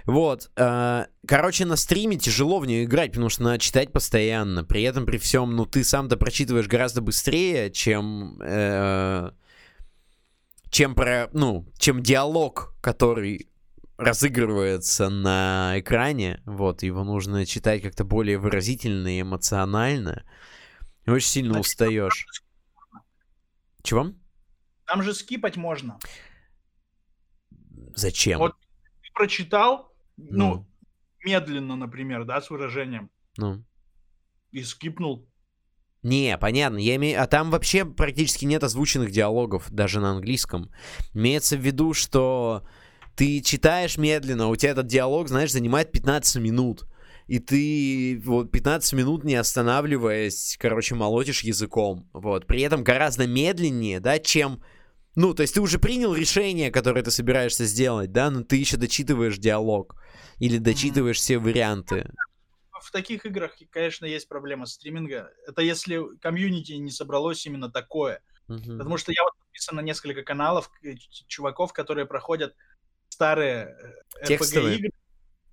Вот. 0.09 0.51
Э, 0.57 1.05
короче, 1.27 1.67
на 1.67 1.77
стриме 1.77 2.17
тяжело 2.17 2.61
в 2.61 2.67
нее 2.67 2.85
играть, 2.85 3.11
потому 3.11 3.29
что 3.29 3.43
надо 3.43 3.59
читать 3.59 3.93
постоянно. 3.93 4.65
При 4.65 4.83
этом, 4.83 5.05
при 5.05 5.19
всем, 5.19 5.55
ну, 5.55 5.67
ты 5.67 5.85
сам-то 5.85 6.17
прочитываешь 6.17 6.67
гораздо 6.67 7.03
быстрее, 7.03 7.71
чем... 7.71 8.41
Э, 8.41 9.33
чем 10.71 10.95
про, 10.95 11.29
ну, 11.35 11.71
чем 11.79 12.03
диалог, 12.03 12.75
который 12.81 13.51
разыгрывается 13.99 15.11
на 15.11 15.75
экране, 15.77 16.41
вот, 16.47 16.83
его 16.83 17.05
нужно 17.05 17.45
читать 17.45 17.83
как-то 17.83 18.05
более 18.05 18.39
выразительно 18.39 19.15
и 19.15 19.21
эмоционально. 19.21 20.25
И 21.05 21.11
очень 21.11 21.29
сильно 21.29 21.53
Значит, 21.53 21.67
устаешь. 21.67 22.27
Чего? 23.83 24.13
Там 24.87 25.03
же 25.03 25.13
скипать 25.13 25.59
можно. 25.59 25.99
Зачем? 27.95 28.39
Вот 28.39 28.55
ты 29.03 29.13
прочитал, 29.13 29.88
ну, 30.19 30.55
ну 30.55 30.67
медленно, 31.25 31.77
например, 31.77 32.25
да, 32.25 32.41
с 32.41 32.51
выражением. 32.51 33.11
Ну. 33.37 33.65
И 34.51 34.63
скипнул. 34.63 35.29
Не, 36.03 36.39
понятно. 36.39 36.79
Я 36.79 36.97
имею... 36.97 37.23
А 37.23 37.27
там 37.27 37.51
вообще 37.51 37.85
практически 37.85 38.45
нет 38.45 38.63
озвученных 38.63 39.11
диалогов, 39.11 39.71
даже 39.71 40.01
на 40.01 40.13
английском. 40.13 40.71
Имеется 41.13 41.57
в 41.57 41.61
виду, 41.61 41.93
что 41.93 42.63
ты 43.17 43.41
читаешь 43.41 43.99
медленно, 43.99 44.49
у 44.49 44.57
тебя 44.57 44.73
этот 44.73 44.87
диалог, 44.87 45.29
знаешь, 45.29 45.53
занимает 45.53 45.91
15 45.91 46.37
минут. 46.37 46.87
И 47.27 47.41
ты 47.41 48.23
вот 48.25 48.51
15 48.51 48.93
минут 48.95 49.25
не 49.25 49.35
останавливаясь, 49.35 50.57
короче, 50.59 50.95
молотишь 50.95 51.43
языком. 51.43 52.09
Вот. 52.13 52.47
При 52.47 52.63
этом 52.63 52.85
гораздо 52.85 53.27
медленнее, 53.27 54.01
да, 54.01 54.19
чем... 54.19 54.63
Ну, 55.15 55.35
то 55.35 55.43
есть 55.43 55.55
ты 55.55 55.61
уже 55.61 55.81
принял 55.81 56.15
решение, 56.15 56.71
которое 56.71 57.03
ты 57.03 57.11
собираешься 57.11 57.65
сделать, 57.65 58.13
да, 58.13 58.31
но 58.31 58.45
ты 58.45 58.57
еще 58.57 58.77
дочитываешь 58.77 59.37
диалог. 59.37 59.97
Или 60.39 60.59
дочитываешь 60.59 61.19
все 61.19 61.39
варианты. 61.39 62.11
В 62.81 62.91
таких 62.93 63.27
играх, 63.27 63.57
конечно, 63.71 64.07
есть 64.07 64.29
проблема 64.29 64.67
стриминга. 64.67 65.33
Это 65.47 65.63
если 65.63 66.17
комьюнити 66.19 66.73
не 66.73 66.91
собралось 66.91 67.45
именно 67.45 67.71
такое. 67.71 68.23
Mm-hmm. 68.49 68.79
Потому 68.79 68.97
что 68.97 69.13
я 69.13 69.25
вот 69.25 69.33
подписан 69.39 69.77
на 69.77 69.81
несколько 69.81 70.23
каналов 70.23 70.71
чуваков, 71.27 71.73
которые 71.73 72.07
проходят 72.07 72.55
старые 73.09 73.77
э, 74.23 74.27
текстовые. 74.27 74.79
игры. 74.79 74.91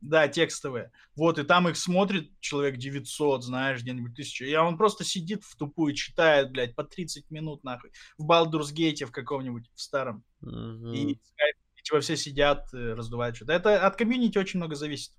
Да, 0.01 0.27
текстовые. 0.27 0.91
Вот, 1.15 1.39
и 1.39 1.43
там 1.43 1.67
их 1.67 1.77
смотрит 1.77 2.29
человек 2.39 2.77
900, 2.77 3.43
знаешь, 3.43 3.81
где-нибудь 3.81 4.11
1000. 4.11 4.45
И 4.45 4.55
он 4.55 4.77
просто 4.77 5.03
сидит 5.03 5.43
в 5.43 5.55
тупую, 5.57 5.95
читает, 5.95 6.51
блядь, 6.51 6.75
по 6.75 6.83
30 6.83 7.31
минут, 7.31 7.63
нахуй. 7.63 7.91
В 8.17 8.29
Baldur's 8.29 8.71
Gate 8.73 9.05
в 9.05 9.11
каком-нибудь, 9.11 9.65
в 9.73 9.81
старом. 9.81 10.23
Mm-hmm. 10.43 10.95
И, 10.95 11.11
и 11.13 11.19
типа 11.85 11.99
все 12.01 12.17
сидят, 12.17 12.73
э, 12.73 12.93
раздувают 12.93 13.35
что-то. 13.35 13.53
Это 13.53 13.85
от 13.85 13.95
комьюнити 13.95 14.37
очень 14.37 14.59
много 14.59 14.75
зависит. 14.75 15.13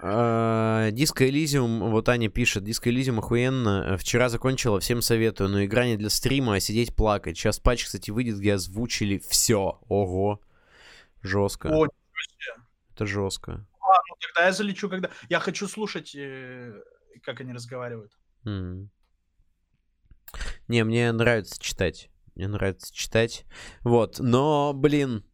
Диско 0.00 1.28
Элизиум, 1.28 1.90
вот 1.92 2.08
Аня 2.08 2.28
пишет, 2.28 2.64
Диско 2.64 2.90
Элизиум 2.90 3.20
охуенно, 3.20 3.96
вчера 3.96 4.28
закончила, 4.28 4.80
всем 4.80 5.02
советую, 5.02 5.50
но 5.50 5.64
игра 5.64 5.86
не 5.86 5.96
для 5.96 6.10
стрима, 6.10 6.56
а 6.56 6.60
сидеть 6.60 6.96
плакать. 6.96 7.38
Сейчас 7.38 7.60
патч, 7.60 7.84
кстати, 7.84 8.10
выйдет, 8.10 8.38
где 8.38 8.54
озвучили 8.54 9.18
все. 9.18 9.78
Ого, 9.88 10.40
жестко. 11.22 11.68
О, 11.68 11.86
Это 12.92 13.06
жестко. 13.06 13.64
А, 13.80 13.94
ну 14.08 14.16
тогда 14.20 14.46
я 14.46 14.52
залечу, 14.52 14.88
когда... 14.88 15.10
Я 15.28 15.38
хочу 15.38 15.68
слушать, 15.68 16.12
э, 16.16 16.82
как 17.22 17.40
они 17.40 17.52
разговаривают. 17.52 18.18
Не, 20.66 20.82
мне 20.82 21.12
нравится 21.12 21.62
читать. 21.62 22.10
Мне 22.34 22.48
нравится 22.48 22.92
читать. 22.94 23.44
Вот, 23.82 24.18
но, 24.18 24.72
блин, 24.74 25.24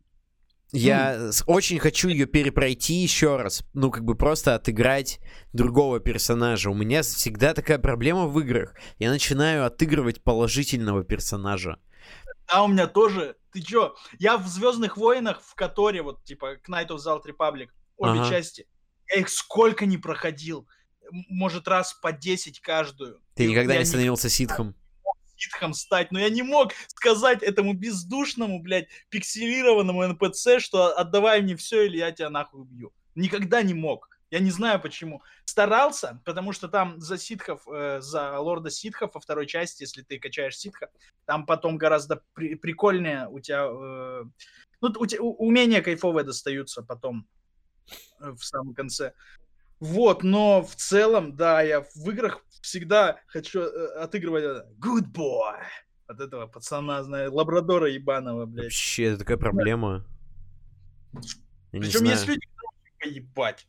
я 0.73 1.31
с- 1.33 1.45
очень 1.47 1.79
хочу 1.79 2.09
ее 2.09 2.27
перепройти 2.27 2.95
еще 2.95 3.37
раз. 3.37 3.63
Ну, 3.73 3.91
как 3.91 4.05
бы 4.05 4.17
просто 4.17 4.55
отыграть 4.55 5.21
другого 5.53 6.01
персонажа. 6.01 6.71
У 6.71 6.75
меня 6.75 7.03
всегда 7.03 7.55
такая 7.55 7.79
проблема 7.79 8.27
в 8.27 8.39
играх. 8.41 8.75
Я 8.99 9.11
начинаю 9.11 9.65
отыгрывать 9.65 10.23
положительного 10.23 11.05
персонажа. 11.05 11.79
Да, 12.53 12.63
у 12.65 12.69
меня 12.69 12.87
тоже. 12.87 13.37
Ты 13.53 13.63
чё? 13.63 13.95
Я 14.19 14.37
в 14.37 14.47
Звездных 14.47 14.97
войнах, 14.97 15.41
в 15.43 15.55
которой 15.55 16.01
вот, 16.03 16.23
типа, 16.25 16.57
Knight 16.69 16.89
of 16.89 16.97
the 16.99 17.07
Old 17.17 17.23
Republic, 17.27 17.69
обе 17.97 18.21
Ага. 18.21 18.29
части, 18.29 18.67
я 19.11 19.21
их 19.21 19.29
сколько 19.31 19.87
не 19.87 19.97
проходил. 19.97 20.69
Может, 21.31 21.67
раз 21.69 21.95
по 21.95 22.13
10 22.13 22.61
каждую. 22.61 23.21
Ты 23.35 23.45
И 23.45 23.49
никогда 23.49 23.79
не 23.79 23.85
становился 23.87 24.29
ситхом? 24.29 24.75
Ситхом 25.39 25.73
стать, 25.75 26.13
но 26.13 26.19
я 26.19 26.29
не 26.31 26.43
мог 26.43 26.73
сказать 26.89 27.43
этому 27.43 27.73
бездушному, 27.75 28.61
блядь, 28.61 28.89
пикселированному 29.09 30.07
НПЦ, 30.09 30.59
что 30.59 30.97
отдавай 30.97 31.41
мне 31.43 31.57
все, 31.57 31.87
или 31.87 31.99
я 31.99 32.13
тебя 32.13 32.31
нахуй 32.31 32.63
убью. 32.63 32.93
Никогда 33.15 33.63
не 33.63 33.75
мог. 33.75 34.09
Я 34.31 34.41
не 34.41 34.51
знаю 34.51 34.81
почему. 34.81 35.23
Старался, 35.45 36.21
потому 36.25 36.53
что 36.53 36.69
там 36.69 37.01
за 37.01 37.17
ситхов, 37.17 37.67
э, 37.67 38.01
за 38.01 38.39
лорда 38.39 38.71
ситхов 38.71 39.15
во 39.15 39.21
второй 39.21 39.47
части, 39.47 39.83
если 39.83 40.03
ты 40.03 40.19
качаешь 40.19 40.59
ситха, 40.59 40.91
там 41.25 41.47
потом 41.47 41.79
гораздо 41.79 42.23
при- 42.35 42.55
прикольнее 42.55 43.29
у 43.29 43.41
тебя... 43.41 43.65
э, 43.65 44.25
ну, 44.81 44.95
у 44.99 45.07
тебя 45.07 45.23
умения 45.23 45.81
кайфовые 45.81 46.25
достаются 46.25 46.83
потом 46.83 47.27
э, 48.21 48.31
в 48.31 48.45
самом 48.45 48.75
конце. 48.75 49.15
Вот, 49.81 50.23
но 50.23 50.63
в 50.63 50.75
целом, 50.75 51.37
да, 51.37 51.63
я 51.63 51.83
в 51.95 52.11
играх 52.11 52.45
всегда 52.63 53.21
хочу 53.27 53.61
э, 53.61 53.87
отыгрывать 53.99 54.67
good 54.81 55.13
boy 55.13 55.57
от 56.07 56.21
этого 56.21 56.47
пацана, 56.47 57.03
знаю, 57.03 57.33
лабрадора 57.33 57.89
ебаного, 57.89 58.47
блядь. 58.47 58.65
Вообще, 58.65 59.05
это 59.05 59.19
такая 59.19 59.37
проблема. 59.37 60.05
Не 61.73 61.81
Причем 61.81 62.05
есть 62.05 62.27
люди, 62.27 62.41
которые 62.57 63.17
ебать. 63.17 63.69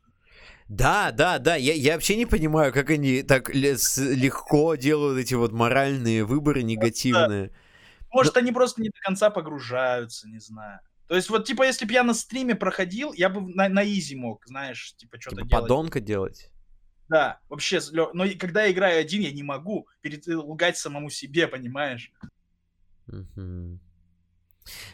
Да, 0.67 1.11
да, 1.11 1.39
да, 1.39 1.55
я, 1.55 1.73
я 1.73 1.93
вообще 1.93 2.15
не 2.15 2.25
понимаю, 2.25 2.71
как 2.71 2.89
они 2.91 3.23
так 3.23 3.49
легко 3.53 4.75
делают 4.75 5.19
эти 5.19 5.33
вот 5.33 5.51
моральные 5.51 6.23
выборы 6.23 6.63
негативные. 6.63 7.51
Может, 8.11 8.37
они 8.37 8.51
просто 8.51 8.81
не 8.81 8.89
до 8.89 8.99
конца 9.01 9.29
погружаются, 9.29 10.27
не 10.27 10.39
знаю. 10.39 10.79
То 11.09 11.15
есть 11.15 11.27
вот, 11.31 11.45
типа, 11.45 11.63
если 11.63 11.85
бы 11.85 11.91
я 11.91 12.03
на 12.03 12.13
стриме 12.13 12.53
проходил, 12.53 13.13
я 13.13 13.29
бы 13.29 13.41
на, 13.41 13.67
на 13.67 13.83
изи 13.83 14.15
мог, 14.15 14.45
знаешь, 14.45 14.95
типа, 14.95 15.19
что-то 15.19 15.37
Типа 15.37 15.47
делать. 15.47 15.63
подонка 15.63 15.99
делать. 15.99 16.51
Да, 17.07 17.39
вообще, 17.49 17.79
но 17.91 18.25
когда 18.37 18.65
я 18.65 18.71
играю 18.71 19.01
один, 19.01 19.21
я 19.23 19.31
не 19.31 19.41
могу 19.41 19.87
перед... 20.01 20.27
э, 20.27 20.37
лгать 20.37 20.77
самому 20.77 21.09
себе, 21.09 21.47
понимаешь? 21.47 22.11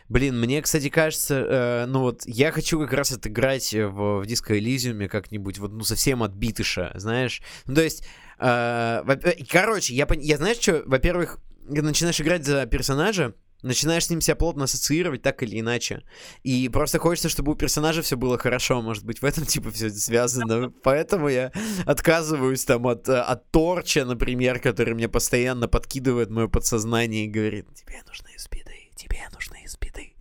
Блин, 0.07 0.39
мне, 0.39 0.61
кстати, 0.61 0.87
кажется, 0.87 1.35
э, 1.35 1.85
ну 1.87 1.99
вот, 1.99 2.21
я 2.25 2.53
хочу 2.53 2.79
как 2.79 2.93
раз 2.93 3.11
отыграть 3.11 3.73
э, 3.73 3.85
в, 3.85 4.21
в 4.21 4.25
Disco 4.25 4.57
Elysium 4.57 5.09
как-нибудь, 5.09 5.57
вот, 5.57 5.73
ну, 5.73 5.83
совсем 5.83 6.23
отбитыша, 6.23 6.93
знаешь? 6.95 7.41
Ну, 7.65 7.75
то 7.75 7.81
есть, 7.81 8.07
э, 8.39 9.03
короче, 9.49 9.93
я, 9.93 10.07
я 10.09 10.37
знаешь, 10.37 10.59
что, 10.61 10.81
во-первых, 10.85 11.39
начинаешь 11.67 12.21
играть 12.21 12.45
за 12.45 12.65
персонажа, 12.67 13.35
начинаешь 13.65 14.05
с 14.05 14.09
ним 14.09 14.21
себя 14.21 14.35
плотно 14.35 14.65
ассоциировать, 14.65 15.21
так 15.21 15.43
или 15.43 15.59
иначе. 15.59 16.03
И 16.43 16.69
просто 16.69 16.99
хочется, 16.99 17.29
чтобы 17.29 17.51
у 17.53 17.55
персонажа 17.55 18.01
все 18.01 18.15
было 18.15 18.37
хорошо, 18.37 18.81
может 18.81 19.03
быть, 19.03 19.21
в 19.21 19.25
этом, 19.25 19.45
типа, 19.45 19.71
все 19.71 19.89
связано. 19.89 20.71
Поэтому 20.83 21.27
я 21.27 21.51
отказываюсь 21.85 22.63
там 22.65 22.87
от, 22.87 23.09
э, 23.09 23.19
от 23.19 23.49
Торча, 23.51 24.05
например, 24.05 24.59
который 24.59 24.93
мне 24.93 25.09
постоянно 25.09 25.67
подкидывает 25.67 26.29
мое 26.29 26.47
подсознание 26.47 27.25
и 27.25 27.29
говорит, 27.29 27.67
тебе 27.73 28.01
нужны 28.07 28.29
спиды, 28.37 28.91
тебе 28.95 29.27
нужны 29.33 29.67
спиды. 29.67 30.13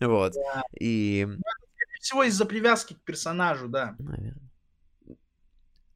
Вот. 0.00 0.32
Да. 0.32 0.62
И... 0.78 1.26
Скорее 1.26 2.00
всего, 2.00 2.24
из-за 2.24 2.44
привязки 2.44 2.94
к 2.94 3.00
персонажу, 3.04 3.68
да. 3.68 3.94
Наверное. 3.98 4.53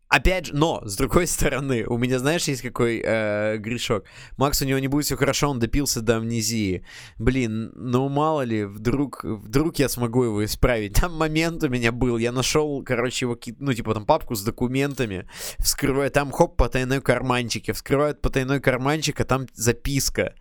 Опять 0.08 0.46
же, 0.46 0.56
но, 0.56 0.80
с 0.84 0.96
другой 0.96 1.26
стороны, 1.26 1.84
у 1.86 1.98
меня, 1.98 2.18
знаешь, 2.18 2.44
есть 2.44 2.62
какой 2.62 3.02
э, 3.04 3.58
грешок. 3.58 4.04
Макс, 4.36 4.60
у 4.62 4.64
него 4.64 4.78
не 4.78 4.88
будет 4.88 5.04
все 5.04 5.16
хорошо, 5.16 5.50
он 5.50 5.58
допился 5.58 6.00
до 6.00 6.16
амнезии. 6.16 6.84
Блин, 7.18 7.72
ну 7.74 8.08
мало 8.08 8.42
ли, 8.42 8.64
вдруг, 8.64 9.22
вдруг 9.22 9.78
я 9.78 9.88
смогу 9.88 10.24
его 10.24 10.44
исправить. 10.44 10.94
Там 11.00 11.14
момент 11.14 11.62
у 11.62 11.68
меня 11.68 11.92
был, 11.92 12.16
я 12.16 12.32
нашел, 12.32 12.82
короче, 12.82 13.26
его, 13.26 13.38
ну, 13.58 13.72
типа, 13.74 13.94
там 13.94 14.06
папку 14.06 14.34
с 14.34 14.42
документами, 14.42 15.28
вскрываю, 15.58 16.10
там, 16.10 16.30
хоп, 16.32 16.56
потайной 16.56 17.00
карманчик, 17.00 17.68
я 17.68 17.74
вскрываю 17.74 18.14
потайной 18.14 18.60
карманчик, 18.60 19.20
а 19.20 19.24
там 19.24 19.46
записка. 19.52 20.34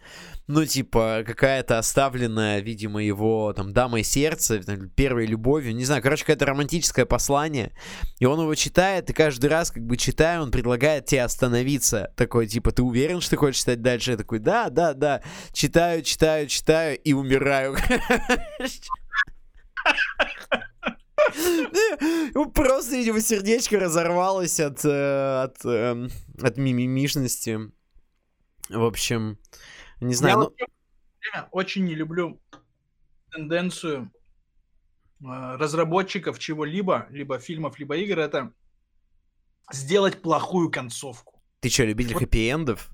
Ну, 0.48 0.66
типа, 0.66 1.24
какая-то 1.28 1.78
оставленная, 1.78 2.60
видимо, 2.60 3.04
его, 3.04 3.52
там, 3.54 3.74
дамой 3.74 4.04
сердца, 4.04 4.62
первой 4.96 5.26
любовью, 5.26 5.76
не 5.76 5.84
знаю, 5.84 6.02
короче, 6.02 6.24
какое-то 6.24 6.46
романтическое 6.46 7.06
послание. 7.06 7.74
И 8.20 8.26
он 8.26 8.40
его 8.40 8.56
читает, 8.56 9.10
и 9.10 9.14
каждый 9.14 9.50
раз, 9.50 9.72
как 9.72 9.84
бы 9.84 9.98
читая, 9.98 10.42
он 10.42 10.52
предлагает 10.52 11.06
тебе 11.06 11.24
остановиться. 11.24 12.14
Такой, 12.16 12.48
типа, 12.48 12.72
ты 12.72 12.82
уверен, 12.82 13.20
что 13.20 13.32
ты 13.32 13.38
хочешь 13.38 13.60
читать 13.60 13.82
дальше? 13.82 14.12
Я 14.12 14.18
такой, 14.18 14.40
да, 14.40 14.70
да, 14.70 14.94
да. 14.94 15.22
Читаю, 15.52 16.02
читаю, 16.02 16.48
читаю 16.48 16.98
и 16.98 17.12
умираю. 17.12 17.76
Ну, 22.34 22.50
Просто, 22.52 22.96
видимо, 22.96 23.20
сердечко 23.20 23.78
разорвалось 23.80 24.62
от, 24.62 24.86
э, 24.86 25.44
от, 25.44 25.66
эм, 25.66 26.10
от 26.42 26.58
мимимишности. 26.58 27.60
В 28.70 28.84
общем, 28.84 29.38
не 30.00 30.14
знаю, 30.14 30.34
я 30.34 30.38
ну... 30.38 30.44
вот 30.46 30.54
в 30.60 31.20
время 31.20 31.48
очень 31.52 31.86
не 31.86 31.96
люблю 31.96 32.40
тенденцию 33.32 34.12
э, 35.22 35.26
разработчиков 35.26 36.40
чего-либо, 36.40 37.08
либо 37.10 37.40
фильмов, 37.40 37.80
либо 37.80 37.98
игр, 37.98 38.20
это 38.20 38.54
сделать 39.72 40.22
плохую 40.22 40.72
концовку. 40.72 41.42
Ты 41.60 41.70
что, 41.70 41.84
любитель 41.84 42.14
Вот- 42.14 42.24
хэппи-эндов? 42.24 42.90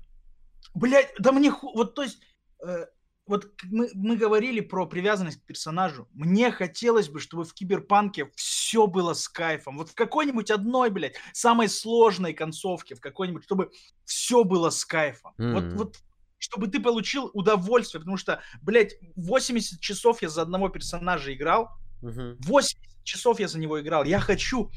Блять, 0.74 1.12
да 1.18 1.30
мне 1.32 1.50
ху... 1.50 1.72
вот 1.74 1.94
то 1.94 2.02
есть 2.02 2.20
э, 2.66 2.86
вот 3.26 3.54
мы, 3.64 3.90
мы 3.94 4.16
говорили 4.16 4.60
про 4.60 4.86
привязанность 4.86 5.40
к 5.40 5.44
персонажу. 5.44 6.08
Мне 6.12 6.50
хотелось 6.50 7.08
бы, 7.08 7.20
чтобы 7.20 7.44
в 7.44 7.54
киберпанке 7.54 8.30
все 8.34 8.86
было 8.86 9.14
с 9.14 9.28
кайфом. 9.28 9.78
Вот 9.78 9.90
в 9.90 9.94
какой-нибудь 9.94 10.50
одной, 10.50 10.90
блядь, 10.90 11.16
самой 11.32 11.68
сложной 11.68 12.34
концовке, 12.34 12.94
в 12.94 13.00
какой-нибудь, 13.00 13.44
чтобы 13.44 13.70
все 14.04 14.44
было 14.44 14.70
с 14.70 14.84
кайфом. 14.84 15.34
Вот, 15.38 15.64
М. 15.64 15.76
вот 15.76 15.96
чтобы 16.44 16.66
ты 16.68 16.78
получил 16.78 17.30
удовольствие, 17.32 18.00
потому 18.00 18.18
что, 18.18 18.40
блядь, 18.60 18.94
80 19.16 19.80
часов 19.80 20.20
я 20.20 20.28
за 20.28 20.42
одного 20.42 20.68
персонажа 20.68 21.32
играл, 21.32 21.70
Мгм. 22.02 22.36
80 22.40 22.76
часов 23.02 23.40
я 23.40 23.48
за 23.48 23.58
него 23.58 23.80
играл. 23.80 24.04
Я 24.04 24.20
хочу 24.20 24.70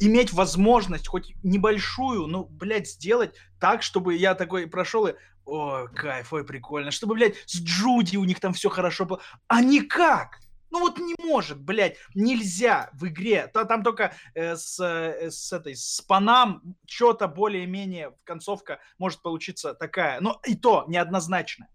иметь 0.00 0.34
возможность 0.34 1.08
хоть 1.08 1.32
небольшую, 1.42 2.26
но, 2.26 2.44
блядь, 2.44 2.88
сделать 2.88 3.34
так, 3.58 3.82
чтобы 3.82 4.16
я 4.16 4.34
такой 4.34 4.66
прошел 4.66 5.06
и 5.06 5.14
о, 5.46 5.86
кайф, 5.86 6.32
ой, 6.32 6.44
прикольно. 6.44 6.90
Чтобы, 6.90 7.14
блядь, 7.14 7.36
с 7.46 7.60
Джуди 7.60 8.16
у 8.16 8.24
них 8.24 8.40
там 8.40 8.52
все 8.52 8.68
хорошо 8.68 9.06
было. 9.06 9.20
А 9.48 9.62
никак! 9.62 10.40
Ну 10.74 10.80
вот 10.80 10.98
не 10.98 11.14
может, 11.22 11.60
блядь, 11.60 11.98
нельзя 12.16 12.90
в 12.94 13.06
игре. 13.06 13.46
Та- 13.46 13.64
Там 13.64 13.84
только 13.84 14.12
э, 14.34 14.56
с, 14.56 14.80
э, 14.80 15.30
с 15.30 15.52
этой, 15.52 15.76
с 15.76 16.00
панам 16.00 16.74
что-то 16.84 17.28
более-менее 17.28 18.16
концовка 18.24 18.80
может 18.98 19.22
получиться 19.22 19.74
такая. 19.74 20.20
Но 20.20 20.40
и 20.44 20.56
то 20.56 20.84
неоднозначно. 20.88 21.68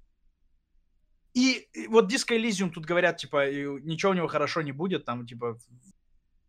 И, 1.34 1.70
и 1.72 1.88
вот 1.88 2.12
Disco 2.12 2.38
Elysium 2.38 2.72
тут 2.72 2.86
говорят, 2.86 3.16
типа, 3.16 3.50
ничего 3.50 4.12
у 4.12 4.16
него 4.16 4.28
хорошо 4.28 4.62
не 4.64 4.74
будет, 4.74 5.06
там, 5.06 5.26
типа, 5.26 5.58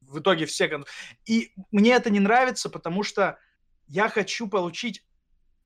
в 0.01 0.19
итоге 0.19 0.47
все... 0.47 0.83
И 1.27 1.53
мне 1.71 1.93
это 1.93 2.11
не 2.11 2.19
нравится, 2.19 2.69
потому 2.69 3.05
что 3.05 3.39
я 3.87 4.09
хочу 4.09 4.49
получить 4.49 5.05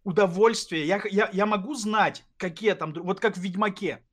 удовольствие. 0.03 0.87
Я, 0.87 1.01
я, 1.11 1.31
я 1.33 1.47
могу 1.47 1.75
знать, 1.77 2.27
какие 2.37 2.75
там... 2.75 2.93
Вот 2.93 3.21
как 3.21 3.39
в 3.39 3.41
Ведьмаке. 3.41 4.05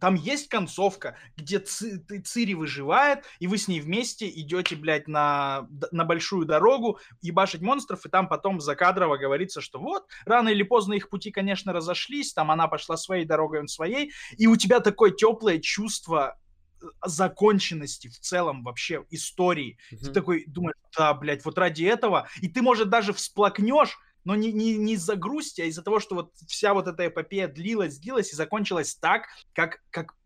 Там 0.00 0.14
есть 0.14 0.48
концовка, 0.48 1.16
где 1.36 1.58
Ци- 1.58 1.98
ты- 1.98 2.20
Цири 2.20 2.54
выживает, 2.54 3.24
и 3.38 3.46
вы 3.46 3.58
с 3.58 3.68
ней 3.68 3.80
вместе 3.80 4.28
идете, 4.28 4.76
блядь, 4.76 5.08
на, 5.08 5.66
на 5.92 6.04
большую 6.04 6.46
дорогу, 6.46 6.98
ебашить 7.22 7.60
монстров, 7.62 8.06
и 8.06 8.08
там 8.08 8.28
потом 8.28 8.60
закадрово 8.60 9.16
говорится, 9.16 9.60
что 9.60 9.78
вот, 9.78 10.06
рано 10.24 10.48
или 10.48 10.62
поздно 10.62 10.94
их 10.94 11.08
пути, 11.08 11.30
конечно, 11.30 11.72
разошлись, 11.72 12.32
там 12.32 12.50
она 12.50 12.68
пошла 12.68 12.96
своей 12.96 13.24
дорогой, 13.24 13.60
он 13.60 13.68
своей, 13.68 14.12
и 14.36 14.46
у 14.46 14.56
тебя 14.56 14.80
такое 14.80 15.10
теплое 15.10 15.58
чувство 15.58 16.38
э, 16.80 16.86
законченности 17.04 18.08
в 18.08 18.18
целом 18.20 18.62
вообще 18.62 19.04
истории. 19.10 19.78
Ты 19.90 19.96
Мгм. 19.96 20.12
такой 20.12 20.44
думаешь, 20.46 20.76
да, 20.96 21.12
блядь, 21.14 21.44
вот 21.44 21.58
ради 21.58 21.84
этого. 21.84 22.28
И 22.40 22.48
ты, 22.48 22.62
может, 22.62 22.88
даже 22.88 23.12
всплакнешь, 23.12 23.98
но 24.28 24.36
не, 24.36 24.52
не, 24.52 24.76
не 24.76 24.92
из-за 24.92 25.16
грусти, 25.16 25.62
а 25.62 25.64
из-за 25.64 25.82
того, 25.82 26.00
что 26.00 26.14
вот 26.14 26.34
вся 26.46 26.74
вот 26.74 26.86
эта 26.86 27.06
эпопея 27.06 27.48
длилась, 27.48 27.96
длилась 27.96 28.30
и 28.30 28.36
закончилась 28.36 28.94
так, 28.94 29.22
как, 29.54 29.78
как 29.88 30.16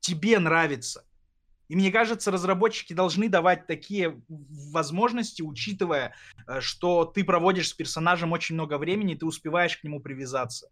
тебе 0.00 0.40
нравится. 0.40 1.06
И 1.68 1.76
мне 1.76 1.92
кажется, 1.92 2.32
разработчики 2.32 2.92
должны 2.92 3.28
давать 3.28 3.68
такие 3.68 4.20
возможности, 4.28 5.42
учитывая, 5.42 6.12
э, 6.48 6.60
что 6.60 7.04
ты 7.04 7.22
проводишь 7.22 7.68
с 7.68 7.72
персонажем 7.72 8.32
очень 8.32 8.56
много 8.56 8.78
времени, 8.78 9.14
ты 9.14 9.26
успеваешь 9.26 9.76
к 9.76 9.84
нему 9.84 10.00
привязаться. 10.00 10.68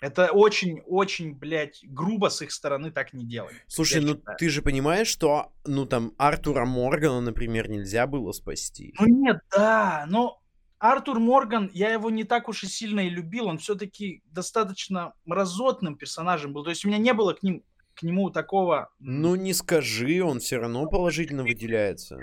Это 0.00 0.32
очень-очень, 0.32 1.32
блядь, 1.32 1.78
грубо 1.84 2.28
с 2.28 2.42
их 2.42 2.50
стороны 2.50 2.90
так 2.90 3.12
не 3.12 3.24
делать. 3.24 3.54
Слушай, 3.68 4.02
ну 4.02 4.16
считаю. 4.16 4.36
ты 4.36 4.48
же 4.48 4.62
понимаешь, 4.62 5.06
что, 5.06 5.52
ну 5.64 5.86
там, 5.86 6.12
Артура 6.18 6.64
Моргана, 6.64 7.20
например, 7.20 7.70
нельзя 7.70 8.08
было 8.08 8.32
спасти. 8.32 8.92
Ну 8.98 9.06
нет, 9.06 9.38
да, 9.52 10.06
но 10.08 10.42
Артур 10.78 11.18
Морган, 11.18 11.70
я 11.72 11.90
его 11.90 12.10
не 12.10 12.24
так 12.24 12.48
уж 12.48 12.64
и 12.64 12.66
сильно 12.66 13.00
и 13.00 13.08
любил, 13.08 13.46
он 13.46 13.58
все-таки 13.58 14.22
достаточно 14.26 15.14
мразотным 15.24 15.96
персонажем 15.96 16.52
был, 16.52 16.64
то 16.64 16.70
есть 16.70 16.84
у 16.84 16.88
меня 16.88 16.98
не 16.98 17.14
было 17.14 17.32
к, 17.32 17.42
ним, 17.42 17.64
к 17.94 18.02
нему 18.02 18.30
такого... 18.30 18.90
Ну 18.98 19.36
не 19.36 19.54
скажи, 19.54 20.22
он 20.22 20.40
все 20.40 20.58
равно 20.58 20.86
положительно 20.86 21.44
выделяется. 21.44 22.18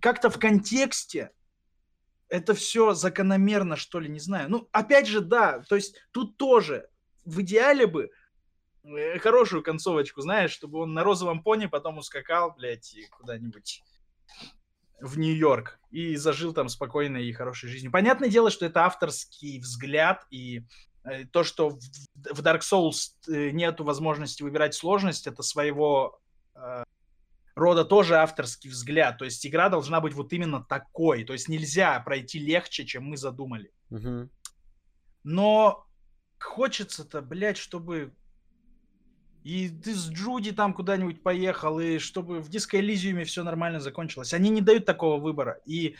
Как-то 0.00 0.30
в 0.30 0.38
контексте 0.38 1.30
это 2.28 2.54
все 2.54 2.94
закономерно, 2.94 3.76
что 3.76 4.00
ли, 4.00 4.08
не 4.08 4.20
знаю. 4.20 4.50
Ну, 4.50 4.68
опять 4.72 5.06
же, 5.06 5.20
да, 5.20 5.60
то 5.68 5.76
есть 5.76 5.96
тут 6.10 6.36
тоже 6.36 6.88
в 7.24 7.42
идеале 7.42 7.86
бы 7.86 8.10
э, 8.84 9.18
хорошую 9.18 9.62
концовочку, 9.62 10.22
знаешь, 10.22 10.50
чтобы 10.50 10.80
он 10.80 10.94
на 10.94 11.04
розовом 11.04 11.42
пони 11.42 11.66
потом 11.66 11.98
ускакал, 11.98 12.54
блядь, 12.56 12.96
куда-нибудь 13.10 13.82
в 15.00 15.18
Нью-Йорк 15.18 15.78
и 15.90 16.16
зажил 16.16 16.52
там 16.52 16.68
спокойной 16.68 17.26
и 17.26 17.32
хорошей 17.32 17.68
жизнью. 17.68 17.92
Понятное 17.92 18.28
дело, 18.28 18.50
что 18.50 18.66
это 18.66 18.84
авторский 18.84 19.60
взгляд 19.60 20.26
и 20.30 20.64
э, 21.04 21.24
то, 21.26 21.44
что 21.44 21.70
в, 21.70 22.40
Dark 22.40 22.60
Souls 22.60 23.12
э, 23.28 23.50
нету 23.50 23.84
возможности 23.84 24.42
выбирать 24.42 24.74
сложность, 24.74 25.26
это 25.26 25.42
своего 25.42 26.20
э, 26.54 26.84
рода 27.54 27.84
тоже 27.84 28.16
авторский 28.16 28.70
взгляд. 28.70 29.18
То 29.18 29.24
есть 29.24 29.46
игра 29.46 29.68
должна 29.68 30.00
быть 30.00 30.14
вот 30.14 30.32
именно 30.32 30.64
такой. 30.64 31.24
То 31.24 31.32
есть 31.32 31.48
нельзя 31.48 31.98
пройти 32.00 32.38
легче, 32.38 32.84
чем 32.84 33.04
мы 33.04 33.16
задумали. 33.16 33.72
Угу. 33.90 34.28
Но 35.24 35.86
хочется-то, 36.38 37.22
блядь, 37.22 37.56
чтобы 37.56 38.14
и 39.44 39.68
ты 39.68 39.94
с 39.94 40.08
Джуди 40.08 40.52
там 40.52 40.72
куда-нибудь 40.72 41.22
поехал, 41.22 41.78
и 41.78 41.98
чтобы 41.98 42.40
в 42.40 42.48
Диско 42.48 42.80
Элизиуме 42.80 43.24
все 43.24 43.44
нормально 43.44 43.78
закончилось. 43.78 44.32
Они 44.32 44.48
не 44.48 44.62
дают 44.62 44.86
такого 44.86 45.20
выбора. 45.20 45.60
И 45.66 45.96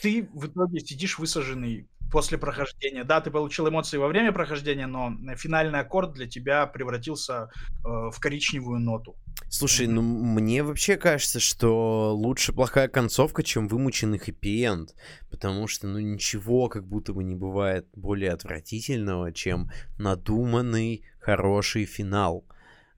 ты 0.00 0.28
в 0.32 0.46
итоге 0.46 0.78
сидишь 0.78 1.18
высаженный 1.18 1.88
после 2.12 2.38
прохождения. 2.38 3.02
Да, 3.04 3.20
ты 3.20 3.30
получил 3.32 3.68
эмоции 3.68 3.96
во 3.96 4.06
время 4.06 4.32
прохождения, 4.32 4.86
но 4.86 5.12
финальный 5.36 5.80
аккорд 5.80 6.12
для 6.12 6.26
тебя 6.26 6.66
превратился 6.66 7.50
э, 7.84 7.88
в 7.88 8.18
коричневую 8.20 8.78
ноту. 8.78 9.16
Слушай, 9.50 9.86
ну 9.86 10.02
мне 10.02 10.62
вообще 10.62 10.96
кажется, 10.96 11.40
что 11.40 12.14
лучше 12.14 12.52
плохая 12.52 12.88
концовка, 12.88 13.42
чем 13.42 13.66
вымученный 13.66 14.18
хэппи-энд. 14.18 14.94
Потому 15.30 15.66
что, 15.66 15.86
ну, 15.86 15.98
ничего 15.98 16.68
как 16.68 16.86
будто 16.86 17.12
бы 17.12 17.24
не 17.24 17.34
бывает 17.34 17.86
более 17.94 18.32
отвратительного, 18.32 19.32
чем 19.32 19.70
надуманный 19.98 21.04
хороший 21.36 21.84
финал. 21.84 22.44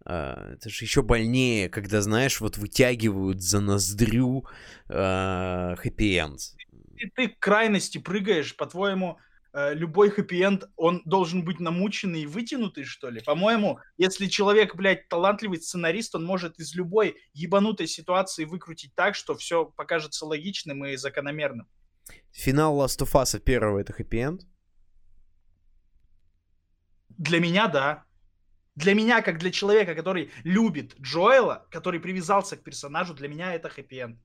Uh, 0.06 0.54
это 0.54 0.70
же 0.70 0.84
еще 0.86 1.02
больнее, 1.02 1.68
когда, 1.68 2.00
знаешь, 2.00 2.40
вот 2.40 2.56
вытягивают 2.56 3.42
за 3.42 3.60
ноздрю 3.60 4.46
хэппи-энд 4.88 6.40
ты, 7.00 7.10
ты 7.14 7.28
к 7.28 7.38
крайности 7.38 7.98
прыгаешь, 7.98 8.56
по-твоему, 8.56 9.18
э, 9.52 9.74
любой 9.74 10.10
хэппи-энд, 10.10 10.68
он 10.76 11.02
должен 11.04 11.44
быть 11.44 11.60
намученный 11.60 12.22
и 12.22 12.26
вытянутый, 12.26 12.84
что 12.84 13.08
ли? 13.08 13.20
По-моему, 13.20 13.78
если 13.96 14.26
человек, 14.26 14.76
блядь, 14.76 15.08
талантливый 15.08 15.60
сценарист, 15.60 16.14
он 16.14 16.24
может 16.24 16.58
из 16.58 16.74
любой 16.74 17.16
ебанутой 17.32 17.86
ситуации 17.86 18.44
выкрутить 18.44 18.94
так, 18.94 19.14
что 19.14 19.34
все 19.34 19.64
покажется 19.64 20.26
логичным 20.26 20.84
и 20.84 20.96
закономерным. 20.96 21.66
Финал 22.32 22.78
Last 22.80 23.00
of 23.00 23.12
Us 23.12 23.38
первого— 23.40 23.78
это 23.80 23.92
хэппи-энд? 23.92 24.42
Для 27.08 27.40
меня— 27.40 27.68
да. 27.68 28.04
Для 28.80 28.94
меня, 28.94 29.22
как 29.22 29.38
для 29.38 29.50
человека, 29.50 29.94
который 29.94 30.30
любит 30.44 30.94
Джоэла, 31.00 31.66
который 31.70 32.00
привязался 32.00 32.56
к 32.56 32.62
персонажу, 32.62 33.14
для 33.14 33.28
меня 33.28 33.54
это 33.54 33.68
хэппи-энд 33.68 34.18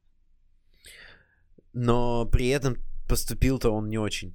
но 1.76 2.26
при 2.26 2.48
этом 2.48 2.78
поступил-то 3.08 3.70
он 3.70 3.90
не 3.90 4.00
очень. 4.00 4.34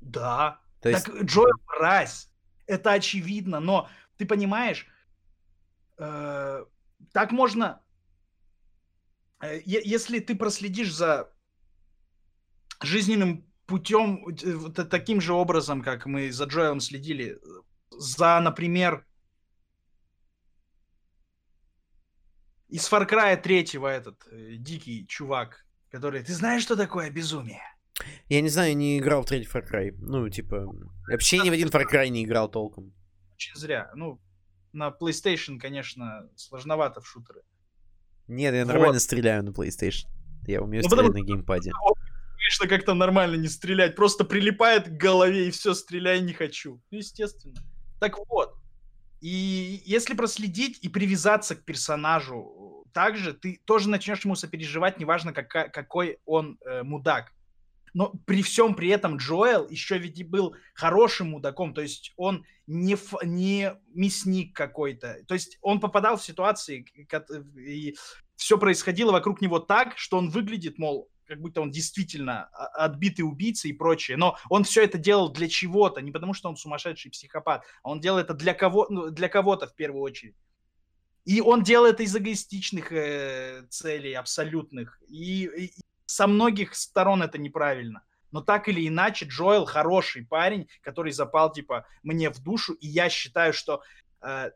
Да. 0.00 0.60
То 0.80 0.88
есть... 0.88 1.04
Так 1.04 1.22
Джоэл 1.24 1.60
мразь. 1.66 2.30
Это 2.66 2.92
очевидно, 2.92 3.60
но 3.60 3.88
ты 4.16 4.24
понимаешь, 4.24 4.86
э, 5.98 6.64
так 7.12 7.32
можно... 7.32 7.82
Э, 9.40 9.60
если 9.64 10.20
ты 10.20 10.36
проследишь 10.36 10.94
за 10.94 11.28
жизненным 12.80 13.44
путем 13.66 14.24
э, 14.28 14.84
таким 14.84 15.20
же 15.20 15.32
образом, 15.32 15.82
как 15.82 16.06
мы 16.06 16.30
за 16.30 16.44
Джоэлом 16.44 16.78
следили, 16.78 17.40
за, 17.98 18.40
например, 18.40 19.06
из 22.68 22.90
Far 22.90 23.08
Cry 23.08 23.36
3 23.40 23.78
этот 23.90 24.26
э, 24.30 24.56
дикий 24.56 25.06
чувак, 25.06 25.66
который... 25.90 26.22
Ты 26.22 26.32
знаешь, 26.32 26.62
что 26.62 26.76
такое 26.76 27.10
безумие? 27.10 27.60
Я 28.28 28.40
не 28.40 28.48
знаю, 28.48 28.76
не 28.76 28.98
играл 28.98 29.22
в 29.22 29.26
третий 29.26 29.48
Far 29.48 29.68
Cry. 29.68 29.92
Ну, 29.98 30.28
типа, 30.28 30.66
вообще 31.08 31.38
ни 31.38 31.50
в 31.50 31.52
один 31.52 31.68
Far 31.68 31.84
Cry 31.90 32.08
не 32.08 32.24
играл 32.24 32.50
толком. 32.50 32.94
Очень 33.34 33.54
зря. 33.56 33.90
Ну, 33.94 34.20
на 34.72 34.88
PlayStation, 34.88 35.58
конечно, 35.58 36.28
сложновато 36.34 37.00
в 37.00 37.06
шутеры. 37.06 37.42
Нет, 38.26 38.54
я 38.54 38.64
вот. 38.64 38.72
нормально 38.72 39.00
стреляю 39.00 39.44
на 39.44 39.50
PlayStation. 39.50 40.06
Я 40.46 40.62
умею 40.62 40.82
ну, 40.82 40.88
стрелять 40.88 41.08
потому... 41.08 41.24
на 41.24 41.26
геймпаде. 41.26 41.72
Конечно, 42.36 42.68
как 42.68 42.84
то 42.84 42.94
нормально 42.94 43.36
не 43.36 43.48
стрелять. 43.48 43.94
Просто 43.94 44.24
прилипает 44.24 44.88
к 44.88 44.92
голове 44.92 45.48
и 45.48 45.50
все, 45.50 45.74
стреляй 45.74 46.20
не 46.20 46.32
хочу. 46.32 46.82
Ну, 46.90 46.98
естественно. 46.98 47.54
Так 48.02 48.18
вот. 48.28 48.56
И 49.20 49.80
если 49.84 50.14
проследить 50.14 50.80
и 50.82 50.88
привязаться 50.88 51.54
к 51.54 51.64
персонажу, 51.64 52.84
также 52.92 53.32
ты 53.32 53.60
тоже 53.64 53.88
начнешь 53.88 54.24
ему 54.24 54.34
сопереживать, 54.34 54.98
неважно, 54.98 55.32
какая, 55.32 55.68
какой 55.68 56.18
он 56.24 56.58
э, 56.66 56.82
мудак. 56.82 57.32
Но 57.94 58.12
при 58.26 58.42
всем 58.42 58.74
при 58.74 58.88
этом 58.88 59.18
Джоэл 59.18 59.68
еще 59.68 59.98
ведь 59.98 60.18
и 60.18 60.24
был 60.24 60.56
хорошим 60.74 61.30
мудаком, 61.30 61.74
то 61.74 61.80
есть 61.80 62.12
он 62.16 62.44
не, 62.66 62.94
ф, 62.94 63.14
не 63.22 63.72
мясник 63.94 64.52
какой-то. 64.56 65.18
То 65.28 65.34
есть 65.34 65.58
он 65.62 65.78
попадал 65.78 66.16
в 66.16 66.24
ситуации, 66.24 66.84
и 67.56 67.94
все 68.34 68.58
происходило 68.58 69.12
вокруг 69.12 69.40
него 69.40 69.60
так, 69.60 69.96
что 69.96 70.18
он 70.18 70.28
выглядит, 70.28 70.76
мол, 70.76 71.08
как 71.32 71.40
будто 71.40 71.62
он 71.62 71.70
действительно 71.70 72.50
отбитый 72.74 73.24
убийца 73.24 73.66
и 73.66 73.72
прочее. 73.72 74.18
Но 74.18 74.36
он 74.50 74.64
все 74.64 74.84
это 74.84 74.98
делал 74.98 75.32
для 75.32 75.48
чего-то, 75.48 76.02
не 76.02 76.12
потому 76.12 76.34
что 76.34 76.50
он 76.50 76.56
сумасшедший 76.56 77.10
психопат, 77.10 77.64
а 77.82 77.90
он 77.90 78.00
делал 78.00 78.18
это 78.18 78.34
для, 78.34 78.52
кого, 78.52 78.86
ну, 78.90 79.10
для 79.10 79.28
кого-то 79.28 79.66
в 79.66 79.74
первую 79.74 80.02
очередь. 80.02 80.36
И 81.24 81.40
он 81.40 81.62
делает 81.62 81.94
это 81.94 82.02
из 82.02 82.14
эгоистичных 82.14 82.92
э, 82.92 83.66
целей, 83.70 84.12
абсолютных. 84.12 85.00
И, 85.08 85.48
и 85.56 85.72
со 86.04 86.26
многих 86.26 86.74
сторон 86.74 87.22
это 87.22 87.38
неправильно. 87.38 88.02
Но 88.30 88.42
так 88.42 88.68
или 88.68 88.86
иначе, 88.86 89.24
Джоэл 89.24 89.64
хороший 89.64 90.26
парень, 90.26 90.68
который 90.82 91.12
запал, 91.12 91.50
типа, 91.50 91.86
мне 92.02 92.28
в 92.28 92.42
душу. 92.42 92.74
И 92.74 92.88
я 92.88 93.08
считаю, 93.08 93.54
что... 93.54 93.82
Э, 94.20 94.50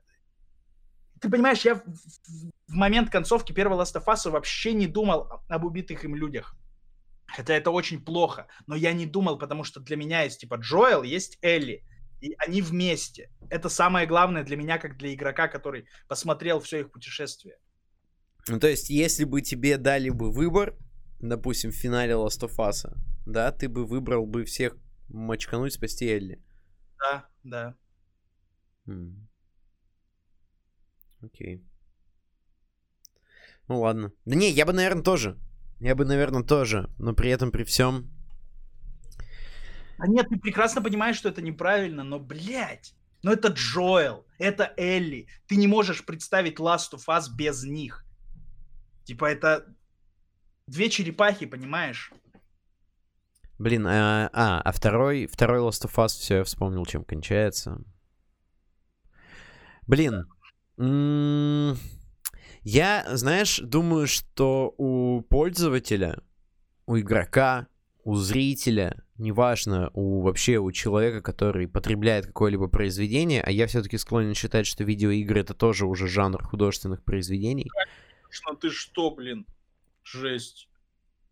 ты 1.20 1.30
понимаешь, 1.30 1.62
я 1.64 1.76
в, 1.76 1.82
в 2.68 2.74
момент 2.74 3.10
концовки 3.10 3.52
первого 3.52 3.82
Last 3.82 3.94
of 3.94 4.04
Us 4.04 4.30
вообще 4.30 4.74
не 4.74 4.86
думал 4.86 5.28
об 5.48 5.64
убитых 5.64 6.04
им 6.04 6.14
людях. 6.14 6.54
Хотя 7.36 7.54
это 7.54 7.70
очень 7.70 8.02
плохо. 8.02 8.46
Но 8.66 8.74
я 8.74 8.94
не 8.94 9.04
думал, 9.04 9.38
потому 9.38 9.62
что 9.62 9.78
для 9.80 9.96
меня 9.96 10.22
есть, 10.22 10.40
типа, 10.40 10.54
Джоэл, 10.54 11.02
есть 11.02 11.38
Элли 11.42 11.84
и 12.22 12.34
они 12.38 12.62
вместе. 12.62 13.30
Это 13.50 13.68
самое 13.68 14.06
главное 14.06 14.42
для 14.42 14.56
меня, 14.56 14.78
как 14.78 14.96
для 14.96 15.12
игрока, 15.12 15.46
который 15.46 15.86
посмотрел 16.08 16.60
все 16.60 16.80
их 16.80 16.90
путешествие. 16.90 17.58
Ну, 18.48 18.58
то 18.58 18.68
есть, 18.68 18.88
если 18.88 19.24
бы 19.24 19.42
тебе 19.42 19.76
дали 19.76 20.08
бы 20.08 20.32
выбор, 20.32 20.76
допустим, 21.20 21.72
в 21.72 21.74
финале 21.74 22.14
Last 22.14 22.40
of 22.40 22.56
Us, 22.56 22.90
да, 23.26 23.52
ты 23.52 23.68
бы 23.68 23.84
выбрал 23.84 24.24
бы 24.24 24.44
всех 24.44 24.76
мочкануть, 25.08 25.74
спасти 25.74 26.08
Элли. 26.08 26.42
Да, 26.98 27.28
да. 27.44 27.74
Хм. 28.86 29.28
Окей. 31.20 31.62
Ну 33.68 33.80
ладно. 33.80 34.12
Да 34.24 34.36
не, 34.36 34.50
я 34.50 34.64
бы, 34.64 34.72
наверное, 34.72 35.02
тоже. 35.02 35.36
Я 35.80 35.94
бы, 35.94 36.04
наверное, 36.04 36.42
тоже. 36.42 36.90
Но 36.98 37.12
при 37.12 37.30
этом, 37.30 37.50
при 37.50 37.64
всем, 37.64 38.10
а 39.98 40.06
нет, 40.06 40.28
ты 40.28 40.38
прекрасно 40.38 40.82
понимаешь, 40.82 41.16
что 41.16 41.28
это 41.28 41.40
неправильно, 41.40 42.04
но, 42.04 42.18
блядь, 42.18 42.94
но 43.22 43.32
это 43.32 43.48
Джоэл, 43.48 44.26
это 44.38 44.72
Элли. 44.76 45.26
Ты 45.46 45.56
не 45.56 45.66
можешь 45.66 46.04
представить 46.04 46.58
Last 46.58 46.92
of 46.92 47.06
Us 47.08 47.24
без 47.34 47.64
них. 47.64 48.04
Типа 49.04 49.24
это 49.26 49.66
две 50.66 50.90
черепахи, 50.90 51.46
понимаешь? 51.46 52.12
Блин, 53.58 53.86
а, 53.86 54.28
а, 54.32 54.60
а 54.60 54.72
второй, 54.72 55.26
второй 55.26 55.60
Last 55.60 55.86
of 55.86 55.94
Us, 55.94 56.08
все, 56.08 56.38
я 56.38 56.44
вспомнил, 56.44 56.84
чем 56.84 57.04
кончается. 57.04 57.80
Блин, 59.86 60.26
Я, 62.68 63.06
знаешь, 63.12 63.60
думаю, 63.60 64.08
что 64.08 64.74
у 64.76 65.20
пользователя, 65.20 66.18
у 66.86 66.98
игрока, 66.98 67.68
у 68.02 68.16
зрителя, 68.16 69.04
неважно, 69.18 69.90
у 69.94 70.22
вообще 70.22 70.58
у 70.58 70.72
человека, 70.72 71.22
который 71.22 71.68
потребляет 71.68 72.26
какое-либо 72.26 72.66
произведение, 72.66 73.40
а 73.40 73.52
я 73.52 73.68
все-таки 73.68 73.96
склонен 73.98 74.34
считать, 74.34 74.66
что 74.66 74.82
видеоигры 74.82 75.42
это 75.42 75.54
тоже 75.54 75.86
уже 75.86 76.08
жанр 76.08 76.42
художественных 76.42 77.04
произведений. 77.04 77.70
Конечно, 78.24 78.56
ты 78.60 78.70
что, 78.70 79.12
блин? 79.12 79.46
Жесть. 80.02 80.68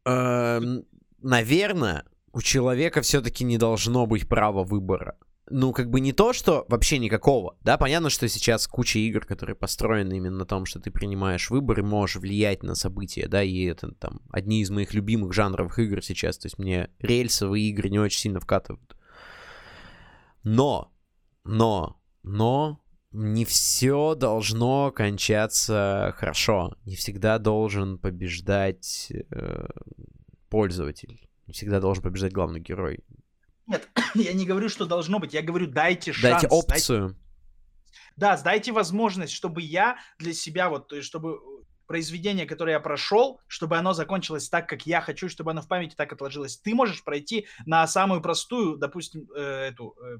Эм, 0.05 0.85
наверное, 1.21 2.05
у 2.33 2.43
человека 2.43 3.03
все-таки 3.03 3.43
не 3.43 3.59
должно 3.59 4.07
быть 4.07 4.29
права 4.29 4.63
выбора 4.63 5.19
ну, 5.51 5.73
как 5.73 5.91
бы 5.91 6.01
не 6.01 6.13
то, 6.13 6.33
что 6.33 6.65
вообще 6.69 6.99
никакого, 6.99 7.57
да, 7.63 7.77
понятно, 7.77 8.09
что 8.09 8.29
сейчас 8.29 8.67
куча 8.67 8.99
игр, 8.99 9.27
которые 9.27 9.57
построены 9.57 10.17
именно 10.17 10.39
на 10.39 10.47
том, 10.47 10.65
что 10.65 10.81
ты 10.81 10.91
принимаешь 10.91 11.51
выбор 11.51 11.81
и 11.81 11.83
можешь 11.83 12.17
влиять 12.17 12.63
на 12.63 12.75
события, 12.75 13.29
да, 13.29 13.43
и 13.43 13.65
это 13.65 13.93
там 13.93 14.23
одни 14.31 14.63
из 14.63 14.71
моих 14.71 14.95
любимых 14.95 15.33
жанровых 15.33 15.79
игр 15.79 16.03
сейчас, 16.03 16.39
то 16.39 16.47
есть 16.47 16.59
мне 16.59 16.89
рельсовые 16.99 17.69
игры 17.69 17.91
не 17.91 17.99
очень 17.99 18.21
сильно 18.21 18.41
вкатывают. 18.41 18.97
Но, 20.43 20.93
но, 21.45 22.01
но 22.23 22.81
не 23.13 23.45
все 23.45 24.15
должно 24.15 24.93
кончаться 24.93 26.15
хорошо, 26.17 26.77
не 26.85 26.97
всегда 26.97 27.39
должен 27.39 27.99
побеждать 27.99 29.13
э, 29.31 29.67
пользователь, 30.49 31.29
не 31.47 31.53
всегда 31.53 31.81
должен 31.81 32.03
побеждать 32.03 32.33
главный 32.33 32.61
герой. 32.61 33.01
Нет, 33.67 33.89
я 34.15 34.33
не 34.33 34.47
говорю, 34.47 34.68
что 34.68 34.86
должно 34.86 35.18
быть, 35.18 35.34
я 35.34 35.43
говорю, 35.43 35.67
дайте 35.67 36.12
шанс. 36.12 36.43
Дайте 36.43 36.47
опцию. 36.49 37.09
Дайте... 37.09 37.25
Да, 38.17 38.36
дайте 38.36 38.73
возможность, 38.73 39.33
чтобы 39.33 39.62
я 39.62 39.99
для 40.18 40.33
себя, 40.33 40.68
вот, 40.68 40.89
то 40.89 40.97
есть, 40.97 41.09
чтобы 41.09 41.41
произведение, 41.86 42.47
которое 42.47 42.73
я 42.73 42.81
прошел, 42.81 43.41
чтобы 43.47 43.76
оно 43.76 43.93
закончилось 43.93 44.49
так, 44.49 44.68
как 44.68 44.86
я 44.86 45.01
хочу, 45.01 45.28
чтобы 45.28 45.51
оно 45.51 45.62
в 45.62 45.68
памяти 45.68 45.94
так 45.94 46.12
отложилось. 46.12 46.57
Ты 46.57 46.75
можешь 46.75 47.05
пройти 47.05 47.47
на 47.67 47.86
самую 47.86 48.20
простую, 48.23 48.78
допустим, 48.78 49.28
э, 49.36 49.68
эту 49.70 49.94
э, 50.02 50.18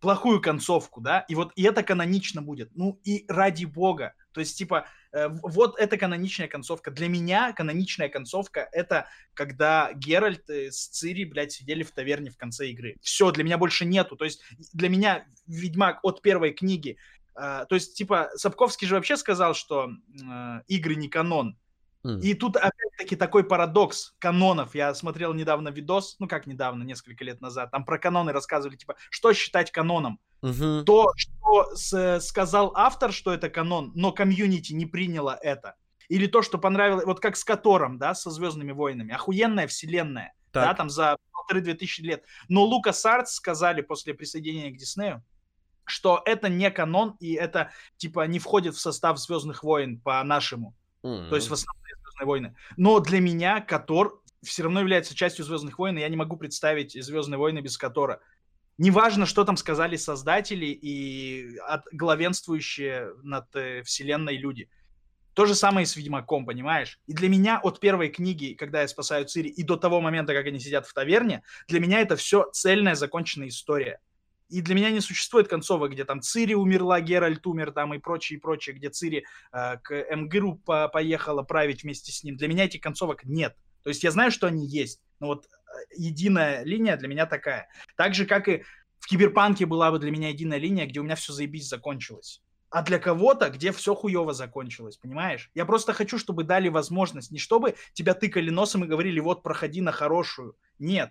плохую 0.00 0.40
концовку, 0.40 1.00
да, 1.00 1.20
и 1.20 1.34
вот 1.34 1.52
и 1.56 1.62
это 1.62 1.82
канонично 1.82 2.42
будет. 2.42 2.70
Ну 2.74 3.00
и 3.04 3.24
ради 3.28 3.64
бога. 3.64 4.14
То 4.32 4.40
есть, 4.40 4.56
типа, 4.58 4.84
э, 4.84 4.84
вот 5.12 5.78
это 5.78 5.96
каноничная 5.96 6.48
концовка. 6.48 6.90
Для 6.90 7.08
меня 7.08 7.52
каноничная 7.52 8.08
концовка— 8.08 8.68
это 8.72 9.06
когда 9.34 9.92
Геральт 9.94 10.48
э, 10.50 10.70
с 10.70 10.88
Цири, 10.88 11.24
блядь, 11.24 11.52
сидели 11.52 11.82
в 11.82 11.92
таверне 11.92 12.30
в 12.30 12.36
конце 12.36 12.68
игры. 12.68 12.96
Все, 13.00 13.30
для 13.30 13.44
меня 13.44 13.58
больше 13.58 13.84
нету. 13.84 14.16
То 14.16 14.24
есть 14.24 14.42
для 14.72 14.88
меня 14.88 15.26
Ведьмак 15.46 16.00
от 16.02 16.22
первой 16.22 16.52
книги... 16.52 16.98
Э, 17.34 17.64
то 17.68 17.74
есть, 17.74 17.94
типа, 17.94 18.30
Сапковский 18.34 18.86
же 18.86 18.96
вообще 18.96 19.16
сказал, 19.16 19.54
что 19.54 19.90
э, 19.90 20.60
игры 20.66 20.94
не 20.94 21.08
канон. 21.08 21.56
И 22.04 22.34
тут 22.34 22.56
опять-таки 22.56 23.16
такой 23.16 23.44
парадокс 23.44 24.14
канонов. 24.18 24.74
Я 24.74 24.94
смотрел 24.94 25.34
недавно 25.34 25.68
видос, 25.68 26.16
ну 26.18 26.28
как 26.28 26.46
недавно, 26.46 26.82
несколько 26.82 27.24
лет 27.24 27.40
назад, 27.40 27.70
там 27.70 27.84
про 27.84 27.98
каноны 27.98 28.32
рассказывали, 28.32 28.76
типа, 28.76 28.96
что 29.10 29.32
считать 29.32 29.70
каноном. 29.72 30.20
Угу. 30.42 30.84
То, 30.84 31.12
что 31.16 31.74
с, 31.74 32.20
сказал 32.20 32.72
автор, 32.74 33.12
что 33.12 33.32
это 33.32 33.50
канон, 33.50 33.92
но 33.94 34.12
комьюнити 34.12 34.72
не 34.72 34.86
приняло 34.86 35.38
это. 35.42 35.74
Или 36.08 36.26
то, 36.26 36.42
что 36.42 36.58
понравилось, 36.58 37.04
вот 37.04 37.20
как 37.20 37.36
с 37.36 37.44
Котором, 37.44 37.98
да, 37.98 38.14
со 38.14 38.30
Звездными 38.30 38.72
войнами. 38.72 39.14
Охуенная 39.14 39.66
вселенная, 39.66 40.32
так. 40.52 40.64
да, 40.64 40.74
там 40.74 40.90
за 40.90 41.16
полторы-две 41.32 41.74
тысячи 41.74 42.00
лет. 42.00 42.24
Но 42.48 42.64
Лукас 42.64 43.04
Артс 43.04 43.34
сказали 43.34 43.82
после 43.82 44.14
присоединения 44.14 44.70
к 44.70 44.76
Диснею, 44.76 45.22
что 45.84 46.22
это 46.24 46.48
не 46.48 46.70
канон, 46.70 47.16
и 47.20 47.34
это, 47.34 47.72
типа, 47.96 48.26
не 48.26 48.38
входит 48.38 48.74
в 48.74 48.80
состав 48.80 49.18
Звездных 49.18 49.64
войн 49.64 50.00
по-нашему. 50.00 50.74
Mm-hmm. 51.02 51.28
То 51.28 51.36
есть 51.36 51.48
в 51.48 51.52
основном 51.52 51.82
Звездные 52.04 52.26
войны. 52.26 52.56
Но 52.76 53.00
для 53.00 53.20
меня 53.20 53.60
Котор 53.60 54.22
все 54.42 54.62
равно 54.62 54.80
является 54.80 55.14
частью 55.14 55.44
Звездных 55.44 55.78
войн, 55.78 55.98
и 55.98 56.00
я 56.00 56.08
не 56.08 56.16
могу 56.16 56.36
представить 56.36 56.92
Звездные 56.92 57.38
войны 57.38 57.58
без 57.58 57.76
Котора. 57.76 58.20
Неважно, 58.78 59.26
что 59.26 59.44
там 59.44 59.56
сказали 59.56 59.96
создатели 59.96 60.66
и 60.66 61.58
от, 61.66 61.82
главенствующие 61.90 63.12
над 63.24 63.54
э, 63.56 63.82
вселенной 63.82 64.36
люди. 64.36 64.70
То 65.34 65.46
же 65.46 65.56
самое 65.56 65.82
и 65.82 65.86
с 65.86 65.96
Ведьмаком, 65.96 66.46
понимаешь? 66.46 67.00
И 67.06 67.12
для 67.12 67.28
меня 67.28 67.60
от 67.60 67.80
первой 67.80 68.08
книги, 68.08 68.54
когда 68.54 68.82
я 68.82 68.88
спасаю 68.88 69.26
Цири, 69.26 69.48
и 69.48 69.64
до 69.64 69.76
того 69.76 70.00
момента, 70.00 70.32
как 70.32 70.46
они 70.46 70.60
сидят 70.60 70.86
в 70.86 70.94
таверне, 70.94 71.42
для 71.66 71.80
меня 71.80 72.00
это 72.00 72.14
все 72.14 72.48
цельная 72.52 72.94
законченная 72.94 73.48
история. 73.48 74.00
И 74.48 74.62
для 74.62 74.74
меня 74.76 74.90
не 74.90 75.00
существует 75.00 75.48
концовок, 75.48 75.92
где 75.92 76.04
там 76.04 76.22
Цири 76.22 76.54
умерла, 76.54 77.00
Геральт 77.00 77.46
умер 77.46 77.72
там 77.72 77.94
и 77.94 77.98
прочее, 77.98 78.38
и 78.38 78.40
прочее, 78.40 78.76
где 78.76 78.90
Цири 78.90 79.24
э, 79.52 79.76
к 79.82 80.06
МГРУ 80.10 80.56
по 80.64 80.88
поехала 80.88 81.42
править 81.42 81.82
вместе 81.82 82.12
с 82.12 82.22
ним. 82.22 82.36
Для 82.36 82.46
меня 82.46 82.64
этих 82.64 82.80
концовок 82.80 83.24
нет. 83.24 83.56
То 83.82 83.90
есть 83.90 84.04
я 84.04 84.10
знаю, 84.10 84.30
что 84.30 84.46
они 84.46 84.66
есть, 84.66 85.00
но 85.20 85.28
вот 85.28 85.46
единая 85.96 86.64
линия 86.64 86.96
для 86.96 87.08
меня 87.08 87.26
такая. 87.26 87.68
Так 87.96 88.14
же, 88.14 88.26
как 88.26 88.48
и 88.48 88.64
в 88.98 89.06
Киберпанке 89.06 89.66
была 89.66 89.90
бы 89.90 89.98
для 89.98 90.10
меня 90.10 90.28
единая 90.28 90.58
линия, 90.58 90.86
где 90.86 91.00
у 91.00 91.04
меня 91.04 91.14
все 91.14 91.32
заебись 91.32 91.68
закончилось. 91.68 92.42
А 92.70 92.82
для 92.82 92.98
кого-то, 92.98 93.48
где 93.48 93.72
все 93.72 93.94
хуево 93.94 94.34
закончилось, 94.34 94.98
понимаешь? 94.98 95.50
Я 95.54 95.64
просто 95.64 95.94
хочу, 95.94 96.18
чтобы 96.18 96.44
дали 96.44 96.68
возможность, 96.68 97.30
не 97.30 97.38
чтобы 97.38 97.76
тебя 97.94 98.12
тыкали 98.12 98.50
носом 98.50 98.84
и 98.84 98.88
говорили, 98.88 99.20
вот, 99.20 99.42
проходи 99.42 99.80
на 99.80 99.92
хорошую. 99.92 100.56
Нет 100.78 101.10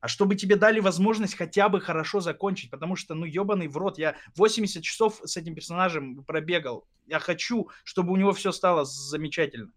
а 0.00 0.08
чтобы 0.08 0.36
тебе 0.36 0.56
дали 0.56 0.80
возможность 0.80 1.34
хотя 1.34 1.68
бы 1.68 1.80
хорошо 1.80 2.20
закончить, 2.20 2.70
потому 2.70 2.96
что, 2.96 3.14
ну, 3.14 3.24
ебаный 3.24 3.68
в 3.68 3.76
рот, 3.76 3.98
я 3.98 4.16
80 4.36 4.82
часов 4.82 5.20
с 5.24 5.36
этим 5.36 5.54
персонажем 5.54 6.22
пробегал, 6.24 6.86
я 7.06 7.18
хочу, 7.18 7.68
чтобы 7.84 8.12
у 8.12 8.16
него 8.16 8.32
все 8.32 8.52
стало 8.52 8.84
замечательно. 8.84 9.70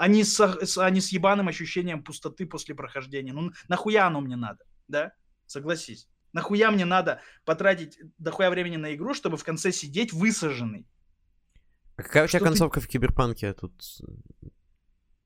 А 0.00 0.08
не 0.08 0.24
с, 0.24 0.40
а 0.78 0.90
не 0.90 1.02
с 1.02 1.12
ебаным 1.12 1.48
ощущением 1.48 2.02
пустоты 2.02 2.46
после 2.46 2.74
прохождения. 2.74 3.34
Ну, 3.34 3.52
нахуя 3.68 4.06
оно 4.06 4.22
мне 4.22 4.34
надо, 4.34 4.64
да? 4.88 5.12
Согласись. 5.44 6.08
Нахуя 6.32 6.70
мне 6.70 6.86
надо 6.86 7.20
потратить 7.44 7.98
дохуя 8.16 8.48
времени 8.48 8.76
на 8.76 8.94
игру, 8.94 9.12
чтобы 9.12 9.36
в 9.36 9.44
конце 9.44 9.72
сидеть 9.72 10.14
высаженный? 10.14 10.86
А 11.96 12.02
какая 12.02 12.24
у 12.24 12.28
тебя 12.28 12.40
концовка 12.40 12.80
ты... 12.80 12.86
в 12.86 12.88
Киберпанке 12.88 13.52
тут 13.52 13.74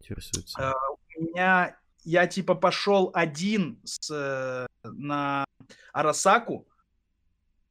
интересуется? 0.01 0.59
А, 0.59 0.75
у 0.91 1.23
меня 1.23 1.79
я 2.03 2.27
типа 2.27 2.57
пошел 2.57 3.13
один 3.15 3.81
с, 3.85 4.11
э, 4.11 4.67
на 4.83 5.45
Арасаку, 5.93 6.67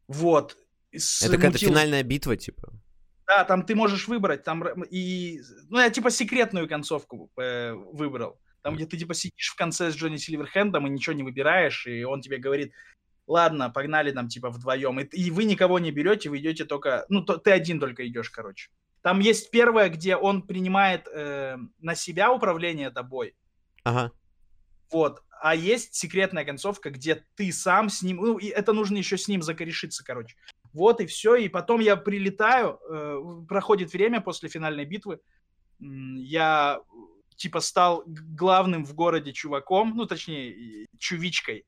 вот. 0.07 0.57
Это 0.89 1.35
какая-то 1.35 1.57
финальная 1.57 2.03
битва, 2.03 2.37
типа? 2.37 2.71
Да, 3.27 3.45
там 3.45 3.63
ты 3.63 3.75
можешь 3.75 4.07
выбрать, 4.07 4.43
там 4.43 4.83
и, 4.83 5.39
ну 5.69 5.79
я 5.79 5.89
типа 5.89 6.09
секретную 6.09 6.67
концовку 6.67 7.31
э, 7.37 7.71
выбрал, 7.73 8.37
там 8.61 8.75
где 8.75 8.85
ты 8.85 8.97
типа 8.97 9.13
сидишь 9.13 9.49
в 9.49 9.55
конце 9.55 9.91
с 9.91 9.95
Джонни 9.95 10.17
Сильверхендом 10.17 10.87
и 10.87 10.89
ничего 10.89 11.15
не 11.15 11.23
выбираешь, 11.23 11.87
и 11.87 12.03
он 12.03 12.21
тебе 12.21 12.37
говорит, 12.37 12.73
ладно, 13.25 13.69
погнали 13.69 14.11
там 14.11 14.27
типа 14.27 14.49
вдвоем, 14.49 14.99
и, 14.99 15.05
и 15.05 15.31
вы 15.31 15.45
никого 15.45 15.79
не 15.79 15.91
берете, 15.91 16.29
вы 16.29 16.39
идете 16.39 16.65
только, 16.65 17.05
ну 17.07 17.23
то, 17.23 17.37
ты 17.37 17.51
один 17.51 17.79
только 17.79 18.05
идешь, 18.05 18.29
короче. 18.29 18.69
Там 19.03 19.19
есть 19.19 19.51
первое, 19.51 19.89
где 19.89 20.15
он 20.15 20.41
принимает 20.41 21.07
э, 21.07 21.57
на 21.79 21.95
себя 21.95 22.31
управление 22.31 22.89
тобой. 22.89 23.35
Ага. 23.83 24.11
Вот. 24.91 25.23
А 25.41 25.55
есть 25.55 25.93
секретная 25.93 26.45
концовка, 26.45 26.89
где 26.89 27.25
ты 27.35 27.51
сам 27.51 27.89
с 27.89 28.01
ним... 28.01 28.17
Ну, 28.17 28.37
и 28.37 28.47
это 28.47 28.71
нужно 28.71 28.95
еще 28.95 29.17
с 29.17 29.27
ним 29.27 29.41
закорешиться, 29.41 30.05
короче. 30.05 30.37
Вот 30.73 30.99
и 30.99 31.05
все. 31.05 31.35
И 31.35 31.49
потом 31.49 31.79
я 31.79 31.95
прилетаю, 31.95 32.79
э, 32.89 33.45
проходит 33.47 33.93
время 33.93 34.21
после 34.21 34.49
финальной 34.49 34.85
битвы. 34.85 35.19
Я 35.79 36.81
типа 37.35 37.59
стал 37.59 38.03
главным 38.05 38.85
в 38.85 38.93
городе 38.93 39.33
чуваком, 39.33 39.93
ну, 39.95 40.05
точнее, 40.05 40.87
чувичкой 40.97 41.65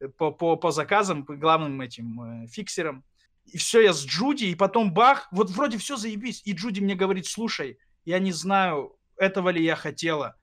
э, 0.00 0.08
по, 0.08 0.30
по, 0.30 0.56
по 0.56 0.70
заказам, 0.70 1.24
главным 1.24 1.80
этим 1.80 2.44
э, 2.44 2.46
фиксером. 2.48 3.04
И 3.44 3.58
все, 3.58 3.80
я 3.80 3.92
с 3.92 4.04
Джуди, 4.04 4.46
и 4.46 4.54
потом 4.54 4.92
бах, 4.92 5.28
вот 5.30 5.50
вроде 5.50 5.78
все 5.78 5.96
заебись. 5.96 6.42
И 6.44 6.52
Джуди 6.52 6.80
мне 6.80 6.94
говорит, 6.94 7.26
слушай, 7.26 7.78
я 8.04 8.18
не 8.18 8.32
знаю, 8.32 8.96
этого 9.16 9.50
ли 9.50 9.62
я 9.62 9.76
хотела 9.76 10.36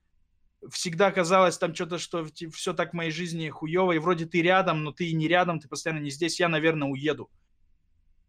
всегда 0.70 1.10
казалось 1.10 1.58
там 1.58 1.74
что-то, 1.74 1.98
что 1.98 2.26
все 2.52 2.72
так 2.72 2.90
в 2.90 2.94
моей 2.94 3.10
жизни 3.10 3.48
хуево, 3.48 3.92
и 3.92 3.98
вроде 3.98 4.26
ты 4.26 4.42
рядом, 4.42 4.84
но 4.84 4.92
ты 4.92 5.06
и 5.08 5.14
не 5.14 5.28
рядом, 5.28 5.60
ты 5.60 5.68
постоянно 5.68 6.00
не 6.00 6.10
здесь, 6.10 6.40
я, 6.40 6.48
наверное, 6.48 6.88
уеду. 6.88 7.30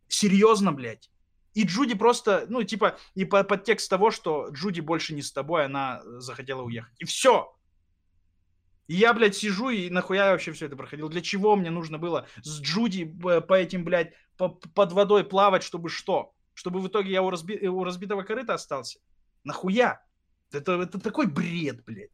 Серьезно, 0.08 0.72
блядь. 0.72 1.10
И 1.54 1.64
Джуди 1.64 1.96
просто, 1.96 2.46
ну, 2.50 2.64
типа, 2.64 2.98
и 3.16 3.24
под 3.24 3.48
подтекст 3.48 3.90
того, 3.90 4.12
что 4.12 4.50
Джуди 4.50 4.82
больше 4.82 5.16
не 5.16 5.22
с 5.22 5.32
тобой, 5.32 5.66
она 5.66 6.02
захотела 6.20 6.62
уехать. 6.62 6.94
И 7.00 7.06
все. 7.06 7.56
И 8.88 8.96
я, 8.96 9.14
блядь, 9.14 9.36
сижу 9.36 9.70
и 9.70 9.90
нахуя 9.90 10.26
я 10.26 10.32
вообще 10.32 10.52
все 10.52 10.68
это 10.68 10.76
проходил? 10.76 11.10
Для 11.10 11.22
чего 11.22 11.56
мне 11.56 11.72
нужно 11.72 11.98
было 11.98 12.28
с 12.44 12.60
Джуди 12.62 13.06
по 13.06 13.54
этим, 13.54 13.84
блядь, 13.84 14.14
по, 14.38 14.50
под 14.50 14.92
водой 14.92 15.24
плавать, 15.24 15.64
чтобы 15.64 15.90
что? 15.90 16.34
Чтобы 16.54 16.82
в 16.82 16.88
итоге 16.88 17.12
я 17.12 17.22
у, 17.22 17.30
разби, 17.30 17.68
у 17.68 17.84
разбитого 17.84 18.24
корыта 18.24 18.54
остался? 18.54 19.00
Нахуя? 19.44 20.04
Это, 20.52 20.74
это 20.74 21.00
такой 21.00 21.28
бред, 21.28 21.84
блядь. 21.86 22.12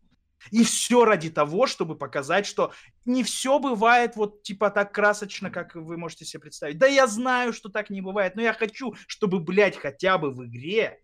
И 0.50 0.64
все 0.64 1.06
ради 1.06 1.30
того, 1.30 1.68
чтобы 1.68 1.96
показать, 1.96 2.46
что 2.46 2.74
не 3.06 3.24
все 3.24 3.60
бывает 3.60 4.16
вот 4.16 4.42
типа 4.42 4.72
так 4.72 4.94
красочно, 4.94 5.52
как 5.52 5.76
вы 5.76 5.98
можете 5.98 6.26
себе 6.26 6.42
представить. 6.42 6.80
Да 6.80 6.88
я 6.88 7.06
знаю, 7.08 7.54
что 7.54 7.70
так 7.70 7.90
не 7.90 8.02
бывает, 8.02 8.36
но 8.36 8.42
я 8.42 8.54
хочу, 8.54 8.96
чтобы, 9.08 9.40
блядь, 9.40 9.78
хотя 9.78 10.18
бы 10.18 10.32
в 10.32 10.44
игре 10.46 11.00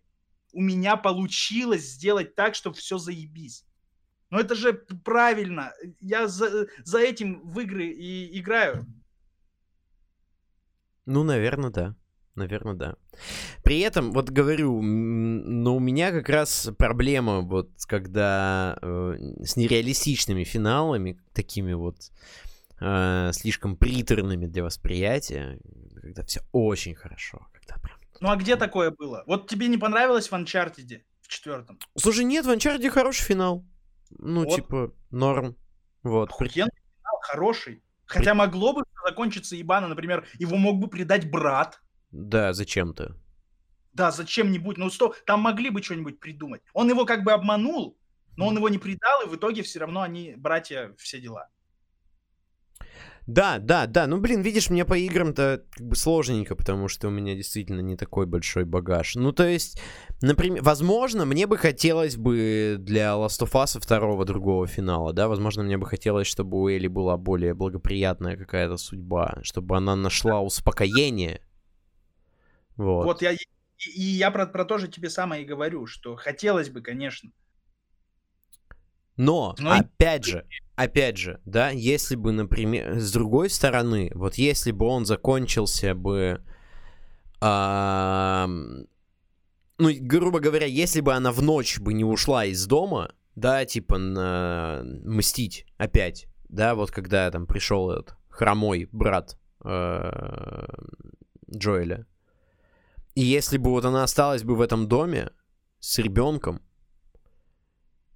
у 0.52 0.60
меня 0.60 0.96
получилось 0.96 1.82
сделать 1.82 2.34
так, 2.34 2.54
чтобы 2.54 2.76
все 2.76 2.98
заебись. 2.98 3.64
Но 4.30 4.40
это 4.40 4.54
же 4.54 4.72
правильно. 4.72 5.72
Я 6.00 6.28
за, 6.28 6.66
за 6.84 6.98
этим 6.98 7.40
в 7.48 7.60
игры 7.60 7.86
и 7.86 8.38
играю. 8.38 8.86
Ну, 11.06 11.22
наверное, 11.22 11.70
да. 11.70 11.96
Наверное, 12.38 12.74
да. 12.74 12.94
При 13.64 13.80
этом, 13.80 14.12
вот 14.12 14.30
говорю, 14.30 14.80
но 14.80 15.76
у 15.76 15.80
меня 15.80 16.12
как 16.12 16.28
раз 16.28 16.70
проблема, 16.78 17.40
вот, 17.40 17.70
когда 17.86 18.78
э, 18.80 19.16
с 19.44 19.56
нереалистичными 19.56 20.44
финалами, 20.44 21.18
такими 21.32 21.72
вот 21.72 21.96
э, 22.80 23.30
слишком 23.32 23.76
приторными 23.76 24.46
для 24.46 24.62
восприятия, 24.62 25.58
когда 26.00 26.22
все 26.22 26.40
очень 26.52 26.94
хорошо, 26.94 27.48
когда 27.52 27.74
прям... 27.82 27.98
Ну 28.20 28.30
а 28.30 28.36
где 28.36 28.54
такое 28.54 28.92
было? 28.92 29.24
Вот 29.26 29.48
тебе 29.48 29.66
не 29.66 29.78
понравилось 29.78 30.28
в 30.28 30.32
Uncharted 30.32 31.02
в 31.22 31.28
четвертом? 31.28 31.78
Слушай, 31.96 32.24
нет, 32.24 32.46
в 32.46 32.50
Uncharted 32.50 32.88
хороший 32.90 33.24
финал. 33.24 33.64
Ну, 34.10 34.44
вот. 34.44 34.54
типа, 34.54 34.92
норм. 35.10 35.56
Вот. 36.04 36.30
Охуенный 36.30 36.52
финал, 36.54 37.20
хороший. 37.22 37.82
Хотя 38.06 38.34
могло 38.34 38.72
бы 38.72 38.84
закончиться 39.04 39.56
ебано, 39.56 39.88
например, 39.88 40.26
его 40.38 40.56
мог 40.56 40.78
бы 40.78 40.88
предать 40.88 41.30
брат. 41.30 41.80
Да, 42.10 42.52
зачем-то. 42.52 43.16
Да, 43.92 44.10
зачем-нибудь. 44.10 44.78
Ну, 44.78 44.90
что, 44.90 45.14
там 45.26 45.40
могли 45.40 45.70
бы 45.70 45.82
что-нибудь 45.82 46.20
придумать. 46.20 46.62
Он 46.72 46.88
его 46.88 47.04
как 47.04 47.24
бы 47.24 47.32
обманул, 47.32 47.98
но 48.36 48.46
он 48.46 48.56
его 48.56 48.68
не 48.68 48.78
предал, 48.78 49.22
и 49.22 49.28
в 49.28 49.36
итоге 49.36 49.62
все 49.62 49.80
равно 49.80 50.02
они 50.02 50.34
братья, 50.36 50.94
все 50.98 51.20
дела. 51.20 51.48
Да, 53.28 53.58
да, 53.58 53.86
да. 53.86 54.06
Ну, 54.06 54.20
блин, 54.20 54.40
видишь, 54.40 54.70
мне 54.70 54.86
по 54.86 54.96
играм-то 54.96 55.62
как 55.70 55.86
бы 55.86 55.96
сложненько, 55.96 56.56
потому 56.56 56.88
что 56.88 57.08
у 57.08 57.10
меня 57.10 57.34
действительно 57.34 57.80
не 57.80 57.94
такой 57.94 58.24
большой 58.24 58.64
багаж. 58.64 59.16
Ну, 59.16 59.32
то 59.32 59.46
есть, 59.46 59.78
например, 60.22 60.62
возможно, 60.62 61.26
мне 61.26 61.46
бы 61.46 61.58
хотелось 61.58 62.16
бы 62.16 62.76
для 62.78 63.10
Last 63.16 63.42
of 63.42 63.52
Us 63.52 63.78
второго 63.78 64.24
другого 64.24 64.66
финала, 64.66 65.12
да, 65.12 65.28
возможно, 65.28 65.62
мне 65.62 65.76
бы 65.76 65.84
хотелось, 65.84 66.26
чтобы 66.26 66.58
у 66.58 66.68
Элли 66.68 66.86
была 66.86 67.18
более 67.18 67.52
благоприятная 67.52 68.38
какая-то 68.38 68.78
судьба, 68.78 69.40
чтобы 69.42 69.76
она 69.76 69.94
нашла 69.94 70.40
успокоение. 70.40 71.42
Вот, 72.78 73.04
вот 73.04 73.22
я 73.22 73.32
и, 73.32 73.36
и 73.94 74.02
я 74.02 74.30
про, 74.30 74.46
про 74.46 74.64
то 74.64 74.78
же 74.78 74.88
тебе 74.88 75.10
самое 75.10 75.42
и 75.42 75.46
говорю, 75.46 75.86
что 75.86 76.16
хотелось 76.16 76.70
бы, 76.70 76.80
конечно. 76.80 77.30
Но, 79.16 79.56
Но 79.58 79.72
опять 79.72 80.24
же, 80.24 80.46
опять 80.76 81.16
же, 81.16 81.40
да, 81.44 81.70
если 81.70 82.14
бы, 82.14 82.30
например, 82.30 83.00
с 83.00 83.12
другой 83.12 83.50
стороны, 83.50 84.12
вот 84.14 84.36
если 84.36 84.70
бы 84.70 84.86
он 84.86 85.06
закончился 85.06 85.92
бы, 85.96 86.40
а, 87.40 88.46
ну, 88.46 89.90
грубо 90.00 90.38
говоря, 90.38 90.66
если 90.66 91.00
бы 91.00 91.14
она 91.14 91.32
в 91.32 91.42
ночь 91.42 91.80
бы 91.80 91.94
не 91.94 92.04
ушла 92.04 92.44
из 92.44 92.64
дома, 92.66 93.12
да, 93.34 93.64
типа 93.64 93.98
на 93.98 94.82
мстить 94.84 95.66
опять, 95.78 96.28
да, 96.48 96.76
вот 96.76 96.92
когда 96.92 97.28
там 97.32 97.48
пришел 97.48 97.90
этот 97.90 98.16
хромой 98.28 98.88
брат 98.92 99.36
э, 99.64 100.66
Джоэля, 101.52 102.06
и 103.18 103.20
если 103.20 103.58
бы 103.58 103.70
вот 103.70 103.84
она 103.84 104.04
осталась 104.04 104.44
бы 104.44 104.54
в 104.54 104.60
этом 104.60 104.86
доме 104.86 105.32
с 105.80 105.98
ребенком, 105.98 106.62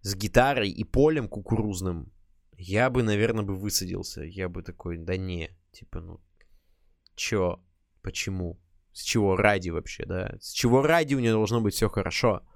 с 0.02 0.14
гитарой 0.14 0.70
и 0.70 0.84
полем 0.84 1.26
кукурузным, 1.26 2.12
я 2.56 2.88
бы, 2.88 3.02
наверное, 3.02 3.42
бы 3.42 3.56
высадился. 3.56 4.22
Я 4.22 4.48
бы 4.48 4.62
такой, 4.62 4.98
да 4.98 5.16
не, 5.16 5.50
типа, 5.72 5.98
ну, 5.98 6.20
чё, 7.16 7.60
почему? 8.00 8.60
С 8.92 9.02
чего 9.02 9.34
ради 9.34 9.70
вообще, 9.70 10.06
да? 10.06 10.36
С 10.40 10.52
чего 10.52 10.82
ради 10.82 11.16
у 11.16 11.18
нее 11.18 11.32
должно 11.32 11.60
быть 11.60 11.74
все 11.74 11.88
хорошо? 11.88 12.46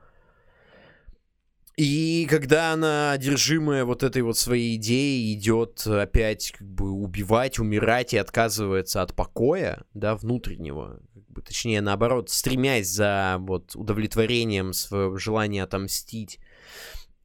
И 1.76 2.26
когда 2.30 2.72
она, 2.72 3.12
одержимая 3.12 3.84
вот 3.84 4.02
этой 4.02 4.22
вот 4.22 4.38
своей 4.38 4.76
идеей, 4.76 5.34
идет 5.34 5.86
опять 5.86 6.52
как 6.52 6.66
бы 6.66 6.90
убивать, 6.90 7.58
умирать 7.58 8.14
и 8.14 8.16
отказывается 8.16 9.02
от 9.02 9.14
покоя, 9.14 9.84
да, 9.92 10.16
внутреннего, 10.16 11.02
как 11.12 11.28
бы, 11.28 11.42
точнее, 11.42 11.82
наоборот, 11.82 12.30
стремясь 12.30 12.88
за 12.88 13.36
вот 13.40 13.76
удовлетворением 13.76 14.72
своего 14.72 15.18
желания 15.18 15.62
отомстить 15.62 16.38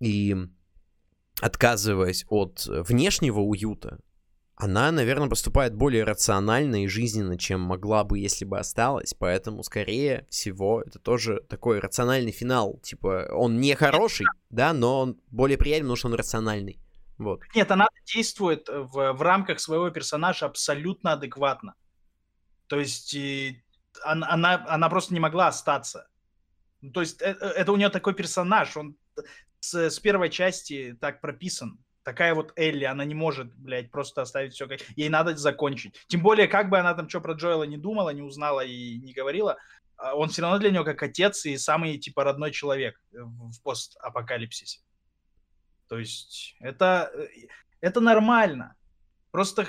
и 0.01 0.35
отказываясь 1.39 2.25
от 2.27 2.65
внешнего 2.67 3.39
уюта, 3.39 3.99
она, 4.61 4.91
наверное, 4.91 5.27
поступает 5.27 5.73
более 5.73 6.03
рационально 6.03 6.83
и 6.83 6.87
жизненно, 6.87 7.35
чем 7.35 7.61
могла 7.61 8.03
бы, 8.03 8.19
если 8.19 8.45
бы 8.45 8.59
осталась. 8.59 9.15
Поэтому, 9.17 9.63
скорее 9.63 10.27
всего, 10.29 10.83
это 10.83 10.99
тоже 10.99 11.41
такой 11.49 11.79
рациональный 11.79 12.31
финал. 12.31 12.79
Типа, 12.83 13.27
он 13.31 13.59
не 13.59 13.73
хороший, 13.73 14.27
да, 14.51 14.71
но 14.73 14.99
он 14.99 15.19
более 15.31 15.57
приятный, 15.57 15.85
потому 15.85 15.95
что 15.95 16.07
он 16.09 16.13
рациональный. 16.13 16.79
Вот. 17.17 17.41
Нет, 17.55 17.71
она 17.71 17.87
действует 18.05 18.69
в, 18.69 19.13
в 19.13 19.21
рамках 19.23 19.59
своего 19.59 19.89
персонажа 19.89 20.45
абсолютно 20.45 21.13
адекватно. 21.13 21.73
То 22.67 22.79
есть 22.79 23.15
и, 23.15 23.63
она, 24.03 24.29
она, 24.29 24.63
она 24.67 24.89
просто 24.89 25.15
не 25.15 25.19
могла 25.19 25.47
остаться. 25.47 26.07
То 26.93 27.01
есть 27.01 27.19
это, 27.19 27.47
это 27.47 27.71
у 27.71 27.77
нее 27.77 27.89
такой 27.89 28.13
персонаж, 28.13 28.77
он 28.77 28.95
с, 29.59 29.89
с 29.89 29.99
первой 29.99 30.29
части 30.29 30.95
так 31.01 31.19
прописан 31.19 31.79
такая 32.03 32.33
вот 32.33 32.53
Элли, 32.55 32.83
она 32.83 33.05
не 33.05 33.15
может, 33.15 33.53
блядь, 33.55 33.91
просто 33.91 34.21
оставить 34.21 34.53
все 34.53 34.67
как... 34.67 34.81
Ей 34.95 35.09
надо 35.09 35.35
закончить. 35.35 35.95
Тем 36.07 36.21
более, 36.21 36.47
как 36.47 36.69
бы 36.69 36.79
она 36.79 36.93
там 36.93 37.09
что 37.09 37.21
про 37.21 37.33
Джоэла 37.33 37.63
не 37.63 37.77
думала, 37.77 38.09
не 38.11 38.21
узнала 38.21 38.61
и 38.61 38.97
не 38.99 39.13
говорила, 39.13 39.57
а, 39.97 40.15
он 40.15 40.29
все 40.29 40.41
равно 40.41 40.57
для 40.57 40.71
нее 40.71 40.83
как 40.83 41.01
отец 41.03 41.45
и 41.45 41.57
самый, 41.57 41.97
типа, 41.97 42.23
родной 42.23 42.51
человек 42.51 42.99
в 43.11 43.61
постапокалипсисе. 43.61 44.81
То 45.87 45.99
есть 45.99 46.55
это, 46.59 47.11
э, 47.13 47.27
это 47.81 48.01
нормально. 48.01 48.75
Просто, 49.31 49.67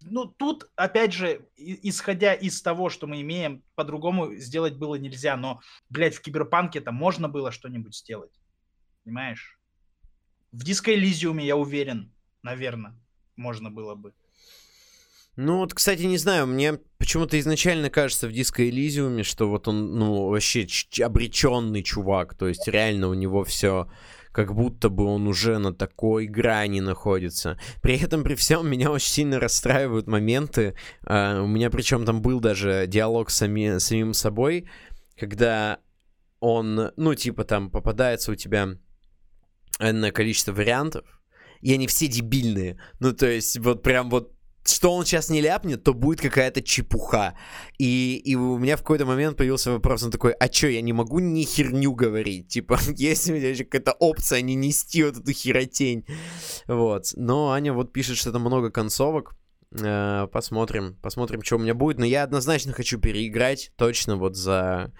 ну, 0.00 0.26
тут, 0.26 0.70
опять 0.76 1.12
же, 1.12 1.46
исходя 1.56 2.32
из 2.32 2.62
того, 2.62 2.88
что 2.88 3.06
мы 3.06 3.20
имеем, 3.20 3.62
по-другому 3.74 4.34
сделать 4.36 4.76
было 4.76 4.94
нельзя. 4.94 5.36
Но, 5.36 5.60
блядь, 5.90 6.14
в 6.14 6.22
Киберпанке 6.22 6.78
это 6.78 6.92
можно 6.92 7.28
было 7.28 7.52
что-нибудь 7.52 7.94
сделать. 7.94 8.32
Понимаешь? 9.04 9.55
В 10.56 10.64
Диско 10.64 10.94
Элизиуме, 10.94 11.44
я 11.44 11.54
уверен, 11.54 12.14
наверное, 12.42 12.94
можно 13.36 13.70
было 13.70 13.94
бы. 13.94 14.14
Ну 15.36 15.58
вот, 15.58 15.74
кстати, 15.74 16.04
не 16.04 16.16
знаю, 16.16 16.46
мне 16.46 16.78
почему-то 16.96 17.38
изначально 17.38 17.90
кажется 17.90 18.26
в 18.26 18.32
Диско 18.32 18.66
Элизиуме, 18.66 19.22
что 19.22 19.50
вот 19.50 19.68
он, 19.68 19.98
ну, 19.98 20.30
вообще 20.30 20.66
обреченный 21.02 21.82
чувак, 21.82 22.34
то 22.34 22.48
есть 22.48 22.66
реально 22.68 23.08
у 23.08 23.14
него 23.14 23.44
все 23.44 23.90
как 24.32 24.54
будто 24.54 24.88
бы 24.88 25.04
он 25.04 25.26
уже 25.26 25.58
на 25.58 25.74
такой 25.74 26.26
грани 26.26 26.80
находится. 26.80 27.58
При 27.82 27.98
этом, 27.98 28.24
при 28.24 28.34
всем, 28.34 28.66
меня 28.66 28.90
очень 28.90 29.10
сильно 29.10 29.38
расстраивают 29.38 30.06
моменты. 30.06 30.74
Uh, 31.04 31.42
у 31.42 31.46
меня 31.46 31.68
причем 31.68 32.06
там 32.06 32.22
был 32.22 32.40
даже 32.40 32.86
диалог 32.86 33.28
с 33.28 33.36
сами, 33.36 33.76
самим 33.76 34.14
собой, 34.14 34.66
когда 35.18 35.80
он, 36.40 36.92
ну, 36.96 37.14
типа 37.14 37.44
там 37.44 37.70
попадается 37.70 38.32
у 38.32 38.34
тебя 38.34 38.78
энное 39.78 40.12
количество 40.12 40.52
вариантов, 40.52 41.04
и 41.60 41.72
они 41.72 41.86
все 41.86 42.06
дебильные. 42.06 42.78
Ну, 43.00 43.12
то 43.12 43.26
есть, 43.26 43.58
вот 43.58 43.82
прям 43.82 44.10
вот 44.10 44.32
что 44.68 44.92
он 44.92 45.04
сейчас 45.04 45.30
не 45.30 45.40
ляпнет, 45.40 45.84
то 45.84 45.94
будет 45.94 46.20
какая-то 46.20 46.62
чепуха. 46.62 47.34
И, 47.78 48.20
и 48.24 48.34
у 48.34 48.58
меня 48.58 48.76
в 48.76 48.80
какой-то 48.80 49.06
момент 49.06 49.36
появился 49.36 49.70
вопрос, 49.72 50.02
он 50.02 50.10
такой, 50.10 50.32
а 50.32 50.48
чё, 50.48 50.68
я 50.68 50.80
не 50.80 50.92
могу 50.92 51.18
ни 51.18 51.44
херню 51.44 51.92
говорить? 51.92 52.48
Типа, 52.56 52.78
есть 52.96 53.28
у 53.30 53.34
меня 53.34 53.56
какая-то 53.56 53.92
опция 53.92 54.40
не 54.40 54.54
нести 54.54 55.04
вот 55.04 55.18
эту 55.18 55.32
херотень. 55.32 56.04
Вот. 56.66 57.12
Но 57.14 57.52
Аня 57.52 57.72
вот 57.72 57.92
пишет, 57.92 58.16
что 58.16 58.32
там 58.32 58.42
много 58.42 58.70
концовок. 58.70 59.36
Э, 59.72 60.26
посмотрим, 60.32 60.96
посмотрим, 61.02 61.42
что 61.42 61.56
у 61.56 61.60
меня 61.60 61.74
будет. 61.74 61.98
Но 61.98 62.04
я 62.04 62.22
однозначно 62.22 62.72
хочу 62.72 62.98
переиграть, 62.98 63.72
точно 63.76 64.16
вот 64.16 64.36
за 64.36 64.92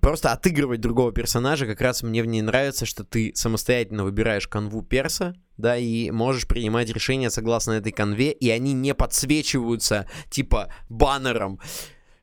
Просто 0.00 0.32
отыгрывать 0.32 0.80
другого 0.80 1.12
персонажа, 1.12 1.66
как 1.66 1.80
раз 1.80 2.02
мне 2.02 2.22
в 2.22 2.26
ней 2.26 2.40
нравится, 2.40 2.86
что 2.86 3.04
ты 3.04 3.32
самостоятельно 3.34 4.04
выбираешь 4.04 4.48
канву 4.48 4.82
перса, 4.82 5.34
да, 5.58 5.76
и 5.76 6.10
можешь 6.10 6.46
принимать 6.46 6.88
решения 6.88 7.30
согласно 7.30 7.72
этой 7.72 7.92
конве, 7.92 8.32
и 8.32 8.48
они 8.48 8.72
не 8.72 8.94
подсвечиваются, 8.94 10.08
типа, 10.30 10.72
баннером 10.88 11.60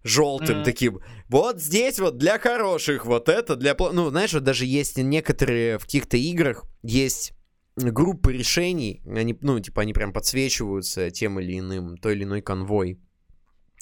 желтым 0.04 0.62
mm. 0.62 0.64
таким. 0.64 1.00
Вот 1.28 1.62
здесь 1.62 2.00
вот 2.00 2.18
для 2.18 2.40
хороших, 2.40 3.06
вот 3.06 3.30
это 3.30 3.56
для... 3.56 3.76
Ну, 3.78 4.10
знаешь, 4.10 4.34
вот 4.34 4.44
даже 4.44 4.66
есть 4.66 4.98
некоторые 4.98 5.78
в 5.78 5.84
каких-то 5.84 6.18
играх, 6.18 6.66
есть 6.82 7.34
группы 7.76 8.34
решений, 8.34 9.04
они, 9.06 9.38
ну, 9.42 9.60
типа, 9.60 9.84
они 9.84 9.94
прям 9.94 10.12
подсвечиваются 10.12 11.12
тем 11.12 11.40
или 11.40 11.60
иным, 11.60 11.98
той 11.98 12.16
или 12.16 12.24
иной 12.24 12.42
конвой. 12.42 13.00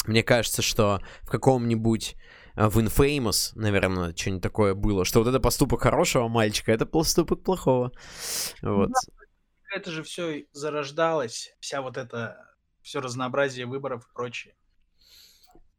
Мне 0.06 0.24
кажется, 0.24 0.61
что 0.61 1.01
в 1.22 1.30
каком-нибудь 1.30 2.16
в 2.58 2.80
Infamous, 2.80 3.52
наверное, 3.53 4.16
что-нибудь 4.16 4.42
такое 4.42 4.74
было, 4.74 5.06
что 5.06 5.19
вот 5.19 5.27
это 5.27 5.40
поступок 5.40 5.84
хорошего 5.84 6.27
мальчика, 6.27 6.72
это 6.72 6.88
поступок 6.88 7.44
плохого. 7.44 7.92
Вот. 8.64 8.90
Это 9.74 9.92
же 9.92 10.02
все 10.02 10.45
зарождалось, 10.53 11.53
вся 11.60 11.82
вот 11.84 11.98
это, 11.98 12.56
все 12.82 13.00
разнообразие 13.00 13.68
выборов 13.68 14.08
и 14.10 14.14
прочее. 14.14 14.56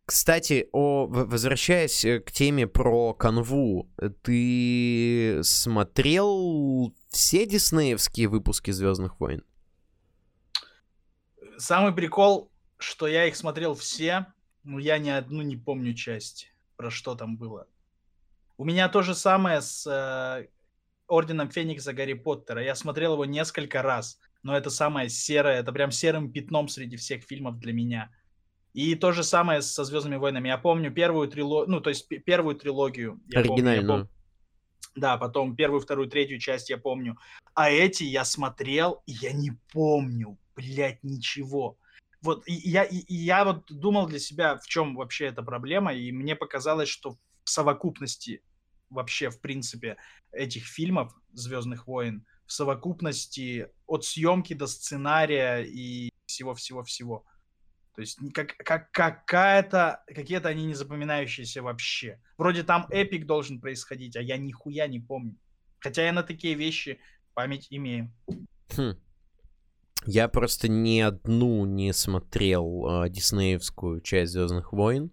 Кстати, 0.05 0.69
о, 0.73 1.07
возвращаясь 1.07 2.05
э, 2.05 2.21
к 2.21 2.31
теме 2.31 2.67
про 2.67 3.13
канву, 3.13 3.91
ты 4.23 5.41
смотрел 5.43 6.95
все 7.09 7.45
диснеевские 7.45 8.29
выпуски 8.29 8.71
Звездных 8.71 9.19
войн? 9.21 9.43
Самый 11.59 11.93
прикол, 11.93 12.51
что 12.79 13.07
я 13.07 13.27
их 13.27 13.37
смотрел 13.37 13.75
все, 13.75 14.27
но 14.63 14.79
я 14.79 14.99
ни 14.99 15.11
одну 15.11 15.43
не 15.43 15.57
помню 15.57 15.93
часть, 15.93 16.53
про 16.79 16.91
что 16.91 17.15
там 17.17 17.37
было. 17.37 17.67
У 18.57 18.65
меня 18.65 18.89
то 18.89 19.03
же 19.03 19.15
самое 19.15 19.61
с 19.61 19.87
э, 19.87 20.47
Орденом 21.09 21.51
Феникса 21.51 21.93
Гарри 21.93 22.15
Поттера. 22.15 22.63
Я 22.63 22.75
смотрел 22.75 23.15
его 23.15 23.25
несколько 23.25 23.83
раз, 23.83 24.19
но 24.43 24.57
это 24.57 24.71
самое 24.71 25.11
серое, 25.11 25.61
это 25.61 25.73
прям 25.73 25.91
серым 25.91 26.33
пятном 26.33 26.69
среди 26.69 26.97
всех 26.97 27.25
фильмов 27.25 27.59
для 27.59 27.73
меня. 27.73 28.11
И 28.75 28.95
то 28.95 29.13
же 29.13 29.25
самое 29.25 29.61
со 29.61 29.85
Звездными 29.85 30.17
войнами. 30.17 30.49
Я 30.49 30.59
помню 30.59 30.93
первую 30.93 31.29
трилогию, 31.29 31.69
ну, 31.69 31.81
то 31.81 31.91
есть 31.91 32.09
первую 32.09 32.55
трилогию. 32.55 33.21
Оригинальную. 33.35 33.87
Помню, 33.87 34.07
помню. 34.07 34.09
Да, 34.95 35.17
потом 35.17 35.57
первую, 35.57 35.81
вторую, 35.81 36.09
третью 36.09 36.39
часть 36.39 36.71
я 36.71 36.79
помню. 36.79 37.19
А 37.55 37.71
эти 37.71 38.05
я 38.05 38.25
смотрел, 38.25 39.03
и 39.07 39.13
я 39.13 39.33
не 39.33 39.51
помню, 39.73 40.39
блядь, 40.55 41.03
ничего. 41.03 41.77
Вот 42.23 42.43
я, 42.47 42.87
я 42.91 43.45
вот 43.45 43.67
думал 43.69 44.07
для 44.07 44.19
себя, 44.19 44.57
в 44.57 44.67
чем 44.67 44.97
вообще 44.97 45.27
эта 45.27 45.43
проблема, 45.43 45.95
и 45.95 46.11
мне 46.13 46.35
показалось, 46.35 46.89
что 46.89 47.13
в 47.45 47.51
совокупности 47.51 48.43
вообще, 48.91 49.31
в 49.31 49.41
принципе, 49.41 49.97
этих 50.33 50.67
фильмов 50.67 51.13
«Звездных 51.33 51.87
войн», 51.87 52.27
в 52.47 52.53
совокупности 52.53 53.69
от 53.87 54.05
съемки 54.05 54.55
до 54.55 54.67
сценария 54.67 55.63
и 55.63 56.11
всего-всего-всего– 56.27 57.25
то 57.99 58.03
есть 58.03 58.17
как, 58.33 58.57
как, 58.59 58.93
какая-то, 58.93 60.05
какие-то 60.07 60.49
они 60.49 60.67
не 60.67 60.75
запоминающиеся 60.75 61.63
вообще. 61.63 62.21
Вроде 62.37 62.63
там 62.63 62.87
эпик 62.91 63.27
должен 63.27 63.61
происходить, 63.61 64.15
а 64.15 64.23
я 64.23 64.37
нихуя 64.37 64.87
не 64.87 65.01
помню. 65.01 65.37
Хотя 65.81 66.05
я 66.05 66.13
на 66.13 66.23
такие 66.23 66.55
вещи 66.55 67.01
память 67.35 67.67
имею. 67.71 68.15
Хм. 68.77 68.93
Я 70.07 70.29
просто 70.29 70.69
ни 70.69 71.01
одну 71.01 71.65
не 71.65 71.93
смотрел 71.93 73.05
э, 73.05 73.11
диснеевскую 73.11 74.01
часть 74.01 74.33
Звездных 74.33 74.73
войн. 74.73 75.11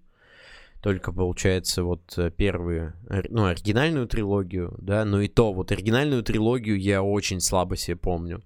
Только, 0.81 1.11
получается, 1.11 1.83
вот 1.83 2.17
э, 2.17 2.29
первую, 2.29 2.93
ну, 3.29 3.45
оригинальную 3.45 4.07
трилогию, 4.07 4.75
да, 4.77 5.03
но 5.03 5.21
и 5.21 5.27
то, 5.27 5.51
вот 5.51 5.71
оригинальную 5.71 6.21
трилогию 6.23 6.79
я 6.79 7.01
очень 7.01 7.41
слабо 7.41 7.75
себе 7.75 7.95
помню. 7.95 8.43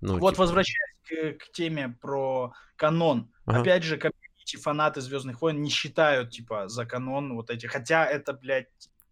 Ну, 0.00 0.18
вот 0.18 0.30
типа... 0.30 0.42
возвращаясь 0.42 0.96
к, 1.06 1.44
к 1.44 1.52
теме 1.52 1.96
про 2.00 2.54
канон, 2.76 3.30
Ага. 3.46 3.60
Опять 3.60 3.82
же, 3.82 3.98
комьюнити, 3.98 4.56
фанаты 4.56 5.00
Звездных 5.00 5.40
войн 5.42 5.60
не 5.62 5.70
считают, 5.70 6.30
типа, 6.30 6.68
за 6.68 6.86
канон 6.86 7.34
вот 7.34 7.50
эти. 7.50 7.66
Хотя 7.66 8.06
это, 8.06 8.32
блядь, 8.32 8.68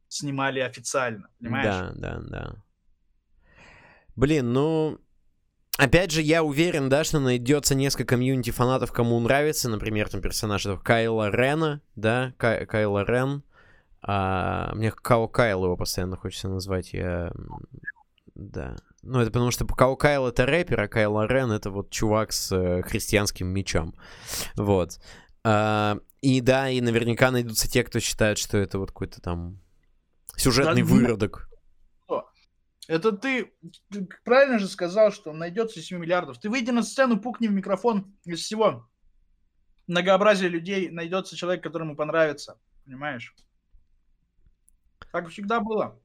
снимали 0.09 0.61
официально, 0.61 1.29
понимаешь? 1.39 1.67
Да, 1.67 1.93
да, 1.95 2.21
да. 2.21 2.55
Блин, 4.17 4.53
ну... 4.53 4.99
Опять 5.79 6.11
же, 6.11 6.21
я 6.21 6.43
уверен, 6.43 6.89
да, 6.89 7.03
что 7.03 7.19
найдется 7.19 7.75
несколько 7.75 8.15
комьюнити 8.17 8.51
фанатов, 8.51 8.93
кому 8.93 9.19
нравится, 9.21 9.71
например, 9.71 10.09
там 10.09 10.21
персонаж 10.21 10.67
этого 10.67 10.79
Кайла 10.79 11.31
Рена, 11.31 11.81
да, 11.97 12.35
Кай, 12.37 12.67
Кайла 12.67 13.05
Рен. 13.05 13.43
А, 14.03 14.75
мне 14.75 14.91
Као 14.91 15.29
Кайл 15.29 15.65
его 15.65 15.77
постоянно 15.77 16.17
хочется 16.17 16.49
назвать, 16.49 16.93
я... 16.93 17.33
Да. 18.35 18.77
Ну, 19.03 19.21
это 19.21 19.31
потому 19.31 19.51
что 19.51 19.67
Као 19.67 19.97
Кайл 19.97 20.27
это 20.27 20.47
рэпер, 20.47 20.81
а 20.81 20.89
Кайл 20.89 21.23
Рен 21.23 21.51
это 21.53 21.71
вот 21.71 21.91
чувак 21.91 22.33
с 22.33 22.53
э, 22.53 22.83
христианским 22.83 23.49
мечом. 23.49 23.95
Вот. 24.57 25.01
А, 25.45 25.99
и 26.21 26.41
да, 26.41 26.69
и 26.69 26.81
наверняка 26.81 27.31
найдутся 27.31 27.69
те, 27.71 27.83
кто 27.83 27.99
считает, 27.99 28.39
что 28.39 28.59
это 28.59 28.79
вот 28.79 28.91
какой-то 28.91 29.21
там 29.21 29.59
сюжетный 30.37 30.83
выродок. 30.83 31.49
Это 32.93 33.13
ты, 33.13 33.53
ты 33.91 34.07
правильно 34.25 34.59
же 34.59 34.69
сказал, 34.69 35.13
что 35.13 35.33
найдется 35.33 35.81
7 35.81 35.99
миллиардов. 35.99 36.39
Ты 36.39 36.51
выйди 36.51 36.71
на 36.71 36.83
сцену, 36.83 37.19
пукни 37.19 37.49
в 37.49 37.53
микрофон 37.53 38.15
из 38.25 38.41
всего. 38.41 38.89
Многообразие 39.87 40.49
людей 40.49 40.91
найдется 40.91 41.37
человек, 41.37 41.63
которому 41.63 41.97
понравится. 41.97 42.61
Понимаешь? 42.85 43.35
Так 45.11 45.29
всегда 45.29 45.61
было. 45.61 45.99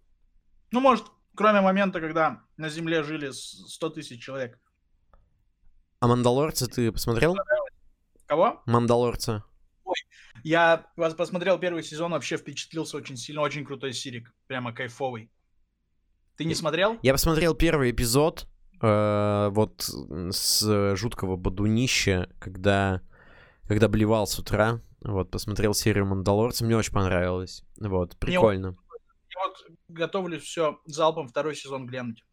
Ну, 0.71 0.79
может, 0.79 1.05
Кроме 1.37 1.61
момента, 1.61 2.01
когда 2.01 2.41
на 2.57 2.67
Земле 2.67 3.03
жили 3.03 3.29
100 3.29 3.89
тысяч 3.91 4.23
человек. 4.23 4.59
А 5.99 6.07
«Мандалорца» 6.07 6.67
ты 6.67 6.91
посмотрел? 6.91 7.35
Кого? 8.25 8.63
«Мандалорца». 8.65 9.43
Ой, 9.83 9.95
я 10.43 10.87
посмотрел 10.95 11.59
первый 11.59 11.83
сезон, 11.83 12.11
вообще 12.11 12.37
впечатлился 12.37 12.97
очень 12.97 13.17
сильно. 13.17 13.41
Очень 13.41 13.65
крутой 13.65 13.93
сирик. 13.93 14.33
Прямо 14.47 14.73
кайфовый. 14.73 15.29
Ты 16.37 16.45
не 16.45 16.55
смотрел? 16.55 16.97
Я 17.01 17.13
посмотрел 17.13 17.55
первый 17.55 17.91
эпизод. 17.91 18.47
Э, 18.81 19.49
вот 19.51 19.89
с 20.31 20.95
жуткого 20.95 21.35
бодунища, 21.35 22.29
когда, 22.39 23.01
когда 23.67 23.87
блевал 23.87 24.27
с 24.27 24.37
утра. 24.37 24.81
Вот, 25.01 25.31
посмотрел 25.31 25.73
серию 25.73 26.05
«Мандалорца». 26.05 26.63
Мне 26.63 26.77
очень 26.77 26.93
понравилось. 26.93 27.63
Вот, 27.79 28.17
прикольно. 28.17 28.69
Мне 28.69 28.77
вот 29.43 29.55
готовлюсь 29.87 30.43
все 30.43 30.79
залпом 30.85 31.27
второй 31.27 31.55
сезон 31.55 31.87
глянуть. 31.87 32.23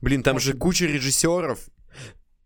Блин, 0.00 0.22
там 0.22 0.38
же 0.38 0.52
куча 0.54 0.86
режиссеров 0.86 1.68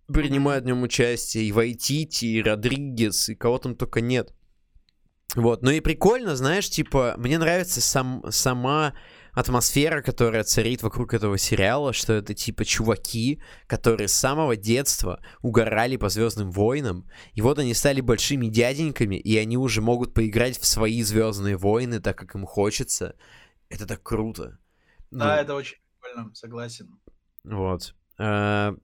принимают 0.07 0.65
в 0.65 0.67
нем 0.67 0.83
участие. 0.83 1.45
И 1.45 1.53
Вайтити, 1.53 2.25
и 2.25 2.43
Родригес, 2.43 3.29
и 3.29 3.35
кого 3.35 3.59
там 3.59 3.77
только 3.77 4.01
нет. 4.01 4.35
Вот, 5.35 5.63
ну 5.63 5.71
и 5.71 5.81
прикольно, 5.81 6.37
знаешь, 6.37 6.69
типа, 6.69 7.15
мне 7.17 7.39
нравится 7.39 7.81
сам, 7.81 8.23
сама 8.31 8.95
атмосфера, 9.33 10.03
которая 10.03 10.45
царит 10.45 10.83
вокруг 10.83 11.15
этого 11.15 11.39
сериала, 11.39 11.93
что 11.93 12.13
это 12.13 12.35
типа 12.35 12.65
чуваки, 12.65 13.43
которые 13.67 14.09
с 14.09 14.13
самого 14.13 14.57
детства 14.57 15.21
угорали 15.41 15.97
по 15.97 16.09
Звездным 16.09 16.51
войнам, 16.51 17.09
и 17.33 17.41
вот 17.41 17.59
они 17.59 17.75
стали 17.75 18.01
большими 18.01 18.47
дяденьками, 18.47 19.17
и 19.17 19.37
они 19.39 19.57
уже 19.57 19.81
могут 19.81 20.15
поиграть 20.15 20.59
в 20.59 20.67
свои 20.67 21.03
Звездные 21.03 21.57
войны, 21.57 22.01
так 22.01 22.17
как 22.17 22.35
им 22.35 22.45
хочется. 22.45 23.17
Это 23.69 23.87
так 23.87 24.03
круто. 24.03 24.59
Да, 25.11 25.37
ну, 25.37 25.43
это 25.43 25.55
очень 25.55 25.79
прикольно, 26.01 26.35
согласен. 26.35 27.01
Вот. 27.45 27.95
А, 28.19 28.75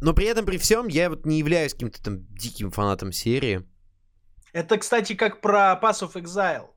но 0.00 0.14
при 0.14 0.26
этом, 0.26 0.44
при 0.46 0.58
всем, 0.58 0.88
я 0.88 1.10
вот 1.10 1.24
не 1.26 1.38
являюсь 1.38 1.72
каким-то 1.74 2.02
там 2.02 2.26
диким 2.34 2.70
фанатом 2.70 3.12
серии. 3.12 3.66
Это, 4.52 4.78
кстати, 4.78 5.14
как 5.14 5.40
про 5.40 5.78
Pass 5.80 6.02
of 6.02 6.14
Exile. 6.14 6.70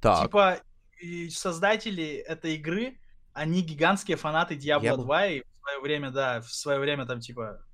Так. 0.00 0.24
Типа, 0.24 0.58
и 1.02 1.30
создатели 1.30 2.14
этой 2.14 2.54
игры, 2.54 2.98
они 3.32 3.62
гигантские 3.62 4.16
фанаты 4.16 4.54
Diablo 4.54 4.84
Я 4.84 4.96
2, 4.96 5.26
и 5.26 5.40
в 5.40 5.60
свое 5.60 5.80
время, 5.80 6.10
да, 6.10 6.40
в 6.40 6.52
свое 6.52 6.78
время 6.78 7.06
там, 7.06 7.20
типа, 7.20 7.64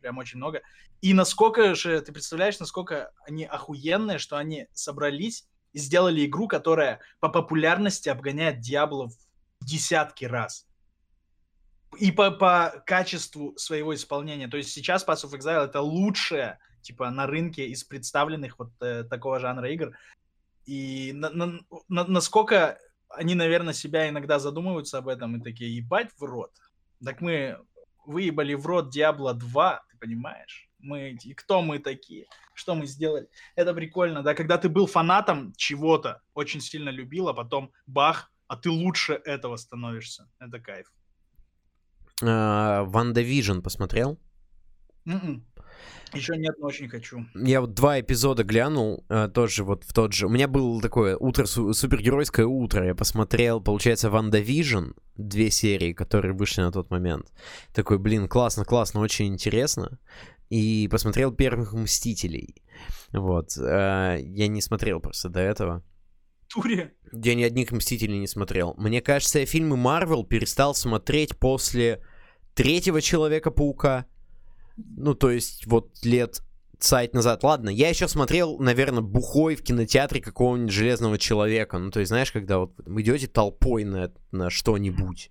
прям 0.00 0.18
очень 0.18 0.38
много. 0.38 0.62
И 1.00 1.12
насколько 1.12 1.74
же, 1.74 2.00
ты 2.00 2.12
представляешь, 2.12 2.60
насколько 2.60 3.10
они 3.26 3.44
охуенные, 3.44 4.18
что 4.18 4.36
они 4.36 4.68
собрались 4.72 5.46
и 5.72 5.78
сделали 5.78 6.24
игру, 6.24 6.46
которая 6.46 7.00
по 7.20 7.28
популярности 7.28 8.08
обгоняет 8.08 8.58
Diablo 8.58 9.08
в 9.08 9.64
десятки 9.64 10.24
раз. 10.24 10.66
И 11.98 12.12
по, 12.12 12.30
по 12.30 12.82
качеству 12.86 13.56
своего 13.56 13.94
исполнения. 13.94 14.46
То 14.46 14.56
есть 14.56 14.70
сейчас 14.70 15.06
Pass 15.06 15.24
of 15.24 15.36
Exile 15.36 15.64
это 15.64 15.80
лучшее, 15.80 16.58
типа, 16.82 17.10
на 17.10 17.26
рынке 17.26 17.66
из 17.66 17.82
представленных 17.82 18.58
вот 18.58 18.70
э, 18.80 19.04
такого 19.04 19.40
жанра 19.40 19.70
игр. 19.70 19.96
И 20.68 21.12
на, 21.14 21.30
на, 21.30 21.60
на, 21.88 22.04
насколько 22.04 22.78
они, 23.08 23.34
наверное, 23.34 23.72
себя 23.72 24.06
иногда 24.06 24.38
задумываются 24.38 24.98
об 24.98 25.08
этом 25.08 25.36
и 25.36 25.42
такие, 25.42 25.74
ебать 25.74 26.10
в 26.18 26.22
рот. 26.22 26.52
Так 27.02 27.22
мы 27.22 27.58
выебали 28.04 28.52
в 28.52 28.66
рот 28.66 28.94
Diablo 28.94 29.32
2, 29.32 29.82
ты 29.90 29.96
понимаешь? 29.96 30.68
Мы, 30.78 31.16
и 31.24 31.32
кто 31.32 31.62
мы 31.62 31.78
такие? 31.78 32.26
Что 32.52 32.74
мы 32.74 32.84
сделали? 32.84 33.30
Это 33.56 33.72
прикольно, 33.72 34.22
да, 34.22 34.34
когда 34.34 34.58
ты 34.58 34.68
был 34.68 34.86
фанатом 34.86 35.54
чего-то, 35.56 36.20
очень 36.34 36.60
сильно 36.60 36.90
любил, 36.90 37.30
а 37.30 37.34
потом 37.34 37.72
бах, 37.86 38.30
а 38.46 38.56
ты 38.56 38.68
лучше 38.68 39.14
этого 39.24 39.56
становишься. 39.56 40.28
Это 40.38 40.60
кайф. 40.60 40.92
Wanda, 42.20 43.20
э, 43.22 43.24
Vision 43.24 43.60
посмотрел? 43.60 44.20
Мм-мм. 45.06 45.40
Еще 46.14 46.36
нет, 46.36 46.54
но 46.58 46.68
очень 46.68 46.88
хочу. 46.88 47.26
Я 47.34 47.60
вот 47.60 47.74
два 47.74 48.00
эпизода 48.00 48.42
глянул, 48.42 49.04
э, 49.08 49.28
тоже 49.32 49.62
вот 49.64 49.84
в 49.84 49.92
тот 49.92 50.12
же... 50.14 50.26
У 50.26 50.30
меня 50.30 50.48
было 50.48 50.80
такое 50.80 51.16
утро, 51.16 51.44
су- 51.44 51.74
супергеройское 51.74 52.46
утро. 52.46 52.84
Я 52.86 52.94
посмотрел, 52.94 53.60
получается, 53.60 54.08
WandaVision, 54.10 54.92
две 55.16 55.50
серии, 55.50 55.92
которые 55.92 56.32
вышли 56.32 56.62
на 56.62 56.72
тот 56.72 56.90
момент. 56.90 57.30
Такой, 57.74 57.98
блин, 57.98 58.26
классно, 58.28 58.64
классно, 58.64 59.00
очень 59.00 59.26
интересно. 59.26 59.98
И 60.48 60.88
посмотрел 60.90 61.30
Первых 61.32 61.74
Мстителей. 61.74 62.62
Вот. 63.12 63.56
э, 63.58 64.18
Я 64.22 64.48
не 64.48 64.62
смотрел 64.62 65.00
просто 65.00 65.28
до 65.28 65.40
этого. 65.40 65.82
Туре. 66.48 66.94
Я 67.12 67.34
ни 67.34 67.42
одних 67.42 67.70
Мстителей 67.72 68.18
не 68.18 68.26
смотрел. 68.26 68.74
Мне 68.78 69.02
кажется, 69.02 69.40
я 69.40 69.46
фильмы 69.46 69.76
Марвел 69.76 70.24
перестал 70.24 70.74
смотреть 70.74 71.36
после 71.38 72.02
третьего 72.54 73.02
Человека-паука. 73.02 74.06
Ну, 74.96 75.14
то 75.14 75.30
есть, 75.30 75.66
вот 75.66 75.90
лет 76.04 76.42
сайт 76.78 77.12
назад. 77.12 77.42
Ладно, 77.42 77.70
я 77.70 77.88
еще 77.88 78.08
смотрел, 78.08 78.58
наверное, 78.58 79.02
бухой 79.02 79.56
в 79.56 79.62
кинотеатре 79.62 80.20
какого-нибудь 80.20 80.72
Железного 80.72 81.18
Человека. 81.18 81.78
Ну, 81.78 81.90
то 81.90 82.00
есть, 82.00 82.08
знаешь, 82.08 82.32
когда 82.32 82.58
вот 82.58 82.72
идете 82.86 83.26
толпой 83.26 83.84
на, 83.84 84.12
на 84.30 84.50
что-нибудь. 84.50 85.30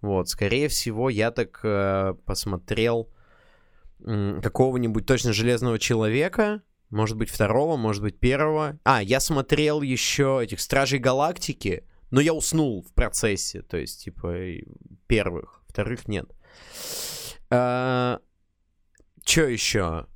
Вот, 0.00 0.28
скорее 0.28 0.68
всего, 0.68 1.10
я 1.10 1.30
так 1.30 1.60
э, 1.62 2.14
посмотрел 2.24 3.08
м, 4.04 4.40
какого-нибудь 4.42 5.06
точно 5.06 5.32
Железного 5.32 5.78
Человека. 5.78 6.62
Может 6.90 7.16
быть, 7.16 7.30
второго, 7.30 7.76
может 7.76 8.02
быть, 8.02 8.18
первого. 8.18 8.78
А, 8.84 9.02
я 9.02 9.20
смотрел 9.20 9.82
еще 9.82 10.40
этих 10.42 10.60
Стражей 10.60 10.98
Галактики, 10.98 11.84
но 12.10 12.20
я 12.20 12.32
уснул 12.32 12.82
в 12.82 12.92
процессе. 12.94 13.62
То 13.62 13.76
есть, 13.76 14.04
типа, 14.04 14.34
первых. 15.06 15.62
Вторых 15.68 16.08
нет. 16.08 16.30
А, 17.50 18.20
Че 19.28 19.48
еще? 19.48 20.06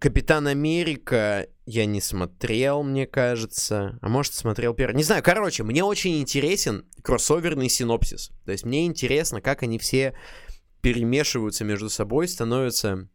Капитан 0.00 0.46
Америка 0.46 1.48
я 1.66 1.84
не 1.84 2.00
смотрел, 2.00 2.82
мне 2.82 3.06
кажется. 3.06 3.98
А 4.00 4.08
может, 4.08 4.32
смотрел 4.32 4.72
первый. 4.72 4.96
Не 4.96 5.02
знаю, 5.02 5.22
короче, 5.22 5.64
мне 5.64 5.84
очень 5.84 6.18
интересен 6.18 6.86
кроссоверный 7.02 7.68
синопсис. 7.68 8.30
То 8.46 8.52
есть 8.52 8.64
мне 8.64 8.86
интересно, 8.86 9.42
как 9.42 9.62
они 9.62 9.78
все 9.78 10.14
перемешиваются 10.80 11.64
между 11.64 11.90
собой, 11.90 12.26
становятся 12.26 13.10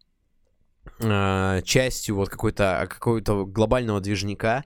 э, 1.00 1.62
частью 1.66 2.16
вот 2.18 2.30
какой-то 2.30 2.86
какого-то 2.88 3.48
глобального 3.48 4.02
движника. 4.02 4.64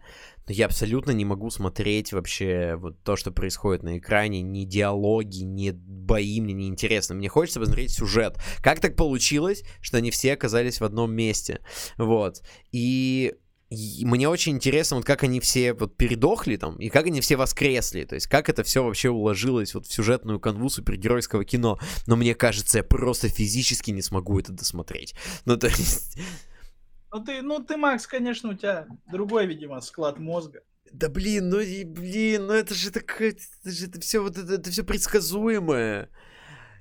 Я 0.48 0.66
абсолютно 0.66 1.12
не 1.12 1.26
могу 1.26 1.50
смотреть 1.50 2.14
вообще 2.14 2.76
вот 2.78 3.02
то, 3.04 3.16
что 3.16 3.32
происходит 3.32 3.84
на 3.84 3.98
экране, 3.98 4.42
ни 4.42 4.64
диалоги, 4.64 5.44
ни 5.44 5.72
бои 5.72 6.40
мне 6.40 6.54
не 6.54 6.68
интересно. 6.68 7.16
Мне 7.16 7.28
хочется 7.28 7.60
посмотреть 7.60 7.92
сюжет. 7.92 8.38
Как 8.62 8.80
так 8.80 8.96
получилось, 8.96 9.64
что 9.82 9.98
они 9.98 10.10
все 10.12 10.34
оказались 10.34 10.80
в 10.80 10.86
одном 10.86 11.14
месте? 11.14 11.60
Вот. 11.98 12.42
И 12.72 13.36
мне 13.70 14.30
очень 14.30 14.54
интересно, 14.54 14.98
вот 14.98 15.06
как 15.06 15.24
они 15.24 15.42
все 15.42 15.74
вот 15.74 15.98
передохли 15.98 16.56
там, 16.56 16.78
и 16.78 16.88
как 16.88 17.08
они 17.08 17.20
все 17.20 17.36
воскресли, 17.36 18.06
то 18.06 18.16
есть 18.16 18.28
как 18.28 18.48
это 18.48 18.64
все 18.64 18.82
вообще 18.82 19.10
уложилось 19.10 19.74
вот 19.74 19.86
в 19.86 19.94
сюжетную 19.94 20.40
канву 20.40 20.70
супергеройского 20.70 21.44
кино. 21.44 21.78
Но 22.06 22.16
мне 22.16 22.34
кажется, 22.34 22.78
я 22.78 22.84
просто 22.84 23.28
физически 23.28 23.92
не 23.92 24.02
смогу 24.02 24.40
это 24.40 24.54
досмотреть. 24.54 25.16
Ну, 25.46 25.58
то 25.58 25.68
есть... 25.68 26.18
Ну 27.12 27.24
ты, 27.24 27.42
ну 27.42 27.64
ты, 27.64 27.78
Макс, 27.78 28.06
конечно, 28.06 28.50
у 28.50 28.54
тебя 28.54 28.88
другой, 29.12 29.48
видимо, 29.48 29.80
склад 29.82 30.20
мозга. 30.20 30.62
Да 30.92 31.10
блин, 31.10 31.50
ну 31.50 31.60
и 31.60 31.84
блин, 31.84 32.48
ну 32.48 32.54
это 32.54 32.74
же 32.74 32.92
такое, 32.92 33.32
это 33.32 33.72
же 33.72 33.88
это 33.88 34.00
все 34.00 34.20
вот 34.20 34.38
это, 34.38 34.54
это 34.54 34.72
все 34.72 34.84
предсказуемое. 34.84 36.10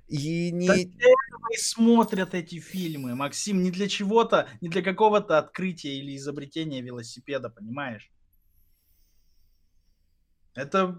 И 0.08 0.52
не... 0.52 0.66
Этого 0.68 1.16
и 1.52 1.56
смотрят 1.56 2.34
эти 2.34 2.60
фильмы, 2.60 3.14
Максим, 3.14 3.62
не 3.62 3.70
для 3.70 3.88
чего-то, 3.88 4.48
не 4.60 4.68
для 4.68 4.82
какого-то 4.82 5.38
открытия 5.38 5.96
или 5.98 6.16
изобретения 6.16 6.80
велосипеда, 6.80 7.50
понимаешь? 7.50 8.10
Это... 10.54 10.98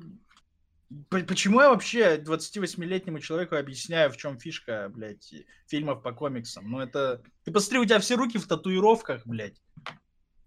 Почему 1.09 1.59
я 1.59 1.69
вообще 1.69 2.17
28-летнему 2.17 3.19
человеку 3.19 3.55
объясняю, 3.55 4.11
в 4.11 4.17
чем 4.17 4.39
фишка, 4.39 4.89
блядь, 4.93 5.33
фильмов 5.67 6.01
по 6.01 6.13
комиксам? 6.13 6.69
Ну 6.69 6.79
это... 6.79 7.21
Ты 7.43 7.51
посмотри, 7.51 7.79
у 7.79 7.85
тебя 7.85 7.99
все 7.99 8.15
руки 8.15 8.37
в 8.37 8.47
татуировках, 8.47 9.25
блядь. 9.25 9.61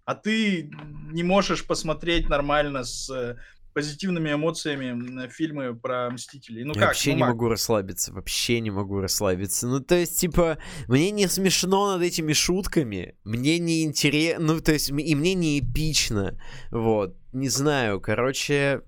А 0.05 0.15
ты 0.15 0.71
не 1.13 1.23
можешь 1.23 1.67
посмотреть 1.67 2.29
нормально 2.29 2.85
с 2.85 3.11
э, 3.11 3.37
позитивными 3.73 4.33
эмоциями 4.33 4.93
на 4.93 5.29
фильмы 5.29 5.75
про 5.75 6.11
Мстителей. 6.11 6.65
Ну 6.65 6.73
Я 6.75 6.81
как? 6.81 6.89
вообще 6.89 7.11
ну, 7.11 7.17
не 7.17 7.21
Мак, 7.21 7.31
могу 7.31 7.49
расслабиться, 7.49 8.13
вообще 8.13 8.61
не 8.61 8.71
могу 8.71 9.01
расслабиться. 9.01 9.67
Ну, 9.69 9.81
то 9.81 9.95
есть, 9.95 10.19
типа, 10.19 10.59
мне 10.89 11.11
не 11.11 11.29
смешно 11.29 11.93
над 11.93 12.03
этими 12.03 12.33
шутками, 12.33 13.17
мне 13.25 13.59
не 13.59 13.85
интересно, 13.85 14.55
ну, 14.55 14.61
то 14.61 14.73
есть, 14.73 14.91
и 14.91 15.15
мне 15.15 15.35
не 15.35 15.61
эпично, 15.61 16.41
вот, 16.71 17.17
не 17.33 17.49
знаю, 17.49 18.01
короче... 18.01 18.83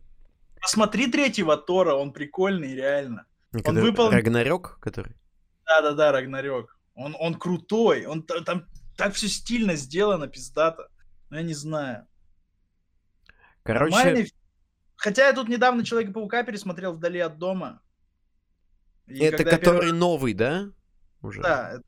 Посмотри 0.63 1.11
третьего 1.11 1.57
Тора, 1.57 1.95
он 1.95 2.13
прикольный, 2.13 2.75
реально. 2.75 3.27
который- 3.53 3.83
выполнил- 3.83 4.13
Рагнарёк, 4.17 4.79
который? 4.81 5.15
Да-да-да, 5.67 6.13
Рагнарёк. 6.13 6.79
Он, 6.95 7.17
он 7.19 7.35
крутой, 7.35 8.07
он 8.07 8.23
та- 8.23 8.41
там 8.45 8.67
так 8.97 9.15
все 9.15 9.29
стильно 9.29 9.75
сделано, 9.77 10.29
пиздато. 10.29 10.89
Ну, 11.31 11.37
я 11.37 11.43
не 11.43 11.55
знаю. 11.55 12.07
Короче, 13.63 13.95
Нормальный 13.97 14.33
Хотя 14.97 15.27
я 15.27 15.33
тут 15.33 15.49
недавно 15.49 15.85
Человека-паука 15.85 16.45
пересмотрел 16.45 16.93
вдали 16.93 17.19
от 17.19 17.39
дома. 17.39 17.81
И 19.09 19.19
это 19.19 19.43
который 19.45 19.81
первый- 19.81 19.93
новый, 19.93 20.33
да? 20.35 20.71
Уже? 21.23 21.43
Да, 21.43 21.73
это... 21.73 21.83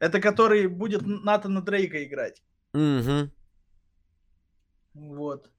это 0.00 0.20
который 0.20 0.66
будет 0.66 1.02
Натана 1.06 1.62
Дрейка 1.62 2.02
играть. 2.02 2.42
Угу. 2.72 3.30
Вот. 4.94 5.50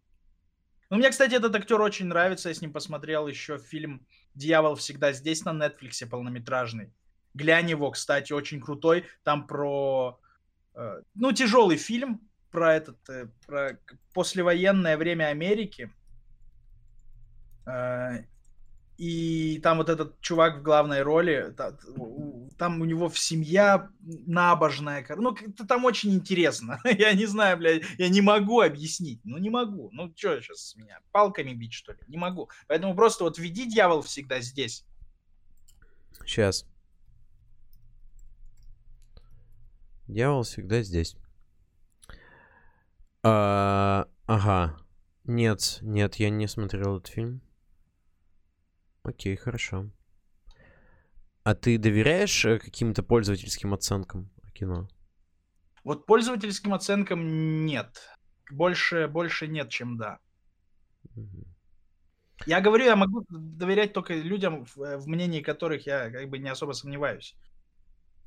Ну, 0.92 0.98
мне, 0.98 1.10
кстати, 1.10 1.36
этот 1.36 1.56
актер 1.56 1.80
очень 1.80 2.08
нравится. 2.08 2.50
Я 2.50 2.54
с 2.54 2.62
ним 2.62 2.74
посмотрел 2.74 3.26
еще 3.26 3.58
фильм 3.58 4.06
«Дьявол 4.36 4.76
всегда 4.76 5.14
здесь» 5.14 5.46
на 5.46 5.54
Нетфликсе, 5.54 6.06
полнометражный. 6.06 6.92
Глянь 7.34 7.70
его, 7.70 7.92
кстати, 7.92 8.34
очень 8.34 8.60
крутой. 8.60 9.06
Там 9.24 9.48
про... 9.48 10.20
э, 10.76 11.02
ну, 11.16 11.32
тяжелый 11.32 11.78
фильм 11.78 12.20
про 12.52 12.76
этот... 12.76 13.10
э, 13.10 13.30
про 13.48 13.80
послевоенное 14.14 14.98
время 14.98 15.28
Америки. 15.28 15.90
Э, 17.66 18.26
и 18.98 19.62
там 19.64 19.78
вот 19.78 19.88
этот 19.88 20.20
чувак 20.20 20.58
в 20.58 20.62
главной 20.62 21.04
роли, 21.04 21.56
там 22.62 22.80
у 22.80 22.86
него 22.86 23.10
в 23.10 23.18
семья 23.18 23.90
набожная, 24.02 25.04
ну, 25.18 25.34
как-то 25.34 25.66
там 25.66 25.84
очень 25.84 26.14
интересно. 26.14 26.80
Я 26.86 27.12
не 27.14 27.26
знаю, 27.26 27.58
блядь, 27.58 27.82
я 27.98 28.08
не 28.08 28.22
могу 28.22 28.62
объяснить, 28.62 29.20
ну, 29.24 29.40
не 29.40 29.50
могу. 29.50 29.90
Ну, 29.94 30.14
что 30.16 30.40
сейчас 30.40 30.76
меня, 30.76 31.00
палками 31.12 31.54
бить, 31.54 31.74
что 31.74 31.94
ли? 31.94 31.98
Не 32.08 32.18
могу. 32.18 32.52
Поэтому 32.68 32.96
просто 32.96 33.24
вот 33.24 33.40
веди 33.40 33.66
дьявол 33.66 34.04
всегда 34.04 34.42
здесь. 34.42 34.86
Сейчас. 36.24 36.68
Дьявол 40.08 40.44
всегда 40.44 40.84
здесь. 40.84 41.16
А, 43.24 44.08
ага. 44.28 44.78
Нет, 45.24 45.80
нет, 45.82 46.18
я 46.18 46.30
не 46.30 46.48
смотрел 46.48 46.98
этот 46.98 47.12
фильм. 47.12 47.42
Окей, 49.02 49.36
хорошо. 49.36 49.90
А 51.44 51.56
ты 51.56 51.78
доверяешь 51.78 52.46
э, 52.46 52.60
каким-то 52.60 53.04
пользовательским 53.04 53.74
оценкам 53.74 54.30
кино? 54.54 54.88
Вот 55.84 56.06
пользовательским 56.06 56.74
оценкам 56.74 57.66
нет. 57.66 57.98
Больше, 58.52 59.08
больше 59.08 59.48
нет, 59.48 59.70
чем 59.70 59.98
да. 59.98 60.20
Мгм. 61.16 61.46
Я 62.46 62.62
говорю, 62.62 62.86
я 62.86 62.96
могу 62.96 63.26
доверять 63.30 63.94
только 63.94 64.14
людям, 64.14 64.66
в, 64.66 64.82
э, 64.82 64.98
в 64.98 65.08
мнении 65.08 65.42
которых 65.42 65.86
я 65.86 66.10
как 66.10 66.30
бы 66.30 66.40
не 66.40 66.50
особо 66.50 66.74
сомневаюсь. 66.74 67.36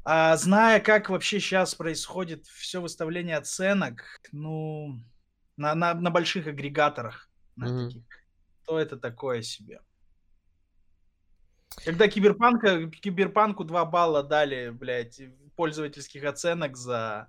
А 0.04 0.36
зная, 0.36 0.80
как 0.80 1.08
вообще 1.08 1.40
сейчас 1.40 1.74
происходит 1.74 2.46
все 2.46 2.80
выставление 2.80 3.36
оценок, 3.38 4.04
ну, 4.32 5.00
на, 5.56 5.74
на, 5.74 5.94
на 5.94 6.10
больших 6.10 6.46
агрегаторах, 6.46 7.30
на 7.56 7.68
Мгм. 7.68 7.88
таких, 7.88 8.02
то 8.66 8.78
это 8.78 8.96
такое 8.98 9.42
себе. 9.42 9.80
Когда 11.84 12.08
киберпанка, 12.08 12.88
киберпанку 12.90 13.64
2 13.64 13.84
балла 13.86 14.22
дали, 14.22 14.70
блядь, 14.70 15.20
пользовательских 15.56 16.24
оценок 16.24 16.76
за 16.76 17.28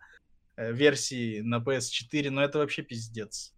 э, 0.57 0.71
версии 0.73 1.39
на 1.41 1.57
PS4, 1.59 2.29
ну 2.29 2.41
это 2.41 2.59
вообще 2.59 2.81
пиздец. 2.83 3.53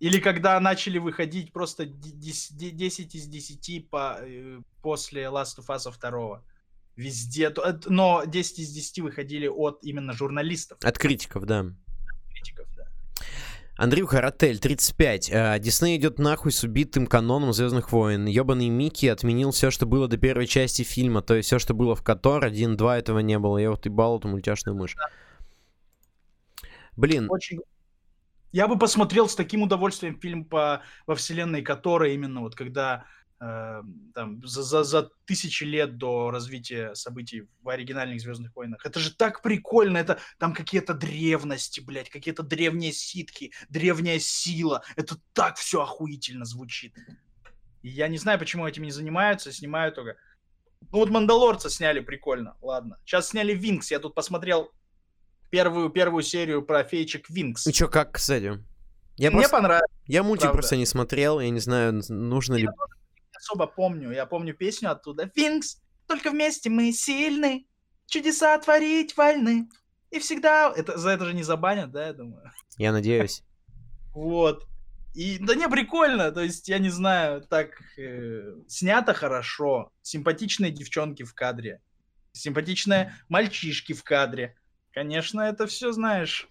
Или 0.00 0.18
когда 0.20 0.58
начали 0.60 0.98
выходить 0.98 1.52
просто 1.52 1.86
ди- 1.86 2.12
дес- 2.12 2.52
де- 2.52 2.70
10 2.70 3.14
из 3.14 3.26
10 3.28 3.88
по, 3.88 4.18
э, 4.20 4.60
после 4.82 5.22
Last 5.24 5.58
of 5.58 5.66
Us 5.68 5.90
2. 6.00 6.42
Везде. 6.96 7.50
э, 7.50 7.78
Но 7.86 8.24
10 8.26 8.58
из 8.58 8.72
10 8.72 9.00
выходили 9.00 9.46
от 9.46 9.78
именно 9.82 10.12
журналистов, 10.12 10.78
От 10.82 10.98
критиков, 10.98 11.46
да. 11.46 11.66
критиков, 12.30 12.66
да. 12.76 12.84
Андрюха 13.82 14.20
Ротель, 14.20 14.60
35. 14.60 15.30
А, 15.32 15.58
Дисней 15.58 15.96
идет 15.96 16.20
нахуй 16.20 16.52
с 16.52 16.62
убитым 16.62 17.04
каноном 17.08 17.52
Звездных 17.52 17.90
войн. 17.90 18.26
Ебаный 18.26 18.68
Микки 18.68 19.06
отменил 19.06 19.50
все, 19.50 19.72
что 19.72 19.86
было 19.86 20.06
до 20.06 20.18
первой 20.18 20.46
части 20.46 20.82
фильма. 20.82 21.20
То 21.20 21.34
есть 21.34 21.48
все, 21.48 21.58
что 21.58 21.74
было 21.74 21.96
в 21.96 22.02
Котор, 22.04 22.46
1-2 22.46 22.96
этого 22.96 23.18
не 23.18 23.40
было. 23.40 23.58
Я 23.58 23.70
вот 23.70 23.84
ебал 23.84 24.20
эту 24.20 24.28
мультяшную 24.28 24.76
мышь. 24.76 24.94
Блин, 26.96 27.26
Очень... 27.28 27.58
Я 28.52 28.68
бы 28.68 28.78
посмотрел 28.78 29.28
с 29.28 29.34
таким 29.34 29.62
удовольствием 29.62 30.16
фильм 30.20 30.44
по, 30.44 30.82
во 31.08 31.16
вселенной 31.16 31.62
которой 31.62 32.14
именно 32.14 32.40
вот 32.40 32.54
когда 32.54 32.98
э, 32.98 33.21
там, 34.14 34.40
за, 34.44 34.62
за, 34.62 34.84
за 34.84 35.10
тысячи 35.24 35.64
лет 35.64 35.96
до 35.96 36.30
развития 36.30 36.94
событий 36.94 37.48
в 37.60 37.68
оригинальных 37.68 38.20
Звездных 38.20 38.54
войнах. 38.54 38.86
Это 38.86 39.00
же 39.00 39.12
так 39.12 39.42
прикольно, 39.42 39.98
это 39.98 40.18
там 40.38 40.54
какие-то 40.54 40.94
древности, 40.94 41.80
блядь, 41.80 42.08
какие-то 42.08 42.44
древние 42.44 42.92
ситхи, 42.92 43.52
древняя 43.68 44.20
сила. 44.20 44.84
Это 44.94 45.16
так 45.32 45.56
все 45.56 45.82
охуительно 45.82 46.44
звучит. 46.44 46.94
И 47.82 47.88
я 47.88 48.06
не 48.06 48.18
знаю, 48.18 48.38
почему 48.38 48.66
этим 48.66 48.84
не 48.84 48.92
занимаются, 48.92 49.50
снимают 49.50 49.96
только. 49.96 50.16
Ну 50.92 50.98
вот 50.98 51.10
Мандалорца 51.10 51.68
сняли 51.68 51.98
прикольно, 51.98 52.56
ладно. 52.62 52.98
Сейчас 53.04 53.30
сняли 53.30 53.54
Винкс, 53.54 53.90
я 53.90 53.98
тут 53.98 54.14
посмотрел 54.14 54.70
первую, 55.50 55.90
первую 55.90 56.22
серию 56.22 56.62
про 56.62 56.84
феечек 56.84 57.28
Винкс. 57.28 57.66
И 57.66 57.72
чё, 57.72 57.88
как, 57.88 58.12
кстати? 58.12 58.62
Я 59.16 59.30
Мне 59.30 59.40
просто... 59.40 59.56
понравилось. 59.56 59.90
Я 60.06 60.22
мультик 60.22 60.42
правда. 60.42 60.58
просто 60.58 60.76
не 60.76 60.86
смотрел, 60.86 61.40
я 61.40 61.50
не 61.50 61.60
знаю, 61.60 62.02
нужно 62.08 62.54
ли... 62.54 62.62
Я 62.62 62.70
тоже 62.70 62.94
не 62.96 63.01
особо 63.42 63.66
помню. 63.66 64.12
Я 64.12 64.26
помню 64.26 64.54
песню 64.54 64.90
оттуда. 64.92 65.30
Винкс, 65.34 65.82
только 66.06 66.30
вместе 66.30 66.70
мы 66.70 66.92
сильны, 66.92 67.66
чудеса 68.06 68.56
творить 68.58 69.16
вольны. 69.16 69.68
И 70.10 70.18
всегда... 70.18 70.72
Это, 70.76 70.96
за 70.98 71.10
это 71.10 71.24
же 71.24 71.34
не 71.34 71.42
забанят, 71.42 71.90
да, 71.90 72.06
я 72.06 72.12
думаю? 72.12 72.52
Я 72.76 72.92
надеюсь. 72.92 73.42
Вот. 74.14 74.66
И 75.14 75.38
да 75.38 75.54
не, 75.54 75.68
прикольно, 75.68 76.30
то 76.32 76.40
есть, 76.40 76.68
я 76.68 76.78
не 76.78 76.88
знаю, 76.88 77.42
так 77.42 77.70
э, 77.98 78.54
снято 78.66 79.12
хорошо, 79.12 79.92
симпатичные 80.00 80.70
девчонки 80.70 81.22
в 81.22 81.34
кадре, 81.34 81.82
симпатичные 82.32 83.14
мальчишки 83.28 83.92
в 83.92 84.04
кадре. 84.04 84.56
Конечно, 84.92 85.42
это 85.42 85.66
все, 85.66 85.92
знаешь, 85.92 86.48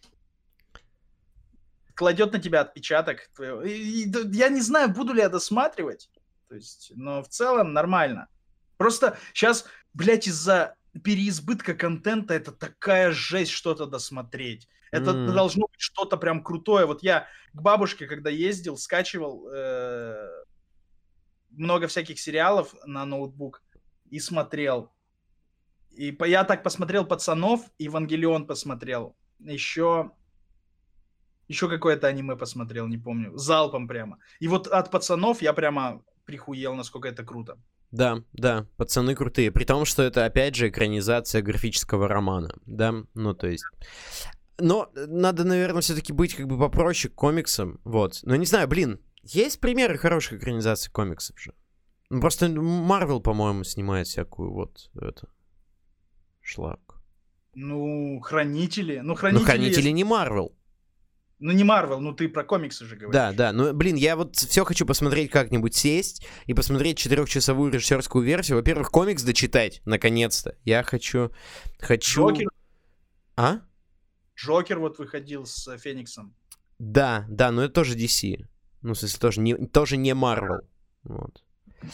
кладет 1.95 2.33
на 2.33 2.39
тебя 2.39 2.61
отпечаток. 2.61 3.29
И- 3.65 4.03
и 4.03 4.11
я 4.33 4.49
не 4.49 4.61
знаю, 4.61 4.89
буду 4.89 5.13
ли 5.13 5.21
я 5.21 5.29
досматривать, 5.29 6.09
то 6.51 6.55
есть, 6.55 6.91
но 6.95 7.23
в 7.23 7.30
целом 7.30 7.71
нормально. 7.71 8.27
Просто 8.75 9.17
сейчас, 9.33 9.65
блядь, 9.93 10.27
из-за 10.27 10.75
переизбытка 11.01 11.73
контента 11.73 12.33
это 12.33 12.51
такая 12.51 13.13
жесть 13.13 13.51
что-то 13.51 13.85
досмотреть. 13.85 14.67
Это 14.91 15.11
М. 15.11 15.33
должно 15.33 15.67
быть 15.67 15.80
что-то 15.80 16.17
прям 16.17 16.43
крутое. 16.43 16.85
Вот 16.85 17.03
я 17.03 17.25
к 17.53 17.61
бабушке, 17.61 18.05
когда 18.05 18.30
ездил, 18.30 18.75
скачивал 18.75 19.47
э, 19.49 20.27
много 21.51 21.88
всяких 21.88 22.19
сериалов 22.19 22.75
на 22.85 23.05
ноутбук 23.05 23.63
и 24.09 24.19
смотрел. 24.19 24.91
И 25.91 26.11
по- 26.11 26.25
я 26.25 26.43
так 26.43 26.63
посмотрел 26.63 27.05
«Пацанов», 27.05 27.61
«Евангелион» 27.80 28.45
посмотрел. 28.45 29.15
Еще... 29.39 30.11
Еще 31.47 31.69
какое-то 31.69 32.07
аниме 32.07 32.35
посмотрел, 32.35 32.88
не 32.88 32.97
помню. 32.97 33.38
Залпом 33.38 33.88
прямо. 33.88 34.19
И 34.41 34.49
вот 34.49 34.67
от 34.67 34.91
«Пацанов» 34.91 35.41
я 35.41 35.53
прямо 35.53 36.03
прихуел, 36.25 36.75
насколько 36.75 37.08
это 37.08 37.24
круто. 37.24 37.58
Да, 37.91 38.24
да, 38.32 38.67
пацаны 38.77 39.16
крутые. 39.16 39.51
При 39.51 39.66
том, 39.66 39.85
что 39.85 40.01
это, 40.03 40.25
опять 40.25 40.56
же, 40.56 40.69
экранизация 40.69 41.41
графического 41.41 42.08
романа, 42.08 42.53
да? 42.66 42.93
Ну, 43.14 43.33
то 43.33 43.48
есть... 43.48 43.66
Но 44.58 44.91
надо, 44.93 45.43
наверное, 45.43 45.82
все-таки 45.82 46.14
быть 46.14 46.35
как 46.35 46.48
бы 46.48 46.58
попроще 46.58 47.11
к 47.11 47.16
комиксам, 47.16 47.80
вот. 47.83 48.19
Но 48.24 48.35
не 48.35 48.45
знаю, 48.45 48.67
блин, 48.67 49.00
есть 49.24 49.59
примеры 49.59 49.98
хороших 49.98 50.40
экранизаций 50.40 50.91
комиксов 50.91 51.40
же. 51.40 51.53
Ну, 52.09 52.22
Просто 52.22 52.50
Марвел, 52.50 53.22
по-моему, 53.22 53.64
снимает 53.64 54.08
всякую 54.08 54.51
вот 54.51 54.90
это 54.95 55.27
шлак. 56.41 57.01
Ну, 57.53 58.19
«Хранители». 58.22 59.00
Ну, 59.03 59.16
«Хранители», 59.16 59.41
Ну, 59.41 59.45
хранители 59.45 59.90
не 59.90 60.03
Марвел. 60.03 60.56
Ну, 61.41 61.51
не 61.53 61.63
Марвел, 61.63 61.99
ну 61.99 62.13
ты 62.13 62.29
про 62.29 62.43
комиксы 62.43 62.85
же 62.85 62.95
говоришь. 62.95 63.13
Да, 63.13 63.31
да. 63.31 63.51
Ну, 63.51 63.73
блин, 63.73 63.95
я 63.95 64.15
вот 64.15 64.35
все 64.35 64.63
хочу 64.63 64.85
посмотреть 64.85 65.31
как-нибудь 65.31 65.75
сесть 65.75 66.23
и 66.45 66.53
посмотреть 66.53 66.99
четырехчасовую 66.99 67.71
режиссерскую 67.71 68.23
версию. 68.23 68.57
Во-первых, 68.57 68.91
комикс 68.91 69.23
дочитать, 69.23 69.81
наконец-то. 69.85 70.55
Я 70.65 70.83
хочу... 70.83 71.31
Хочу... 71.79 72.29
Джокер, 72.29 72.47
А? 73.35 73.61
Джокер 74.37 74.77
вот 74.77 74.99
выходил 74.99 75.47
с 75.47 75.67
э, 75.67 75.79
Фениксом. 75.79 76.35
Да, 76.77 77.25
да, 77.27 77.51
но 77.51 77.63
это 77.63 77.73
тоже 77.73 77.97
DC. 77.97 78.45
Ну, 78.83 78.93
в 78.93 78.99
смысле, 78.99 79.19
тоже 79.19 79.41
не, 79.41 79.55
тоже 79.55 79.97
не 79.97 80.11
Marvel. 80.11 80.61
Вот. 81.03 81.43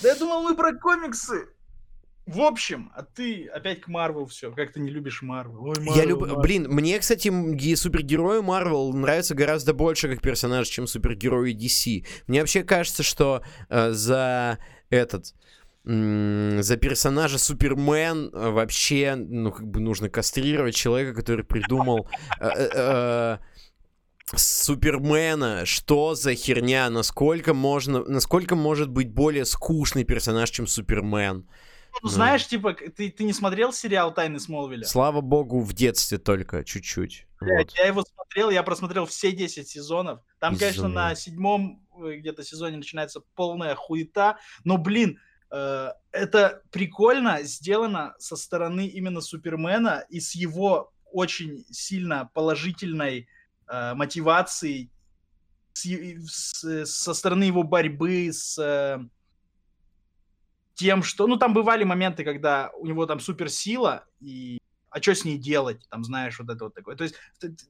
Да 0.01 0.09
я 0.09 0.15
думал, 0.15 0.43
мы 0.43 0.57
про 0.57 0.73
комиксы. 0.77 1.47
В 2.27 2.41
общем, 2.41 2.91
а 2.93 3.03
ты 3.03 3.47
опять 3.47 3.79
к 3.79 3.87
Марвел 3.87 4.25
все. 4.25 4.51
Как 4.51 4.73
ты 4.73 4.81
не 4.81 4.89
любишь 4.89 5.21
Марвел? 5.21 5.73
Я 5.73 6.03
Marvel, 6.03 6.05
люб... 6.05 6.23
Marvel. 6.23 6.41
Блин, 6.41 6.67
мне, 6.69 6.99
кстати, 6.99 7.29
супергерои 7.75 8.41
Marvel 8.41 8.91
нравятся 8.93 9.33
гораздо 9.33 9.73
больше 9.73 10.09
как 10.09 10.21
персонаж, 10.21 10.67
чем 10.67 10.87
супергерои 10.87 11.55
DC. 11.55 12.05
Мне 12.27 12.41
вообще 12.41 12.63
кажется, 12.63 13.01
что 13.01 13.43
э, 13.69 13.91
за 13.91 14.59
этот... 14.89 15.33
За 15.85 16.77
персонажа 16.81 17.37
Супермен 17.37 18.29
э, 18.33 18.49
вообще, 18.49 19.15
ну, 19.15 19.53
как 19.53 19.65
бы 19.65 19.79
нужно 19.79 20.09
кастрировать 20.09 20.75
человека, 20.75 21.13
который 21.13 21.45
придумал 21.45 22.09
э, 22.41 22.49
э, 22.73 23.37
Супермена. 24.35 25.65
Что 25.65 26.13
за 26.13 26.35
херня? 26.35 26.89
Насколько 26.89 27.53
можно, 27.53 28.03
насколько 28.03 28.57
может 28.57 28.89
быть 28.89 29.13
более 29.13 29.45
скучный 29.45 30.03
персонаж, 30.03 30.49
чем 30.49 30.67
Супермен? 30.67 31.47
Ну, 32.01 32.09
знаешь, 32.09 32.45
типа, 32.47 32.73
ты, 32.73 33.09
ты 33.11 33.23
не 33.23 33.33
смотрел 33.33 33.73
сериал 33.73 34.13
«Тайны 34.13 34.39
Смолвиля»? 34.39 34.85
Слава 34.85 35.21
богу, 35.21 35.61
в 35.61 35.73
детстве 35.73 36.17
только 36.17 36.63
чуть-чуть. 36.63 37.27
Вот. 37.39 37.71
Я 37.75 37.87
его 37.87 38.03
смотрел, 38.03 38.49
я 38.49 38.63
просмотрел 38.63 39.05
все 39.05 39.31
10 39.31 39.67
сезонов. 39.67 40.19
Там, 40.39 40.55
конечно, 40.57 40.81
Безумно. 40.83 41.09
на 41.09 41.15
седьмом 41.15 41.87
э, 42.03 42.17
где-то 42.17 42.43
сезоне 42.43 42.77
начинается 42.77 43.21
полная 43.35 43.75
хуета. 43.75 44.37
Но, 44.63 44.77
блин, 44.77 45.19
э, 45.51 45.89
это 46.11 46.61
прикольно 46.71 47.43
сделано 47.43 48.15
со 48.19 48.35
стороны 48.35 48.87
именно 48.87 49.21
Супермена 49.21 50.05
и 50.09 50.19
с 50.19 50.35
его 50.35 50.91
очень 51.11 51.65
сильно 51.71 52.29
положительной 52.33 53.27
э, 53.67 53.93
мотивацией, 53.93 54.91
с 55.73 55.85
с- 55.85 56.85
со 56.85 57.13
стороны 57.13 57.43
его 57.43 57.63
борьбы 57.63 58.29
с 58.31 58.57
э, 58.57 58.99
тем, 60.77 61.03
что... 61.03 61.27
Ну, 61.27 61.37
там 61.37 61.53
бывали 61.53 61.83
моменты, 61.83 62.23
когда 62.23 62.71
у 62.77 62.85
него 62.85 63.05
там 63.05 63.19
суперсила, 63.19 64.05
и 64.19 64.59
а 64.89 65.01
что 65.01 65.15
с 65.15 65.25
ней 65.25 65.37
делать, 65.37 65.81
там, 65.89 66.03
знаешь, 66.03 66.39
вот 66.39 66.49
это 66.49 66.65
вот 66.65 66.73
такое. 66.73 66.95
То 66.95 67.03
есть 67.03 67.15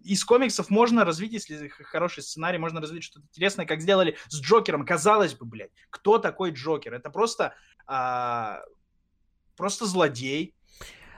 из 0.04 0.24
комиксов 0.24 0.70
можно 0.70 1.04
развить, 1.04 1.34
если 1.34 1.68
хороший 1.68 2.22
сценарий, 2.22 2.58
можно 2.58 2.80
развить 2.80 3.04
что-то 3.04 3.26
интересное, 3.26 3.66
как 3.66 3.82
сделали 3.82 4.18
с 4.28 4.40
Джокером. 4.40 4.86
Казалось 4.86 5.34
бы, 5.34 5.46
блядь, 5.46 5.72
кто 5.90 6.20
такой 6.20 6.52
Джокер? 6.52 6.94
Это 6.94 7.10
просто, 7.10 7.56
а, 7.88 8.62
просто 9.56 9.86
злодей, 9.86 10.54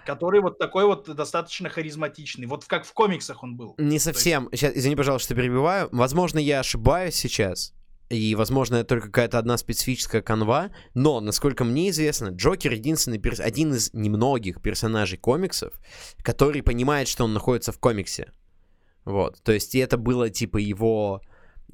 который 0.05 0.41
вот 0.41 0.57
такой 0.57 0.85
вот 0.85 1.13
достаточно 1.13 1.69
харизматичный. 1.69 2.45
Вот 2.45 2.65
как 2.65 2.85
в 2.85 2.93
комиксах 2.93 3.43
он 3.43 3.57
был. 3.57 3.75
Не 3.77 3.99
совсем. 3.99 4.47
Сейчас, 4.51 4.75
извини, 4.75 4.95
пожалуйста, 4.95 5.25
что 5.25 5.35
перебиваю. 5.35 5.89
Возможно, 5.91 6.39
я 6.39 6.59
ошибаюсь 6.59 7.15
сейчас. 7.15 7.73
И, 8.09 8.33
возможно, 8.33 8.77
это 8.77 8.89
только 8.89 9.07
какая-то 9.07 9.37
одна 9.37 9.57
специфическая 9.57 10.21
канва. 10.21 10.71
Но, 10.95 11.21
насколько 11.21 11.63
мне 11.63 11.89
известно, 11.89 12.29
Джокер 12.29 12.73
единственный 12.73 13.19
перс- 13.19 13.39
один 13.39 13.73
из 13.73 13.93
немногих 13.93 14.61
персонажей 14.61 15.19
комиксов, 15.19 15.73
который 16.23 16.63
понимает, 16.63 17.07
что 17.07 17.25
он 17.25 17.33
находится 17.33 17.71
в 17.71 17.79
комиксе. 17.79 18.31
Вот. 19.05 19.41
То 19.43 19.51
есть, 19.51 19.75
и 19.75 19.79
это 19.79 19.97
было 19.97 20.29
типа 20.29 20.57
его 20.57 21.21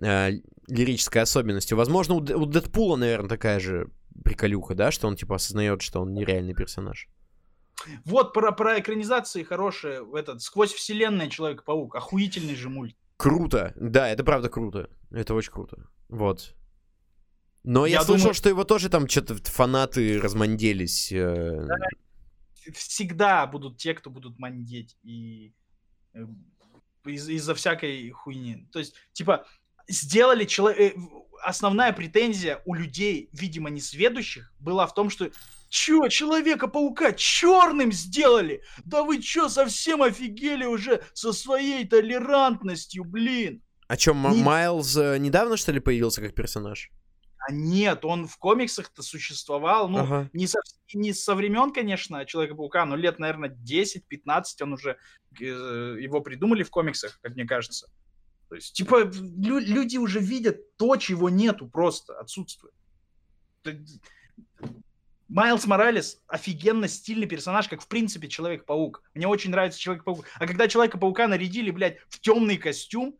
э, 0.02 0.32
лирической 0.68 1.22
особенностью. 1.22 1.78
Возможно, 1.78 2.16
у, 2.16 2.20
Д- 2.20 2.36
у 2.36 2.46
Дэдпула, 2.46 2.98
наверное, 2.98 3.30
такая 3.30 3.60
же 3.60 3.90
приколюха, 4.24 4.76
да, 4.76 4.92
что 4.92 5.08
он 5.08 5.16
типа 5.16 5.36
осознает, 5.36 5.82
что 5.82 6.02
он 6.02 6.14
нереальный 6.14 6.54
персонаж. 6.54 7.08
Вот 8.04 8.34
про, 8.34 8.52
про 8.52 8.80
экранизации 8.80 9.44
хорошие, 9.44 10.06
этот, 10.16 10.42
сквозь 10.42 10.74
вселенная 10.74 11.30
Человек-паук, 11.30 11.96
охуительный 11.96 12.56
же 12.56 12.70
мульт. 12.70 12.96
Круто. 13.18 13.74
Да, 13.76 14.10
это 14.10 14.24
правда 14.24 14.50
круто. 14.50 14.90
Это 15.12 15.34
очень 15.34 15.52
круто. 15.52 15.88
Вот. 16.10 16.56
Но 17.64 17.86
я, 17.86 17.94
Я 18.00 18.04
слышал, 18.04 18.18
думаю- 18.26 18.34
что 18.36 18.50
его 18.50 18.64
тоже 18.64 18.90
там 18.90 19.08
что-то 19.10 19.36
фанаты 19.52 20.20
разманделись. 20.22 21.12
э, 21.12 21.68
всегда 22.74 23.46
будут 23.48 23.78
те, 23.78 23.94
кто 23.94 24.10
будут 24.10 24.38
мандеть 24.40 24.98
и 25.04 25.54
э, 26.14 26.26
из- 27.06 27.28
из-за 27.30 27.56
всякой 27.56 28.10
хуйни. 28.12 28.68
То 28.72 28.80
есть, 28.80 28.96
типа, 29.14 29.46
сделали 29.88 30.46
человек... 30.46 30.96
Основная 31.44 31.92
претензия 31.94 32.62
у 32.66 32.74
людей, 32.74 33.30
видимо, 33.34 33.70
несведущих, 33.70 34.52
была 34.60 34.88
в 34.88 34.94
том, 34.96 35.10
что 35.10 35.30
Чё, 35.70 36.08
Человека-паука 36.08 37.12
черным 37.14 37.92
сделали? 37.92 38.64
Да 38.86 39.04
вы 39.04 39.22
чё, 39.22 39.50
совсем 39.50 40.02
офигели 40.02 40.66
уже 40.66 41.04
со 41.14 41.34
своей 41.34 41.86
толерантностью, 41.86 43.04
блин? 43.04 43.62
А 43.88 43.98
чё, 43.98 44.14
М- 44.14 44.32
Не- 44.32 44.44
Майлз 44.44 44.98
э, 44.98 45.18
недавно, 45.20 45.58
что 45.58 45.72
ли, 45.72 45.80
появился 45.80 46.22
как 46.22 46.34
персонаж? 46.34 46.90
А 47.48 47.52
нет, 47.52 48.04
он 48.06 48.28
в 48.28 48.38
комиксах-то 48.38 49.04
существовал, 49.04 49.88
ну, 49.88 50.00
Ага. 50.00 50.30
не, 50.34 50.48
со, 50.48 50.60
не 50.96 51.14
со 51.14 51.36
времен, 51.36 51.72
конечно, 51.72 52.26
Человека-паука, 52.26 52.86
но 52.86 52.96
лет, 52.96 53.20
наверное, 53.20 53.50
10-15 53.50 54.62
он 54.64 54.74
уже, 54.74 54.98
э, 55.40 55.44
его 55.46 56.22
придумали 56.22 56.64
в 56.64 56.72
комиксах, 56.72 57.20
как 57.22 57.36
мне 57.36 57.46
кажется. 57.46 57.88
То 58.50 58.56
есть, 58.56 58.74
типа, 58.74 59.04
лю- 59.04 59.60
люди 59.60 59.98
уже 59.98 60.20
видят 60.20 60.76
то, 60.78 60.96
чего 60.96 61.30
нету 61.30 61.68
просто, 61.68 62.18
отсутствует. 62.20 62.74
Майлз 65.28 65.66
Моралес 65.66 66.22
офигенно 66.28 66.88
стильный 66.88 67.28
персонаж, 67.28 67.68
как 67.68 67.82
в 67.82 67.88
принципе 67.88 68.28
Человек-паук. 68.28 69.04
Мне 69.14 69.28
очень 69.28 69.50
нравится 69.52 69.80
Человек-паук. 69.80 70.26
А 70.36 70.46
когда 70.48 70.68
Человека-паука 70.68 71.28
нарядили, 71.28 71.72
блядь, 71.72 71.98
в 72.10 72.20
темный 72.20 72.58
костюм, 72.58 73.18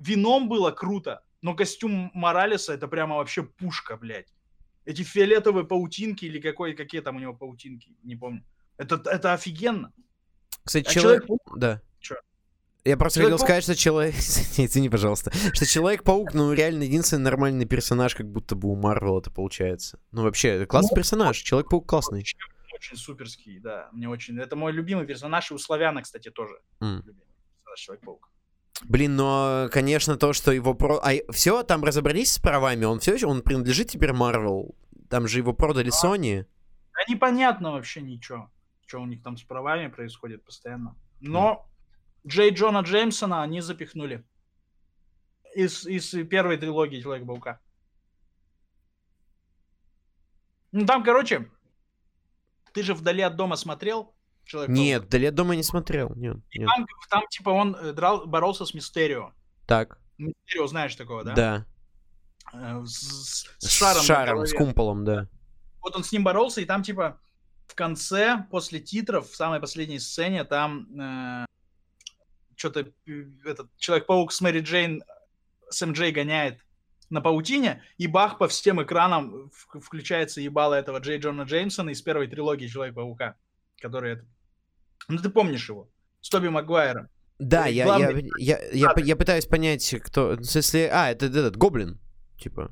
вином 0.00 0.48
было 0.48 0.70
круто, 0.70 1.22
но 1.42 1.54
костюм 1.54 2.10
Моралеса 2.14 2.72
это 2.72 2.88
прямо 2.88 3.16
вообще 3.16 3.42
пушка, 3.42 3.96
блядь. 3.96 4.32
Эти 4.84 5.02
фиолетовые 5.02 5.64
паутинки 5.66 6.24
или 6.24 6.40
какой, 6.40 6.74
какие 6.74 7.00
там 7.00 7.16
у 7.16 7.20
него 7.20 7.34
паутинки, 7.34 7.94
не 8.02 8.16
помню. 8.16 8.44
Это, 8.76 8.96
это 9.04 9.32
офигенно. 9.34 9.92
Кстати, 10.64 10.86
А 10.88 10.90
человек... 10.90 11.26
Человек-паук- 11.26 11.58
Да. 11.58 11.82
Чё? 12.00 12.16
Я 12.84 12.96
просто 12.96 13.20
хотел 13.22 13.38
сказать, 13.38 13.62
что 13.62 13.76
человек... 13.76 14.14
Извини, 14.56 14.88
пожалуйста. 14.88 15.30
Что 15.54 15.66
Человек-паук, 15.66 16.32
ну, 16.32 16.52
реально 16.52 16.84
единственный 16.84 17.22
нормальный 17.22 17.66
персонаж, 17.66 18.14
как 18.14 18.26
будто 18.30 18.56
бы 18.56 18.68
у 18.68 18.74
Марвел 18.76 19.18
это 19.18 19.30
получается. 19.30 19.98
Ну, 20.12 20.22
вообще, 20.22 20.48
это 20.48 20.66
классный 20.66 20.90
Ну, 20.92 20.96
персонаж. 20.96 21.36
Человек-паук 21.38 21.86
классный. 21.86 22.24
Очень 22.74 22.96
суперский, 22.96 23.58
да. 23.58 23.90
Мне 23.92 24.08
очень... 24.08 24.38
Это 24.38 24.56
мой 24.56 24.72
любимый 24.72 25.06
персонаж, 25.06 25.50
и 25.50 25.54
у 25.54 25.58
Славяна, 25.58 26.00
кстати, 26.02 26.30
тоже. 26.30 26.54
М. 26.80 27.02
любимый 27.04 27.26
персонаж 27.58 27.80
Человек-паук. 27.80 28.30
Блин, 28.84 29.16
но, 29.16 29.68
конечно, 29.70 30.16
то, 30.16 30.32
что 30.32 30.52
его 30.52 30.74
про... 30.74 30.98
А 31.02 31.10
все, 31.32 31.62
там 31.62 31.84
разобрались 31.84 32.32
с 32.32 32.38
правами, 32.38 32.84
он 32.84 33.00
все 33.00 33.14
еще, 33.14 33.26
он 33.26 33.42
принадлежит 33.42 33.88
теперь 33.88 34.12
Марвел. 34.12 34.74
Там 35.08 35.28
же 35.28 35.38
его 35.38 35.52
продали 35.52 35.90
Sony. 35.90 36.46
Да 36.94 37.12
непонятно 37.12 37.72
вообще 37.72 38.00
ничего, 38.00 38.50
что 38.86 39.00
у 39.00 39.06
них 39.06 39.22
там 39.22 39.36
с 39.36 39.42
правами 39.42 39.88
происходит 39.88 40.44
постоянно. 40.44 40.96
Но 41.20 41.68
Джей 42.26 42.50
Джона 42.50 42.80
Джеймсона 42.80 43.42
они 43.42 43.60
запихнули. 43.60 44.24
Из, 45.54 45.84
из 45.86 46.10
первой 46.28 46.56
трилогии 46.58 47.00
Человека-паука. 47.00 47.60
Ну 50.72 50.86
там, 50.86 51.02
короче, 51.02 51.50
ты 52.72 52.82
же 52.82 52.94
вдали 52.94 53.22
от 53.22 53.36
дома 53.36 53.56
смотрел 53.56 54.14
человек 54.50 54.70
Нет, 54.70 55.04
Вдали 55.04 55.26
от 55.26 55.34
дома 55.34 55.54
не 55.54 55.62
смотрел. 55.62 56.12
Нет, 56.16 56.36
нет. 56.54 56.68
Там, 56.68 56.86
там, 57.08 57.22
типа, 57.30 57.50
он 57.50 57.76
э, 57.76 57.92
драл, 57.92 58.26
боролся 58.26 58.66
с 58.66 58.74
Мистерио. 58.74 59.32
Так, 59.66 59.98
Мистерио, 60.18 60.66
знаешь 60.66 60.94
такого, 60.96 61.22
да? 61.24 61.34
да. 61.34 61.66
Э, 62.52 62.82
С, 62.84 62.90
с- 62.90 63.56
с 63.58 63.66
С 63.68 63.70
шаром. 63.70 64.02
шаром, 64.02 64.46
с 64.46 64.52
кумполом, 64.52 65.04
да. 65.04 65.28
вот 65.80 65.94
он 65.96 66.02
с 66.04 66.10
ним 66.12 66.24
боролся, 66.24 66.60
и 66.60 66.64
там, 66.64 66.82
типа, 66.82 67.20
в 67.68 67.74
конце, 67.76 68.44
после 68.50 68.80
титров, 68.80 69.30
в 69.30 69.36
самой 69.36 69.60
последней 69.60 70.00
сцене, 70.00 70.42
там 70.44 71.46
что-то 72.56 72.86
этот 73.44 73.70
Человек-паук 73.78 74.32
с 74.32 74.40
Мэри 74.40 74.60
Джейн, 74.60 75.02
с 75.70 75.86
МД 75.86 76.12
гоняет 76.12 76.60
на 77.08 77.20
паутине, 77.20 77.82
и 77.96 78.06
бах, 78.08 78.38
по 78.38 78.48
всем 78.48 78.82
экранам 78.82 79.50
включается 79.52 80.40
ебало 80.40 80.74
этого 80.74 80.98
Джей 80.98 81.18
Джона 81.18 81.42
Джеймсона 81.42 81.90
из 81.90 82.02
первой 82.02 82.26
трилогии 82.26 82.66
Человек-паука, 82.66 83.36
который 83.80 84.12
это... 84.14 84.26
Ну, 85.10 85.18
ты 85.18 85.28
помнишь 85.30 85.68
его? 85.68 85.88
С 86.20 86.28
Тоби 86.30 86.48
Магуайром. 86.48 87.08
Да, 87.38 87.66
Э, 87.68 87.72
я, 87.72 87.84
я, 87.84 87.84
главный- 87.84 88.30
я, 88.38 88.58
я, 88.72 88.90
п- 88.90 89.02
я 89.02 89.16
пытаюсь 89.16 89.46
понять, 89.46 89.94
кто... 90.04 90.42
Смысле, 90.42 90.90
а, 90.92 91.10
это 91.10 91.26
этот, 91.26 91.56
Гоблин, 91.56 91.98
типа. 92.38 92.70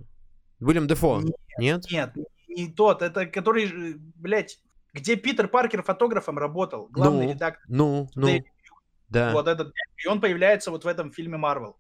Уильям 0.61 0.87
Дефо, 0.87 1.23
нет? 1.59 1.85
Нет, 1.91 2.15
не 2.49 2.71
тот, 2.71 3.01
это 3.03 3.27
который, 3.27 3.95
блядь, 4.17 4.61
где 4.93 5.17
Питер 5.17 5.49
Паркер 5.49 5.83
фотографом 5.83 6.37
работал, 6.39 6.89
главный 6.91 7.27
Ну, 7.27 7.33
редактор. 7.33 7.65
Ну, 7.69 8.09
ну, 8.15 8.27
Дэвид 8.27 8.45
да. 9.09 9.33
Вот 9.33 9.49
этот, 9.49 9.73
и 10.05 10.07
он 10.07 10.21
появляется 10.21 10.71
вот 10.71 10.85
в 10.85 10.87
этом 10.89 11.13
фильме 11.13 11.39
Марвел. 11.39 11.79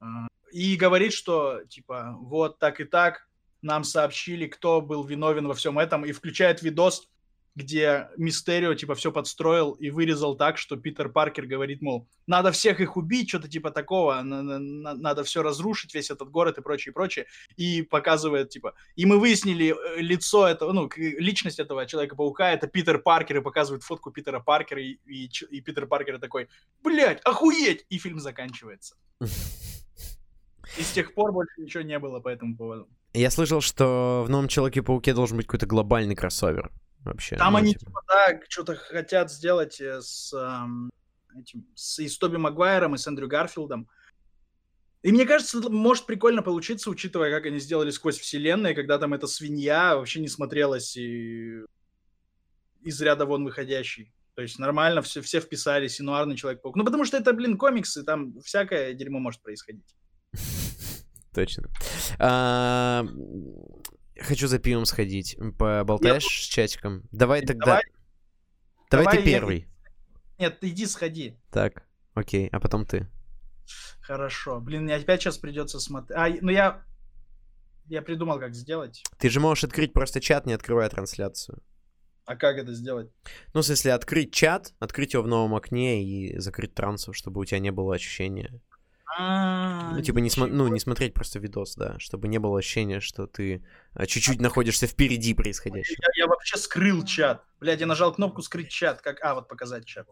А, 0.00 0.28
И 0.52 0.76
говорит, 0.76 1.12
что, 1.12 1.64
типа, 1.68 2.14
вот 2.20 2.58
так 2.60 2.80
и 2.80 2.84
так, 2.84 3.28
нам 3.62 3.82
сообщили, 3.84 4.46
кто 4.46 4.80
был 4.80 5.02
виновен 5.04 5.46
во 5.48 5.54
всем 5.54 5.78
этом, 5.78 6.04
и 6.04 6.12
включает 6.12 6.62
видос, 6.62 7.09
где 7.56 8.08
Мистерио, 8.16 8.74
типа, 8.74 8.94
все 8.94 9.10
подстроил 9.10 9.72
и 9.72 9.90
вырезал 9.90 10.36
так, 10.36 10.56
что 10.56 10.76
Питер 10.76 11.08
Паркер 11.08 11.46
говорит, 11.46 11.82
мол, 11.82 12.08
надо 12.26 12.52
всех 12.52 12.80
их 12.80 12.96
убить, 12.96 13.28
что-то 13.28 13.48
типа 13.48 13.70
такого, 13.70 14.22
на- 14.22 14.42
на- 14.42 14.58
на- 14.58 14.94
надо 14.94 15.24
все 15.24 15.42
разрушить, 15.42 15.94
весь 15.94 16.10
этот 16.10 16.30
город 16.30 16.58
и 16.58 16.62
прочее, 16.62 16.92
прочее, 16.92 17.26
и 17.56 17.82
показывает, 17.82 18.50
типа, 18.50 18.74
и 18.94 19.04
мы 19.04 19.18
выяснили 19.18 19.74
э, 19.74 20.00
лицо 20.00 20.46
этого, 20.46 20.72
ну, 20.72 20.88
личность 20.96 21.58
этого 21.58 21.86
Человека-паука, 21.86 22.52
это 22.52 22.66
Питер 22.68 22.98
Паркер, 22.98 23.38
и 23.38 23.42
показывает 23.42 23.82
фотку 23.82 24.10
Питера 24.12 24.40
Паркера, 24.40 24.80
и, 24.80 24.98
и 25.06 25.28
и 25.50 25.60
Питер 25.60 25.86
Паркер 25.86 26.18
такой, 26.18 26.48
блядь, 26.82 27.20
охуеть! 27.24 27.84
И 27.88 27.98
фильм 27.98 28.20
заканчивается. 28.20 28.94
И 30.78 30.82
с 30.82 30.92
тех 30.92 31.14
пор 31.14 31.32
больше 31.32 31.60
ничего 31.60 31.82
не 31.82 31.98
было 31.98 32.20
по 32.20 32.28
этому 32.28 32.56
поводу. 32.56 32.88
Я 33.12 33.30
слышал, 33.30 33.60
что 33.60 34.22
в 34.24 34.30
новом 34.30 34.46
Человеке-пауке 34.46 35.14
должен 35.14 35.36
быть 35.36 35.46
какой-то 35.46 35.66
глобальный 35.66 36.14
кроссовер. 36.14 36.70
Вообще. 37.04 37.36
Там 37.36 37.52
ну, 37.52 37.58
они, 37.58 37.72
типа. 37.72 37.86
типа, 37.86 38.02
да, 38.08 38.40
что-то 38.48 38.76
хотят 38.76 39.30
сделать 39.30 39.80
э, 39.80 40.00
с, 40.02 40.32
ам, 40.34 40.90
этим, 41.34 41.66
с, 41.74 41.98
и 41.98 42.08
с 42.08 42.18
Тоби 42.18 42.36
Магуайром, 42.36 42.94
и 42.94 42.98
с 42.98 43.06
Эндрю 43.06 43.28
Гарфилдом. 43.28 43.88
И 45.02 45.12
мне 45.12 45.24
кажется, 45.24 45.60
может 45.70 46.04
прикольно 46.04 46.42
получиться, 46.42 46.90
учитывая, 46.90 47.30
как 47.30 47.46
они 47.46 47.58
сделали 47.58 47.90
сквозь 47.90 48.18
вселенные, 48.18 48.74
когда 48.74 48.98
там 48.98 49.14
эта 49.14 49.26
свинья 49.26 49.96
вообще 49.96 50.20
не 50.20 50.28
смотрелась 50.28 50.94
и 50.96 51.62
из 52.82 53.00
ряда 53.00 53.24
вон 53.24 53.44
выходящий. 53.44 54.12
То 54.34 54.42
есть 54.42 54.58
нормально 54.58 55.00
все, 55.02 55.22
все 55.22 55.40
вписались, 55.40 56.00
и 56.00 56.02
нуарный 56.02 56.36
Человек-паук. 56.36 56.76
Ну, 56.76 56.84
потому 56.84 57.04
что 57.04 57.16
это, 57.16 57.32
блин, 57.32 57.56
комиксы, 57.56 58.02
там 58.04 58.40
всякое 58.42 58.92
дерьмо 58.92 59.18
может 59.18 59.42
происходить. 59.42 59.96
Точно. 61.34 61.68
Хочу 64.20 64.46
за 64.48 64.58
пивом 64.58 64.84
сходить. 64.84 65.36
Поболтаешь 65.58 66.24
с 66.24 66.46
чатиком? 66.46 67.02
Давай 67.10 67.40
тогда... 67.42 67.64
Давай. 67.66 67.82
Давай 68.90 69.04
Давай 69.04 69.22
ты 69.22 69.30
я- 69.30 69.38
первый. 69.38 69.66
Нет, 70.38 70.58
иди 70.62 70.86
сходи. 70.86 71.36
Так, 71.50 71.84
окей, 72.14 72.48
а 72.48 72.60
потом 72.60 72.84
ты. 72.86 73.08
Хорошо. 74.00 74.60
Блин, 74.60 74.84
мне 74.84 74.96
опять 74.96 75.20
сейчас 75.22 75.38
придется 75.38 75.80
смотреть. 75.80 76.18
А, 76.18 76.28
ну 76.40 76.50
я... 76.50 76.84
Я 77.86 78.02
придумал, 78.02 78.38
как 78.38 78.54
сделать. 78.54 79.02
Ты 79.18 79.30
же 79.30 79.40
можешь 79.40 79.64
открыть 79.64 79.92
просто 79.92 80.20
чат, 80.20 80.46
не 80.46 80.52
открывая 80.52 80.88
трансляцию. 80.88 81.62
А 82.24 82.36
как 82.36 82.56
это 82.56 82.72
сделать? 82.72 83.10
Ну, 83.52 83.62
в 83.62 83.64
смысле, 83.64 83.92
открыть 83.94 84.32
чат, 84.32 84.72
открыть 84.78 85.14
его 85.14 85.24
в 85.24 85.26
новом 85.26 85.54
окне 85.56 86.04
и 86.04 86.38
закрыть 86.38 86.74
трансу, 86.74 87.12
чтобы 87.12 87.40
у 87.40 87.44
тебя 87.44 87.58
не 87.58 87.72
было 87.72 87.94
ощущения. 87.96 88.60
А, 89.18 89.92
Ну, 89.92 90.02
типа, 90.02 90.18
не, 90.18 90.28
смо- 90.28 90.46
ну, 90.46 90.68
не 90.68 90.78
смотреть 90.80 91.14
просто 91.14 91.38
видос, 91.38 91.74
да, 91.74 91.98
чтобы 91.98 92.28
не 92.28 92.38
было 92.38 92.58
ощущения, 92.58 93.00
что 93.00 93.26
ты 93.26 93.64
а, 93.94 94.06
чуть-чуть 94.06 94.40
находишься 94.40 94.86
впереди 94.86 95.34
происходящего. 95.34 95.96
Я, 96.16 96.24
я 96.24 96.26
вообще 96.28 96.56
скрыл 96.58 97.04
чат. 97.04 97.44
Блядь, 97.58 97.80
я 97.80 97.86
нажал 97.86 98.14
кнопку 98.14 98.42
скрыть 98.42 98.70
чат. 98.70 99.00
Как... 99.02 99.18
А, 99.24 99.34
вот 99.34 99.48
показать 99.48 99.84
чат. 99.84 100.06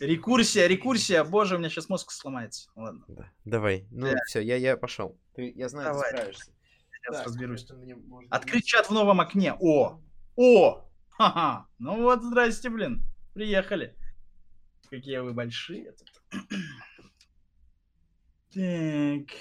Рекурсия, 0.00 0.66
рекурсия. 0.66 1.24
Боже, 1.24 1.56
у 1.56 1.58
меня 1.58 1.70
сейчас 1.70 1.88
мозг 1.88 2.10
сломается. 2.10 2.68
Ладно, 2.76 3.04
Да. 3.08 3.30
Давай, 3.44 3.86
ну 3.90 4.10
Да. 4.10 4.18
все, 4.26 4.40
я, 4.40 4.56
я 4.56 4.76
пошел. 4.76 5.18
Ты, 5.34 5.52
я 5.56 5.68
знаю, 5.70 5.88
Давай. 5.92 6.10
ты 6.10 6.16
справишься. 6.16 6.44
сейчас 6.92 7.16
Так, 7.16 7.26
разберусь. 7.26 7.66
можно 8.06 8.28
Открыть 8.30 8.66
чат 8.66 8.88
в 8.88 8.90
новом 8.92 9.20
окне. 9.20 9.54
О! 9.58 10.00
О! 10.36 10.86
Ха-ха! 11.10 11.66
Ну 11.78 12.02
вот, 12.02 12.22
здрасте, 12.22 12.68
блин. 12.68 13.04
Приехали. 13.32 13.96
Какие 14.90 15.18
вы 15.18 15.32
большие 15.32 15.92
тут. 15.92 16.12
Так. 18.56 19.36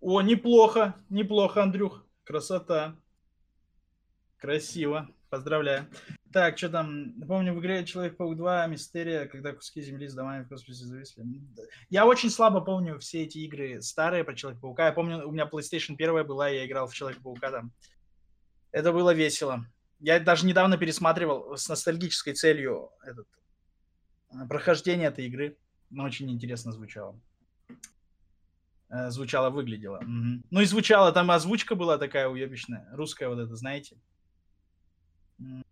О, 0.00 0.20
неплохо, 0.20 0.94
неплохо, 1.08 1.62
Андрюх. 1.62 2.04
Красота. 2.24 2.96
Красиво. 4.36 5.08
Поздравляю. 5.30 5.86
Так, 6.34 6.58
что 6.58 6.68
там? 6.68 7.14
Помню, 7.26 7.54
в 7.54 7.60
игре 7.60 7.86
Человек-паук 7.86 8.36
2 8.36 8.66
Мистерия, 8.66 9.24
когда 9.24 9.54
куски 9.54 9.80
земли 9.80 10.06
с 10.06 10.14
домами 10.14 10.44
в 10.44 10.48
космосе 10.48 10.84
зависли. 10.84 11.24
Я 11.88 12.04
очень 12.04 12.28
слабо 12.28 12.60
помню 12.60 12.98
все 12.98 13.22
эти 13.22 13.38
игры 13.38 13.80
старые 13.80 14.22
про 14.22 14.34
Человека-паука. 14.34 14.84
Я 14.84 14.92
помню, 14.92 15.26
у 15.26 15.32
меня 15.32 15.48
PlayStation 15.50 15.94
1 15.94 16.26
была, 16.26 16.50
я 16.50 16.66
играл 16.66 16.88
в 16.88 16.94
Человека-паука 16.94 17.50
там. 17.50 17.72
Это 18.70 18.92
было 18.92 19.14
весело. 19.14 19.64
Я 19.98 20.20
даже 20.20 20.44
недавно 20.44 20.76
пересматривал 20.76 21.56
с 21.56 21.66
ностальгической 21.70 22.34
целью 22.34 22.90
этот, 23.02 23.26
прохождение 24.48 25.08
этой 25.08 25.26
игры. 25.26 25.56
Но 25.90 26.04
очень 26.04 26.30
интересно 26.30 26.72
звучало. 26.72 27.18
Э, 28.90 29.10
Звучало, 29.10 29.50
выглядело. 29.50 30.00
Мгм. 30.00 30.44
Ну 30.50 30.60
и 30.60 30.64
звучало, 30.64 31.12
там 31.12 31.30
озвучка 31.30 31.74
была 31.74 31.98
такая 31.98 32.28
уебищная. 32.28 32.88
Русская 32.92 33.28
вот 33.28 33.38
это, 33.38 33.54
знаете. 33.54 33.96
М. 35.38 35.64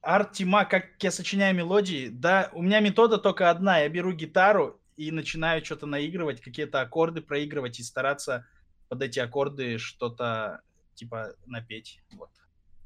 Арт 0.00 0.32
Тима, 0.32 0.64
как 0.64 1.02
я 1.02 1.10
сочиняю 1.10 1.54
мелодии, 1.54 2.08
да, 2.08 2.50
у 2.52 2.62
меня 2.62 2.80
метода 2.80 3.18
только 3.18 3.50
одна. 3.50 3.78
Я 3.80 3.88
беру 3.88 4.12
гитару 4.12 4.80
и 4.96 5.10
начинаю 5.10 5.64
что-то 5.64 5.86
наигрывать, 5.86 6.40
какие-то 6.40 6.80
аккорды 6.80 7.20
проигрывать 7.20 7.78
и 7.80 7.82
стараться 7.82 8.46
под 8.88 9.02
эти 9.02 9.18
аккорды 9.18 9.78
что-то 9.78 10.62
типа 10.94 11.34
напеть. 11.46 12.00
Вот. 12.12 12.30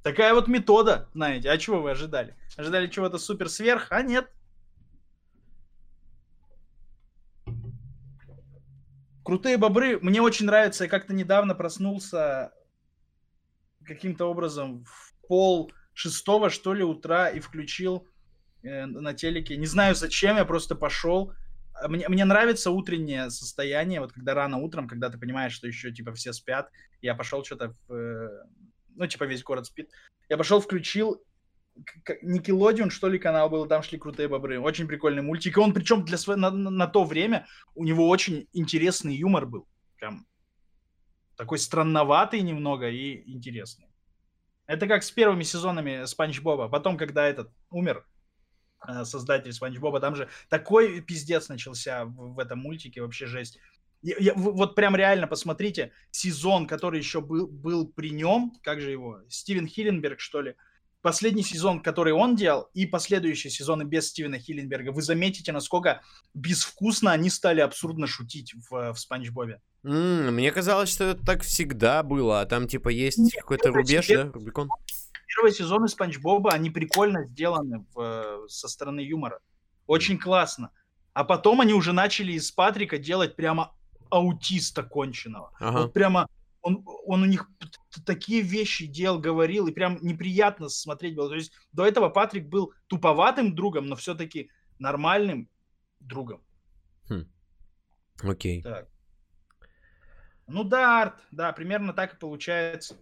Такая 0.02 0.34
вот 0.34 0.48
метода, 0.48 1.08
знаете. 1.14 1.50
А 1.50 1.58
чего 1.58 1.81
вы 1.81 1.92
ожидали? 1.92 2.34
Ожидали 2.56 2.89
чего-то 2.89 3.18
супер 3.18 3.48
сверх? 3.48 3.86
А 3.90 4.02
нет. 4.02 4.31
Крутые 9.24 9.56
бобры. 9.56 9.98
Мне 10.00 10.20
очень 10.20 10.47
нравится. 10.47 10.84
Я 10.84 10.90
как-то 10.90 11.14
недавно 11.14 11.55
проснулся 11.55 12.52
каким-то 13.84 14.26
образом 14.26 14.84
в 14.84 15.14
пол 15.28 15.72
шестого, 15.94 16.50
что 16.50 16.74
ли, 16.74 16.82
утра 16.82 17.28
и 17.28 17.40
включил 17.40 18.08
э, 18.62 18.86
на 18.86 19.14
телеке. 19.14 19.56
Не 19.56 19.66
знаю 19.66 19.94
зачем, 19.94 20.36
я 20.36 20.44
просто 20.44 20.74
пошел. 20.74 21.32
Мне, 21.89 22.08
мне 22.08 22.24
нравится 22.24 22.70
утреннее 22.70 23.31
состояние, 23.31 24.00
вот 24.00 24.12
когда 24.12 24.34
рано 24.34 24.58
утром, 24.58 24.89
когда 24.89 25.10
ты 25.10 25.18
понимаешь, 25.18 25.52
что 25.52 25.66
еще 25.66 25.92
типа 25.92 26.12
все 26.12 26.32
спят. 26.32 26.70
Я 27.00 27.14
пошел 27.14 27.44
что-то, 27.44 27.74
э, 27.89 28.28
ну 28.96 29.06
типа 29.06 29.24
весь 29.24 29.42
город 29.42 29.66
спит. 29.66 29.90
Я 30.28 30.36
пошел, 30.36 30.60
включил 30.60 31.22
Никелодион, 32.22 32.90
что 32.90 33.08
ли, 33.08 33.18
канал 33.18 33.48
был, 33.48 33.66
там 33.66 33.82
шли 33.82 33.98
крутые 33.98 34.28
бобры. 34.28 34.60
Очень 34.60 34.86
прикольный 34.86 35.22
мультик. 35.22 35.56
И 35.56 35.60
он, 35.60 35.72
причем 35.72 36.04
для 36.04 36.18
своего, 36.18 36.40
на, 36.40 36.50
на 36.50 36.86
то 36.86 37.04
время, 37.04 37.46
у 37.74 37.84
него 37.84 38.08
очень 38.08 38.48
интересный 38.52 39.14
юмор 39.14 39.46
был. 39.46 39.66
Прям 39.96 40.26
такой 41.36 41.58
странноватый 41.58 42.40
немного 42.42 42.88
и 42.88 43.22
интересный. 43.30 43.88
Это 44.66 44.86
как 44.86 45.02
с 45.02 45.10
первыми 45.10 45.42
сезонами 45.42 46.04
Спанч 46.04 46.40
Боба. 46.40 46.68
Потом, 46.68 46.96
когда 46.96 47.26
этот 47.26 47.50
умер, 47.70 48.06
э, 48.86 49.04
создатель 49.04 49.52
Спанч 49.52 49.78
Боба, 49.78 50.00
там 50.00 50.14
же 50.14 50.28
такой 50.48 51.00
пиздец 51.00 51.48
начался 51.48 52.04
в, 52.04 52.34
в 52.34 52.38
этом 52.38 52.60
мультике, 52.60 53.02
вообще 53.02 53.26
жесть. 53.26 53.58
Я, 54.02 54.16
я, 54.18 54.34
вот 54.34 54.74
прям 54.74 54.97
реально 54.97 55.28
посмотрите, 55.28 55.92
сезон, 56.10 56.66
который 56.66 56.98
еще 56.98 57.20
был, 57.20 57.47
был 57.47 57.86
при 57.86 58.10
нем, 58.10 58.52
как 58.62 58.81
же 58.81 58.90
его, 58.90 59.20
Стивен 59.28 59.68
Хилленберг, 59.68 60.18
что 60.18 60.42
ли, 60.42 60.56
последний 61.02 61.42
сезон, 61.42 61.82
который 61.82 62.12
он 62.12 62.34
делал, 62.34 62.68
и 62.74 62.86
последующие 62.86 63.50
сезоны 63.50 63.82
без 63.82 64.08
Стивена 64.08 64.39
Хилленберга, 64.39 64.90
вы 64.90 65.02
заметите, 65.02 65.52
насколько 65.52 66.02
безвкусно 66.34 67.12
они 67.12 67.31
стали 67.31 67.60
абсурдно 67.60 68.06
шутить 68.06 68.55
в, 68.55 68.92
в 68.92 68.98
Спанч 68.98 69.31
Бобе. 69.31 69.60
Mm, 69.84 70.31
мне 70.31 70.50
казалось, 70.52 70.90
что 70.92 71.05
это 71.05 71.24
так 71.24 71.42
всегда 71.42 72.02
было, 72.02 72.40
а 72.40 72.47
там 72.47 72.68
типа 72.68 72.89
есть 72.89 73.34
какой-то 73.34 73.70
рубеж, 73.70 74.06
да, 74.08 74.31
Рубикон? 74.32 74.68
Первые 75.26 75.52
сезоны 75.52 75.89
Спанч 75.89 76.18
Боба, 76.18 76.52
они 76.52 76.70
прикольно 76.70 77.24
сделаны 77.24 77.84
в, 77.94 78.47
со 78.48 78.68
стороны 78.68 79.00
юмора. 79.00 79.40
Очень 79.86 80.18
классно. 80.18 80.70
А 81.14 81.24
потом 81.24 81.60
они 81.60 81.72
уже 81.72 81.92
начали 81.92 82.32
из 82.32 82.50
Патрика 82.52 82.98
делать 82.98 83.34
прямо 83.34 83.74
аутиста 84.12 84.82
конченого. 84.82 85.50
Ага. 85.58 85.82
Вот 85.82 85.92
прямо 85.92 86.28
он, 86.60 86.84
он 87.07 87.23
у 87.23 87.26
них 87.26 87.49
такие 88.07 88.42
вещи 88.42 88.86
делал, 88.86 89.18
говорил, 89.18 89.66
и 89.66 89.73
прям 89.73 89.99
неприятно 90.02 90.68
смотреть 90.68 91.16
было. 91.16 91.28
То 91.28 91.34
есть 91.34 91.52
до 91.73 91.84
этого 91.84 92.08
Патрик 92.08 92.47
был 92.47 92.73
туповатым 92.86 93.55
другом, 93.55 93.86
но 93.86 93.97
все-таки 93.97 94.50
нормальным 94.78 95.49
другом. 95.99 96.42
Хм. 97.08 97.26
Окей. 98.23 98.62
Так. 98.62 98.89
Ну 100.47 100.65
да, 100.65 101.02
Арт, 101.02 101.15
да, 101.31 101.52
примерно 101.52 101.92
так 101.92 102.15
и 102.15 102.18
получается. 102.18 102.97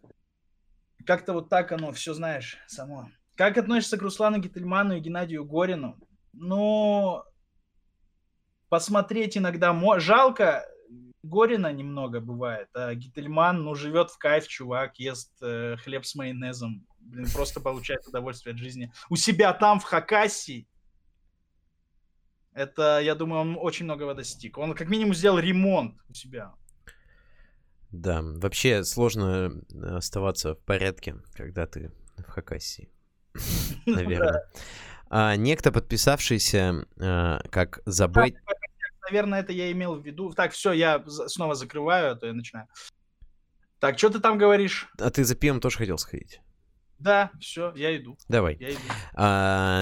Как-то 1.04 1.32
вот 1.32 1.48
так 1.48 1.72
оно 1.72 1.92
все, 1.92 2.14
знаешь, 2.14 2.58
само. 2.66 3.10
Как 3.34 3.58
относишься 3.58 3.96
к 3.96 4.02
Руслану 4.02 4.38
Гительману 4.38 4.96
и 4.96 5.00
Геннадию 5.00 5.44
Горину? 5.44 5.98
Ну, 6.32 7.24
посмотреть 8.68 9.36
иногда... 9.36 9.74
Жалко, 9.98 10.64
Горина 11.22 11.70
немного 11.72 12.20
бывает, 12.20 12.68
а 12.74 12.94
Гительман, 12.94 13.62
ну, 13.62 13.74
живет 13.74 14.10
в 14.10 14.18
кайф, 14.18 14.48
чувак, 14.48 14.98
ест 14.98 15.32
э, 15.42 15.76
хлеб 15.76 16.06
с 16.06 16.14
майонезом, 16.14 16.86
блин, 16.98 17.26
просто 17.34 17.60
получает 17.60 18.06
удовольствие 18.06 18.54
от 18.54 18.58
жизни. 18.58 18.90
У 19.10 19.16
себя 19.16 19.52
там, 19.52 19.80
в 19.80 19.84
Хакасии, 19.84 20.66
это, 22.52 23.00
я 23.00 23.14
думаю, 23.14 23.42
он 23.42 23.56
очень 23.58 23.84
многого 23.84 24.14
достиг. 24.14 24.58
Он 24.58 24.74
как 24.74 24.88
минимум 24.88 25.14
сделал 25.14 25.38
ремонт 25.38 26.00
у 26.08 26.14
себя. 26.14 26.54
Да, 27.90 28.22
вообще 28.22 28.84
сложно 28.84 29.62
э, 29.72 29.96
оставаться 29.96 30.54
в 30.54 30.58
порядке, 30.60 31.16
когда 31.34 31.66
ты 31.66 31.92
в 32.16 32.30
Хакасии. 32.30 32.90
Наверное. 33.86 34.44
А, 35.08 35.34
некто, 35.36 35.72
подписавшийся 35.72 36.86
а, 37.00 37.40
как 37.50 37.80
забыть 37.84 38.36
наверное, 39.10 39.40
это 39.40 39.52
я 39.52 39.70
имел 39.72 39.96
в 39.96 40.06
виду. 40.06 40.32
Так, 40.32 40.52
все, 40.52 40.72
я 40.72 41.02
снова 41.06 41.54
закрываю, 41.54 42.12
а 42.12 42.14
то 42.14 42.26
я 42.26 42.32
начинаю. 42.32 42.68
Так, 43.80 43.98
что 43.98 44.10
ты 44.10 44.20
там 44.20 44.38
говоришь? 44.38 44.88
А 44.98 45.10
ты 45.10 45.24
за 45.24 45.34
пивом 45.34 45.60
тоже 45.60 45.78
хотел 45.78 45.98
сходить? 45.98 46.40
Да, 46.98 47.30
все, 47.40 47.72
я 47.76 47.96
иду. 47.96 48.18
Давай. 48.28 48.56
Я 48.60 48.70
иду. 48.70 48.78
А, 49.14 49.78